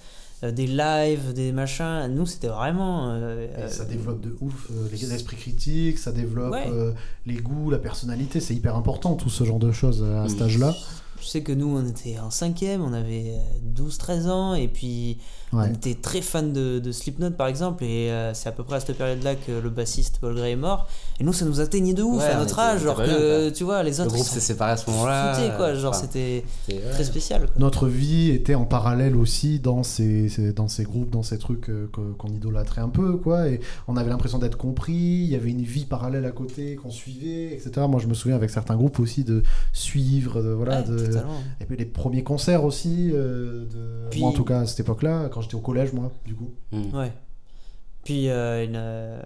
Euh, 0.45 0.51
des 0.51 0.67
lives, 0.67 1.33
des 1.33 1.51
machins. 1.51 2.07
Nous, 2.09 2.25
c'était 2.25 2.47
vraiment. 2.47 3.09
Euh, 3.09 3.67
ça 3.67 3.83
euh, 3.83 3.85
développe 3.85 4.21
de 4.21 4.35
ouf 4.41 4.69
les 4.91 5.13
esprits 5.13 5.37
critiques, 5.37 5.97
ça 5.97 6.11
développe 6.11 6.55
les 7.25 7.35
goûts, 7.35 7.69
la 7.69 7.79
personnalité. 7.79 8.39
C'est 8.39 8.55
hyper 8.55 8.75
important, 8.75 9.15
tout 9.15 9.29
ce 9.29 9.43
genre 9.43 9.59
de 9.59 9.71
choses 9.71 10.03
à 10.03 10.27
cet 10.29 10.41
âge-là. 10.41 10.73
Je 11.21 11.27
sais 11.27 11.41
que 11.41 11.53
nous, 11.53 11.77
on 11.77 11.85
était 11.85 12.19
en 12.19 12.29
cinquième, 12.29 12.81
on 12.81 12.93
avait 12.93 13.33
12-13 13.75 14.29
ans, 14.29 14.53
et 14.53 14.67
puis 14.67 15.17
on 15.55 15.73
était 15.73 15.95
très 15.95 16.21
fan 16.21 16.53
de, 16.53 16.79
de, 16.79 16.91
Slipknot 16.91 17.31
par 17.31 17.47
exemple, 17.47 17.83
et 17.83 18.11
c'est 18.33 18.49
à 18.49 18.51
peu 18.51 18.63
près 18.63 18.77
à 18.77 18.79
cette 18.79 18.97
période-là 18.97 19.35
que 19.35 19.51
le 19.51 19.69
bassiste 19.69 20.17
Paul 20.19 20.35
Gray 20.35 20.53
est 20.53 20.55
mort. 20.55 20.87
Et 21.19 21.23
nous, 21.23 21.33
ça 21.33 21.45
nous 21.45 21.61
atteignait 21.61 21.93
de 21.93 22.03
ouf 22.03 22.23
à 22.23 22.37
notre 22.37 22.59
âge, 22.59 22.83
genre 22.83 22.97
que 22.97 23.49
tu 23.49 23.63
vois, 23.63 23.83
les 23.83 23.99
autres. 23.99 24.09
Le 24.09 24.15
groupe 24.15 24.27
s'est 24.27 24.39
séparé 24.39 24.71
à 24.71 24.77
ce 24.77 24.89
moment-là. 24.91 25.55
quoi, 25.57 25.73
genre 25.75 25.95
c'était 25.95 26.43
très 26.91 27.03
spécial. 27.03 27.47
Notre 27.57 27.87
vie 27.87 28.29
était 28.31 28.55
en 28.55 28.65
parallèle 28.65 29.15
aussi 29.15 29.59
dans 29.59 29.83
ces, 29.83 30.29
dans 30.55 30.67
ces 30.67 30.83
groupes, 30.83 31.09
dans 31.09 31.23
ces 31.23 31.37
trucs 31.37 31.71
qu'on 31.91 32.29
idolâtrait 32.29 32.81
un 32.81 32.89
peu, 32.89 33.17
quoi, 33.17 33.47
et 33.47 33.59
on 33.87 33.97
avait 33.97 34.09
l'impression 34.09 34.39
d'être 34.39 34.57
compris, 34.57 34.93
il 34.93 35.27
y 35.27 35.35
avait 35.35 35.51
une 35.51 35.61
vie 35.61 35.85
parallèle 35.85 36.25
à 36.25 36.31
côté 36.31 36.75
qu'on 36.75 36.91
suivait, 36.91 37.53
etc. 37.53 37.85
Moi, 37.89 37.99
je 37.99 38.07
me 38.07 38.13
souviens 38.13 38.35
avec 38.35 38.49
certains 38.49 38.75
groupes 38.75 38.99
aussi 38.99 39.23
de 39.23 39.43
suivre, 39.73 40.41
de, 40.41 40.49
voilà, 40.49 40.81
de, 40.81 41.11
et 41.61 41.65
puis 41.65 41.77
les 41.77 41.85
premiers 41.85 42.23
concerts 42.23 42.63
aussi, 42.63 43.11
euh, 43.13 43.65
de... 43.65 44.19
moi 44.19 44.29
en 44.29 44.33
tout 44.33 44.43
cas 44.43 44.61
à 44.61 44.65
cette 44.65 44.81
époque-là, 44.81 45.29
quand 45.31 45.41
j'étais 45.45 45.55
au 45.55 45.61
collège, 45.61 45.93
moi, 45.93 46.11
du 46.25 46.35
coup. 46.35 46.51
Mm. 46.71 46.95
Ouais. 46.95 47.13
Puis 48.03 48.29
euh, 48.29 48.63
une, 48.63 48.75
euh, 48.75 49.19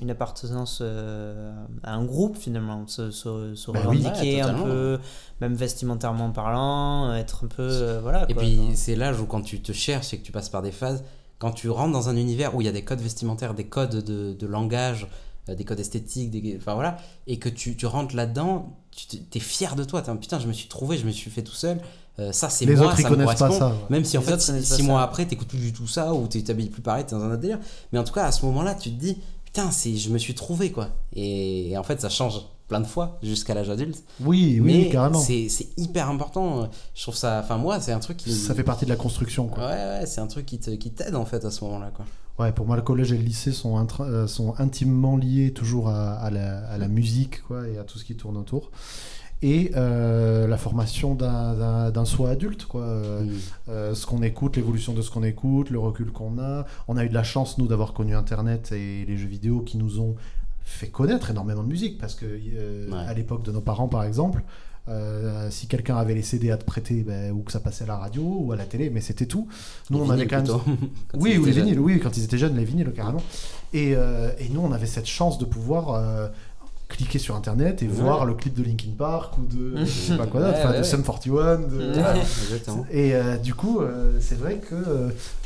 une 0.00 0.10
appartenance 0.10 0.80
à 0.80 1.92
un 1.92 2.04
groupe 2.04 2.38
finalement, 2.38 2.86
se, 2.86 3.10
se, 3.10 3.70
bah 3.70 3.80
revendiquer 3.80 4.40
un 4.40 4.54
peu, 4.54 4.98
même 5.42 5.54
vestimentairement 5.54 6.30
parlant, 6.30 7.14
être 7.14 7.44
un 7.44 7.48
peu. 7.48 7.98
voilà, 7.98 8.24
et 8.30 8.34
puis 8.34 8.70
c'est 8.74 8.96
l'âge 8.96 9.20
où 9.20 9.26
quand 9.26 9.42
tu 9.42 9.60
te 9.60 9.72
cherches 9.72 10.14
et 10.14 10.18
que 10.18 10.24
tu 10.24 10.32
passes 10.32 10.48
par 10.48 10.62
des 10.62 10.72
phases, 10.72 11.04
quand 11.38 11.50
tu 11.50 11.68
rentres 11.68 11.92
dans 11.92 12.08
un 12.08 12.16
univers 12.16 12.54
où 12.54 12.62
il 12.62 12.64
y 12.64 12.68
a 12.68 12.72
des 12.72 12.84
codes 12.84 13.00
vestimentaires, 13.00 13.52
des 13.52 13.66
codes 13.66 14.02
de, 14.02 14.32
de 14.32 14.46
langage, 14.46 15.06
des 15.54 15.64
codes 15.64 15.80
esthétiques, 15.80 16.30
des, 16.30 16.56
enfin 16.56 16.74
voilà, 16.74 16.98
et 17.26 17.38
que 17.38 17.48
tu, 17.48 17.76
tu 17.76 17.86
rentres 17.86 18.14
là-dedans, 18.14 18.76
tu 18.90 19.18
es 19.34 19.40
fier 19.40 19.76
de 19.76 19.84
toi. 19.84 20.02
putain, 20.02 20.38
je 20.38 20.46
me 20.46 20.52
suis 20.52 20.68
trouvé, 20.68 20.96
je 20.96 21.06
me 21.06 21.10
suis 21.10 21.30
fait 21.30 21.42
tout 21.42 21.54
seul. 21.54 21.80
Euh, 22.18 22.32
ça, 22.32 22.50
c'est 22.50 22.66
moi, 22.66 22.94
ça 22.96 23.10
me 23.10 23.16
correspond. 23.16 23.48
Pas 23.48 23.58
ça, 23.58 23.74
Même 23.88 24.04
si 24.04 24.18
en 24.18 24.22
fait, 24.22 24.40
six, 24.40 24.82
mois 24.82 25.02
après, 25.02 25.24
t'écoutes 25.26 25.48
plus 25.48 25.58
du 25.58 25.72
tout 25.72 25.86
ça 25.86 26.12
ou 26.12 26.26
tu 26.28 26.42
t'habilles 26.42 26.68
plus 26.68 26.82
pareil, 26.82 27.04
t'es 27.06 27.14
dans 27.14 27.22
un 27.22 27.30
autre 27.32 27.40
délire. 27.40 27.58
Mais 27.92 27.98
en 27.98 28.04
tout 28.04 28.12
cas, 28.12 28.24
à 28.24 28.32
ce 28.32 28.44
moment-là, 28.46 28.74
tu 28.74 28.90
te 28.90 29.00
dis, 29.00 29.16
putain, 29.44 29.70
je 29.70 30.08
me 30.10 30.18
suis 30.18 30.34
trouvé 30.34 30.70
quoi. 30.70 30.88
Et, 31.14 31.76
en 31.78 31.82
fait, 31.82 32.00
ça 32.00 32.08
change 32.08 32.40
plein 32.68 32.80
de 32.80 32.86
fois 32.86 33.18
jusqu'à 33.22 33.54
l'âge 33.54 33.70
adulte. 33.70 34.02
Oui, 34.20 34.60
oui, 34.62 34.90
carrément. 34.90 35.18
C'est 35.18 35.48
hyper 35.76 36.08
important. 36.08 36.68
Je 36.94 37.02
trouve 37.02 37.16
ça, 37.16 37.40
enfin, 37.42 37.56
moi, 37.56 37.80
c'est 37.80 37.92
un 37.92 38.00
truc 38.00 38.18
qui. 38.18 38.32
Ça 38.32 38.54
fait 38.54 38.64
partie 38.64 38.84
de 38.84 38.90
la 38.90 38.96
construction 38.96 39.46
quoi. 39.46 39.66
Ouais, 39.66 39.72
ouais, 39.72 40.06
c'est 40.06 40.20
un 40.20 40.26
truc 40.26 40.46
qui 40.46 40.58
t'aide 40.58 40.78
qui 40.78 40.92
en 41.14 41.24
fait 41.24 41.44
à 41.44 41.50
ce 41.50 41.64
moment-là 41.64 41.90
quoi. 41.94 42.04
Ouais, 42.38 42.52
pour 42.52 42.66
moi, 42.66 42.76
le 42.76 42.80
collège 42.80 43.12
et 43.12 43.18
le 43.18 43.22
lycée 43.22 43.52
sont, 43.52 43.86
euh, 44.00 44.26
sont 44.26 44.54
intimement 44.58 45.18
liés 45.18 45.52
toujours 45.52 45.90
à, 45.90 46.14
à, 46.14 46.30
la, 46.30 46.66
à, 46.68 46.78
la, 46.78 46.88
musique 46.88 47.42
quoi, 47.42 47.68
et 47.68 47.76
à 47.76 47.84
tout 47.84 47.98
ce 47.98 48.04
qui 48.04 48.16
tourne 48.16 48.38
autour 48.38 48.70
et 49.42 49.72
euh, 49.74 50.46
la 50.46 50.58
formation 50.58 51.14
d'un 51.14 52.04
soi 52.04 52.30
adulte, 52.30 52.66
quoi. 52.66 52.82
Euh, 52.82 53.22
mm. 53.22 53.30
euh, 53.68 53.94
ce 53.94 54.06
qu'on 54.06 54.22
écoute, 54.22 54.56
l'évolution 54.56 54.92
de 54.92 55.02
ce 55.02 55.10
qu'on 55.10 55.22
écoute, 55.22 55.70
le 55.70 55.78
recul 55.78 56.12
qu'on 56.12 56.38
a. 56.38 56.66
On 56.88 56.96
a 56.96 57.04
eu 57.04 57.08
de 57.08 57.14
la 57.14 57.22
chance, 57.22 57.56
nous, 57.56 57.66
d'avoir 57.66 57.94
connu 57.94 58.14
Internet 58.14 58.72
et 58.72 59.04
les 59.06 59.16
jeux 59.16 59.28
vidéo 59.28 59.60
qui 59.60 59.78
nous 59.78 60.00
ont 60.00 60.14
fait 60.62 60.88
connaître 60.88 61.30
énormément 61.30 61.62
de 61.62 61.68
musique, 61.68 61.98
parce 61.98 62.14
que 62.14 62.26
à 62.92 63.14
l'époque 63.14 63.42
de 63.42 63.50
nos 63.50 63.62
parents, 63.62 63.88
par 63.88 64.04
exemple, 64.04 64.42
si 65.48 65.66
quelqu'un 65.68 65.96
avait 65.96 66.14
les 66.14 66.22
CD 66.22 66.50
à 66.50 66.58
te 66.58 66.64
prêter, 66.64 67.02
ben, 67.02 67.32
ou 67.32 67.42
que 67.42 67.50
ça 67.50 67.60
passait 67.60 67.84
à 67.84 67.88
la 67.88 67.96
radio 67.96 68.22
ou 68.22 68.52
à 68.52 68.56
la 68.56 68.66
télé, 68.66 68.90
mais 68.90 69.00
c'était 69.00 69.26
tout. 69.26 69.48
Nous, 69.88 69.98
on 69.98 70.10
avait 70.10 70.26
quand 70.26 70.42
même. 70.42 70.76
oui, 71.14 71.38
ou 71.38 71.46
les 71.46 71.52
vinyles, 71.52 71.80
oui, 71.80 71.98
quand 71.98 72.16
ils 72.16 72.24
étaient 72.24 72.38
jeunes, 72.38 72.56
les 72.56 72.64
vinyles, 72.64 72.92
carrément. 72.92 73.22
Et, 73.72 73.92
et 73.92 74.48
nous, 74.50 74.60
on 74.60 74.72
avait 74.72 74.86
cette 74.86 75.06
chance 75.06 75.38
de 75.38 75.46
pouvoir 75.46 76.30
cliquer 76.90 77.18
sur 77.18 77.36
internet 77.36 77.82
et 77.82 77.86
voir 77.86 78.26
le 78.26 78.34
clip 78.34 78.54
de 78.54 78.62
Linkin 78.62 78.90
Park 78.96 79.38
ou 79.38 79.44
de 79.44 79.76
je 79.84 79.84
sais 79.84 80.16
pas 80.16 80.26
quoi 80.26 80.40
d'autre, 80.40 80.78
de 80.78 80.82
Sum 80.82 81.02
41. 81.02 81.60
et 82.90 83.14
euh, 83.14 83.36
du 83.36 83.54
coup, 83.54 83.80
euh, 83.80 84.18
c'est 84.20 84.38
vrai 84.38 84.56
que 84.56 84.74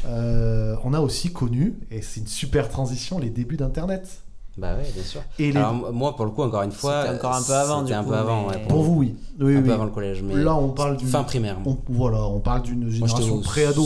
euh, 0.07 0.77
on 0.85 0.95
a 0.95 1.01
aussi 1.01 1.33
connu, 1.33 1.75
et 1.91 2.03
c'est 2.03 2.21
une 2.21 2.27
super 2.27 2.69
transition, 2.69 3.19
les 3.19 3.31
débuts 3.31 3.57
d'internet. 3.57 4.21
Bah 4.57 4.75
ouais, 4.77 4.89
bien 4.95 5.03
sûr. 5.03 5.21
Et 5.39 5.51
Alors, 5.57 5.93
moi, 5.93 6.15
pour 6.15 6.25
le 6.25 6.31
coup, 6.31 6.43
encore 6.43 6.63
une 6.63 6.71
fois, 6.71 7.07
encore 7.13 7.35
un 7.35 7.43
peu 7.43 7.55
avant. 7.55 7.83
C'était 7.83 7.95
un 7.95 8.05
peu 8.05 8.15
avant. 8.15 8.47
pour, 8.69 8.83
vous, 8.83 9.01
oui. 9.01 9.17
oui 9.41 9.57
un 9.57 9.63
peu 9.63 9.73
avant 9.73 9.85
le 9.85 9.91
collège, 9.91 10.23
mais 10.23 10.37
là, 10.43 10.55
on 10.55 10.69
parle 10.69 10.97
d'une 10.97 11.09
fin 11.09 11.25
primaire. 11.25 11.59
voilà, 11.89 12.23
on 12.25 12.41
parle 12.41 12.63
d'une 12.63 12.89
génération 12.89 13.41
pré-ado. 13.41 13.85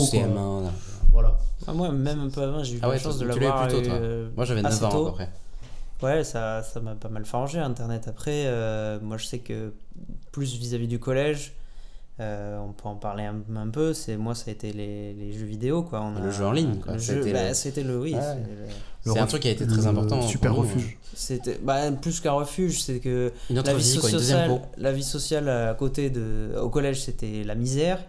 Voilà. 1.11 1.37
Ah, 1.67 1.73
moi, 1.73 1.91
même 1.91 2.19
un 2.19 2.29
peu 2.29 2.41
avant, 2.41 2.63
j'ai 2.63 2.75
eu 2.75 2.79
ah 2.81 2.87
la 2.87 2.97
chance 2.97 3.19
de 3.19 3.25
l'avoir. 3.25 3.67
Moi, 4.35 4.45
j'avais 4.45 4.61
9 4.61 4.83
ans 4.83 4.87
à 4.87 4.91
peu 4.91 5.11
près. 5.11 5.29
Ouais, 6.01 6.23
ça 6.23 6.63
ça 6.63 6.79
m'a 6.79 6.95
pas 6.95 7.09
mal 7.09 7.25
forgé 7.25 7.59
Internet. 7.59 8.07
Après, 8.07 8.45
euh, 8.45 8.99
moi 9.01 9.17
je 9.17 9.25
sais 9.25 9.39
que 9.39 9.73
plus 10.31 10.55
vis-à-vis 10.55 10.87
du 10.87 10.99
collège, 10.99 11.53
euh, 12.21 12.59
on 12.59 12.73
peut 12.73 12.87
en 12.87 12.95
parler 12.95 13.23
un, 13.23 13.69
peu. 13.69 13.93
C'est 13.93 14.17
moi, 14.17 14.35
ça 14.35 14.45
a 14.47 14.51
été 14.51 14.73
les, 14.73 15.13
les 15.13 15.31
jeux 15.31 15.45
vidéo, 15.45 15.83
quoi. 15.83 16.01
On 16.01 16.17
a, 16.17 16.19
le 16.19 16.31
jeu 16.31 16.45
en 16.45 16.51
ligne, 16.51 16.79
quoi. 16.79 16.97
C'était 16.99 17.31
bah, 17.31 17.89
le, 17.89 17.99
oui. 17.99 18.15
C'est 19.05 19.19
un 19.19 19.25
truc 19.25 19.41
qui 19.43 19.47
a 19.47 19.51
été 19.51 19.65
très 19.65 19.87
important. 19.87 20.21
Super 20.21 20.55
refuge. 20.55 20.97
C'était 21.13 21.59
bah, 21.61 21.91
plus 21.91 22.19
qu'un 22.19 22.33
refuge, 22.33 22.81
c'est 22.81 22.99
que 22.99 23.31
la 23.49 23.73
vie, 23.73 23.83
sociale, 23.83 24.61
la 24.77 24.91
vie 24.91 25.03
sociale 25.03 25.49
à 25.49 25.73
côté 25.73 26.09
de, 26.09 26.55
au 26.61 26.69
collège, 26.69 27.01
c'était 27.01 27.43
la 27.43 27.55
misère. 27.55 28.03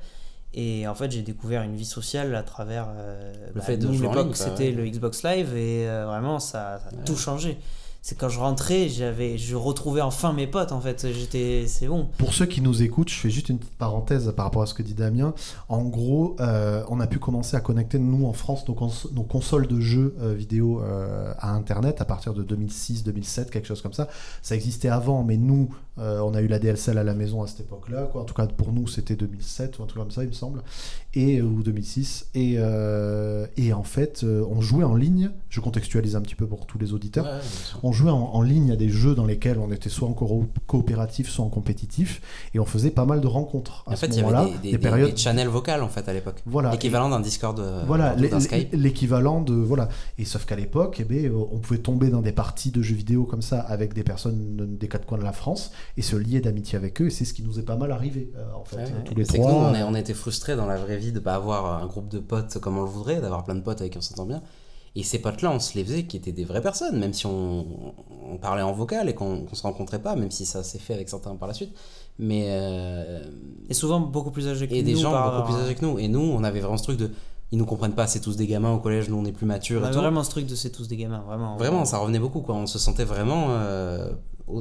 Et 0.52 0.88
en 0.88 0.96
fait, 0.96 1.12
j'ai 1.12 1.22
découvert 1.22 1.62
une 1.62 1.76
vie 1.76 1.84
sociale 1.84 2.34
à 2.34 2.42
travers 2.42 2.88
euh, 2.96 3.32
le 3.54 3.60
bah, 3.60 3.64
fait 3.64 3.76
de 3.76 3.86
l'époque, 3.86 4.36
c'était 4.36 4.72
le 4.72 4.84
Xbox 4.88 5.22
Live 5.22 5.56
et 5.56 5.86
vraiment 5.86 6.40
ça, 6.40 6.80
ça 6.80 6.88
a 6.88 7.04
tout 7.04 7.16
changé 7.16 7.58
c'est 8.02 8.16
quand 8.16 8.31
je 8.31 8.39
rentrais, 8.39 8.89
j'avais, 8.89 9.36
je 9.36 9.55
retrouvais 9.55 10.01
enfin 10.01 10.32
mes 10.32 10.47
potes 10.47 10.72
en 10.72 10.81
fait. 10.81 11.12
J'étais, 11.12 11.66
c'est 11.66 11.86
bon. 11.86 12.09
Pour 12.16 12.32
ceux 12.32 12.47
qui 12.47 12.62
nous 12.62 12.82
écoutent, 12.82 13.10
je 13.10 13.14
fais 13.14 13.28
juste 13.28 13.51
une 13.51 13.59
petite 13.59 13.77
parenthèse 13.77 14.32
par 14.35 14.47
rapport 14.47 14.62
à 14.62 14.66
ce 14.66 14.72
que 14.72 14.82
dit 14.82 14.94
Damien. 14.94 15.35
En 15.68 15.85
gros, 15.85 16.36
euh, 16.40 16.82
on 16.89 16.98
a 16.98 17.06
pu 17.06 17.18
commencer 17.18 17.56
à 17.56 17.60
connecter 17.60 17.98
nous 17.98 18.27
en 18.27 18.32
France 18.32 18.64
nos, 18.66 18.74
consoles 19.22 19.66
de 19.66 19.81
jeux 19.81 20.16
euh, 20.20 20.32
vidéo 20.32 20.81
euh, 20.82 21.35
à 21.39 21.52
Internet 21.52 22.01
à 22.01 22.06
partir 22.06 22.32
de 22.32 22.43
2006, 22.43 23.05
2007, 23.05 23.51
quelque 23.51 23.68
chose 23.68 23.82
comme 23.82 23.93
ça. 23.93 24.09
Ça 24.40 24.55
existait 24.55 24.89
avant, 24.89 25.22
mais 25.22 25.36
nous, 25.36 25.68
on 25.96 26.34
a 26.34 26.40
eu 26.40 26.46
la 26.46 26.58
DSL 26.58 26.98
à 26.98 27.04
la 27.04 27.14
maison 27.14 27.42
à 27.42 27.46
cette 27.46 27.60
époque-là. 27.60 28.08
Quoi. 28.10 28.22
En 28.22 28.24
tout 28.24 28.34
cas, 28.34 28.46
pour 28.46 28.72
nous, 28.72 28.86
c'était 28.86 29.16
2007 29.16 29.78
ou 29.78 29.82
un 29.82 29.86
truc 29.86 30.02
comme 30.02 30.10
ça, 30.10 30.22
il 30.22 30.28
me 30.28 30.34
semble, 30.34 30.62
et 31.14 31.42
ou 31.42 31.62
2006. 31.62 32.28
Et, 32.34 32.58
et 33.56 33.72
en 33.72 33.82
fait, 33.82 34.24
on 34.24 34.60
jouait 34.60 34.84
en 34.84 34.94
ligne. 34.94 35.30
Je 35.48 35.60
contextualise 35.60 36.16
un 36.16 36.22
petit 36.22 36.34
peu 36.34 36.46
pour 36.46 36.66
tous 36.66 36.78
les 36.78 36.92
auditeurs 36.92 37.26
on 37.82 37.92
jouait 37.92 38.10
en, 38.10 38.42
ligne 38.42 38.72
à 38.72 38.76
des 38.76 38.88
jeux 38.88 39.14
dans 39.14 39.24
lesquels 39.24 39.58
on 39.58 39.70
était 39.72 39.88
soit 39.88 40.08
en 40.08 40.14
coopératif, 40.66 41.28
soit 41.28 41.44
en 41.44 41.48
compétitif, 41.48 42.20
et 42.54 42.58
on 42.58 42.64
faisait 42.64 42.90
pas 42.90 43.04
mal 43.04 43.20
de 43.20 43.26
rencontres. 43.26 43.84
en 43.86 43.96
fait, 43.96 44.06
il 44.06 44.16
y 44.16 44.20
avait 44.20 44.50
des, 44.62 44.72
des, 44.72 44.78
périodes... 44.78 45.10
des, 45.10 45.16
channels 45.16 45.48
vocales 45.48 45.82
en 45.82 45.88
fait 45.88 46.08
à 46.08 46.12
l'époque. 46.12 46.42
Voilà. 46.46 46.70
L'équivalent 46.70 47.08
d'un 47.08 47.20
Discord. 47.20 47.58
Euh, 47.58 47.84
voilà, 47.86 48.14
l'équivalent 48.72 49.40
de 49.40 49.54
voilà. 49.54 49.88
Et 50.18 50.24
sauf 50.24 50.44
qu'à 50.44 50.56
l'époque, 50.56 50.98
eh 51.00 51.04
ben, 51.04 51.32
on 51.34 51.58
pouvait 51.58 51.80
tomber 51.80 52.08
dans 52.08 52.22
des 52.22 52.32
parties 52.32 52.70
de 52.70 52.82
jeux 52.82 52.94
vidéo 52.94 53.24
comme 53.24 53.42
ça 53.42 53.60
avec 53.60 53.94
des 53.94 54.02
personnes 54.02 54.76
des 54.78 54.88
quatre 54.88 55.06
coins 55.06 55.18
de 55.18 55.24
la 55.24 55.32
France 55.32 55.72
et 55.97 56.02
se 56.02 56.16
lier 56.16 56.40
d'amitié 56.40 56.77
avec 56.77 57.01
eux. 57.01 57.07
Et 57.07 57.11
c'est 57.11 57.24
ce 57.24 57.35
qui 57.35 57.43
nous 57.43 57.59
est 57.59 57.65
pas 57.65 57.77
mal 57.77 57.93
arrivé 57.93 58.32
euh, 58.36 58.52
en 58.55 58.65
fait. 58.65 58.90
tous 59.05 59.15
les 59.15 59.24
trois. 59.24 59.39
Que 59.39 59.78
nous, 59.78 59.85
on, 59.85 59.94
a, 59.94 60.01
été 60.01 60.15
frustrés 60.15 60.57
dans 60.57 60.66
la 60.66 60.77
vraie 60.77 60.97
vie 60.97 61.12
de 61.12 61.20
pas 61.20 61.35
avoir 61.35 61.82
un 61.82 61.86
groupe 61.86 62.09
de 62.09 62.19
potes 62.19 62.59
comme 62.59 62.78
on 62.78 62.82
le 62.82 62.89
voudrait, 62.89 63.20
d'avoir 63.20 63.44
plein 63.44 63.55
de 63.55 63.62
potes 63.62 63.81
avec 63.81 63.93
qui 63.93 63.98
on 63.98 64.02
s'entend 64.02 64.27
bien 64.27 64.43
Et 64.97 65.02
ces 65.02 65.19
potes-là, 65.19 65.51
on 65.51 65.59
se 65.59 65.77
les 65.77 65.85
faisait 65.85 66.05
qui 66.05 66.16
étaient 66.16 66.32
des 66.32 66.44
vraies 66.44 66.62
personnes, 66.62 66.98
même 66.98 67.12
si 67.12 67.27
on, 67.27 67.94
on 68.31 68.39
parlait 68.39 68.62
en 68.62 68.73
vocal 68.73 69.09
et 69.09 69.15
qu'on 69.15 69.43
ne 69.43 69.55
se 69.55 69.62
rencontrait 69.62 70.01
pas, 70.01 70.16
même 70.16 70.31
si 70.31 70.47
ça 70.47 70.62
s'est 70.62 70.78
fait 70.78 70.94
avec 70.94 71.09
certains 71.09 71.35
par 71.36 71.48
la 71.48 71.55
suite. 71.55 71.74
Mais. 72.19 72.47
Euh, 72.48 73.24
et 73.69 73.74
souvent 73.74 74.01
beaucoup 74.01 74.31
plus 74.31 74.48
âgés 74.48 74.66
que 74.69 74.73
nous. 74.73 74.78
Et 74.78 74.82
des 74.82 74.97
gens 74.97 75.12
beaucoup 75.31 75.52
plus 75.52 75.62
âgés 75.62 75.74
que 75.74 75.85
nous. 75.85 75.98
Et 75.98 76.09
nous, 76.09 76.20
on 76.20 76.44
avait 76.44 76.61
vraiment 76.61 76.77
ce 76.77 76.85
truc 76.85 76.98
de. 76.98 77.11
Ils 77.52 77.59
nous 77.59 77.66
comprennent 77.66 77.94
pas, 77.94 78.07
c'est 78.07 78.20
tous 78.20 78.36
des 78.36 78.47
gamins 78.47 78.73
au 78.73 78.78
collège, 78.78 79.09
nous 79.09 79.16
on 79.16 79.24
est 79.24 79.32
plus 79.32 79.47
matures. 79.47 79.81
On 79.82 79.85
avait 79.85 79.97
vraiment 79.97 80.23
ce 80.23 80.31
truc 80.31 80.47
de 80.47 80.55
c'est 80.55 80.70
tous 80.70 80.86
des 80.86 80.97
gamins, 80.97 81.24
vraiment. 81.27 81.57
Vraiment, 81.57 81.85
ça 81.85 81.98
revenait 81.98 82.20
beaucoup, 82.20 82.43
quoi. 82.43 82.55
On 82.55 82.66
se 82.66 82.78
sentait 82.78 83.05
vraiment. 83.05 83.47
Euh, 83.51 84.12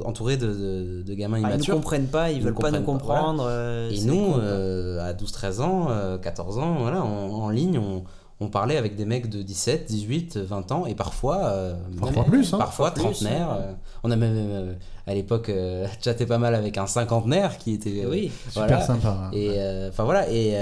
entouré 0.04 0.36
de, 0.36 1.02
de, 1.02 1.14
gamins 1.14 1.38
immatures. 1.38 1.58
ils 1.64 1.68
ne 1.70 1.74
comprennent 1.74 2.06
pas, 2.06 2.30
ils, 2.30 2.42
veulent 2.42 2.54
pas 2.54 2.70
nous 2.70 2.82
comprendre. 2.82 3.44
Euh, 3.46 3.90
et 3.90 4.00
nous, 4.02 4.34
à 4.34 5.12
12-13 5.12 5.60
ans, 5.60 6.18
14 6.20 6.58
ans, 6.58 6.76
voilà, 6.80 7.02
en 7.02 7.50
ligne, 7.50 7.78
on, 7.78 8.04
on 8.40 8.48
parlait 8.48 8.78
avec 8.78 8.96
des 8.96 9.04
mecs 9.04 9.28
de 9.28 9.42
17, 9.42 9.86
18, 9.86 10.38
20 10.38 10.72
ans 10.72 10.86
et 10.86 10.94
parfois 10.94 11.44
euh, 11.44 11.74
parfois 12.00 12.24
plus 12.24 12.54
hein. 12.54 12.58
parfois 12.58 12.90
trentenaires 12.90 13.50
euh, 13.52 13.72
on 14.02 14.10
a 14.10 14.16
même 14.16 14.34
euh, 14.34 14.72
à 15.06 15.14
l'époque 15.14 15.52
chatté 16.02 16.24
pas 16.24 16.38
mal 16.38 16.54
avec 16.54 16.78
un 16.78 16.86
cinquantenaire 16.86 17.58
qui 17.58 17.74
était 17.74 18.06
oui 18.06 18.32
super 18.48 18.82
sympa 18.82 19.26
hein. 19.26 19.30
et 19.34 19.50
enfin 19.88 20.04
voilà 20.04 20.30
et, 20.30 20.56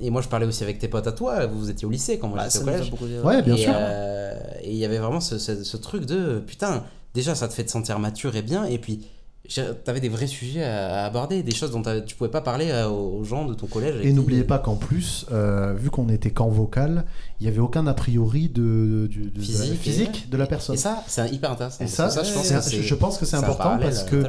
et 0.00 0.10
moi 0.10 0.22
je 0.22 0.28
parlais 0.28 0.46
aussi 0.46 0.62
avec 0.62 0.78
tes 0.78 0.86
potes 0.86 1.08
à 1.08 1.12
toi 1.12 1.46
vous 1.46 1.68
étiez 1.68 1.86
au 1.86 1.90
lycée 1.90 2.18
quand 2.18 2.28
moi 2.28 2.38
bah, 2.38 2.48
j'étais 2.48 2.92
au 2.92 2.96
collège 2.96 3.24
ouais 3.24 3.42
bien 3.42 3.56
sûr 3.56 3.74
et 4.62 4.70
il 4.70 4.76
y 4.76 4.84
avait 4.84 4.98
vraiment 4.98 5.20
ce, 5.20 5.38
ce 5.38 5.76
truc 5.76 6.06
de 6.06 6.38
putain 6.38 6.84
déjà 7.14 7.34
ça 7.34 7.48
te 7.48 7.52
fait 7.52 7.64
te 7.64 7.70
sentir 7.70 7.98
mature 7.98 8.36
et 8.36 8.42
bien 8.42 8.64
et 8.64 8.78
puis 8.78 9.06
T'avais 9.84 10.00
des 10.00 10.08
vrais 10.08 10.28
sujets 10.28 10.62
à, 10.62 11.04
aborder, 11.04 11.42
des 11.42 11.54
choses 11.54 11.72
dont 11.72 11.82
tu 12.06 12.14
pouvais 12.14 12.30
pas 12.30 12.40
parler 12.40 12.70
euh, 12.70 12.88
aux 12.88 13.24
gens 13.24 13.46
de 13.46 13.54
ton 13.54 13.66
collège. 13.66 13.96
Et 14.04 14.12
n'oubliez 14.12 14.44
pas 14.44 14.60
qu'en 14.60 14.76
plus, 14.76 15.26
euh, 15.32 15.74
vu 15.74 15.90
qu'on 15.90 16.08
était 16.08 16.30
qu'en 16.30 16.50
vocal, 16.50 17.04
il 17.40 17.44
n'y 17.44 17.48
avait 17.48 17.58
aucun 17.58 17.86
a 17.88 17.94
priori 17.94 18.48
de, 18.48 19.08
de, 19.10 19.40
physique, 19.40 20.30
de, 20.30 20.36
la, 20.36 20.46
personne. 20.46 20.76
Et 20.76 20.78
ça, 20.78 21.02
c'est 21.08 21.30
hyper 21.30 21.52
intéressant. 21.52 21.82
Et 21.82 21.88
ça, 21.88 22.08
je, 22.08 22.32
pense 22.32 22.48
que 22.50 22.82
je, 22.82 22.94
pense 22.94 23.18
que 23.18 23.24
c'est 23.24 23.36
important 23.36 23.78
parce 23.78 24.04
que 24.04 24.22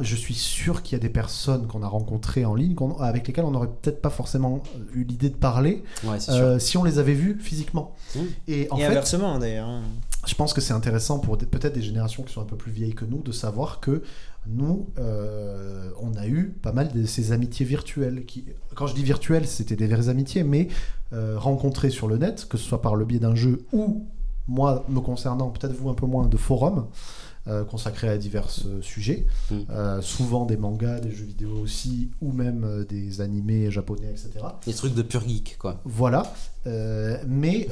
je 0.00 0.14
suis 0.14 0.34
sûr 0.34 0.82
qu'il 0.82 0.96
y 0.96 1.00
a 1.00 1.02
des 1.02 1.08
personnes 1.08 1.66
qu'on 1.66 1.82
a 1.82 1.88
rencontrées 1.88 2.44
en 2.44 2.54
ligne 2.54 2.76
avec 3.00 3.26
lesquelles 3.26 3.46
on 3.46 3.50
n'aurait 3.50 3.70
peut-être 3.82 4.00
pas 4.00 4.10
forcément 4.10 4.62
eu 4.94 5.02
l'idée 5.02 5.30
de 5.30 5.36
parler 5.36 5.82
euh, 6.28 6.58
si 6.60 6.76
on 6.76 6.84
les 6.84 7.00
avait 7.00 7.14
vues 7.14 7.38
physiquement. 7.40 7.96
Mmh. 8.14 8.20
Et, 8.46 8.68
en 8.70 8.76
inversement 8.76 9.38
d'ailleurs. 9.40 9.68
Je 10.28 10.34
pense 10.34 10.52
que 10.52 10.60
c'est 10.60 10.74
intéressant 10.74 11.18
pour 11.20 11.38
peut-être 11.38 11.74
des 11.74 11.80
générations 11.80 12.22
qui 12.22 12.34
sont 12.34 12.42
un 12.42 12.44
peu 12.44 12.56
plus 12.56 12.70
vieilles 12.70 12.94
que 12.94 13.06
nous 13.06 13.22
de 13.22 13.32
savoir 13.32 13.80
que 13.80 14.02
nous, 14.46 14.90
euh, 14.98 15.90
on 16.02 16.14
a 16.16 16.26
eu 16.26 16.54
pas 16.62 16.72
mal 16.72 16.92
de 16.92 17.06
ces 17.06 17.32
amitiés 17.32 17.64
virtuelles. 17.64 18.26
Qui, 18.26 18.44
quand 18.74 18.86
je 18.86 18.94
dis 18.94 19.02
virtuelles, 19.02 19.46
c'était 19.46 19.74
des 19.74 19.86
vraies 19.86 20.10
amitiés, 20.10 20.44
mais 20.44 20.68
euh, 21.14 21.38
rencontrées 21.38 21.88
sur 21.88 22.08
le 22.08 22.18
net, 22.18 22.46
que 22.46 22.58
ce 22.58 22.64
soit 22.64 22.82
par 22.82 22.94
le 22.94 23.06
biais 23.06 23.18
d'un 23.18 23.34
jeu 23.34 23.64
ou, 23.72 24.06
moi, 24.48 24.84
me 24.90 25.00
concernant, 25.00 25.48
peut-être 25.48 25.72
vous 25.72 25.88
un 25.88 25.94
peu 25.94 26.06
moins, 26.06 26.26
de 26.26 26.36
forums. 26.36 26.88
Euh, 27.48 27.64
consacrés 27.64 28.08
à 28.08 28.18
divers 28.18 28.50
sujets, 28.82 29.26
mm. 29.50 30.02
souvent 30.02 30.44
des 30.44 30.56
mangas, 30.56 31.00
des 31.00 31.10
jeux 31.10 31.24
vidéo 31.24 31.50
aussi, 31.58 32.10
ou 32.20 32.32
même 32.32 32.84
des 32.88 33.20
animés 33.20 33.70
japonais, 33.70 34.10
etc. 34.10 34.44
Des 34.66 34.74
trucs 34.74 34.94
de 34.94 35.02
pur 35.02 35.26
geek, 35.26 35.56
quoi. 35.58 35.80
Voilà. 35.84 36.32
mais 37.26 37.68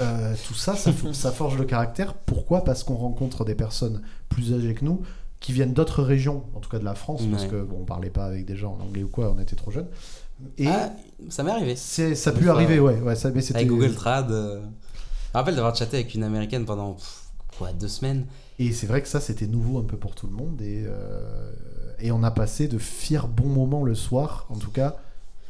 tout 0.47 0.55
ça, 0.55 0.77
ça, 0.77 0.93
ça, 1.13 1.33
forge 1.33 1.59
le 1.59 1.65
caractère. 1.65 2.15
Pourquoi? 2.15 2.65
Parce 2.65 2.85
qu'on 2.85 2.95
rencontre 2.95 3.45
des 3.45 3.55
personnes 3.55 4.03
plus 4.29 4.55
âgées 4.55 4.75
que 4.75 4.85
nous, 4.85 5.03
qui 5.41 5.53
viennent 5.53 5.75
d'autres 5.75 6.03
régions, 6.03 6.45
en 6.55 6.61
tout 6.61 6.71
cas 6.71 6.79
de 6.79 6.85
la 6.85 6.95
France, 6.95 7.23
parce 7.31 7.45
que 7.45 7.63
bon, 7.63 7.79
on 7.83 7.85
parlait 7.85 8.11
pas 8.11 8.25
avec 8.25 8.47
des 8.47 8.57
gens 8.57 8.79
en 8.81 8.85
anglais 8.85 9.03
ou 9.03 9.09
quoi, 9.09 9.33
on 9.37 9.41
était 9.41 9.57
trop 9.57 9.71
jeunes. 9.71 9.89
Et 10.59 10.67
ah, 10.67 10.93
ça 11.29 11.43
m'est 11.43 11.51
arrivé. 11.51 11.77
Ça 11.77 12.31
a 12.31 12.33
pu 12.33 12.49
arriver, 12.51 12.79
ouais, 12.79 13.01
ouais. 13.01 13.17
Ça, 13.17 13.31
mais 13.31 13.49
avec 13.55 13.69
Google 13.69 13.95
Trad. 13.95 14.31
Euh... 14.31 14.61
Je 14.61 15.39
me 15.39 15.39
rappelle 15.39 15.55
d'avoir 15.55 15.75
chatté 15.75 15.99
avec 15.99 16.15
une 16.15 16.25
américaine 16.25 16.65
pendant 16.65 16.97
quoi, 17.59 17.73
deux 17.73 17.89
semaines. 17.89 18.27
Et 18.59 18.73
c'est 18.73 18.87
vrai 18.87 19.03
que 19.03 19.09
ça, 19.09 19.21
c'était 19.21 19.47
nouveau 19.47 19.79
un 19.79 19.83
peu 19.83 19.97
pour 19.97 20.15
tout 20.15 20.27
le 20.27 20.33
monde. 20.33 20.61
Et, 20.63 20.85
euh, 20.87 21.53
et 22.01 22.11
on 22.11 22.23
a 22.23 22.31
passé 22.31 22.69
de 22.69 22.79
fiers 22.79 23.29
bons 23.29 23.49
moments 23.49 23.85
le 23.85 23.95
soir, 23.95 24.47
en 24.49 24.57
tout 24.57 24.71
cas, 24.71 24.97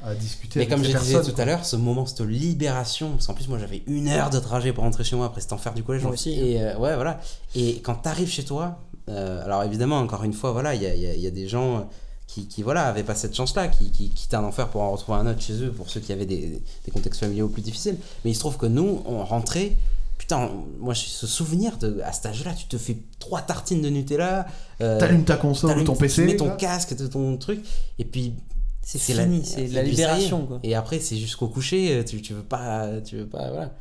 à 0.03 0.15
discuter. 0.15 0.61
Et 0.61 0.69
comme 0.69 0.83
je 0.83 0.97
disais 0.97 1.23
tout 1.23 1.41
à 1.41 1.45
l'heure, 1.45 1.65
ce 1.65 1.77
moment, 1.77 2.07
cette 2.07 2.21
libération, 2.21 3.13
parce 3.13 3.27
qu'en 3.27 3.35
plus, 3.35 3.49
moi, 3.49 3.59
j'avais 3.59 3.83
une 3.87 4.09
heure 4.09 4.31
de 4.31 4.41
trajet 4.41 4.73
pour 4.73 4.85
rentrer 4.85 5.05
chez 5.05 5.17
moi 5.17 5.27
après 5.27 5.41
cet 5.41 5.53
enfer 5.53 5.73
du 5.75 5.83
collège. 5.83 6.03
Moi 6.03 6.13
aussi. 6.13 6.33
Et 6.33 6.61
euh, 6.61 6.77
ouais, 6.79 6.95
voilà. 6.95 7.21
Et 7.55 7.81
quand 7.81 7.95
t'arrives 7.95 8.31
chez 8.31 8.45
toi, 8.45 8.81
euh, 9.09 9.45
alors 9.45 9.63
évidemment, 9.63 9.99
encore 9.99 10.25
une 10.25 10.33
fois, 10.33 10.51
voilà, 10.51 10.75
il 10.75 10.83
y 10.83 10.87
a, 10.87 10.95
y 10.95 11.27
a, 11.27 11.31
des 11.31 11.47
gens 11.47 11.89
qui, 12.27 12.49
qui 12.49 12.65
voilà, 12.65 12.89
avaient 12.89 13.05
pas 13.05 13.15
cette 13.15 13.37
chance-là, 13.37 13.69
qui, 13.69 13.93
qui 13.93 14.11
quittaient 14.11 14.37
un 14.37 14.45
enfer 14.45 14.69
pour 14.69 14.83
en 14.83 14.91
retrouver 14.91 15.19
un 15.19 15.29
autre 15.29 15.41
chez 15.41 15.63
eux, 15.63 15.71
pour 15.71 15.89
ceux 15.89 16.01
qui 16.01 16.13
avaient 16.13 16.27
des, 16.27 16.61
des 16.85 16.91
contextes 16.91 17.21
familiaux 17.21 17.49
plus 17.49 17.63
difficiles. 17.63 17.99
Mais 18.25 18.33
il 18.33 18.35
se 18.35 18.41
trouve 18.41 18.57
que 18.57 18.67
nous, 18.67 19.03
on 19.07 19.25
rentrait 19.25 19.77
putain, 20.19 20.51
moi 20.79 20.95
j'ai 20.95 21.09
ce 21.09 21.27
souvenir 21.27 21.79
de 21.79 22.01
à 22.01 22.13
cet 22.13 22.27
âge-là, 22.27 22.53
tu 22.55 22.67
te 22.67 22.79
fais 22.79 22.97
trois 23.19 23.43
tartines 23.43 23.83
de 23.83 23.89
Nutella, 23.89 24.47
euh, 24.81 24.99
t'allumes 24.99 25.25
ta 25.25 25.37
console 25.37 25.79
ou 25.79 25.85
ton 25.85 25.97
PC, 25.97 26.23
tu 26.23 26.27
mets 26.29 26.37
ton 26.37 26.57
casque, 26.57 26.95
ton 27.11 27.37
truc, 27.37 27.65
et 27.99 28.05
puis 28.05 28.35
c'est 28.83 28.99
fini, 28.99 29.45
c'est 29.45 29.67
la 29.69 29.83
libération. 29.83 30.47
Quoi. 30.47 30.61
Et 30.63 30.75
après 30.75 31.01
c'est 31.01 31.17
jusqu'au 31.17 31.49
coucher, 31.49 32.05
tu, 32.07 32.23
tu 32.23 32.35
veux 32.35 32.43
pas, 32.43 33.01
tu 33.01 33.17
veux 33.17 33.29
pas, 33.29 33.51
voilà. 33.51 33.73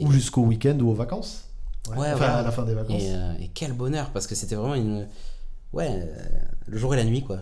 Ou 0.00 0.12
jusqu'au 0.12 0.42
week-end 0.42 0.78
ou 0.80 0.90
aux 0.90 0.94
vacances. 0.94 1.44
Ouais, 1.96 2.08
à 2.08 2.42
la 2.42 2.50
fin 2.52 2.64
des 2.64 2.74
vacances. 2.74 3.02
Euh, 3.04 3.34
et, 3.40 3.48
quel 3.52 3.72
bonheur, 3.72 4.10
parce 4.10 4.26
que 4.26 4.34
c'était 4.34 4.54
vraiment 4.54 4.76
une. 4.76 5.06
Ouais, 5.72 5.88
euh, 5.90 6.06
le 6.66 6.78
jour 6.78 6.94
et 6.94 6.96
la 6.96 7.04
nuit, 7.04 7.22
quoi. 7.22 7.38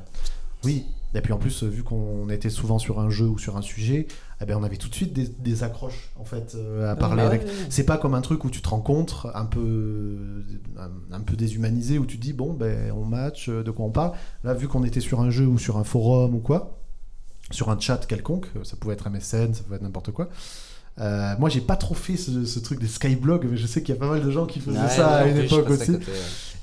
Oui, 0.65 0.87
et 1.15 1.21
puis 1.21 1.33
en 1.33 1.39
plus, 1.39 1.63
vu 1.65 1.83
qu'on 1.83 2.29
était 2.31 2.51
souvent 2.51 2.79
sur 2.79 3.01
un 3.01 3.11
jeu 3.11 3.27
ou 3.27 3.39
sur 3.39 3.57
un 3.57 3.63
sujet, 3.63 4.07
eh 4.41 4.47
ben 4.47 4.57
on 4.57 4.63
avait 4.63 4.77
tout 4.77 4.89
de 4.89 4.95
suite 4.95 5.13
des, 5.13 5.63
accroches 5.63 6.11
en 6.17 6.25
fait 6.25 6.55
euh, 6.55 6.91
à 6.91 6.97
parler 6.97 7.23
ah 7.23 7.27
avec. 7.27 7.47
C'est 7.69 7.85
pas 7.85 7.99
comme 7.99 8.15
un 8.15 8.23
truc 8.23 8.45
où 8.45 8.51
tu 8.51 8.63
te 8.63 8.69
rencontres 8.69 9.31
un 9.35 9.45
peu, 9.45 10.45
un, 11.13 11.21
peu 11.21 11.37
déshumanisé 11.37 11.99
où 11.99 12.07
tu 12.07 12.17
te 12.17 12.23
dis 12.23 12.33
bon 12.33 12.55
ben 12.55 12.91
on 12.93 13.05
match, 13.05 13.51
de 13.51 13.71
quoi 13.71 13.85
on 13.85 13.91
parle. 13.91 14.13
Là, 14.45 14.55
vu 14.55 14.67
qu'on 14.67 14.85
était 14.85 15.01
sur 15.01 15.21
un 15.21 15.31
jeu 15.31 15.47
ou 15.47 15.59
sur 15.59 15.77
un 15.77 15.85
forum 15.85 16.35
ou 16.35 16.39
quoi, 16.39 16.79
sur 17.51 17.71
un 17.71 17.79
chat 17.79 18.07
quelconque, 18.07 18.47
ça 18.65 18.77
pouvait 18.77 18.95
être 18.95 19.11
MSN, 19.11 19.53
ça 19.53 19.63
pouvait 19.63 19.77
être 19.77 19.83
n'importe 19.83 20.11
quoi. 20.13 20.31
Euh, 21.01 21.35
moi, 21.39 21.49
j'ai 21.49 21.61
pas 21.61 21.77
trop 21.77 21.95
fait 21.95 22.17
ce, 22.17 22.59
truc 22.59 22.81
des 22.81 22.87
Skyblog, 22.87 23.47
mais 23.51 23.57
je 23.57 23.67
sais 23.67 23.83
qu'il 23.83 23.95
y 23.95 23.99
a 23.99 24.01
pas 24.01 24.09
mal 24.09 24.23
de 24.23 24.31
gens 24.31 24.47
qui 24.47 24.61
faisaient 24.61 24.89
ça 24.89 25.17
à 25.17 25.27
une 25.27 25.39
époque 25.39 25.71
aussi. 25.71 25.93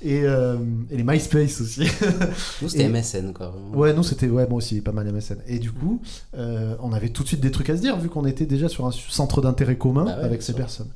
et, 0.01 0.21
euh, 0.23 0.57
et, 0.91 0.97
les 0.97 1.03
MySpace 1.03 1.61
aussi. 1.61 1.87
nous, 2.61 2.69
c'était 2.69 2.87
MSN, 2.87 3.33
quoi. 3.33 3.53
Ouais, 3.73 3.93
nous, 3.93 4.03
c'était 4.03 4.27
ouais, 4.27 4.47
moi 4.47 4.57
aussi, 4.57 4.81
pas 4.81 4.91
mal 4.91 5.11
MSN. 5.11 5.37
Et 5.47 5.57
du 5.57 5.71
coup, 5.71 6.01
euh, 6.37 6.75
on 6.81 6.93
avait 6.93 7.09
tout 7.09 7.23
de 7.23 7.27
suite 7.29 7.41
des 7.41 7.51
trucs 7.51 7.69
à 7.71 7.75
se 7.75 7.81
dire, 7.81 7.97
vu 7.97 8.09
qu'on 8.09 8.25
était 8.25 8.45
déjà 8.45 8.69
sur 8.69 8.85
un 8.85 8.91
centre 8.91 9.41
d'intérêt 9.41 9.77
commun 9.77 10.05
bah 10.05 10.17
avec 10.21 10.43
ces 10.43 10.53
personnes. 10.53 10.91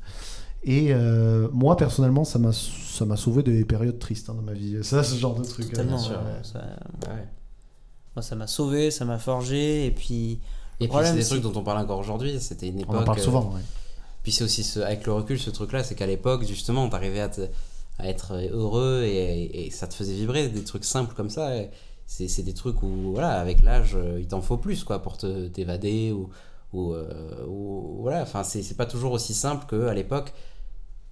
Et 0.62 0.94
moi, 1.52 1.76
personnellement, 1.76 2.24
ça 2.24 2.38
m'a 2.38 3.16
sauvé 3.16 3.42
des 3.42 3.64
périodes 3.64 3.98
tristes 3.98 4.30
hein, 4.30 4.34
dans 4.34 4.42
ma 4.42 4.52
vie. 4.52 4.78
Ça, 4.82 5.02
ce 5.02 5.16
genre 5.16 5.34
de 5.34 5.42
truc. 5.42 5.70
Totalement, 5.70 5.98
sûr. 5.98 6.20
Ça... 6.44 6.60
Moi, 8.14 8.22
ça 8.22 8.36
m'a 8.36 8.46
sauvé, 8.46 8.90
ça 8.90 9.06
m'a 9.06 9.18
forgé, 9.18 9.86
et 9.86 9.90
puis 9.90 10.38
et 10.82 10.88
puis 10.88 10.98
c'est 11.04 11.14
des 11.14 11.24
trucs 11.24 11.42
dont 11.42 11.52
on 11.54 11.62
parle 11.62 11.78
encore 11.78 11.98
aujourd'hui. 11.98 12.38
C'était 12.40 12.68
une 12.68 12.80
époque. 12.80 12.96
On 12.96 13.02
en 13.02 13.04
parle 13.04 13.20
souvent, 13.20 13.54
Puis 14.22 14.32
c'est 14.32 14.44
aussi 14.44 14.80
avec 14.80 15.06
le 15.06 15.12
recul 15.12 15.38
ce 15.38 15.50
truc-là, 15.50 15.84
c'est 15.84 15.94
qu'à 15.94 16.06
l'époque 16.06 16.44
justement, 16.44 16.88
t'arrivais 16.88 17.20
à, 17.20 17.30
à 17.98 18.06
être 18.06 18.34
heureux 18.52 19.02
et, 19.04 19.70
ça 19.70 19.86
te 19.86 19.94
faisait 19.94 20.14
vibrer 20.14 20.48
des 20.48 20.64
trucs 20.64 20.84
simples 20.84 21.14
comme 21.14 21.30
ça. 21.30 21.50
C'est 22.06 22.42
des 22.42 22.54
trucs 22.54 22.82
où 22.82 23.12
voilà, 23.12 23.40
avec 23.40 23.62
l'âge, 23.62 23.96
il 24.18 24.26
t'en 24.26 24.42
faut 24.42 24.58
plus 24.58 24.84
quoi 24.84 25.00
pour 25.00 25.16
te 25.16 25.48
t'évader 25.48 26.12
ou 26.12 26.28
ou, 26.72 26.94
euh, 26.94 27.46
ou, 27.46 27.98
voilà. 28.00 28.22
Enfin, 28.22 28.44
c'est 28.44 28.76
pas 28.76 28.86
toujours 28.86 29.12
aussi 29.12 29.34
simple 29.34 29.66
qu'à 29.68 29.94
l'époque. 29.94 30.32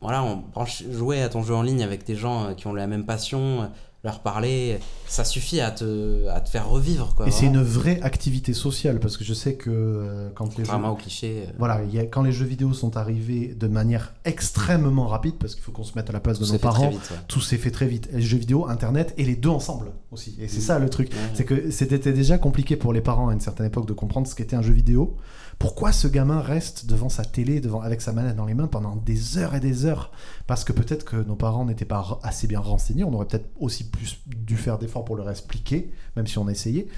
Voilà, 0.01 0.25
on 0.25 0.65
jouer 0.91 1.23
à 1.23 1.29
ton 1.29 1.43
jeu 1.43 1.55
en 1.55 1.63
ligne 1.63 1.83
avec 1.83 2.05
des 2.07 2.15
gens 2.17 2.55
qui 2.55 2.67
ont 2.67 2.73
la 2.73 2.87
même 2.87 3.05
passion 3.05 3.71
leur 4.03 4.21
parler, 4.21 4.79
ça 5.07 5.25
suffit 5.25 5.61
à 5.61 5.71
te, 5.71 6.27
à 6.29 6.41
te 6.41 6.49
faire 6.49 6.69
revivre. 6.69 7.15
Quoi, 7.15 7.29
et 7.29 7.31
c'est 7.31 7.47
une 7.47 7.63
vraie 7.63 8.01
activité 8.03 8.55
sociale, 8.55 8.99
parce 8.99 9.19
que 9.19 9.25
je 9.25 9.35
sais 9.35 9.55
que 9.55 9.71
euh, 9.71 10.31
quand 10.35 10.57
les 10.57 10.65
jeux... 10.65 10.73
au 10.73 10.95
cliché. 10.95 11.45
Euh. 11.47 11.53
Voilà, 11.59 11.83
y 11.85 11.99
a, 11.99 12.07
quand 12.07 12.23
les 12.23 12.33
jeux 12.33 12.47
vidéo 12.47 12.73
sont 12.73 12.97
arrivés 12.97 13.55
de 13.59 13.67
manière 13.67 14.15
extrêmement 14.25 15.07
rapide, 15.07 15.35
parce 15.39 15.55
qu'il 15.55 15.63
faut 15.63 15.73
qu'on 15.73 15.85
se 15.85 15.93
mette 15.97 16.09
à 16.09 16.13
la 16.13 16.21
place 16.21 16.39
de 16.39 16.51
nos 16.51 16.59
parents, 16.59 16.93
tout 17.29 17.43
s'est 17.43 17.59
fait 17.59 17.71
très 17.71 17.87
vite. 17.87 18.09
Les 18.13 18.23
jeux 18.23 18.39
vidéo, 18.39 18.67
Internet, 18.69 19.13
et 19.19 19.25
les 19.25 19.37
deux 19.37 19.51
ensemble 19.51 19.93
aussi. 20.13 20.35
Et 20.41 20.49
c'est 20.49 20.59
mmh. 20.59 20.63
ça 20.63 20.79
le 20.79 20.89
truc. 20.89 21.11
C'est 21.35 21.45
que 21.45 21.71
c'était 21.71 22.13
déjà 22.13 22.39
compliqué 22.39 22.77
pour 22.77 22.93
les 22.93 23.03
parents 23.03 23.29
à 23.29 23.35
une 23.35 23.41
certaine 23.41 23.67
époque 23.67 23.87
de 23.87 23.93
comprendre 23.93 24.27
ce 24.27 24.35
qu'était 24.35 24.57
un 24.57 24.63
jeu 24.63 24.73
vidéo. 24.73 25.17
Pourquoi 25.61 25.93
ce 25.93 26.09
gamin 26.09 26.41
reste 26.41 26.87
devant 26.87 27.11
sa 27.11 27.23
télé, 27.23 27.61
devant, 27.61 27.83
avec 27.83 28.01
sa 28.01 28.13
manette 28.13 28.35
dans 28.35 28.47
les 28.47 28.55
mains 28.55 28.67
pendant 28.67 28.97
des 28.97 29.37
heures 29.37 29.55
et 29.55 29.61
des 29.61 29.85
heures? 29.85 30.11
Parce 30.47 30.65
que 30.65 30.73
peut-être 30.73 31.05
que 31.05 31.17
nos 31.17 31.37
parents 31.37 31.67
n'étaient 31.67 31.85
pas 31.85 32.19
assez 32.23 32.47
bien 32.47 32.61
renseignés, 32.61 33.05
on 33.05 33.13
aurait 33.13 33.27
peut-être 33.27 33.51
aussi 33.61 33.85
plus 33.85 34.21
dû 34.27 34.57
faire 34.57 34.79
d'efforts 34.79 35.05
pour 35.05 35.17
leur 35.17 35.29
expliquer, 35.29 35.93
même 36.17 36.27
si 36.27 36.39
on 36.39 36.49
essayait. 36.49 36.89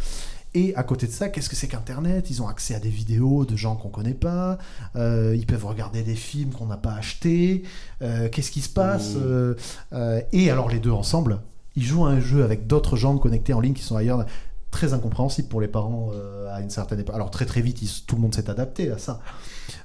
Et 0.54 0.76
à 0.76 0.84
côté 0.84 1.08
de 1.08 1.12
ça, 1.12 1.28
qu'est-ce 1.28 1.50
que 1.50 1.56
c'est 1.56 1.66
qu'Internet? 1.66 2.30
Ils 2.30 2.40
ont 2.40 2.46
accès 2.46 2.76
à 2.76 2.78
des 2.78 2.88
vidéos 2.88 3.44
de 3.44 3.56
gens 3.56 3.74
qu'on 3.74 3.88
connaît 3.88 4.14
pas. 4.14 4.58
Euh, 4.94 5.34
ils 5.36 5.46
peuvent 5.46 5.66
regarder 5.66 6.04
des 6.04 6.14
films 6.14 6.52
qu'on 6.52 6.66
n'a 6.66 6.76
pas 6.76 6.94
achetés. 6.94 7.64
Euh, 8.00 8.28
qu'est-ce 8.28 8.52
qui 8.52 8.60
se 8.60 8.68
passe 8.68 9.16
mmh. 9.16 9.56
euh, 9.92 10.20
Et 10.30 10.50
alors 10.52 10.68
les 10.68 10.78
deux 10.78 10.92
ensemble, 10.92 11.40
ils 11.74 11.82
jouent 11.82 12.06
à 12.06 12.10
un 12.10 12.20
jeu 12.20 12.44
avec 12.44 12.68
d'autres 12.68 12.94
gens 12.94 13.18
connectés 13.18 13.54
en 13.54 13.60
ligne 13.60 13.74
qui 13.74 13.82
sont 13.82 13.96
ailleurs 13.96 14.24
très 14.70 14.92
incompréhensible 14.94 15.48
pour 15.48 15.60
les 15.60 15.68
parents 15.68 16.12
à 16.52 16.60
une 16.60 16.70
certaine 16.70 17.00
époque. 17.00 17.14
Alors 17.14 17.30
très 17.30 17.46
très 17.46 17.60
vite, 17.60 17.80
tout 18.06 18.16
le 18.16 18.22
monde 18.22 18.34
s'est 18.34 18.50
adapté 18.50 18.90
à 18.90 18.98
ça. 18.98 19.20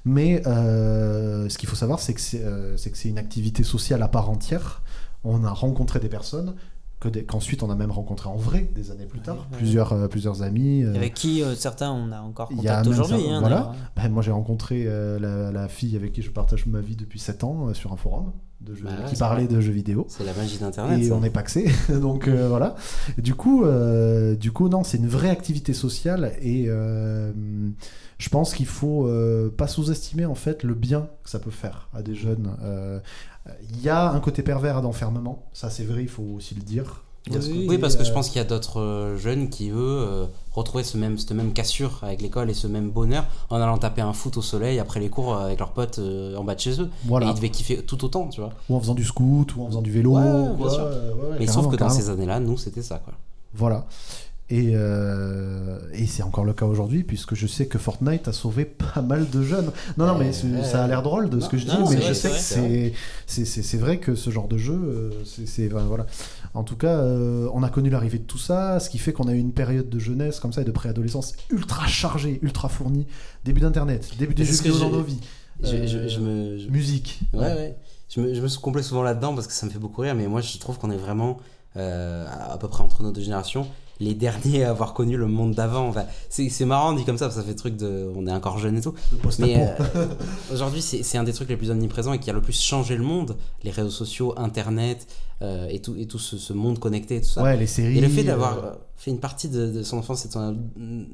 Mais 0.06 0.42
ce 0.44 1.58
qu'il 1.58 1.70
faut 1.70 1.76
savoir, 1.76 2.00
c'est 2.00 2.14
que 2.14 2.22
c'est 2.78 3.10
une 3.10 3.18
activité 3.18 3.64
sociale 3.64 4.04
à 4.04 4.08
part 4.08 4.30
entière. 4.30 4.82
On 5.24 5.44
a 5.44 5.52
rencontré 5.52 6.00
des 6.00 6.10
personnes 6.10 6.56
qu'ensuite 7.00 7.64
on 7.64 7.70
a 7.70 7.76
même 7.76 7.92
rencontré 7.92 8.28
en 8.28 8.36
vrai 8.36 8.70
des 8.74 8.92
années 8.92 9.06
plus 9.06 9.20
tard, 9.20 9.48
plusieurs, 9.52 9.94
euh, 9.94 10.08
plusieurs 10.08 10.42
amis. 10.42 10.84
Euh, 10.84 10.96
avec 10.96 11.14
qui 11.14 11.44
euh, 11.44 11.54
certains 11.56 11.92
on 11.92 12.12
a 12.12 12.20
encore 12.22 12.50
contact 12.50 12.88
aujourd'hui. 12.88 13.30
Hein, 13.30 13.40
voilà. 13.40 13.74
Ben, 13.96 14.10
moi 14.10 14.24
j'ai 14.24 14.32
rencontré 14.32 14.86
la, 14.86 15.52
la, 15.52 15.68
fille 15.68 15.96
avec 15.96 16.14
qui 16.14 16.22
je 16.22 16.32
partage 16.32 16.66
ma 16.66 16.82
vie 16.82 16.96
depuis 16.96 17.20
7 17.20 17.44
ans 17.44 17.74
sur 17.74 17.94
un 17.94 17.98
forum 17.98 18.32
de 18.62 18.74
jeux, 18.74 18.86
bah 18.86 19.04
qui 19.08 19.16
parlait 19.16 19.48
de 19.48 19.62
jeux 19.62 19.72
vidéo. 19.72 20.08
C'est 20.10 20.26
la 20.26 20.34
magie 20.34 20.58
d'internet. 20.58 21.04
Et 21.04 21.12
on 21.12 21.24
est 21.24 21.30
paxé, 21.30 21.70
donc 21.90 22.28
voilà. 22.28 22.76
Du 23.18 23.36
coup, 23.36 23.64
du 24.40 24.52
coup 24.52 24.70
non, 24.70 24.84
c'est 24.84 24.98
une 24.98 25.08
vraie 25.08 25.30
activité 25.30 25.74
sociale 25.74 26.34
et 26.42 26.66
je 26.66 28.30
pense 28.30 28.56
qu'il 28.56 28.66
faut 28.66 29.08
pas 29.56 29.68
sous-estimer 29.68 30.26
en 30.26 30.36
fait 30.36 30.64
le 30.64 30.74
bien 30.74 31.10
que 31.24 31.30
ça 31.30 31.38
peut 31.38 31.52
faire 31.52 31.90
à 31.94 32.02
des 32.02 32.16
jeunes 32.16 32.50
il 33.70 33.82
y 33.82 33.90
a 33.90 34.12
un 34.12 34.20
côté 34.20 34.44
pervers 34.44 34.78
à 34.78 34.82
l'enfermement, 34.82 35.44
ça 35.54 35.70
c'est 35.70 35.84
vrai, 35.84 36.04
il 36.04 36.10
faut 36.10 36.24
aussi 36.36 36.56
le 36.56 36.62
dire. 36.62 37.04
Oui, 37.68 37.78
parce 37.78 37.96
que 37.96 38.04
je 38.04 38.12
euh, 38.12 38.14
pense 38.14 38.30
qu'il 38.30 38.38
y 38.38 38.42
a 38.42 38.48
d'autres 38.48 38.80
euh, 38.80 39.18
jeunes 39.18 39.50
qui, 39.50 39.70
eux, 39.70 39.76
euh, 39.76 40.26
retrouver 40.54 40.84
ce 40.84 40.98
même, 40.98 41.18
cette 41.18 41.32
même 41.32 41.54
cassure 41.54 42.00
avec 42.02 42.22
l'école 42.22 42.50
et 42.50 42.54
ce 42.54 42.68
même 42.68 42.90
bonheur 42.90 43.26
en 43.50 43.58
allant 43.58 43.78
taper 43.78 44.02
un 44.02 44.14
foot 44.14 44.38
au 44.38 44.42
soleil 44.42 44.80
après 44.80 45.00
les 45.00 45.10
cours 45.10 45.36
avec 45.36 45.60
leurs 45.60 45.72
potes 45.72 46.00
en 46.00 46.44
bas 46.44 46.56
de 46.56 46.60
chez 46.60 46.82
eux. 46.82 46.90
Voilà. 47.06 47.28
Et 47.28 47.30
ils 47.30 47.36
devaient 47.36 47.50
kiffer 47.50 47.84
tout 47.84 48.04
autant, 48.06 48.28
tu 48.30 48.42
vois. 48.42 48.52
Ou 48.70 48.76
en 48.76 48.80
faisant 48.80 48.96
du 48.96 49.04
scout, 49.04 49.56
ou 49.56 49.64
en 49.64 49.68
faisant 49.68 49.82
du 49.82 49.92
vélo. 49.92 50.14
bien 50.14 50.70
sûr. 50.70 50.90
Mais 51.40 51.48
sauf 51.48 51.70
que 51.70 51.76
dans 51.76 51.90
ces 51.90 52.10
années-là, 52.10 52.40
nous, 52.40 52.58
c'était 52.58 52.84
ça, 52.84 53.00
quoi. 53.00 53.14
Voilà. 53.54 53.86
Et, 54.50 54.72
euh, 54.76 55.78
et 55.94 56.06
c'est 56.06 56.24
encore 56.24 56.46
le 56.46 56.54
cas 56.54 56.66
aujourd'hui, 56.66 57.04
puisque 57.04 57.36
je 57.36 57.48
sais 57.48 57.66
que 57.66 57.78
Fortnite 57.78 58.30
a 58.30 58.34
sauvé 58.34 58.64
pas 58.64 59.02
mal 59.02 59.30
de 59.30 59.42
jeunes. 59.42 59.72
Non, 59.98 60.08
non, 60.08 60.18
mais 60.18 60.32
ça 60.32 60.84
a 60.84 60.88
l'air 60.88 61.02
drôle 61.02 61.30
de 61.30 61.42
ce 61.42 61.50
que 61.50 61.58
je 61.58 61.66
dis, 61.66 61.76
mais 61.90 62.02
je 62.02 62.14
sais 62.14 62.30
que 62.30 62.94
c'est 63.28 63.78
vrai 63.78 63.98
que 63.98 64.16
ce 64.16 64.30
genre 64.30 64.48
de 64.48 64.58
jeu, 64.58 64.74
euh, 64.74 65.12
c'est. 65.26 65.68
voilà. 65.68 66.06
En 66.54 66.64
tout 66.64 66.78
cas, 66.78 66.98
euh, 66.98 67.50
on 67.54 67.62
a 67.62 67.70
connu 67.70 67.90
l'arrivée 67.90 68.20
de 68.20 68.24
tout 68.24 68.38
ça, 68.38 68.80
ce 68.80 68.90
qui 68.90 69.00
fait 69.00 69.12
qu'on 69.12 69.28
a 69.28 69.34
eu 69.34 69.38
une 69.38 69.52
période 69.52 69.90
de 69.90 70.00
jeunesse 70.00 70.40
comme 70.40 70.54
ça 70.54 70.62
et 70.62 70.66
de 70.66 70.72
préadolescence 70.72 71.34
ultra 71.50 71.86
chargée, 71.86 72.40
ultra 72.42 72.70
fournie. 72.70 73.06
Début 73.44 73.60
d'Internet, 73.60 74.12
début 74.18 74.34
des 74.34 74.46
jeux 74.46 74.54
vidéo 74.54 74.80
dans 74.80 74.90
nos 74.90 75.04
vies. 75.04 75.20
Je, 75.62 76.20
me, 76.20 76.70
Musique. 76.70 77.20
Ouais, 77.34 77.42
ouais. 77.42 77.78
Je, 78.10 78.22
me, 78.22 78.34
je 78.34 78.42
me 78.42 78.62
complète 78.62 78.86
souvent 78.86 79.04
là-dedans 79.04 79.36
parce 79.36 79.48
que 79.48 79.54
ça 79.54 79.66
me 79.66 79.72
fait 79.72 79.80
beaucoup 79.80 80.02
rire, 80.02 80.16
mais 80.16 80.28
moi 80.28 80.40
je 80.40 80.58
trouve 80.58 80.78
qu'on 80.78 80.92
est 80.92 80.98
vraiment 80.98 81.38
à 81.76 82.58
peu 82.60 82.70
près 82.70 82.84
entre 82.84 83.04
nos 83.04 83.12
deux 83.12 83.22
générations 83.22 83.68
les 84.00 84.14
derniers 84.14 84.64
à 84.64 84.70
avoir 84.70 84.94
connu 84.94 85.18
le 85.18 85.28
monde 85.28 85.54
d'avant. 85.54 85.88
Enfin, 85.88 86.06
c'est 86.30 86.66
marrant 86.66 86.94
dit 86.94 87.04
comme 87.04 87.18
ça, 87.18 87.30
ça 87.32 87.44
fait 87.44 87.56
truc 87.56 87.76
de. 87.76 88.12
On 88.16 88.28
est 88.28 88.32
encore 88.32 88.60
jeune 88.60 88.78
et 88.78 88.82
tout. 88.82 88.94
Mais 89.40 89.58
euh, 89.58 90.06
aujourd'hui, 90.52 90.82
c'est 90.82 91.18
un 91.18 91.24
des 91.24 91.34
trucs 91.34 91.50
les 91.50 91.58
plus 91.58 91.72
omniprésents 91.72 92.14
et 92.14 92.20
qui 92.20 92.30
a 92.30 92.34
le 92.34 92.42
plus 92.42 92.60
changé 92.60 92.96
le 92.96 93.04
monde. 93.04 93.38
Les 93.64 93.72
réseaux 93.72 93.90
sociaux, 93.90 94.34
Internet 94.38 95.08
euh, 95.42 95.68
et 95.70 95.80
tout, 95.80 95.96
et 95.98 96.06
tout 96.06 96.20
ce, 96.20 96.54
monde 96.54 96.80
connecté, 96.80 97.22
tout 97.22 97.30
ça. 97.30 97.44
Ouais, 97.44 97.58
les 97.58 97.68
séries. 97.68 97.98
Et 97.98 98.02
le 98.02 98.10
fait 98.10 98.24
d'avoir 98.24 98.58
euh, 98.58 98.72
fait 98.96 99.12
une 99.12 99.20
partie 99.20 99.50
de, 99.50 99.84
son 99.84 99.98
enfance 99.98 100.26
et 100.26 100.28
de 100.28 100.34
son 100.34 100.58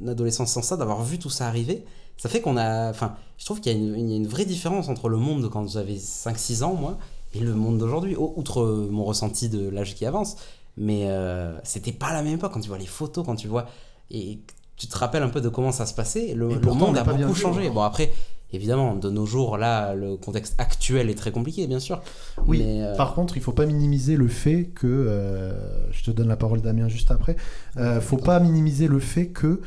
adolescence 0.07 0.51
sans 0.51 0.61
ça, 0.61 0.77
d'avoir 0.77 1.03
vu 1.03 1.19
tout 1.19 1.29
ça 1.29 1.47
arriver, 1.47 1.83
ça 2.17 2.29
fait 2.29 2.41
qu'on 2.41 2.57
a. 2.57 2.89
Enfin, 2.89 3.15
je 3.37 3.45
trouve 3.45 3.61
qu'il 3.61 3.71
y, 3.71 3.75
y, 3.75 4.13
a 4.13 4.17
une 4.17 4.27
vraie 4.27 4.45
différence 4.45 4.89
entre 4.89 5.09
le 5.09 5.17
monde 5.17 5.41
de 5.43 5.47
quand 5.47 5.67
j'avais 5.69 5.95
5-6 5.95 6.63
ans, 6.63 6.75
moi, 6.75 6.97
et 7.33 7.39
le 7.39 7.53
monde 7.53 7.77
d'aujourd'hui. 7.77 8.15
Outre 8.17 8.87
mon 8.91 9.03
ressenti 9.03 9.49
de 9.49 9.69
l'âge 9.69 9.95
qui 9.95 10.05
avance 10.05 10.35
mais 10.77 11.09
euh, 11.09 11.57
c'était 11.63 11.91
pas 11.91 12.13
la 12.13 12.21
même 12.21 12.35
époque 12.35 12.53
quand 12.53 12.59
tu 12.59 12.69
vois 12.69 12.77
les 12.77 12.85
photos, 12.85 13.25
quand 13.25 13.35
tu 13.35 13.47
vois. 13.47 13.67
Et 14.11 14.39
tu 14.75 14.87
te 14.87 14.97
rappelles 14.97 15.23
un 15.23 15.29
peu 15.29 15.41
de 15.41 15.49
comment 15.49 15.71
ça 15.71 15.85
se 15.85 15.93
passait. 15.93 16.33
Le, 16.33 16.47
monde 16.59 16.97
a 16.97 17.03
beaucoup 17.03 17.35
changé. 17.35 17.69
Bon, 17.69 17.81
après, 17.81 18.11
évidemment, 18.51 18.95
de 18.95 19.09
nos 19.09 19.25
jours, 19.25 19.57
là, 19.57 19.93
le 19.93 20.17
contexte 20.17 20.55
actuel 20.59 21.09
est 21.09 21.15
très 21.15 21.31
compliqué, 21.31 21.67
bien 21.67 21.79
sûr. 21.79 22.01
Oui, 22.47 22.61
euh, 22.63 22.95
par 22.95 23.13
contre, 23.13 23.37
il 23.37 23.43
faut 23.43 23.51
pas 23.51 23.65
minimiser 23.65 24.15
le 24.15 24.27
fait 24.27 24.65
que. 24.75 24.87
Euh, 24.87 25.53
je 25.91 26.03
te 26.03 26.11
donne 26.11 26.27
la 26.27 26.37
parole, 26.37 26.61
Damien, 26.61 26.87
juste 26.87 27.11
après. 27.11 27.35
Euh, 27.77 28.01
faut 28.01 28.17
pas 28.17 28.39
minimiser 28.39 28.87
le 28.87 28.99
fait 28.99 29.27
que 29.27 29.61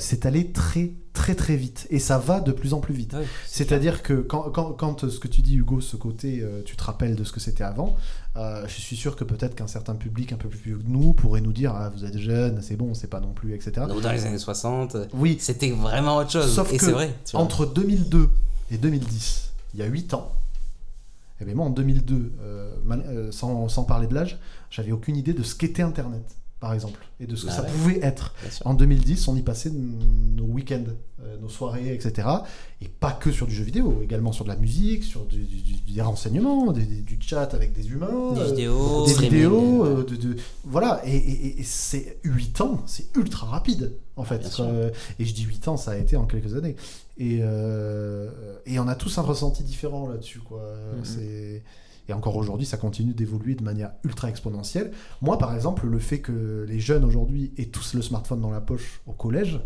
c'est 0.00 0.26
allé 0.26 0.50
très 0.50 0.92
très 1.12 1.34
très 1.34 1.56
vite 1.56 1.86
et 1.90 1.98
ça 1.98 2.18
va 2.18 2.40
de 2.40 2.52
plus 2.52 2.74
en 2.74 2.80
plus 2.80 2.94
vite. 2.94 3.14
C'est-à-dire 3.46 4.02
que 4.02 4.14
quand, 4.14 4.50
quand, 4.50 4.72
quand, 4.72 5.08
ce 5.08 5.18
que 5.18 5.28
tu 5.28 5.42
dis 5.42 5.56
Hugo, 5.56 5.80
ce 5.80 5.96
côté, 5.96 6.40
euh, 6.40 6.62
tu 6.64 6.76
te 6.76 6.82
rappelles 6.82 7.16
de 7.16 7.24
ce 7.24 7.32
que 7.32 7.40
c'était 7.40 7.64
avant, 7.64 7.96
euh, 8.36 8.66
je 8.66 8.80
suis 8.80 8.96
sûr 8.96 9.14
que 9.14 9.24
peut-être 9.24 9.54
qu'un 9.54 9.66
certain 9.66 9.94
public 9.94 10.32
un 10.32 10.36
peu 10.36 10.48
plus 10.48 10.58
vieux 10.58 10.78
que 10.78 10.88
nous 10.88 11.12
pourrait 11.12 11.42
nous 11.42 11.52
dire 11.52 11.74
ah, 11.74 11.90
vous 11.90 12.04
êtes 12.04 12.16
jeune, 12.16 12.62
c'est 12.62 12.76
bon, 12.76 12.94
c'est 12.94 13.08
pas 13.08 13.20
non 13.20 13.32
plus, 13.32 13.54
etc. 13.54 13.86
Donc 13.86 14.00
dans 14.00 14.12
les 14.12 14.24
années 14.24 14.38
60, 14.38 14.96
oui. 15.14 15.36
c'était 15.40 15.70
vraiment 15.70 16.16
autre 16.16 16.30
chose. 16.30 16.52
Sauf 16.52 16.72
et 16.72 16.78
vrai, 16.78 17.14
entre 17.34 17.66
2002 17.66 18.30
et 18.70 18.78
2010, 18.78 19.52
il 19.74 19.80
y 19.80 19.82
a 19.82 19.86
8 19.86 20.14
ans, 20.14 20.32
et 21.40 21.42
eh 21.42 21.44
bien 21.44 21.54
moi 21.54 21.66
en 21.66 21.70
2002, 21.70 22.32
euh, 22.40 23.32
sans, 23.32 23.68
sans 23.68 23.84
parler 23.84 24.06
de 24.06 24.14
l'âge, 24.14 24.38
j'avais 24.70 24.92
aucune 24.92 25.16
idée 25.16 25.34
de 25.34 25.42
ce 25.42 25.54
qu'était 25.54 25.82
Internet 25.82 26.24
par 26.62 26.74
exemple, 26.74 27.00
et 27.18 27.26
de 27.26 27.34
ce 27.34 27.42
que 27.42 27.46
bah 27.48 27.56
ça 27.56 27.62
pouvait 27.64 27.98
être. 28.04 28.36
En 28.64 28.74
2010, 28.74 29.26
on 29.26 29.34
y 29.34 29.42
passait 29.42 29.72
nos 29.72 30.44
week-ends, 30.44 30.84
euh, 31.20 31.36
nos 31.40 31.48
soirées, 31.48 31.92
etc. 31.92 32.28
Et 32.80 32.86
pas 32.86 33.10
que 33.10 33.32
sur 33.32 33.48
du 33.48 33.52
jeu 33.52 33.64
vidéo, 33.64 34.00
également 34.00 34.30
sur 34.30 34.44
de 34.44 34.48
la 34.50 34.54
musique, 34.54 35.02
sur 35.02 35.24
du, 35.24 35.38
des 35.40 36.00
renseignements, 36.00 36.70
du 36.70 37.18
chat 37.20 37.52
avec 37.52 37.72
des 37.72 37.88
humains, 37.88 38.34
des 38.34 38.44
vidéos, 38.44 39.06
des 39.06 39.14
vidéos 39.14 39.84
euh, 39.84 40.04
de, 40.04 40.36
voilà. 40.62 41.02
Et, 41.04 41.64
c'est 41.64 42.20
8 42.22 42.60
ans, 42.60 42.84
c'est 42.86 43.06
ultra 43.16 43.48
rapide 43.48 43.94
en 44.14 44.22
fait. 44.22 44.48
Euh, 44.60 44.90
et 45.18 45.24
je 45.24 45.34
dis 45.34 45.42
8 45.42 45.66
ans, 45.66 45.76
ça 45.76 45.90
a 45.90 45.96
été 45.96 46.14
en 46.14 46.26
quelques 46.26 46.54
années. 46.54 46.76
Et, 47.18 47.38
et 47.38 48.78
on 48.78 48.86
a 48.86 48.94
tous 48.94 49.18
un 49.18 49.22
ressenti 49.22 49.64
différent 49.64 50.06
là-dessus, 50.06 50.38
quoi. 50.38 50.62
Mm-hmm. 50.62 51.04
C'est 51.04 51.62
et 52.08 52.12
encore 52.12 52.36
aujourd'hui, 52.36 52.66
ça 52.66 52.76
continue 52.76 53.14
d'évoluer 53.14 53.54
de 53.54 53.62
manière 53.62 53.92
ultra 54.04 54.28
exponentielle. 54.28 54.92
Moi, 55.20 55.38
par 55.38 55.54
exemple, 55.54 55.86
le 55.86 55.98
fait 55.98 56.20
que 56.20 56.66
les 56.68 56.80
jeunes 56.80 57.04
aujourd'hui 57.04 57.52
aient 57.56 57.66
tous 57.66 57.94
le 57.94 58.02
smartphone 58.02 58.40
dans 58.40 58.50
la 58.50 58.60
poche 58.60 59.00
au 59.06 59.12
collège, 59.12 59.60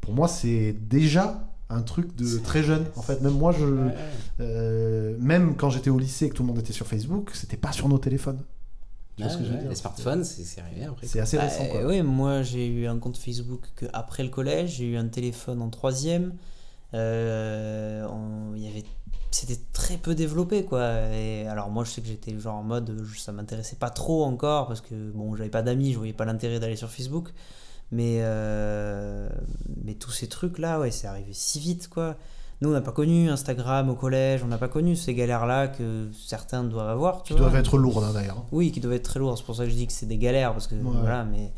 pour 0.00 0.14
moi, 0.14 0.26
c'est 0.26 0.72
déjà 0.72 1.48
un 1.70 1.82
truc 1.82 2.14
de 2.16 2.38
très 2.38 2.62
jeune. 2.62 2.84
En 2.96 3.02
fait, 3.02 3.20
même 3.22 3.34
moi, 3.34 3.52
je, 3.52 3.64
euh, 4.40 5.16
même 5.20 5.56
quand 5.56 5.70
j'étais 5.70 5.90
au 5.90 5.98
lycée 5.98 6.26
et 6.26 6.28
que 6.28 6.34
tout 6.34 6.42
le 6.42 6.48
monde 6.48 6.58
était 6.58 6.72
sur 6.72 6.86
Facebook, 6.86 7.30
c'était 7.34 7.56
pas 7.56 7.72
sur 7.72 7.88
nos 7.88 7.98
téléphones. 7.98 8.40
Tu 9.16 9.24
ce 9.28 9.36
que 9.36 9.44
je 9.44 9.52
veux 9.52 9.58
dire 9.58 9.68
les 9.68 9.74
smartphones, 9.74 10.24
c'est 10.24 10.60
arrivé 10.60 10.84
après. 10.84 11.06
C'est 11.06 11.20
assez 11.20 11.38
récent. 11.38 11.64
Bah, 11.72 11.80
oui, 11.86 12.02
moi 12.02 12.42
j'ai 12.42 12.66
eu 12.66 12.86
un 12.86 12.98
compte 12.98 13.18
Facebook 13.18 13.60
que 13.76 13.86
après 13.92 14.22
le 14.22 14.30
collège, 14.30 14.76
j'ai 14.76 14.86
eu 14.86 14.96
un 14.96 15.06
téléphone 15.06 15.60
en 15.60 15.68
troisième. 15.68 16.32
Euh, 16.94 18.06
il 18.56 18.62
y 18.62 18.68
avait 18.68 18.84
c'était 19.32 19.60
très 19.72 19.96
peu 19.96 20.14
développé 20.14 20.64
quoi. 20.64 21.08
Et 21.12 21.46
alors 21.48 21.70
moi 21.70 21.84
je 21.84 21.90
sais 21.90 22.00
que 22.00 22.06
j'étais 22.06 22.38
genre 22.38 22.56
en 22.56 22.62
mode 22.62 23.04
ça 23.16 23.32
m'intéressait 23.32 23.76
pas 23.76 23.90
trop 23.90 24.24
encore 24.24 24.68
parce 24.68 24.80
que 24.80 25.10
bon 25.12 25.34
j'avais 25.36 25.50
pas 25.50 25.62
d'amis 25.62 25.92
je 25.92 25.98
voyais 25.98 26.12
pas 26.12 26.24
l'intérêt 26.24 26.60
d'aller 26.60 26.76
sur 26.76 26.90
Facebook. 26.90 27.30
Mais 27.90 28.18
euh, 28.20 29.28
mais 29.84 29.94
tous 29.94 30.10
ces 30.10 30.28
trucs 30.28 30.58
là 30.58 30.78
ouais 30.78 30.90
c'est 30.90 31.06
arrivé 31.06 31.32
si 31.32 31.60
vite 31.60 31.88
quoi. 31.88 32.16
Nous 32.60 32.68
on 32.68 32.72
n'a 32.72 32.80
pas 32.80 32.92
connu 32.92 33.28
Instagram 33.28 33.90
au 33.90 33.94
collège 33.94 34.42
on 34.44 34.46
n'a 34.46 34.58
pas 34.58 34.68
connu 34.68 34.96
ces 34.96 35.14
galères 35.14 35.46
là 35.46 35.66
que 35.66 36.08
certains 36.26 36.62
doivent 36.62 36.90
avoir 36.90 37.22
qui 37.22 37.34
doivent 37.34 37.56
être 37.56 37.78
lourdes 37.78 38.04
hein, 38.04 38.12
d'ailleurs. 38.12 38.44
Oui 38.52 38.70
qui 38.70 38.80
doivent 38.80 38.94
être 38.94 39.02
très 39.02 39.18
lourdes. 39.18 39.38
C'est 39.38 39.44
pour 39.44 39.56
ça 39.56 39.64
que 39.64 39.70
je 39.70 39.74
dis 39.76 39.86
que 39.86 39.92
c'est 39.92 40.06
des 40.06 40.18
galères 40.18 40.52
parce 40.52 40.66
que 40.66 40.74
voilà 40.74 41.24
mais 41.24 41.52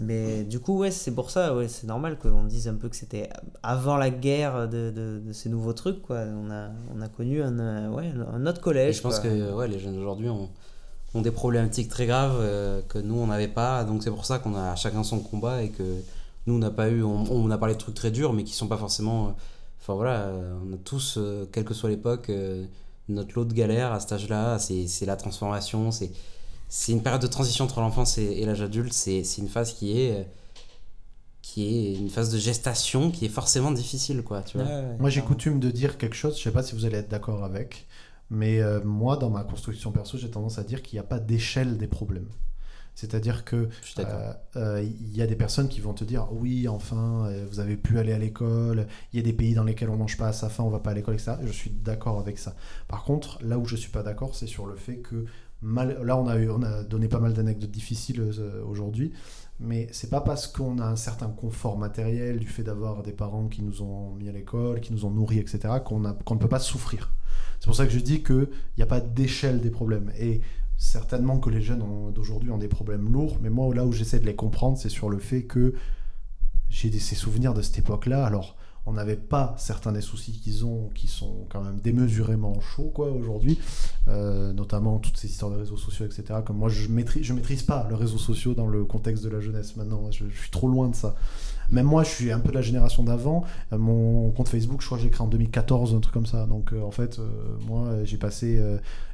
mais 0.00 0.44
du 0.44 0.60
coup, 0.60 0.78
ouais, 0.78 0.90
c'est 0.90 1.14
pour 1.14 1.30
ça, 1.30 1.54
ouais, 1.54 1.68
c'est 1.68 1.86
normal 1.86 2.18
qu'on 2.18 2.44
dise 2.44 2.68
un 2.68 2.74
peu 2.74 2.88
que 2.88 2.96
c'était 2.96 3.28
avant 3.62 3.96
la 3.96 4.10
guerre 4.10 4.68
de, 4.68 4.90
de, 4.90 5.32
ces 5.32 5.48
nouveaux 5.48 5.72
trucs, 5.72 6.02
quoi. 6.02 6.20
On 6.20 6.50
a, 6.50 6.70
on 6.94 7.00
a 7.00 7.08
connu 7.08 7.42
un, 7.42 7.58
euh, 7.58 7.88
ouais, 7.88 8.12
un 8.32 8.46
autre 8.46 8.60
collège. 8.60 8.96
je 8.96 9.02
pense 9.02 9.20
que 9.20 9.52
ouais, 9.52 9.68
les 9.68 9.78
jeunes 9.78 9.94
d'aujourd'hui 9.94 10.28
ont, 10.28 10.50
ont, 11.14 11.20
des 11.20 11.30
problématiques 11.30 11.88
très 11.88 12.06
graves 12.06 12.36
euh, 12.40 12.82
que 12.88 12.98
nous, 12.98 13.16
on 13.16 13.26
n'avait 13.26 13.48
pas. 13.48 13.84
Donc 13.84 14.02
c'est 14.02 14.10
pour 14.10 14.24
ça 14.24 14.38
qu'on 14.38 14.54
a 14.54 14.74
chacun 14.76 15.02
son 15.02 15.20
combat 15.20 15.62
et 15.62 15.70
que 15.70 15.82
nous, 16.46 16.54
on 16.54 16.58
n'a 16.58 16.70
pas 16.70 16.88
eu. 16.88 17.02
On, 17.02 17.24
on, 17.30 17.50
a 17.50 17.58
parlé 17.58 17.74
de 17.74 17.80
trucs 17.80 17.94
très 17.94 18.10
durs, 18.10 18.32
mais 18.32 18.44
qui 18.44 18.54
sont 18.54 18.68
pas 18.68 18.78
forcément. 18.78 19.28
Euh, 19.28 19.30
enfin 19.80 19.94
voilà, 19.94 20.32
on 20.66 20.72
a 20.72 20.78
tous, 20.78 21.18
quelle 21.52 21.64
que 21.64 21.74
soit 21.74 21.90
l'époque, 21.90 22.30
notre 23.08 23.34
lot 23.34 23.44
de 23.44 23.52
galère 23.52 23.92
à 23.92 24.00
cet 24.00 24.12
âge-là. 24.12 24.58
C'est 24.58 25.06
la 25.06 25.16
transformation, 25.16 25.90
c'est 25.90 26.10
c'est 26.68 26.92
une 26.92 27.02
période 27.02 27.22
de 27.22 27.26
transition 27.26 27.64
entre 27.64 27.80
l'enfance 27.80 28.18
et, 28.18 28.44
l'âge 28.44 28.62
adulte. 28.62 28.92
C'est 28.92 29.22
une 29.38 29.48
phase 29.48 29.72
qui 29.72 30.00
est 30.00 30.26
qui 31.44 31.66
est 31.66 31.94
une 31.94 32.08
phase 32.08 32.32
de 32.32 32.38
gestation 32.38 33.10
qui 33.10 33.26
est 33.26 33.28
forcément 33.28 33.70
difficile 33.70 34.22
quoi 34.22 34.42
tu 34.42 34.58
vois. 34.58 34.66
Moi 34.98 35.10
j'ai 35.10 35.20
coutume 35.20 35.60
de 35.60 35.70
dire 35.70 35.98
quelque 35.98 36.16
chose. 36.16 36.38
Je 36.38 36.42
sais 36.42 36.50
pas 36.50 36.62
si 36.62 36.74
vous 36.74 36.84
allez 36.84 36.96
être 36.96 37.10
d'accord 37.10 37.44
avec. 37.44 37.86
Mais 38.30 38.60
euh, 38.60 38.82
moi 38.82 39.16
dans 39.16 39.30
ma 39.30 39.44
construction 39.44 39.92
perso 39.92 40.18
j'ai 40.18 40.30
tendance 40.30 40.58
à 40.58 40.64
dire 40.64 40.82
qu'il 40.82 40.96
n'y 40.96 41.00
a 41.00 41.06
pas 41.06 41.20
d'échelle 41.20 41.76
des 41.76 41.86
problèmes. 41.86 42.28
C'est-à-dire 42.94 43.44
que 43.44 43.68
euh, 43.98 44.32
euh, 44.56 44.82
il 44.82 45.16
y 45.16 45.20
a 45.20 45.26
des 45.26 45.34
personnes 45.34 45.68
qui 45.68 45.80
vont 45.80 45.94
te 45.94 46.04
dire 46.04 46.28
oui 46.32 46.68
enfin 46.68 47.30
vous 47.50 47.60
avez 47.60 47.76
pu 47.76 47.98
aller 47.98 48.12
à 48.12 48.18
l'école. 48.18 48.86
Il 49.12 49.18
y 49.18 49.20
a 49.20 49.22
des 49.22 49.32
pays 49.32 49.54
dans 49.54 49.64
lesquels 49.64 49.90
on 49.90 49.96
mange 49.96 50.16
pas 50.16 50.28
à 50.28 50.32
sa 50.32 50.48
faim 50.48 50.64
on 50.64 50.70
va 50.70 50.78
pas 50.80 50.92
à 50.92 50.94
l'école 50.94 51.14
etc 51.14 51.34
je 51.44 51.52
suis 51.52 51.70
d'accord 51.70 52.18
avec 52.18 52.38
ça. 52.38 52.56
Par 52.88 53.04
contre 53.04 53.38
là 53.42 53.58
où 53.58 53.66
je 53.66 53.76
suis 53.76 53.90
pas 53.90 54.02
d'accord 54.02 54.34
c'est 54.34 54.46
sur 54.46 54.66
le 54.66 54.76
fait 54.76 54.96
que 54.96 55.26
là 55.64 56.16
on 56.16 56.26
a, 56.26 56.36
eu, 56.36 56.50
on 56.50 56.60
donné 56.88 57.08
pas 57.08 57.20
mal 57.20 57.32
d'anecdotes 57.32 57.70
difficiles 57.70 58.22
aujourd'hui, 58.68 59.12
mais 59.60 59.88
c'est 59.92 60.10
pas 60.10 60.20
parce 60.20 60.46
qu'on 60.46 60.78
a 60.78 60.84
un 60.84 60.96
certain 60.96 61.28
confort 61.28 61.78
matériel 61.78 62.38
du 62.38 62.46
fait 62.46 62.62
d'avoir 62.62 63.02
des 63.02 63.12
parents 63.12 63.48
qui 63.48 63.62
nous 63.62 63.82
ont 63.82 64.14
mis 64.14 64.28
à 64.28 64.32
l'école, 64.32 64.80
qui 64.80 64.92
nous 64.92 65.04
ont 65.04 65.10
nourris, 65.10 65.38
etc., 65.38 65.74
qu'on 65.84 66.02
qu'on 66.24 66.34
ne 66.34 66.40
peut 66.40 66.48
pas 66.48 66.58
souffrir. 66.58 67.12
C'est 67.60 67.66
pour 67.66 67.76
ça 67.76 67.86
que 67.86 67.92
je 67.92 68.00
dis 68.00 68.22
qu'il 68.22 68.48
n'y 68.76 68.82
a 68.82 68.86
pas 68.86 69.00
d'échelle 69.00 69.60
des 69.60 69.70
problèmes. 69.70 70.12
Et 70.18 70.40
certainement 70.76 71.38
que 71.38 71.50
les 71.50 71.62
jeunes 71.62 71.82
d'aujourd'hui 72.12 72.50
ont 72.50 72.58
des 72.58 72.68
problèmes 72.68 73.10
lourds, 73.12 73.38
mais 73.40 73.50
moi, 73.50 73.74
là 73.74 73.86
où 73.86 73.92
j'essaie 73.92 74.20
de 74.20 74.26
les 74.26 74.34
comprendre, 74.34 74.76
c'est 74.76 74.88
sur 74.88 75.08
le 75.08 75.18
fait 75.18 75.44
que 75.44 75.74
j'ai 76.68 76.90
ces 76.98 77.14
souvenirs 77.14 77.54
de 77.54 77.62
cette 77.62 77.78
époque-là. 77.78 78.26
Alors, 78.26 78.56
on 78.86 78.92
n'avait 78.92 79.16
pas 79.16 79.54
certains 79.58 79.92
des 79.92 80.00
soucis 80.00 80.32
qu'ils 80.32 80.64
ont, 80.64 80.90
qui 80.94 81.08
sont 81.08 81.46
quand 81.48 81.62
même 81.62 81.80
démesurément 81.80 82.60
chauds 82.60 82.90
quoi 82.94 83.10
aujourd'hui, 83.10 83.58
euh, 84.08 84.52
notamment 84.52 84.98
toutes 84.98 85.16
ces 85.16 85.28
histoires 85.28 85.50
de 85.50 85.56
réseaux 85.56 85.76
sociaux, 85.76 86.04
etc. 86.04 86.40
Comme 86.44 86.58
moi, 86.58 86.68
je 86.68 86.88
maîtrise, 86.88 87.30
maîtrise 87.32 87.62
pas 87.62 87.86
les 87.88 87.96
réseaux 87.96 88.18
sociaux 88.18 88.54
dans 88.54 88.66
le 88.66 88.84
contexte 88.84 89.24
de 89.24 89.30
la 89.30 89.40
jeunesse 89.40 89.76
maintenant. 89.76 90.10
je 90.10 90.28
suis 90.28 90.50
trop 90.50 90.68
loin 90.68 90.88
de 90.88 90.94
ça. 90.94 91.14
Même 91.70 91.86
moi, 91.86 92.02
je 92.02 92.10
suis 92.10 92.32
un 92.32 92.40
peu 92.40 92.50
de 92.50 92.54
la 92.54 92.62
génération 92.62 93.02
d'avant. 93.02 93.44
Euh, 93.72 93.78
mon 93.78 94.30
compte 94.30 94.48
Facebook, 94.48 94.80
je 94.80 94.86
crois 94.86 94.98
que 94.98 95.04
j'ai 95.04 95.10
créé 95.10 95.24
en 95.24 95.28
2014, 95.28 95.94
un 95.94 96.00
truc 96.00 96.12
comme 96.12 96.26
ça. 96.26 96.46
Donc, 96.46 96.72
euh, 96.72 96.82
en 96.82 96.90
fait, 96.90 97.18
euh, 97.18 97.28
moi, 97.66 98.04
j'ai 98.04 98.16
passé. 98.16 98.62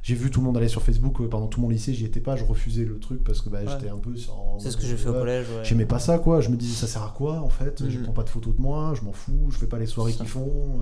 j'ai 0.03 0.15
vu 0.15 0.31
tout 0.31 0.39
le 0.39 0.45
monde 0.45 0.57
aller 0.57 0.67
sur 0.67 0.81
Facebook 0.81 1.21
pendant 1.27 1.47
tout 1.47 1.61
mon 1.61 1.69
lycée, 1.69 1.93
j'y 1.93 2.05
étais 2.05 2.19
pas, 2.19 2.35
je 2.35 2.45
refusais 2.45 2.85
le 2.85 2.99
truc 2.99 3.23
parce 3.23 3.41
que 3.41 3.49
bah, 3.49 3.59
j'étais 3.65 3.89
un 3.89 3.97
peu. 3.97 4.13
C'est 4.59 4.71
ce 4.71 4.77
que 4.77 4.85
j'ai 4.85 4.97
fait 4.97 5.09
au 5.09 5.13
collège. 5.13 5.47
Ouais. 5.49 5.63
J'aimais 5.63 5.85
pas 5.85 5.99
ça, 5.99 6.19
quoi. 6.19 6.41
Je 6.41 6.49
me 6.49 6.57
disais, 6.57 6.75
ça 6.75 6.87
sert 6.87 7.03
à 7.03 7.13
quoi, 7.15 7.41
en 7.41 7.49
fait? 7.49 7.89
Je 7.89 7.97
mhm. 7.97 8.03
prends 8.03 8.13
pas 8.13 8.23
de 8.23 8.29
photos 8.29 8.55
de 8.55 8.61
moi, 8.61 8.93
je 8.95 9.03
m'en 9.03 9.13
fous, 9.13 9.49
je 9.51 9.57
fais 9.57 9.67
pas 9.67 9.79
les 9.79 9.87
soirées 9.87 10.13
qu'ils 10.13 10.27
font. 10.27 10.79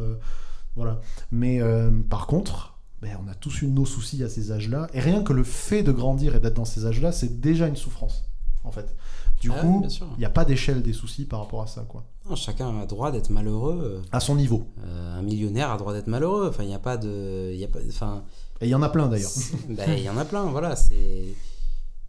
voilà. 0.76 1.02
Mais 1.32 1.62
par 2.10 2.28
contre. 2.28 2.76
Ben, 3.02 3.18
on 3.26 3.30
a 3.30 3.34
tous 3.34 3.62
eu 3.62 3.68
nos 3.68 3.86
soucis 3.86 4.24
à 4.26 4.30
ces 4.30 4.52
âges-là. 4.52 4.90
Et 4.94 5.00
rien 5.00 5.24
que 5.24 5.32
le 5.32 5.46
fait 5.46 5.84
de 5.84 5.94
grandir 5.94 6.36
et 6.36 6.42
d'être 6.42 6.56
dans 6.56 6.66
ces 6.66 6.86
âges-là, 6.86 7.14
c'est 7.14 7.40
déjà 7.40 7.66
une 7.68 7.78
souffrance, 7.78 8.26
en 8.66 8.72
fait. 8.72 8.94
Du 9.40 9.52
ah 9.54 9.62
coup, 9.62 9.86
il 10.18 10.20
n'y 10.20 10.26
a 10.26 10.30
pas 10.30 10.44
d'échelle 10.44 10.82
des 10.82 10.92
soucis 10.92 11.26
par 11.26 11.40
rapport 11.40 11.62
à 11.62 11.68
ça. 11.68 11.86
quoi. 11.88 12.04
chacun 12.36 12.78
a 12.80 12.86
droit 12.86 13.12
d'être 13.12 13.30
malheureux. 13.30 13.80
Euh, 13.82 14.08
à 14.12 14.20
son 14.20 14.36
niveau. 14.36 14.66
Euh, 14.84 15.18
un 15.18 15.22
millionnaire 15.22 15.72
a 15.72 15.78
droit 15.78 15.94
d'être 15.94 16.08
malheureux. 16.08 16.48
Enfin, 16.50 16.64
il 16.64 16.68
n'y 16.68 16.76
a 16.76 16.80
pas 16.80 16.98
de. 16.98 17.54
Y 17.54 17.64
a 17.64 17.68
pas, 17.68 17.80
enfin, 17.88 18.24
Et 18.60 18.66
il 18.68 18.70
y 18.70 18.76
en 18.76 18.82
a 18.82 18.90
plein 18.90 19.08
d'ailleurs. 19.08 19.32
Ben, 19.70 19.94
il 19.98 20.04
y 20.04 20.10
en 20.10 20.18
a 20.18 20.26
plein, 20.26 20.46
voilà. 20.46 20.76
C'est. 20.76 21.36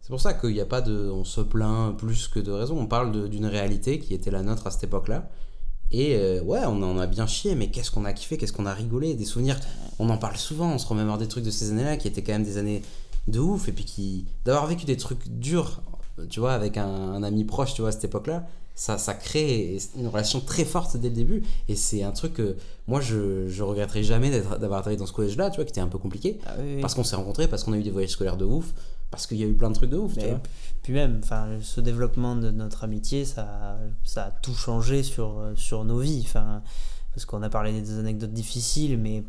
C'est 0.01 0.09
pour 0.09 0.19
ça 0.19 0.33
qu'il 0.33 0.51
n'y 0.51 0.59
a 0.59 0.65
pas 0.65 0.81
de. 0.81 1.09
On 1.09 1.23
se 1.23 1.41
plaint 1.41 1.95
plus 1.95 2.27
que 2.27 2.39
de 2.39 2.51
raison. 2.51 2.77
On 2.77 2.87
parle 2.87 3.29
d'une 3.29 3.45
réalité 3.45 3.99
qui 3.99 4.13
était 4.13 4.31
la 4.31 4.43
nôtre 4.43 4.67
à 4.67 4.71
cette 4.71 4.83
époque-là. 4.83 5.29
Et 5.91 6.15
euh, 6.15 6.41
ouais, 6.41 6.61
on 6.65 6.81
en 6.83 6.97
a 6.97 7.07
bien 7.07 7.27
chié, 7.27 7.55
mais 7.55 7.69
qu'est-ce 7.69 7.91
qu'on 7.91 8.05
a 8.05 8.13
kiffé, 8.13 8.37
qu'est-ce 8.37 8.53
qu'on 8.53 8.65
a 8.65 8.73
rigolé, 8.73 9.13
des 9.13 9.25
souvenirs. 9.25 9.59
On 9.99 10.09
en 10.09 10.17
parle 10.17 10.37
souvent, 10.37 10.71
on 10.71 10.77
se 10.77 10.87
remémore 10.87 11.17
des 11.17 11.27
trucs 11.27 11.43
de 11.43 11.51
ces 11.51 11.71
années-là 11.71 11.97
qui 11.97 12.07
étaient 12.07 12.23
quand 12.23 12.31
même 12.31 12.43
des 12.43 12.57
années 12.57 12.81
de 13.27 13.39
ouf. 13.39 13.69
Et 13.69 13.71
puis 13.71 13.85
qui. 13.85 14.25
D'avoir 14.43 14.67
vécu 14.67 14.85
des 14.85 14.97
trucs 14.97 15.27
durs 15.29 15.81
tu 16.29 16.39
vois, 16.39 16.53
avec 16.53 16.77
un, 16.77 17.23
ami 17.23 17.43
proche, 17.45 17.73
tu 17.73 17.81
vois, 17.81 17.89
à 17.89 17.91
cette 17.91 18.05
époque-là, 18.05 18.45
ça, 18.73 18.97
ça 18.97 19.13
crée 19.13 19.77
une 19.97 20.07
relation 20.07 20.39
très 20.39 20.65
forte 20.65 20.97
dès 20.97 21.09
le 21.09 21.15
début. 21.15 21.43
Et 21.67 21.75
c'est 21.75 22.03
un 22.03 22.11
truc 22.11 22.33
que 22.33 22.55
moi, 22.87 23.01
je, 23.01 23.47
je 23.47 23.63
regretterai 23.63 24.03
jamais 24.03 24.31
d'avoir 24.31 24.81
travaillé 24.81 24.97
dans 24.97 25.05
ce 25.05 25.13
collège-là, 25.13 25.49
tu 25.49 25.57
vois, 25.57 25.65
qui 25.65 25.71
était 25.71 25.81
un 25.81 25.87
peu 25.87 25.97
compliqué. 25.97 26.39
Ah 26.45 26.55
parce 26.81 26.95
qu'on 26.95 27.03
s'est 27.03 27.15
rencontrés, 27.15 27.47
parce 27.47 27.63
qu'on 27.63 27.73
a 27.73 27.77
eu 27.77 27.83
des 27.83 27.91
voyages 27.91 28.11
scolaires 28.11 28.37
de 28.37 28.45
ouf, 28.45 28.73
parce 29.11 29.27
qu'il 29.27 29.37
y 29.37 29.43
a 29.43 29.47
eu 29.47 29.53
plein 29.53 29.69
de 29.69 29.75
trucs 29.75 29.89
de 29.89 29.97
ouf. 29.97 30.17
tu 30.17 30.25
vois. 30.25 30.41
Puis 30.83 30.93
même, 30.93 31.19
enfin, 31.23 31.47
ce 31.61 31.81
développement 31.81 32.35
de 32.35 32.49
notre 32.49 32.83
amitié, 32.83 33.25
ça, 33.25 33.77
ça 34.03 34.25
a 34.25 34.31
tout 34.31 34.55
changé 34.55 35.03
sur, 35.03 35.43
sur 35.55 35.83
nos 35.83 35.99
vies. 35.99 36.23
Enfin, 36.25 36.63
parce 37.13 37.25
qu'on 37.25 37.43
a 37.43 37.49
parlé 37.49 37.79
des 37.81 37.99
anecdotes 37.99 38.33
difficiles, 38.33 38.97
mais 38.97 39.23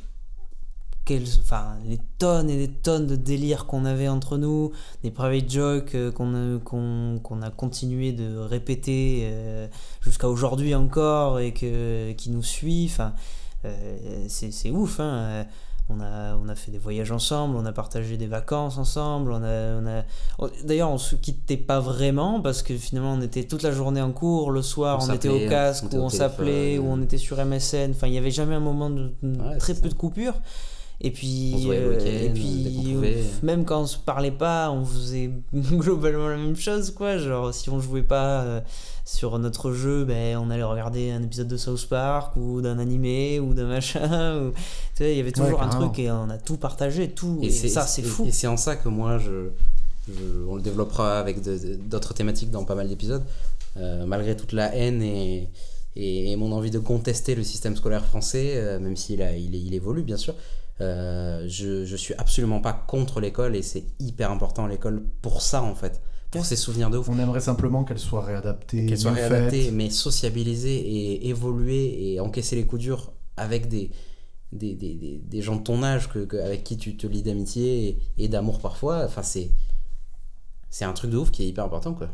enfin, 1.41 1.77
les 1.85 1.99
tonnes 2.19 2.49
et 2.49 2.57
des 2.57 2.73
tonnes 2.73 3.07
de 3.07 3.17
délires 3.17 3.67
qu'on 3.67 3.85
avait 3.85 4.09
entre 4.09 4.39
nous, 4.39 4.73
des 5.03 5.11
private 5.11 5.51
jokes 5.51 5.95
euh, 5.95 6.13
qu'on 6.13 6.35
a, 6.35 6.59
qu'on, 6.61 7.43
a 7.43 7.51
continué 7.51 8.13
de 8.13 8.39
répéter 8.39 9.23
euh, 9.25 9.67
jusqu'à 10.01 10.29
aujourd'hui 10.29 10.75
encore 10.75 11.41
et 11.41 11.53
que, 11.53 12.13
qui 12.13 12.31
nous 12.31 12.43
suivent. 12.43 12.93
Enfin, 12.93 13.15
euh, 13.65 14.25
c'est, 14.29 14.71
ouf. 14.71 15.01
Hein. 15.01 15.47
On 15.89 16.01
a, 16.01 16.37
on 16.37 16.49
a 16.49 16.55
fait 16.55 16.71
des 16.71 16.79
voyages 16.79 17.11
ensemble, 17.11 17.57
on 17.57 17.67
a 17.67 17.73
partagé 17.73 18.17
des 18.17 18.29
vacances 18.29 18.79
ensemble. 18.79 19.33
On 19.33 19.43
a, 19.43 19.81
on 19.81 19.87
a... 19.87 20.49
D'ailleurs, 20.65 20.91
on 20.91 20.99
se 20.99 21.17
quittait 21.17 21.57
pas 21.57 21.81
vraiment 21.81 22.41
parce 22.41 22.63
que 22.63 22.77
finalement, 22.77 23.15
on 23.15 23.21
était 23.21 23.45
toute 23.45 23.63
la 23.63 23.73
journée 23.73 24.01
en 24.01 24.13
cours. 24.13 24.53
Le 24.53 24.63
soir, 24.63 25.01
on, 25.03 25.13
était 25.13 25.29
au 25.29 25.49
casque, 25.49 25.87
ou 25.93 25.97
on 25.97 26.09
s'appelait, 26.09 26.79
ou 26.79 26.87
on 26.87 27.03
était 27.03 27.19
sur 27.19 27.45
MSN. 27.45 27.91
Enfin, 27.91 28.07
il 28.07 28.13
n'y 28.13 28.19
avait 28.19 28.31
jamais 28.31 28.55
un 28.55 28.61
moment 28.61 28.91
de 28.91 29.13
très 29.59 29.75
peu 29.75 29.89
de 29.89 29.95
coupure. 29.95 30.35
Et 31.05 31.11
puis, 31.11 31.69
euh, 31.69 31.99
et 31.99 32.31
puis 32.31 32.97
même 33.43 33.65
quand 33.65 33.83
on 33.83 33.87
se 33.87 33.99
parlait 33.99 34.31
pas, 34.31 34.71
on 34.71 34.85
faisait 34.85 35.33
globalement 35.53 36.29
la 36.29 36.37
même 36.37 36.55
chose, 36.55 36.93
quoi. 36.93 37.19
Genre, 37.19 37.53
si 37.53 37.69
on 37.71 37.81
jouait 37.81 38.05
pas 38.05 38.43
euh, 38.43 38.61
sur 39.05 39.37
notre 39.41 39.73
jeu, 39.73 40.05
ben, 40.05 40.37
on 40.37 40.49
allait 40.49 40.63
regarder 40.63 41.11
un 41.11 41.21
épisode 41.21 41.49
de 41.49 41.57
South 41.57 41.87
Park 41.89 42.37
ou 42.37 42.61
d'un 42.61 42.79
animé 42.79 43.41
ou 43.41 43.53
d'un 43.53 43.67
machin. 43.67 44.37
Ou... 44.43 44.53
Tu 44.53 44.59
sais, 44.95 45.13
il 45.13 45.17
y 45.17 45.21
avait 45.21 45.33
toujours 45.33 45.61
un 45.61 45.69
truc 45.69 45.99
et 45.99 46.09
on 46.13 46.31
a 46.31 46.39
tout 46.39 46.57
partagé, 46.57 47.11
tout. 47.11 47.41
Et, 47.43 47.51
ça, 47.51 47.85
c'est 47.85 48.03
fou. 48.03 48.25
Et 48.27 48.31
c'est 48.31 48.47
en 48.47 48.57
ça 48.57 48.77
que 48.77 48.89
moi, 48.89 49.19
je, 49.19 49.49
on 50.49 50.55
le 50.55 50.63
développera 50.63 51.19
avec 51.19 51.41
d'autres 51.89 52.15
thématiques 52.15 52.53
dans 52.53 52.65
pas 52.65 52.77
mal 52.77 52.89
d'épisodes. 52.89 53.25
Euh, 53.77 54.07
malgré 54.07 54.37
toute 54.37 54.53
la 54.53 54.73
haine 54.73 55.03
et, 55.03 55.49
et, 55.97 56.37
mon 56.37 56.53
envie 56.53 56.71
de 56.71 56.79
contester 56.79 57.35
le 57.35 57.43
système 57.43 57.75
scolaire 57.75 58.05
français, 58.05 58.79
même 58.79 58.97
s'il 58.97 59.21
il, 59.21 59.55
il 59.57 59.75
évolue 59.75 60.03
bien 60.03 60.19
sûr, 60.19 60.35
euh, 60.81 61.45
je, 61.47 61.85
je 61.85 61.97
suis 61.97 62.15
absolument 62.15 62.61
pas 62.61 62.73
contre 62.73 63.21
l'école 63.21 63.55
et 63.57 63.63
c'est 63.63 63.85
hyper 64.01 64.31
important 64.31 64.67
l'école 64.67 65.05
pour 65.21 65.43
ça 65.43 65.63
en 65.63 65.75
fait 65.75 66.01
pour 66.33 66.47
ses 66.47 66.57
souvenirs 66.57 66.91
de 66.91 66.99
ouf. 66.99 67.09
On 67.11 67.19
aimerait 67.19 67.41
simplement 67.41 67.85
qu'elle 67.85 67.99
soit 67.99 68.25
réadaptée. 68.25 68.87
Qu'elle 68.87 68.99
soit 68.99 69.13
réadaptée, 69.13 69.71
mais 69.71 69.91
sociabilisée 69.91 70.75
et 70.75 71.29
évoluer 71.29 72.15
et 72.15 72.21
encaisser 72.21 72.57
les 72.57 72.67
coups 72.67 72.81
durs 72.81 73.13
avec 73.37 73.69
des, 73.69 73.91
des, 74.51 74.75
des, 74.75 75.21
des 75.23 75.43
gens 75.43 75.57
de 75.57 75.63
ton 75.63 75.83
âge 75.83 76.09
que, 76.09 76.43
avec 76.43 76.65
qui 76.65 76.79
tu 76.79 76.97
te 76.97 77.07
lis 77.07 77.23
d'amitié 77.23 77.99
et, 78.17 78.29
d'amour 78.29 78.61
parfois. 78.61 79.05
Enfin, 79.05 79.23
c'est, 79.23 79.51
c'est 80.71 80.87
un 80.87 80.95
truc 80.95 81.11
de 81.11 81.19
ouf 81.19 81.31
qui 81.31 81.43
est 81.43 81.49
hyper 81.49 81.65
important, 81.65 81.93
quoi. 81.93 82.09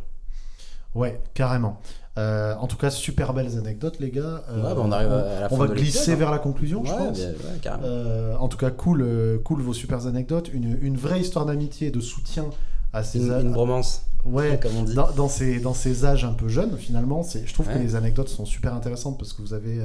Ouais, 0.95 1.21
carrément. 1.33 1.81
Euh, 2.19 2.55
en 2.57 2.67
tout 2.67 2.77
cas, 2.77 2.91
super 2.91 3.33
belles 3.33 3.57
anecdotes, 3.59 4.01
les 4.01 4.11
gars. 4.11 4.43
Euh, 4.51 4.63
bah, 4.63 4.75
on 4.77 4.91
arrive 4.91 5.13
à 5.13 5.41
la 5.41 5.49
on 5.53 5.57
va 5.57 5.69
glisser 5.69 6.13
hein. 6.13 6.17
vers 6.17 6.31
la 6.31 6.39
conclusion, 6.39 6.85
je 6.85 6.93
pense. 6.93 7.21
Euh, 7.67 8.35
en 8.37 8.49
tout 8.49 8.59
cas, 8.59 8.71
cool, 8.71 9.07
cool 9.45 9.63
vos 9.63 9.75
super 9.75 10.07
anecdotes. 10.07 10.51
Une, 10.53 10.79
une 10.83 10.97
vraie 10.97 11.21
histoire 11.21 11.47
d'amitié 11.47 11.89
et 11.89 11.91
de 11.91 12.01
soutien 12.01 12.47
à 12.93 13.05
ces 13.05 13.21
une, 13.21 13.33
une 13.33 13.53
bromance. 13.53 14.03
Ouais, 14.25 14.59
comme 14.61 14.77
on 14.77 14.83
dit. 14.83 14.95
Dans, 14.95 15.13
dans, 15.13 15.29
ces, 15.29 15.61
dans 15.61 15.75
ces 15.75 16.05
âges 16.05 16.25
un 16.25 16.33
peu 16.33 16.49
jeunes, 16.49 16.77
finalement, 16.77 17.23
je 17.23 17.53
trouve 17.55 17.69
que 17.69 17.79
les 17.79 17.95
anecdotes 17.95 18.29
sont 18.29 18.45
super 18.45 18.75
intéressantes 18.75 19.17
parce 19.17 19.33
que 19.33 19.41
vous 19.41 19.55
avez, 19.55 19.79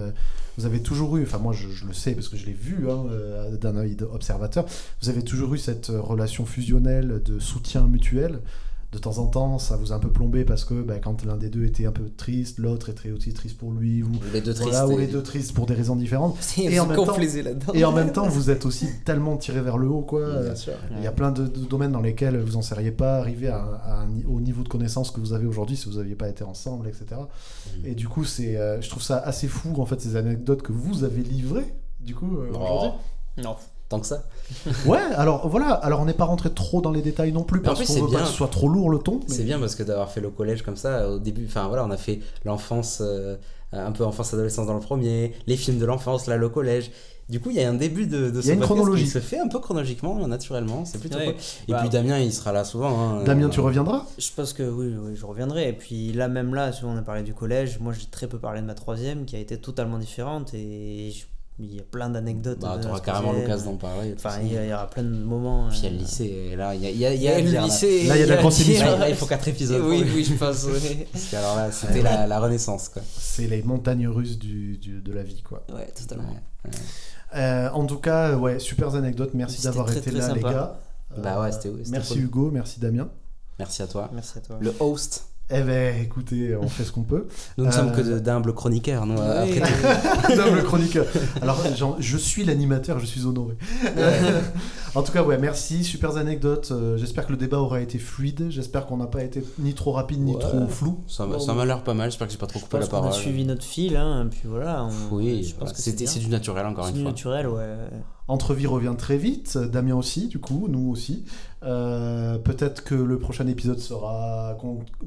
vous 0.58 0.66
avez 0.66 0.82
toujours 0.82 1.18
eu, 1.18 1.24
enfin 1.24 1.38
moi 1.38 1.54
je, 1.54 1.70
je, 1.70 1.86
le 1.86 1.94
sais 1.94 2.14
parce 2.14 2.30
que 2.30 2.36
je 2.36 2.48
l'ai 2.48 2.54
vu 2.54 2.90
hein, 2.90 3.06
d'un 3.62 3.78
œil 3.78 3.96
d'observateur, 3.96 4.66
vous 5.02 5.10
avez 5.10 5.22
toujours 5.22 5.54
eu 5.54 5.60
cette 5.60 5.88
relation 5.88 6.46
fusionnelle 6.46 7.22
de 7.24 7.38
soutien 7.40 7.84
mutuel 7.84 8.40
de 8.94 9.00
temps 9.00 9.18
en 9.18 9.26
temps, 9.26 9.58
ça 9.58 9.76
vous 9.76 9.92
a 9.92 9.96
un 9.96 10.00
peu 10.00 10.12
plombé 10.12 10.46
parce 10.46 10.66
que 10.66 10.76
bah, 10.76 11.00
quand 11.00 11.26
l'un 11.26 11.36
des 11.36 11.50
deux 11.50 11.66
était 11.66 11.86
un 11.86 11.92
peu 11.92 12.10
triste, 12.16 12.60
l'autre 12.60 12.90
était 12.90 13.12
aussi 13.12 13.34
triste 13.34 13.58
pour 13.58 13.72
lui, 13.72 14.04
ou 14.04 14.12
les 14.32 14.42
deux 14.42 14.54
tristes, 14.54 14.84
ou 14.88 14.98
les 14.98 15.08
deux 15.08 15.24
tristes 15.24 15.54
pour 15.54 15.66
des 15.66 15.74
raisons 15.74 15.96
différentes. 15.96 16.38
Et 16.58 16.80
en, 16.80 16.86
même 16.86 16.96
temps, 16.96 17.16
et 17.74 17.86
en 17.86 17.92
même 17.92 18.12
temps, 18.12 18.28
vous 18.28 18.50
êtes 18.50 18.66
aussi 18.66 18.88
tellement 19.04 19.38
tiré 19.38 19.62
vers 19.62 19.78
le 19.78 19.88
haut, 19.88 20.02
quoi. 20.02 20.22
Il 20.98 21.04
y 21.04 21.08
a 21.08 21.12
plein 21.12 21.32
de, 21.32 21.48
domaines 21.48 21.92
dans 21.92 22.02
lesquels 22.02 22.38
vous 22.40 22.54
n'en 22.54 22.62
seriez 22.62 22.92
pas 22.92 23.18
arrivé 23.18 23.48
à, 23.48 24.06
au 24.28 24.40
niveau 24.40 24.64
de 24.64 24.70
connaissance 24.70 25.12
que 25.12 25.20
vous 25.20 25.34
avez 25.34 25.48
aujourd'hui 25.48 25.76
si 25.76 25.90
vous 25.90 25.98
n'aviez 25.98 26.16
pas 26.16 26.30
été 26.30 26.44
ensemble, 26.44 26.88
etc. 26.88 27.06
Mm. 27.18 27.86
Et 27.86 27.96
du 27.96 28.08
coup, 28.08 28.26
c'est, 28.26 28.58
euh, 28.58 28.80
je 28.82 28.90
trouve 28.90 29.04
ça 29.04 29.18
assez 29.18 29.48
fou 29.48 29.74
en 29.78 29.86
fait 29.86 30.00
ces 30.00 30.16
anecdotes 30.16 30.62
que 30.62 30.72
vous 30.72 31.04
avez 31.04 31.22
livrées, 31.22 31.74
du 32.00 32.14
coup, 32.14 32.38
euh, 32.38 32.52
aujourd'hui. 32.52 33.00
Non 33.38 33.56
que 34.00 34.08
ça. 34.08 34.24
ouais, 34.86 35.00
alors 35.16 35.48
voilà, 35.48 35.72
alors 35.72 36.02
on 36.02 36.06
n'est 36.06 36.14
pas 36.14 36.26
rentré 36.26 36.52
trop 36.52 36.82
dans 36.82 36.92
les 36.92 37.02
détails 37.02 37.32
non 37.32 37.44
plus 37.44 37.62
parce 37.62 37.84
qu'on 37.86 38.06
veut 38.06 38.12
pas 38.12 38.22
que 38.22 38.28
ce 38.28 38.34
soit 38.34 38.48
trop 38.48 38.70
lourd 38.70 38.90
le 38.90 39.00
ton. 39.00 39.20
C'est 39.28 39.44
bien 39.44 39.60
parce 39.60 39.76
que 39.76 39.84
d'avoir 39.84 40.10
fait 40.10 40.22
le 40.22 40.30
collège 40.30 40.62
comme 40.62 40.76
ça 40.76 41.10
au 41.10 41.20
début, 41.20 41.46
enfin 41.48 41.68
voilà, 41.68 41.86
on 41.86 41.92
a 41.92 41.98
fait 41.98 42.20
l'enfance, 42.46 43.00
euh, 43.02 43.36
un 43.72 43.92
peu 43.92 44.06
enfance-adolescence 44.06 44.68
dans 44.68 44.74
le 44.74 44.80
premier, 44.80 45.34
les 45.48 45.58
films 45.58 45.80
de 45.80 45.86
l'enfance, 45.86 46.28
là 46.28 46.38
le 46.38 46.50
collège. 46.50 46.92
Du 47.30 47.40
coup, 47.40 47.52
il 47.52 47.56
y 47.56 47.64
a 47.64 47.70
un 47.70 47.74
début 47.74 48.06
de, 48.06 48.30
de 48.30 48.42
il 48.42 48.48
y 48.48 48.52
a 48.52 48.54
une 48.54 48.60
chronologie. 48.60 49.06
qui 49.06 49.10
se 49.10 49.20
fait 49.20 49.40
un 49.40 49.48
peu 49.48 49.60
chronologiquement, 49.60 50.28
naturellement. 50.28 50.84
C'est 50.84 51.00
plutôt 51.00 51.20
Et 51.20 51.36
bah, 51.70 51.80
puis 51.80 51.90
Damien, 51.90 52.20
il 52.20 52.34
sera 52.34 52.52
là 52.52 52.66
souvent. 52.66 53.00
Hein. 53.00 53.24
Damien, 53.24 53.50
tu 53.50 53.62
reviendras 53.62 54.06
Je 54.18 54.30
pense 54.36 54.52
que 54.52 54.64
oui, 54.64 54.94
oui, 55.02 55.16
je 55.16 55.26
reviendrai. 55.26 55.70
Et 55.70 55.74
puis 55.74 56.12
là, 56.12 56.28
même 56.28 56.54
là, 56.54 56.72
on 56.84 56.98
a 56.98 57.02
parlé 57.02 57.24
du 57.24 57.34
collège. 57.34 57.80
Moi, 57.80 57.94
j'ai 57.98 58.08
très 58.08 58.28
peu 58.28 58.40
parlé 58.40 58.62
de 58.62 58.66
ma 58.66 58.76
troisième, 58.76 59.24
qui 59.26 59.38
a 59.38 59.40
été 59.40 59.58
totalement 59.58 60.00
différente. 60.00 60.54
Et 60.54 61.12
je 61.12 61.24
il 61.60 61.76
y 61.76 61.80
a 61.80 61.84
plein 61.84 62.10
d'anecdotes. 62.10 62.60
Bah, 62.60 62.78
tu 62.82 62.88
auras 62.88 63.00
carrément 63.00 63.32
l'occasion 63.32 63.72
d'en 63.72 63.78
parler. 63.78 64.14
Enfin, 64.16 64.40
il 64.42 64.52
y, 64.52 64.74
aura 64.74 64.90
plein 64.90 65.04
de 65.04 65.10
moments. 65.10 65.70
Puis 65.70 65.80
il 65.80 65.84
y 65.84 65.88
a 65.88 65.90
le 65.92 65.96
euh, 65.96 66.00
lycée. 66.00 66.50
Et 66.52 66.56
là, 66.56 66.74
il 66.74 66.82
y 66.82 66.88
a, 66.88 66.90
il 66.90 66.98
y 66.98 67.06
a, 67.06 67.14
y 67.14 67.28
a, 67.28 67.40
le 67.40 67.66
lycée. 67.66 68.06
Là, 68.06 68.16
il 68.16 68.20
y 68.20 68.24
a 68.24 68.26
de 68.26 68.32
la 68.32 68.42
continuité. 68.42 68.86
il 69.10 69.16
faut 69.16 69.26
quatre 69.26 69.48
épisodes. 69.48 69.82
Oui, 69.86 70.04
oui, 70.16 70.24
je 70.24 70.34
pense. 70.34 70.66
Parce 71.12 71.26
que 71.26 71.36
alors 71.36 71.56
là, 71.56 71.72
c'était 71.72 72.02
la, 72.02 72.26
la, 72.28 72.40
renaissance. 72.40 72.90
quoi. 72.90 73.02
C'est 73.18 73.48
les 73.48 73.62
montagnes 73.62 74.08
russes 74.08 74.40
du, 74.40 74.78
du, 74.78 75.02
de 75.02 75.14
la 75.14 75.24
vie. 75.24 75.42
quoi. 75.42 75.64
Ouais, 75.74 75.88
totalement. 75.88 76.36
Euh, 77.36 77.70
en 77.70 77.86
tout 77.86 78.00
cas, 78.00 78.36
ouais, 78.36 78.60
super 78.60 78.96
anecdotes. 78.96 79.34
Merci 79.34 79.64
d'avoir 79.64 79.96
été 79.96 80.12
là, 80.12 80.34
les 80.34 80.42
gars. 80.42 80.80
Bah 81.18 81.40
ouais, 81.42 81.52
c'était 81.52 81.72
Merci 81.90 82.20
Hugo, 82.20 82.50
merci 82.52 82.80
Damien. 82.80 83.08
Merci 83.60 83.84
à 83.84 83.88
toi. 83.88 84.10
Merci 84.14 84.40
à 84.40 84.42
toi. 84.42 84.58
Le 84.60 84.74
host. 84.80 85.28
Eh 85.50 85.62
ben, 85.62 86.02
écoutez, 86.02 86.56
on 86.56 86.70
fait 86.70 86.84
ce 86.84 86.92
qu'on 86.92 87.04
peut. 87.04 87.28
Nous 87.58 87.66
ne 87.66 87.72
sommes 87.72 87.92
que 87.92 88.00
euh, 88.00 88.20
d'humbles 88.20 88.54
chroniqueurs, 88.54 89.06
nous. 89.06 89.16
d'humbles 90.30 90.64
chroniqueurs. 90.64 91.06
Alors, 91.42 91.62
je 92.00 92.18
suis 92.18 92.46
l'animateur, 92.46 92.98
je 93.00 93.06
suis 93.06 93.26
honoré. 93.26 93.56
en 94.96 95.04
tout 95.04 95.12
cas, 95.12 95.22
ouais, 95.22 95.38
merci, 95.38 95.84
super 95.84 96.16
anecdotes. 96.16 96.72
Euh, 96.72 96.98
j'espère 96.98 97.28
que 97.28 97.34
le 97.34 97.38
débat 97.38 97.60
aura 97.60 97.82
été 97.82 98.00
fluide. 98.00 98.48
J'espère 98.50 98.86
qu'on 98.88 98.98
n'a 98.98 99.08
pas 99.08 99.22
été 99.22 99.44
ni 99.60 99.74
trop 99.74 99.92
rapide 99.92 100.22
ni 100.22 100.38
trop 100.40 100.66
flou. 100.68 101.04
Ça 101.08 101.26
m'a 101.26 101.66
l'air 101.66 101.84
pas 101.84 101.94
mal. 101.94 102.10
J'espère 102.10 102.28
que 102.28 102.34
j'ai 102.34 102.40
pas 102.40 102.48
trop 102.48 102.60
coupé 102.60 102.80
la 102.80 102.88
parole. 102.88 103.10
On 103.10 103.12
a 103.12 103.14
suivi 103.14 103.44
notre 103.44 103.66
fil, 103.66 103.98
hein, 103.98 104.28
puis 104.32 104.44
voilà. 104.46 104.88
Oui, 105.12 105.44
je 105.44 105.56
pense 105.56 105.74
que 105.74 105.80
c'est 105.80 106.20
du 106.20 106.30
naturel 106.30 106.66
encore 106.66 106.88
une 106.88 106.94
fois. 106.94 106.94
C'est 106.94 107.00
du 107.00 107.04
naturel, 107.04 107.48
ouais. 107.48 107.76
Entrevie 108.30 108.68
revient 108.68 108.96
très 108.98 109.18
vite, 109.18 109.58
Damien 109.58 109.96
aussi, 109.96 110.28
du 110.30 110.40
coup, 110.40 110.68
nous 110.70 110.90
aussi. 110.90 111.26
Euh, 111.66 112.38
peut-être 112.40 112.84
que 112.84 112.96
le 112.96 113.18
prochain 113.20 113.48
épisode 113.48 113.80
sera 113.80 114.58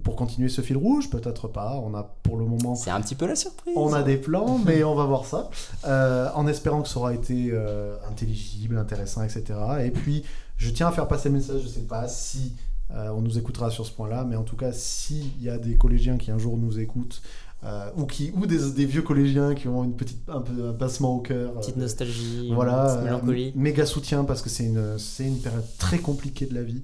pour 0.02 0.16
continuer 0.16 0.48
ce 0.48 0.62
fil 0.62 0.76
rouge, 0.76 1.10
peut-être 1.10 1.48
pas. 1.48 1.80
On 1.84 1.94
a 1.94 2.02
pour 2.22 2.36
le 2.36 2.46
moment. 2.46 2.74
C'est 2.74 2.90
un 2.90 3.00
petit 3.00 3.14
peu 3.14 3.26
la 3.26 3.36
surprise. 3.36 3.74
On 3.76 3.92
a 3.92 4.02
des 4.02 4.16
plans, 4.16 4.58
mais 4.64 4.82
on 4.82 4.94
va 4.94 5.04
voir 5.04 5.24
ça. 5.24 5.50
Euh, 5.86 6.28
en 6.34 6.46
espérant 6.46 6.82
que 6.82 6.88
ça 6.88 6.98
aura 6.98 7.14
été 7.14 7.50
euh, 7.52 7.96
intelligible, 8.08 8.78
intéressant, 8.78 9.22
etc. 9.22 9.44
Et 9.84 9.90
puis, 9.90 10.24
je 10.56 10.70
tiens 10.70 10.88
à 10.88 10.92
faire 10.92 11.08
passer 11.08 11.28
le 11.28 11.34
message. 11.34 11.62
Je 11.62 11.68
sais 11.68 11.80
pas 11.80 12.08
si 12.08 12.54
on 12.88 13.20
nous 13.20 13.36
écoutera 13.36 13.68
sur 13.68 13.84
ce 13.84 13.90
point-là, 13.90 14.24
mais 14.24 14.36
en 14.36 14.44
tout 14.44 14.54
cas, 14.54 14.70
s'il 14.70 15.42
y 15.42 15.50
a 15.50 15.58
des 15.58 15.74
collégiens 15.74 16.16
qui 16.18 16.30
un 16.30 16.38
jour 16.38 16.56
nous 16.56 16.78
écoutent 16.78 17.20
euh, 17.64 17.90
ou, 17.96 18.04
qui, 18.04 18.32
ou 18.36 18.46
des, 18.46 18.70
des, 18.72 18.84
vieux 18.84 19.02
collégiens 19.02 19.54
qui 19.54 19.66
ont 19.66 19.82
une 19.82 19.96
petite, 19.96 20.28
un, 20.28 20.40
peu, 20.40 20.68
un 20.68 20.72
passement 20.72 21.16
au 21.16 21.20
cœur. 21.20 21.54
Petite 21.54 21.76
nostalgie, 21.76 22.52
voilà, 22.54 22.86
petite 22.86 23.04
mélancolie. 23.04 23.52
méga 23.56 23.86
soutien 23.86 24.24
parce 24.24 24.42
que 24.42 24.48
c'est 24.48 24.64
une, 24.64 24.96
une 25.20 25.38
période 25.40 25.64
très 25.78 25.98
compliquée 25.98 26.46
de 26.46 26.54
la 26.54 26.62
vie. 26.62 26.82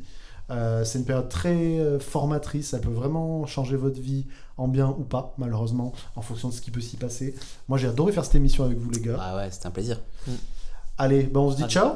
Euh, 0.51 0.85
c'est 0.85 0.99
une 0.99 1.05
période 1.05 1.29
très 1.29 1.79
euh, 1.79 1.99
formatrice, 1.99 2.71
ça 2.71 2.79
peut 2.79 2.91
vraiment 2.91 3.47
changer 3.47 3.77
votre 3.77 4.01
vie 4.01 4.27
en 4.57 4.69
bien 4.69 4.89
ou 4.89 5.05
pas, 5.05 5.35
malheureusement, 5.39 5.93
en 6.17 6.23
fonction 6.23 6.49
de 6.49 6.55
ce 6.55 6.61
qui 6.61 6.71
peut 6.71 6.81
s'y 6.81 6.97
passer. 6.97 7.35
Moi 7.69 7.79
j'ai 7.79 7.89
adoré 7.89 8.13
faire 8.13 8.25
cette 8.25 8.35
émission 8.35 8.65
avec 8.65 8.79
vous 8.79 8.91
les 8.91 9.01
gars. 9.01 9.19
Ah 9.21 9.37
ouais, 9.37 9.51
c'était 9.51 9.67
un 9.67 9.71
plaisir. 9.71 10.01
Allez, 10.99 11.25
bah, 11.25 11.41
on 11.41 11.51
se 11.51 11.57
dit 11.57 11.69
ciao 11.69 11.93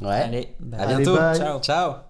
Ouais. 0.00 0.08
Allez, 0.08 0.56
à 0.72 0.86
bientôt. 0.86 1.16
ciao. 1.16 1.60
Ciao. 1.60 2.09